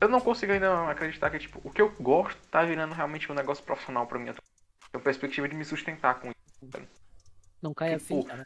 eu 0.00 0.08
não 0.08 0.20
consigo 0.20 0.52
ainda 0.52 0.90
acreditar 0.90 1.30
que, 1.30 1.38
tipo, 1.38 1.60
o 1.64 1.70
que 1.70 1.80
eu 1.80 1.90
gosto 2.00 2.40
tá 2.48 2.62
virando 2.62 2.94
realmente 2.94 3.30
um 3.30 3.34
negócio 3.34 3.64
profissional 3.64 4.06
pra 4.06 4.18
mim. 4.18 4.28
Eu 4.28 4.34
tenho 4.92 5.04
perspectiva 5.04 5.48
de 5.48 5.54
me 5.54 5.64
sustentar 5.64 6.20
com 6.20 6.28
isso. 6.28 6.88
Não 7.62 7.72
cai 7.72 7.94
a 7.94 7.98
Tipo, 7.98 8.22
ficha, 8.22 8.36
né? 8.36 8.44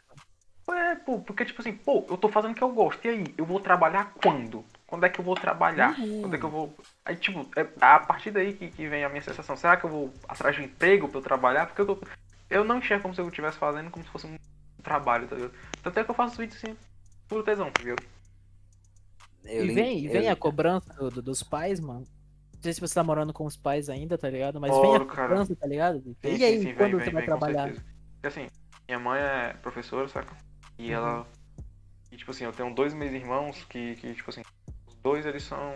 É, 0.69 0.95
pô, 0.95 1.19
porque 1.19 1.43
tipo 1.43 1.61
assim, 1.61 1.73
pô, 1.73 2.05
eu 2.09 2.17
tô 2.17 2.29
fazendo 2.29 2.51
o 2.51 2.55
que 2.55 2.61
eu 2.61 2.71
gosto. 2.71 3.05
E 3.05 3.09
aí, 3.09 3.35
eu 3.37 3.45
vou 3.45 3.59
trabalhar 3.59 4.13
quando? 4.13 4.63
Quando 4.87 5.05
é 5.05 5.09
que 5.09 5.19
eu 5.19 5.25
vou 5.25 5.35
trabalhar? 5.35 5.97
Uhum. 5.99 6.21
Quando 6.21 6.35
é 6.35 6.37
que 6.37 6.45
eu 6.45 6.49
vou. 6.49 6.77
Aí, 7.03 7.15
tipo, 7.15 7.49
é 7.55 7.67
a 7.81 7.99
partir 7.99 8.31
daí 8.31 8.53
que, 8.53 8.69
que 8.69 8.87
vem 8.87 9.03
a 9.03 9.09
minha 9.09 9.21
sensação. 9.21 9.57
Será 9.57 9.75
que 9.75 9.85
eu 9.85 9.89
vou 9.89 10.13
atrás 10.27 10.55
de 10.55 10.61
um 10.61 10.65
emprego 10.65 11.09
pra 11.09 11.19
eu 11.19 11.23
trabalhar? 11.23 11.65
Porque 11.65 11.81
eu, 11.81 12.01
eu 12.49 12.63
não 12.63 12.77
enxergo 12.77 13.03
como 13.03 13.13
se 13.13 13.19
eu 13.19 13.27
estivesse 13.27 13.57
fazendo 13.57 13.89
como 13.89 14.05
se 14.05 14.11
fosse 14.11 14.27
um 14.27 14.37
trabalho, 14.81 15.27
tá 15.27 15.35
ligado? 15.35 15.53
Tanto 15.83 15.99
é 15.99 16.03
que 16.03 16.11
eu 16.11 16.15
faço 16.15 16.37
vídeo 16.37 16.55
assim, 16.55 16.77
puro 17.27 17.43
tesão, 17.43 17.71
tá 17.71 17.81
ligado? 17.81 18.03
Eu 19.43 19.65
e 19.65 19.71
vem, 19.71 19.99
e 19.99 20.07
eu- 20.07 20.11
vem 20.13 20.29
a 20.29 20.35
cobrança 20.35 20.93
do- 20.93 21.11
do- 21.11 21.21
dos 21.21 21.43
pais, 21.43 21.79
mano. 21.79 22.01
Não 22.55 22.61
sei 22.63 22.73
se 22.73 22.81
você 22.81 22.93
tá 22.93 23.03
morando 23.03 23.33
com 23.33 23.45
os 23.45 23.57
pais 23.57 23.89
ainda, 23.89 24.17
tá 24.17 24.29
ligado? 24.29 24.61
Mas 24.61 24.77
vem 24.77 24.95
a 24.95 24.99
cara. 25.05 25.35
cobrança, 25.35 25.55
tá 25.55 25.67
ligado? 25.67 26.15
Sim, 26.23 26.37
e 26.37 26.43
sim, 26.43 26.43
aí, 26.43 26.57
sim, 26.57 26.73
vem, 26.73 26.75
quando 26.77 26.93
vem, 26.95 27.05
você 27.05 27.11
vai 27.11 27.21
vem, 27.21 27.25
trabalhar? 27.25 27.71
assim, 28.23 28.47
minha 28.87 28.99
mãe 28.99 29.19
é 29.21 29.53
professora, 29.53 30.07
saca? 30.07 30.35
E 30.77 30.89
Uhum. 30.89 30.93
ela. 30.93 31.27
E 32.11 32.17
tipo 32.17 32.31
assim, 32.31 32.43
eu 32.45 32.53
tenho 32.53 32.73
dois 32.73 32.93
meus 32.93 33.11
irmãos 33.11 33.63
que, 33.65 33.95
que, 33.95 34.13
tipo 34.13 34.29
assim, 34.29 34.41
os 34.87 34.95
dois 34.95 35.25
eles 35.25 35.43
são. 35.43 35.73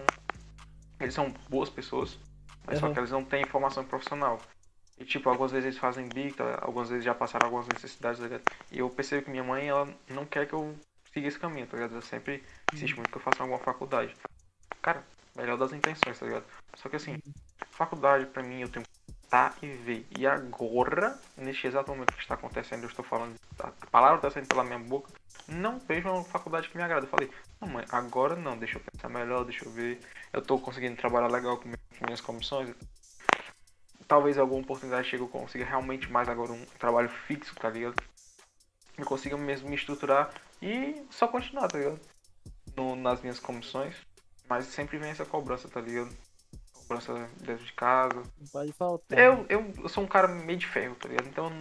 Eles 1.00 1.14
são 1.14 1.30
boas 1.50 1.70
pessoas, 1.70 2.18
mas 2.66 2.78
só 2.78 2.88
Uhum. 2.88 2.94
que 2.94 3.00
eles 3.00 3.12
não 3.12 3.24
têm 3.24 3.46
formação 3.46 3.84
profissional. 3.86 4.40
E 4.98 5.06
tipo, 5.06 5.30
algumas 5.30 5.52
vezes 5.52 5.66
eles 5.68 5.78
fazem 5.80 6.10
bico, 6.10 6.42
algumas 6.62 6.90
vezes 6.90 7.04
já 7.06 7.14
passaram 7.14 7.46
algumas 7.46 7.68
necessidades, 7.68 8.20
tá 8.20 8.26
ligado? 8.26 8.44
E 8.72 8.80
eu 8.80 8.90
percebo 8.90 9.24
que 9.26 9.32
minha 9.32 9.44
mãe, 9.44 9.68
ela 9.68 9.88
não 10.10 10.26
quer 10.26 10.48
que 10.48 10.54
eu 10.54 10.76
siga 11.16 11.30
esse 11.30 11.40
caminho, 11.40 11.66
tá 11.66 11.78
ligado? 11.78 11.94
Ela 11.94 12.02
sempre 12.02 12.44
insiste 12.74 12.96
muito 12.96 13.10
que 13.10 13.18
eu 13.18 13.22
faça 13.22 13.42
alguma 13.42 13.60
faculdade. 13.60 14.16
Cara, 14.82 15.02
melhor 15.36 15.58
das 15.58 15.72
intenções, 15.72 16.20
tá 16.20 16.26
ligado? 16.26 16.46
Só 16.76 16.90
que 16.90 16.98
assim, 16.98 17.18
faculdade 17.72 18.26
pra 18.26 18.44
mim 18.44 18.62
eu 18.62 18.70
tenho 18.70 18.84
que 18.84 19.30
tá 19.30 19.56
e 19.62 19.68
ver. 19.68 20.06
E 20.12 20.28
agora, 20.28 21.18
neste 21.38 21.68
exato 21.68 21.90
momento 21.90 22.14
que 22.14 22.22
está 22.22 22.36
acontecendo, 22.36 22.84
eu 22.84 22.90
estou 22.90 23.06
falando, 23.06 23.36
a 23.60 23.72
palavra 23.90 24.18
está 24.18 24.30
saindo 24.30 24.48
pela 24.48 24.64
minha 24.64 24.78
boca, 24.78 25.10
não 25.48 25.80
vejo 25.80 26.10
uma 26.10 26.24
faculdade 26.26 26.68
que 26.68 26.78
me 26.78 26.84
agrada. 26.84 27.06
Eu 27.06 27.10
falei, 27.10 27.32
não 27.62 27.70
mãe, 27.70 27.86
agora 27.90 28.36
não, 28.36 28.58
deixa 28.58 28.78
eu 28.78 28.82
pensar 28.84 29.08
melhor, 29.08 29.46
deixa 29.46 29.64
eu 29.64 29.72
ver. 29.72 30.02
Eu 30.34 30.42
tô 30.42 30.60
conseguindo 30.60 30.98
trabalhar 30.98 31.28
legal 31.28 31.58
com 31.58 31.70
minhas 32.06 32.20
comissões. 32.20 32.76
Talvez 34.06 34.38
alguma 34.38 34.62
oportunidade 34.62 35.08
chegue 35.08 35.24
eu 35.24 35.30
consiga 35.30 35.66
realmente 35.66 36.12
mais 36.12 36.28
agora 36.28 36.52
um 36.52 36.66
trabalho 36.78 37.10
fixo, 37.10 37.56
tá 37.56 37.70
ligado? 37.70 37.96
Eu 38.98 39.06
consiga 39.06 39.38
mesmo 39.38 39.70
me 39.70 39.76
estruturar 39.76 40.32
e 40.62 41.04
só 41.10 41.28
continuar, 41.28 41.68
tá 41.68 41.78
ligado? 41.78 42.00
No- 42.76 42.96
nas 42.96 43.22
minhas 43.22 43.40
comissões. 43.40 43.96
Mas 44.50 44.66
sempre 44.66 44.98
vem 44.98 45.10
essa 45.12 45.26
cobrança, 45.26 45.68
tá 45.68 45.82
ligado? 45.82 46.10
Cobrança 46.74 47.14
dentro 47.40 47.66
de 47.66 47.74
casa. 47.74 48.16
Não 48.40 48.48
pode 48.52 48.72
faltar. 48.74 49.18
Eu, 49.18 49.46
eu, 49.50 49.74
eu 49.82 49.90
sou 49.90 50.04
um 50.04 50.08
cara 50.08 50.28
meio 50.28 50.58
de 50.60 50.68
ferro, 50.68 50.96
tá 50.96 51.08
ligado? 51.08 51.28
Então 51.28 51.52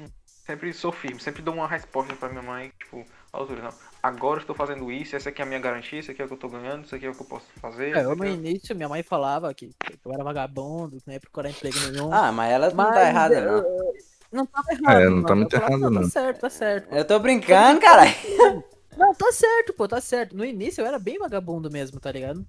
sempre 0.46 0.70
sou 0.74 0.92
firme, 0.92 1.18
sempre 1.18 1.40
dou 1.40 1.54
uma 1.54 1.66
resposta 1.66 2.14
pra 2.14 2.28
minha 2.28 2.42
mãe, 2.42 2.70
tipo, 2.78 3.02
altura, 3.32 3.62
não. 3.62 3.70
Agora 4.02 4.38
eu 4.40 4.42
estou 4.42 4.54
fazendo 4.54 4.92
isso, 4.92 5.16
essa 5.16 5.30
aqui 5.30 5.40
é 5.40 5.44
a 5.44 5.48
minha 5.48 5.58
garantia, 5.58 5.98
isso 6.00 6.10
aqui 6.10 6.20
é 6.20 6.24
o 6.26 6.28
que 6.28 6.34
eu 6.34 6.38
tô 6.38 6.50
ganhando, 6.50 6.84
isso 6.84 6.94
aqui 6.94 7.06
é 7.06 7.08
o 7.08 7.14
que 7.14 7.22
eu 7.22 7.26
posso 7.26 7.46
fazer. 7.58 7.96
É, 7.96 8.00
isso 8.00 8.10
eu 8.10 8.14
no 8.16 8.26
início, 8.26 8.76
minha 8.76 8.88
mãe 8.88 9.02
falava 9.02 9.54
que, 9.54 9.70
eu 10.04 10.12
era 10.12 10.22
vagabundo, 10.22 10.98
que 10.98 11.06
não 11.06 11.14
ia 11.14 11.20
procurar 11.20 11.48
emprego 11.48 11.78
nenhum. 11.90 12.12
Ah, 12.12 12.30
mas 12.30 12.52
ela 12.52 12.68
não 12.68 12.76
Mas 12.76 12.94
tá 12.94 13.08
errada, 13.08 13.34
eu- 13.36 13.62
não. 13.62 13.94
Não 14.32 14.46
tava 14.46 14.66
errado. 14.72 15.00
É, 15.00 15.08
não 15.08 15.22
tá 15.22 15.34
muito 15.34 15.54
errado, 15.56 15.78
não. 15.78 16.02
Tá 16.02 16.08
certo, 16.10 16.40
tá 16.40 16.50
certo. 16.50 16.92
Eu 16.94 17.06
tô 17.06 17.18
brincando, 17.20 17.80
caralho. 17.80 18.12
Não, 18.96 19.14
tá 19.14 19.32
certo, 19.32 19.72
pô, 19.72 19.88
tá 19.88 20.00
certo. 20.00 20.36
No 20.36 20.44
início 20.44 20.80
eu 20.80 20.86
era 20.86 20.98
bem 20.98 21.18
vagabundo 21.18 21.70
mesmo, 21.70 22.00
tá 22.00 22.10
ligado? 22.12 22.46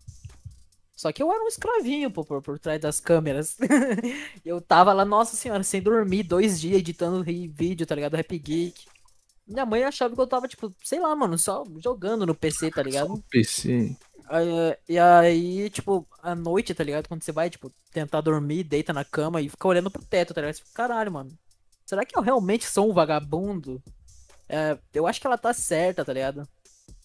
Só 0.95 1.11
que 1.11 1.21
eu 1.21 1.31
era 1.31 1.43
um 1.43 1.47
escravinho, 1.47 2.09
pô, 2.09 2.23
por, 2.23 2.41
por 2.41 2.57
trás 2.57 2.79
das 2.79 2.99
câmeras. 2.99 3.57
eu 4.45 4.61
tava 4.61 4.93
lá, 4.93 5.03
nossa 5.03 5.35
senhora, 5.35 5.61
sem 5.63 5.81
dormir, 5.81 6.23
dois 6.23 6.59
dias 6.59 6.79
editando 6.79 7.23
vídeo, 7.23 7.85
tá 7.85 7.95
ligado? 7.95 8.15
Rap 8.15 8.37
Geek. 8.37 8.85
Minha 9.45 9.65
mãe 9.65 9.83
achava 9.83 10.15
que 10.15 10.21
eu 10.21 10.27
tava, 10.27 10.47
tipo, 10.47 10.73
sei 10.83 10.99
lá, 10.99 11.15
mano, 11.15 11.37
só 11.37 11.63
jogando 11.83 12.25
no 12.25 12.33
PC, 12.33 12.71
tá 12.71 12.81
ligado? 12.81 13.07
Só 13.07 13.19
PC. 13.29 13.95
Aí, 14.27 14.77
e 14.89 14.97
aí, 14.97 15.69
tipo, 15.69 16.07
à 16.21 16.33
noite, 16.33 16.73
tá 16.73 16.83
ligado? 16.83 17.07
Quando 17.07 17.23
você 17.23 17.31
vai, 17.31 17.49
tipo, 17.49 17.71
tentar 17.91 18.21
dormir, 18.21 18.63
deita 18.63 18.91
na 18.91 19.05
cama 19.05 19.41
e 19.41 19.49
fica 19.49 19.67
olhando 19.67 19.91
pro 19.91 20.03
teto, 20.03 20.33
tá 20.33 20.41
ligado? 20.41 20.55
Você 20.55 20.63
fica, 20.63 20.73
caralho, 20.73 21.11
mano. 21.11 21.31
Será 21.85 22.03
que 22.03 22.17
eu 22.17 22.21
realmente 22.21 22.65
sou 22.65 22.89
um 22.89 22.93
vagabundo? 22.93 23.83
É, 24.47 24.77
eu 24.93 25.07
acho 25.07 25.19
que 25.19 25.27
ela 25.27 25.37
tá 25.37 25.53
certa, 25.53 26.05
tá 26.05 26.13
ligado? 26.13 26.47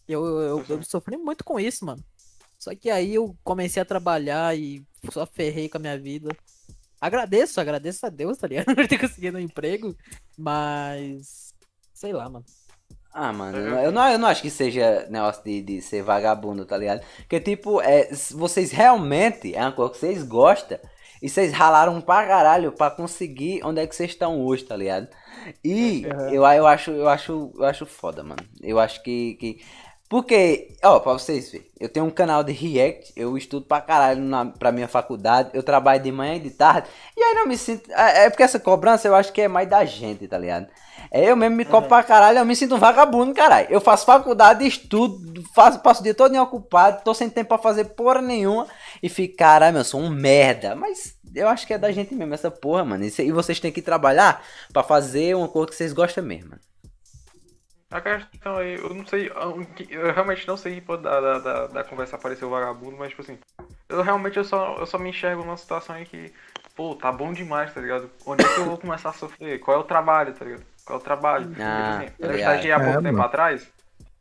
Eu, 0.07 0.25
eu, 0.25 0.41
eu, 0.41 0.65
eu 0.69 0.83
sofri 0.83 1.17
muito 1.17 1.45
com 1.45 1.59
isso, 1.59 1.85
mano. 1.85 2.03
Só 2.59 2.75
que 2.75 2.91
aí 2.91 3.15
eu 3.15 3.35
comecei 3.43 3.81
a 3.81 3.87
trabalhar 3.87 4.57
e 4.57 4.85
só 5.11 5.25
ferrei 5.27 5.69
com 5.69 5.79
a 5.79 5.81
minha 5.81 5.99
vida. 5.99 6.29
Agradeço, 7.01 7.61
agradeço 7.61 8.05
a 8.05 8.11
Deus, 8.11 8.37
tá 8.37 8.47
ligado? 8.47 8.67
Por 8.77 8.87
ter 8.87 8.99
conseguido 8.99 9.39
um 9.39 9.41
emprego. 9.41 9.97
Mas. 10.37 11.55
Sei 11.95 12.13
lá, 12.13 12.29
mano. 12.29 12.45
Ah, 13.13 13.33
mano, 13.33 13.59
eu 13.59 13.91
não, 13.91 14.09
eu 14.09 14.19
não 14.19 14.29
acho 14.29 14.41
que 14.41 14.51
seja 14.51 15.07
negócio 15.11 15.43
de, 15.43 15.61
de 15.63 15.83
ser 15.83 16.01
vagabundo, 16.01 16.65
tá 16.65 16.77
ligado? 16.77 17.05
Porque, 17.17 17.41
tipo, 17.41 17.81
é, 17.81 18.09
vocês 18.31 18.71
realmente 18.71 19.53
é 19.53 19.61
uma 19.61 19.73
coisa 19.73 19.93
que 19.93 19.99
vocês 19.99 20.23
gostam 20.23 20.79
e 21.23 21.29
vocês 21.29 21.53
ralaram 21.53 22.01
pra 22.01 22.27
caralho 22.27 22.73
pra 22.73 22.91
conseguir 22.91 23.61
onde 23.65 23.81
é 23.81 23.87
que 23.87 23.95
vocês 23.95 24.11
estão 24.11 24.45
hoje, 24.45 24.65
tá 24.65 24.77
ligado? 24.77 25.09
E 25.65 26.05
eu, 26.31 26.45
eu, 26.45 26.67
acho, 26.67 26.91
eu, 26.91 27.09
acho, 27.09 27.53
eu 27.55 27.65
acho 27.65 27.87
foda, 27.87 28.23
mano. 28.23 28.43
Eu 28.63 28.79
acho 28.79 29.03
que. 29.03 29.35
que... 29.35 29.61
Porque, 30.09 30.77
ó, 30.83 30.99
pra 30.99 31.13
vocês 31.13 31.53
verem, 31.53 31.71
eu 31.79 31.89
tenho 31.89 32.05
um 32.05 32.11
canal 32.11 32.43
de 32.43 32.51
React, 32.51 33.13
eu 33.15 33.39
estudo 33.39 33.65
pra 33.65 33.81
caralho 33.81 34.21
na, 34.21 34.45
pra 34.45 34.73
minha 34.73 34.89
faculdade, 34.89 35.51
eu 35.55 35.63
trabalho 35.63 36.03
de 36.03 36.11
manhã 36.11 36.35
e 36.35 36.41
de 36.41 36.51
tarde, 36.51 36.89
e 37.17 37.23
aí 37.23 37.35
não 37.37 37.47
me 37.47 37.57
sinto. 37.57 37.89
É, 37.93 38.25
é 38.25 38.31
porque 38.31 38.43
essa 38.43 38.59
cobrança 38.59 39.07
eu 39.07 39.15
acho 39.15 39.33
que 39.33 39.41
é 39.41 39.47
mais 39.47 39.69
da 39.69 39.85
gente, 39.85 40.27
tá 40.27 40.37
ligado? 40.37 40.67
É 41.13 41.31
eu 41.31 41.37
mesmo 41.37 41.57
me 41.57 41.65
cobro 41.65 41.89
pra 41.89 42.03
caralho, 42.03 42.39
eu 42.39 42.45
me 42.45 42.57
sinto 42.57 42.75
um 42.75 42.79
vagabundo, 42.79 43.33
caralho. 43.33 43.69
Eu 43.71 43.81
faço 43.81 44.05
faculdade, 44.05 44.67
estudo, 44.67 45.45
faço, 45.55 45.79
passo 45.81 46.01
o 46.01 46.05
dia 46.05 46.15
todo 46.15 46.37
ocupado, 46.41 47.03
tô 47.05 47.15
sem 47.15 47.31
tempo 47.31 47.49
pra 47.49 47.59
fazer 47.59 47.85
porra 47.85 48.21
nenhuma, 48.21 48.67
e 49.03 49.09
fico, 49.09 49.37
caralho, 49.37 49.79
eu 49.79 49.85
sou 49.85 50.01
um 50.01 50.11
merda. 50.11 50.75
Mas 50.77 51.19
eu 51.35 51.49
acho 51.49 51.67
que 51.67 51.75
é 51.75 51.79
da 51.79 51.93
gente 51.93 52.15
mesmo 52.15 52.35
essa 52.35 52.51
porra, 52.51 52.85
mano. 52.85 53.05
E, 53.05 53.11
cê- 53.11 53.25
e 53.25 53.33
vocês 53.33 53.61
têm 53.61 53.73
que 53.73 53.83
trabalhar 53.83 54.45
pra 54.73 54.83
fazer 54.83 55.35
uma 55.37 55.49
coisa 55.49 55.69
que 55.71 55.75
vocês 55.77 55.93
gostam 55.93 56.25
mesmo, 56.25 56.51
mano. 56.51 56.63
A 57.91 58.01
questão 58.01 58.57
aí, 58.59 58.75
eu 58.77 58.95
não 58.95 59.05
sei, 59.05 59.29
eu 59.29 59.67
eu 59.91 60.13
realmente 60.13 60.47
não 60.47 60.57
sei 60.57 60.81
pô, 60.81 60.97
da, 60.97 61.21
da, 61.21 61.39
da, 61.41 61.67
da 61.67 61.85
conversa 61.85 62.15
aparecer 62.15 62.45
o 62.45 62.51
vagabundo, 62.51 62.97
mas 62.97 63.09
tipo 63.11 63.23
assim, 63.23 63.37
eu 63.89 64.01
realmente 64.03 64.37
eu 64.39 64.45
só, 64.45 64.79
eu 64.79 64.87
só 64.87 64.97
me 64.97 65.11
enxergo 65.11 65.43
numa 65.43 65.57
situação 65.57 65.99
em 65.99 66.05
que, 66.05 66.33
pô, 66.77 66.95
tá 66.95 67.11
bom 67.11 67.33
demais, 67.33 67.75
tá 67.75 67.81
ligado? 67.81 68.09
Onde 68.25 68.45
é 68.45 68.49
que 68.49 68.59
eu 68.61 68.65
vou 68.65 68.79
começar 68.79 69.11
a 69.11 69.13
sofrer? 69.13 69.59
Qual 69.59 69.77
é 69.77 69.81
o 69.81 69.85
trabalho, 69.85 70.33
tá 70.35 70.45
ligado? 70.45 70.65
Qual 70.85 70.99
é 70.99 71.03
o 71.03 71.05
trabalho? 71.05 71.49
Porque, 71.67 71.83
Ah, 71.83 71.83
tipo 71.83 72.05
assim, 72.05 72.15
tá 72.21 72.29
eu 72.29 72.33
estagiei 72.37 72.73
há 72.73 72.79
pouco 72.81 73.01
É, 73.01 73.03
tempo 73.03 73.21
mano. 73.21 73.23
atrás, 73.23 73.69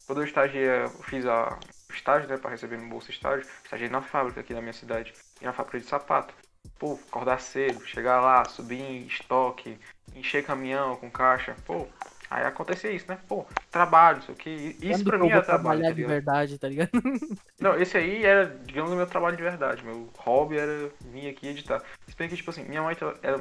quando 0.08 0.22
eu 0.22 0.26
estagiei, 0.26 0.68
eu 0.86 0.90
fiz 1.04 1.26
a, 1.26 1.60
estágio, 1.94 2.30
né, 2.30 2.38
pra 2.38 2.52
receber 2.52 2.78
meu 2.78 2.90
bolsa 2.90 3.12
estágio, 3.12 3.48
estagiei 3.64 3.90
na 3.90 4.02
fábrica 4.02 4.40
aqui 4.40 4.54
na 4.54 4.62
minha 4.62 4.74
cidade, 4.74 5.14
e 5.42 5.46
na 5.46 5.54
fábrica 5.54 5.80
de 5.80 5.86
sapato. 5.86 6.34
Pô, 6.78 7.00
acordar 7.08 7.40
cedo, 7.40 7.86
chegar 7.86 8.22
lá, 8.22 8.46
subir 8.46 8.82
em 8.82 9.06
estoque, 9.06 9.78
encher 10.16 10.46
caminhão 10.46 10.96
com 10.96 11.10
caixa, 11.10 11.56
pô, 11.66 11.88
aí 12.30 12.44
acontecia 12.46 12.92
isso, 12.92 13.08
né? 13.08 13.20
Pô, 13.28 13.46
trabalho, 13.72 14.20
isso 14.20 14.32
aqui. 14.32 14.78
Isso 14.82 15.04
Quando 15.04 15.04
pra 15.06 15.18
mim 15.18 15.30
era 15.30 15.42
trabalho, 15.42 15.64
trabalhar 15.64 15.90
tá 15.90 15.96
de 15.96 16.04
verdade, 16.06 16.60
tá 16.60 16.68
ligado? 16.68 16.92
Não, 17.60 17.78
esse 17.78 17.98
aí 17.98 18.24
era, 18.24 18.46
digamos, 18.66 18.92
o 18.92 18.96
meu 18.96 19.06
trabalho 19.06 19.36
de 19.36 19.44
verdade. 19.44 19.84
Meu 19.84 20.10
hobby 20.18 20.58
era 20.58 20.90
vir 21.02 21.30
aqui 21.30 21.48
editar. 21.48 21.84
Se 22.08 22.16
bem 22.16 22.30
que, 22.30 22.38
tipo 22.38 22.50
assim, 22.50 22.64
minha 22.64 22.82
mãe 22.82 22.96
era, 23.22 23.38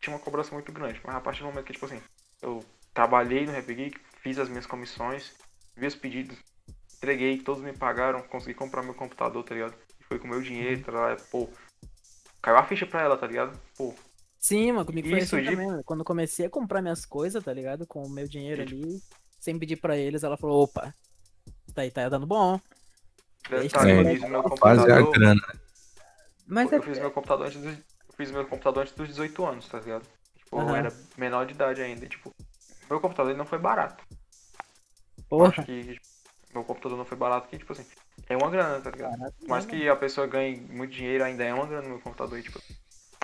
tinha 0.00 0.14
uma 0.14 0.22
cobrança 0.22 0.52
muito 0.52 0.72
grande, 0.72 1.00
mas 1.04 1.14
a 1.14 1.20
partir 1.20 1.40
do 1.40 1.46
momento 1.46 1.64
que, 1.64 1.72
tipo 1.72 1.86
assim, 1.86 2.02
eu 2.42 2.64
trabalhei 2.92 3.46
no 3.46 3.52
Rap 3.52 3.72
Geek, 3.72 4.00
fiz 4.20 4.38
as 4.38 4.48
minhas 4.48 4.66
comissões, 4.66 5.32
vi 5.76 5.86
os 5.86 5.94
pedidos, 5.94 6.36
entreguei, 7.02 7.38
todos 7.38 7.60
me 7.62 7.72
pagaram, 7.72 8.22
consegui 8.22 8.54
comprar 8.54 8.82
meu 8.82 8.94
computador, 8.94 9.42
tá 9.42 9.52
ligado? 9.54 9.74
E 10.00 10.04
foi 10.04 10.20
com 10.20 10.28
meu 10.28 10.40
dinheiro, 10.40 10.84
tá 10.84 10.92
ligado? 10.92 11.28
Pô, 11.30 11.48
caiu 12.40 12.56
a 12.56 12.64
ficha 12.64 12.86
pra 12.86 13.02
ela, 13.02 13.16
tá 13.18 13.26
ligado? 13.26 13.58
Pô, 13.76 13.92
Sim, 14.38 14.72
mano, 14.72 14.86
comigo 14.86 15.08
foi 15.08 15.18
Isso, 15.18 15.36
assim 15.36 15.44
de- 15.44 15.50
também, 15.50 15.66
mano. 15.66 15.84
Quando 15.84 16.00
eu 16.00 16.04
comecei 16.04 16.46
a 16.46 16.50
comprar 16.50 16.80
minhas 16.80 17.04
coisas, 17.04 17.42
tá 17.42 17.52
ligado? 17.52 17.86
Com 17.86 18.04
o 18.04 18.10
meu 18.10 18.26
dinheiro 18.28 18.62
ali, 18.62 19.00
sem 19.40 19.58
pedir 19.58 19.76
pra 19.76 19.96
eles, 19.96 20.22
ela 20.22 20.36
falou, 20.36 20.62
opa, 20.64 20.94
tá 21.74 21.82
aí, 21.82 21.90
tá 21.90 22.08
dando 22.08 22.26
bom. 22.26 22.60
detalhe, 23.48 23.92
É, 23.92 24.00
eu 24.12 24.16
fiz 24.16 24.22
o 24.22 24.28
meu 24.28 24.42
computador. 24.42 25.12
grana. 25.12 25.40
Mas 26.46 26.72
eu 26.72 26.78
é, 26.78 26.82
fiz 26.82 26.98
meu 26.98 27.10
computador 27.10 27.46
antes 27.46 27.60
dos. 27.60 27.72
Eu 27.72 28.14
fiz 28.16 28.30
meu 28.30 28.46
computador 28.46 28.82
antes 28.82 28.94
dos 28.94 29.08
18 29.08 29.44
anos, 29.44 29.68
tá 29.68 29.78
ligado? 29.80 30.06
Tipo, 30.36 30.56
eu 30.58 30.60
Aham. 30.60 30.76
era 30.76 30.92
menor 31.16 31.46
de 31.46 31.54
idade 31.54 31.80
ainda. 31.82 32.06
Tipo, 32.06 32.30
meu 32.90 33.00
computador 33.00 33.36
não 33.36 33.46
foi 33.46 33.58
barato. 33.58 34.04
Eu 35.16 35.24
Porra, 35.28 35.48
acho 35.50 35.64
que 35.64 35.94
tipo, 35.94 36.11
meu 36.52 36.64
computador 36.64 36.98
não 36.98 37.04
foi 37.04 37.16
barato, 37.16 37.48
que, 37.48 37.58
tipo 37.58 37.72
assim, 37.72 37.84
é 38.28 38.36
uma 38.36 38.50
grana, 38.50 38.80
tá 38.80 38.90
ligado? 38.90 39.32
Por 39.38 39.48
mais 39.48 39.66
mesmo. 39.66 39.80
que 39.80 39.88
a 39.88 39.96
pessoa 39.96 40.26
ganhe 40.26 40.56
muito 40.56 40.92
dinheiro, 40.92 41.24
ainda 41.24 41.44
é 41.44 41.52
uma 41.52 41.66
grana 41.66 41.82
no 41.82 41.94
meu 41.94 42.00
computador. 42.00 42.38
E, 42.38 42.42
tipo, 42.42 42.60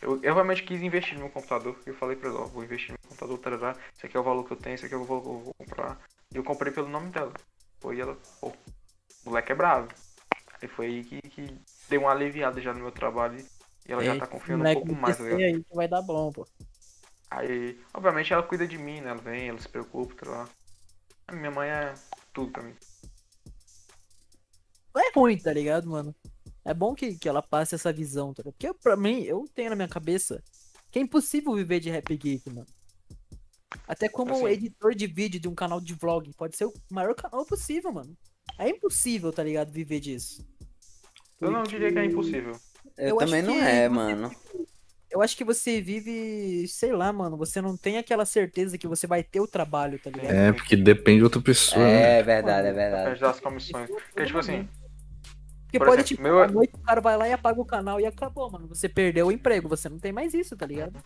eu, 0.02 0.22
eu 0.22 0.34
realmente 0.34 0.62
quis 0.62 0.82
investir 0.82 1.14
no 1.14 1.20
meu 1.20 1.30
computador. 1.30 1.76
Eu 1.84 1.94
falei 1.94 2.16
pra 2.16 2.28
ela, 2.30 2.40
ó, 2.42 2.46
vou 2.46 2.64
investir 2.64 2.92
no 2.92 2.98
meu 3.02 3.08
computador, 3.10 3.38
tarará, 3.38 3.76
esse 3.96 4.06
aqui 4.06 4.16
é 4.16 4.20
o 4.20 4.24
valor 4.24 4.44
que 4.44 4.52
eu 4.52 4.56
tenho, 4.56 4.74
esse 4.74 4.86
aqui 4.86 4.94
é 4.94 4.98
o 4.98 5.04
valor 5.04 5.22
que 5.22 5.28
eu 5.28 5.38
vou 5.40 5.54
comprar. 5.54 5.98
E 6.32 6.36
eu 6.36 6.44
comprei 6.44 6.72
pelo 6.72 6.88
nome 6.88 7.10
dela. 7.10 7.32
Foi 7.80 7.96
e 7.96 8.00
ela, 8.00 8.16
pô, 8.40 8.48
o 8.48 8.54
moleque 9.26 9.52
é 9.52 9.54
bravo. 9.54 9.88
Aí 10.60 10.68
foi 10.68 10.86
aí 10.86 11.04
que, 11.04 11.20
que 11.22 11.60
deu 11.88 12.02
uma 12.02 12.10
aliviada 12.10 12.60
já 12.60 12.72
no 12.72 12.80
meu 12.80 12.90
trabalho 12.90 13.38
e 13.86 13.92
ela 13.92 14.02
já 14.02 14.14
Ei, 14.14 14.18
tá 14.18 14.26
confiando 14.26 14.64
um 14.64 14.72
pouco 14.72 14.92
mais, 14.94 15.16
tá 15.16 15.24
ligado? 15.24 15.40
aí 15.40 15.64
que 15.64 15.74
vai 15.74 15.88
dar 15.88 16.02
bom, 16.02 16.32
pô. 16.32 16.46
Aí, 17.30 17.78
obviamente 17.92 18.32
ela 18.32 18.42
cuida 18.42 18.66
de 18.66 18.78
mim, 18.78 19.00
né? 19.00 19.10
Ela 19.10 19.20
vem, 19.20 19.48
ela 19.48 19.58
se 19.58 19.68
preocupa, 19.68 20.14
tá 20.14 20.30
lá. 20.30 20.48
A 21.28 21.32
minha 21.32 21.50
mãe 21.50 21.68
é 21.68 21.94
tudo 22.32 22.50
pra 22.50 22.62
mim. 22.62 22.74
Não 24.98 25.04
é 25.04 25.12
ruim, 25.14 25.38
tá 25.38 25.52
ligado, 25.52 25.88
mano? 25.88 26.12
É 26.64 26.74
bom 26.74 26.92
que, 26.92 27.16
que 27.16 27.28
ela 27.28 27.40
passe 27.40 27.72
essa 27.72 27.92
visão, 27.92 28.34
tá 28.34 28.42
ligado? 28.42 28.54
Porque 28.54 28.74
pra 28.82 28.96
mim, 28.96 29.22
eu 29.22 29.44
tenho 29.54 29.70
na 29.70 29.76
minha 29.76 29.86
cabeça 29.86 30.42
que 30.90 30.98
é 30.98 31.02
impossível 31.02 31.54
viver 31.54 31.78
de 31.78 31.88
Rap 31.88 32.16
Geek, 32.16 32.50
mano. 32.50 32.66
Até 33.86 34.08
como 34.08 34.34
Assim. 34.34 34.46
editor 34.48 34.96
de 34.96 35.06
vídeo 35.06 35.38
de 35.38 35.46
um 35.46 35.54
canal 35.54 35.80
de 35.80 35.94
vlog, 35.94 36.28
pode 36.36 36.56
ser 36.56 36.64
o 36.64 36.72
maior 36.90 37.14
canal 37.14 37.46
possível, 37.46 37.92
mano. 37.92 38.12
É 38.58 38.68
impossível, 38.68 39.32
tá 39.32 39.44
ligado, 39.44 39.70
viver 39.70 40.00
disso. 40.00 40.44
Eu 41.40 41.52
não 41.52 41.62
diria 41.62 41.92
que 41.92 41.98
é 42.00 42.04
impossível. 42.04 42.52
eu, 42.96 43.10
eu 43.10 43.16
também 43.18 43.40
não 43.40 43.54
é, 43.54 43.88
mano. 43.88 44.32
Eu 45.08 45.22
acho 45.22 45.36
que 45.36 45.44
você 45.44 45.80
vive, 45.80 46.66
sei 46.66 46.92
lá, 46.92 47.12
mano, 47.12 47.36
você 47.36 47.62
não 47.62 47.76
tem 47.76 47.98
aquela 47.98 48.26
certeza 48.26 48.76
que 48.76 48.88
você 48.88 49.06
vai 49.06 49.22
ter 49.22 49.40
o 49.40 49.46
trabalho, 49.46 49.98
tá 50.00 50.10
ligado? 50.10 50.34
É, 50.34 50.52
porque 50.52 50.76
depende 50.76 51.18
de 51.18 51.24
outra 51.24 51.40
pessoa, 51.40 51.84
né? 51.84 52.18
É 52.18 52.22
verdade, 52.22 52.66
é 52.66 52.72
verdade. 52.72 53.04
Depende 53.04 53.20
das 53.20 53.40
comissões. 53.40 53.88
Porque, 53.88 54.26
tipo 54.26 54.38
assim, 54.38 54.68
Porque 55.68 55.78
por 55.78 55.86
pode, 55.86 56.00
exemplo, 56.00 56.08
tipo, 56.16 56.22
meu- 56.22 56.42
à 56.42 56.48
noite 56.48 56.72
o 56.74 56.80
cara 56.82 57.00
vai 57.00 57.16
lá 57.16 57.28
e 57.28 57.32
apaga 57.32 57.60
o 57.60 57.64
canal 57.64 58.00
e 58.00 58.06
acabou, 58.06 58.50
mano. 58.50 58.66
Você 58.68 58.88
perdeu 58.88 59.26
o 59.26 59.32
emprego, 59.32 59.68
você 59.68 59.88
não 59.88 59.98
tem 59.98 60.12
mais 60.12 60.32
isso, 60.34 60.56
tá 60.56 60.64
ligado? 60.66 60.98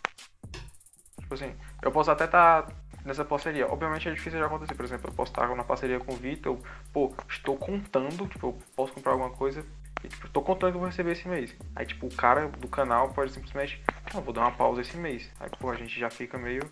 tipo 1.19 1.35
assim, 1.35 1.55
eu 1.83 1.91
posso 1.93 2.11
até 2.11 2.25
estar 2.25 2.67
nessa 3.05 3.25
parceria. 3.25 3.67
Obviamente 3.71 4.09
é 4.09 4.13
difícil 4.13 4.39
de 4.39 4.45
acontecer. 4.45 4.75
Por 4.75 4.85
exemplo, 4.85 5.11
eu 5.11 5.15
posso 5.15 5.33
estar 5.33 5.55
na 5.55 5.65
parceria 5.65 5.99
com 5.99 6.13
o 6.13 6.17
Vitor, 6.17 6.59
pô, 6.93 7.15
estou 7.29 7.57
contando, 7.57 8.27
tipo, 8.29 8.49
eu 8.49 8.59
posso 8.77 8.93
comprar 8.93 9.13
alguma 9.13 9.31
coisa 9.31 9.65
e, 10.05 10.09
tipo, 10.09 10.27
estou 10.27 10.43
contando 10.43 10.71
que 10.73 10.77
eu 10.77 10.81
vou 10.81 10.89
receber 10.89 11.13
esse 11.13 11.29
mês. 11.29 11.55
Aí, 11.75 11.87
tipo, 11.87 12.07
o 12.07 12.15
cara 12.15 12.49
do 12.49 12.69
canal 12.69 13.13
pode 13.13 13.33
simplesmente, 13.33 13.83
não, 14.13 14.23
vou 14.23 14.33
dar 14.33 14.43
uma 14.43 14.53
pausa 14.53 14.81
esse 14.81 14.97
mês. 14.97 15.31
Aí, 15.41 15.51
pô, 15.59 15.71
a 15.71 15.77
gente 15.77 15.99
já 15.99 16.11
fica 16.11 16.39
meio 16.39 16.63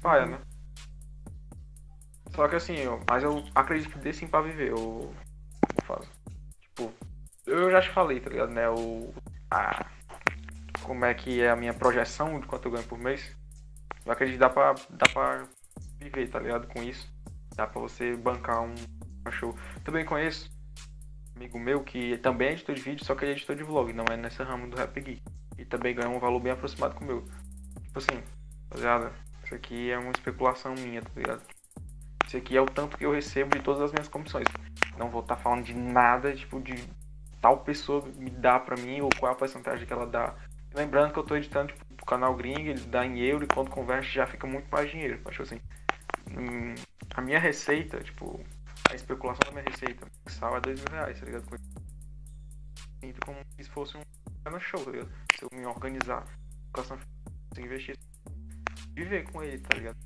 paia, 0.00 0.26
né? 0.26 0.38
Só 2.34 2.46
que 2.48 2.56
assim, 2.56 2.76
eu, 2.76 3.00
mas 3.08 3.22
eu 3.24 3.42
acredito 3.54 3.90
que 3.92 3.98
dê 3.98 4.12
sim 4.12 4.26
pra 4.28 4.40
viver, 4.40 4.68
eu, 4.70 5.12
eu 5.76 5.84
faço. 5.84 6.08
Tipo, 6.60 6.92
eu 7.48 7.70
já 7.70 7.80
te 7.80 7.90
falei, 7.90 8.20
tá 8.20 8.30
ligado, 8.30 8.52
né? 8.52 8.68
O, 8.68 9.12
a, 9.50 9.86
como 10.82 11.04
é 11.04 11.14
que 11.14 11.40
é 11.40 11.50
a 11.50 11.56
minha 11.56 11.74
projeção 11.74 12.38
de 12.38 12.46
quanto 12.46 12.66
eu 12.66 12.72
ganho 12.72 12.86
por 12.86 12.98
mês. 12.98 13.36
Eu 14.04 14.12
acredito 14.12 14.36
que 14.36 14.40
dá 14.40 14.50
pra, 14.50 14.74
dá 14.90 15.06
pra 15.12 15.48
viver, 15.98 16.28
tá 16.28 16.38
ligado? 16.38 16.66
Com 16.68 16.82
isso. 16.82 17.12
Dá 17.56 17.66
pra 17.66 17.80
você 17.80 18.16
bancar 18.16 18.62
um, 18.62 18.74
um 19.26 19.30
show. 19.30 19.54
Também 19.84 20.04
conheço 20.04 20.50
um 21.34 21.38
amigo 21.38 21.58
meu 21.58 21.82
que 21.82 22.16
também 22.18 22.48
é 22.48 22.52
editor 22.52 22.74
de 22.74 22.82
vídeo, 22.82 23.04
só 23.04 23.14
que 23.14 23.24
ele 23.24 23.32
é 23.32 23.34
editor 23.34 23.56
de 23.56 23.64
vlog, 23.64 23.92
não 23.92 24.04
é 24.10 24.16
nessa 24.16 24.44
ramo 24.44 24.68
do 24.68 24.76
Rap 24.76 25.00
Geek. 25.00 25.22
E 25.58 25.64
também 25.64 25.94
ganha 25.94 26.08
um 26.08 26.20
valor 26.20 26.40
bem 26.40 26.52
aproximado 26.52 26.94
com 26.94 27.04
o 27.04 27.06
meu. 27.06 27.24
Tipo 27.82 27.98
assim, 27.98 28.22
rapaziada, 28.64 29.12
isso 29.44 29.54
aqui 29.54 29.90
é 29.90 29.98
uma 29.98 30.10
especulação 30.10 30.74
minha, 30.74 31.02
tá 31.02 31.10
ligado? 31.16 31.42
Isso 32.26 32.36
aqui 32.36 32.56
é 32.56 32.60
o 32.60 32.66
tanto 32.66 32.96
que 32.96 33.06
eu 33.06 33.12
recebo 33.12 33.56
de 33.56 33.62
todas 33.62 33.82
as 33.82 33.92
minhas 33.92 34.08
comissões. 34.08 34.46
Não 34.96 35.10
vou 35.10 35.22
estar 35.22 35.36
falando 35.36 35.64
de 35.64 35.74
nada, 35.74 36.34
tipo, 36.34 36.60
de 36.60 36.74
tal 37.40 37.58
pessoa 37.58 38.04
me 38.16 38.30
dá 38.30 38.58
pra 38.58 38.76
mim 38.76 39.00
ou 39.00 39.10
qual 39.18 39.32
é 39.32 39.34
a 39.34 39.38
porcentagem 39.38 39.86
que 39.86 39.92
ela 39.92 40.06
dá. 40.06 40.34
Lembrando 40.74 41.12
que 41.12 41.18
eu 41.18 41.24
tô 41.24 41.36
editando 41.36 41.72
tipo, 41.72 41.84
pro 41.94 42.06
canal 42.06 42.34
gringo, 42.34 42.68
ele 42.68 42.80
dá 42.86 43.04
em 43.04 43.18
euro 43.20 43.44
e 43.44 43.48
quando 43.48 43.70
converte 43.70 44.12
já 44.12 44.26
fica 44.26 44.46
muito 44.46 44.68
mais 44.70 44.90
dinheiro. 44.90 45.20
Acho 45.24 45.42
assim. 45.42 45.60
hum, 46.30 46.74
a 47.14 47.20
minha 47.20 47.38
receita, 47.38 48.00
tipo, 48.00 48.40
a 48.90 48.94
especulação 48.94 49.40
da 49.46 49.52
minha 49.52 49.70
receita 49.70 50.06
mensal 50.26 50.56
é 50.56 50.60
dois 50.60 50.80
mil 50.80 50.92
reais, 50.92 51.18
tá 51.18 51.26
ligado? 51.26 51.44
Sinto 53.00 53.20
como 53.24 53.38
se 53.60 53.70
fosse 53.70 53.96
um 53.96 54.02
no 54.50 54.60
show, 54.60 54.84
tá 54.84 54.90
ligado? 54.90 55.10
Se 55.34 55.44
eu 55.44 55.48
me 55.52 55.66
organizar, 55.66 56.24
financeira, 56.74 57.02
investir, 57.58 57.98
viver 58.94 59.30
com 59.30 59.42
ele, 59.42 59.58
tá 59.58 59.76
ligado? 59.76 59.98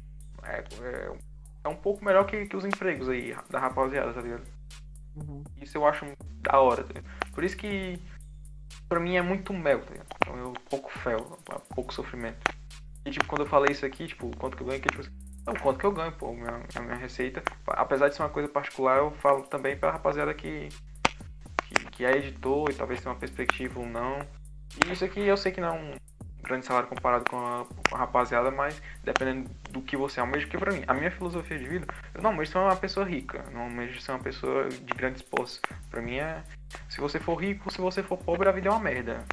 É, 0.42 0.58
é, 0.58 1.16
é 1.64 1.68
um 1.68 1.76
pouco 1.76 2.04
melhor 2.04 2.24
que, 2.26 2.46
que 2.46 2.56
os 2.56 2.64
empregos 2.64 3.08
aí 3.08 3.36
da 3.50 3.60
rapaziada, 3.60 4.12
tá 4.12 4.20
ligado? 4.20 4.44
Uhum. 5.16 5.44
Isso 5.60 5.76
eu 5.76 5.86
acho 5.86 6.06
da 6.40 6.60
hora, 6.60 6.84
tá? 6.84 7.00
Por 7.32 7.44
isso 7.44 7.56
que 7.56 8.00
pra 8.88 9.00
mim 9.00 9.16
é 9.16 9.22
muito 9.22 9.52
mel, 9.52 9.80
tá 9.80 9.90
ligado? 9.90 10.08
Então 10.16 10.36
eu 10.36 10.52
pouco 10.68 10.90
fel, 10.90 11.38
pouco 11.74 11.92
sofrimento. 11.92 12.38
E 13.04 13.10
tipo, 13.10 13.26
quando 13.26 13.42
eu 13.42 13.48
falei 13.48 13.72
isso 13.72 13.84
aqui, 13.84 14.06
tipo, 14.06 14.34
quanto 14.36 14.56
que 14.56 14.62
eu 14.62 14.66
ganho, 14.66 14.80
que 14.80 14.88
tipo 14.88 15.02
não, 15.44 15.54
quanto 15.54 15.78
que 15.78 15.86
eu 15.86 15.92
ganho, 15.92 16.12
pô, 16.12 16.32
minha, 16.32 16.62
a 16.74 16.80
minha 16.80 16.94
receita. 16.94 17.42
Apesar 17.66 18.08
de 18.08 18.14
ser 18.14 18.22
uma 18.22 18.28
coisa 18.28 18.48
particular, 18.48 18.98
eu 18.98 19.10
falo 19.10 19.42
também 19.42 19.76
pra 19.76 19.90
rapaziada 19.90 20.32
que, 20.32 20.68
que, 21.64 21.74
que 21.90 22.04
é 22.04 22.16
editor 22.16 22.70
e 22.70 22.74
talvez 22.74 23.00
tenha 23.00 23.12
uma 23.12 23.18
perspectiva 23.18 23.80
ou 23.80 23.86
não. 23.86 24.20
E 24.86 24.92
isso 24.92 25.04
aqui 25.04 25.20
eu 25.20 25.36
sei 25.36 25.50
que 25.50 25.60
não 25.60 25.68
é 25.68 25.72
um 25.72 25.94
grande 26.42 26.66
salário 26.66 26.88
comparado 26.88 27.28
com 27.28 27.36
a, 27.38 27.64
com 27.88 27.94
a 27.94 27.98
rapaziada, 27.98 28.50
mas 28.50 28.80
dependendo 29.02 29.48
do 29.70 29.80
que 29.80 29.96
você 29.96 30.20
almeja, 30.20 30.46
porque 30.46 30.58
pra 30.58 30.72
mim, 30.72 30.82
a 30.86 30.94
minha 30.94 31.10
filosofia 31.10 31.58
de 31.58 31.66
vida, 31.66 31.86
eu 32.14 32.22
não 32.22 32.30
almejo 32.30 32.52
ser 32.52 32.58
uma 32.58 32.76
pessoa 32.76 33.06
rica, 33.06 33.44
não 33.52 33.62
almejo 33.62 34.00
ser 34.00 34.12
uma 34.12 34.20
pessoa 34.20 34.68
de 34.68 34.94
grandes 34.94 35.22
posses. 35.22 35.60
Pra 35.90 36.02
mim 36.02 36.16
é, 36.16 36.42
se 36.88 37.00
você 37.00 37.18
for 37.18 37.36
rico, 37.36 37.70
se 37.70 37.80
você 37.80 38.02
for 38.02 38.18
pobre, 38.18 38.48
a 38.48 38.52
vida 38.52 38.68
é 38.68 38.70
uma 38.70 38.80
merda. 38.80 39.24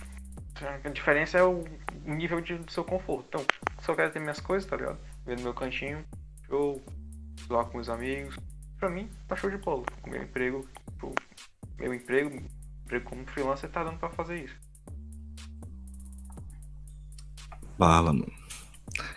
A 0.83 0.89
diferença 0.89 1.37
é 1.37 1.43
o 1.43 1.63
nível 2.05 2.41
de, 2.41 2.57
do 2.57 2.71
seu 2.71 2.83
conforto. 2.83 3.25
Então, 3.29 3.45
só 3.81 3.95
quero 3.95 4.11
ter 4.11 4.19
minhas 4.19 4.41
coisas, 4.41 4.69
tá 4.69 4.75
ligado? 4.75 4.99
Ver 5.25 5.37
no 5.37 5.43
meu 5.43 5.53
cantinho, 5.53 6.03
show, 6.47 6.81
zoar 7.47 7.65
com 7.65 7.77
meus 7.77 7.89
amigos. 7.89 8.37
Pra 8.77 8.89
mim, 8.89 9.09
tá 9.27 9.35
show 9.35 9.49
de 9.49 9.57
bola. 9.57 9.83
O 10.05 10.09
meu 10.09 10.21
emprego, 10.21 10.67
tipo, 10.91 11.15
meu 11.77 11.93
emprego, 11.93 12.43
emprego 12.83 13.09
como 13.09 13.25
freelancer 13.27 13.69
tá 13.69 13.83
dando 13.83 13.99
pra 13.99 14.09
fazer 14.09 14.43
isso. 14.43 14.68
Bala, 17.79 18.11
mano. 18.11 18.29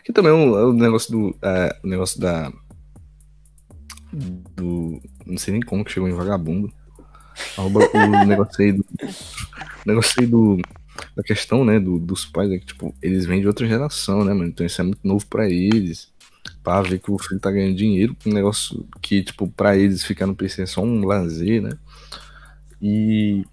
Que 0.04 0.12
também 0.12 0.30
é 0.30 0.34
o, 0.34 0.56
é 0.56 0.64
o 0.66 0.72
negócio 0.72 1.10
do. 1.10 1.36
É, 1.42 1.76
o 1.82 1.88
negócio 1.88 2.20
da. 2.20 2.52
Do. 4.12 5.02
Não 5.26 5.36
sei 5.36 5.54
nem 5.54 5.62
como 5.62 5.84
que 5.84 5.90
chegou 5.90 6.08
em 6.08 6.14
vagabundo. 6.14 6.72
Arroba 7.58 7.80
o 7.80 8.06
negócio 8.24 8.62
aí 8.62 8.72
do. 8.72 8.86
Negócio 9.84 10.14
aí 10.20 10.26
do. 10.28 10.60
Da 11.16 11.22
questão, 11.24 11.64
né, 11.64 11.80
do, 11.80 11.98
dos 11.98 12.24
pais, 12.24 12.50
é 12.52 12.58
que, 12.58 12.66
tipo, 12.66 12.94
eles 13.02 13.26
vêm 13.26 13.40
de 13.40 13.46
outra 13.48 13.66
geração, 13.66 14.24
né, 14.24 14.32
mano? 14.32 14.48
Então 14.48 14.64
isso 14.64 14.80
é 14.80 14.84
muito 14.84 15.00
novo 15.02 15.26
pra 15.26 15.48
eles. 15.48 16.12
Pra 16.62 16.80
ver 16.80 17.00
que 17.00 17.10
o 17.10 17.18
filho 17.18 17.40
tá 17.40 17.50
ganhando 17.50 17.76
dinheiro, 17.76 18.16
um 18.24 18.32
negócio 18.32 18.86
que, 19.00 19.24
tipo, 19.24 19.48
pra 19.48 19.76
eles 19.76 20.04
ficar 20.04 20.26
no 20.26 20.36
PC 20.36 20.62
é 20.62 20.66
só 20.66 20.82
um 20.82 21.04
lazer, 21.04 21.60
né? 21.60 21.70
E, 22.80 23.44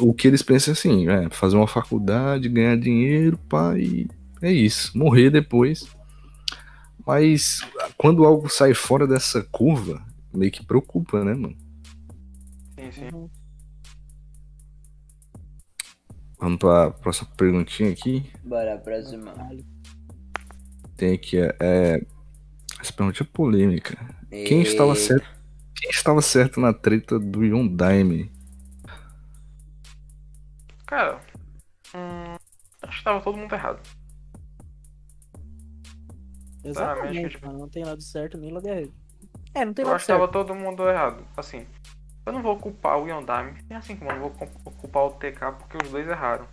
o 0.00 0.12
que 0.12 0.28
eles 0.28 0.42
pensam 0.42 0.72
é 0.72 0.76
assim, 0.76 1.08
é 1.08 1.30
fazer 1.30 1.56
uma 1.56 1.68
faculdade, 1.68 2.48
ganhar 2.48 2.76
dinheiro, 2.76 3.38
pá, 3.48 3.78
e 3.78 4.08
é 4.42 4.52
isso, 4.52 4.96
morrer 4.96 5.30
depois. 5.30 5.86
Mas 7.06 7.60
quando 7.96 8.24
algo 8.24 8.48
sai 8.48 8.74
fora 8.74 9.06
dessa 9.06 9.42
curva, 9.44 10.04
meio 10.34 10.50
que 10.50 10.64
preocupa, 10.64 11.24
né, 11.24 11.34
mano? 11.34 11.56
Sim, 12.78 12.92
sim. 12.92 13.30
Vamos 16.38 16.58
pra 16.58 16.90
próxima 16.90 17.28
perguntinha 17.36 17.90
aqui. 17.90 18.30
Bora, 18.44 18.76
próxima. 18.76 19.32
Tem 20.96 21.14
aqui, 21.14 21.38
é, 21.38 21.56
é, 21.60 22.06
essa 22.80 22.92
pergunta 22.92 23.22
é 23.22 23.26
polêmica. 23.26 23.96
Quem 24.30 24.60
estava 24.62 24.94
certo? 24.94 25.26
Quem 25.74 25.90
estava 25.90 26.20
certo 26.20 26.60
na 26.60 26.72
treta 26.72 27.18
do 27.18 27.44
Yondaime? 27.44 28.35
Cara, 30.86 31.20
hum, 31.94 32.36
acho 32.82 32.98
que 32.98 33.04
tava 33.04 33.20
todo 33.20 33.36
mundo 33.36 33.54
errado. 33.54 33.80
Exatamente, 36.64 37.28
tipo- 37.30 37.46
mano. 37.46 37.58
Não 37.60 37.68
tem 37.68 37.84
lado 37.84 38.00
certo 38.02 38.38
nem 38.38 38.52
lado 38.52 38.66
errado. 38.66 38.92
É, 39.54 39.64
não 39.64 39.72
tem 39.72 39.84
Eu 39.84 39.88
lado 39.88 39.96
acho 39.96 40.04
que 40.06 40.12
tava 40.12 40.24
certo. 40.24 40.32
todo 40.32 40.54
mundo 40.54 40.88
errado. 40.88 41.24
Assim, 41.36 41.66
eu 42.24 42.32
não 42.32 42.42
vou 42.42 42.58
culpar 42.58 42.98
o 42.98 43.08
Yondami, 43.08 43.62
nem 43.68 43.78
assim 43.78 43.96
como 43.96 44.10
eu 44.10 44.14
não 44.16 44.22
vou 44.22 44.30
cu- 44.30 44.70
culpar 44.72 45.04
o 45.04 45.10
TK 45.12 45.52
porque 45.52 45.76
os 45.82 45.90
dois 45.90 46.06
erraram. 46.08 46.46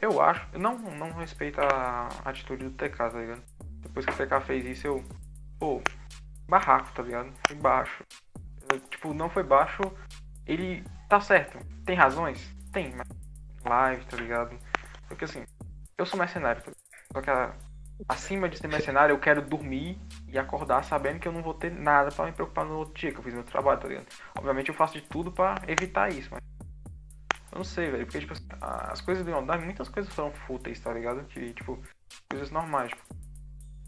Eu 0.00 0.20
acho, 0.20 0.46
eu 0.52 0.58
não, 0.58 0.76
não 0.78 1.12
respeito 1.12 1.60
a 1.60 2.08
atitude 2.24 2.64
do 2.64 2.70
TK, 2.72 3.10
tá 3.10 3.18
ligado? 3.20 3.42
Depois 3.80 4.04
que 4.04 4.12
o 4.12 4.16
TK 4.16 4.40
fez 4.40 4.64
isso, 4.66 4.86
eu. 4.86 5.04
Pô, 5.58 5.80
barraco, 6.48 6.92
tá 6.92 7.02
ligado? 7.02 7.32
Foi 7.46 7.56
baixo. 7.56 8.04
Eu, 8.72 8.80
tipo, 8.80 9.14
não 9.14 9.30
foi 9.30 9.42
baixo. 9.44 9.80
Ele 10.44 10.82
tá 11.08 11.20
certo. 11.20 11.58
Tem 11.84 11.94
razões? 11.96 12.52
Tem. 12.72 12.92
Live, 13.64 14.04
tá 14.06 14.16
ligado? 14.16 14.58
Porque 15.06 15.24
assim, 15.24 15.44
eu 15.98 16.06
sou 16.06 16.18
mercenário, 16.18 16.62
tá? 16.62 16.72
Só 17.12 17.20
que 17.20 17.30
acima 18.08 18.48
de 18.48 18.58
ser 18.58 18.66
mercenário, 18.66 19.12
eu 19.12 19.20
quero 19.20 19.42
dormir 19.42 20.00
e 20.26 20.38
acordar 20.38 20.82
sabendo 20.82 21.20
que 21.20 21.28
eu 21.28 21.32
não 21.32 21.42
vou 21.42 21.54
ter 21.54 21.70
nada 21.70 22.10
pra 22.10 22.24
me 22.24 22.32
preocupar 22.32 22.64
no 22.64 22.78
outro 22.78 22.94
dia, 22.94 23.12
que 23.12 23.18
eu 23.18 23.22
fiz 23.22 23.34
meu 23.34 23.44
trabalho, 23.44 23.80
tá 23.80 23.88
ligado? 23.88 24.06
Obviamente 24.36 24.70
eu 24.70 24.74
faço 24.74 24.94
de 24.94 25.02
tudo 25.02 25.30
pra 25.30 25.56
evitar 25.68 26.10
isso, 26.10 26.30
mas. 26.32 26.42
Eu 27.52 27.58
não 27.58 27.64
sei, 27.64 27.90
velho, 27.90 28.06
porque, 28.06 28.20
tipo, 28.20 28.32
assim, 28.32 28.46
as 28.60 29.02
coisas 29.02 29.22
do 29.22 29.30
Yondai, 29.30 29.58
muitas 29.58 29.86
coisas 29.88 30.12
foram 30.14 30.32
fúteis, 30.32 30.80
tá 30.80 30.90
ligado? 30.90 31.22
Que, 31.24 31.52
tipo, 31.52 31.78
coisas 32.30 32.50
normais. 32.50 32.88
Tipo, 32.88 33.02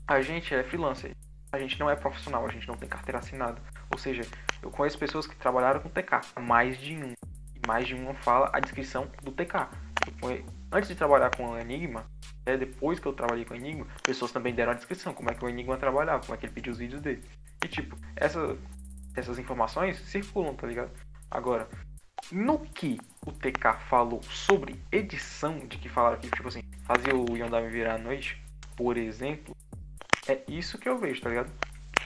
a 0.06 0.20
gente 0.20 0.54
é 0.54 0.62
freelancer, 0.62 1.16
a 1.50 1.58
gente 1.58 1.80
não 1.80 1.88
é 1.88 1.96
profissional, 1.96 2.44
a 2.44 2.50
gente 2.50 2.68
não 2.68 2.76
tem 2.76 2.86
carteira 2.86 3.20
assinada. 3.20 3.60
Ou 3.90 3.98
seja, 3.98 4.22
eu 4.62 4.70
conheço 4.70 4.98
pessoas 4.98 5.26
que 5.26 5.34
trabalharam 5.36 5.80
com 5.80 5.88
TK, 5.88 6.40
mais 6.42 6.76
de 6.78 6.94
um. 6.94 7.14
Mais 7.66 7.86
de 7.86 7.94
uma 7.94 8.14
fala 8.14 8.50
a 8.52 8.60
descrição 8.60 9.08
do 9.22 9.32
TK. 9.32 9.68
Antes 10.72 10.88
de 10.88 10.94
trabalhar 10.94 11.30
com 11.36 11.50
o 11.50 11.58
Enigma, 11.58 12.06
até 12.42 12.56
depois 12.56 12.98
que 12.98 13.06
eu 13.06 13.12
trabalhei 13.12 13.44
com 13.44 13.54
o 13.54 13.56
Enigma, 13.56 13.86
pessoas 14.02 14.32
também 14.32 14.54
deram 14.54 14.72
a 14.72 14.74
descrição, 14.74 15.14
como 15.14 15.30
é 15.30 15.34
que 15.34 15.44
o 15.44 15.48
Enigma 15.48 15.76
trabalhava, 15.76 16.20
como 16.20 16.34
é 16.34 16.36
que 16.36 16.46
ele 16.46 16.52
pedia 16.52 16.72
os 16.72 16.78
vídeos 16.78 17.00
dele. 17.00 17.22
E 17.64 17.68
tipo, 17.68 17.96
essa, 18.16 18.56
essas 19.14 19.38
informações 19.38 19.98
circulam, 19.98 20.54
tá 20.54 20.66
ligado? 20.66 20.90
Agora, 21.30 21.68
no 22.30 22.58
que 22.58 22.98
o 23.26 23.32
TK 23.32 23.80
falou 23.88 24.22
sobre 24.22 24.80
edição, 24.90 25.58
de 25.66 25.78
que 25.78 25.88
falaram 25.88 26.18
que, 26.18 26.30
tipo 26.30 26.48
assim, 26.48 26.62
fazia 26.84 27.14
o 27.14 27.36
Yondami 27.36 27.68
virar 27.68 27.94
à 27.94 27.98
noite, 27.98 28.42
por 28.76 28.96
exemplo, 28.96 29.56
é 30.26 30.42
isso 30.48 30.78
que 30.78 30.88
eu 30.88 30.98
vejo, 30.98 31.20
tá 31.20 31.28
ligado? 31.28 31.50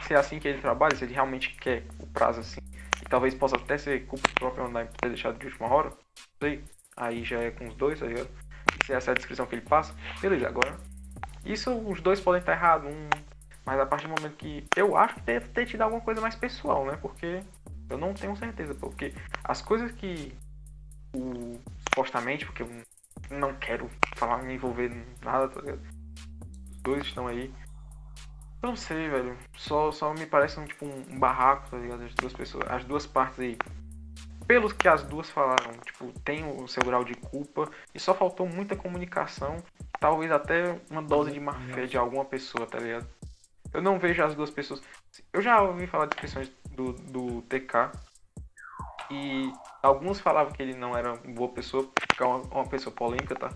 Se 0.02 0.14
é 0.14 0.16
assim 0.16 0.38
que 0.38 0.48
ele 0.48 0.60
trabalha, 0.60 0.96
se 0.96 1.04
ele 1.04 1.14
realmente 1.14 1.54
quer 1.56 1.84
o 2.00 2.06
prazo 2.06 2.40
assim, 2.40 2.60
e 3.02 3.04
talvez 3.08 3.34
possa 3.34 3.56
até 3.56 3.78
ser 3.78 4.06
culpa 4.06 4.28
Yondami 4.40 4.88
por 4.88 4.96
ter 4.96 5.08
deixado 5.08 5.38
de 5.38 5.46
última 5.46 5.68
hora, 5.72 5.90
não 5.90 5.96
sei, 6.40 6.64
aí 6.96 7.24
já 7.24 7.40
é 7.40 7.50
com 7.50 7.66
os 7.66 7.74
dois, 7.74 8.00
tá 8.00 8.06
ligado? 8.06 8.28
Se 8.84 8.92
essa 8.92 9.10
é 9.10 9.12
a 9.12 9.14
descrição 9.14 9.46
que 9.46 9.54
ele 9.54 9.62
passa, 9.62 9.94
beleza, 10.20 10.48
agora. 10.48 10.78
Isso 11.44 11.72
os 11.72 12.00
dois 12.00 12.20
podem 12.20 12.40
estar 12.40 12.52
errados, 12.52 12.90
um, 12.90 13.08
mas 13.64 13.80
a 13.80 13.86
partir 13.86 14.06
do 14.06 14.14
momento 14.14 14.36
que. 14.36 14.64
Eu 14.76 14.96
acho 14.96 15.14
que 15.14 15.20
deve 15.20 15.48
ter 15.48 15.66
tido 15.66 15.82
alguma 15.82 16.00
coisa 16.00 16.20
mais 16.20 16.34
pessoal, 16.34 16.84
né? 16.84 16.96
Porque 17.00 17.42
eu 17.88 17.98
não 17.98 18.14
tenho 18.14 18.36
certeza, 18.36 18.74
porque 18.74 19.12
as 19.44 19.62
coisas 19.62 19.92
que 19.92 20.34
o. 21.14 21.58
supostamente, 21.88 22.44
porque 22.46 22.62
eu 22.62 22.70
não 23.30 23.54
quero 23.54 23.90
falar, 24.16 24.42
me 24.42 24.54
envolver 24.54 24.90
em 24.90 25.04
nada, 25.22 25.48
tá 25.48 25.60
ligado? 25.60 25.80
Os 26.70 26.76
dois 26.82 27.06
estão 27.06 27.26
aí. 27.26 27.52
Não 28.62 28.74
sei, 28.74 29.08
velho. 29.08 29.36
Só, 29.56 29.92
só 29.92 30.12
me 30.12 30.26
parece 30.26 30.58
um, 30.58 30.64
tipo 30.64 30.84
um 30.84 31.18
barraco, 31.18 31.70
tá 31.70 31.76
ligado? 31.76 32.02
As 32.04 32.14
duas 32.14 32.32
pessoas, 32.32 32.64
as 32.68 32.84
duas 32.84 33.06
partes 33.06 33.40
aí. 33.40 33.56
Pelos 34.46 34.72
que 34.72 34.88
as 34.88 35.02
duas 35.02 35.28
falaram, 35.28 35.72
tipo, 35.84 36.10
tem 36.20 36.44
o 36.44 36.66
seu 36.66 36.82
grau 36.82 37.04
de 37.04 37.14
culpa 37.14 37.70
e 37.94 38.00
só 38.00 38.14
faltou 38.14 38.48
muita 38.48 38.74
comunicação, 38.74 39.62
talvez 40.00 40.32
até 40.32 40.80
uma 40.90 41.02
dose 41.02 41.30
de 41.30 41.38
má 41.38 41.52
fé 41.74 41.84
de 41.84 41.98
alguma 41.98 42.24
pessoa, 42.24 42.66
tá 42.66 42.78
ligado? 42.78 43.06
Eu 43.72 43.82
não 43.82 43.98
vejo 43.98 44.24
as 44.24 44.34
duas 44.34 44.50
pessoas. 44.50 44.82
Eu 45.32 45.42
já 45.42 45.60
ouvi 45.60 45.86
falar 45.86 46.06
de 46.06 46.10
descrições 46.10 46.50
do, 46.70 46.94
do 46.94 47.42
TK 47.42 47.92
e 49.10 49.52
alguns 49.82 50.20
falavam 50.20 50.52
que 50.52 50.62
ele 50.62 50.74
não 50.74 50.96
era 50.96 51.12
uma 51.12 51.34
boa 51.34 51.50
pessoa, 51.50 51.84
porque 51.84 52.22
é 52.22 52.26
uma, 52.26 52.38
uma 52.38 52.66
pessoa 52.66 52.94
polêmica, 52.94 53.34
tá? 53.34 53.50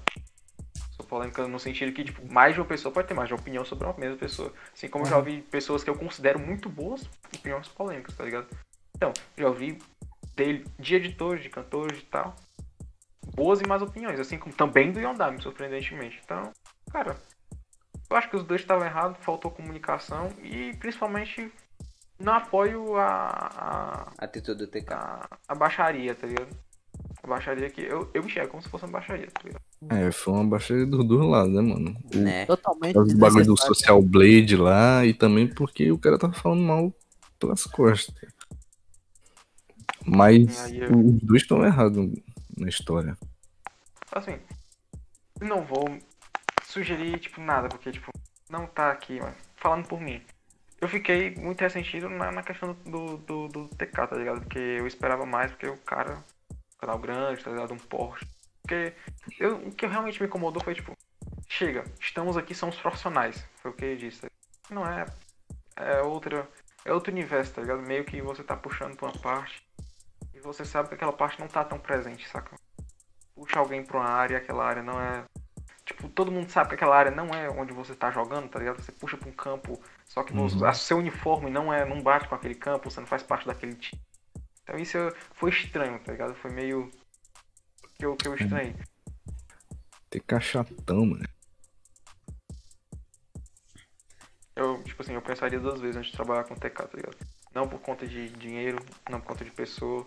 Polêmica 1.12 1.46
no 1.46 1.60
sentido 1.60 1.92
que, 1.92 2.04
tipo, 2.04 2.32
mais 2.32 2.54
de 2.54 2.60
uma 2.60 2.66
pessoa 2.66 2.90
pode 2.90 3.06
ter 3.06 3.12
mais 3.12 3.28
de 3.28 3.34
uma 3.34 3.40
opinião 3.40 3.66
sobre 3.66 3.84
uma 3.84 3.94
mesma 3.98 4.16
pessoa. 4.16 4.50
Assim 4.72 4.88
como 4.88 5.04
eu 5.04 5.10
já 5.10 5.18
ouvi 5.18 5.42
pessoas 5.42 5.84
que 5.84 5.90
eu 5.90 5.94
considero 5.94 6.38
muito 6.38 6.70
boas, 6.70 7.06
opiniões 7.36 7.68
polêmicas, 7.68 8.16
tá 8.16 8.24
ligado? 8.24 8.46
Então, 8.96 9.12
já 9.36 9.46
ouvi 9.46 9.76
dele, 10.34 10.64
de 10.78 10.94
editores, 10.94 11.42
de 11.42 11.50
cantores 11.50 11.98
e 11.98 12.06
tal, 12.06 12.34
boas 13.34 13.60
e 13.60 13.66
más 13.68 13.82
opiniões, 13.82 14.18
assim 14.18 14.38
como 14.38 14.54
também 14.54 14.90
do 14.90 15.00
Yondami, 15.00 15.38
surpreendentemente. 15.42 16.18
Então, 16.24 16.50
cara, 16.90 17.14
eu 18.08 18.16
acho 18.16 18.30
que 18.30 18.36
os 18.36 18.44
dois 18.44 18.62
estavam 18.62 18.86
errados, 18.86 19.18
faltou 19.22 19.50
comunicação 19.50 20.30
e 20.42 20.74
principalmente 20.78 21.52
não 22.18 22.32
apoio 22.32 22.96
a, 22.96 24.10
Atitude 24.16 24.64
do 24.64 24.66
TK. 24.66 24.94
a, 24.94 24.96
a, 24.96 25.28
a 25.48 25.54
baixaria, 25.54 26.14
tá 26.14 26.26
ligado? 26.26 26.56
A 27.22 27.26
baixaria 27.26 27.68
que 27.68 27.82
eu, 27.82 28.10
eu 28.14 28.24
enxergo 28.24 28.52
como 28.52 28.62
se 28.62 28.70
fosse 28.70 28.86
uma 28.86 28.92
baixaria, 28.92 29.26
tá 29.30 29.42
ligado? 29.44 29.61
É, 29.90 30.10
foi 30.12 30.34
uma 30.34 30.44
baixaria 30.44 30.86
dos 30.86 31.04
dois 31.06 31.26
lados, 31.28 31.52
né, 31.52 31.60
mano? 31.60 31.96
O, 32.14 32.18
Né? 32.18 32.46
Totalmente. 32.46 32.96
o 32.96 33.16
bagulho 33.16 33.44
do. 33.44 33.56
Social 33.60 34.00
Blade 34.02 34.56
lá 34.56 35.04
e 35.04 35.12
também 35.12 35.46
porque 35.48 35.90
o 35.90 35.98
cara 35.98 36.18
tava 36.18 36.32
falando 36.32 36.62
mal 36.62 36.94
pelas 37.38 37.64
costas. 37.64 38.14
Mas 40.06 40.70
eu- 40.72 40.90
os 40.98 41.20
dois 41.22 41.42
estão 41.42 41.64
errados 41.64 42.08
na 42.56 42.68
história. 42.68 43.16
Assim, 44.10 44.38
eu 45.40 45.46
não 45.46 45.62
vou 45.64 45.84
sugerir, 46.64 47.18
tipo, 47.18 47.40
nada, 47.40 47.68
porque, 47.68 47.90
tipo, 47.92 48.10
não 48.50 48.66
tá 48.66 48.90
aqui, 48.90 49.20
mas 49.20 49.34
falando 49.56 49.86
por 49.86 50.00
mim. 50.00 50.20
Eu 50.80 50.88
fiquei 50.88 51.34
muito 51.36 51.60
ressentido 51.60 52.08
na, 52.08 52.32
na 52.32 52.42
questão 52.42 52.76
do, 52.84 53.16
do, 53.18 53.48
do 53.48 53.68
TK, 53.68 54.06
tá 54.08 54.16
ligado? 54.16 54.40
Porque 54.40 54.58
eu 54.58 54.86
esperava 54.86 55.24
mais, 55.24 55.50
porque 55.52 55.68
o 55.68 55.76
cara, 55.78 56.22
canal 56.78 56.98
grande, 56.98 57.42
tá 57.44 57.50
ligado? 57.52 57.72
Um 57.72 57.78
Porsche. 57.78 58.26
Porque 58.62 58.94
eu, 59.38 59.56
o 59.56 59.72
que 59.72 59.86
realmente 59.86 60.20
me 60.20 60.26
incomodou 60.28 60.62
foi, 60.62 60.74
tipo, 60.74 60.96
chega, 61.48 61.84
estamos 62.00 62.36
aqui, 62.36 62.54
somos 62.54 62.76
profissionais. 62.76 63.44
Foi 63.56 63.70
o 63.70 63.74
que 63.74 63.84
ele 63.84 63.96
disse. 63.96 64.26
Não 64.70 64.86
é. 64.86 65.04
É 65.76 66.00
outra. 66.02 66.48
É 66.84 66.92
outro 66.92 67.12
universo, 67.12 67.54
tá 67.54 67.60
ligado? 67.62 67.82
Meio 67.82 68.04
que 68.04 68.20
você 68.20 68.42
tá 68.42 68.56
puxando 68.56 68.96
pra 68.96 69.08
uma 69.08 69.18
parte. 69.20 69.62
E 70.34 70.40
você 70.40 70.64
sabe 70.64 70.88
que 70.88 70.94
aquela 70.94 71.12
parte 71.12 71.38
não 71.40 71.48
tá 71.48 71.64
tão 71.64 71.78
presente, 71.78 72.28
saca? 72.28 72.56
puxa 73.34 73.58
alguém 73.58 73.82
pra 73.82 73.98
uma 73.98 74.08
área, 74.08 74.36
aquela 74.38 74.64
área 74.64 74.82
não 74.82 75.00
é. 75.00 75.24
Tipo, 75.84 76.08
todo 76.08 76.30
mundo 76.30 76.50
sabe 76.50 76.68
que 76.68 76.74
aquela 76.76 76.96
área 76.96 77.10
não 77.10 77.28
é 77.34 77.48
onde 77.50 77.72
você 77.72 77.94
tá 77.94 78.10
jogando, 78.10 78.48
tá 78.48 78.58
ligado? 78.58 78.80
Você 78.80 78.92
puxa 78.92 79.16
pra 79.16 79.28
um 79.28 79.32
campo, 79.32 79.80
só 80.06 80.22
que 80.22 80.32
você- 80.32 80.56
Uhum. 80.56 80.64
a 80.66 80.72
seu 80.74 80.98
uniforme 80.98 81.50
não 81.50 81.72
é, 81.72 81.84
não 81.84 82.00
bate 82.00 82.28
com 82.28 82.34
aquele 82.36 82.54
campo, 82.54 82.88
você 82.90 83.00
não 83.00 83.06
faz 83.06 83.22
parte 83.22 83.46
daquele 83.46 83.74
time. 83.74 84.00
Então 84.62 84.76
isso 84.78 84.96
foi 85.32 85.50
estranho, 85.50 85.98
tá 85.98 86.12
ligado? 86.12 86.34
Foi 86.36 86.52
meio. 86.52 86.90
Que 88.02 88.06
eu, 88.06 88.16
que 88.16 88.28
eu 88.28 88.34
estranhei. 88.34 88.74
Tem 90.10 90.20
cachatão, 90.20 91.06
mano. 91.06 91.24
Eu, 94.56 94.82
tipo 94.82 95.00
assim, 95.00 95.14
eu 95.14 95.22
pensaria 95.22 95.60
duas 95.60 95.80
vezes 95.80 95.96
antes 95.96 96.10
de 96.10 96.16
trabalhar 96.16 96.44
com 96.44 96.54
TK, 96.54 96.74
tá 96.74 96.96
ligado? 96.96 97.16
Não 97.54 97.68
por 97.68 97.80
conta 97.80 98.06
de 98.06 98.28
dinheiro, 98.30 98.84
não 99.08 99.20
por 99.20 99.28
conta 99.28 99.44
de 99.44 99.50
pessoa, 99.52 100.06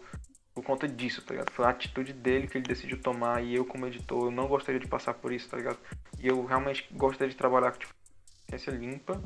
por 0.54 0.64
conta 0.64 0.88
disso, 0.88 1.22
tá 1.22 1.34
ligado? 1.34 1.52
Foi 1.52 1.66
a 1.66 1.70
atitude 1.70 2.12
dele 2.12 2.48
que 2.48 2.58
ele 2.58 2.68
decidiu 2.68 3.02
tomar 3.02 3.42
e 3.42 3.56
eu 3.56 3.66
como 3.66 3.88
editor, 3.88 4.26
eu 4.26 4.32
não 4.32 4.48
gostaria 4.48 4.80
de 4.80 4.88
passar 4.88 5.14
por 5.14 5.32
isso, 5.32 5.50
tá 5.50 5.58
ligado? 5.58 5.80
E 6.20 6.28
eu 6.28 6.46
realmente 6.46 6.88
gostaria 6.92 7.30
de 7.30 7.38
trabalhar 7.38 7.72
com, 7.72 7.80
tipo, 7.80 7.94
ciência 8.50 8.72
limpa. 8.72 9.22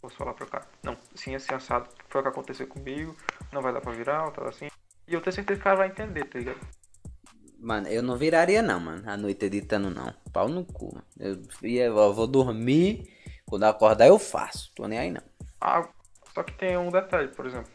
Posso 0.00 0.16
falar 0.16 0.34
pra 0.34 0.46
cá? 0.46 0.66
Não, 0.82 0.98
ciência 1.14 1.56
assado 1.56 1.88
foi 2.08 2.20
o 2.20 2.24
que 2.24 2.28
aconteceu 2.28 2.66
comigo, 2.66 3.16
não 3.52 3.62
vai 3.62 3.72
dar 3.72 3.80
pra 3.80 3.92
virar, 3.92 4.30
tá 4.32 4.46
assim. 4.48 4.68
E 5.06 5.14
eu 5.14 5.20
tenho 5.20 5.34
certeza 5.34 5.58
que 5.58 5.62
o 5.62 5.64
cara 5.64 5.76
vai 5.76 5.88
entender, 5.88 6.24
tá 6.24 6.38
ligado? 6.38 6.60
Mano, 7.64 7.88
eu 7.88 8.02
não 8.02 8.14
viraria 8.14 8.60
não, 8.60 8.78
mano. 8.78 9.02
A 9.08 9.16
noite 9.16 9.46
editando 9.46 9.88
não. 9.88 10.12
Pau 10.30 10.48
no 10.48 10.66
cu. 10.66 10.94
mano. 10.94 11.06
Eu, 11.18 11.42
ia, 11.66 11.86
eu 11.86 12.12
vou 12.12 12.26
dormir. 12.26 13.10
Quando 13.46 13.62
eu 13.62 13.70
acordar 13.70 14.06
eu 14.06 14.18
faço. 14.18 14.70
Tô 14.74 14.86
nem 14.86 14.98
aí 14.98 15.10
não. 15.10 15.22
Ah, 15.58 15.88
só 16.34 16.42
que 16.42 16.52
tem 16.52 16.76
um 16.76 16.90
detalhe, 16.90 17.28
por 17.28 17.46
exemplo. 17.46 17.72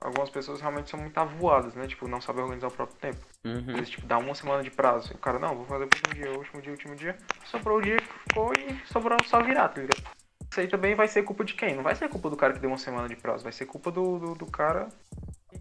Algumas 0.00 0.30
pessoas 0.30 0.60
realmente 0.60 0.88
são 0.88 0.98
muito 0.98 1.18
avoadas, 1.18 1.74
né? 1.74 1.86
Tipo, 1.86 2.08
não 2.08 2.18
sabem 2.18 2.42
organizar 2.42 2.68
o 2.68 2.70
próprio 2.70 2.98
tempo. 2.98 3.26
Uhum. 3.44 3.76
Eles, 3.76 3.90
tipo, 3.90 4.06
dá 4.06 4.16
uma 4.16 4.34
semana 4.34 4.62
de 4.62 4.70
prazo. 4.70 5.12
E 5.12 5.16
o 5.16 5.18
cara, 5.18 5.38
não, 5.38 5.54
vou 5.54 5.66
fazer 5.66 5.84
o 5.84 5.86
último 5.86 6.14
dia, 6.14 6.30
o 6.32 6.38
último 6.38 6.62
dia, 6.62 6.70
o 6.70 6.74
último 6.74 6.96
dia. 6.96 7.18
Sobrou 7.44 7.78
o 7.78 7.82
dia 7.82 7.96
que 7.98 8.18
ficou 8.28 8.52
e 8.54 8.86
sobrou 8.90 9.18
só 9.26 9.42
virar, 9.42 9.68
tá 9.68 9.82
ligado? 9.82 10.02
Isso 10.50 10.60
aí 10.60 10.68
também 10.68 10.94
vai 10.94 11.08
ser 11.08 11.22
culpa 11.24 11.44
de 11.44 11.52
quem? 11.52 11.74
Não 11.74 11.82
vai 11.82 11.94
ser 11.94 12.08
culpa 12.08 12.30
do 12.30 12.36
cara 12.36 12.54
que 12.54 12.60
deu 12.60 12.70
uma 12.70 12.78
semana 12.78 13.06
de 13.06 13.16
prazo. 13.16 13.44
Vai 13.44 13.52
ser 13.52 13.66
culpa 13.66 13.90
do, 13.90 14.18
do, 14.18 14.34
do 14.34 14.46
cara 14.46 14.88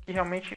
que 0.05 0.13
realmente 0.13 0.55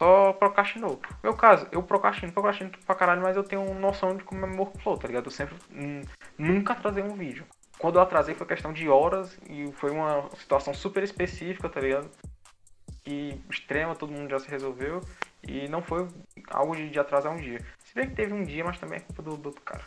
só 0.00 0.32
procrastinou. 0.32 0.98
No 1.02 1.18
meu 1.22 1.34
caso, 1.34 1.68
eu 1.70 1.82
procrastino, 1.82 2.32
procrastino 2.32 2.70
pra 2.86 2.94
caralho, 2.94 3.20
mas 3.20 3.36
eu 3.36 3.44
tenho 3.44 3.74
noção 3.74 4.16
de 4.16 4.24
como 4.24 4.46
é 4.46 4.48
meu 4.48 4.60
workflow, 4.60 4.96
tá 4.96 5.06
ligado? 5.06 5.26
Eu 5.26 5.30
sempre 5.30 5.54
hum, 5.70 6.00
nunca 6.38 6.72
atrasei 6.72 7.02
um 7.02 7.14
vídeo. 7.14 7.44
Quando 7.78 7.96
eu 7.96 8.02
atrasei 8.02 8.34
foi 8.34 8.46
questão 8.46 8.72
de 8.72 8.88
horas 8.88 9.38
e 9.48 9.70
foi 9.72 9.90
uma 9.90 10.26
situação 10.38 10.72
super 10.72 11.02
específica, 11.02 11.68
tá 11.68 11.80
ligado? 11.80 12.10
Que 13.04 13.38
extrema, 13.50 13.94
todo 13.94 14.12
mundo 14.12 14.30
já 14.30 14.38
se 14.38 14.48
resolveu. 14.48 15.02
E 15.46 15.68
não 15.68 15.82
foi 15.82 16.08
algo 16.50 16.74
de, 16.74 16.88
de 16.88 16.98
atrasar 16.98 17.32
um 17.32 17.36
dia. 17.36 17.60
Se 17.84 17.94
bem 17.94 18.08
que 18.08 18.14
teve 18.14 18.32
um 18.32 18.42
dia, 18.42 18.64
mas 18.64 18.78
também 18.78 18.98
é 18.98 19.00
culpa 19.02 19.22
do, 19.22 19.36
do 19.36 19.46
outro 19.50 19.62
cara. 19.62 19.84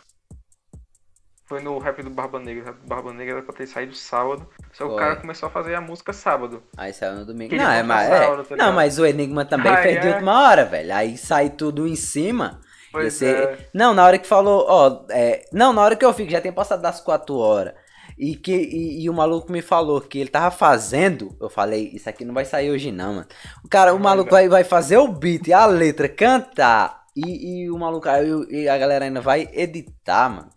Foi 1.46 1.60
no 1.60 1.78
rap 1.78 2.02
do 2.02 2.08
Barba 2.10 2.38
Negra. 2.40 2.62
O 2.62 2.66
rap 2.66 2.76
do 2.80 2.86
Barba 2.88 3.12
Negra 3.12 3.34
era 3.34 3.42
pra 3.42 3.54
ter 3.54 3.66
saído 3.66 3.94
sábado. 3.94 4.46
Só 4.72 4.86
que 4.86 4.92
o 4.92 4.96
cara 4.96 5.16
começou 5.16 5.46
a 5.48 5.50
fazer 5.50 5.74
a 5.74 5.80
música 5.80 6.12
sábado. 6.12 6.62
Aí 6.76 6.92
saiu 6.92 7.16
no 7.16 7.26
domingo. 7.26 7.54
Não, 7.54 7.70
é, 7.70 7.82
mas, 7.82 8.10
é. 8.10 8.42
tá 8.44 8.56
não, 8.56 8.72
mas 8.72 8.98
o 8.98 9.04
Enigma 9.04 9.44
também 9.44 9.70
Ah, 9.72 9.76
fez 9.82 10.00
de 10.00 10.06
é. 10.08 10.12
última 10.12 10.42
hora, 10.48 10.64
velho. 10.64 10.94
Aí 10.94 11.18
sai 11.18 11.50
tudo 11.50 11.86
em 11.86 11.96
cima. 11.96 12.60
Pois 12.90 13.06
Esse- 13.20 13.26
é. 13.26 13.68
Não, 13.74 13.92
na 13.92 14.04
hora 14.04 14.18
que 14.18 14.26
falou, 14.26 14.64
ó, 14.68 15.04
é, 15.10 15.44
não, 15.52 15.72
na 15.72 15.82
hora 15.82 15.96
que 15.96 16.04
eu 16.04 16.14
fico, 16.14 16.30
já 16.30 16.40
tem 16.40 16.52
passado 16.52 16.80
das 16.80 17.00
4 17.00 17.36
horas. 17.36 17.74
E 18.16 18.36
que 18.36 18.52
e, 18.54 19.02
e 19.04 19.10
o 19.10 19.12
maluco 19.12 19.50
me 19.50 19.60
falou 19.60 20.00
que 20.00 20.20
ele 20.20 20.30
tava 20.30 20.50
fazendo, 20.52 21.36
eu 21.40 21.50
falei, 21.50 21.90
isso 21.92 22.08
aqui 22.08 22.24
não 22.24 22.32
vai 22.32 22.44
sair 22.44 22.70
hoje 22.70 22.92
não, 22.92 23.14
mano. 23.14 23.26
O 23.64 23.68
cara, 23.68 23.92
o 23.92 23.98
maluco 23.98 24.30
vai, 24.30 24.48
vai 24.48 24.62
fazer 24.62 24.96
o 24.98 25.08
beat 25.08 25.48
e 25.48 25.52
a 25.52 25.66
letra 25.66 26.08
cantar 26.08 27.02
e, 27.16 27.64
e 27.64 27.70
o 27.70 27.76
maluco 27.78 28.08
o- 28.08 28.50
e 28.50 28.68
a 28.68 28.78
galera 28.78 29.04
ainda 29.04 29.20
vai 29.20 29.48
editar, 29.52 30.28
mano. 30.30 30.48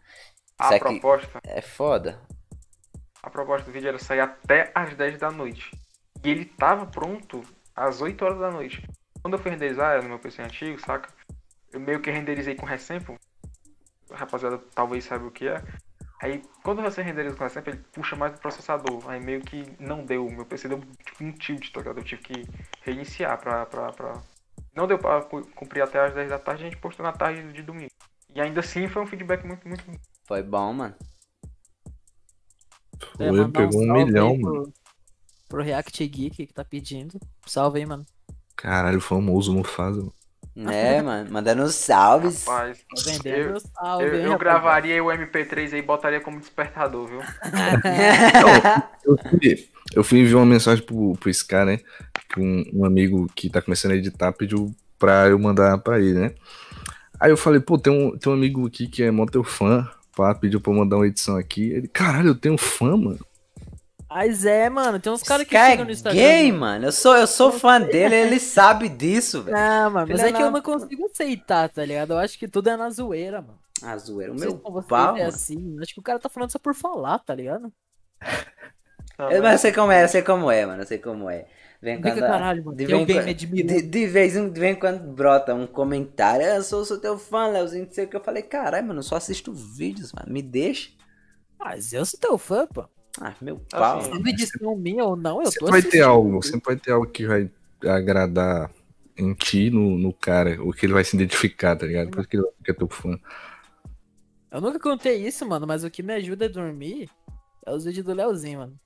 A 0.59 0.69
proposta, 0.79 1.39
é 1.43 1.61
foda. 1.61 2.19
a 3.21 3.29
proposta 3.29 3.65
do 3.65 3.71
vídeo 3.71 3.89
era 3.89 3.99
sair 3.99 4.19
até 4.21 4.71
às 4.73 4.95
10 4.95 5.17
da 5.19 5.31
noite. 5.31 5.71
E 6.23 6.29
ele 6.29 6.45
tava 6.45 6.85
pronto 6.85 7.43
às 7.75 8.01
8 8.01 8.23
horas 8.25 8.39
da 8.39 8.49
noite. 8.51 8.87
Quando 9.21 9.35
eu 9.35 9.39
fui 9.39 9.51
renderizar, 9.51 9.91
era 9.93 10.01
no 10.01 10.09
meu 10.09 10.19
PC 10.19 10.41
antigo, 10.41 10.79
saca? 10.79 11.09
Eu 11.71 11.79
meio 11.79 11.99
que 12.01 12.09
renderizei 12.09 12.55
com 12.55 12.65
resample. 12.65 13.17
Rapaziada 14.11 14.57
talvez 14.73 15.03
saiba 15.03 15.25
o 15.25 15.31
que 15.31 15.47
é. 15.47 15.61
Aí, 16.21 16.41
quando 16.63 16.81
você 16.81 17.01
renderiza 17.03 17.35
com 17.35 17.43
resample, 17.43 17.73
ele 17.73 17.83
puxa 17.93 18.15
mais 18.15 18.31
do 18.31 18.39
processador. 18.39 19.07
Aí 19.09 19.19
meio 19.19 19.41
que 19.41 19.63
não 19.79 20.03
deu. 20.05 20.25
O 20.25 20.31
meu 20.31 20.45
PC 20.45 20.67
deu 20.67 20.79
tipo 20.79 21.23
um 21.23 21.31
tilt, 21.33 21.71
tá 21.71 21.79
ligado? 21.81 21.99
Eu 21.99 22.03
tive 22.03 22.21
que 22.23 22.45
reiniciar 22.81 23.37
pra, 23.37 23.65
pra, 23.65 23.91
pra... 23.91 24.13
Não 24.73 24.87
deu 24.87 24.97
pra 24.97 25.21
cu- 25.21 25.45
cumprir 25.55 25.81
até 25.83 25.99
às 25.99 26.13
10 26.13 26.29
da 26.29 26.39
tarde, 26.39 26.63
a 26.63 26.69
gente 26.69 26.79
postou 26.79 27.05
na 27.05 27.11
tarde 27.11 27.51
de 27.51 27.61
domingo. 27.61 27.91
E 28.33 28.41
ainda 28.41 28.59
assim 28.61 28.87
foi 28.87 29.01
um 29.03 29.07
feedback 29.07 29.43
muito, 29.45 29.67
muito 29.67 29.83
Foi 30.27 30.43
bom, 30.43 30.73
mano. 30.73 30.93
É, 33.17 33.29
Foi, 33.29 33.31
mandar 33.31 33.47
um 33.47 33.51
pegou 33.51 33.81
um 33.81 33.87
salve 33.87 34.05
milhão, 34.05 34.29
aí 34.31 34.39
mano. 34.39 34.63
Pro, 34.63 34.73
pro 35.47 35.63
React 35.63 36.05
Geek 36.05 36.47
que 36.47 36.53
tá 36.53 36.65
pedindo. 36.65 37.17
Salve 37.45 37.79
aí, 37.79 37.85
mano. 37.85 38.05
Caralho, 38.55 38.99
famoso 38.99 39.53
Mufasa. 39.53 40.01
mano. 40.01 40.71
É, 40.71 40.99
mano, 41.03 41.31
mandando 41.31 41.69
salves. 41.69 42.45
Rapaz, 42.45 42.83
vendendo 43.05 43.53
eu, 43.53 43.59
salve, 43.59 44.05
eu, 44.05 44.15
eu 44.15 44.37
gravaria 44.37 45.01
o 45.01 45.07
MP3 45.07 45.73
aí 45.73 45.79
e 45.79 45.81
botaria 45.81 46.19
como 46.19 46.39
despertador, 46.39 47.07
viu? 47.07 47.21
Eu 49.05 49.17
fui, 49.17 49.69
eu 49.95 50.03
fui 50.03 50.19
enviar 50.19 50.39
uma 50.39 50.45
mensagem 50.45 50.83
pro, 50.83 51.13
pro 51.13 51.33
Scar, 51.33 51.65
né? 51.65 51.79
Que 52.29 52.41
um, 52.41 52.65
um 52.73 52.85
amigo 52.85 53.27
que 53.33 53.49
tá 53.49 53.61
começando 53.61 53.93
a 53.93 53.95
editar 53.95 54.33
pediu 54.33 54.75
pra 54.99 55.29
eu 55.29 55.39
mandar 55.39 55.77
pra 55.77 55.99
ele, 55.99 56.19
né? 56.19 56.35
Aí 57.19 57.31
eu 57.31 57.37
falei, 57.37 57.59
pô, 57.59 57.77
tem 57.77 57.93
um, 57.93 58.17
tem 58.17 58.31
um 58.31 58.35
amigo 58.35 58.67
aqui 58.67 58.87
que 58.87 59.03
é 59.03 59.09
mó 59.11 59.25
teu 59.25 59.43
fã, 59.43 59.89
pá, 60.17 60.33
pediu 60.33 60.59
pra 60.59 60.73
eu 60.73 60.77
mandar 60.77 60.95
uma 60.97 61.07
edição 61.07 61.37
aqui. 61.37 61.71
Ele, 61.71 61.87
caralho, 61.87 62.29
eu 62.29 62.35
tenho 62.35 62.57
fã, 62.57 62.97
mano. 62.97 63.19
Mas 64.09 64.45
é, 64.45 64.69
mano, 64.69 64.99
tem 64.99 65.11
uns 65.11 65.21
caras 65.21 65.45
que 65.45 65.55
chegam 65.55 65.85
no 65.85 65.91
é 65.91 65.93
Instagram. 65.93 66.19
gay, 66.19 66.51
mano. 66.51 66.85
Eu 66.85 66.91
sou, 66.91 67.15
eu 67.15 67.27
sou 67.27 67.51
fã 67.51 67.79
dele, 67.79 68.15
ele 68.15 68.39
sabe 68.39 68.89
disso, 68.89 69.43
velho. 69.43 69.55
Não, 69.55 69.91
mano, 69.91 70.07
mas 70.09 70.21
Filha 70.21 70.29
é 70.29 70.33
que 70.33 70.41
eu 70.41 70.49
não 70.49 70.61
consigo 70.61 71.05
aceitar, 71.05 71.69
tá 71.69 71.85
ligado? 71.85 72.13
Eu 72.13 72.17
acho 72.17 72.39
que 72.39 72.47
tudo 72.47 72.69
é 72.69 72.77
na 72.77 72.89
zoeira, 72.89 73.41
mano. 73.41 73.59
Ah, 73.83 73.97
zoeira. 73.97 74.31
O 74.31 74.35
meu 74.35 74.57
pau, 74.83 75.15
é 75.17 75.23
assim. 75.23 75.77
Acho 75.81 75.93
que 75.93 75.99
o 75.99 76.03
cara 76.03 76.19
tá 76.19 76.29
falando 76.29 76.51
só 76.51 76.57
por 76.57 76.73
falar, 76.73 77.19
tá 77.19 77.35
ligado? 77.35 77.71
Não, 79.19 79.31
Eu, 79.31 79.41
mas 79.41 79.53
eu 79.53 79.57
sei 79.59 79.71
como 79.71 79.91
é, 79.91 80.03
eu 80.03 80.07
sei 80.09 80.21
como 80.21 80.49
é, 80.51 80.65
mano. 80.65 80.81
Eu 80.81 80.87
sei 80.87 80.97
como 80.99 81.29
é. 81.29 81.45
Vem 81.81 82.01
quando, 82.01 82.19
caralho, 82.19 82.65
mano. 82.65 82.75
de 82.77 82.85
Tem 82.85 83.05
vez, 83.05 83.17
alguém 83.17 83.33
em 83.33 83.47
me 83.51 83.63
quando- 83.63 83.81
de, 83.81 83.81
de 83.87 84.07
vez 84.07 84.35
em 84.35 84.49
de 84.49 84.59
vez 84.59 84.77
quando 84.79 84.99
brota 85.13 85.53
um 85.53 85.67
comentário. 85.67 86.45
"Ah, 86.45 86.55
Eu 86.55 86.63
sou, 86.63 86.83
sou 86.83 86.97
teu 86.99 87.17
fã, 87.19 87.47
Leozinho. 87.47 87.85
Não 87.85 87.91
sei 87.91 88.05
o 88.05 88.07
que. 88.07 88.15
Eu 88.15 88.23
falei, 88.23 88.41
caralho, 88.43 88.87
mano. 88.87 88.99
Eu 88.99 89.03
só 89.03 89.15
assisto 89.15 89.53
vídeos, 89.53 90.11
mano. 90.11 90.31
Me 90.33 90.41
deixa. 90.41 90.89
Mas 91.59 91.93
eu 91.93 92.03
sou 92.05 92.19
teu 92.19 92.37
fã, 92.37 92.65
pô. 92.67 92.85
Ah, 93.21 93.33
meu 93.41 93.57
pau. 93.69 93.99
Assim, 93.99 94.11
Sendo 94.13 94.27
edição 94.29 94.75
minha 94.75 95.03
ou 95.05 95.15
não, 95.15 95.37
eu 95.41 95.45
tô 95.45 95.51
Sempre 95.51 95.71
vai 95.71 95.81
ter 95.83 96.01
algo, 96.01 96.41
sempre 96.43 96.65
vai 96.65 96.75
ter 96.75 96.91
algo 96.91 97.07
que 97.07 97.25
vai 97.25 97.49
agradar 97.85 98.71
em 99.17 99.33
ti, 99.33 99.69
no, 99.71 99.97
no 99.97 100.13
cara, 100.13 100.61
o 100.63 100.71
que 100.71 100.85
ele 100.85 100.93
vai 100.93 101.03
se 101.03 101.15
identificar, 101.15 101.75
tá 101.75 101.85
ligado? 101.87 102.11
Por 102.11 102.19
isso 102.19 102.29
que 102.29 102.37
ele 102.37 102.45
é 102.67 102.73
teu 102.73 102.87
fã. 102.87 103.17
Eu 104.51 104.61
nunca 104.61 104.79
contei 104.79 105.25
isso, 105.27 105.45
mano, 105.47 105.65
mas 105.67 105.83
o 105.83 105.89
que 105.89 106.01
me 106.03 106.13
ajuda 106.13 106.45
a 106.45 106.49
dormir 106.49 107.09
é 107.65 107.71
os 107.71 107.85
vídeos 107.85 108.05
do 108.05 108.13
Leozinho, 108.13 108.59
mano. 108.59 108.79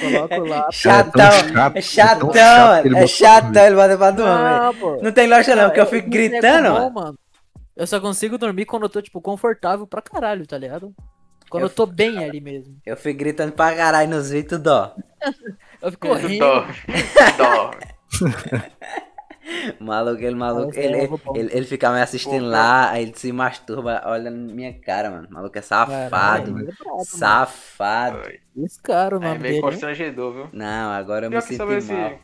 Coloco 0.00 0.44
lá. 0.48 0.68
Chatão, 0.72 1.30
chato, 1.30 1.76
é 1.76 1.80
chatão, 1.82 2.28
tão 2.30 2.34
chato 2.34 2.84
mano. 2.84 2.96
É 2.98 3.06
chatão, 3.06 3.64
ele 3.66 3.74
bota 3.76 3.96
pra 3.98 4.10
dormir. 4.10 4.58
Não, 4.60 4.74
pô. 4.74 5.02
Não 5.02 5.12
tem 5.12 5.26
lógica 5.28 5.54
não, 5.56 5.64
porque 5.64 5.80
eu 5.80 5.84
eu- 5.84 5.90
fico 5.90 6.08
gritando, 6.10 6.72
bom, 6.72 6.90
mano. 6.90 7.18
Eu 7.76 7.86
só 7.86 8.00
consigo 8.00 8.38
dormir 8.38 8.64
quando 8.64 8.84
eu 8.84 8.88
tô, 8.88 9.02
tipo, 9.02 9.20
confortável 9.20 9.86
pra 9.86 10.00
caralho, 10.00 10.46
tá 10.46 10.56
ligado? 10.56 10.94
Quando 11.50 11.64
Eu 11.64 11.68
eu, 11.68 11.74
tô 11.74 11.84
bem 11.86 12.24
ali 12.24 12.40
mesmo. 12.40 12.76
Eu 12.84 12.96
fico 12.96 13.18
gritando 13.18 13.52
pra 13.52 13.74
caralho 13.76 14.08
nos 14.10 14.30
vídeos, 14.30 14.60
dó. 14.60 14.94
Eu 15.82 15.90
fico 15.92 16.12
rindo. 16.14 16.38
Dó. 16.38 16.64
Dó. 17.36 17.70
Maluco, 19.80 20.22
ele 20.22 20.34
maluco, 20.34 20.78
ele, 20.78 21.08
pôr. 21.18 21.36
ele, 21.36 21.50
ele 21.52 21.66
fica 21.66 21.90
me 21.92 22.00
assistindo 22.00 22.44
Pô, 22.44 22.50
lá, 22.50 22.90
aí 22.90 23.02
ele 23.04 23.14
se 23.16 23.32
masturba, 23.32 24.02
olha 24.06 24.30
na 24.30 24.36
minha 24.54 24.78
cara, 24.80 25.10
mano. 25.10 25.28
Maluco 25.30 25.58
é 25.58 25.62
safado, 25.62 26.10
Caralho, 26.10 26.52
mano. 26.52 26.70
é 26.70 26.84
mano. 26.84 27.04
Safado. 27.04 28.18
Esse 28.56 28.80
cara, 28.82 29.18
o 29.18 29.22
É 29.22 29.38
meio 29.38 29.60
constrangedor, 29.60 30.32
viu? 30.32 30.48
Não, 30.52 30.90
agora 30.92 31.26
eu 31.26 31.30
me 31.30 31.36
Pior 31.36 31.42
que 31.42 31.48
senti 31.48 31.56
sobre 31.58 31.76
esse. 31.76 31.92
mal. 31.92 32.18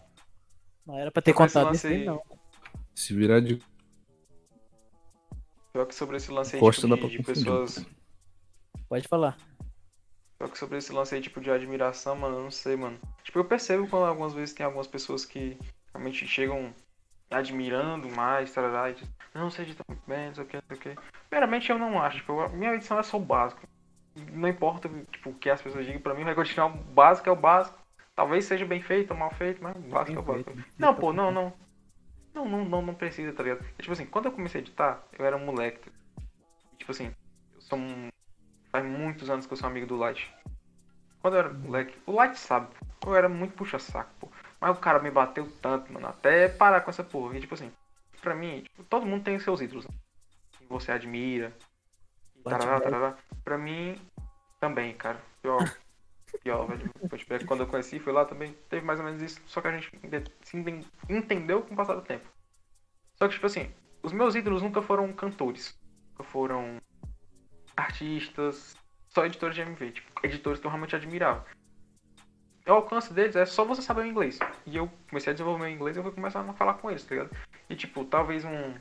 Não 0.87 0.99
era 0.99 1.11
pra 1.11 1.23
ter 1.23 1.31
esse 1.31 1.39
contado 1.39 1.75
isso 1.75 1.87
aí, 1.87 2.05
não. 2.05 2.21
Se 2.95 3.15
virar 3.15 3.41
de 3.41 3.61
Pior 5.73 5.87
que 5.87 5.95
sobre 5.95 6.17
esse 6.19 6.31
lance 6.31 6.57
aí 6.57 6.61
Costa 6.61 6.87
tipo, 6.87 7.09
de, 7.09 7.17
de 7.19 7.23
pessoas. 7.23 7.85
Pode 8.89 9.09
falar. 9.09 9.37
Pior 10.39 10.51
que 10.51 10.59
sobre 10.59 10.79
esse 10.79 10.93
lance 10.93 11.15
aí, 11.15 11.21
tipo, 11.21 11.41
de 11.41 11.51
admiração, 11.51 12.15
mano, 12.17 12.37
eu 12.39 12.43
não 12.43 12.51
sei, 12.51 12.77
mano. 12.77 12.99
Tipo, 13.23 13.39
eu 13.39 13.45
percebo 13.45 13.89
quando 13.89 14.05
algumas 14.05 14.35
vezes 14.35 14.55
tem 14.55 14.67
algumas 14.67 14.87
pessoas 14.87 15.25
que 15.25 15.57
realmente 15.95 16.27
chegam 16.27 16.75
admirando 17.33 18.09
mais, 18.11 18.52
tarará, 18.52 18.91
e 18.91 18.94
diz, 18.94 19.09
não, 19.35 19.49
edita 19.49 19.83
muito 19.89 20.02
bem, 20.07 20.28
não 20.28 20.35
sei 20.35 20.44
o 20.44 20.47
que, 20.47 20.57
não 20.57 20.62
sei 20.69 20.77
o 20.77 20.81
que. 20.81 21.02
Primeiramente, 21.28 21.70
eu 21.70 21.78
não 21.78 22.01
acho, 22.01 22.19
tipo, 22.19 22.41
a 22.41 22.49
minha 22.49 22.75
edição 22.75 22.99
é 22.99 23.02
só 23.02 23.17
o 23.17 23.20
básico. 23.20 23.67
Não 24.33 24.49
importa, 24.49 24.89
tipo, 25.11 25.31
o 25.31 25.35
que 25.35 25.49
as 25.49 25.62
pessoas 25.62 25.86
digam 25.86 26.01
pra 26.01 26.15
mim, 26.15 26.25
vai 26.25 26.35
continuar 26.35 26.67
o 26.67 26.78
básico 26.78 27.28
é 27.28 27.33
o 27.33 27.36
básico. 27.36 27.78
Talvez 28.15 28.44
seja 28.44 28.67
bem 28.67 28.83
feito 28.83 29.12
ou 29.12 29.17
mal 29.17 29.31
feito, 29.31 29.62
mas 29.62 29.75
o 29.75 29.81
básico 29.81 30.19
é 30.19 30.20
o 30.20 30.25
básico. 30.25 30.52
Não, 30.78 30.94
pô, 30.94 31.12
não, 31.12 31.31
não. 31.33 31.52
Não, 32.35 32.49
não, 32.49 32.65
não, 32.65 32.83
não 32.83 32.94
precisa, 32.94 33.33
tá 33.33 33.43
ligado? 33.43 33.65
E, 33.78 33.83
tipo 33.83 33.93
assim, 33.93 34.07
quando 34.07 34.27
eu 34.27 34.33
comecei 34.33 34.61
a 34.61 34.62
editar, 34.62 35.02
eu 35.19 35.25
era 35.25 35.36
um 35.36 35.44
moleque. 35.44 35.91
E, 36.73 36.77
tipo 36.77 36.91
assim, 36.91 37.15
eu 37.55 37.61
sou 37.61 37.78
um. 37.78 38.09
Faz 38.70 38.85
muitos 38.85 39.28
anos 39.28 39.47
que 39.47 39.52
eu 39.52 39.57
sou 39.57 39.69
amigo 39.69 39.86
do 39.86 39.97
Light. 39.97 40.33
Quando 41.20 41.35
eu 41.35 41.41
era 41.41 41.52
moleque, 41.52 41.99
o 42.07 42.12
Light 42.12 42.39
sabe, 42.39 42.69
pô, 43.01 43.11
eu 43.11 43.17
era 43.17 43.28
muito 43.28 43.55
puxa-saco, 43.55 44.11
pô. 44.19 44.28
Mas 44.62 44.76
o 44.78 44.81
cara 44.81 45.00
me 45.00 45.10
bateu 45.10 45.50
tanto, 45.60 45.92
mano, 45.92 46.07
até 46.07 46.49
parar 46.49 46.82
com 46.82 46.91
essa 46.91 47.02
porra. 47.02 47.36
E, 47.36 47.41
tipo 47.41 47.55
assim, 47.55 47.73
pra 48.20 48.32
mim, 48.32 48.62
tipo, 48.62 48.84
todo 48.84 49.05
mundo 49.05 49.24
tem 49.24 49.36
seus 49.41 49.60
ídolos. 49.60 49.84
Né? 49.89 49.91
Que 50.57 50.65
você 50.68 50.92
admira. 50.92 51.52
Tarará, 52.44 52.81
tarará. 52.81 53.18
Pra 53.42 53.58
mim, 53.58 54.00
também, 54.60 54.94
cara. 54.94 55.20
Pior. 55.42 55.58
Pior, 56.44 56.65
velho. 56.68 56.89
Flashback, 57.08 57.44
Quando 57.44 57.65
eu 57.65 57.66
conheci, 57.66 57.99
foi 57.99 58.12
lá 58.12 58.24
também. 58.24 58.52
Teve 58.68 58.86
mais 58.86 59.00
ou 59.00 59.05
menos 59.05 59.20
isso. 59.20 59.41
Só 59.47 59.60
que 59.60 59.66
a 59.66 59.73
gente 59.73 59.91
ente- 60.00 60.32
se 60.42 60.57
enten- 60.57 60.86
entendeu 61.10 61.62
com 61.62 61.74
o 61.74 61.76
passar 61.76 61.94
do 61.97 62.02
tempo. 62.02 62.28
Só 63.16 63.26
que, 63.26 63.34
tipo 63.34 63.47
assim, 63.47 63.68
os 64.00 64.12
meus 64.12 64.36
ídolos 64.36 64.62
nunca 64.62 64.81
foram 64.81 65.12
cantores. 65.12 65.76
Nunca 66.12 66.23
foram 66.23 66.76
artistas. 67.76 68.76
Só 69.08 69.26
editores 69.26 69.57
de 69.57 69.62
MV. 69.62 69.91
Tipo, 69.91 70.08
editores 70.24 70.60
que 70.60 70.66
eu 70.66 70.70
realmente 70.70 70.94
admirava. 70.94 71.44
O 72.66 72.73
alcance 72.73 73.12
deles 73.12 73.34
é 73.34 73.44
só 73.44 73.65
você 73.65 73.82
saber 73.82 74.02
o 74.02 74.07
inglês. 74.07 74.39
E 74.65 74.76
eu 74.76 74.91
comecei 75.08 75.32
a 75.32 75.34
desenvolver 75.34 75.65
meu 75.65 75.70
inglês 75.70 75.97
e 75.97 75.99
eu 75.99 76.05
fui 76.05 76.12
começando 76.12 76.49
a 76.49 76.52
falar 76.52 76.74
com 76.74 76.91
eles, 76.91 77.05
tá 77.05 77.15
ligado? 77.15 77.36
E, 77.68 77.74
tipo, 77.74 78.05
talvez 78.05 78.44
um. 78.44 78.74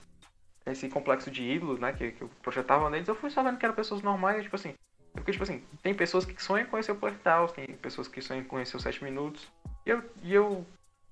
Esse 0.66 0.88
complexo 0.90 1.32
de 1.32 1.44
ídolos, 1.44 1.80
né? 1.80 1.92
Que, 1.92 2.12
que 2.12 2.22
eu 2.22 2.30
projetava 2.44 2.90
neles, 2.90 3.08
eu 3.08 3.16
fui 3.16 3.32
sabendo 3.32 3.58
que 3.58 3.66
eram 3.66 3.74
pessoas 3.74 4.04
normais, 4.04 4.44
tipo 4.44 4.56
assim. 4.56 4.76
Porque, 5.14 5.32
tipo 5.32 5.44
assim, 5.44 5.64
tem 5.82 5.94
pessoas 5.94 6.24
que 6.24 6.42
sonham 6.42 6.68
conhecer 6.68 6.92
o 6.92 6.96
Playhouse, 6.96 7.54
tem 7.54 7.68
pessoas 7.78 8.08
que 8.08 8.22
sonham 8.22 8.44
conhecer 8.44 8.78
os 8.78 8.84
7 8.84 9.04
minutos. 9.04 9.48
E 9.86 9.90
eu, 9.90 10.04
e 10.22 10.34
eu 10.34 10.66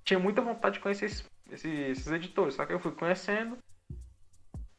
tinha 0.04 0.18
muita 0.18 0.40
vontade 0.40 0.74
de 0.74 0.80
conhecer 0.80 1.06
esses, 1.06 1.24
esses, 1.50 1.78
esses 1.78 2.06
editores, 2.06 2.54
só 2.54 2.64
que 2.64 2.72
eu 2.72 2.80
fui 2.80 2.92
conhecendo. 2.92 3.58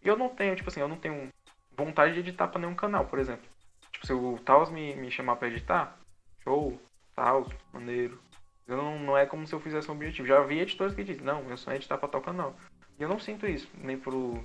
E 0.04 0.08
eu 0.08 0.18
não 0.18 0.30
tenho, 0.30 0.56
tipo 0.56 0.70
assim, 0.70 0.80
eu 0.80 0.88
não 0.88 0.98
tenho 0.98 1.30
vontade 1.78 2.14
de 2.14 2.20
editar 2.20 2.48
pra 2.48 2.60
nenhum 2.60 2.74
canal, 2.74 3.06
por 3.06 3.20
exemplo. 3.20 3.46
Tipo, 3.92 4.08
se 4.08 4.14
o 4.14 4.40
Taos 4.40 4.72
me, 4.72 4.96
me 4.96 5.12
chamar 5.12 5.36
pra 5.36 5.50
editar, 5.50 5.98
show, 6.44 6.80
Taos, 7.16 7.48
maneiro. 7.74 8.20
Eu 8.68 8.78
não, 8.78 9.00
não 9.00 9.18
é 9.18 9.26
como 9.26 9.46
se 9.46 9.54
eu 9.54 9.60
fizesse 9.60 9.90
um 9.90 9.94
objetivo. 9.94 10.28
Já 10.28 10.42
vi 10.42 10.60
editores 10.60 10.94
que 10.94 11.04
dizem, 11.04 11.24
não, 11.26 11.44
meu 11.44 11.58
sonho 11.58 11.74
é 11.74 11.78
editar 11.78 11.98
pra 11.98 12.08
tocar 12.08 12.32
não. 12.34 12.54
E 12.98 13.04
eu 13.04 13.10
não 13.10 13.20
sinto 13.20 13.46
isso, 13.48 13.68
nem 13.78 13.98
pro. 13.98 14.44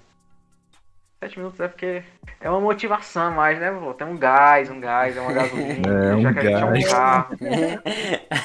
Sete 1.23 1.39
minutos 1.39 1.59
é 1.61 1.69
porque 1.69 2.03
é 2.41 2.51
uma 2.51 2.61
motivação 2.61 3.29
a 3.29 3.31
mais, 3.31 3.59
né, 3.59 3.71
pô? 3.73 3.95
Tem 3.95 4.07
um 4.07 4.17
gás, 4.19 4.69
um 4.71 4.81
gás, 4.81 5.17
é 5.17 5.21
uma 5.21 5.33
gasolina, 5.33 5.89
É, 5.89 6.15
um 6.15 6.21
já 6.21 6.33
que 6.33 6.39
a 6.41 6.43
gente 6.43 6.63
é 6.63 6.65
um 6.65 6.91
carro. 6.91 7.37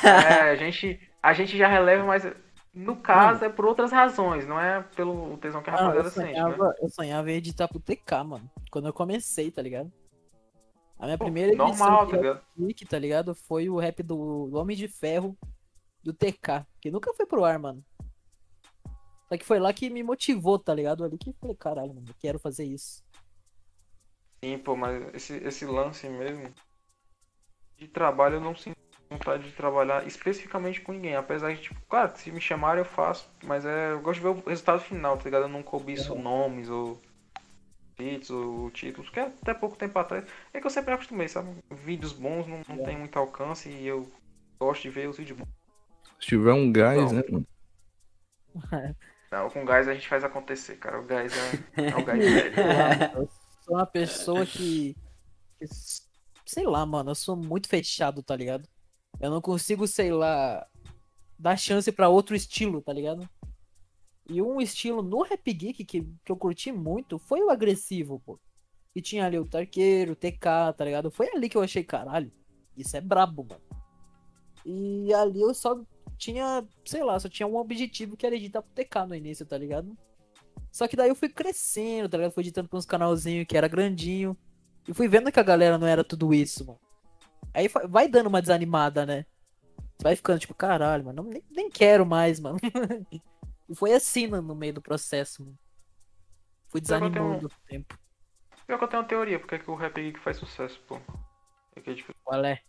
É, 0.04 0.52
a 0.52 0.56
gente, 0.56 1.00
a 1.22 1.34
gente 1.34 1.58
já 1.58 1.68
releva, 1.68 2.04
mas 2.06 2.26
no 2.74 2.96
caso 2.96 3.44
é 3.44 3.50
por 3.50 3.66
outras 3.66 3.92
razões, 3.92 4.48
não 4.48 4.60
é 4.60 4.84
pelo 4.96 5.38
tesão 5.38 5.62
que 5.62 5.70
a 5.70 5.74
Ah, 5.74 5.78
eu, 5.78 5.82
rapaziada 5.82 6.10
sente, 6.10 6.28
né? 6.28 6.34
sonhava, 6.40 6.76
eu 6.82 6.90
sonhava 6.90 7.32
em 7.32 7.36
editar 7.36 7.68
pro 7.68 7.80
TK, 7.80 8.24
mano. 8.26 8.50
Quando 8.72 8.88
eu 8.88 8.94
comecei, 8.94 9.52
tá 9.52 9.62
ligado? 9.62 9.92
A 11.02 11.06
minha 11.06 11.18
Pô, 11.18 11.24
primeira 11.26 11.52
edição 11.52 11.68
normal, 11.68 12.08
tá 12.08 12.16
ligado? 12.16 12.42
Geek, 12.56 12.86
tá 12.86 13.00
ligado? 13.00 13.34
Foi 13.34 13.68
o 13.68 13.80
rap 13.80 14.04
do, 14.04 14.48
do 14.52 14.58
Homem 14.58 14.78
de 14.78 14.88
Ferro 14.88 15.36
do 16.04 16.14
TK, 16.14 16.64
que 16.80 16.92
nunca 16.92 17.12
foi 17.16 17.26
pro 17.26 17.44
ar, 17.44 17.58
mano. 17.58 17.84
Só 19.28 19.36
que 19.36 19.44
foi 19.44 19.60
lá 19.60 19.74
que 19.74 19.90
me 19.90 20.04
motivou, 20.04 20.60
tá 20.60 20.76
ligado? 20.76 21.04
Ali 21.04 21.18
que 21.18 21.30
eu 21.30 21.34
falei, 21.42 21.56
caralho, 21.56 21.96
mano, 21.96 22.06
eu 22.08 22.14
quero 22.20 22.38
fazer 22.38 22.66
isso. 22.66 23.04
Sim, 24.44 24.60
pô, 24.60 24.76
mas 24.76 25.12
esse, 25.16 25.38
esse 25.38 25.66
lance 25.66 26.08
mesmo 26.08 26.54
de 27.78 27.88
trabalho 27.88 28.36
eu 28.36 28.42
não 28.42 28.56
sinto 28.56 28.78
vontade 29.10 29.44
de 29.44 29.54
trabalhar 29.54 30.06
especificamente 30.06 30.82
com 30.82 30.92
ninguém. 30.92 31.16
Apesar 31.16 31.52
de, 31.52 31.64
tipo, 31.64 31.82
claro, 31.90 32.16
se 32.16 32.32
me 32.32 32.40
chamarem 32.40 32.84
eu 32.84 32.86
faço, 32.86 33.28
mas 33.44 33.66
é, 33.66 33.94
eu 33.94 34.02
gosto 34.02 34.20
de 34.20 34.28
ver 34.28 34.30
o 34.30 34.48
resultado 34.48 34.80
final, 34.80 35.18
tá 35.18 35.24
ligado? 35.24 35.46
Eu 35.46 35.50
não 35.50 35.64
cobiço 35.64 36.14
nomes 36.14 36.70
ou 36.70 37.02
feats 38.02 38.30
ou 38.32 38.72
títulos, 38.72 39.10
que 39.10 39.20
até 39.20 39.54
pouco 39.54 39.76
tempo 39.78 39.98
atrás. 40.00 40.26
É 40.54 40.60
que 40.60 40.66
eu 40.66 40.72
sempre 40.72 40.94
acostumei, 40.94 41.28
sabe? 41.28 41.50
Vídeos 41.70 42.14
bons 42.14 42.48
não, 42.48 42.62
não 42.68 42.84
tem 42.84 42.98
muito 42.98 43.18
alcance 43.18 43.70
e 43.70 43.86
eu 43.88 44.10
gosto 44.60 44.84
de 44.84 44.90
ver 44.90 45.08
os 45.08 45.18
vídeos 45.18 45.38
bons. 45.38 45.48
Se 46.20 46.28
tiver 46.28 46.54
um 46.54 46.72
gás, 46.72 47.12
Não. 47.12 47.14
né, 47.14 47.24
mano? 47.30 47.48
Não, 49.32 49.50
com 49.50 49.64
gás 49.64 49.88
a 49.88 49.94
gente 49.94 50.08
faz 50.08 50.24
acontecer, 50.24 50.78
cara. 50.78 51.00
O 51.00 51.06
gás 51.06 51.32
é, 51.78 51.90
é 51.90 51.96
o 51.96 52.04
gás 52.04 52.20
velho. 52.20 52.54
Eu 53.16 53.30
sou 53.64 53.76
uma 53.76 53.86
pessoa 53.86 54.46
que, 54.46 54.96
que. 55.58 55.66
Sei 56.46 56.66
lá, 56.66 56.86
mano, 56.86 57.12
eu 57.12 57.16
sou 57.16 57.36
muito 57.36 57.70
fechado, 57.70 58.22
tá 58.22 58.36
ligado? 58.36 58.68
Eu 59.20 59.30
não 59.30 59.40
consigo, 59.42 59.88
sei 59.88 60.12
lá, 60.12 60.66
dar 61.40 61.58
chance 61.58 61.92
pra 61.92 62.10
outro 62.10 62.36
estilo, 62.36 62.82
tá 62.82 62.92
ligado? 62.92 63.28
E 64.30 64.42
um 64.42 64.62
estilo 64.62 65.02
no 65.02 65.24
Rap 65.24 65.52
Geek 65.52 65.84
que, 65.84 66.02
que 66.02 66.32
eu 66.32 66.38
curti 66.38 66.72
muito 66.72 67.18
foi 67.18 67.42
o 67.42 67.50
agressivo, 67.50 68.20
pô. 68.20 68.40
E 68.96 69.02
tinha 69.02 69.26
ali 69.26 69.40
o 69.40 69.46
Tarqueiro, 69.46 70.14
o 70.14 70.16
TK, 70.16 70.74
tá 70.78 70.86
ligado? 70.86 71.10
Foi 71.10 71.30
ali 71.30 71.48
que 71.48 71.58
eu 71.58 71.62
achei, 71.62 71.84
caralho, 71.84 72.32
isso 72.76 72.96
é 72.96 73.02
brabo, 73.02 73.46
mano. 73.50 73.62
E 74.66 75.14
ali 75.14 75.42
eu 75.42 75.54
só 75.54 75.82
tinha, 76.18 76.64
sei 76.86 77.04
lá, 77.04 77.20
só 77.20 77.28
tinha 77.28 77.48
um 77.48 77.56
objetivo 77.56 78.16
que 78.16 78.26
era 78.26 78.36
editar 78.36 78.62
pro 78.62 78.74
TK 78.74 79.08
no 79.08 79.16
início, 79.16 79.46
tá 79.46 79.58
ligado? 79.58 79.98
Só 80.72 80.88
que 80.88 80.96
daí 80.96 81.10
eu 81.10 81.16
fui 81.16 81.30
crescendo, 81.30 82.10
tá 82.10 82.18
ligado? 82.18 82.34
Fui 82.34 82.44
editando 82.44 82.70
pra 82.70 82.78
uns 82.78 82.86
canalzinhos 82.86 83.46
que 83.48 83.58
era 83.58 83.68
grandinho. 83.68 84.38
E 84.88 84.94
fui 84.94 85.08
vendo 85.08 85.32
que 85.32 85.40
a 85.40 85.44
galera 85.44 85.78
não 85.78 85.88
era 85.88 86.04
tudo 86.04 86.34
isso, 86.34 86.66
mano. 86.66 86.80
Aí 87.54 87.68
vai 87.90 88.08
dando 88.08 88.28
uma 88.28 88.42
desanimada, 88.42 89.06
né? 89.06 89.26
Vai 90.02 90.16
ficando 90.16 90.40
tipo, 90.40 90.54
caralho, 90.54 91.06
mano, 91.06 91.24
nem, 91.24 91.44
nem 91.52 91.70
quero 91.70 92.06
mais, 92.06 92.40
mano. 92.40 92.58
foi 93.76 93.94
assim 93.94 94.28
no, 94.28 94.56
meio 94.56 94.74
do 94.74 94.82
processo, 94.82 95.44
mano. 95.44 95.58
Fui 96.68 96.80
eu 96.80 96.86
tenho- 96.86 97.10
desanimando 97.10 97.48
o 97.48 97.68
tempo. 97.68 97.98
Pior 98.66 98.78
que 98.78 98.84
eu 98.84 98.88
tenho 98.88 99.02
uma 99.02 99.08
teoria, 99.10 99.40
porque 99.40 99.56
é 99.56 99.60
que 99.60 99.70
o 99.70 99.76
Rap 99.76 99.96
Geek 100.02 100.20
faz 100.20 100.38
sucesso, 100.38 100.80
pô. 100.88 101.00
É 101.76 101.82
que 101.82 101.90
é 101.90 101.94
difícil. 101.94 102.16
Qual 102.24 102.44
é? 102.46 102.62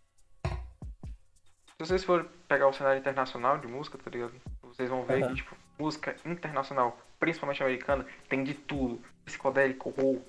Se 0.45 1.79
vocês 1.79 2.03
forem 2.03 2.27
pegar 2.47 2.67
o 2.67 2.73
cenário 2.73 2.99
internacional 2.99 3.57
de 3.57 3.67
música, 3.67 3.97
tá 3.97 4.09
ligado? 4.09 4.33
Vocês 4.61 4.89
vão 4.89 5.03
ver 5.05 5.23
Aham. 5.23 5.29
que, 5.29 5.35
tipo, 5.35 5.55
música 5.77 6.15
internacional, 6.25 6.97
principalmente 7.19 7.63
americana, 7.63 8.05
tem 8.29 8.43
de 8.43 8.53
tudo. 8.53 9.01
Psicodélico, 9.25 9.89
rock, 9.89 10.21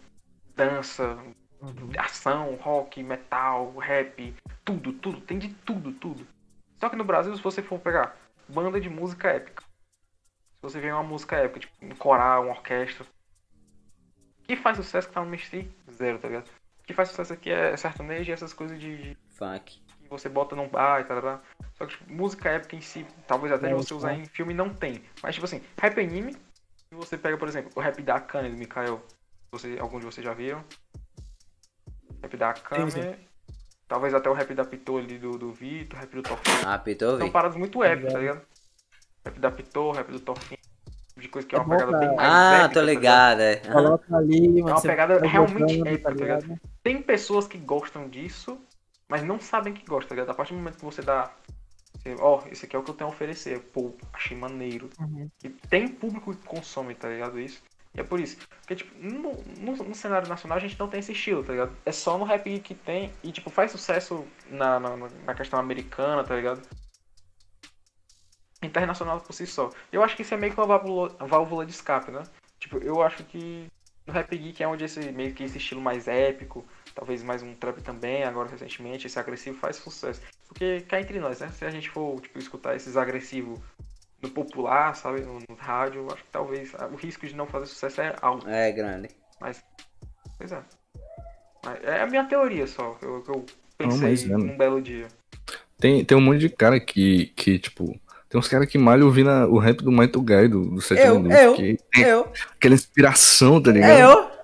dança, 0.54 1.18
ação, 1.98 2.54
rock, 2.56 3.02
metal, 3.02 3.76
rap, 3.76 4.34
tudo, 4.64 4.92
tudo, 4.94 5.20
tem 5.20 5.38
de 5.38 5.48
tudo, 5.48 5.92
tudo. 5.92 6.26
Só 6.78 6.88
que 6.88 6.96
no 6.96 7.04
Brasil, 7.04 7.34
se 7.36 7.42
você 7.42 7.62
for 7.62 7.78
pegar 7.80 8.16
banda 8.48 8.80
de 8.80 8.88
música 8.88 9.28
épica, 9.30 9.64
você 10.64 10.80
vê 10.80 10.90
uma 10.90 11.02
música 11.02 11.36
épica, 11.36 11.60
tipo 11.60 11.72
um 11.82 11.94
coral, 11.94 12.44
uma 12.44 12.52
orquestra, 12.52 13.06
que 14.44 14.56
faz 14.56 14.76
sucesso 14.78 15.08
que 15.08 15.14
tá 15.14 15.20
no 15.20 15.26
mainstream? 15.28 15.68
Zero, 15.92 16.18
tá 16.18 16.28
ligado? 16.28 16.48
O 16.80 16.86
que 16.86 16.94
faz 16.94 17.10
sucesso 17.10 17.32
aqui 17.32 17.50
é 17.50 17.76
sertanejo 17.76 18.30
e 18.30 18.32
essas 18.32 18.52
coisas 18.52 18.78
de, 18.78 18.96
de 18.96 19.18
Funk. 19.30 19.80
que 20.02 20.08
você 20.08 20.28
bota 20.28 20.56
num 20.56 20.68
bar 20.68 21.00
e 21.00 21.04
tal. 21.04 21.42
Só 21.74 21.86
que 21.86 21.96
tipo, 21.96 22.12
música 22.12 22.50
épica 22.50 22.76
em 22.76 22.80
si, 22.80 23.06
talvez 23.26 23.52
até 23.52 23.68
de 23.68 23.74
Não, 23.74 23.82
você 23.82 23.94
usar 23.94 24.12
não. 24.12 24.20
em 24.20 24.26
filme 24.26 24.54
não 24.54 24.72
tem. 24.72 25.02
Mas 25.22 25.34
tipo 25.34 25.44
assim, 25.46 25.62
rap 25.78 25.98
anime, 26.00 26.32
se 26.32 26.94
você 26.94 27.16
pega, 27.16 27.36
por 27.36 27.48
exemplo, 27.48 27.70
o 27.74 27.80
rap 27.80 28.00
da 28.02 28.16
Akane 28.16 28.50
do 28.50 28.56
Mikael, 28.56 29.02
você, 29.52 29.78
algum 29.80 29.98
de 29.98 30.06
vocês 30.06 30.24
já 30.24 30.32
viram? 30.34 30.64
Rap 32.22 32.36
da 32.36 32.50
Akane, 32.50 32.90
sim. 32.90 33.14
talvez 33.88 34.14
até 34.14 34.28
o 34.30 34.34
rap 34.34 34.54
da 34.54 34.64
Pitô 34.64 34.98
ali 34.98 35.18
do, 35.18 35.38
do 35.38 35.52
Vitor, 35.52 35.98
rap 35.98 36.10
do 36.14 36.22
Torfinho. 36.22 36.66
Ah, 36.66 36.78
Pitou, 36.78 37.18
São 37.18 37.30
paradas 37.30 37.56
muito 37.56 37.82
épicas, 37.82 38.12
tá 38.12 38.18
ligado. 38.18 38.42
Rap 39.24 39.38
da 39.40 39.50
Pitô, 39.50 39.92
rap 39.92 40.10
do 40.10 40.20
Torfinho, 40.20 40.58
de 41.16 41.28
coisa 41.28 41.48
que 41.48 41.54
é 41.54 41.58
É 41.58 41.62
uma 41.62 41.76
pegada 41.76 41.98
bem 41.98 42.14
mais 42.16 42.28
Ah, 42.32 42.50
épica, 42.52 42.68
tô 42.68 42.74
tá 42.74 42.82
ligado, 42.86 43.40
é. 43.40 43.56
Coloca 43.56 44.16
ali, 44.16 44.48
mano. 44.62 44.66
uma 44.76 44.82
pegada 44.82 45.18
realmente 45.26 45.72
jogando, 45.74 45.86
épica, 45.88 46.02
tá 46.04 46.10
ligado? 46.10 46.42
ligado? 46.42 46.60
Tem 46.82 47.02
pessoas 47.02 47.46
que 47.48 47.56
gostam 47.58 48.08
disso, 48.08 48.58
mas 49.08 49.22
não 49.22 49.40
sabem 49.40 49.72
que 49.72 49.84
gostam, 49.86 50.10
tá 50.10 50.14
ligado? 50.16 50.30
A 50.30 50.34
partir 50.34 50.52
do 50.52 50.58
momento 50.58 50.76
que 50.78 50.84
você 50.84 51.02
dá. 51.02 51.30
você- 52.02 52.16
Ó, 52.20 52.42
esse 52.50 52.66
aqui 52.66 52.76
é 52.76 52.78
o 52.78 52.82
que 52.82 52.90
eu 52.90 52.94
tenho 52.94 53.08
a 53.08 53.12
oferecer. 53.12 53.60
Pô, 53.72 53.92
achei 54.12 54.36
maneiro. 54.36 54.90
Uhum. 55.00 55.28
E 55.42 55.48
tem 55.48 55.88
público 55.88 56.34
que 56.34 56.46
consome, 56.46 56.94
tá 56.94 57.08
ligado? 57.08 57.40
Isso. 57.40 57.62
E 57.94 58.00
é 58.00 58.04
por 58.04 58.20
isso. 58.20 58.36
Porque, 58.60 58.74
tipo, 58.76 58.92
no, 59.02 59.32
no, 59.60 59.76
no 59.84 59.94
cenário 59.94 60.28
nacional 60.28 60.58
a 60.58 60.60
gente 60.60 60.78
não 60.78 60.88
tem 60.88 61.00
esse 61.00 61.12
estilo, 61.12 61.42
tá 61.44 61.52
ligado? 61.52 61.72
É 61.86 61.92
só 61.92 62.18
no 62.18 62.24
rap 62.24 62.58
que 62.60 62.74
tem. 62.74 63.10
E, 63.22 63.30
tipo, 63.32 63.48
faz 63.48 63.70
sucesso 63.70 64.26
na, 64.50 64.78
na, 64.80 64.96
na 65.24 65.34
questão 65.34 65.58
americana, 65.58 66.24
tá 66.24 66.34
ligado? 66.34 66.60
Internacional 68.64 69.20
por 69.20 69.32
si 69.32 69.46
só. 69.46 69.70
Eu 69.92 70.02
acho 70.02 70.16
que 70.16 70.22
isso 70.22 70.34
é 70.34 70.36
meio 70.36 70.52
que 70.52 70.60
uma 70.60 70.66
válvula, 70.66 71.14
válvula 71.20 71.66
de 71.66 71.72
escape, 71.72 72.10
né? 72.10 72.22
Tipo, 72.58 72.78
eu 72.78 73.02
acho 73.02 73.24
que 73.24 73.66
no 74.06 74.12
Rap 74.12 74.36
Geek 74.36 74.62
é 74.62 74.68
onde 74.68 74.84
esse 74.84 75.00
meio 75.12 75.32
que 75.32 75.44
esse 75.44 75.58
estilo 75.58 75.80
mais 75.80 76.08
épico, 76.08 76.64
talvez 76.94 77.22
mais 77.22 77.42
um 77.42 77.54
trap 77.54 77.80
também, 77.82 78.24
agora 78.24 78.48
recentemente, 78.48 79.06
esse 79.06 79.18
agressivo 79.18 79.58
faz 79.58 79.76
sucesso. 79.76 80.20
Porque 80.48 80.80
cá 80.82 81.00
entre 81.00 81.18
nós, 81.18 81.40
né? 81.40 81.48
Se 81.48 81.64
a 81.64 81.70
gente 81.70 81.90
for, 81.90 82.20
tipo, 82.20 82.38
escutar 82.38 82.76
esses 82.76 82.96
agressivos 82.96 83.58
no 84.22 84.30
popular, 84.30 84.94
sabe, 84.94 85.20
no, 85.20 85.38
no 85.48 85.56
rádio, 85.56 86.02
eu 86.02 86.06
acho 86.06 86.22
que 86.22 86.30
talvez 86.30 86.72
o 86.74 86.96
risco 86.96 87.26
de 87.26 87.34
não 87.34 87.46
fazer 87.46 87.66
sucesso 87.66 88.00
é 88.00 88.16
alto. 88.20 88.48
É 88.48 88.72
grande. 88.72 89.08
Pois 90.38 90.52
é. 90.52 90.62
Mas 91.64 91.82
é 91.82 92.02
a 92.02 92.06
minha 92.06 92.24
teoria 92.24 92.66
só, 92.66 92.92
que 92.94 93.04
eu, 93.04 93.22
que 93.22 93.30
eu 93.30 93.46
pensei 93.78 94.08
mas 94.08 94.24
é, 94.24 94.28
num 94.28 94.56
belo 94.56 94.80
dia. 94.80 95.08
Tem, 95.78 96.04
tem 96.04 96.16
um 96.16 96.20
monte 96.20 96.40
de 96.40 96.48
cara 96.48 96.78
que, 96.78 97.26
que 97.36 97.58
tipo. 97.58 97.98
Tem 98.28 98.38
uns 98.40 98.48
caras 98.48 98.68
que 98.68 98.76
malham 98.78 99.06
ouvindo 99.06 99.30
a- 99.30 99.46
o 99.46 99.58
rap 99.58 99.82
do 99.82 99.92
Might 99.92 100.12
Guy 100.18 100.48
do, 100.48 100.64
do 100.70 100.80
7 100.80 101.00
Eu, 101.02 101.14
minutos. 101.20 101.38
eu, 101.38 101.54
que 101.54 101.78
tem 101.92 102.04
Eu, 102.04 102.28
aquela 102.56 102.74
inspiração, 102.74 103.62
tá 103.62 103.70
ligado? 103.70 103.90
é 103.90 104.02
eu. 104.04 104.34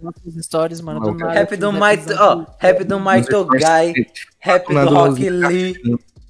Nossas 0.00 0.44
stories, 0.44 0.80
mano. 0.80 1.00
Do 1.00 1.12
nada, 1.14 1.32
Rap 1.32 1.50
eu 1.52 1.58
do 1.58 1.70
episódio 1.70 2.16
ó, 2.20 2.46
rap 2.60 2.84
do 2.84 3.00
Mike 3.00 3.30
Guy, 3.32 4.06
rap 4.38 4.66
do 4.68 4.74
do 4.74 4.94
Rock 4.94 5.08
Ozzy 5.10 5.30
Lee, 5.30 5.74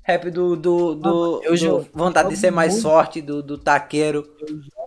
rap 0.03 0.31
do, 0.31 0.57
do, 0.57 0.95
do, 0.95 1.41
eu 1.45 1.51
do 1.51 1.57
jogo- 1.57 1.89
Vontade 1.93 2.31
de 2.31 2.37
Ser 2.39 2.51
Mais 2.51 2.73
muito. 2.73 2.83
Forte, 2.83 3.21
do, 3.21 3.43
do 3.43 3.59
Taqueiro. 3.59 4.23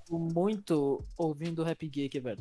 Tô 0.08 0.18
muito 0.18 1.04
ouvindo 1.16 1.64
Rap 1.64 1.88
Geek, 1.88 2.20
velho. 2.20 2.40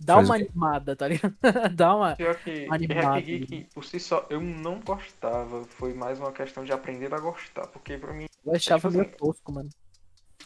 Dá 0.00 0.14
Faz 0.14 0.28
uma 0.28 0.34
animada, 0.34 0.96
tá 0.96 1.08
ligado? 1.08 1.34
Dá 1.74 1.94
uma. 1.94 2.16
Pior 2.16 2.36
que, 2.36 2.68
que 2.68 2.92
Rap 2.92 3.22
Geek, 3.22 3.66
por 3.72 3.84
si 3.84 4.00
só, 4.00 4.26
eu 4.28 4.40
não 4.40 4.80
gostava. 4.80 5.64
Foi 5.64 5.94
mais 5.94 6.18
uma 6.18 6.32
questão 6.32 6.64
de 6.64 6.72
aprender 6.72 7.14
a 7.14 7.18
gostar. 7.18 7.66
Porque 7.68 7.96
pra 7.96 8.12
mim, 8.12 8.26
Eu 8.44 8.54
achava 8.54 8.88
tipo 8.88 8.98
meio 8.98 9.08
assim, 9.08 9.16
tosco, 9.16 9.52
mano. 9.52 9.70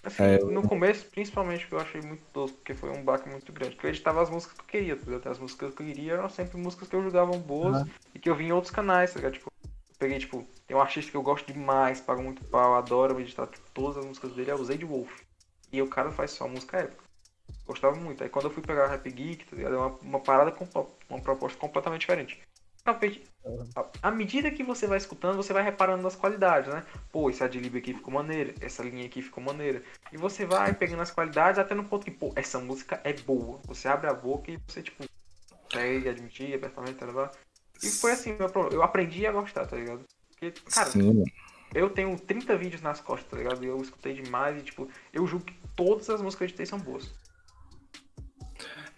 Assim, 0.02 0.22
É, 0.22 0.38
no 0.38 0.62
começo, 0.62 1.06
principalmente, 1.06 1.66
que 1.66 1.72
eu 1.72 1.80
achei 1.80 2.00
muito 2.00 2.22
tosco, 2.32 2.56
porque 2.58 2.74
foi 2.74 2.90
um 2.90 3.02
baque 3.02 3.28
muito 3.28 3.52
grande. 3.52 3.74
Porque 3.74 3.86
eu 3.86 3.90
editava 3.90 4.22
as 4.22 4.30
músicas 4.30 4.54
que 4.54 4.62
eu 4.62 4.66
queria, 4.66 4.96
tá 4.96 5.04
ligado? 5.06 5.28
As 5.28 5.38
músicas 5.38 5.74
que 5.74 5.82
eu 5.82 5.86
queria 5.86 6.12
eram 6.12 6.28
sempre 6.28 6.58
músicas 6.58 6.88
que 6.88 6.94
eu 6.94 7.02
julgava 7.02 7.32
boas 7.38 7.78
Aham. 7.78 7.88
e 8.14 8.18
que 8.18 8.28
eu 8.30 8.36
vi 8.36 8.44
em 8.44 8.52
outros 8.52 8.72
canais, 8.72 9.12
tá 9.12 9.16
ligado? 9.18 9.32
Tipo, 9.34 9.50
eu 9.64 9.70
peguei, 9.98 10.18
tipo, 10.18 10.46
tem 10.66 10.76
um 10.76 10.80
artista 10.80 11.10
que 11.10 11.16
eu 11.16 11.22
gosto 11.22 11.52
demais, 11.52 12.00
pago 12.00 12.22
muito 12.22 12.44
pau, 12.44 12.76
adoro 12.76 13.18
editar 13.18 13.46
tipo, 13.46 13.68
todas 13.72 13.96
as 13.96 14.04
músicas 14.04 14.32
dele, 14.34 14.50
é 14.50 14.54
o 14.54 14.64
Zade 14.64 14.84
Wolf. 14.84 15.22
E 15.72 15.82
o 15.82 15.88
cara 15.88 16.12
faz 16.12 16.30
só 16.30 16.46
música 16.46 16.78
épica. 16.78 17.07
Gostava 17.68 17.94
muito. 17.94 18.24
Aí 18.24 18.30
quando 18.30 18.46
eu 18.46 18.50
fui 18.50 18.62
pegar 18.62 18.88
Rap 18.88 19.08
Geek, 19.08 19.44
tá 19.44 19.54
ligado? 19.54 19.74
É 19.74 19.78
uma, 19.78 19.98
uma 20.00 20.20
parada, 20.20 20.50
com 20.50 20.66
uma 21.08 21.20
proposta 21.20 21.56
completamente 21.58 22.00
diferente. 22.00 22.40
Realmente, 22.84 23.22
à- 24.02 24.10
medida 24.10 24.50
que 24.50 24.62
você 24.62 24.86
vai 24.86 24.96
escutando, 24.96 25.36
você 25.36 25.52
vai 25.52 25.62
reparando 25.62 26.02
nas 26.02 26.16
qualidades, 26.16 26.72
né? 26.72 26.86
Pô, 27.12 27.28
esse 27.28 27.44
adlib 27.44 27.76
aqui 27.76 27.92
ficou 27.92 28.12
maneira, 28.12 28.54
essa 28.62 28.82
linha 28.82 29.04
aqui 29.04 29.20
ficou 29.20 29.44
maneira. 29.44 29.82
E 30.10 30.16
você 30.16 30.46
vai 30.46 30.72
pegando 30.72 31.02
as 31.02 31.10
qualidades 31.10 31.58
até 31.58 31.74
no 31.74 31.84
ponto 31.84 32.04
que, 32.04 32.10
pô, 32.10 32.32
essa 32.34 32.58
música 32.58 32.98
é 33.04 33.12
boa. 33.12 33.60
Você 33.66 33.86
abre 33.86 34.08
a 34.08 34.14
boca 34.14 34.50
e 34.50 34.58
você, 34.66 34.82
tipo, 34.82 35.04
consegue 35.70 36.08
admitir 36.08 36.54
abertamente, 36.54 36.94
tá 36.94 37.06
ligado? 37.06 37.36
E 37.82 37.88
foi 37.90 38.12
assim, 38.12 38.32
meu 38.32 38.48
problema. 38.48 38.76
eu 38.76 38.82
aprendi 38.82 39.26
a 39.26 39.32
gostar, 39.32 39.66
tá 39.66 39.76
ligado? 39.76 40.04
Porque, 40.30 40.52
cara, 40.70 40.90
Sim, 40.90 41.24
eu 41.74 41.90
tenho 41.90 42.18
30 42.18 42.56
vídeos 42.56 42.80
nas 42.80 43.00
costas, 43.00 43.28
tá 43.30 43.36
ligado? 43.36 43.62
E 43.62 43.68
eu 43.68 43.76
escutei 43.82 44.14
demais 44.14 44.58
e, 44.58 44.64
tipo, 44.64 44.88
eu 45.12 45.26
julgo 45.26 45.44
que 45.44 45.54
todas 45.76 46.08
as 46.08 46.22
músicas 46.22 46.38
que 46.38 46.44
eu 46.44 46.48
editei 46.48 46.66
são 46.66 46.78
boas. 46.78 47.12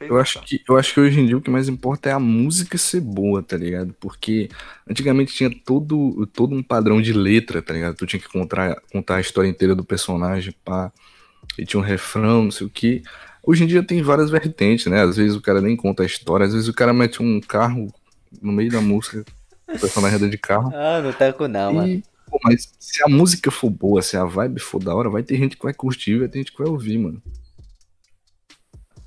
Eu 0.00 0.18
acho, 0.18 0.40
que, 0.40 0.62
eu 0.66 0.78
acho 0.78 0.94
que 0.94 1.00
hoje 1.00 1.20
em 1.20 1.26
dia 1.26 1.36
o 1.36 1.42
que 1.42 1.50
mais 1.50 1.68
importa 1.68 2.08
é 2.08 2.12
a 2.12 2.18
música 2.18 2.78
ser 2.78 3.02
boa, 3.02 3.42
tá 3.42 3.56
ligado? 3.56 3.94
Porque 4.00 4.48
antigamente 4.88 5.34
tinha 5.34 5.50
todo, 5.64 6.26
todo 6.32 6.54
um 6.54 6.62
padrão 6.62 7.02
de 7.02 7.12
letra, 7.12 7.60
tá 7.60 7.74
ligado? 7.74 7.96
Tu 7.96 8.06
tinha 8.06 8.20
que 8.20 8.28
contar, 8.28 8.80
contar 8.90 9.16
a 9.16 9.20
história 9.20 9.48
inteira 9.48 9.74
do 9.74 9.84
personagem, 9.84 10.54
pá. 10.64 10.90
E 11.58 11.66
tinha 11.66 11.78
um 11.78 11.84
refrão, 11.84 12.44
não 12.44 12.50
sei 12.50 12.66
o 12.66 12.70
que. 12.70 13.02
Hoje 13.42 13.64
em 13.64 13.66
dia 13.66 13.82
tem 13.82 14.02
várias 14.02 14.30
vertentes, 14.30 14.86
né? 14.86 15.02
Às 15.02 15.16
vezes 15.16 15.36
o 15.36 15.40
cara 15.40 15.60
nem 15.60 15.76
conta 15.76 16.02
a 16.02 16.06
história, 16.06 16.46
às 16.46 16.54
vezes 16.54 16.68
o 16.68 16.74
cara 16.74 16.94
mete 16.94 17.22
um 17.22 17.38
carro 17.38 17.92
no 18.40 18.52
meio 18.52 18.70
da 18.70 18.80
música, 18.80 19.24
o 19.68 19.78
personagem 19.78 20.16
anda 20.16 20.28
de 20.28 20.38
carro. 20.38 20.70
Ah, 20.74 21.02
não 21.02 21.12
tá 21.12 21.30
com 21.32 21.46
não, 21.46 21.74
mano. 21.74 21.88
E, 21.88 22.02
pô, 22.30 22.38
mas 22.44 22.72
se 22.78 23.02
a 23.02 23.08
música 23.08 23.50
for 23.50 23.68
boa, 23.68 24.00
se 24.00 24.16
a 24.16 24.24
vibe 24.24 24.60
for 24.60 24.82
da 24.82 24.94
hora, 24.94 25.10
vai 25.10 25.22
ter 25.22 25.36
gente 25.36 25.56
que 25.56 25.62
vai 25.62 25.74
curtir, 25.74 26.18
vai 26.18 26.28
ter 26.28 26.38
gente 26.38 26.52
que 26.52 26.58
vai 26.58 26.68
ouvir, 26.68 26.96
mano. 26.96 27.22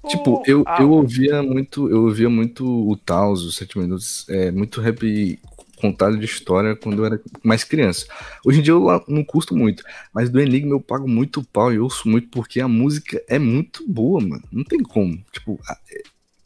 Tipo, 0.08 0.44
eu, 0.46 0.64
ah, 0.68 0.82
eu 0.82 0.92
ouvia 0.92 1.42
muito, 1.42 1.90
eu 1.90 2.04
ouvia 2.04 2.30
muito 2.30 2.66
o 2.66 2.96
Taos, 2.98 3.44
os 3.44 3.56
7 3.56 3.78
minutos, 3.78 4.28
é, 4.30 4.52
muito 4.52 4.82
rap 4.82 5.40
contado 5.84 6.18
de 6.18 6.26
história 6.26 6.76
quando 6.76 7.00
eu 7.00 7.06
era 7.06 7.22
mais 7.44 7.64
criança. 7.64 8.06
Hoje 8.46 8.60
em 8.60 8.62
dia 8.62 8.74
eu 8.74 9.04
não 9.08 9.24
custo 9.24 9.56
muito, 9.56 9.84
mas 10.14 10.30
do 10.30 10.40
Enigma 10.40 10.72
eu 10.72 10.82
pago 10.82 11.08
muito 11.08 11.44
pau 11.44 11.74
e 11.74 11.80
ouço 11.80 12.08
muito 12.08 12.30
porque 12.30 12.62
a 12.62 12.68
música 12.68 13.22
é 13.28 13.38
muito 13.38 13.86
boa, 13.88 14.22
mano. 14.22 14.44
Não 14.52 14.64
tem 14.64 14.80
como. 14.80 15.18
Tipo, 15.32 15.60
é, 15.70 16.04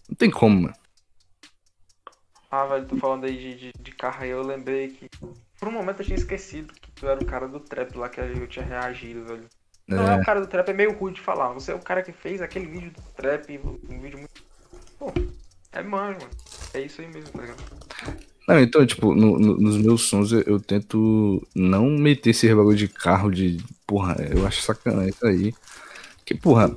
não 0.09 0.15
tem 0.15 0.31
como, 0.31 0.61
mano. 0.63 0.75
Ah, 2.49 2.65
velho, 2.65 2.87
tô 2.87 2.97
falando 2.97 3.25
aí 3.25 3.37
de, 3.37 3.55
de, 3.55 3.73
de 3.79 3.91
carro 3.91 4.23
aí, 4.23 4.29
eu 4.29 4.41
lembrei 4.41 4.89
que. 4.89 5.09
Por 5.59 5.67
um 5.67 5.71
momento 5.71 6.01
eu 6.01 6.05
tinha 6.05 6.17
esquecido 6.17 6.73
que 6.73 6.91
tu 6.91 7.07
era 7.07 7.21
o 7.21 7.25
cara 7.25 7.47
do 7.47 7.59
trap 7.59 7.95
lá 7.95 8.09
que 8.09 8.19
eu 8.19 8.47
tinha 8.47 8.65
reagido, 8.65 9.25
velho. 9.25 9.47
Não 9.87 10.09
é. 10.09 10.15
é 10.15 10.19
o 10.19 10.25
cara 10.25 10.41
do 10.41 10.47
trap, 10.47 10.69
é 10.69 10.73
meio 10.73 10.93
ruim 10.93 11.13
de 11.13 11.21
falar. 11.21 11.53
Você 11.53 11.71
é 11.71 11.75
o 11.75 11.79
cara 11.79 12.03
que 12.03 12.11
fez 12.11 12.41
aquele 12.41 12.65
vídeo 12.65 12.91
do 12.91 13.01
trap, 13.15 13.59
um 13.89 13.99
vídeo 13.99 14.19
muito. 14.19 14.43
Pô, 14.99 15.13
é 15.71 15.81
manjo, 15.81 16.19
mano. 16.19 16.31
É 16.73 16.81
isso 16.81 17.01
aí 17.01 17.07
mesmo, 17.07 17.29
tá 17.29 17.41
ligado? 17.41 17.63
Não, 18.47 18.59
então, 18.59 18.85
tipo, 18.85 19.13
no, 19.13 19.37
no, 19.37 19.57
nos 19.57 19.77
meus 19.77 20.03
sons 20.03 20.31
eu, 20.31 20.41
eu, 20.41 20.59
tento 20.59 21.45
não 21.53 21.89
meter 21.89 22.29
esse 22.29 22.47
bagulho 22.53 22.77
de 22.77 22.87
carro 22.87 23.29
de. 23.29 23.57
Porra, 23.85 24.15
eu 24.29 24.45
acho 24.45 24.61
sacanagem 24.61 25.09
isso 25.09 25.25
aí. 25.25 25.53
Que, 26.25 26.33
porra, 26.33 26.75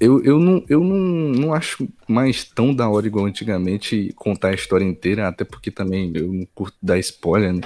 eu, 0.00 0.22
eu, 0.22 0.38
não, 0.38 0.64
eu 0.68 0.80
não, 0.80 0.96
não 0.96 1.54
acho 1.54 1.88
mais 2.06 2.44
tão 2.44 2.74
da 2.74 2.88
hora 2.88 3.06
igual 3.06 3.26
antigamente 3.26 4.12
contar 4.14 4.48
a 4.48 4.54
história 4.54 4.84
inteira, 4.84 5.26
até 5.26 5.44
porque 5.44 5.70
também 5.70 6.12
eu 6.14 6.32
não 6.32 6.46
curto 6.54 6.76
dar 6.80 6.98
spoiler, 6.98 7.52
né? 7.52 7.60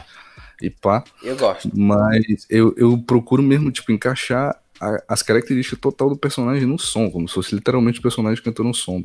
E 0.62 0.70
pá. 0.70 1.02
Eu 1.23 1.36
gosto. 1.36 1.70
Mas 1.74 2.47
eu, 2.49 2.73
eu 2.76 2.97
procuro 2.99 3.42
mesmo, 3.42 3.70
tipo, 3.70 3.91
encaixar 3.91 4.58
a, 4.81 5.02
as 5.08 5.23
características 5.23 5.78
total 5.78 6.08
do 6.08 6.16
personagem 6.16 6.66
no 6.66 6.78
som, 6.78 7.10
como 7.10 7.28
se 7.28 7.34
fosse 7.34 7.55
literalmente 7.55 7.99
o 7.99 8.02
personagem 8.02 8.42
cantando 8.42 8.68
um 8.68 8.74
som. 8.74 9.05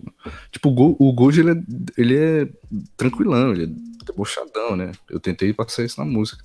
Tipo, 0.52 0.70
o, 0.70 0.74
Go, 0.74 0.96
o 1.00 1.12
Goji, 1.12 1.42
ele 1.42 1.52
é, 1.52 1.64
ele 1.98 2.18
é 2.18 2.50
tranquilão, 2.96 3.52
ele 3.52 3.64
é 3.66 4.06
debochadão, 4.06 4.76
né? 4.76 4.92
Eu 5.10 5.20
tentei 5.20 5.52
passar 5.52 5.84
isso 5.84 6.00
na 6.00 6.06
música. 6.06 6.44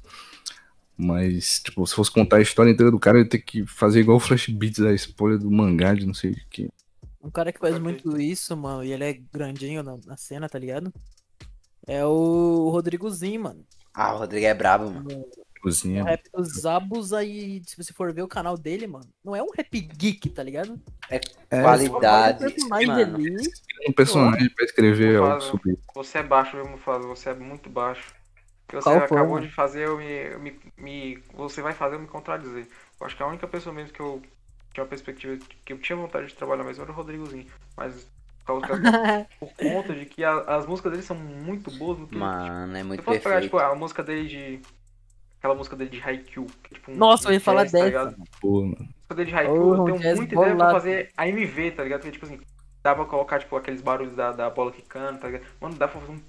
Mas, 0.96 1.60
tipo, 1.60 1.86
se 1.86 1.94
fosse 1.94 2.10
contar 2.10 2.36
a 2.36 2.42
história 2.42 2.70
inteira 2.70 2.90
do 2.90 2.98
cara, 2.98 3.18
eu 3.18 3.22
ia 3.22 3.28
ter 3.28 3.38
que 3.38 3.66
fazer 3.66 4.00
igual 4.00 4.16
o 4.16 4.20
Flash 4.20 4.48
Beats 4.48 4.78
da 4.78 4.92
spoiler 4.94 5.38
do 5.38 5.50
mangá 5.50 5.94
de 5.94 6.06
não 6.06 6.14
sei 6.14 6.32
o 6.32 6.36
que. 6.50 6.68
Um 7.22 7.30
cara 7.30 7.52
que 7.52 7.60
faz 7.60 7.78
muito 7.78 8.20
isso, 8.20 8.56
mano, 8.56 8.84
e 8.84 8.92
ele 8.92 9.04
é 9.04 9.20
grandinho 9.32 9.82
na, 9.82 9.96
na 10.04 10.16
cena, 10.16 10.48
tá 10.48 10.58
ligado? 10.58 10.92
É 11.86 12.04
o 12.04 12.68
Rodrigozinho, 12.70 13.42
mano. 13.42 13.64
Ah, 13.94 14.14
o 14.14 14.18
Rodrigo 14.18 14.46
é 14.46 14.54
brabo, 14.54 14.90
mano. 14.90 15.24
Cozinha. 15.60 16.02
O 16.02 16.06
rap 16.06 16.22
dos 16.34 16.66
Abus 16.66 17.12
aí, 17.12 17.62
se 17.64 17.76
você 17.76 17.92
for 17.92 18.12
ver 18.12 18.22
o 18.22 18.28
canal 18.28 18.58
dele, 18.58 18.86
mano, 18.86 19.08
não 19.24 19.36
é 19.36 19.42
um 19.42 19.50
rap 19.56 19.80
geek, 19.80 20.28
tá 20.30 20.42
ligado? 20.42 20.80
É, 21.08 21.20
qualidade. 21.62 22.44
Mais 22.68 22.86
mano. 22.88 23.00
ali, 23.00 23.36
Um 23.88 23.92
personagem 23.92 24.50
pra 24.50 24.64
escrever 24.64 25.18
algo 25.18 25.40
sobre. 25.40 25.78
Você 25.94 26.18
é 26.18 26.22
baixo, 26.22 26.56
viu, 26.56 26.66
Mufasa? 26.68 27.06
Você 27.06 27.28
é 27.30 27.34
muito 27.34 27.70
baixo. 27.70 28.12
O 28.64 28.68
que 28.68 28.76
você 28.76 28.88
Qual 28.90 29.06
foi, 29.08 29.18
acabou 29.18 29.34
mano? 29.36 29.46
de 29.46 29.52
fazer, 29.54 29.86
eu 29.86 29.98
me, 29.98 30.04
eu 30.04 30.40
me, 30.40 30.58
me- 30.76 31.22
Você 31.34 31.62
vai 31.62 31.74
fazer 31.74 31.94
eu 31.96 32.00
me 32.00 32.08
contradizer. 32.08 32.66
Eu 32.98 33.06
acho 33.06 33.16
que 33.16 33.22
a 33.22 33.26
única 33.26 33.46
pessoa 33.46 33.74
mesmo 33.74 33.92
que 33.92 34.00
eu 34.00 34.20
tinha 34.72 34.82
uma 34.82 34.88
perspectiva 34.88 35.38
que 35.64 35.72
eu 35.72 35.78
tinha 35.78 35.96
vontade 35.96 36.26
de 36.28 36.34
trabalhar 36.34 36.64
mesmo 36.64 36.82
era 36.82 36.90
o 36.90 36.94
Rodrigozinho. 36.94 37.46
Mas 37.76 38.06
por, 38.44 38.60
causa 38.60 38.82
por 39.40 39.52
conta 39.54 39.94
de 39.94 40.06
que 40.06 40.22
a- 40.24 40.40
as 40.56 40.66
músicas 40.66 40.92
dele 40.92 41.02
são 41.04 41.16
muito 41.16 41.70
boas, 41.72 41.98
muito 41.98 42.16
Mano, 42.18 42.76
é 42.76 42.80
Se 42.80 42.84
muito 42.86 43.00
eu 43.00 43.04
fosse 43.04 43.18
pegar, 43.20 43.30
perfeito. 43.36 43.50
tipo, 43.56 43.58
a 43.58 43.74
música 43.74 44.02
dele 44.02 44.28
de. 44.28 44.60
Aquela 45.38 45.54
música 45.56 45.74
dele 45.76 45.90
de 45.90 46.00
Haikyuu. 46.00 46.46
que 46.62 46.74
é, 46.74 46.78
tipo, 46.78 46.92
um- 46.92 46.96
Nossa, 46.96 47.28
eu 47.28 47.32
ia 47.32 47.40
falar 47.40 47.64
tá 47.64 47.72
dessa. 47.72 47.84
ligado? 47.84 48.16
Pô, 48.40 48.60
mano. 48.62 48.76
A 48.78 48.80
música 48.84 49.14
dele 49.16 49.30
de 49.30 49.36
Haikyuu, 49.36 49.68
Oh, 49.70 49.74
eu 49.76 49.84
tenho 49.84 49.98
jazz 49.98 50.16
muita 50.18 50.34
ideia 50.34 50.46
pra 50.48 50.54
bolado. 50.56 50.72
fazer 50.74 51.10
a 51.16 51.28
MV, 51.28 51.70
tá 51.72 51.82
ligado? 51.82 52.00
Porque, 52.00 52.12
tipo 52.12 52.26
assim, 52.26 52.40
dá 52.82 52.94
pra 52.94 53.04
colocar, 53.04 53.38
tipo, 53.40 53.56
aqueles 53.56 53.82
barulhos 53.82 54.14
da, 54.14 54.30
da 54.32 54.48
bola 54.50 54.70
que 54.70 54.82
canta, 54.82 55.18
tá 55.18 55.26
ligado? 55.28 55.44
Mano, 55.60 55.74
dá 55.74 55.88
pra 55.88 56.00
fazer 56.00 56.12
um 56.12 56.20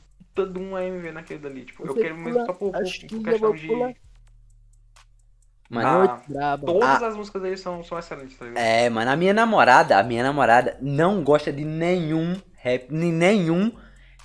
de 0.51 0.57
um 0.59 0.75
AMV 0.75 1.11
naquele 1.11 1.39
dali. 1.39 1.63
Tipo, 1.65 1.83
eu 1.85 1.93
Você 1.93 2.01
quero 2.01 2.17
mesmo 2.17 2.43
só 2.45 2.53
por, 2.53 2.71
por, 2.71 2.81
por 2.81 2.81
eu 3.17 3.23
questão 3.23 3.53
de. 3.53 3.67
Mano, 5.73 5.87
Ah, 6.39 6.57
Muito. 6.57 6.65
Todas 6.65 7.01
Ah. 7.03 7.07
as 7.07 7.15
músicas 7.17 7.41
dele 7.41 7.57
são, 7.57 7.83
são 7.83 7.97
excelentes, 7.97 8.37
tá 8.37 8.45
ligado? 8.45 8.61
é, 8.63 8.89
mano, 8.89 9.11
a 9.11 9.15
minha 9.15 9.33
namorada, 9.33 9.97
a 9.97 10.03
minha 10.03 10.23
namorada 10.23 10.77
não 10.81 11.23
gosta 11.23 11.51
de 11.51 11.65
nenhum 11.65 12.35
rap, 12.55 12.87
nenhum 12.91 13.71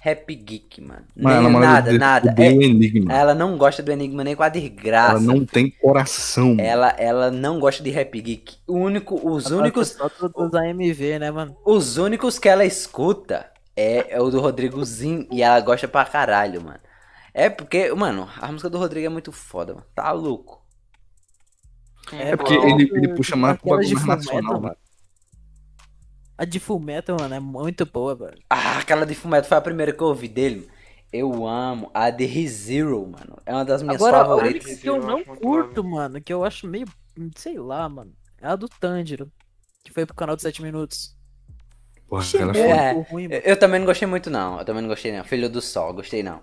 rap 0.01 0.33
geek, 0.35 0.81
mano. 0.81 1.05
Mano, 1.17 1.35
Nem, 1.37 1.45
namorada 1.45 1.93
nada, 1.95 2.29
nada. 2.31 2.43
É, 2.43 2.47
Enigma. 2.53 3.13
ela 3.13 3.35
não 3.35 3.57
gosta 3.59 3.83
do 3.83 3.91
Enigma 3.91 4.23
nem 4.23 4.37
com 4.37 4.43
a 4.45 4.49
desgraça. 4.49 5.13
Ela 5.13 5.21
não 5.21 5.45
tem 5.45 5.71
coração. 5.71 6.57
Ela, 6.59 6.91
ela 6.99 7.31
não 7.31 7.59
gosta 7.59 7.83
de 7.83 7.91
rap 7.91 8.21
geek. 8.21 8.59
O 8.67 8.75
único, 8.75 9.15
os 9.29 9.51
únicos, 9.51 9.89
Só 9.89 10.09
todos 10.09 10.55
AMV, 10.55 11.19
né, 11.19 11.31
mano? 11.31 11.57
os 11.65 11.99
únicos 11.99 12.39
que 12.39 12.49
ela 12.49 12.65
escuta 12.65 13.47
é, 13.77 14.15
é 14.17 14.21
o 14.21 14.31
do 14.31 14.41
Rodrigozinho 14.41 15.27
e 15.33 15.43
ela 15.43 15.61
gosta 15.61 15.89
pra 15.89 16.05
caralho, 16.05 16.63
mano. 16.63 16.79
É 17.35 17.49
porque, 17.51 17.93
mano, 17.93 18.29
a 18.41 18.49
música 18.51 18.71
do 18.71 18.79
Rodrigo 18.79 19.07
é 19.07 19.11
muito 19.11 19.31
foda, 19.33 19.75
mano. 19.75 19.87
Tá 19.95 20.11
louco. 20.13 20.58
É 22.17 22.37
porque 22.37 22.59
Bom, 22.59 22.67
ele, 22.69 22.91
ele 22.95 23.09
puxa 23.15 23.37
mais 23.37 23.59
pro 23.59 23.69
bagulho 23.71 24.01
mais 24.07 24.25
Fullmetal, 24.25 24.43
nacional, 24.43 24.61
mano. 24.61 24.77
A 26.37 26.45
de 26.45 26.61
Fullmetal, 26.61 27.17
mano, 27.21 27.35
é 27.35 27.41
muito 27.41 27.85
boa, 27.85 28.15
velho. 28.15 28.43
Ah, 28.51 28.79
aquela 28.79 29.05
de 29.05 29.15
Fumeto 29.15 29.49
foi 29.49 29.57
a 29.59 29.61
primeira 29.61 29.93
que 29.93 30.01
eu 30.01 30.07
ouvi 30.09 30.29
dele. 30.29 30.69
Eu 31.13 31.47
amo 31.47 31.91
a 31.95 32.11
de 32.11 32.49
Zero, 32.49 33.07
mano. 33.07 33.39
É 33.45 33.53
uma 33.53 33.65
das 33.65 33.83
minhas 33.83 33.97
Agora, 33.97 34.19
favoritas. 34.19 34.65
única 34.65 34.81
que 34.81 34.89
eu 34.89 34.97
Eu 34.97 35.03
não 35.03 35.25
curto, 35.25 35.83
mano, 35.83 36.21
que 36.21 36.33
eu 36.33 36.45
acho 36.45 36.67
meio, 36.67 36.87
sei 37.37 37.59
lá, 37.59 37.89
mano, 37.89 38.13
é 38.41 38.47
a 38.47 38.57
do 38.57 38.69
Tanjiro, 38.69 39.33
que 39.85 39.93
foi 39.93 40.07
pro 40.07 40.15
canal 40.15 40.37
de 40.37 40.43
7 40.43 40.63
minutos. 40.63 41.17
Porra, 42.09 42.23
muito 42.39 42.59
foda. 42.59 42.59
É, 42.59 42.93
ruim, 42.93 43.29
mano. 43.29 43.35
Eu, 43.35 43.41
eu 43.41 43.59
também 43.59 43.81
não 43.81 43.87
gostei 43.87 44.07
muito, 44.09 44.31
não. 44.31 44.59
Eu 44.59 44.65
também 44.65 44.83
não 44.83 44.89
gostei, 44.89 45.13
não. 45.17 45.25
Filho 45.25 45.49
do 45.51 45.61
Sol, 45.61 45.93
gostei, 45.95 46.23
não. 46.23 46.43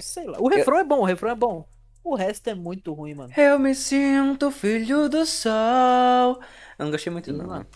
Sei 0.00 0.26
lá. 0.26 0.38
O 0.40 0.48
refrão 0.48 0.78
é 0.78 0.84
bom, 0.84 1.00
o 1.00 1.04
refrão 1.04 1.30
é 1.30 1.34
bom. 1.34 1.68
O 2.02 2.14
resto 2.14 2.48
é 2.48 2.54
muito 2.54 2.92
ruim, 2.92 3.14
mano. 3.14 3.32
Eu 3.36 3.58
me 3.58 3.74
sinto 3.74 4.50
filho 4.50 5.08
do 5.08 5.26
sol. 5.26 6.40
Eu 6.78 6.84
não 6.84 6.90
gostei 6.90 7.12
muito, 7.12 7.32
não. 7.32 7.46
Mano. 7.46 7.66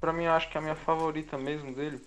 Pra 0.00 0.12
mim, 0.12 0.24
eu 0.24 0.32
acho 0.32 0.48
que 0.50 0.56
a 0.56 0.60
minha 0.60 0.76
favorita 0.76 1.36
mesmo 1.36 1.74
dele. 1.74 2.00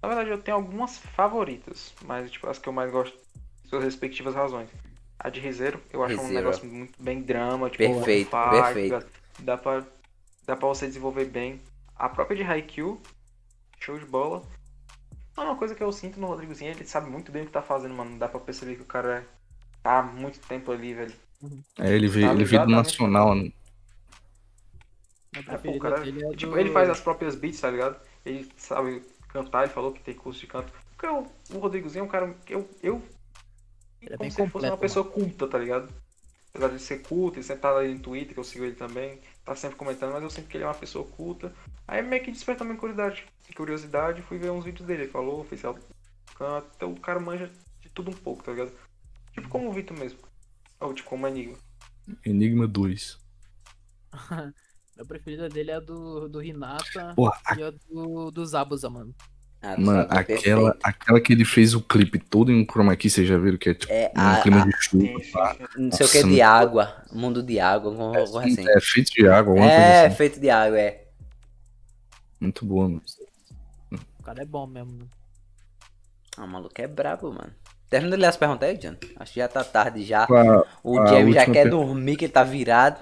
Na 0.00 0.08
verdade, 0.08 0.30
eu 0.30 0.40
tenho 0.40 0.56
algumas 0.56 0.98
favoritas, 0.98 1.92
mas 2.04 2.30
tipo, 2.30 2.48
as 2.48 2.58
que 2.58 2.68
eu 2.68 2.72
mais 2.72 2.90
gosto, 2.90 3.18
suas 3.68 3.82
respectivas 3.82 4.34
razões. 4.34 4.68
A 5.18 5.28
de 5.28 5.40
Rizeiro, 5.40 5.82
eu 5.92 6.04
acho 6.04 6.20
um 6.20 6.28
negócio 6.28 6.64
muito 6.64 7.02
bem 7.02 7.20
drama, 7.20 7.68
tipo, 7.68 7.78
Perfeito, 7.78 8.30
faz, 8.30 8.74
perfeito. 8.74 9.06
Dá 9.40 9.56
pra, 9.56 9.84
dá 10.46 10.54
pra 10.54 10.68
você 10.68 10.86
desenvolver 10.86 11.24
bem. 11.24 11.60
A 11.96 12.08
própria 12.08 12.36
de 12.36 12.44
Haikyuu, 12.44 13.02
show 13.80 13.98
de 13.98 14.04
bola. 14.04 14.44
Mas 15.36 15.44
Uma 15.44 15.56
coisa 15.56 15.74
que 15.74 15.82
eu 15.82 15.90
sinto 15.90 16.20
no 16.20 16.28
Rodrigozinho, 16.28 16.70
ele 16.70 16.86
sabe 16.86 17.10
muito 17.10 17.32
bem 17.32 17.42
o 17.42 17.46
que 17.46 17.52
tá 17.52 17.62
fazendo, 17.62 17.94
mano. 17.94 18.16
Dá 18.16 18.28
pra 18.28 18.38
perceber 18.38 18.76
que 18.76 18.82
o 18.82 18.86
cara 18.86 19.26
tá 19.88 19.98
há 19.98 20.02
muito 20.02 20.38
tempo 20.40 20.70
ali, 20.70 20.94
velho. 20.94 21.14
É, 21.78 21.94
ele 21.94 22.08
veio, 22.08 22.26
Tá 22.28 22.34
ele 22.34 22.44
veio 22.44 22.66
do 22.66 22.70
exatamente 22.70 22.72
nacional, 22.72 23.34
né? 23.34 23.52
A 25.46 25.54
É, 25.54 25.58
pô, 25.58 25.78
cara, 25.78 26.00
dele 26.00 26.24
é 26.24 26.30
tipo, 26.34 26.52
do- 26.52 26.58
ele 26.58 26.70
faz 26.70 26.90
as 26.90 27.00
próprias 27.00 27.34
beats, 27.34 27.60
tá 27.60 27.70
ligado? 27.70 28.00
Ele 28.24 28.48
sabe 28.56 29.02
cantar, 29.28 29.64
ele 29.64 29.72
falou 29.72 29.92
que 29.92 30.00
tem 30.00 30.14
curso 30.14 30.40
de 30.40 30.46
canto. 30.46 30.72
Porque 30.90 31.06
o, 31.06 31.26
o 31.54 31.58
Rodrigozinho 31.58 32.02
é 32.02 32.04
um 32.04 32.08
cara 32.10 32.34
que 32.44 32.54
eu. 32.54 32.68
eu 32.82 33.02
Ele 34.02 34.14
é 34.14 34.16
como 34.16 34.18
bem 34.18 34.30
se 34.30 34.40
ele 34.42 34.50
fosse 34.50 34.66
uma 34.66 34.76
pessoa 34.76 35.04
culta, 35.04 35.46
tá 35.46 35.58
ligado? 35.58 35.88
Apesar 36.50 36.68
de 36.68 36.80
ser 36.82 37.02
culto, 37.02 37.36
ele 37.36 37.44
sempre 37.44 37.62
tá 37.62 37.76
ali 37.76 37.94
no 37.94 38.00
Twitter, 38.00 38.34
que 38.34 38.40
eu 38.40 38.44
sigo 38.44 38.64
ele 38.64 38.74
também, 38.74 39.20
tá 39.44 39.54
sempre 39.54 39.76
comentando, 39.76 40.12
mas 40.12 40.22
eu 40.22 40.30
sinto 40.30 40.48
que 40.48 40.56
ele 40.56 40.64
é 40.64 40.66
uma 40.66 40.74
pessoa 40.74 41.06
culta. 41.06 41.52
Aí 41.86 42.02
meio 42.02 42.22
que 42.24 42.32
despertou 42.32 42.66
minha 42.66 42.78
curiosidade. 42.78 43.26
Curiosidade, 43.54 44.22
fui 44.22 44.38
ver 44.38 44.50
uns 44.50 44.64
vídeos 44.64 44.86
dele. 44.86 45.02
Ele 45.04 45.10
falou, 45.10 45.44
fez 45.44 45.62
ela 45.62 45.78
canta, 46.34 46.66
então 46.76 46.92
o 46.92 47.00
cara 47.00 47.20
manja 47.20 47.50
de 47.80 47.88
tudo 47.90 48.10
um 48.10 48.14
pouco, 48.14 48.42
tá 48.42 48.52
ligado? 48.52 48.72
Tipo 49.40 49.48
como 49.50 49.68
o 49.68 49.72
Vitor 49.72 49.96
mesmo. 49.98 50.18
Ou 50.80 50.92
tipo 50.94 51.08
como 51.08 51.26
Enigma. 51.26 51.56
Enigma 52.24 52.66
2. 52.66 53.18
A 54.98 55.04
preferida 55.06 55.48
dele 55.48 55.70
é 55.70 55.74
a 55.74 55.80
do, 55.80 56.28
do 56.28 56.42
Hinata 56.42 57.14
Porra, 57.14 57.38
a- 57.46 57.54
e 57.56 57.62
a 57.62 57.70
do, 57.70 58.32
do 58.32 58.44
Zabuza, 58.44 58.90
mano. 58.90 59.14
Ah, 59.62 59.76
Mano, 59.78 60.00
é 60.00 60.18
aquela, 60.18 60.72
perfeito. 60.72 60.78
aquela 60.82 61.20
que 61.20 61.32
ele 61.32 61.44
fez 61.44 61.72
o 61.74 61.80
clipe 61.80 62.18
todo 62.18 62.50
em 62.50 62.64
chroma 62.64 62.96
key, 62.96 63.08
vocês 63.10 63.26
já 63.28 63.36
viram 63.38 63.58
que 63.58 63.70
é 63.70 63.74
tipo 63.74 63.92
É, 63.92 64.10
um 64.16 64.20
a- 64.20 64.40
clima 64.40 64.62
a- 64.62 64.64
de 64.64 64.72
chuva. 64.76 65.20
Pá. 65.32 65.56
Não 65.76 65.92
sei 65.92 66.06
o 66.06 66.10
que 66.10 66.18
Nossa, 66.22 66.28
de 66.34 66.42
água. 66.42 67.04
Mundo 67.12 67.42
de 67.44 67.60
água, 67.60 67.90
alguma 67.92 68.12
coisa 68.12 68.40
assim. 68.40 68.68
É 68.68 68.80
feito 68.80 69.10
de 69.12 69.28
água, 69.28 69.52
alguma 69.52 69.70
É, 69.70 70.06
assim. 70.06 70.16
feito 70.16 70.40
de 70.40 70.50
água, 70.50 70.80
é. 70.80 71.08
Muito 72.40 72.64
boa, 72.66 72.88
mano. 72.88 73.02
O 74.18 74.22
cara 74.24 74.42
é 74.42 74.46
bom 74.46 74.66
mesmo. 74.66 75.08
Ah, 76.36 76.44
o 76.44 76.48
maluco 76.48 76.74
é 76.80 76.86
brabo, 76.88 77.32
mano. 77.32 77.52
Termina 77.90 78.16
de 78.16 78.20
ler 78.22 78.28
as 78.28 78.36
perguntas 78.36 78.68
aí, 78.68 78.76
John. 78.76 78.96
Acho 79.18 79.32
que 79.32 79.40
já 79.40 79.48
tá 79.48 79.64
tarde 79.64 80.04
já. 80.04 80.24
A- 80.24 80.64
O 80.84 80.98
a 81.00 81.06
James 81.06 81.34
já 81.34 81.44
quer 81.46 81.62
per- 81.62 81.70
dormir, 81.70 82.16
que 82.16 82.26
ele 82.26 82.32
tá 82.32 82.44
virado. 82.44 83.00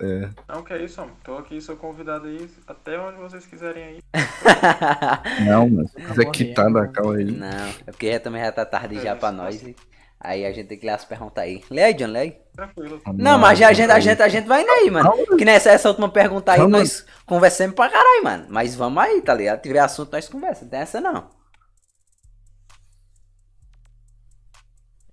é, 0.00 0.28
Não, 0.48 0.62
que 0.62 0.72
é 0.72 0.82
isso, 0.84 1.00
homem. 1.02 1.14
Tô 1.24 1.36
aqui, 1.38 1.60
sou 1.60 1.76
convidado 1.76 2.26
aí, 2.26 2.48
até 2.66 2.98
onde 2.98 3.18
vocês 3.18 3.44
quiserem 3.46 3.84
aí. 3.84 3.98
não, 5.46 5.68
mas 5.68 5.90
se 5.90 5.96
quiser 5.96 6.24
morrer, 6.24 6.30
quitar 6.30 6.72
da 6.72 6.82
não. 6.82 6.92
cal 6.92 7.10
aí. 7.12 7.24
Não, 7.24 7.48
é 7.86 7.90
porque 7.90 8.12
já 8.12 8.20
também 8.20 8.42
já 8.42 8.52
tá 8.52 8.64
tarde 8.64 8.96
É 8.98 9.00
já 9.02 9.10
isso, 9.12 9.20
pra 9.20 9.30
tá 9.30 9.32
nós. 9.32 9.62
e 9.62 9.74
Aí 10.20 10.44
a 10.44 10.50
gente 10.52 10.66
tem 10.66 10.76
que 10.78 10.84
ler 10.84 10.92
as 10.92 11.04
perguntas 11.04 11.44
aí. 11.44 11.62
Lê 11.70 11.82
aí, 11.84 11.94
John, 11.94 12.08
lê 12.08 12.18
aí. 12.18 12.36
Tranquilo. 12.52 13.00
Não, 13.14 13.38
mas 13.38 13.56
já 13.56 13.68
a 13.68 13.72
gente, 13.72 13.90
a 13.92 14.00
gente, 14.00 14.20
a 14.20 14.26
gente 14.28 14.48
vai 14.48 14.62
indo 14.62 14.70
aí, 14.70 14.90
mano. 14.90 15.12
Que 15.36 15.44
nessa 15.44 15.70
essa 15.70 15.88
última 15.88 16.08
pergunta 16.08 16.50
aí, 16.50 16.58
Calma. 16.58 16.78
nós 16.78 17.06
conversamos 17.24 17.76
pra 17.76 17.88
caralho, 17.88 18.24
mano. 18.24 18.46
Mas 18.48 18.74
vamos 18.74 19.00
aí, 19.00 19.22
tá 19.22 19.32
ligado? 19.32 19.58
Se 19.58 19.62
tiver 19.62 19.78
assunto, 19.78 20.10
nós 20.12 20.28
conversamos. 20.28 20.62
Não 20.62 20.70
tem 20.70 20.80
essa 20.80 21.00
não. 21.00 21.30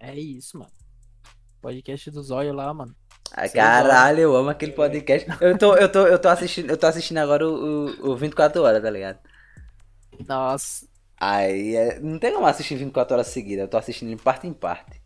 É 0.07 0.15
isso, 0.15 0.59
mano. 0.59 0.71
Podcast 1.61 2.11
do 2.11 2.21
Zóio 2.21 2.53
lá, 2.53 2.71
mano. 2.71 2.95
Ah, 3.31 3.49
caralho, 3.49 4.19
eu 4.19 4.35
amo 4.35 4.51
aquele 4.51 4.71
podcast. 4.71 5.27
Eu 5.41 5.57
tô, 5.57 5.75
eu 5.75 5.91
tô, 5.91 6.05
eu 6.05 6.19
tô 6.19 6.27
assistindo, 6.29 6.69
eu 6.69 6.77
tô 6.77 6.85
assistindo 6.85 7.17
agora 7.17 7.47
o, 7.47 7.87
o, 8.03 8.11
o 8.11 8.15
24 8.15 8.61
horas, 8.61 8.83
tá 8.83 8.89
ligado? 8.89 9.17
Nossa. 10.27 10.87
Aí 11.19 11.75
é- 11.75 11.99
não 11.99 12.19
tem 12.19 12.31
como 12.33 12.45
assistir 12.45 12.75
24 12.75 13.15
horas 13.15 13.27
seguidas, 13.27 13.63
eu 13.63 13.67
tô 13.67 13.77
assistindo 13.77 14.11
em 14.11 14.17
parte 14.17 14.45
em 14.45 14.53
parte. 14.53 15.01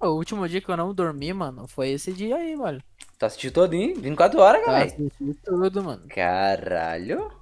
O 0.00 0.08
último 0.08 0.46
dia 0.46 0.60
que 0.60 0.68
eu 0.70 0.76
não 0.76 0.94
dormi, 0.94 1.32
mano, 1.32 1.66
foi 1.66 1.88
esse 1.90 2.12
dia 2.12 2.36
aí, 2.36 2.54
mano. 2.54 2.80
Tu 3.18 3.24
assistiu 3.26 3.50
todinho, 3.50 3.98
24 4.00 4.38
horas, 4.40 4.64
galera. 4.64 4.84
assisti 4.84 5.34
tudo, 5.42 5.82
mano. 5.82 6.06
Caralho. 6.08 7.32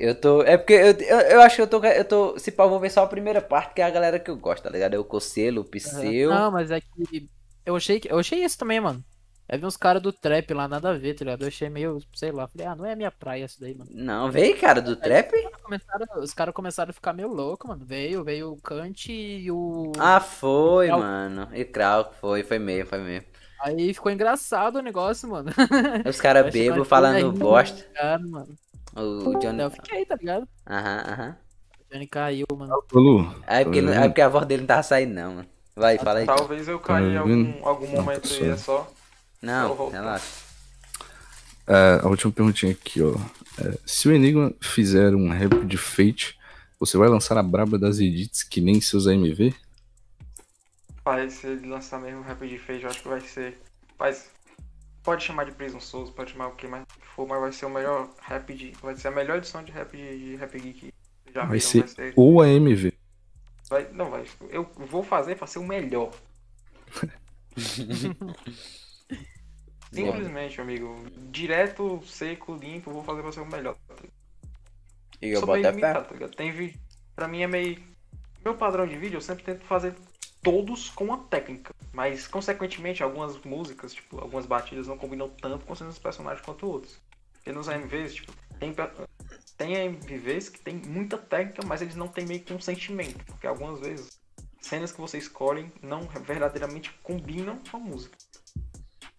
Eu 0.00 0.14
tô. 0.18 0.42
É 0.42 0.56
porque 0.56 0.72
eu, 0.72 0.92
eu, 0.92 1.20
eu 1.32 1.40
acho 1.42 1.56
que 1.56 1.62
eu 1.62 1.66
tô. 1.66 1.84
Eu 1.84 2.04
tô. 2.04 2.38
Se 2.38 2.50
pá, 2.50 2.64
eu 2.64 2.70
vou 2.70 2.80
ver 2.80 2.90
só 2.90 3.02
a 3.04 3.06
primeira 3.06 3.40
parte, 3.42 3.74
que 3.74 3.82
é 3.82 3.84
a 3.84 3.90
galera 3.90 4.18
que 4.18 4.30
eu 4.30 4.36
gosto, 4.36 4.62
tá 4.62 4.70
ligado? 4.70 4.94
É 4.94 4.98
o 4.98 5.04
Cocelo, 5.04 5.60
o 5.60 5.64
Psyu. 5.64 6.30
Não, 6.30 6.50
mas 6.50 6.70
é 6.70 6.80
que. 6.80 7.28
Eu 7.66 7.76
achei, 7.76 8.00
que- 8.00 8.10
eu 8.10 8.18
achei 8.18 8.42
isso 8.42 8.56
também, 8.56 8.80
mano. 8.80 9.04
Aí 9.46 9.58
vi 9.58 9.66
uns 9.66 9.76
caras 9.76 10.00
do 10.00 10.12
trap 10.12 10.54
lá, 10.54 10.66
nada 10.68 10.90
a 10.90 10.92
ver, 10.96 11.14
tá 11.14 11.24
ligado? 11.24 11.42
Eu 11.42 11.48
achei 11.48 11.68
meio, 11.68 11.98
sei 12.14 12.30
lá. 12.32 12.46
Falei, 12.48 12.66
ah, 12.66 12.74
não 12.76 12.86
é 12.86 12.94
minha 12.96 13.10
praia 13.10 13.44
isso 13.44 13.60
daí, 13.60 13.74
mano. 13.74 13.90
Não, 13.92 14.30
veio, 14.30 14.58
cara, 14.58 14.80
do 14.80 14.96
trap? 14.96 15.32
Começaram- 15.62 16.06
os 16.22 16.32
caras 16.32 16.54
começaram 16.54 16.90
a 16.90 16.94
ficar 16.94 17.12
meio 17.12 17.28
louco, 17.28 17.68
mano. 17.68 17.84
Veio, 17.84 18.24
veio 18.24 18.52
o 18.52 18.60
Kant 18.60 19.12
e 19.12 19.50
o. 19.50 19.92
Ah, 19.98 20.20
foi, 20.20 20.86
Krauk. 20.86 21.02
mano. 21.02 21.48
E 21.52 21.64
Krauk, 21.64 22.14
foi, 22.20 22.42
foi 22.42 22.58
mesmo, 22.58 22.88
foi 22.88 22.98
mesmo. 23.00 23.26
Aí 23.60 23.92
ficou 23.92 24.10
engraçado 24.10 24.76
o 24.76 24.82
negócio, 24.82 25.28
manu 25.28 25.50
Os 26.08 26.20
caras 26.20 26.50
bêbados 26.50 26.76
tudo 26.78 26.88
falando 26.88 27.16
rindo, 27.16 27.32
bosta. 27.32 27.82
Cara, 27.92 28.18
mano. 28.20 28.56
O, 28.94 29.38
Johnny. 29.38 29.62
Eu 29.62 29.70
fiquei, 29.70 30.04
tá 30.04 30.16
ligado? 30.16 30.48
Aham, 30.68 31.04
aham. 31.08 31.36
O 31.78 31.92
Johnny 31.94 32.06
caiu, 32.06 32.46
mano. 32.56 32.74
Aí 33.46 33.64
porque, 33.64 33.78
aí 33.80 34.08
porque 34.08 34.20
a 34.20 34.28
voz 34.28 34.46
dele 34.46 34.62
não 34.62 34.66
tava 34.66 34.82
saindo, 34.82 35.14
não, 35.14 35.34
mano. 35.34 35.48
Vai, 35.76 35.98
fala 35.98 36.18
aí. 36.20 36.26
Talvez 36.26 36.68
eu 36.68 36.78
caia 36.80 37.04
em 37.06 37.14
Tá 37.14 37.20
algum, 37.20 37.30
vendo? 37.30 37.66
algum 37.66 37.86
Não, 37.88 38.02
momento 38.04 38.28
tá 38.28 38.34
aí, 38.34 38.44
é 38.50 38.56
só. 38.56 38.92
Não, 39.42 39.88
relaxa. 39.90 40.26
é, 41.66 42.00
a 42.02 42.08
última 42.08 42.32
perguntinha 42.32 42.72
aqui, 42.72 43.00
ó. 43.02 43.14
É, 43.58 43.78
se 43.86 44.08
o 44.08 44.12
Enigma 44.12 44.52
fizer 44.60 45.14
um 45.14 45.30
rap 45.30 45.64
de 45.64 45.76
Fate, 45.78 46.38
você 46.78 46.98
vai 46.98 47.08
lançar 47.08 47.38
a 47.38 47.42
braba 47.42 47.78
das 47.78 47.98
edits 47.98 48.42
que 48.42 48.60
nem 48.60 48.80
seus 48.80 49.06
AMV? 49.06 49.54
Pai, 51.02 51.30
se 51.30 51.46
ele 51.46 51.66
lançar 51.68 51.98
mesmo 52.00 52.22
Rapid 52.22 52.50
de 52.50 52.58
Fade, 52.58 52.82
eu 52.82 52.90
acho 52.90 53.02
que 53.02 53.08
vai 53.08 53.20
ser. 53.20 53.58
Mas 53.98 54.30
pode 55.02 55.24
chamar 55.24 55.44
de 55.44 55.52
Prison 55.52 55.80
Souls, 55.80 56.10
pode 56.10 56.32
chamar 56.32 56.48
o 56.48 56.54
que 56.56 56.66
mais 56.66 56.84
for, 57.14 57.26
mas 57.26 57.40
vai 57.40 57.52
ser 57.52 57.66
o 57.66 57.70
melhor 57.70 58.08
rap 58.22 58.52
de. 58.54 58.72
Vai 58.82 58.96
ser 58.96 59.08
a 59.08 59.12
melhor 59.12 59.38
edição 59.38 59.62
de 59.62 59.72
rap 59.72 59.96
de, 59.96 60.18
de 60.18 60.36
Rap 60.36 60.58
Geek 60.58 60.92
que 61.26 61.32
já 61.32 61.44
Vai 61.44 61.58
viram, 61.58 61.70
ser 61.70 61.78
vai 61.80 61.88
ser. 61.88 62.12
ou 62.16 62.40
AMV. 62.42 62.92
vai- 63.68 63.88
não, 63.92 64.10
vai. 64.10 64.24
Eu 64.50 64.64
vou 64.76 65.02
fazer 65.02 65.36
pra 65.36 65.46
ser 65.46 65.58
o 65.58 65.64
melhor. 65.66 66.12
Simplesmente, 69.92 70.60
amigo. 70.60 71.04
Direto, 71.30 72.00
seco, 72.06 72.54
limpo, 72.54 72.92
vou 72.92 73.02
fazer 73.02 73.22
pra 73.22 73.32
ser 73.32 73.40
o 73.40 73.46
melhor. 73.46 73.76
E 75.20 75.28
eu 75.30 75.40
boto 75.40 75.52
meio 75.52 75.68
a 75.68 75.72
pé. 75.72 75.92
tá? 75.94 76.28
Tem 76.28 76.52
vídeo. 76.52 76.78
Pra 77.14 77.26
mim 77.26 77.42
é 77.42 77.46
meio. 77.46 77.82
Meu 78.44 78.54
padrão 78.54 78.86
de 78.86 78.96
vídeo, 78.96 79.16
eu 79.16 79.20
sempre 79.20 79.44
tento 79.44 79.64
fazer 79.64 79.94
todos 80.42 80.90
com 80.90 81.04
uma 81.04 81.18
técnica. 81.24 81.74
Mas, 81.92 82.26
consequentemente, 82.26 83.02
algumas 83.02 83.36
músicas, 83.42 83.92
tipo, 83.92 84.20
algumas 84.20 84.46
batidas 84.46 84.86
não 84.86 84.96
combinam 84.96 85.28
tanto 85.28 85.64
com 85.64 85.72
os 85.72 85.98
personagens 85.98 86.44
quanto 86.44 86.66
outros. 86.66 87.00
Porque 87.32 87.52
nos 87.52 87.68
AMVs, 87.68 88.14
tipo, 88.14 88.32
tem, 88.58 88.74
tem 89.56 89.76
AMVs 89.76 90.50
que 90.50 90.60
tem 90.60 90.76
muita 90.76 91.18
técnica, 91.18 91.62
mas 91.66 91.82
eles 91.82 91.96
não 91.96 92.06
têm 92.06 92.26
meio 92.26 92.40
que 92.40 92.52
um 92.52 92.60
sentimento. 92.60 93.24
Porque 93.24 93.46
algumas 93.46 93.80
vezes, 93.80 94.20
cenas 94.60 94.92
que 94.92 95.00
você 95.00 95.18
escolhem 95.18 95.72
não 95.82 96.02
verdadeiramente 96.02 96.92
combinam 97.02 97.58
com 97.70 97.76
a 97.76 97.80
música. 97.80 98.16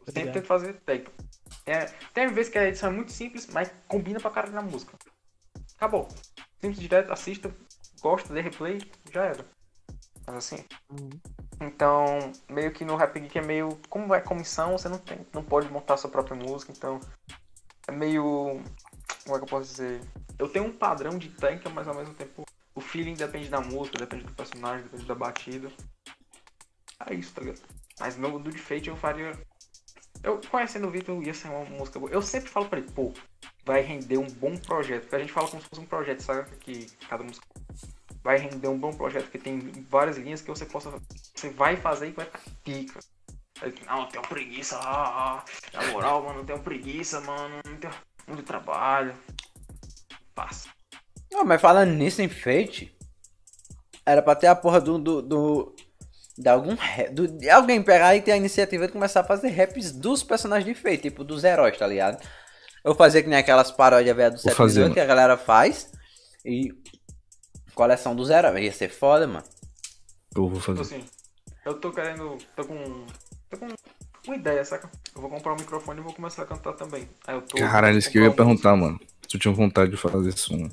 Eu 0.05 0.13
sempre 0.13 0.31
tento 0.31 0.45
fazer 0.45 0.73
técnica. 0.81 1.11
É, 1.65 1.85
tem 2.13 2.27
vezes 2.27 2.51
que 2.51 2.57
a 2.57 2.67
edição 2.67 2.89
é 2.89 2.93
muito 2.93 3.11
simples, 3.11 3.47
mas 3.47 3.71
combina 3.87 4.19
pra 4.19 4.31
caralho 4.31 4.53
na 4.53 4.61
música. 4.61 4.97
Acabou. 5.75 6.07
Simples, 6.59 6.79
direto, 6.79 7.11
assista, 7.11 7.53
gosta, 8.01 8.33
dê 8.33 8.41
replay, 8.41 8.79
já 9.11 9.25
era. 9.25 9.45
Mas 10.25 10.35
assim. 10.35 10.63
Uhum. 10.89 11.09
Então, 11.61 12.31
meio 12.49 12.71
que 12.71 12.83
no 12.83 12.95
Rap 12.95 13.19
Geek 13.19 13.37
é 13.37 13.41
meio. 13.41 13.79
Como 13.87 14.15
é 14.15 14.19
comissão, 14.19 14.71
você 14.71 14.89
não, 14.89 14.97
tem, 14.97 15.19
não 15.31 15.43
pode 15.43 15.69
montar 15.69 15.95
sua 15.95 16.09
própria 16.09 16.35
música, 16.35 16.73
então. 16.75 16.99
É 17.87 17.91
meio. 17.91 18.59
Como 19.23 19.35
é 19.35 19.39
que 19.39 19.45
eu 19.45 19.47
posso 19.47 19.69
dizer? 19.69 20.01
Eu 20.39 20.49
tenho 20.49 20.65
um 20.65 20.73
padrão 20.73 21.19
de 21.19 21.29
técnica, 21.29 21.69
mas 21.69 21.87
ao 21.87 21.93
mesmo 21.93 22.15
tempo 22.15 22.43
o 22.73 22.81
feeling 22.81 23.13
depende 23.13 23.47
da 23.47 23.61
música, 23.61 23.99
depende 23.99 24.23
do 24.23 24.33
personagem, 24.33 24.83
depende 24.83 25.05
da 25.05 25.13
batida. 25.13 25.71
É 27.05 27.13
isso, 27.13 27.33
tá 27.33 27.41
ligado? 27.41 27.61
Mas 27.99 28.17
no 28.17 28.39
do 28.39 28.51
Fate 28.57 28.89
eu 28.89 28.97
faria. 28.97 29.39
Eu 30.23 30.41
conhecendo 30.49 30.87
o 30.87 30.91
Vitor 30.91 31.21
ia 31.23 31.33
ser 31.33 31.49
uma 31.49 31.65
música 31.65 31.99
boa. 31.99 32.11
Eu 32.11 32.21
sempre 32.21 32.49
falo 32.49 32.67
pra 32.67 32.79
ele, 32.79 32.91
pô, 32.91 33.13
vai 33.65 33.81
render 33.81 34.17
um 34.17 34.27
bom 34.27 34.57
projeto. 34.57 35.03
Porque 35.03 35.15
a 35.15 35.19
gente 35.19 35.31
fala 35.31 35.47
como 35.47 35.61
se 35.61 35.67
fosse 35.69 35.81
um 35.81 35.85
projeto, 35.85 36.21
sabe? 36.21 36.49
Que 36.57 36.87
cada 37.07 37.23
música 37.23 37.45
vai 38.23 38.37
render 38.37 38.67
um 38.67 38.77
bom 38.77 38.91
projeto 38.93 39.29
que 39.31 39.37
tem 39.37 39.59
várias 39.89 40.17
linhas 40.17 40.41
que 40.41 40.49
você 40.49 40.65
possa. 40.65 40.91
Você 41.35 41.49
vai 41.49 41.75
fazer 41.77 42.09
e 42.09 42.11
vai 42.11 42.25
ficar 42.25 42.39
pica. 42.63 42.99
Não, 43.85 44.01
eu 44.01 44.07
tenho 44.07 44.23
preguiça. 44.23 44.77
Ah, 44.77 45.43
ah. 45.43 45.45
Na 45.73 45.91
moral, 45.91 46.23
mano, 46.23 46.39
eu 46.39 46.45
tenho 46.45 46.59
preguiça, 46.59 47.21
mano. 47.21 47.55
Não 47.65 47.77
tenho 47.77 47.93
muito 48.27 48.43
trabalho. 48.43 49.13
Passa. 50.33 50.69
Não, 51.31 51.43
mas 51.45 51.61
falando 51.61 51.91
nisso 51.91 52.21
em 52.21 52.29
Fate, 52.29 52.95
era 54.05 54.21
pra 54.21 54.35
ter 54.35 54.47
a 54.47 54.55
porra 54.55 54.81
do. 54.81 54.97
do, 54.97 55.21
do 55.21 55.75
de 56.37 56.47
algum 56.49 56.73
rap, 56.75 57.13
do- 57.13 57.27
de 57.27 57.49
alguém 57.49 57.83
pegar 57.83 58.15
e 58.15 58.21
ter 58.21 58.31
a 58.31 58.37
iniciativa 58.37 58.87
de 58.87 58.93
começar 58.93 59.19
a 59.19 59.23
fazer 59.23 59.49
raps 59.49 59.91
dos 59.91 60.23
personagens 60.23 60.65
de 60.65 60.81
Fate, 60.81 60.97
tipo 61.03 61.23
dos 61.23 61.43
heróis, 61.43 61.77
tá 61.77 61.85
ligado? 61.85 62.25
Eu 62.83 62.95
fazia 62.95 63.21
que 63.21 63.29
nem 63.29 63.37
aquelas 63.37 63.69
paródias 63.69 64.15
velhas 64.15 64.33
do 64.33 64.37
Vou 64.37 64.49
7 64.49 64.55
fazer, 64.57 64.79
minutos 64.79 64.95
que 64.95 64.99
a 65.01 65.05
galera 65.05 65.37
faz. 65.37 65.91
E. 66.43 66.69
Coleção 67.75 68.15
dos 68.15 68.29
heróis. 68.29 68.63
Ia 68.63 68.71
ser 68.71 68.89
foda, 68.89 69.27
mano. 69.27 69.45
Eu 70.35 70.47
vou 70.47 70.59
Tipo 70.59 70.75
fazer. 70.77 70.81
assim, 70.81 71.05
eu 71.65 71.79
tô 71.79 71.91
querendo. 71.91 72.37
tô 72.55 72.65
com. 72.65 73.05
tô 73.49 73.57
com 73.57 73.67
uma 74.27 74.35
ideia, 74.35 74.63
saca? 74.63 74.89
Eu 75.15 75.21
vou 75.21 75.29
comprar 75.29 75.53
um 75.53 75.57
microfone 75.57 75.99
e 75.99 76.03
vou 76.03 76.13
começar 76.13 76.43
a 76.43 76.45
cantar 76.45 76.73
também. 76.73 77.09
Aí 77.27 77.35
eu 77.35 77.41
tô. 77.41 77.57
Caralho, 77.57 77.97
isso 77.97 78.09
que 78.11 78.17
eu 78.17 78.23
ia 78.23 78.29
um- 78.29 78.35
perguntar, 78.35 78.75
mano. 78.75 78.99
Se 79.21 79.27
tu 79.29 79.39
tinha 79.39 79.53
vontade 79.53 79.91
de 79.91 79.97
fazer 79.97 80.31
som. 80.37 80.69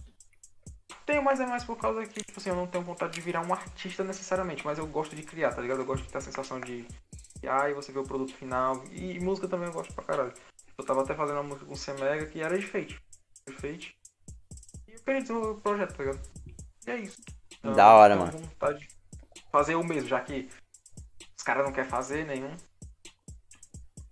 Tenho, 1.06 1.22
mas 1.22 1.40
é 1.40 1.46
mais 1.46 1.64
por 1.64 1.76
causa 1.78 2.04
que, 2.06 2.22
tipo 2.22 2.38
assim, 2.38 2.50
eu 2.50 2.56
não 2.56 2.66
tenho 2.66 2.84
vontade 2.84 3.14
de 3.14 3.20
virar 3.22 3.40
um 3.40 3.52
artista 3.52 4.04
necessariamente, 4.04 4.64
mas 4.66 4.78
eu 4.78 4.86
gosto 4.86 5.16
de 5.16 5.22
criar, 5.22 5.52
tá 5.54 5.62
ligado? 5.62 5.80
Eu 5.80 5.86
gosto 5.86 6.02
de 6.04 6.10
ter 6.10 6.18
a 6.18 6.20
sensação 6.20 6.60
de 6.60 6.84
criar 7.40 7.70
e 7.70 7.74
você 7.74 7.90
vê 7.90 7.98
o 7.98 8.02
produto 8.04 8.34
final. 8.34 8.84
E, 8.92 9.18
música 9.18 9.48
também 9.48 9.68
eu 9.68 9.72
gosto 9.72 9.92
pra 9.94 10.04
caralho. 10.04 10.34
Eu 10.76 10.84
tava 10.84 11.02
até 11.02 11.14
fazendo 11.14 11.36
uma 11.36 11.44
música 11.44 11.64
com 11.64 11.72
o 11.72 11.76
C-Mega 11.76 12.26
que 12.26 12.40
era 12.42 12.58
de 12.58 12.66
Fate. 12.66 13.00
De 13.46 13.54
Fate. 13.54 13.96
E 14.86 14.92
eu 14.92 15.00
queria 15.00 15.22
desenvolver 15.22 15.50
o 15.52 15.54
projeto, 15.62 15.94
tá 15.96 16.04
ligado? 16.04 16.20
E 16.88 16.90
é 16.90 16.96
isso. 17.00 17.18
Então, 17.58 17.72
Da 17.74 17.92
hora, 17.94 18.14
tenho 18.16 18.26
mano. 18.26 18.38
vontade 18.38 18.78
de 18.80 18.88
fazer 19.52 19.74
eu 19.74 19.84
mesmo, 19.84 20.08
já 20.08 20.20
que 20.20 20.48
os 21.36 21.42
caras 21.42 21.64
não 21.64 21.72
querem 21.72 21.90
fazer 21.90 22.26
nenhum. 22.26 22.50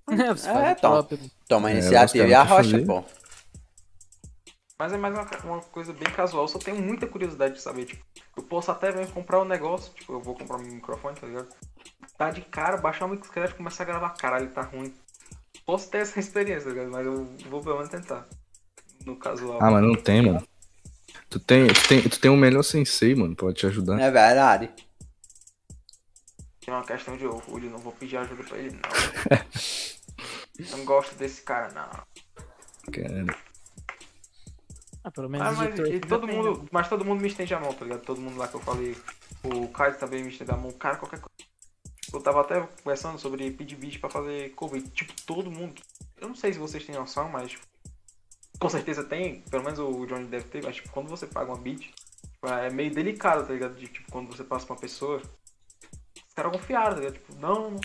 É, 0.08 0.36
faz 0.36 0.78
o 0.78 0.80
Tom. 0.80 0.90
próprio. 0.92 1.18
Toma 1.48 1.68
É, 1.70 1.72
iniciativa 1.74 2.28
e 2.28 2.34
a 2.34 2.42
rocha, 2.44 2.70
fazer. 2.70 2.86
pô. 2.86 3.04
Mas 4.78 4.92
é 4.92 4.96
mais 4.98 5.14
uma, 5.14 5.28
uma 5.44 5.60
coisa 5.62 5.92
bem 5.92 6.12
casual, 6.12 6.44
eu 6.44 6.48
só 6.48 6.58
tenho 6.60 6.80
muita 6.80 7.06
curiosidade 7.08 7.54
de 7.54 7.62
saber, 7.62 7.86
tipo, 7.86 8.04
eu 8.36 8.42
posso 8.42 8.70
até 8.70 8.92
mesmo 8.92 9.12
comprar 9.14 9.40
um 9.40 9.44
negócio, 9.44 9.92
tipo, 9.94 10.12
eu 10.12 10.20
vou 10.20 10.34
comprar 10.36 10.58
um 10.58 10.62
microfone, 10.62 11.16
tá 11.16 11.26
ligado? 11.26 11.48
Tá 12.16 12.30
de 12.30 12.42
cara, 12.42 12.76
baixar 12.76 13.06
o 13.06 13.08
microfone 13.08 13.46
e 13.48 13.54
começar 13.54 13.82
a 13.82 13.86
gravar, 13.86 14.10
caralho, 14.10 14.50
tá 14.50 14.60
ruim. 14.62 14.94
Posso 15.64 15.90
ter 15.90 15.98
essa 15.98 16.20
experiência, 16.20 16.68
tá 16.68 16.70
ligado? 16.74 16.90
Mas 16.92 17.06
eu 17.06 17.24
vou 17.50 17.60
pelo 17.62 17.76
menos 17.76 17.88
tentar. 17.88 18.26
No 19.04 19.16
casual. 19.16 19.58
Ah, 19.60 19.70
mas 19.72 19.82
não 19.82 19.94
tem, 19.94 20.22
mano. 20.22 20.46
Tu 21.36 21.40
tem, 21.40 21.66
tu 21.66 21.88
tem, 21.88 22.02
tu 22.02 22.18
tem 22.18 22.30
o 22.30 22.36
melhor 22.36 22.62
sensei, 22.62 23.14
mano, 23.14 23.36
pode 23.36 23.58
te 23.58 23.66
ajudar. 23.66 24.00
É 24.00 24.10
verdade. 24.10 24.70
Tem 26.64 26.72
uma 26.72 26.82
questão 26.82 27.14
de 27.14 27.26
orgulho, 27.26 27.68
não 27.68 27.78
vou 27.78 27.92
pedir 27.92 28.16
ajuda 28.16 28.42
pra 28.42 28.56
ele, 28.56 28.70
não. 28.70 28.80
não 30.78 30.84
gosto 30.86 31.14
desse 31.16 31.42
cara, 31.42 31.68
não. 31.74 31.90
Cara. 32.90 33.38
Ah, 35.04 35.10
pelo 35.10 35.28
menos 35.28 35.46
Ah, 35.46 35.52
mas, 35.52 35.78
e 35.78 36.00
todo 36.00 36.26
mundo, 36.26 36.66
mas 36.72 36.88
todo 36.88 37.04
mundo 37.04 37.20
me 37.20 37.28
estende 37.28 37.52
a 37.52 37.60
mão, 37.60 37.74
tá 37.74 37.84
ligado? 37.84 38.00
Todo 38.00 38.18
mundo 38.18 38.38
lá 38.38 38.48
que 38.48 38.54
eu 38.54 38.60
falei. 38.60 38.96
O 39.44 39.68
Caio 39.68 39.98
também 39.98 40.22
me 40.22 40.30
estende 40.30 40.52
a 40.52 40.56
mão. 40.56 40.72
Cara, 40.72 40.96
qualquer 40.96 41.20
coisa. 41.20 41.50
Eu 42.14 42.20
tava 42.22 42.40
até 42.40 42.66
conversando 42.82 43.18
sobre 43.18 43.50
pedir 43.50 43.76
beat 43.76 44.00
pra 44.00 44.08
fazer 44.08 44.54
cover. 44.54 44.82
Tipo, 44.88 45.12
todo 45.26 45.50
mundo. 45.50 45.82
Eu 46.16 46.28
não 46.28 46.34
sei 46.34 46.54
se 46.54 46.58
vocês 46.58 46.82
têm 46.82 46.94
noção, 46.94 47.28
mas. 47.28 47.50
tipo, 47.50 47.66
com 48.58 48.68
certeza 48.68 49.04
tem. 49.04 49.40
Pelo 49.42 49.64
menos 49.64 49.78
o 49.78 50.06
Johnny 50.06 50.26
deve 50.26 50.48
ter. 50.48 50.62
Mas, 50.62 50.76
tipo, 50.76 50.90
quando 50.90 51.08
você 51.08 51.26
paga 51.26 51.52
uma 51.52 51.60
beat, 51.60 51.80
tipo, 51.80 52.48
é 52.48 52.70
meio 52.70 52.92
delicado, 52.92 53.46
tá 53.46 53.52
ligado? 53.52 53.76
De, 53.76 53.88
tipo, 53.88 54.10
quando 54.10 54.28
você 54.28 54.44
passa 54.44 54.66
pra 54.66 54.74
uma 54.74 54.80
pessoa. 54.80 55.20
Os 56.28 56.34
caras 56.34 56.52
confiaram, 56.52 56.94
tá 56.94 57.00
ligado? 57.00 57.14
Tipo, 57.14 57.34
não, 57.36 57.70
não. 57.72 57.80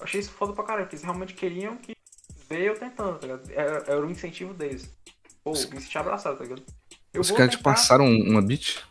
Achei 0.00 0.20
isso 0.20 0.30
foda 0.30 0.52
pra 0.52 0.64
caralho. 0.64 0.84
Porque 0.84 0.96
eles 0.96 1.04
realmente 1.04 1.34
queriam 1.34 1.76
que 1.76 1.96
eu 2.50 2.78
tentando, 2.78 3.18
tá 3.18 3.26
ligado? 3.26 3.50
Era, 3.50 3.84
era 3.86 4.06
o 4.06 4.10
incentivo 4.10 4.54
deles. 4.54 4.90
Pô, 5.44 5.52
me 5.52 5.80
senti 5.80 5.98
abraçado, 5.98 6.38
tá 6.38 6.44
ligado? 6.44 6.64
Eu 7.12 7.20
Os 7.20 7.30
caras 7.30 7.54
te 7.54 7.62
passaram 7.62 8.06
uma 8.06 8.42
beat? 8.42 8.82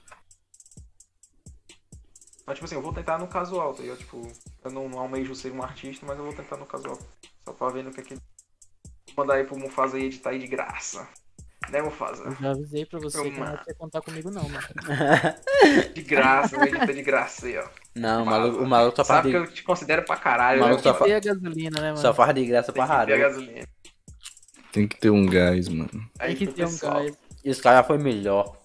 Mas, 2.46 2.56
tipo 2.56 2.66
assim, 2.66 2.76
eu 2.76 2.82
vou 2.82 2.94
tentar 2.94 3.18
no 3.18 3.28
casual, 3.28 3.74
tá 3.74 3.82
ligado? 3.82 3.98
Tipo, 3.98 4.32
eu 4.64 4.72
não, 4.72 4.88
não 4.88 5.00
almejo 5.00 5.36
ser 5.36 5.52
um 5.52 5.62
artista, 5.62 6.06
mas 6.06 6.18
eu 6.18 6.24
vou 6.24 6.34
tentar 6.34 6.56
no 6.56 6.66
casual. 6.66 6.98
Só 7.44 7.52
pra 7.52 7.70
ver 7.70 7.84
no 7.84 7.92
que 7.92 8.00
é 8.00 8.04
que. 8.04 8.18
Mandar 9.18 9.34
aí 9.36 9.44
pro 9.46 9.58
Mufasa 9.58 9.98
aí 9.98 10.04
editar 10.06 10.30
aí 10.30 10.38
de 10.38 10.46
graça. 10.46 11.08
Né, 11.72 11.82
Mufasa? 11.82 12.24
Eu 12.24 12.36
já 12.36 12.52
avisei 12.52 12.86
pra 12.86 13.00
você 13.00 13.18
Eu, 13.18 13.24
que 13.24 13.32
não 13.32 13.46
vai 13.48 13.74
contar 13.76 14.02
comigo 14.02 14.30
não, 14.30 14.44
mano. 14.48 14.68
De 15.96 16.02
graça, 16.04 16.56
edita 16.64 16.94
de 16.94 17.02
graça 17.02 17.48
aí, 17.48 17.58
ó. 17.58 17.68
Não, 17.96 18.22
o 18.22 18.26
maluco, 18.28 18.64
o 18.64 18.68
maluco 18.68 18.96
só 18.96 19.04
faz 19.04 19.18
Sabe 19.24 19.32
que 19.32 19.38
de, 19.40 19.44
eu 19.44 19.52
te 19.52 19.64
considero 19.64 20.04
pra 20.06 20.16
caralho, 20.18 20.62
Maluco 20.62 20.78
né? 20.78 20.84
só 20.84 20.92
Tem 20.94 21.00
fa- 21.00 21.06
que 21.06 21.10
ter 21.22 21.30
a 21.30 21.34
gasolina, 21.34 21.82
né, 21.82 21.88
mano? 21.88 21.98
só 21.98 22.14
faz 22.14 22.36
de 22.36 22.46
graça 22.46 22.72
Tem 22.72 22.76
pra 22.76 22.84
que 22.86 23.06
ter 23.06 23.14
a 23.14 23.18
raro. 23.18 23.34
gasolina. 23.34 23.68
Tem 24.72 24.88
que 24.88 24.98
ter 25.00 25.10
um 25.10 25.26
gás, 25.26 25.68
mano. 25.68 26.10
Aí 26.20 26.36
Tem 26.36 26.48
que 26.48 26.54
ter 26.54 26.66
um 26.66 26.78
gás. 26.78 27.18
E 27.44 27.50
os 27.50 27.60
caras 27.60 27.88
foi 27.88 27.98
melhor. 27.98 28.56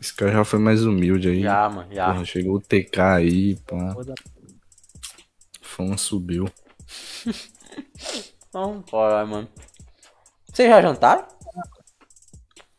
Esse 0.00 0.14
cara 0.14 0.30
já 0.30 0.44
foi 0.44 0.60
mais 0.60 0.84
humilde 0.84 1.28
aí. 1.28 1.42
Já, 1.42 1.68
mano, 1.68 1.92
já. 1.92 2.12
Porra, 2.12 2.24
chegou 2.24 2.56
o 2.56 2.60
TK 2.60 3.00
aí, 3.00 3.56
pá. 3.66 3.96
Fama 5.60 5.96
subiu. 5.98 6.48
Então, 8.48 8.82
bora, 8.90 9.26
mano. 9.26 9.46
Vocês 10.46 10.70
já 10.70 10.80
jantaram? 10.80 11.26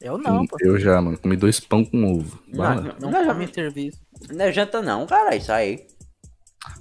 Eu 0.01 0.17
não, 0.17 0.47
pô. 0.47 0.57
Eu 0.61 0.79
já, 0.79 0.99
mano. 0.99 1.17
Comi 1.17 1.37
dois 1.37 1.59
pão 1.59 1.85
com 1.85 2.11
ovo. 2.11 2.41
Bala. 2.53 2.95
Não 2.99 3.11
não, 3.11 3.25
come 3.27 3.47
serviço. 3.47 4.01
não 4.31 4.45
é 4.45 4.51
janta 4.51 4.81
não, 4.81 5.05
cara, 5.05 5.35
isso 5.35 5.51
aí. 5.51 5.85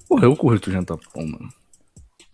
Porra, 0.09 0.25
eu 0.25 0.35
curto 0.37 0.71
jantar 0.71 0.97
pão, 1.13 1.27
mano. 1.27 1.53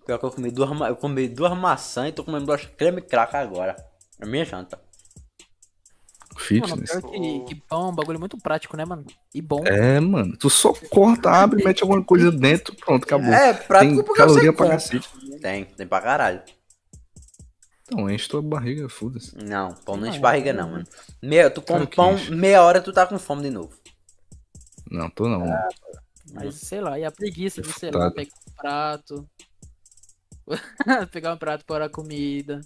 Pior 0.06 0.18
que 0.18 0.24
eu 0.26 0.31
comi 0.31 0.50
duas, 0.50 0.70
eu 0.89 0.97
comi 0.97 1.28
duas 1.28 1.56
maçãs 1.58 2.10
e 2.10 2.12
tô 2.12 2.23
comendo 2.23 2.47
duas 2.47 2.64
creme 2.66 3.00
crack 3.00 3.34
agora. 3.34 3.74
É 4.20 4.26
minha 4.26 4.44
janta. 4.44 4.78
Mano, 6.34 6.46
Fitness. 6.46 6.90
pior 6.90 7.02
que, 7.10 7.40
que 7.46 7.54
pão 7.54 7.86
é 7.86 7.90
um 7.90 7.94
bagulho 7.94 8.18
muito 8.18 8.36
prático, 8.36 8.76
né, 8.76 8.84
mano? 8.84 9.04
E 9.32 9.40
bom. 9.40 9.62
É, 9.64 10.00
mano. 10.00 10.36
Tu 10.36 10.50
só 10.50 10.72
corta, 10.90 11.30
abre, 11.30 11.64
mete 11.64 11.82
alguma 11.82 12.02
coisa 12.02 12.30
dentro, 12.30 12.74
pronto, 12.74 13.04
acabou. 13.04 13.32
É, 13.32 13.54
prático 13.54 13.94
Tem 13.94 14.04
porque 14.04 14.22
você 14.22 14.26
caloria 14.26 14.52
pra 14.52 14.68
cacete. 14.70 15.08
Tem, 15.40 15.64
tem 15.64 15.86
pra 15.86 16.00
caralho. 16.00 16.42
Então, 17.84 18.10
enche 18.10 18.28
tua 18.28 18.42
barriga, 18.42 18.88
foda-se. 18.88 19.36
Não, 19.36 19.74
pão 19.74 19.96
não 19.96 20.08
enche 20.08 20.18
barriga 20.18 20.50
é. 20.50 20.52
não, 20.52 20.70
mano. 20.70 20.84
Meia, 21.22 21.50
tu 21.50 21.62
come 21.62 21.86
pão, 21.86 22.14
enche. 22.14 22.34
meia 22.34 22.62
hora 22.62 22.80
tu 22.80 22.92
tá 22.92 23.06
com 23.06 23.18
fome 23.18 23.42
de 23.42 23.50
novo. 23.50 23.72
Não, 24.90 25.08
tô 25.08 25.28
não. 25.28 25.40
mano. 25.40 25.68
Mas 26.32 26.56
sei 26.56 26.80
lá, 26.80 26.98
e 26.98 27.04
a 27.04 27.12
preguiça 27.12 27.62
de, 27.62 27.72
sei 27.72 27.90
lá, 27.90 28.10
pegar 28.10 28.32
um 28.32 28.52
prato. 28.56 29.28
pegar 31.12 31.34
um 31.34 31.38
prato 31.38 31.64
para 31.64 31.84
a 31.84 31.90
comida. 31.90 32.60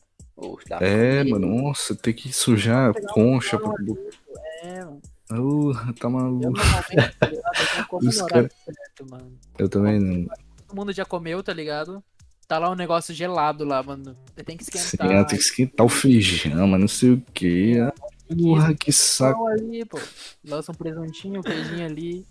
Dá 0.69 0.79
É, 0.81 1.25
mano, 1.25 1.63
nossa, 1.63 1.95
tem 1.95 2.15
que 2.15 2.33
sujar 2.33 2.91
a 2.91 3.13
concha 3.13 3.59
pra. 3.59 3.73
É, 4.63 4.85
mano. 4.85 5.03
Uh, 5.31 5.93
tá 5.95 6.07
Eu 6.07 6.11
maluco. 6.11 6.53
Eu 8.03 8.47
mano. 9.11 9.39
Eu 9.59 9.69
também 9.69 10.01
não. 10.01 10.27
Todo 10.67 10.77
mundo 10.77 10.93
já 10.93 11.05
comeu, 11.05 11.43
tá 11.43 11.53
ligado? 11.53 12.03
Tá 12.47 12.59
lá 12.59 12.71
um 12.71 12.75
negócio 12.75 13.15
gelado 13.15 13.65
lá, 13.65 13.83
mano. 13.83 14.17
Você 14.35 14.43
tem 14.43 14.57
que 14.57 14.65
Sim, 14.65 14.71
esquentar. 14.79 15.11
ela 15.11 15.25
tem 15.25 15.37
que 15.39 15.45
esquentar 15.45 15.85
o 15.85 15.89
feijão, 15.89 16.67
mas 16.67 16.81
não 16.81 16.89
sei 16.89 17.13
o 17.13 17.23
que. 17.35 17.75
Porra, 18.41 18.75
que 18.75 18.93
saco. 18.93 19.47
Ali, 19.49 19.85
pô. 19.85 19.99
Lança 20.45 20.73
um 20.73 20.75
presuntinho, 20.75 21.41
um 21.41 21.43
queijinho 21.43 21.85
ali. 21.85 22.27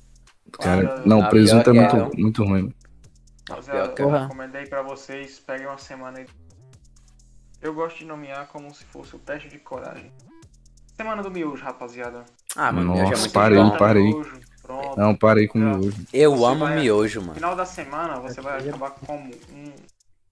Cara, 0.52 1.03
não, 1.06 1.22
Ah, 1.22 1.30
presunto 1.30 1.69
é 1.69 1.74
muito, 1.74 2.18
muito 2.19 2.44
ruim. 2.44 2.74
Que 3.95 4.02
eu 4.02 4.16
é. 4.16 4.22
recomendei 4.22 4.66
pra 4.66 4.82
vocês, 4.82 5.40
peguem 5.40 5.68
uma 5.68 5.77
semana 5.77 6.19
aí. 6.19 6.26
Eu 7.61 7.74
gosto 7.74 7.98
de 8.00 8.06
nomear 8.06 8.48
como 8.48 8.74
se 8.74 8.84
fosse 8.86 9.16
o 9.16 9.19
teste 9.19 9.50
de 9.50 9.58
coragem. 9.58 10.11
Semana 10.95 11.22
do 11.22 11.30
miojo, 11.32 11.64
rapaziada. 11.64 12.24
Ah, 12.56 12.72
mano, 12.72 12.94
miojo 12.94 13.02
é 13.02 13.10
Nossa, 13.11 13.22
muito 13.22 13.34
parei, 13.34 13.58
bom. 13.60 13.77
Parei. 13.77 14.03
miojo, 14.03 14.40
Pronto. 14.64 14.98
Não, 15.00 15.16
parei 15.16 15.48
com 15.48 15.60
Já. 15.60 15.66
miojo. 15.77 15.98
Eu 16.11 16.36
Você 16.36 16.45
amo 16.45 16.60
vai- 16.66 16.80
miojo, 16.82 17.19
No 17.19 17.26
mano. 17.27 17.36
final 17.36 17.56
da 17.56 17.66
semana, 17.66 18.19
você 18.19 18.42
vai 18.42 18.60
acabar 18.60 18.92
como 18.92 19.24
um, 19.53 19.72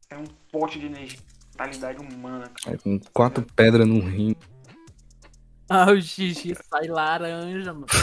tem 0.10 0.18
um 0.20 0.26
pote 0.52 0.78
de 0.80 0.88
energia, 0.88 1.20
vitalidade 1.52 2.00
humana. 2.00 2.52
cara. 2.64 2.76
É, 2.76 2.78
com 2.80 3.00
quatro 3.14 3.46
pedras 3.56 3.88
no 3.88 4.00
rim. 4.00 4.36
Ah, 5.70 5.90
o 5.92 6.02
xixi 6.02 6.54
sai 6.70 6.88
laranja, 6.88 7.74
mano. 7.74 7.86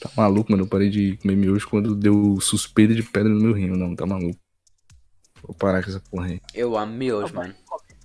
Tá 0.00 0.10
maluco, 0.16 0.50
mano. 0.50 0.64
Eu 0.64 0.68
parei 0.68 0.90
de 0.90 1.16
comer 1.18 1.36
miojo 1.36 1.68
quando 1.68 1.94
deu 1.94 2.40
suspeita 2.40 2.92
de 2.94 3.02
pedra 3.04 3.28
no 3.32 3.40
meu 3.40 3.52
rim. 3.52 3.68
Não, 3.68 3.94
tá 3.94 4.04
maluco. 4.04 4.36
Vou 5.42 5.54
parar 5.54 5.82
com 5.82 5.90
essa 5.90 6.00
porra 6.00 6.26
aí. 6.28 6.40
Eu 6.54 6.76
amo 6.76 6.92
miojo, 6.92 7.34
mano. 7.34 7.54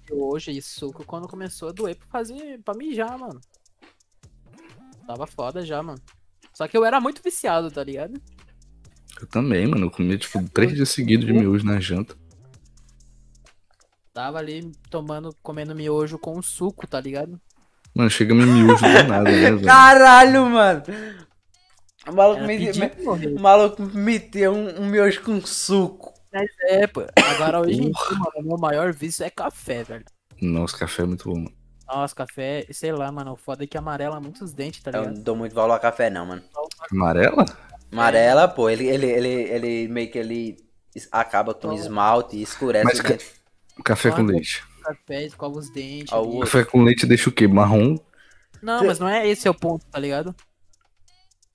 Hoje, 0.10 0.52
e 0.52 0.62
suco, 0.62 1.04
quando 1.06 1.28
começou 1.28 1.70
a 1.70 1.72
doer 1.72 1.96
pra 1.98 2.08
fazer, 2.08 2.60
pra 2.64 2.74
mijar, 2.74 3.18
mano. 3.18 3.40
Tava 5.06 5.28
foda 5.28 5.66
já, 5.66 5.82
mano. 5.84 6.00
Só 6.54 6.68
que 6.68 6.76
eu 6.78 6.84
era 6.86 7.00
muito 7.00 7.22
viciado, 7.22 7.70
tá 7.70 7.84
ligado? 7.84 8.20
Eu 9.22 9.28
também, 9.28 9.68
mano. 9.68 9.86
Eu 9.88 9.92
comia, 9.92 10.18
tipo, 10.18 10.42
três 10.50 10.74
dias 10.74 10.90
seguidos 10.90 11.26
de 11.26 11.34
miojo 11.34 11.66
na 11.66 11.80
janta. 11.80 12.16
Tava 14.14 14.40
ali 14.40 14.72
tomando, 14.90 15.36
comendo 15.44 15.76
miojo 15.76 16.18
com 16.18 16.42
suco, 16.42 16.88
tá 16.88 17.00
ligado? 17.00 17.40
Mano, 17.94 18.10
chega 18.10 18.34
me 18.34 18.46
miojo 18.46 18.82
do 18.82 19.04
nada, 19.08 19.24
né, 19.32 19.52
velho? 19.52 19.66
Caralho, 19.66 20.46
mano. 20.50 20.84
O 22.08 22.14
maluco, 22.14 22.42
me, 22.44 22.58
me- 22.58 23.28
o 23.36 23.40
maluco 23.40 23.82
meteu 23.84 24.54
um, 24.54 24.82
um 24.84 24.86
miojo 24.88 25.22
com 25.22 25.40
suco. 25.46 26.14
Mas 26.34 26.50
é, 26.62 26.88
pô. 26.88 27.02
Agora 27.36 27.62
hoje 27.62 27.82
em 27.82 27.92
dia, 27.92 28.12
mano, 28.12 28.32
o 28.38 28.44
meu 28.44 28.58
maior 28.58 28.94
vício 28.94 29.24
é 29.26 29.30
café, 29.30 29.84
velho. 29.84 30.06
Nossa, 30.42 30.78
café 30.78 31.04
é 31.04 31.06
muito 31.06 31.30
bom, 31.30 31.36
mano. 31.40 31.54
Nossa, 31.88 32.14
café, 32.14 32.66
sei 32.72 32.92
lá, 32.92 33.12
mano. 33.12 33.34
O 33.34 33.38
foda 33.38 33.64
é 33.64 33.68
que 33.68 33.78
amarela 33.78 34.20
muitos 34.20 34.54
dentes, 34.54 34.82
tá 34.84 34.92
Eu 34.92 35.00
ligado? 35.02 35.16
não 35.16 35.24
dou 35.24 35.36
muito 35.36 35.56
valor 35.56 35.74
a 35.74 35.80
café, 35.80 36.10
não, 36.10 36.26
mano. 36.26 36.44
Amarela? 36.92 37.46
Amarela, 37.92 38.48
pô, 38.48 38.70
ele, 38.70 38.86
ele, 38.88 39.06
ele, 39.06 39.28
ele 39.30 39.88
meio 39.88 40.12
que 40.12 40.18
ele 40.18 40.58
acaba 41.12 41.54
com 41.54 41.72
esmalte 41.74 42.36
e 42.36 42.42
escurece 42.42 42.84
Mas 42.86 43.00
o 43.00 43.04
ca- 43.04 43.10
dente. 43.10 43.32
Café 43.86 44.12
com 44.12 44.24
leite. 44.24 44.64
Café, 44.84 45.26
escova 45.26 45.58
os 45.60 45.72
dentes. 45.72 46.12
Ah, 46.12 46.20
o- 46.20 46.40
Café 46.42 46.66
com 46.66 46.84
leite 46.84 47.06
deixa 47.06 47.30
o 47.30 47.34
quê? 47.34 47.48
Marrom? 47.48 47.96
Não, 48.62 48.84
mas 48.86 49.00
não 49.00 49.08
é 49.08 49.26
esse 49.28 49.48
o 49.48 49.54
ponto, 49.54 49.86
tá 49.86 50.00
ligado? 50.00 50.36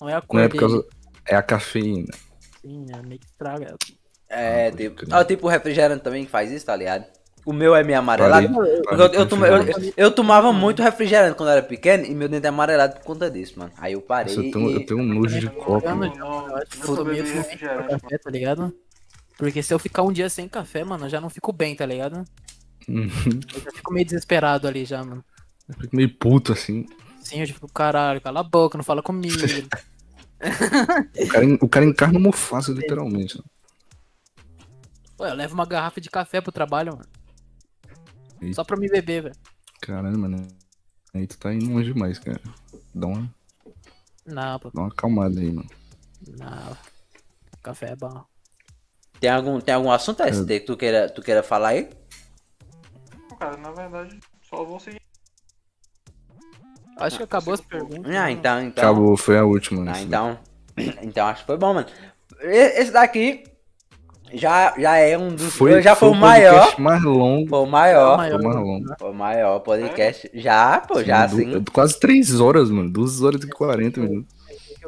Não 0.00 0.08
é 0.08 0.14
a 0.14 0.22
cor 0.22 0.36
Não 0.38 0.44
é 0.44 0.48
por 0.48 0.52
dele. 0.58 0.60
causa. 0.60 0.86
É 1.26 1.36
a 1.36 1.42
cafeína. 1.42 2.12
Sim, 2.62 2.86
é 2.92 3.02
meio 3.02 3.20
que 3.20 3.26
estraga. 3.26 3.76
É, 4.32 4.68
Ah, 4.68 4.72
tipo, 4.76 4.96
crer. 4.96 5.14
ah, 5.14 5.24
tipo 5.24 5.46
o 5.46 5.50
refrigerante 5.50 6.02
também 6.02 6.24
que 6.24 6.30
faz 6.30 6.50
isso, 6.50 6.64
tá 6.66 6.74
ligado? 6.74 7.04
O 7.44 7.52
meu 7.52 7.74
é 7.74 7.82
meio 7.82 7.98
amarelado. 7.98 8.48
Parei. 8.54 8.82
Porque 8.82 8.94
eu, 9.02 9.20
eu, 9.20 9.28
toma- 9.28 9.46
eu- 9.48 9.92
eu 9.96 10.10
tomava 10.12 10.52
muito 10.52 10.80
refrigerante 10.82 11.36
quando 11.36 11.48
eu 11.50 11.54
era 11.56 11.62
pequeno 11.62 12.04
e 12.06 12.14
meu 12.14 12.28
dente 12.28 12.46
é 12.46 12.48
amarelado 12.48 12.94
por 12.94 13.04
conta 13.04 13.28
disso, 13.30 13.58
mano. 13.58 13.72
Aí 13.76 13.92
eu 13.94 14.00
parei 14.00 14.34
Nossa, 14.36 14.46
eu, 14.46 14.52
tenho, 14.52 14.70
e... 14.70 14.74
eu 14.74 14.86
tenho 14.86 15.00
um 15.00 15.04
nojo 15.04 15.40
de 15.40 15.50
copo. 15.50 15.88
Mano. 15.88 16.04
Eu 16.16 16.56
acho 16.56 16.66
que 16.70 17.64
eu 17.64 17.84
café, 17.88 18.18
tá 18.18 18.30
ligado? 18.30 18.72
Porque 19.36 19.62
se 19.62 19.74
eu 19.74 19.78
ficar 19.78 20.02
um 20.02 20.12
dia 20.12 20.28
sem 20.30 20.48
café, 20.48 20.84
mano, 20.84 21.06
eu 21.06 21.10
já 21.10 21.20
não 21.20 21.28
fico 21.28 21.52
bem, 21.52 21.74
tá 21.74 21.84
ligado? 21.84 22.24
Uhum. 22.88 23.08
Eu 23.54 23.60
já 23.60 23.72
fico 23.72 23.92
meio 23.92 24.06
desesperado 24.06 24.68
ali 24.68 24.84
já, 24.84 25.02
mano. 25.04 25.24
Eu 25.68 25.74
fico 25.74 25.96
meio 25.96 26.16
puto 26.16 26.52
assim. 26.52 26.86
Sim, 27.20 27.40
eu 27.40 27.46
fico, 27.48 27.68
caralho, 27.72 28.20
cala 28.20 28.40
a 28.40 28.44
boca, 28.44 28.78
não 28.78 28.84
fala 28.84 29.02
comigo. 29.02 29.34
O 30.42 31.28
cara, 31.28 31.46
o 31.62 31.68
cara 31.68 31.86
encarna 31.86 32.18
o 32.18 32.22
Mufasa, 32.22 32.72
literalmente. 32.72 33.40
Pô, 35.16 35.26
eu 35.26 35.34
levo 35.34 35.54
uma 35.54 35.66
garrafa 35.66 36.00
de 36.00 36.10
café 36.10 36.40
pro 36.40 36.52
trabalho, 36.52 36.92
mano. 36.92 37.08
Eita. 38.40 38.54
Só 38.56 38.64
pra 38.64 38.76
me 38.76 38.88
beber, 38.88 39.22
velho. 39.22 39.36
Caralho, 39.80 40.18
mano. 40.18 40.48
Aí 41.14 41.26
tu 41.26 41.38
tá 41.38 41.52
indo 41.52 41.72
longe 41.72 41.92
demais, 41.92 42.18
cara. 42.18 42.40
Dá 42.94 43.06
uma, 43.06 43.34
Não, 44.26 44.58
pô, 44.58 44.70
dá 44.70 44.80
uma 44.82 44.88
acalmada 44.88 45.40
aí, 45.40 45.52
mano. 45.52 45.68
não. 46.38 46.76
Café 47.62 47.90
é 47.90 47.96
bom. 47.96 48.24
Tem 49.20 49.30
algum, 49.30 49.60
tem 49.60 49.74
algum 49.74 49.90
assunto, 49.90 50.22
ST, 50.24 50.46
que 50.60 50.66
tu 50.66 50.76
queira, 50.76 51.08
tu 51.08 51.22
queira 51.22 51.42
falar 51.44 51.68
aí? 51.68 51.88
Cara, 53.38 53.56
na 53.56 53.70
verdade, 53.70 54.18
só 54.42 54.64
vou 54.64 54.80
seguir 54.80 55.00
Acho 56.96 57.18
que 57.18 57.22
acabou 57.22 57.54
as 57.54 57.60
perguntas. 57.60 58.04
Ah, 58.06 58.26
né, 58.26 58.30
então, 58.32 58.62
então. 58.62 58.84
Acabou, 58.84 59.16
foi 59.16 59.38
a 59.38 59.44
última. 59.44 59.88
Ah, 59.88 59.92
essa 59.92 60.02
então. 60.02 60.38
Então 61.02 61.26
acho 61.26 61.40
que 61.42 61.46
foi 61.46 61.56
bom, 61.56 61.74
mano. 61.74 61.86
Esse 62.40 62.90
daqui 62.90 63.44
já, 64.34 64.74
já 64.78 64.96
é 64.96 65.16
um 65.18 65.34
dos. 65.34 65.54
Foi, 65.54 65.80
já 65.82 65.94
foi, 65.94 66.08
o 66.08 66.12
podcast 66.12 66.80
maior. 66.80 66.80
mais 66.80 67.02
longo. 67.02 67.48
Foi 67.48 67.58
o 67.58 67.66
maior. 67.66 68.16
Foi 68.18 68.32
o 68.38 68.42
mais 68.42 68.56
longo. 68.56 68.94
Foi 68.98 69.10
o 69.10 69.14
maior 69.14 69.58
podcast. 69.60 70.30
Já, 70.34 70.80
pô, 70.80 71.02
já 71.02 71.26
Du- 71.26 71.34
assim. 71.36 71.64
Quase 71.72 71.98
3 72.00 72.40
horas, 72.40 72.70
mano. 72.70 72.90
2 72.90 73.22
horas 73.22 73.42
e 73.42 73.48
40 73.48 74.00
minutos. 74.00 74.34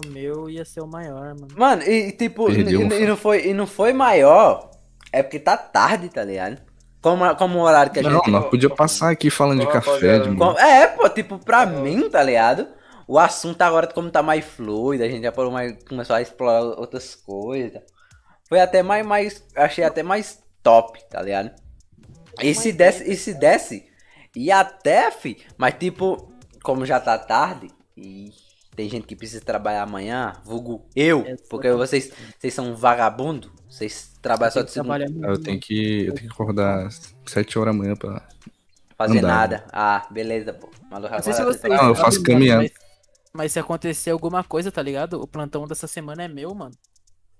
Que 0.00 0.08
o 0.08 0.10
meu 0.10 0.50
ia 0.50 0.64
ser 0.64 0.80
o 0.80 0.86
maior, 0.86 1.34
mano. 1.34 1.48
Mano, 1.56 1.82
e 1.82 2.10
tipo, 2.12 2.50
e, 2.50 2.56
Perdeu, 2.56 2.80
e- 2.80 3.02
e 3.02 3.06
não 3.06 3.16
foi, 3.16 3.46
e 3.46 3.54
não 3.54 3.66
foi 3.66 3.92
maior. 3.92 4.70
É 5.12 5.22
porque 5.22 5.38
tá 5.38 5.56
tarde, 5.56 6.08
tá 6.08 6.24
ligado? 6.24 6.58
Como, 7.00 7.36
como 7.36 7.58
o 7.58 7.62
horário 7.62 7.92
que 7.92 8.00
a 8.00 8.02
Não, 8.02 8.12
gente. 8.12 8.30
nós 8.30 8.46
podia 8.46 8.70
passar 8.70 9.10
aqui 9.10 9.30
falando 9.30 9.60
de 9.60 9.66
café, 9.68 10.18
de 10.20 10.30
mano. 10.30 10.58
É, 10.58 10.86
pô, 10.88 11.08
tipo, 11.08 11.38
pra 11.38 11.64
mim, 11.66 12.08
tá 12.10 12.22
ligado? 12.22 12.66
O 13.06 13.18
assunto 13.18 13.60
agora, 13.60 13.86
como 13.86 14.10
tá 14.10 14.22
mais 14.22 14.42
fluido, 14.44 15.04
a 15.04 15.08
gente 15.08 15.22
já 15.22 15.32
mais, 15.50 15.76
começou 15.86 16.16
a 16.16 16.22
explorar 16.22 16.62
outras 16.62 17.14
coisas. 17.14 17.82
Foi 18.54 18.60
até 18.60 18.84
mais, 18.84 19.04
mais. 19.04 19.44
Achei 19.56 19.82
até 19.82 20.00
mais 20.04 20.40
top, 20.62 21.02
tá 21.10 21.20
ligado? 21.20 21.50
E 22.40 22.54
se 22.54 22.70
desse, 22.70 23.02
e 23.02 23.16
se 23.16 23.34
desse, 23.34 23.84
ia 24.36 24.60
até, 24.60 25.10
fi, 25.10 25.44
mas 25.58 25.74
tipo, 25.74 26.32
como 26.62 26.86
já 26.86 27.00
tá 27.00 27.18
tarde, 27.18 27.68
e 27.96 28.30
tem 28.76 28.88
gente 28.88 29.08
que 29.08 29.16
precisa 29.16 29.44
trabalhar 29.44 29.82
amanhã, 29.82 30.34
vulgo 30.44 30.86
eu, 30.94 31.24
porque 31.50 31.68
vocês, 31.72 32.12
vocês 32.38 32.54
são 32.54 32.76
vagabundo, 32.76 33.50
vocês 33.68 34.12
trabalham 34.22 34.52
só 34.52 34.62
de 34.62 34.70
segunda, 34.70 35.04
Eu 35.22 35.36
tenho 35.36 35.58
que, 35.58 36.06
eu 36.06 36.14
tenho 36.14 36.28
que 36.28 36.32
acordar 36.32 36.88
7 37.26 37.58
horas 37.58 37.74
amanhã 37.74 37.96
pra. 37.96 38.24
fazer 38.96 39.18
andar. 39.18 39.26
nada. 39.26 39.64
Ah, 39.72 40.06
beleza, 40.12 40.52
pô. 40.52 40.70
Maluco, 40.88 41.12
Não 41.12 41.22
sei 41.24 41.32
se 41.32 41.42
vocês 41.42 41.72
Não, 41.72 41.88
eu 41.88 41.94
faço 41.96 42.22
caminhando. 42.22 42.62
Mas, 42.62 42.72
mas 43.32 43.52
se 43.52 43.58
acontecer 43.58 44.10
alguma 44.10 44.44
coisa, 44.44 44.70
tá 44.70 44.80
ligado? 44.80 45.20
O 45.20 45.26
plantão 45.26 45.66
dessa 45.66 45.88
semana 45.88 46.22
é 46.22 46.28
meu, 46.28 46.54
mano. 46.54 46.72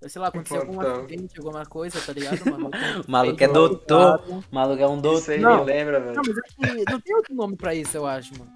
Sei 0.07 0.21
lá, 0.21 0.27
aconteceu 0.27 0.61
algum 0.61 0.79
acidente, 0.81 1.37
alguma 1.39 1.65
coisa, 1.65 1.99
tá 1.99 2.13
ligado? 2.13 2.37
Eu 2.37 2.43
que 2.43 3.09
Maluco 3.11 3.43
é 3.43 3.47
doutor. 3.47 4.19
preocupado. 4.19 4.45
Maluco 4.51 4.81
é 4.81 4.87
um 4.87 5.15
Isso 5.15 5.31
aí 5.31 5.39
doutor. 5.39 5.65
me 5.65 5.71
lembra, 5.71 5.99
velho. 5.99 6.15
Não, 6.15 6.23
mas 6.25 6.37
é 6.37 6.75
que 6.85 6.91
não 6.91 6.99
tem 6.99 7.15
outro 7.15 7.35
nome 7.35 7.55
pra 7.55 7.73
isso, 7.73 7.97
eu 7.97 8.05
acho, 8.05 8.31
mano. 8.37 8.51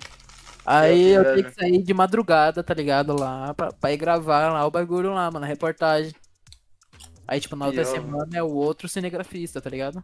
Aí 0.66 1.12
eu 1.12 1.24
tenho 1.24 1.44
que 1.46 1.54
sair 1.56 1.82
de 1.82 1.94
madrugada, 1.94 2.62
tá 2.64 2.74
ligado? 2.74 3.20
Lá, 3.20 3.54
pra, 3.54 3.72
pra 3.72 3.92
ir 3.92 3.98
gravar 3.98 4.52
lá 4.54 4.66
o 4.68 4.72
bagulho 4.72 5.14
lá, 5.14 5.32
mano, 5.32 5.46
a 5.46 5.48
reportagem. 5.48 6.14
Aí, 7.28 7.40
tipo, 7.40 7.56
na 7.56 7.68
outra 7.68 7.86
semana 7.86 8.30
é 8.38 8.44
o 8.44 8.52
outro 8.52 8.88
cinegrafista, 8.88 9.62
tá 9.62 9.70
ligado? 9.70 10.04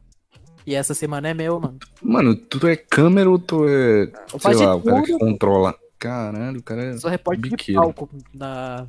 E 0.65 0.73
essa 0.73 0.93
semana 0.95 1.29
é 1.29 1.33
meu, 1.33 1.59
mano. 1.59 1.77
Mano, 2.01 2.35
tu 2.35 2.65
é 2.67 2.75
câmera 2.75 3.29
ou 3.29 3.37
tu 3.37 3.67
é. 3.67 4.11
Eu 4.33 4.39
Sei 4.39 4.55
de 4.55 4.65
lá, 4.65 4.75
o 4.75 4.81
cara 4.81 5.03
que 5.03 5.17
controla. 5.17 5.75
Caralho, 5.99 6.59
o 6.59 6.63
cara 6.63 6.83
é. 6.83 6.91
Eu 6.93 6.97
sou 6.99 7.09
repórter 7.09 7.43
de 7.43 7.49
biqueiro. 7.51 7.81
palco 7.81 8.09
na, 8.33 8.87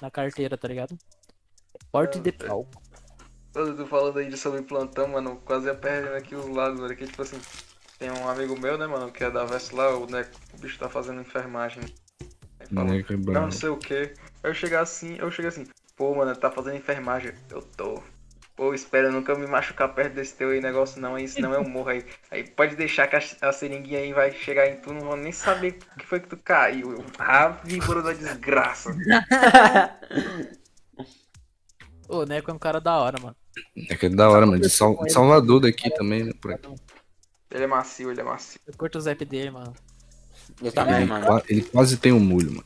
na 0.00 0.10
carteira, 0.10 0.56
tá 0.56 0.68
ligado? 0.68 0.96
Repórter 1.82 2.22
de 2.22 2.32
palco. 2.32 2.82
Eu 3.54 3.74
tô 3.74 3.86
falando 3.86 4.18
aí 4.18 4.28
de 4.28 4.36
sobre 4.36 4.60
plantão, 4.62 5.08
mano, 5.08 5.40
quase 5.44 5.66
ia 5.66 5.74
perdendo 5.74 6.14
aqui 6.14 6.34
os 6.34 6.46
lados, 6.46 6.78
velho. 6.78 6.94
Que 6.94 7.06
tipo 7.06 7.22
assim, 7.22 7.40
tem 7.98 8.10
um 8.10 8.28
amigo 8.28 8.58
meu, 8.60 8.76
né, 8.76 8.86
mano, 8.86 9.10
que 9.10 9.24
é 9.24 9.30
da 9.30 9.44
Vest 9.44 9.72
lá, 9.72 9.96
o, 9.96 10.06
né, 10.10 10.26
o 10.52 10.60
bicho 10.60 10.78
tá 10.78 10.88
fazendo 10.88 11.22
enfermagem. 11.22 11.82
Aí 12.60 12.66
fala, 12.66 12.94
é 12.94 13.04
não, 13.32 13.42
não 13.42 13.50
sei 13.50 13.70
o 13.70 13.76
que. 13.78 14.12
Eu 14.42 14.52
chegar 14.52 14.82
assim, 14.82 15.16
eu 15.18 15.30
chego 15.30 15.48
assim, 15.48 15.66
pô, 15.96 16.14
mano, 16.14 16.36
tá 16.36 16.50
fazendo 16.50 16.76
enfermagem. 16.76 17.32
Eu 17.50 17.62
tô. 17.62 18.02
Pô, 18.54 18.72
espera, 18.72 19.08
eu 19.08 19.12
nunca 19.12 19.34
me 19.34 19.46
machucar 19.46 19.94
perto 19.94 20.14
desse 20.14 20.34
teu 20.34 20.50
aí 20.50 20.60
negócio 20.62 21.00
não, 21.00 21.14
aí 21.14 21.28
senão 21.28 21.52
eu 21.52 21.62
morro 21.62 21.90
aí. 21.90 22.04
Aí 22.30 22.42
pode 22.42 22.74
deixar 22.76 23.06
que 23.06 23.16
a, 23.16 23.20
a 23.42 23.52
seringuinha 23.52 24.00
aí 24.00 24.12
vai 24.12 24.32
chegar 24.32 24.66
em 24.66 24.76
tu, 24.76 24.92
não 24.92 25.00
vou 25.00 25.16
nem 25.16 25.32
saber 25.32 25.78
o 25.94 25.98
que 25.98 26.06
foi 26.06 26.20
que 26.20 26.28
tu 26.28 26.36
caiu. 26.38 27.04
Ah, 27.18 27.48
vigor 27.64 28.02
da 28.02 28.12
desgraça. 28.12 28.94
O 32.08 32.24
Neco 32.24 32.50
é 32.50 32.54
um 32.54 32.58
cara 32.58 32.80
da 32.80 32.96
hora, 32.98 33.18
mano. 33.20 33.36
É 33.88 33.94
que 33.96 34.06
é 34.06 34.08
da 34.08 34.28
hora, 34.30 34.46
mano. 34.46 34.60
De, 34.60 34.68
Sal- 34.70 34.96
de 35.04 35.12
Salvador 35.12 35.60
daqui 35.60 35.90
também, 35.90 36.24
né? 36.24 36.32
Por 36.40 36.52
aqui. 36.52 36.68
Ele 37.50 37.64
é 37.64 37.66
macio, 37.66 38.10
ele 38.10 38.20
é 38.20 38.24
macio. 38.24 38.60
Eu 38.66 38.74
curto 38.76 38.98
o 38.98 39.00
zap 39.00 39.24
dele, 39.24 39.50
mano. 39.50 39.72
Eu 40.62 40.72
também, 40.72 40.96
Ele, 40.96 41.06
mano. 41.06 41.42
ele 41.48 41.62
quase 41.62 41.96
tem 41.96 42.12
um 42.12 42.20
molho, 42.20 42.50
mano. 42.50 42.64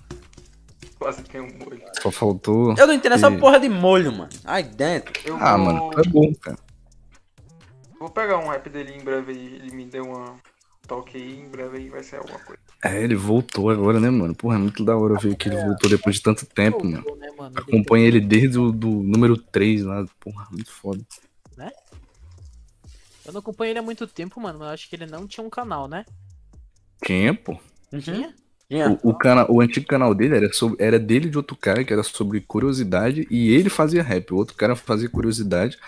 Quase 0.99 1.23
tem 1.23 1.41
um 1.41 1.49
molho. 1.59 1.81
Só 2.03 2.11
faltou. 2.11 2.75
Eu 2.77 2.87
não 2.87 2.95
entendo 2.95 3.15
essa 3.15 3.31
E- 3.31 3.39
porra 3.39 3.59
de 3.59 3.69
molho, 3.69 4.13
mano. 4.13 4.31
Aí 4.45 4.63
dentro. 4.65 5.13
Eu 5.25 5.37
Ah, 5.37 5.57
vou, 5.57 5.67
mano, 5.67 5.91
é 5.99 6.09
bom, 6.09 6.35
cara. 6.35 6.59
vou 7.99 8.11
pegar 8.11 8.39
um 8.39 8.49
rap 8.49 8.69
dele 8.69 8.93
em 8.97 9.03
breve 9.03 9.33
aí. 9.33 9.47
Ele 9.57 9.75
me 9.75 9.85
deu 9.87 10.05
uma 10.05 10.35
toque 10.91 11.17
aí, 11.17 11.39
em 11.39 11.49
breve 11.49 11.79
aí 11.79 11.89
vai 11.89 12.03
ser 12.03 12.17
alguma 12.17 12.41
coisa. 12.41 12.61
É, 12.85 13.01
ele 13.01 13.15
voltou 13.15 13.71
agora, 13.71 14.01
né, 14.01 14.11
mano? 14.11 14.35
Porra, 14.35 14.57
é 14.57 14.59
muito 14.59 14.85
da 14.85 14.97
hora 14.97 15.15
ver 15.21 15.37
que 15.37 15.49
ele 15.49 15.57
voltou 15.57 15.89
depois 15.89 16.17
de 16.17 16.23
tanto 16.23 16.45
tempo, 16.47 16.85
mano. 16.85 17.05
Né, 17.17 17.31
mano? 17.39 17.55
Acompanha 17.57 18.09
ele 18.09 18.21
desde 18.21 18.59
o 18.59 18.73
do 18.73 18.89
número 18.89 19.37
3 19.37 19.85
lá. 19.85 20.05
Porra, 20.19 20.49
muito 20.51 20.73
foda. 20.73 21.01
tem- 21.57 21.71
Eu 23.25 23.33
não 23.33 23.39
acompanho 23.39 23.71
ele 23.71 23.79
há 23.79 23.83
muito 23.83 24.05
tempo, 24.09 24.41
mano, 24.41 24.59
mas 24.59 24.69
eu 24.69 24.75
acho 24.75 24.89
que 24.91 24.97
ele 24.97 25.07
não 25.07 25.29
tinha 25.29 25.47
um 25.47 25.51
canal, 25.51 25.87
né? 25.87 26.05
Tinha, 27.05 27.33
pô. 27.35 27.57
Tinha? 28.03 28.35
Tinha. 28.69 28.99
O, 29.05 29.11
o, 29.11 29.15
cana, 29.15 29.47
o 29.49 29.61
antigo 29.61 29.87
canal 29.87 30.13
dele 30.13 30.37
era, 30.39 30.53
sobre, 30.53 30.83
era 30.85 30.99
dele 30.99 31.29
de 31.29 31.37
outro 31.37 31.55
cara, 31.55 31.85
que 31.85 31.93
era 31.93 32.03
sobre 32.03 32.41
curiosidade, 32.41 33.29
e 33.31 33.51
ele 33.51 33.69
fazia 33.69 34.03
rap. 34.03 34.33
O 34.33 34.37
outro 34.37 34.57
cara 34.57 34.75
fazia 34.75 35.09
curiosidade, 35.09 35.79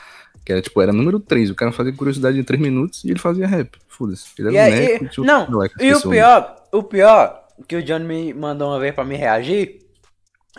que 0.45 0.53
era 0.53 0.61
tipo, 0.61 0.81
era 0.81 0.93
número 0.93 1.21
3. 1.21 1.51
O 1.51 1.55
cara 1.55 1.73
fazia 1.73 1.93
curiosidade 1.93 2.39
em 2.39 2.45
3 2.45 2.61
minutos 2.61 3.05
e 3.05 3.11
ele 3.11 3.19
fazia 3.19 3.47
rap. 3.47 3.79
Foda-se. 3.89 4.27
Ele 4.39 4.57
era 4.57 4.71
E, 4.71 4.73
um 4.73 4.93
neco, 4.93 5.09
tinha 5.09 5.27
não, 5.27 5.39
outro 5.41 5.55
moleque, 5.55 5.75
e 5.81 5.95
o 5.95 6.01
pior, 6.01 6.65
o 6.73 6.83
pior, 6.83 7.45
que 7.69 7.77
o 7.77 7.83
John 7.83 8.01
me 8.01 8.35
mandou 8.35 8.71
uma 8.71 8.81
vez 8.81 8.95
pra 8.95 9.05
me 9.05 9.17
reagir, 9.17 9.79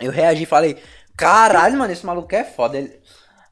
eu 0.00 0.10
reagi 0.10 0.44
e 0.44 0.46
falei, 0.46 0.76
caralho, 1.16 1.78
mano, 1.78 1.92
esse 1.92 2.04
maluco 2.04 2.34
é 2.34 2.44
foda. 2.44 2.78
Ele... 2.78 2.92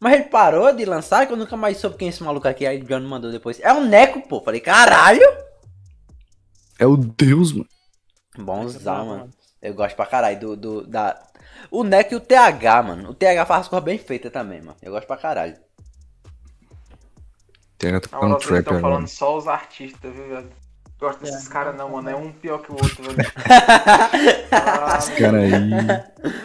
Mas 0.01 0.15
ele 0.15 0.25
parou 0.25 0.73
de 0.75 0.85
lançar 0.85 1.27
que 1.27 1.33
eu 1.33 1.37
nunca 1.37 1.57
mais 1.57 1.77
soube 1.77 1.97
quem 1.97 2.09
é 2.09 2.11
esse 2.11 2.25
maluco 2.25 2.49
aqui. 2.49 2.67
Aí 2.67 2.81
o 2.81 2.85
John 2.85 2.99
me 2.99 3.07
mandou 3.07 3.31
depois. 3.31 3.61
É 3.61 3.73
um 3.73 3.87
Neco, 3.87 4.27
pô. 4.27 4.41
Falei, 4.41 4.61
caralho. 4.61 5.23
É 6.77 6.85
o 6.85 6.97
Deus, 6.97 7.53
mano. 7.53 7.69
Bonzão, 8.37 9.07
mano. 9.07 9.31
Eu 9.61 9.75
gosto 9.75 9.95
pra 9.95 10.07
caralho 10.07 10.41
do, 10.41 10.57
do, 10.57 10.87
da... 10.89 11.23
O 11.71 11.85
Neco 11.85 12.15
e 12.15 12.17
o 12.17 12.21
TH, 12.21 12.83
mano. 12.83 13.11
O 13.11 13.15
TH 13.15 13.47
faz 13.47 13.61
as 13.61 13.69
coisas 13.69 13.85
bem 13.85 13.97
feitas 13.97 14.33
também, 14.33 14.61
mano. 14.61 14.77
Eu 14.83 14.91
gosto 14.91 15.07
pra 15.07 15.17
caralho. 15.17 15.55
Tem 17.83 17.91
Na 17.91 17.99
tá 17.99 18.09
trap 18.09 18.31
estão 18.39 18.77
agora. 18.77 18.81
falando 18.81 19.09
só 19.09 19.37
os 19.37 19.49
artistas, 19.49 20.15
viu, 20.15 20.29
velho? 20.29 20.49
Gosto 21.01 21.25
desses 21.25 21.49
caras 21.49 21.77
não, 21.77 21.89
mano. 21.89 22.09
É 22.09 22.15
um 22.15 22.33
pior 22.33 22.63
que 22.63 22.71
o 22.71 22.75
outro, 22.77 23.03
velho. 23.03 23.17
Ah, 24.53 24.99
Esse 24.99 25.17
cara 25.17 25.39
aí. 25.39 25.51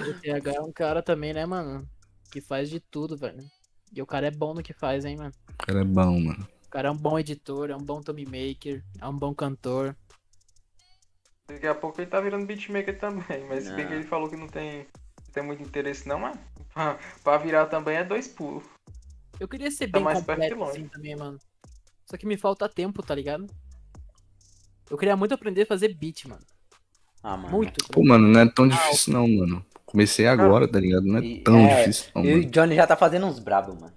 O 0.10 0.20
TH 0.20 0.52
é 0.56 0.62
um 0.62 0.72
cara 0.72 1.04
também, 1.04 1.34
né, 1.34 1.46
mano? 1.46 1.88
Que 2.32 2.42
faz 2.42 2.72
de 2.72 2.80
tudo, 2.80 3.16
velho. 3.16 3.44
E 3.94 4.02
o 4.02 4.06
cara 4.08 4.26
é 4.26 4.32
bom 4.32 4.56
no 4.56 4.64
que 4.64 4.74
faz, 4.74 5.06
hein, 5.06 5.16
mano. 5.16 5.32
O 5.52 5.66
cara 5.66 5.82
é 5.82 5.84
bom, 5.84 6.20
mano. 6.20 6.48
O 6.66 6.70
cara 6.72 6.88
é 6.88 6.92
um 6.92 6.98
bom 6.98 7.20
editor, 7.20 7.70
é 7.70 7.76
um 7.76 7.84
bom 7.84 8.02
Tommy 8.02 8.26
Maker, 8.26 8.84
é 9.00 9.08
um 9.08 9.16
bom 9.16 9.32
cantor. 9.36 9.96
Daqui 11.48 11.68
a 11.68 11.76
pouco 11.76 12.02
ele 12.02 12.10
tá 12.10 12.20
virando 12.20 12.48
beatmaker 12.48 12.98
também, 13.00 13.46
mas 13.48 13.66
se 13.66 13.74
bem 13.74 13.88
que 13.88 13.94
ele 13.94 14.04
falou 14.04 14.28
que 14.28 14.36
não 14.36 14.48
tem, 14.48 14.80
não 14.80 15.32
tem 15.32 15.44
muito 15.44 15.62
interesse 15.62 16.08
não, 16.08 16.20
mas 16.20 16.36
pra, 16.74 16.98
pra 17.24 17.38
virar 17.38 17.68
também 17.68 17.96
é 17.98 18.04
dois 18.04 18.28
pulos. 18.28 18.64
Eu 19.40 19.48
queria 19.48 19.70
ser 19.72 19.88
Tá 19.90 20.00
bem 20.00 20.14
completo 20.14 20.64
assim 20.64 20.88
também, 20.88 21.16
mano. 21.16 21.38
Só 22.06 22.18
que 22.18 22.26
me 22.26 22.38
falta 22.38 22.68
tempo, 22.70 23.04
tá 23.04 23.14
ligado? 23.14 23.48
Eu 24.90 24.98
queria 24.98 25.18
muito 25.18 25.34
aprender 25.34 25.64
a 25.64 25.66
fazer 25.66 25.94
beat, 25.94 26.26
mano. 26.26 26.42
Ah, 27.22 27.36
mano. 27.36 27.50
Muito. 27.50 27.86
Pô, 27.90 28.04
mano, 28.04 28.28
não 28.28 28.40
é 28.40 28.50
tão 28.50 28.68
difícil 28.68 29.14
não, 29.14 29.28
mano. 29.28 29.66
Comecei 29.86 30.28
agora, 30.28 30.68
tá 30.68 30.80
ligado? 30.80 31.06
Não 31.06 31.18
é 31.18 31.24
E- 31.24 31.40
tão 31.44 31.60
é, 31.60 31.80
difícil 31.80 32.06
não, 32.16 32.24
E 32.26 32.34
o 32.34 32.38
mano. 32.40 32.52
Johnny 32.52 32.76
já 32.76 32.88
tá 32.88 32.96
fazendo 32.96 33.26
uns 33.26 33.40
brabos, 33.40 33.76
mano. 33.80 33.94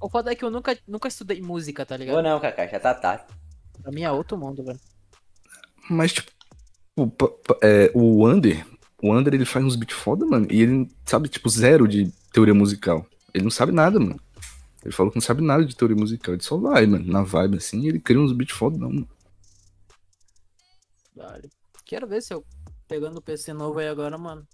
O 0.00 0.10
foda 0.10 0.30
é 0.30 0.34
que 0.34 0.44
eu 0.44 0.50
nunca, 0.50 0.76
nunca 0.86 1.08
estudei 1.08 1.40
música, 1.40 1.84
tá 1.86 1.96
ligado? 1.96 2.16
Ou 2.16 2.22
não, 2.22 2.38
Kaká, 2.38 2.66
já 2.66 2.78
tá 2.78 2.94
tarde. 2.94 3.24
Pra 3.82 3.90
mim 3.90 4.02
é 4.02 4.10
outro 4.12 4.36
mundo, 4.36 4.62
velho. 4.62 4.78
Mas, 5.88 6.12
tipo, 6.12 6.30
o, 6.96 7.10
é, 7.62 7.90
o 7.94 8.26
Under, 8.28 8.66
o 9.02 9.14
Under, 9.14 9.32
ele 9.34 9.44
faz 9.44 9.64
uns 9.64 9.76
beats 9.76 9.96
foda, 9.96 10.26
mano. 10.26 10.46
E 10.50 10.60
ele 10.60 10.88
sabe, 11.04 11.28
tipo, 11.28 11.48
zero 11.48 11.88
de 11.88 12.10
teoria 12.32 12.54
musical. 12.54 13.06
Ele 13.32 13.44
não 13.44 13.50
sabe 13.50 13.72
nada, 13.72 13.98
mano. 13.98 14.20
Ele 14.86 14.92
falou 14.94 15.10
que 15.10 15.16
não 15.16 15.22
sabe 15.22 15.42
nada 15.42 15.64
de 15.64 15.74
teoria 15.74 15.96
musical. 15.96 16.32
Ele 16.32 16.42
só 16.42 16.56
vai, 16.56 16.86
mano, 16.86 17.04
na 17.12 17.22
vibe, 17.22 17.56
assim, 17.56 17.88
ele 17.88 17.98
cria 17.98 18.20
uns 18.20 18.32
beats 18.32 18.56
foda, 18.56 18.78
não, 18.78 18.88
mano. 18.88 19.08
Vale. 21.14 21.50
Quero 21.84 22.06
ver 22.06 22.22
se 22.22 22.32
eu 22.32 22.44
pegando 22.86 23.18
o 23.18 23.22
PC 23.22 23.52
novo 23.52 23.80
aí 23.80 23.88
agora, 23.88 24.16
mano. 24.16 24.46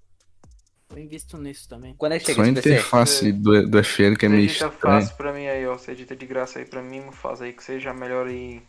Eu 0.90 0.98
invisto 0.98 1.36
nisso 1.38 1.68
também. 1.68 1.94
Quando 1.96 2.12
é 2.12 2.18
que 2.18 2.26
chega 2.26 2.36
Só 2.36 2.50
a 2.50 2.54
PC? 2.54 2.68
interface 2.70 3.32
do, 3.32 3.68
do 3.68 3.84
FL 3.84 4.14
que 4.18 4.26
é 4.26 4.28
meio 4.28 4.46
estranho. 4.46 4.72
fácil 4.72 5.16
pra 5.16 5.32
mim 5.32 5.46
aí, 5.46 5.66
ó. 5.66 5.76
Você 5.76 5.92
edita 5.92 6.16
de 6.16 6.26
graça 6.26 6.58
aí 6.58 6.64
pra 6.64 6.82
mim, 6.82 7.00
me 7.00 7.12
faz 7.12 7.42
aí 7.42 7.52
que 7.52 7.62
seja 7.62 7.92
melhor 7.92 8.26
aí 8.26 8.62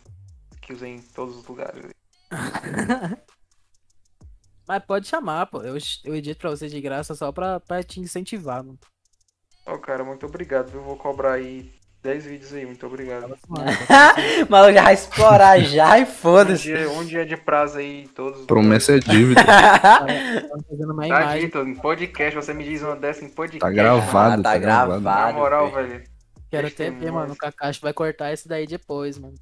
que 0.62 0.74
usei 0.74 0.92
em 0.92 1.02
todos 1.02 1.38
os 1.38 1.46
lugares. 1.48 1.86
Mas 4.68 4.86
pode 4.86 5.08
chamar, 5.08 5.46
pô. 5.48 5.62
Eu, 5.62 5.78
eu 6.06 6.16
edito 6.16 6.40
pra 6.40 6.50
você 6.50 6.68
de 6.68 6.80
graça 6.82 7.16
só 7.16 7.32
pra, 7.32 7.60
pra 7.60 7.84
te 7.84 8.00
incentivar, 8.02 8.64
mano. 8.64 8.80
Ó, 9.66 9.78
cara, 9.78 10.04
muito 10.04 10.26
obrigado, 10.26 10.70
viu? 10.72 10.82
Vou 10.82 10.98
cobrar 10.98 11.34
aí 11.34 11.70
10 12.02 12.26
vídeos 12.26 12.54
aí, 12.54 12.66
muito 12.66 12.86
obrigado. 12.86 13.34
Maluco 14.50 14.74
já 14.74 14.84
vai 14.84 14.94
explorar 14.94 15.60
já 15.62 15.98
e 16.00 16.04
Um 16.04 16.06
foda-se. 16.06 16.64
dia, 16.64 16.90
um 16.92 17.06
dia 17.06 17.26
de 17.26 17.38
prazo 17.38 17.78
aí, 17.78 18.08
todos. 18.10 18.46
Promessa 18.46 18.96
é 18.96 19.00
dívida. 19.00 19.42
Tá 21.08 21.38
dito, 21.38 21.60
em 21.60 21.76
podcast, 21.76 22.36
você 22.36 22.54
me 22.54 22.64
diz 22.64 22.82
uma 22.82 22.96
dessa 22.96 23.24
em 23.24 23.30
podcast. 23.30 23.60
Tá 23.60 23.70
gravado, 23.72 24.34
Ah, 24.42 24.44
tá 24.44 24.52
tá 24.54 24.58
gravado. 24.58 25.02
gravado. 25.02 25.34
Na 25.34 25.40
moral, 25.40 25.72
filho. 25.72 25.88
velho. 25.88 26.04
Quero 26.50 26.68
ver, 26.68 26.74
Testemunhas. 26.74 27.14
mano. 27.14 27.34
O 27.34 27.38
Kakashi 27.38 27.82
vai 27.82 27.94
cortar 27.94 28.34
isso 28.34 28.48
daí 28.48 28.68
depois, 28.68 29.18
mano. 29.18 29.34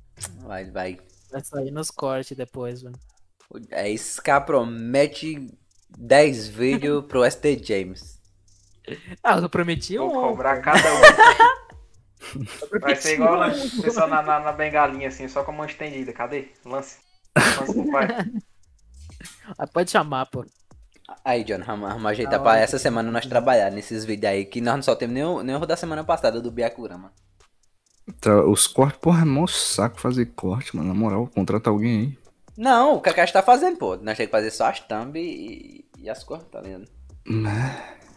Vai, 0.43 0.69
vai. 0.69 0.97
Vai 1.31 1.41
sair 1.43 1.71
nos 1.71 1.89
cortes 1.91 2.35
depois, 2.37 2.83
mano. 2.83 2.95
É 3.71 3.89
isso 3.89 4.21
que 4.21 4.39
promete 4.41 5.47
10 5.97 6.47
vídeos 6.47 7.05
pro 7.05 7.29
ST 7.29 7.59
James. 7.63 8.20
Ah, 9.23 9.37
eu 9.37 9.49
prometi 9.49 9.97
Vou 9.97 10.09
um. 10.09 10.29
cobrar 10.29 10.59
cada 10.61 10.79
um. 10.93 11.01
Vai 12.79 12.95
ser 12.95 13.15
igual 13.15 13.37
na, 13.39 13.49
pessoal 13.49 14.07
na, 14.07 14.21
na, 14.21 14.39
na 14.39 14.51
bengalinha, 14.51 15.07
assim, 15.07 15.27
só 15.27 15.43
com 15.43 15.51
a 15.51 15.53
mão 15.55 15.65
estendida. 15.65 16.13
Cadê? 16.13 16.49
Lance. 16.65 16.97
Lance 17.37 17.73
pro 17.73 17.91
pai. 17.91 18.07
Ah, 19.57 19.67
pode 19.67 19.91
chamar, 19.91 20.25
pô. 20.27 20.43
Aí, 21.23 21.43
John, 21.43 21.59
vamos 21.63 21.89
vamos 21.89 22.05
ajeitar 22.07 22.39
Da 22.39 22.39
pra 22.39 22.57
essa 22.57 22.79
semana 22.79 23.11
nós 23.11 23.25
trabalhar 23.27 23.69
nesses 23.69 24.03
vídeos 24.03 24.31
aí, 24.31 24.45
que 24.45 24.59
nós 24.61 24.75
não 24.75 24.81
só 24.81 24.95
temos 24.95 25.13
nem 25.13 25.23
o, 25.23 25.43
nem 25.43 25.55
o 25.55 25.65
da 25.65 25.75
semana 25.77 26.03
passada 26.03 26.41
do 26.41 26.49
Byakurama. 26.49 27.11
Tra- 28.19 28.43
Os 28.47 28.65
cortes, 28.65 28.99
porra, 28.99 29.21
é 29.21 29.25
mó 29.25 29.45
saco 29.45 29.99
fazer 29.99 30.27
corte, 30.27 30.75
mano. 30.75 30.87
Na 30.87 30.95
moral, 30.95 31.27
contrata 31.27 31.69
alguém 31.69 31.99
aí. 31.99 32.17
Não, 32.57 32.95
o 32.95 33.01
Kakashi 33.01 33.33
tá 33.33 33.43
fazendo, 33.43 33.77
pô. 33.77 33.89
Nós 33.97 34.17
temos 34.17 34.17
que 34.17 34.27
fazer 34.27 34.49
só 34.51 34.67
as 34.69 34.79
thumb 34.79 35.19
e, 35.19 35.85
e 35.99 36.09
as 36.09 36.23
cores, 36.23 36.45
tá 36.51 36.61
ligado? 36.61 36.87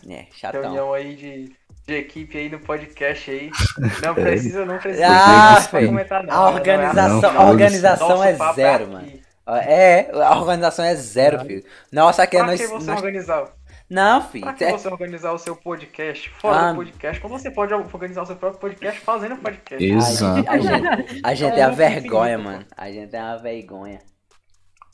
É, 0.08 0.26
chatão. 0.34 0.60
Reunião 0.62 0.92
aí 0.92 1.14
de, 1.16 1.52
de 1.86 1.94
equipe 1.94 2.36
aí 2.38 2.48
no 2.50 2.58
podcast 2.60 3.30
aí. 3.30 3.50
Não 4.04 4.14
precisa, 4.14 4.64
não 4.66 4.78
precisa. 4.78 5.06
Ah, 5.08 5.68
não 5.72 5.86
comentar, 5.86 6.22
não. 6.24 6.34
A 6.34 6.50
organização, 6.50 7.32
Não, 7.32 7.40
a 7.40 7.44
organização 7.50 8.24
é 8.24 8.34
zero, 8.54 8.88
mano. 8.88 9.12
É, 9.46 10.10
a 10.12 10.36
organização 10.38 10.84
é 10.84 10.94
zero, 10.94 11.40
filho. 11.44 11.62
Nossa, 11.92 12.22
aqui 12.22 12.36
é 12.36 12.40
Pra 12.40 12.46
nós. 12.48 12.60
que 12.60 12.66
você 12.66 12.86
nós- 12.90 12.96
organizar? 12.98 13.44
Não, 13.90 14.22
filho. 14.22 14.44
Pra 14.44 14.54
que 14.54 14.64
é- 14.64 14.72
você 14.72 14.88
organizar 14.88 15.32
o 15.32 15.38
seu 15.38 15.54
podcast 15.54 16.30
fora 16.40 16.56
Ah. 16.68 16.70
do 16.70 16.76
podcast? 16.76 17.20
Como 17.20 17.38
você 17.38 17.50
pode 17.50 17.74
organizar 17.74 18.22
o 18.22 18.26
seu 18.26 18.36
próprio 18.36 18.58
podcast 18.60 18.98
fazendo 19.00 19.36
podcast? 19.36 19.84
Exato. 19.84 20.48
A 20.50 20.58
gente, 20.58 21.20
a 21.22 21.34
gente 21.34 21.54
é 21.56 21.60
É 21.60 21.62
a 21.64 21.68
vergonha, 21.68 22.34
infinito, 22.34 22.50
mano. 22.52 22.66
A 22.76 22.90
gente 22.90 23.14
é 23.14 23.20
uma 23.20 23.36
vergonha. 23.38 23.98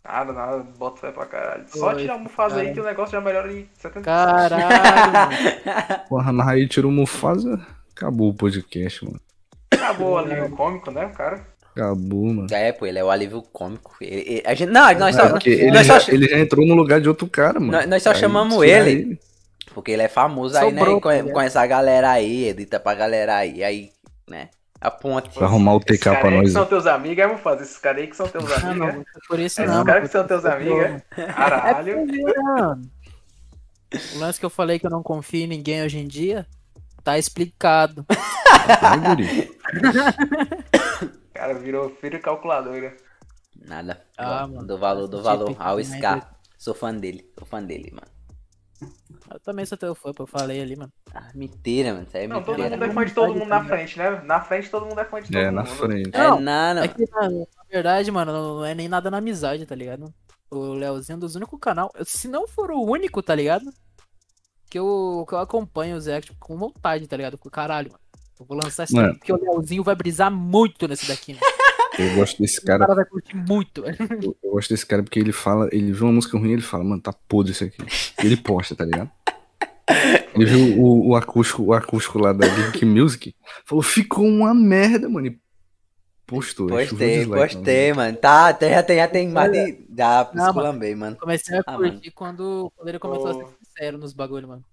Nada, 0.04 0.32
nada, 0.32 0.58
bota 0.78 1.00
fé 1.00 1.12
pra 1.12 1.26
caralho. 1.26 1.64
Só 1.68 1.88
Oi, 1.90 2.02
tirar 2.02 2.16
um 2.16 2.20
Mufasa 2.20 2.56
aí 2.56 2.62
cara. 2.62 2.74
que 2.74 2.80
o 2.80 2.84
negócio 2.84 3.12
já 3.12 3.20
melhora 3.20 3.52
em 3.52 3.68
70%. 3.82 4.02
Caralho. 4.02 4.56
Porra, 6.08 6.32
mas 6.32 6.48
aí 6.48 6.66
tirou 6.66 6.90
o 6.90 6.94
Mufasa, 6.94 7.60
acabou 7.94 8.30
o 8.30 8.34
podcast, 8.34 9.04
mano. 9.04 9.20
Acabou 9.72 10.18
o 10.20 10.50
cômico, 10.56 10.90
né, 10.90 11.06
o 11.06 11.10
cara? 11.12 11.46
Acabou, 11.74 12.24
mano. 12.32 12.46
É, 12.50 12.72
pô, 12.72 12.86
ele 12.86 12.98
é 12.98 13.04
o 13.04 13.10
alívio 13.10 13.42
cômico. 13.42 13.94
Ele- 14.00 14.20
ele- 14.26 14.42
a 14.44 14.54
gente, 14.54 14.70
não, 14.70 14.92
nós 14.94 15.14
só, 15.14 15.22
É, 15.24 15.28
porque 15.28 15.50
ele, 15.50 15.70
nós 15.70 15.86
já, 15.86 16.00
só- 16.00 16.10
ele 16.12 16.28
já 16.28 16.38
entrou 16.38 16.66
no 16.66 16.74
lugar 16.74 17.00
de 17.00 17.08
outro 17.08 17.28
cara, 17.28 17.60
mano. 17.60 17.72
Nós- 17.72 17.86
nós 17.86 18.02
só 18.02 18.10
Aí, 18.10 18.16
chamamos 18.16 18.56
tira 18.64 18.88
ele. 18.90 19.20
Porque 19.72 19.92
ele 19.92 20.02
é 20.02 20.08
famoso 20.08 20.56
aí, 20.58 20.72
né? 20.72 20.78
Sobrou, 20.80 20.98
E 20.98 21.00
conhe- 21.00 21.16
tá 21.18 21.22
ligado? 21.22 21.34
conhece 21.34 21.58
a 21.58 21.66
galera 21.66 22.10
aí, 22.10 22.48
edita 22.48 22.80
pra 22.80 22.94
galera 22.94 23.36
aí. 23.36 23.62
Aí, 23.62 23.90
né? 24.28 24.48
A 24.80 24.90
ponte. 24.90 25.28
Pra 25.30 25.46
arrumar 25.46 25.74
o 25.74 25.78
Esses 25.86 25.98
TK 25.98 26.04
caras 26.04 26.20
pra 26.20 26.30
nós. 26.30 26.42
que 26.44 26.50
são 26.50 26.64
teus 26.66 26.86
amigos, 26.86 27.18
é 27.22 27.26
Mufasa. 27.26 27.62
Esses 27.62 27.76
caras 27.78 28.00
aí 28.00 28.06
que 28.08 28.16
são 28.16 28.26
teus 28.28 28.50
Ah, 28.50 28.56
amigos, 28.56 28.76
não, 28.78 28.86
né? 28.86 28.92
não 28.94 29.04
foi 29.04 29.20
por 29.28 29.38
isso 29.38 29.60
Esses 29.60 29.74
não. 29.74 29.84
caras 29.84 29.94
mano. 29.94 30.06
que 30.06 30.12
são 30.12 30.26
teus 30.26 30.44
amigos, 30.46 30.78
é? 30.80 31.02
É 31.18 31.26
Caralho. 31.32 31.96
O 34.14 34.18
lance 34.18 34.38
que 34.40 34.46
eu 34.46 34.50
falei 34.50 34.78
que 34.78 34.86
eu 34.86 34.90
não 34.90 35.02
confio 35.02 35.44
em 35.44 35.48
ninguém 35.48 35.82
hoje 35.82 35.98
em 35.98 36.06
dia, 36.06 36.46
tá 37.04 37.18
explicado. 37.18 38.06
Vai, 38.08 39.50
cara 41.34 41.54
virou 41.54 41.90
filho 42.00 42.20
calculadora. 42.20 42.96
Nada. 43.66 44.00
Ah, 44.16 44.46
do, 44.46 44.52
mano. 44.54 44.66
do 44.66 44.78
valor, 44.78 45.06
do 45.08 45.22
valor 45.22 45.56
ao 45.58 45.76
de 45.78 45.84
Scar. 45.86 46.34
Sou 46.56 46.74
fã 46.74 46.94
dele, 46.94 47.28
sou 47.38 47.46
fã 47.46 47.62
dele, 47.62 47.90
mano. 47.92 48.06
Eu 49.32 49.38
também 49.40 49.64
sou 49.64 49.78
teu 49.78 49.94
fã, 49.94 50.12
pô, 50.12 50.24
eu 50.24 50.26
falei 50.26 50.60
ali, 50.60 50.74
mano. 50.76 50.92
Ah, 51.14 51.30
mentira, 51.34 51.92
mano. 51.92 52.04
Isso 52.06 52.16
aí 52.16 52.24
é 52.24 52.26
Não, 52.28 52.42
todo 52.42 52.58
mundo 52.58 52.84
é 52.84 52.90
fã 52.92 53.04
de 53.04 53.14
todo 53.14 53.34
mundo 53.34 53.46
na 53.48 53.64
frente, 53.64 53.96
né? 53.98 54.10
Na 54.24 54.40
frente 54.40 54.68
todo 54.70 54.86
mundo 54.86 55.00
é 55.00 55.04
fã 55.04 55.20
de 55.22 55.28
todo 55.30 55.36
É, 55.38 55.46
mundo. 55.46 55.54
na 55.54 55.64
frente. 55.66 56.10
É 56.12 56.18
Não, 56.18 56.40
nada, 56.40 56.84
É 56.84 56.88
que, 56.88 57.08
na, 57.10 57.28
na 57.30 57.46
verdade, 57.70 58.10
mano, 58.10 58.32
não 58.32 58.64
é 58.64 58.74
nem 58.74 58.88
nada 58.88 59.10
na 59.10 59.18
amizade, 59.18 59.64
tá 59.66 59.74
ligado? 59.74 60.12
O 60.50 60.72
Leozinho 60.74 61.14
é 61.14 61.16
um 61.16 61.20
dos 61.20 61.36
únicos 61.36 61.58
canal, 61.60 61.92
se 62.04 62.26
não 62.26 62.48
for 62.48 62.72
o 62.72 62.82
único, 62.82 63.22
tá 63.22 63.34
ligado? 63.34 63.70
Que 64.68 64.78
eu, 64.78 65.24
que 65.28 65.34
eu 65.34 65.38
acompanho 65.38 65.96
os 65.96 66.06
react 66.06 66.32
com 66.40 66.56
vontade, 66.58 67.06
tá 67.06 67.16
ligado? 67.16 67.38
Com 67.38 67.48
caralho, 67.48 67.90
mano. 67.92 68.00
Eu 68.38 68.46
vou 68.46 68.56
lançar 68.56 68.84
esse 68.84 68.94
Mano. 68.94 69.14
porque 69.18 69.32
o 69.32 69.36
Leozinho 69.36 69.84
vai 69.84 69.94
brisar 69.94 70.30
muito 70.30 70.88
nesse 70.88 71.06
daqui, 71.06 71.34
mano. 71.34 71.44
Eu 71.98 72.14
gosto 72.14 72.40
desse 72.40 72.58
O 72.60 72.64
cara. 72.64 72.80
cara 72.86 72.94
vai 72.96 73.04
curtir 73.04 73.36
muito. 73.36 73.84
Eu, 73.84 74.36
eu 74.42 74.50
gosto 74.52 74.70
desse 74.70 74.86
cara 74.86 75.02
porque 75.02 75.18
ele 75.18 75.32
fala, 75.32 75.68
ele 75.72 75.92
vê 75.92 76.04
uma 76.04 76.12
música 76.12 76.38
ruim 76.38 76.52
ele 76.52 76.62
fala, 76.62 76.84
mano, 76.84 77.00
tá 77.02 77.12
podre 77.12 77.52
isso 77.52 77.64
aqui. 77.64 77.78
E 78.22 78.26
ele 78.26 78.36
posta, 78.36 78.74
tá 78.76 78.84
ligado? 78.84 79.10
Ele 80.34 80.44
viu 80.44 80.80
o, 80.80 81.08
o 81.08 81.16
acústico, 81.16 81.62
o 81.64 81.72
acústico 81.72 82.18
lá 82.18 82.32
da 82.32 82.46
Geek 82.46 82.84
Music, 82.84 83.34
falou, 83.64 83.82
ficou 83.82 84.24
uma 84.24 84.54
merda, 84.54 85.08
mano. 85.08 85.26
E 85.26 85.40
postou. 86.26 86.68
Postei, 86.68 87.18
dislike, 87.18 87.54
postei, 87.54 87.92
mano. 87.92 88.16
Tá, 88.16 88.48
até, 88.48 88.70
já 88.72 88.82
tem, 88.84 88.96
já 88.96 89.08
tem 89.08 89.28
mais 89.28 89.50
de. 89.50 89.84
Já 89.96 90.30
esculambei, 90.32 90.94
mano. 90.94 91.16
Comecei 91.16 91.58
a 91.58 91.62
Ah, 91.66 91.76
curtir 91.76 92.12
quando, 92.12 92.72
quando 92.76 92.88
ele 92.88 92.98
começou 93.00 93.26
a 93.26 93.30
Ô. 93.30 93.34
ser 93.34 93.46
sincero 93.64 93.98
nos 93.98 94.12
bagulho, 94.12 94.46
mano. 94.46 94.64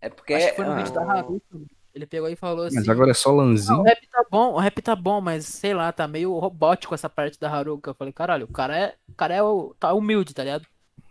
É 0.00 0.08
porque. 0.08 0.32
Acho 0.32 0.48
que 0.48 0.56
foi 0.56 0.64
no 0.64 0.72
ah, 0.72 0.76
vídeo 0.76 0.94
da 0.94 1.02
Haruka, 1.02 1.46
mano. 1.52 1.66
Ele 1.96 2.06
pegou 2.06 2.28
e 2.28 2.36
falou 2.36 2.66
assim. 2.66 2.76
Mas 2.76 2.88
agora 2.90 3.10
é 3.10 3.14
só 3.14 3.30
"Ah, 3.30 3.42
lãzinho. 3.42 3.78
o 3.80 3.82
rap 3.82 4.06
tá 4.12 4.24
bom, 4.30 4.52
o 4.52 4.58
rap 4.58 4.82
tá 4.82 4.94
bom, 4.94 5.18
mas 5.22 5.46
sei 5.46 5.72
lá, 5.72 5.90
tá 5.90 6.06
meio 6.06 6.38
robótico 6.38 6.94
essa 6.94 7.08
parte 7.08 7.40
da 7.40 7.50
Haruka. 7.50 7.88
Eu 7.90 7.94
falei, 7.94 8.12
caralho, 8.12 8.44
o 8.44 8.52
cara 8.52 8.76
é, 8.78 8.94
o 9.08 9.14
cara 9.14 9.34
é 9.34 9.42
o, 9.42 9.74
tá 9.80 9.94
humilde, 9.94 10.34
tá 10.34 10.44
ligado? 10.44 10.66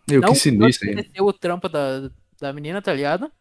Eu 0.07 0.21
que 0.21 0.27
não 0.51 0.67
isso 0.69 0.83
aí. 0.83 0.93
desmereceu 0.93 1.25
o 1.25 1.33
trampo 1.33 1.67
da, 1.67 2.07
da 2.39 2.53
menina, 2.53 2.83
tá 2.83 2.93
ligado? 2.93 3.31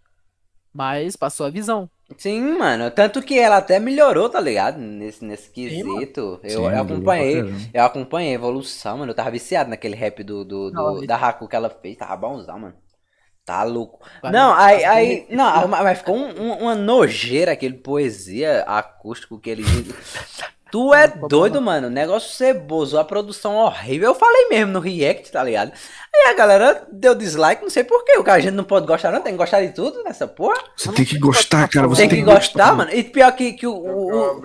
Mas 0.72 1.16
passou 1.16 1.44
a 1.44 1.50
visão. 1.50 1.88
Sim, 2.16 2.56
mano. 2.58 2.90
Tanto 2.90 3.20
que 3.22 3.38
ela 3.38 3.58
até 3.58 3.78
melhorou, 3.78 4.30
tá 4.30 4.40
ligado? 4.40 4.78
Nesse, 4.78 5.22
nesse 5.22 5.44
Sim, 5.48 5.52
quesito. 5.52 6.40
Sim, 6.42 6.48
eu, 6.48 6.62
eu 6.62 6.62
melhorou 6.70 6.94
acompanhei. 6.94 7.42
Eu 7.74 7.84
acompanhei 7.84 8.30
a 8.32 8.34
evolução, 8.34 8.96
mano. 8.98 9.12
Eu 9.12 9.16
tava 9.16 9.30
viciado 9.30 9.68
naquele 9.68 9.94
rap 9.94 10.22
do, 10.24 10.44
do, 10.44 10.70
do- 10.70 10.72
Não, 10.72 11.06
da 11.06 11.16
Haku 11.16 11.46
que 11.46 11.54
ela 11.56 11.68
fez. 11.68 11.96
Tava 11.98 12.16
bonzão, 12.16 12.58
mano. 12.58 12.74
Tá 13.44 13.62
louco. 13.62 14.00
Valeu. 14.22 14.40
Não, 14.40 14.54
aí, 14.54 14.84
aí 14.84 15.26
não, 15.30 15.68
mas 15.68 15.82
mas 15.82 15.98
ficou 15.98 16.16
um- 16.16 16.40
um- 16.40 16.58
uma 16.62 16.74
nojeira 16.74 17.52
aquele 17.52 17.74
poesia 17.74 18.62
acústico 18.66 19.38
que 19.38 19.50
ele 19.50 19.62
diz. 19.62 19.94
Tu 20.72 20.92
é 20.92 21.06
doido, 21.06 21.60
mano. 21.62 21.88
Negócio 21.88 22.32
ceboso, 22.34 22.98
a 22.98 23.04
produção 23.04 23.54
horrível. 23.54 24.08
Eu 24.08 24.14
falei 24.14 24.48
mesmo 24.48 24.72
no 24.72 24.80
React, 24.80 25.30
tá 25.30 25.44
ligado? 25.44 25.70
Aí 26.12 26.32
a 26.32 26.34
galera 26.34 26.88
deu 26.90 27.14
dislike, 27.14 27.62
não 27.62 27.70
sei 27.70 27.84
porquê. 27.84 28.18
O 28.18 28.24
que 28.24 28.30
a 28.30 28.40
gente 28.40 28.54
não 28.54 28.64
pode 28.64 28.84
gostar, 28.86 29.12
não. 29.12 29.20
Tem 29.20 29.32
que 29.34 29.38
gostar 29.38 29.60
de 29.60 29.72
tudo 29.72 30.02
nessa 30.02 30.26
porra. 30.26 30.58
Você 30.76 30.90
tem 30.90 31.04
que 31.04 31.18
gostar, 31.18 31.68
cara. 31.68 31.86
Você 31.86 32.08
Tem 32.08 32.08
que 32.08 32.24
gostar, 32.24 32.74
mano. 32.74 32.90
E 32.92 33.04
pior 33.04 33.30
que, 33.36 33.52
que 33.52 33.66
o, 33.68 33.74
o-. 33.76 34.40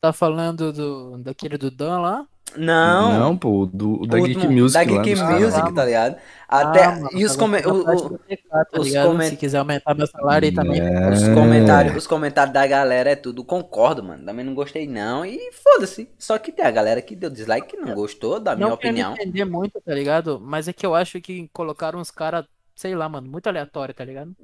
Tá 0.00 0.12
falando 0.12 0.72
do, 0.72 1.18
daquele 1.18 1.56
do 1.56 1.70
Dan 1.70 2.00
lá? 2.00 2.26
Não. 2.56 3.18
Não, 3.18 3.36
pô, 3.36 3.66
do, 3.72 4.06
da 4.06 4.18
o 4.18 4.22
Geek 4.24 4.46
Music 4.48 4.84
Da 4.86 4.94
lá. 4.96 5.02
Geek 5.02 5.18
caras. 5.20 5.40
Music, 5.42 5.74
tá 5.74 5.84
ligado? 5.84 6.16
Até. 6.48 6.84
Ah, 6.84 6.98
e 7.12 7.24
os, 7.24 7.36
come, 7.36 7.58
o- 7.58 7.70
o- 7.88 8.18
TK, 8.18 8.42
tá 8.48 8.66
os 8.80 8.86
ligado? 8.88 9.06
coment- 9.08 9.28
Se 9.30 9.36
quiser 9.36 9.58
aumentar 9.58 9.94
meu 9.94 10.06
salário 10.06 10.46
aí 10.48 10.52
também. 10.54 10.80
É. 10.80 11.10
Os 11.10 11.28
comentários, 11.28 11.96
os 11.96 12.06
comentários 12.08 12.52
da 12.52 12.66
galera 12.66 13.10
é 13.10 13.14
tudo, 13.16 13.44
concordo, 13.44 14.02
mano. 14.02 14.24
Também 14.24 14.44
não 14.44 14.54
gostei, 14.54 14.86
não. 14.88 15.24
E 15.24 15.38
foda-se. 15.52 16.08
Só 16.18 16.36
que 16.38 16.50
tem 16.50 16.64
a 16.64 16.70
galera 16.70 17.00
que 17.00 17.14
deu 17.14 17.30
dislike 17.30 17.68
que 17.68 17.76
não 17.76 17.94
gostou, 17.94 18.40
da 18.40 18.56
minha 18.56 18.68
não 18.68 18.76
quero 18.76 18.88
opinião. 18.90 19.12
entender 19.12 19.44
muito, 19.44 19.80
tá 19.80 19.94
ligado? 19.94 20.40
Mas 20.42 20.66
é 20.66 20.72
que 20.72 20.84
eu 20.84 20.94
acho 20.94 21.20
que 21.20 21.48
colocaram 21.52 22.00
uns 22.00 22.10
caras, 22.10 22.44
sei 22.74 22.94
lá, 22.96 23.08
mano, 23.08 23.30
muito 23.30 23.46
aleatório, 23.46 23.94
tá 23.94 24.04
ligado? 24.04 24.34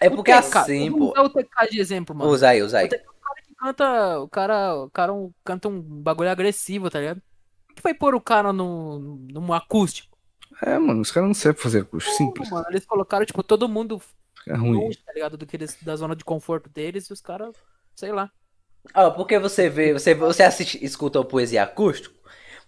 É 0.00 0.08
porque 0.10 0.30
O 0.32 0.40
TK, 0.42 0.58
assim, 0.58 0.92
pô. 0.92 1.10
usar 1.12 1.22
o 1.22 1.30
TK 1.30 1.70
de 1.70 1.80
exemplo, 1.80 2.14
mano. 2.14 2.30
Usa 2.30 2.50
aí, 2.50 2.62
usa 2.62 2.78
aí. 2.78 2.86
O 2.86 2.90
cara 2.90 3.42
que 3.44 3.54
canta, 3.56 4.20
o 4.20 4.28
cara, 4.28 4.76
o 4.84 4.90
cara 4.90 5.12
um- 5.14 5.32
canta 5.44 5.66
um 5.68 5.80
bagulho 5.80 6.30
agressivo, 6.30 6.88
tá 6.90 7.00
ligado? 7.00 7.20
Que 7.78 7.82
foi 7.82 7.94
pôr 7.94 8.14
o 8.14 8.20
cara 8.20 8.52
no, 8.52 8.98
num 8.98 9.52
acústico? 9.52 10.18
É, 10.62 10.78
mano, 10.78 11.00
os 11.00 11.10
caras 11.12 11.28
não 11.28 11.34
sabem 11.34 11.60
fazer 11.60 11.82
acústico. 11.82 12.16
Simples. 12.16 12.50
Mano, 12.50 12.66
eles 12.70 12.84
colocaram, 12.86 13.24
tipo, 13.24 13.42
todo 13.42 13.68
mundo 13.68 14.00
É 14.46 14.54
ruim. 14.54 14.84
longe, 14.84 14.98
tá 15.04 15.12
ligado? 15.12 15.36
Do 15.36 15.46
que 15.46 15.56
eles, 15.56 15.76
da 15.82 15.96
zona 15.96 16.16
de 16.16 16.24
conforto 16.24 16.68
deles 16.68 17.06
e 17.06 17.12
os 17.12 17.20
caras, 17.20 17.54
sei 17.94 18.12
lá. 18.12 18.32
Ó, 18.94 19.10
porque 19.10 19.38
você 19.38 19.68
vê, 19.68 19.92
você, 19.92 20.14
você 20.14 20.42
assiste, 20.42 20.82
escuta 20.84 21.20
o 21.20 21.24
poesia 21.24 21.62
acústico, 21.62 22.14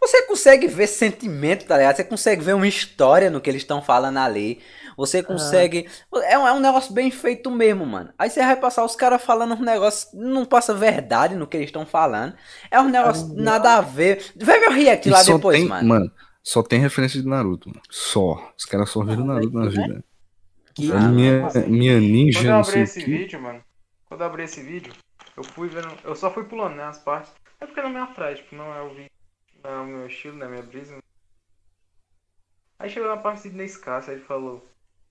você 0.01 0.23
consegue 0.27 0.67
ver 0.67 0.87
sentimento, 0.87 1.67
tá 1.67 1.77
ligado? 1.77 1.97
Você 1.97 2.05
consegue 2.05 2.43
ver 2.43 2.55
uma 2.55 2.69
história 2.69 3.31
no 3.31 3.41
que 3.41 3.51
eles 3.51 3.63
estão 3.63 3.83
falando 3.83 4.19
ali. 4.19 4.61
Você 5.01 5.23
consegue. 5.23 5.89
É, 6.25 6.39
um, 6.39 6.47
é 6.47 6.53
um 6.53 6.61
negócio 6.61 6.93
bem 6.93 7.11
feito 7.11 7.51
mesmo, 7.51 7.87
mano. 7.87 8.13
Aí 8.19 8.29
você 8.29 8.41
vai 8.41 8.55
passar 8.57 8.85
os 8.85 8.95
caras 8.95 9.23
falando 9.25 9.55
um 9.55 9.63
negócio. 9.63 10.09
Não 10.13 10.45
passa 10.45 10.75
verdade 10.75 11.35
no 11.35 11.47
que 11.47 11.57
eles 11.57 11.69
estão 11.69 11.87
falando. 11.87 12.35
É 12.71 12.79
um 12.79 12.89
negócio 12.91 13.33
nada 13.35 13.79
a 13.79 13.81
ver. 13.81 14.23
Vê 14.37 14.59
meu 14.59 14.71
react 14.71 15.09
lá 15.09 15.25
só 15.25 15.37
depois, 15.37 15.59
tem, 15.59 15.67
mano. 15.67 16.13
só 16.43 16.63
tem 16.63 16.79
referência 16.81 17.21
de 17.23 17.27
Naruto. 17.27 17.71
mano. 17.71 17.81
Só. 17.89 18.53
Os 18.59 18.67
caras 18.67 18.91
só 18.91 19.03
viram 19.03 19.25
Naruto 19.25 19.57
na 19.57 19.65
né? 19.65 19.71
vida. 19.71 20.05
Que, 20.75 20.93
Ah, 20.93 21.01
minha, 21.09 21.49
minha 21.67 21.99
ninja, 21.99 22.41
Quando 22.41 22.47
eu 22.47 22.53
não 22.53 22.61
abrir 22.61 22.73
sei 22.73 22.81
o 22.81 22.85
esse 22.85 23.01
que. 23.05 23.11
vídeo, 23.11 23.41
mano. 23.43 23.65
Quando 24.07 24.21
eu 24.21 24.27
abrir 24.27 24.43
esse 24.45 24.63
vídeo, 24.63 24.93
Eu 25.37 25.45
fui 25.45 25.69
vendo. 25.69 25.89
Eu 26.05 26.15
só 26.15 26.31
fui 26.31 26.45
pulando, 26.45 26.75
né? 26.77 26.85
As 26.85 26.99
partes. 26.99 27.33
É 27.59 27.65
porque 27.65 27.81
não 27.81 27.89
me 27.91 27.99
atrai, 27.99 28.35
tipo, 28.35 28.55
não 28.55 28.75
é 28.75 28.83
o 28.83 28.91
vídeo. 28.91 29.11
Não 29.65 29.71
é 29.71 29.81
o 29.81 29.87
meu 29.87 30.07
estilo, 30.07 30.37
não 30.37 30.45
é 30.45 30.49
a 30.49 30.51
minha 30.51 30.63
brisa. 30.63 30.99
Aí 32.79 32.89
chegou 32.91 33.09
na 33.09 33.17
parte 33.17 33.49
de 33.49 33.57
Nescassa, 33.57 34.13
ele 34.13 34.23
falou. 34.23 34.67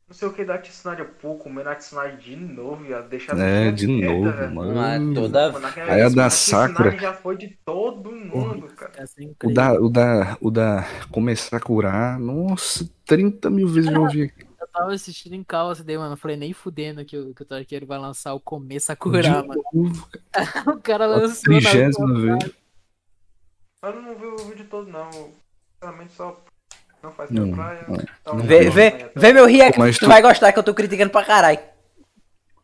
Não 0.09 0.15
sei 0.15 0.27
o 0.27 0.33
que 0.33 0.43
da 0.43 0.57
Tsunade 0.57 1.03
pouco, 1.21 1.43
comendo 1.43 1.69
a 1.69 1.75
Tsunade 1.75 2.17
de 2.17 2.35
novo, 2.35 2.83
ia 2.83 2.99
deixar 2.99 3.37
É, 3.37 3.71
de 3.71 3.85
novo, 3.85 4.31
velho. 4.31 4.55
mano. 4.55 5.13
toda. 5.13 5.51
Mano, 5.51 5.67
Aí 5.87 6.01
a 6.01 6.09
da 6.09 6.29
Sakura. 6.31 6.97
já 6.97 7.13
foi 7.13 7.37
de 7.37 7.49
todo 7.63 8.11
mundo, 8.11 8.67
cara. 8.75 8.91
Essa 8.97 9.23
é 9.23 9.29
O 9.43 9.53
da, 9.53 9.73
o, 9.73 9.87
da, 9.87 10.37
o 10.41 10.49
da 10.49 10.83
começar 11.11 11.57
a 11.57 11.59
curar, 11.59 12.19
nossa, 12.19 12.89
30 13.05 13.51
mil 13.51 13.67
vezes 13.67 13.91
eu 13.91 14.01
ouvi 14.01 14.23
aqui. 14.23 14.47
Eu 14.59 14.67
tava 14.67 14.91
assistindo 14.93 15.33
em 15.33 15.43
calça 15.43 15.83
daí, 15.83 15.95
mano. 15.97 16.13
Eu 16.13 16.17
falei, 16.17 16.37
nem 16.37 16.53
fudendo 16.53 17.05
que 17.05 17.15
o, 17.15 17.31
que 17.33 17.43
o 17.43 17.45
Tarqueiro 17.45 17.85
vai 17.85 17.99
lançar 17.99 18.33
o 18.33 18.39
começo 18.39 18.91
a 18.91 18.95
De 18.95 18.99
curar, 18.99 19.45
mano. 19.45 19.61
novo, 19.71 20.07
O 20.75 20.79
cara 20.81 21.05
lançou 21.05 21.43
trigésima 21.43 22.19
vez. 22.19 22.51
Mas 23.81 23.95
eu 23.95 24.01
não 24.01 24.15
vi 24.17 24.25
o 24.25 24.37
vídeo 24.37 24.65
todo, 24.69 24.89
não. 24.89 25.09
Sinceramente, 25.11 26.13
só 26.13 26.43
não 27.03 27.11
faz 27.11 27.29
Não, 27.31 27.51
praia. 27.51 27.85
não, 27.87 27.97
Tá 27.97 28.33
não 28.33 28.39
Vê, 28.45 28.69
vê, 28.69 29.11
vê 29.15 29.33
meu 29.33 29.45
react, 29.45 29.77
Mas 29.79 29.97
tu 29.97 30.01
tu- 30.05 30.07
vai 30.07 30.21
gostar 30.21 30.51
que 30.51 30.59
eu 30.59 30.63
tô 30.63 30.73
criticando 30.73 31.11
pra 31.11 31.25
caralho. 31.25 31.59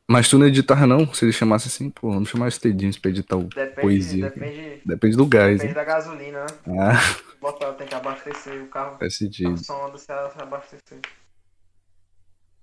Mas 0.07 0.29
tu 0.29 0.37
não 0.37 0.45
editava 0.47 0.85
não? 0.85 1.11
Se 1.13 1.25
ele 1.25 1.31
chamasse 1.33 1.67
assim, 1.67 1.89
pô, 1.89 2.11
vamos 2.11 2.29
chamar 2.29 2.47
esse 2.47 2.59
Tedinhos 2.59 2.97
pra 2.99 3.09
editar 3.09 3.37
o 3.37 3.43
Depende, 3.45 3.81
poesia. 3.81 4.29
depende, 4.29 4.81
Depende 4.85 5.17
do 5.17 5.25
gás, 5.25 5.53
depende 5.53 5.67
hein? 5.69 5.73
da 5.73 5.83
gasolina, 5.83 6.45
né? 6.67 6.79
Ah, 6.79 7.35
Bota, 7.41 7.73
tem 7.73 7.87
que 7.87 7.95
abastecer 7.95 8.61
o 8.63 8.67
carro. 8.67 8.97
faz 8.99 9.17
sentido. 9.17 9.53
O 9.53 9.57
som 9.57 9.89
do 9.89 9.97
céu 9.97 10.29
se 10.31 10.39
abastecer. 10.41 10.99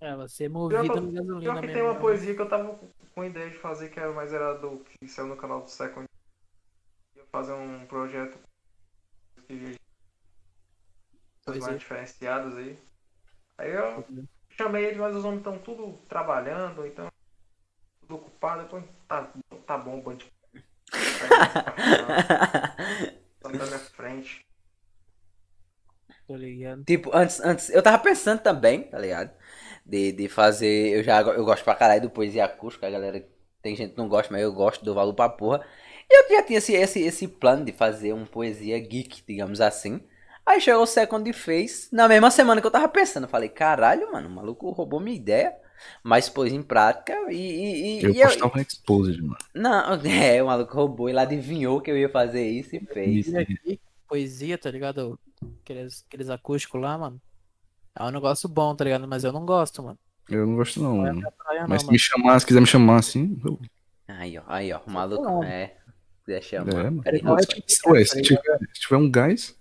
É, 0.01 0.17
você 0.17 0.45
é 0.45 0.49
Pior 0.49 0.59
movido 0.71 0.83
que, 0.83 0.89
na 1.01 1.01
pior 1.01 1.13
gasolina 1.25 1.55
que 1.55 1.61
mesmo. 1.67 1.73
tem 1.75 1.83
uma 1.83 1.95
né? 1.95 2.01
poesia 2.01 2.35
que 2.35 2.41
eu 2.43 2.49
tava 2.49 2.79
com- 3.15 3.25
ideia 3.25 3.51
de 3.51 3.59
fazer, 3.59 3.89
que 3.89 3.99
era, 4.01 4.13
mas 4.13 4.33
era 4.33 4.55
do 4.55 4.79
que 4.85 5.09
saiu 5.09 5.29
no 5.29 5.37
canal 5.37 5.63
do 5.63 5.71
Second. 5.71 6.05
Eu 7.17 7.23
ia 7.23 7.29
fazer 7.31 7.53
um 7.53 7.87
projeto 7.87 8.39
que 9.49 9.75
Poesia. 11.45 11.69
mais 11.69 11.79
diferenciadas 11.79 12.57
aí. 12.57 12.79
Aí 13.59 13.73
eu 13.73 14.05
chamei 14.51 14.87
eles, 14.87 14.99
mas 14.99 15.17
os 15.17 15.25
homens 15.25 15.39
estão 15.39 15.59
tudo 15.59 15.99
trabalhando, 16.09 16.87
então 16.87 17.09
tudo 18.03 18.17
ocupado. 18.17 18.63
Depois, 18.63 18.85
tá, 19.09 19.33
tá 19.67 19.79
bom, 19.79 20.01
bande. 20.01 20.31
Tá 23.43 23.49
na 23.49 23.67
minha 23.67 23.79
frente. 23.79 24.47
Tô 26.27 26.37
ligado. 26.37 26.85
Tipo, 26.85 27.11
antes, 27.15 27.41
antes, 27.41 27.71
eu 27.71 27.83
tava 27.83 27.99
pensando 27.99 28.41
também, 28.41 28.85
tá 28.85 28.99
ligado? 28.99 29.33
De, 29.85 30.13
de 30.13 30.29
fazer. 30.29 30.97
Eu 30.97 31.03
já 31.03 31.21
eu 31.21 31.45
gosto 31.45 31.65
pra 31.65 31.75
caralho 31.75 32.03
do 32.03 32.11
poesia 32.11 32.45
acústica, 32.45 32.87
a 32.87 32.91
galera. 32.91 33.27
Tem 33.61 33.77
gente 33.77 33.93
que 33.93 33.99
não 33.99 34.09
gosta, 34.09 34.33
mas 34.33 34.43
eu 34.43 34.53
gosto 34.53 34.85
do 34.85 34.95
valor 34.95 35.15
pra 35.15 35.29
porra. 35.29 35.65
E 36.11 36.15
eu 36.15 36.37
já 36.37 36.43
tinha 36.45 36.59
esse, 36.59 36.73
esse, 36.75 37.01
esse 37.01 37.29
plano 37.29 37.65
de 37.65 37.73
fazer 37.73 38.13
um 38.13 38.27
poesia 38.27 38.79
geek, 38.79 39.23
digamos 39.27 39.61
assim. 39.61 40.01
Aí 40.45 40.61
chegou 40.61 40.83
o 40.83 40.87
Second 40.87 41.29
e 41.29 41.33
fez. 41.33 41.89
Na 41.93 42.09
mesma 42.09 42.31
semana 42.31 42.61
que 42.61 42.67
eu 42.67 42.71
tava 42.71 42.89
pensando, 42.89 43.25
eu 43.25 43.29
falei, 43.29 43.49
caralho, 43.49 44.11
mano, 44.13 44.29
o 44.29 44.33
maluco 44.33 44.71
roubou 44.71 45.01
minha 45.01 45.17
ideia. 45.17 45.55
Mas 46.03 46.29
pôs 46.29 46.53
em 46.53 46.63
prática 46.63 47.13
e. 47.31 47.35
e, 47.37 47.99
e- 48.01 48.05
Eu 48.05 48.11
e 48.11 48.21
eu- 48.21 48.29
postava 48.29 48.57
um 48.57 48.61
Exposed, 48.61 49.21
mano. 49.21 49.37
Não, 49.53 49.95
é, 50.07 50.41
o 50.43 50.47
maluco 50.47 50.73
roubou, 50.75 51.09
ele 51.09 51.19
adivinhou 51.19 51.81
que 51.81 51.91
eu 51.91 51.99
ia 51.99 52.09
fazer 52.09 52.47
isso 52.49 52.77
e 52.77 52.81
fez. 52.81 53.27
Isso. 53.27 53.33
Poesia, 53.33 53.79
poesia, 54.09 54.59
tá 54.59 54.71
ligado? 54.71 55.19
Aqueles, 55.65 56.05
aqueles 56.07 56.31
acústicos 56.31 56.81
lá, 56.81 56.97
mano. 56.97 57.21
É 57.99 58.03
um 58.05 58.11
negócio 58.11 58.49
bom, 58.49 58.75
tá 58.77 58.85
ligado? 58.85 59.09
Mas 59.09 59.25
eu 59.25 59.33
não 59.33 59.45
gosto, 59.45 59.83
mano. 59.83 59.99
Eu 60.31 60.47
não 60.47 60.55
gosto 60.57 60.81
não, 60.81 60.99
Não 60.99 61.07
é 61.07 61.13
mano. 61.13 61.33
praia, 61.37 61.61
não, 61.63 61.69
Mas 61.69 61.81
se 61.81 61.87
mano. 61.87 61.93
me 61.93 61.99
chamar, 61.99 62.39
se 62.41 62.47
quiser 62.47 62.61
me 62.61 62.67
chamar 62.67 62.97
assim, 62.99 63.41
eu... 63.45 63.59
Aí, 64.07 64.39
ó, 64.39 64.43
aí, 64.47 64.73
ó, 64.73 64.81
o 64.87 64.91
maluco. 64.91 65.23
Não. 65.25 65.43
É. 65.43 65.75
Deixa 66.27 66.57
eu. 66.57 66.63
é, 66.63 66.65
mano. 66.91 67.03
Não 67.25 67.37
é 67.39 67.43
tipo- 67.43 67.91
Ué, 67.91 68.05
se 68.05 68.23
tiver, 68.23 68.59
se 68.73 68.81
tiver 68.83 68.97
um 68.97 69.11
gás, 69.11 69.59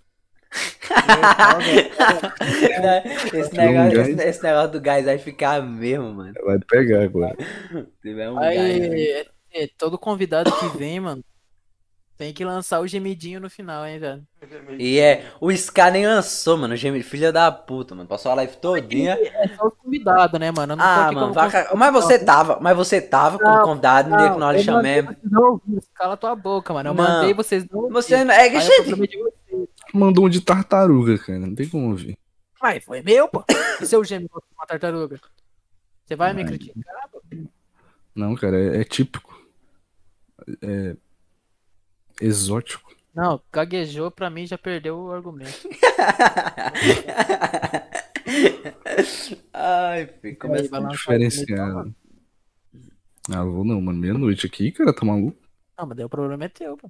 esse, 3.34 3.54
um 3.54 3.58
negócio, 3.58 4.02
esse, 4.02 4.24
esse 4.30 4.44
negócio 4.44 4.72
do 4.72 4.82
gás 4.82 5.06
vai 5.06 5.18
ficar 5.18 5.62
mesmo, 5.62 6.14
mano. 6.14 6.34
vai 6.46 6.60
pegar 6.60 7.04
agora. 7.04 7.36
Um 7.74 8.36
gás. 8.36 8.58
Aí, 8.58 9.12
é, 9.54 9.64
é, 9.64 9.70
todo 9.78 9.98
convidado 9.98 10.52
que 10.52 10.78
vem, 10.78 11.00
mano, 11.00 11.24
tem 12.18 12.34
que 12.34 12.46
lançar 12.46 12.80
o 12.80 12.88
gemidinho 12.88 13.40
no 13.40 13.50
final, 13.50 13.84
hein, 13.86 13.98
velho. 13.98 14.22
E 14.78 15.00
é, 15.00 15.26
o 15.40 15.52
Scar 15.56 15.92
nem 15.92 16.06
lançou, 16.06 16.56
mano. 16.56 16.76
Gêmeo, 16.76 17.04
filha 17.04 17.32
da 17.32 17.52
puta, 17.52 17.96
mano. 17.96 18.08
Passou 18.08 18.32
a 18.32 18.36
live 18.36 18.58
todinha. 18.58 19.18
É 19.20 19.48
só 19.56 19.66
o 19.68 19.72
convidado, 19.72 20.38
né, 20.38 20.52
mano? 20.52 20.74
Eu 20.74 20.78
não 20.78 20.84
tô 20.84 20.90
Ah, 20.90 21.06
aqui 21.06 21.16
mano, 21.16 21.20
como 21.28 21.34
vai 21.34 21.44
convidado. 21.46 21.70
ca- 21.70 21.76
mas 21.76 21.94
você 21.94 22.20
tava, 22.20 22.60
mas 22.62 22.78
você 22.78 23.02
tava 23.02 23.40
como 23.40 23.56
Não, 23.56 23.64
convidado 23.64 24.10
no 24.12 24.18
dia 24.18 24.30
que 24.32 24.38
nós 24.40 24.62
chamemos. 24.62 25.16
não 25.24 25.60
Cala 25.96 26.16
tua 26.16 26.36
boca, 26.36 26.72
mano. 26.74 26.90
Eu 26.90 26.94
Não. 26.94 27.04
mandei 27.04 27.34
vocês 27.34 27.66
não 27.72 27.90
Você 27.90 28.24
não. 28.24 28.34
É 28.36 28.50
que, 28.52 28.60
gente. 28.60 28.94
Mandou 29.94 30.26
um 30.26 30.30
de 30.30 30.42
tartaruga, 30.42 31.18
cara. 31.18 31.40
Não 31.40 31.56
tem 31.56 31.68
como 31.68 31.90
ouvir. 31.90 32.18
Ué, 32.64 32.80
foi 32.80 33.02
meu, 33.02 33.28
pô. 33.28 33.44
E 33.82 33.86
seu 33.86 34.04
gêmeo 34.04 34.30
com 34.30 34.40
uma 34.56 34.66
tartaruga? 34.66 35.20
Você 36.06 36.16
vai 36.16 36.34
me 36.34 36.46
criticar, 36.46 37.10
pô? 37.12 37.22
Não, 38.14 38.36
cara, 38.36 38.60
é, 38.60 38.82
é 38.82 38.84
típico. 38.84 39.40
É 40.62 40.96
exótico. 42.22 42.92
Não, 43.14 43.42
gaguejou 43.52 44.10
pra 44.10 44.30
mim 44.30 44.46
já 44.46 44.58
perdeu 44.58 44.98
o 44.98 45.12
argumento. 45.12 45.68
Ai, 49.54 50.08
filho, 50.22 50.38
começa. 50.38 50.70
vai 50.70 50.80
lançar 50.80 50.94
o 50.94 50.98
Diferenciado. 50.98 51.96
Ah, 53.30 53.44
vou 53.44 53.66
não, 53.66 53.82
mano. 53.82 54.00
Meia-noite 54.00 54.48
aqui, 54.48 54.72
cara, 54.72 54.94
tá 54.94 55.06
maluco? 55.06 55.38
Não, 55.78 55.86
mas 55.86 55.98
daí 55.98 56.06
o 56.06 56.10
problema 56.10 56.46
é 56.46 56.50
teu, 56.50 56.78
pô. 56.78 56.90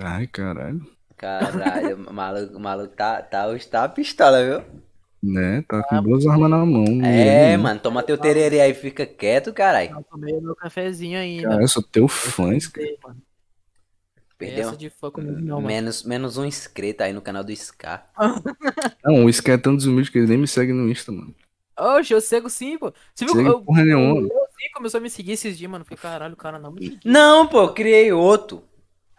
Ai, 0.00 0.26
caralho. 0.26 0.86
Caralho, 1.18 1.96
o 2.08 2.12
maluco, 2.12 2.56
o 2.56 2.60
maluco 2.60 2.94
tá, 2.94 3.20
tá, 3.20 3.46
tá 3.70 3.84
a 3.84 3.88
pistola, 3.88 4.44
viu? 4.44 4.62
Né? 5.20 5.64
Tá 5.68 5.82
com 5.82 6.02
duas 6.02 6.24
armas 6.26 6.48
na 6.48 6.64
mão. 6.64 6.84
É, 7.04 7.56
não. 7.56 7.64
mano, 7.64 7.80
toma 7.80 8.04
teu 8.04 8.16
tererê 8.16 8.60
aí 8.60 8.72
fica 8.72 9.04
quieto, 9.04 9.52
caralho. 9.52 9.90
Eu 9.90 10.04
tomei 10.04 10.40
meu 10.40 10.54
cafezinho 10.54 11.18
ainda. 11.18 11.48
Cara, 11.48 11.62
eu 11.62 11.68
sou 11.68 11.82
teu 11.82 12.06
fã, 12.06 12.56
cara. 12.72 13.16
Perdeu 14.38 14.68
Essa 14.68 14.76
de 14.76 14.88
fã 14.88 15.10
comigo 15.10 15.40
não, 15.40 15.60
menos, 15.60 16.04
menos 16.04 16.38
um 16.38 16.44
inscrito 16.44 17.02
aí 17.02 17.12
no 17.12 17.20
canal 17.20 17.42
do 17.42 17.54
Scar. 17.56 18.08
Não, 19.04 19.24
o 19.24 19.28
Sky 19.28 19.50
é 19.50 19.58
tão 19.58 19.74
desumilde 19.76 20.12
que 20.12 20.18
ele 20.18 20.28
nem 20.28 20.38
me 20.38 20.46
segue 20.46 20.72
no 20.72 20.88
Insta, 20.88 21.10
mano. 21.10 21.34
Oxe, 21.76 22.14
eu 22.14 22.20
cego 22.20 22.48
sim, 22.48 22.78
pô. 22.78 22.92
Você 23.12 23.24
viu 23.24 23.44
eu, 23.44 23.60
porra 23.60 23.84
nenhuma. 23.84 24.14
o 24.14 24.20
Leozinho 24.20 24.72
começou 24.74 24.98
a 24.98 25.00
me 25.00 25.10
seguir 25.10 25.32
esses 25.32 25.58
dias, 25.58 25.68
mano. 25.68 25.84
Fiquei, 25.84 25.96
caralho, 25.96 26.34
o 26.34 26.36
cara 26.36 26.56
não 26.56 26.70
me 26.70 26.84
seguiu. 26.84 27.00
Não, 27.04 27.48
pô, 27.48 27.62
eu 27.62 27.74
criei 27.74 28.12
outro. 28.12 28.62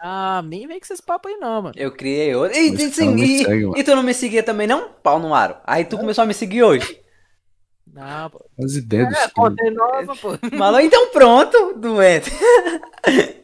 Ah, 0.01 0.41
nem 0.45 0.65
vem 0.67 0.79
com 0.79 0.85
esses 0.85 1.01
papos 1.01 1.31
aí 1.31 1.37
não, 1.37 1.61
mano. 1.61 1.75
Eu 1.77 1.91
criei 1.91 2.33
outro. 2.33 2.57
E, 2.57 2.67
e, 2.69 2.71
tu 2.77 2.95
sim, 2.95 3.05
não 3.05 3.13
me 3.15 3.43
segue, 3.43 3.71
e 3.79 3.83
tu 3.83 3.95
não 3.95 4.03
me 4.03 4.13
seguia 4.13 4.41
também, 4.41 4.65
não? 4.65 4.89
Pau 5.03 5.19
no 5.19 5.33
aro. 5.33 5.57
Aí 5.65 5.83
tu 5.83 5.97
começou 5.97 6.23
a 6.23 6.27
me 6.27 6.33
seguir 6.33 6.63
hoje. 6.63 7.01
Não, 7.91 8.29
pô. 8.29 8.45
As 8.63 8.75
ideias 8.75 9.13
É, 9.13 9.23
é 9.25 9.71
nova, 9.71 10.15
pô. 10.15 10.29
Maluco, 10.55 10.81
então 10.83 11.09
pronto, 11.11 11.73
doente. 11.77 12.31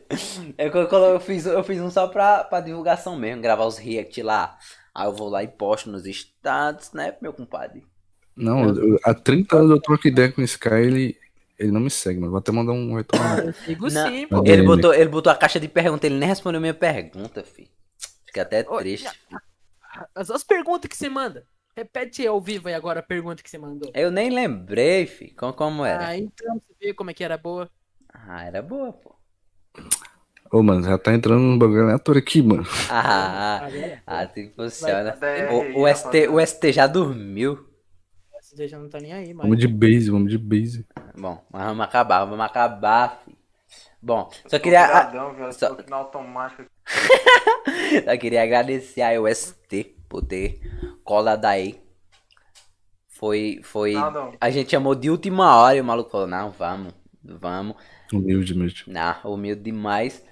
Eu, 0.57 0.71
colo- 0.71 0.87
colo- 0.87 1.05
eu 1.07 1.19
fiz, 1.19 1.45
eu 1.45 1.63
fiz 1.63 1.81
um 1.81 1.89
só 1.89 2.07
pra, 2.07 2.43
pra 2.43 2.61
divulgação 2.61 3.17
mesmo, 3.17 3.41
gravar 3.41 3.65
os 3.65 3.77
react 3.77 4.21
lá. 4.21 4.55
Aí 4.93 5.07
eu 5.07 5.13
vou 5.13 5.27
lá 5.29 5.43
e 5.43 5.47
posto 5.47 5.89
nos 5.89 6.05
status, 6.05 6.93
né, 6.93 7.15
meu 7.21 7.33
compadre? 7.33 7.83
Não, 8.37 8.69
eu- 8.69 8.99
há 9.03 9.13
30 9.13 9.57
anos 9.57 9.71
eu 9.71 9.81
troco 9.81 10.07
ideia 10.07 10.31
com 10.31 10.41
o 10.41 10.45
Sky, 10.45 10.69
ele, 10.75 11.17
ele 11.57 11.71
não 11.71 11.79
me 11.79 11.89
segue, 11.89 12.19
mano. 12.19 12.31
Vou 12.31 12.39
até 12.39 12.51
mandar 12.51 12.73
um 12.73 12.95
retorno. 12.95 13.39
Eu 13.39 13.53
sigo 13.53 13.89
Não, 13.89 14.07
sim, 14.07 14.27
pô. 14.27 14.43
Ele 14.45 14.63
botou, 14.63 14.93
ele 14.93 15.09
botou 15.09 15.31
a 15.31 15.35
caixa 15.35 15.59
de 15.59 15.67
pergunta, 15.67 16.05
ele 16.05 16.17
nem 16.17 16.27
respondeu 16.27 16.59
minha 16.59 16.73
pergunta, 16.73 17.43
filho. 17.43 17.69
Fiquei 18.25 18.41
até 18.41 18.63
triste. 18.63 19.09
As, 20.13 20.29
as 20.29 20.43
perguntas 20.43 20.89
que 20.89 20.97
você 20.97 21.09
manda. 21.09 21.45
Repete 21.75 22.25
ao 22.25 22.39
vivo 22.39 22.69
aí 22.69 22.73
agora 22.73 23.01
a 23.01 23.03
pergunta 23.03 23.43
que 23.43 23.49
você 23.49 23.57
mandou. 23.57 23.91
Eu 23.93 24.09
nem 24.09 24.29
lembrei, 24.29 25.05
filho, 25.05 25.35
como, 25.35 25.53
como 25.53 25.85
era. 25.85 26.07
Ah, 26.07 26.17
então 26.17 26.55
você 26.55 26.73
vê 26.79 26.93
como 26.93 27.11
é 27.11 27.13
que 27.13 27.23
era 27.23 27.37
boa. 27.37 27.69
Ah, 28.13 28.45
era 28.45 28.61
boa, 28.61 28.93
pô. 28.93 29.15
Ô, 30.51 30.63
mano, 30.63 30.83
já 30.83 30.97
tá 30.97 31.13
entrando 31.13 31.41
num 31.41 31.57
bagulho 31.57 31.83
aleatório 31.83 32.19
aqui, 32.19 32.41
mano. 32.41 32.63
Ah, 32.89 33.65
Agora, 33.65 34.01
assim 34.05 34.49
funciona. 34.55 35.09
Até 35.09 35.51
O, 35.51 35.81
o, 35.81 35.87
ST, 35.87 36.27
o 36.29 36.39
ST 36.39 36.71
já 36.71 36.87
dormiu. 36.87 37.67
Você 38.55 38.67
já 38.67 38.79
não 38.79 38.89
tá 38.89 38.99
nem 38.99 39.13
aí, 39.13 39.33
mas. 39.33 39.43
Vamos 39.43 39.57
de 39.59 39.67
base, 39.67 40.09
vamos 40.09 40.31
de 40.31 40.37
base. 40.37 40.85
Bom, 41.17 41.43
mas 41.51 41.65
vamos 41.65 41.83
acabar, 41.85 42.25
vamos 42.25 42.45
acabar, 42.45 43.21
filho. 43.23 43.37
Bom, 44.01 44.29
só 44.47 44.59
queria, 44.59 44.81
a- 44.85 44.85
Obrigadão, 45.07 45.33
velho. 45.35 45.53
só- 45.53 45.75
só 48.05 48.17
queria 48.17 48.43
agradecer 48.43 49.01
aí 49.01 49.17
o 49.17 49.27
ST 49.27 49.95
por 50.07 50.23
ter 50.23 50.59
colado 51.03 51.45
aí. 51.45 51.81
Foi, 53.07 53.59
foi. 53.63 53.95
A 54.39 54.49
gente 54.49 54.71
chamou 54.71 54.93
de 54.93 55.09
última 55.09 55.55
hora 55.57 55.77
e 55.77 55.81
o 55.81 55.83
maluco 55.85 56.09
falou: 56.11 56.27
Não, 56.27 56.51
vamos, 56.51 56.93
vamos. 57.23 57.75
Humilde, 58.13 58.53
humilde. 58.53 58.83
Não, 58.87 59.15
humilde 59.25 59.61
demais. 59.63 60.23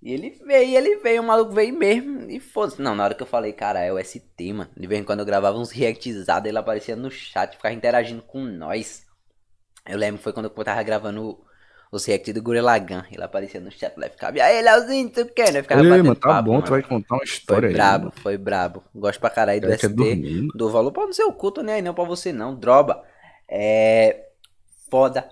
E 0.00 0.12
ele 0.12 0.30
veio, 0.46 0.76
ele 0.76 0.96
veio, 0.98 1.22
o 1.22 1.26
maluco 1.26 1.52
veio 1.52 1.74
mesmo. 1.76 2.30
E 2.30 2.38
foda-se. 2.38 2.80
Não, 2.80 2.94
na 2.94 3.04
hora 3.04 3.14
que 3.14 3.22
eu 3.22 3.26
falei, 3.26 3.52
cara, 3.52 3.80
é 3.80 3.92
o 3.92 3.98
ST, 4.02 4.52
mano. 4.52 4.70
De 4.76 4.86
vez 4.86 5.00
em 5.00 5.04
quando 5.04 5.20
eu 5.20 5.26
gravava 5.26 5.58
uns 5.58 5.70
reactizados, 5.72 6.48
ele 6.48 6.58
aparecia 6.58 6.94
no 6.96 7.10
chat, 7.10 7.56
ficava 7.56 7.74
interagindo 7.74 8.22
com 8.22 8.40
nós. 8.44 9.06
Eu 9.86 9.98
lembro 9.98 10.20
foi 10.22 10.32
quando 10.32 10.46
eu 10.46 10.64
tava 10.64 10.82
gravando 10.82 11.38
Os 11.90 12.04
react 12.04 12.32
do 12.32 12.42
Gurelagan. 12.42 13.06
Ele 13.10 13.22
aparecia 13.22 13.60
no 13.60 13.70
chat 13.72 13.96
lá 13.98 14.08
ficava. 14.08 14.36
E 14.38 14.40
aí, 14.40 14.62
Leozinho, 14.62 15.10
tu 15.10 15.26
quer? 15.26 15.52
Né? 15.52 15.62
Ficava 15.62 15.82
Ei, 15.82 16.02
mano, 16.02 16.14
tá 16.14 16.28
papo, 16.28 16.42
bom, 16.42 16.60
mano. 16.60 16.62
tu 16.62 16.70
vai 16.70 16.82
contar 16.82 17.16
uma 17.16 17.24
Foi 17.48 17.60
história 17.60 17.70
aí. 17.70 17.74
brabo, 17.74 18.06
mano. 18.06 18.12
foi 18.22 18.36
brabo. 18.38 18.84
Gosto 18.94 19.20
pra 19.20 19.30
caralho 19.30 19.60
do 19.62 19.72
ST. 19.72 20.52
Do 20.54 20.70
valor 20.70 20.92
pra 20.92 21.06
no 21.06 21.14
seu 21.14 21.32
cu, 21.32 21.50
tô 21.50 21.62
nem 21.62 21.76
aí 21.76 21.82
não 21.82 21.94
pra 21.94 22.04
você 22.04 22.32
não. 22.32 22.54
Droba. 22.54 23.02
É. 23.48 24.26
Foda. 24.90 25.28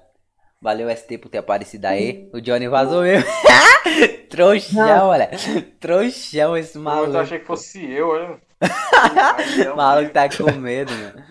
Valeu, 0.61 0.89
ST, 0.95 1.19
por 1.19 1.29
ter 1.29 1.39
aparecido 1.39 1.87
aí. 1.87 2.29
O 2.33 2.41
Johnny 2.41 2.67
vazou 2.67 3.03
mesmo. 3.03 3.29
Trouxão, 4.31 5.09
olha. 5.09 5.31
Trouxão 5.79 6.57
esse 6.57 6.79
maluco. 6.79 7.13
eu 7.13 7.21
achei 7.21 7.39
que 7.39 7.45
fosse 7.45 7.85
eu, 7.85 8.09
olha. 8.09 8.41
O 9.73 9.77
maluco 9.77 10.13
tá 10.13 10.29
com 10.29 10.51
medo, 10.53 10.93
mano. 10.93 11.25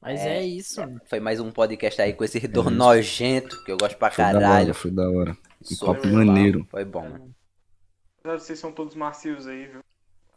Mas 0.00 0.20
é, 0.20 0.42
isso, 0.42 0.80
mano. 0.80 1.00
Foi 1.06 1.20
mais 1.20 1.38
um 1.38 1.50
podcast 1.50 2.00
aí 2.00 2.14
com 2.14 2.24
esse 2.24 2.38
redor 2.38 2.70
nojento, 2.70 3.62
que 3.64 3.72
eu 3.72 3.76
gosto 3.76 3.96
pra 3.98 4.10
Foi 4.10 4.24
da 4.24 4.32
caralho. 4.32 4.64
hora, 4.64 4.74
foi 4.74 4.90
da 4.90 5.10
hora. 5.10 5.36
Um 5.70 5.86
papo 5.86 6.06
eu, 6.06 6.12
maneiro. 6.12 6.66
Foi 6.70 6.84
bom, 6.84 7.02
mano. 7.02 7.34
Vocês 8.24 8.58
são 8.58 8.72
todos 8.72 8.94
macios 8.94 9.46
aí, 9.46 9.66
viu? 9.66 9.80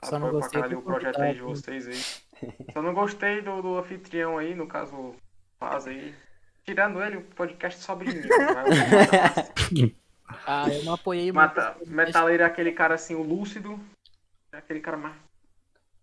Só 0.04 0.18
não 0.18 0.28
Apoio 0.28 0.42
gostei 0.42 0.62
caralho 0.62 0.78
do 0.78 0.82
o 0.82 0.86
projeto 0.86 1.22
aí 1.22 1.34
de 1.36 1.42
vocês 1.42 1.88
aí. 1.88 2.52
Só 2.74 2.82
não 2.82 2.94
gostei 2.94 3.42
do, 3.42 3.62
do 3.62 3.78
anfitrião 3.78 4.38
aí, 4.38 4.56
no 4.56 4.68
caso, 4.68 5.16
faz 5.60 5.88
aí. 5.88 6.14
Tirando 6.66 7.02
ele, 7.02 7.18
o 7.18 7.24
podcast 7.24 7.80
é 7.80 7.84
sobre 7.84 8.14
mim. 8.14 8.22
Mas 9.72 9.92
Ah, 10.46 10.70
eu 10.70 10.84
não 10.84 10.94
apoiei 10.94 11.32
o 11.32 11.34
muito. 11.34 11.56
Mata, 11.56 11.78
Metaleiro 11.86 12.44
é 12.44 12.46
aquele 12.46 12.72
cara 12.72 12.96
assim, 12.96 13.16
o 13.16 13.24
lúcido. 13.24 13.80
É 14.52 14.58
aquele 14.58 14.80
cara 14.80 14.98
mais. 14.98 15.16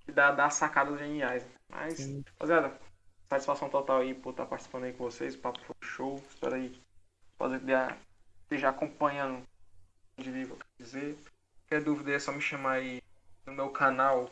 que 0.01 0.13
dá, 0.13 0.31
dá 0.33 0.51
sacadas 0.51 0.99
geniais. 0.99 1.47
Mas, 1.71 1.95
Sim. 1.95 2.25
rapaziada, 2.33 2.79
satisfação 3.29 3.69
total 3.69 4.01
aí 4.01 4.15
por 4.15 4.31
estar 4.31 4.47
participando 4.47 4.85
aí 4.85 4.93
com 4.93 5.05
vocês. 5.05 5.35
O 5.35 5.39
papo 5.39 5.61
foi 5.61 5.77
show. 5.83 6.23
Espero 6.29 6.55
aí 6.55 6.79
fazer 7.39 7.61
esteja 8.43 8.71
acompanhando 8.71 9.43
de 10.17 10.31
vivo, 10.31 10.57
quer 10.57 10.83
dizer. 10.83 11.17
Qualquer 11.63 11.85
dúvida 11.85 12.13
é 12.13 12.19
só 12.19 12.33
me 12.33 12.41
chamar 12.41 12.73
aí 12.73 13.03
no 13.47 13.53
meu 13.53 13.71
canal. 13.71 14.31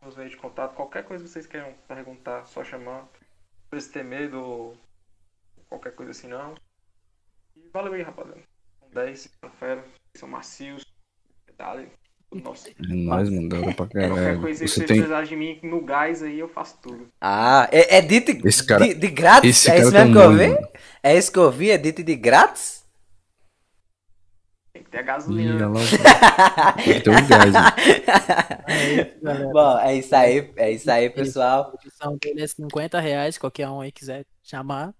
Nos 0.00 0.16
meios 0.16 0.30
de 0.30 0.36
contato. 0.36 0.74
Qualquer 0.74 1.04
coisa 1.04 1.24
que 1.24 1.30
vocês 1.30 1.46
queiram 1.46 1.74
perguntar, 1.88 2.46
só 2.46 2.62
chamar. 2.62 3.00
Não 3.02 3.70
precisa 3.70 3.94
ter 3.94 4.04
medo 4.04 4.40
ou 4.40 4.85
qualquer 5.68 5.94
coisa 5.94 6.10
assim 6.12 6.28
não. 6.28 6.54
E 7.56 7.68
valeu 7.72 7.92
aí, 7.92 8.02
rapaziada. 8.02 8.40
São 8.80 8.88
10, 8.90 9.30
são 9.40 9.50
fera, 9.58 9.84
são 10.16 10.28
macios. 10.28 10.84
Dale. 11.58 11.88
Nossa, 12.34 12.68
É 12.68 12.74
nóis, 12.80 13.30
mano, 13.30 13.48
da 13.48 13.56
hora 13.56 13.66
pra 13.66 13.74
qualquer 13.76 14.08
caralho. 14.10 14.40
coisa 14.40 14.64
que 14.64 14.68
Você 14.68 14.74
vocês 14.74 14.88
tem. 14.88 14.96
precisarem 14.96 15.28
de 15.28 15.36
mim 15.36 15.60
no 15.62 15.80
gás 15.84 16.22
aí, 16.22 16.38
eu 16.38 16.48
faço 16.48 16.76
tudo. 16.82 17.08
Ah, 17.20 17.68
é, 17.72 17.98
é 17.98 18.00
dito 18.02 18.30
Esse 18.46 18.66
cara- 18.66 18.84
de, 18.86 18.94
de 18.94 19.08
grátis? 19.08 19.50
Esse 19.50 19.70
é 19.70 19.78
isso 19.80 19.92
mesmo 19.92 20.10
um 20.10 20.12
que 20.12 20.18
eu 20.18 20.32
vi? 20.36 20.68
É 21.02 21.16
isso 21.16 21.32
que 21.32 21.38
eu 21.38 21.50
vi? 21.52 21.70
É 21.70 21.78
dito 21.78 22.02
de 22.02 22.14
grátis? 22.16 22.84
Tem 24.74 24.82
que 24.82 24.90
ter 24.90 24.98
a 24.98 25.02
Ih, 25.02 25.04
gasolina. 25.04 25.54
olha 25.54 25.68
lá. 25.68 26.72
Tem 26.74 26.94
que 26.94 27.00
ter 27.00 27.10
um 27.10 27.26
gás. 27.28 27.54
É 28.68 28.92
isso. 29.02 29.52
Bom, 29.52 29.78
é 29.78 29.94
isso 29.96 30.14
aí, 30.16 30.52
é 30.56 30.70
isso 30.72 30.90
aí, 30.90 31.08
pessoal. 31.08 31.72
A 31.72 31.86
edição 31.86 32.18
dele 32.20 32.42
é 32.42 32.46
50 32.46 33.00
reais, 33.00 33.38
qualquer 33.38 33.68
um 33.68 33.80
aí 33.80 33.92
quiser 33.92 34.26
chamar. 34.42 34.92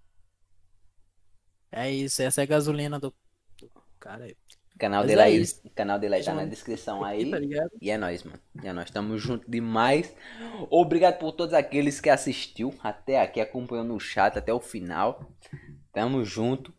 É 1.71 1.89
isso, 1.91 2.21
essa 2.21 2.41
é 2.41 2.43
a 2.43 2.47
gasolina 2.47 2.99
do, 2.99 3.13
do 3.59 3.69
cara 3.99 4.25
aí. 4.25 4.35
O 4.75 4.79
canal 4.79 5.01
Mas 5.01 5.07
dele 5.07 5.21
é 5.21 5.23
aí, 5.23 5.41
isso. 5.41 5.59
o 5.63 5.69
canal 5.71 5.97
dele 5.97 6.15
aí 6.15 6.23
tá 6.23 6.33
na 6.35 6.45
descrição 6.45 7.03
aí. 7.03 7.31
tá? 7.31 7.39
E 7.81 7.89
é 7.89 7.97
nóis, 7.97 8.23
mano. 8.23 8.39
E 8.63 8.67
é 8.67 8.73
nóis. 8.73 8.91
Tamo 8.91 9.17
junto 9.17 9.49
demais. 9.49 10.15
Obrigado 10.69 11.17
por 11.17 11.31
todos 11.31 11.53
aqueles 11.53 11.99
que 11.99 12.09
assistiu 12.09 12.73
até 12.83 13.19
aqui, 13.19 13.41
acompanhou 13.41 13.83
no 13.83 13.99
chat 13.99 14.37
até 14.37 14.53
o 14.53 14.59
final. 14.59 15.31
Tamo 15.91 16.23
junto. 16.23 16.73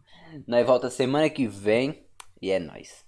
Nós 0.47 0.65
volta 0.65 0.91
semana 0.91 1.28
que 1.28 1.49
vem. 1.49 2.07
E 2.41 2.50
é 2.52 2.60
nóis. 2.60 3.07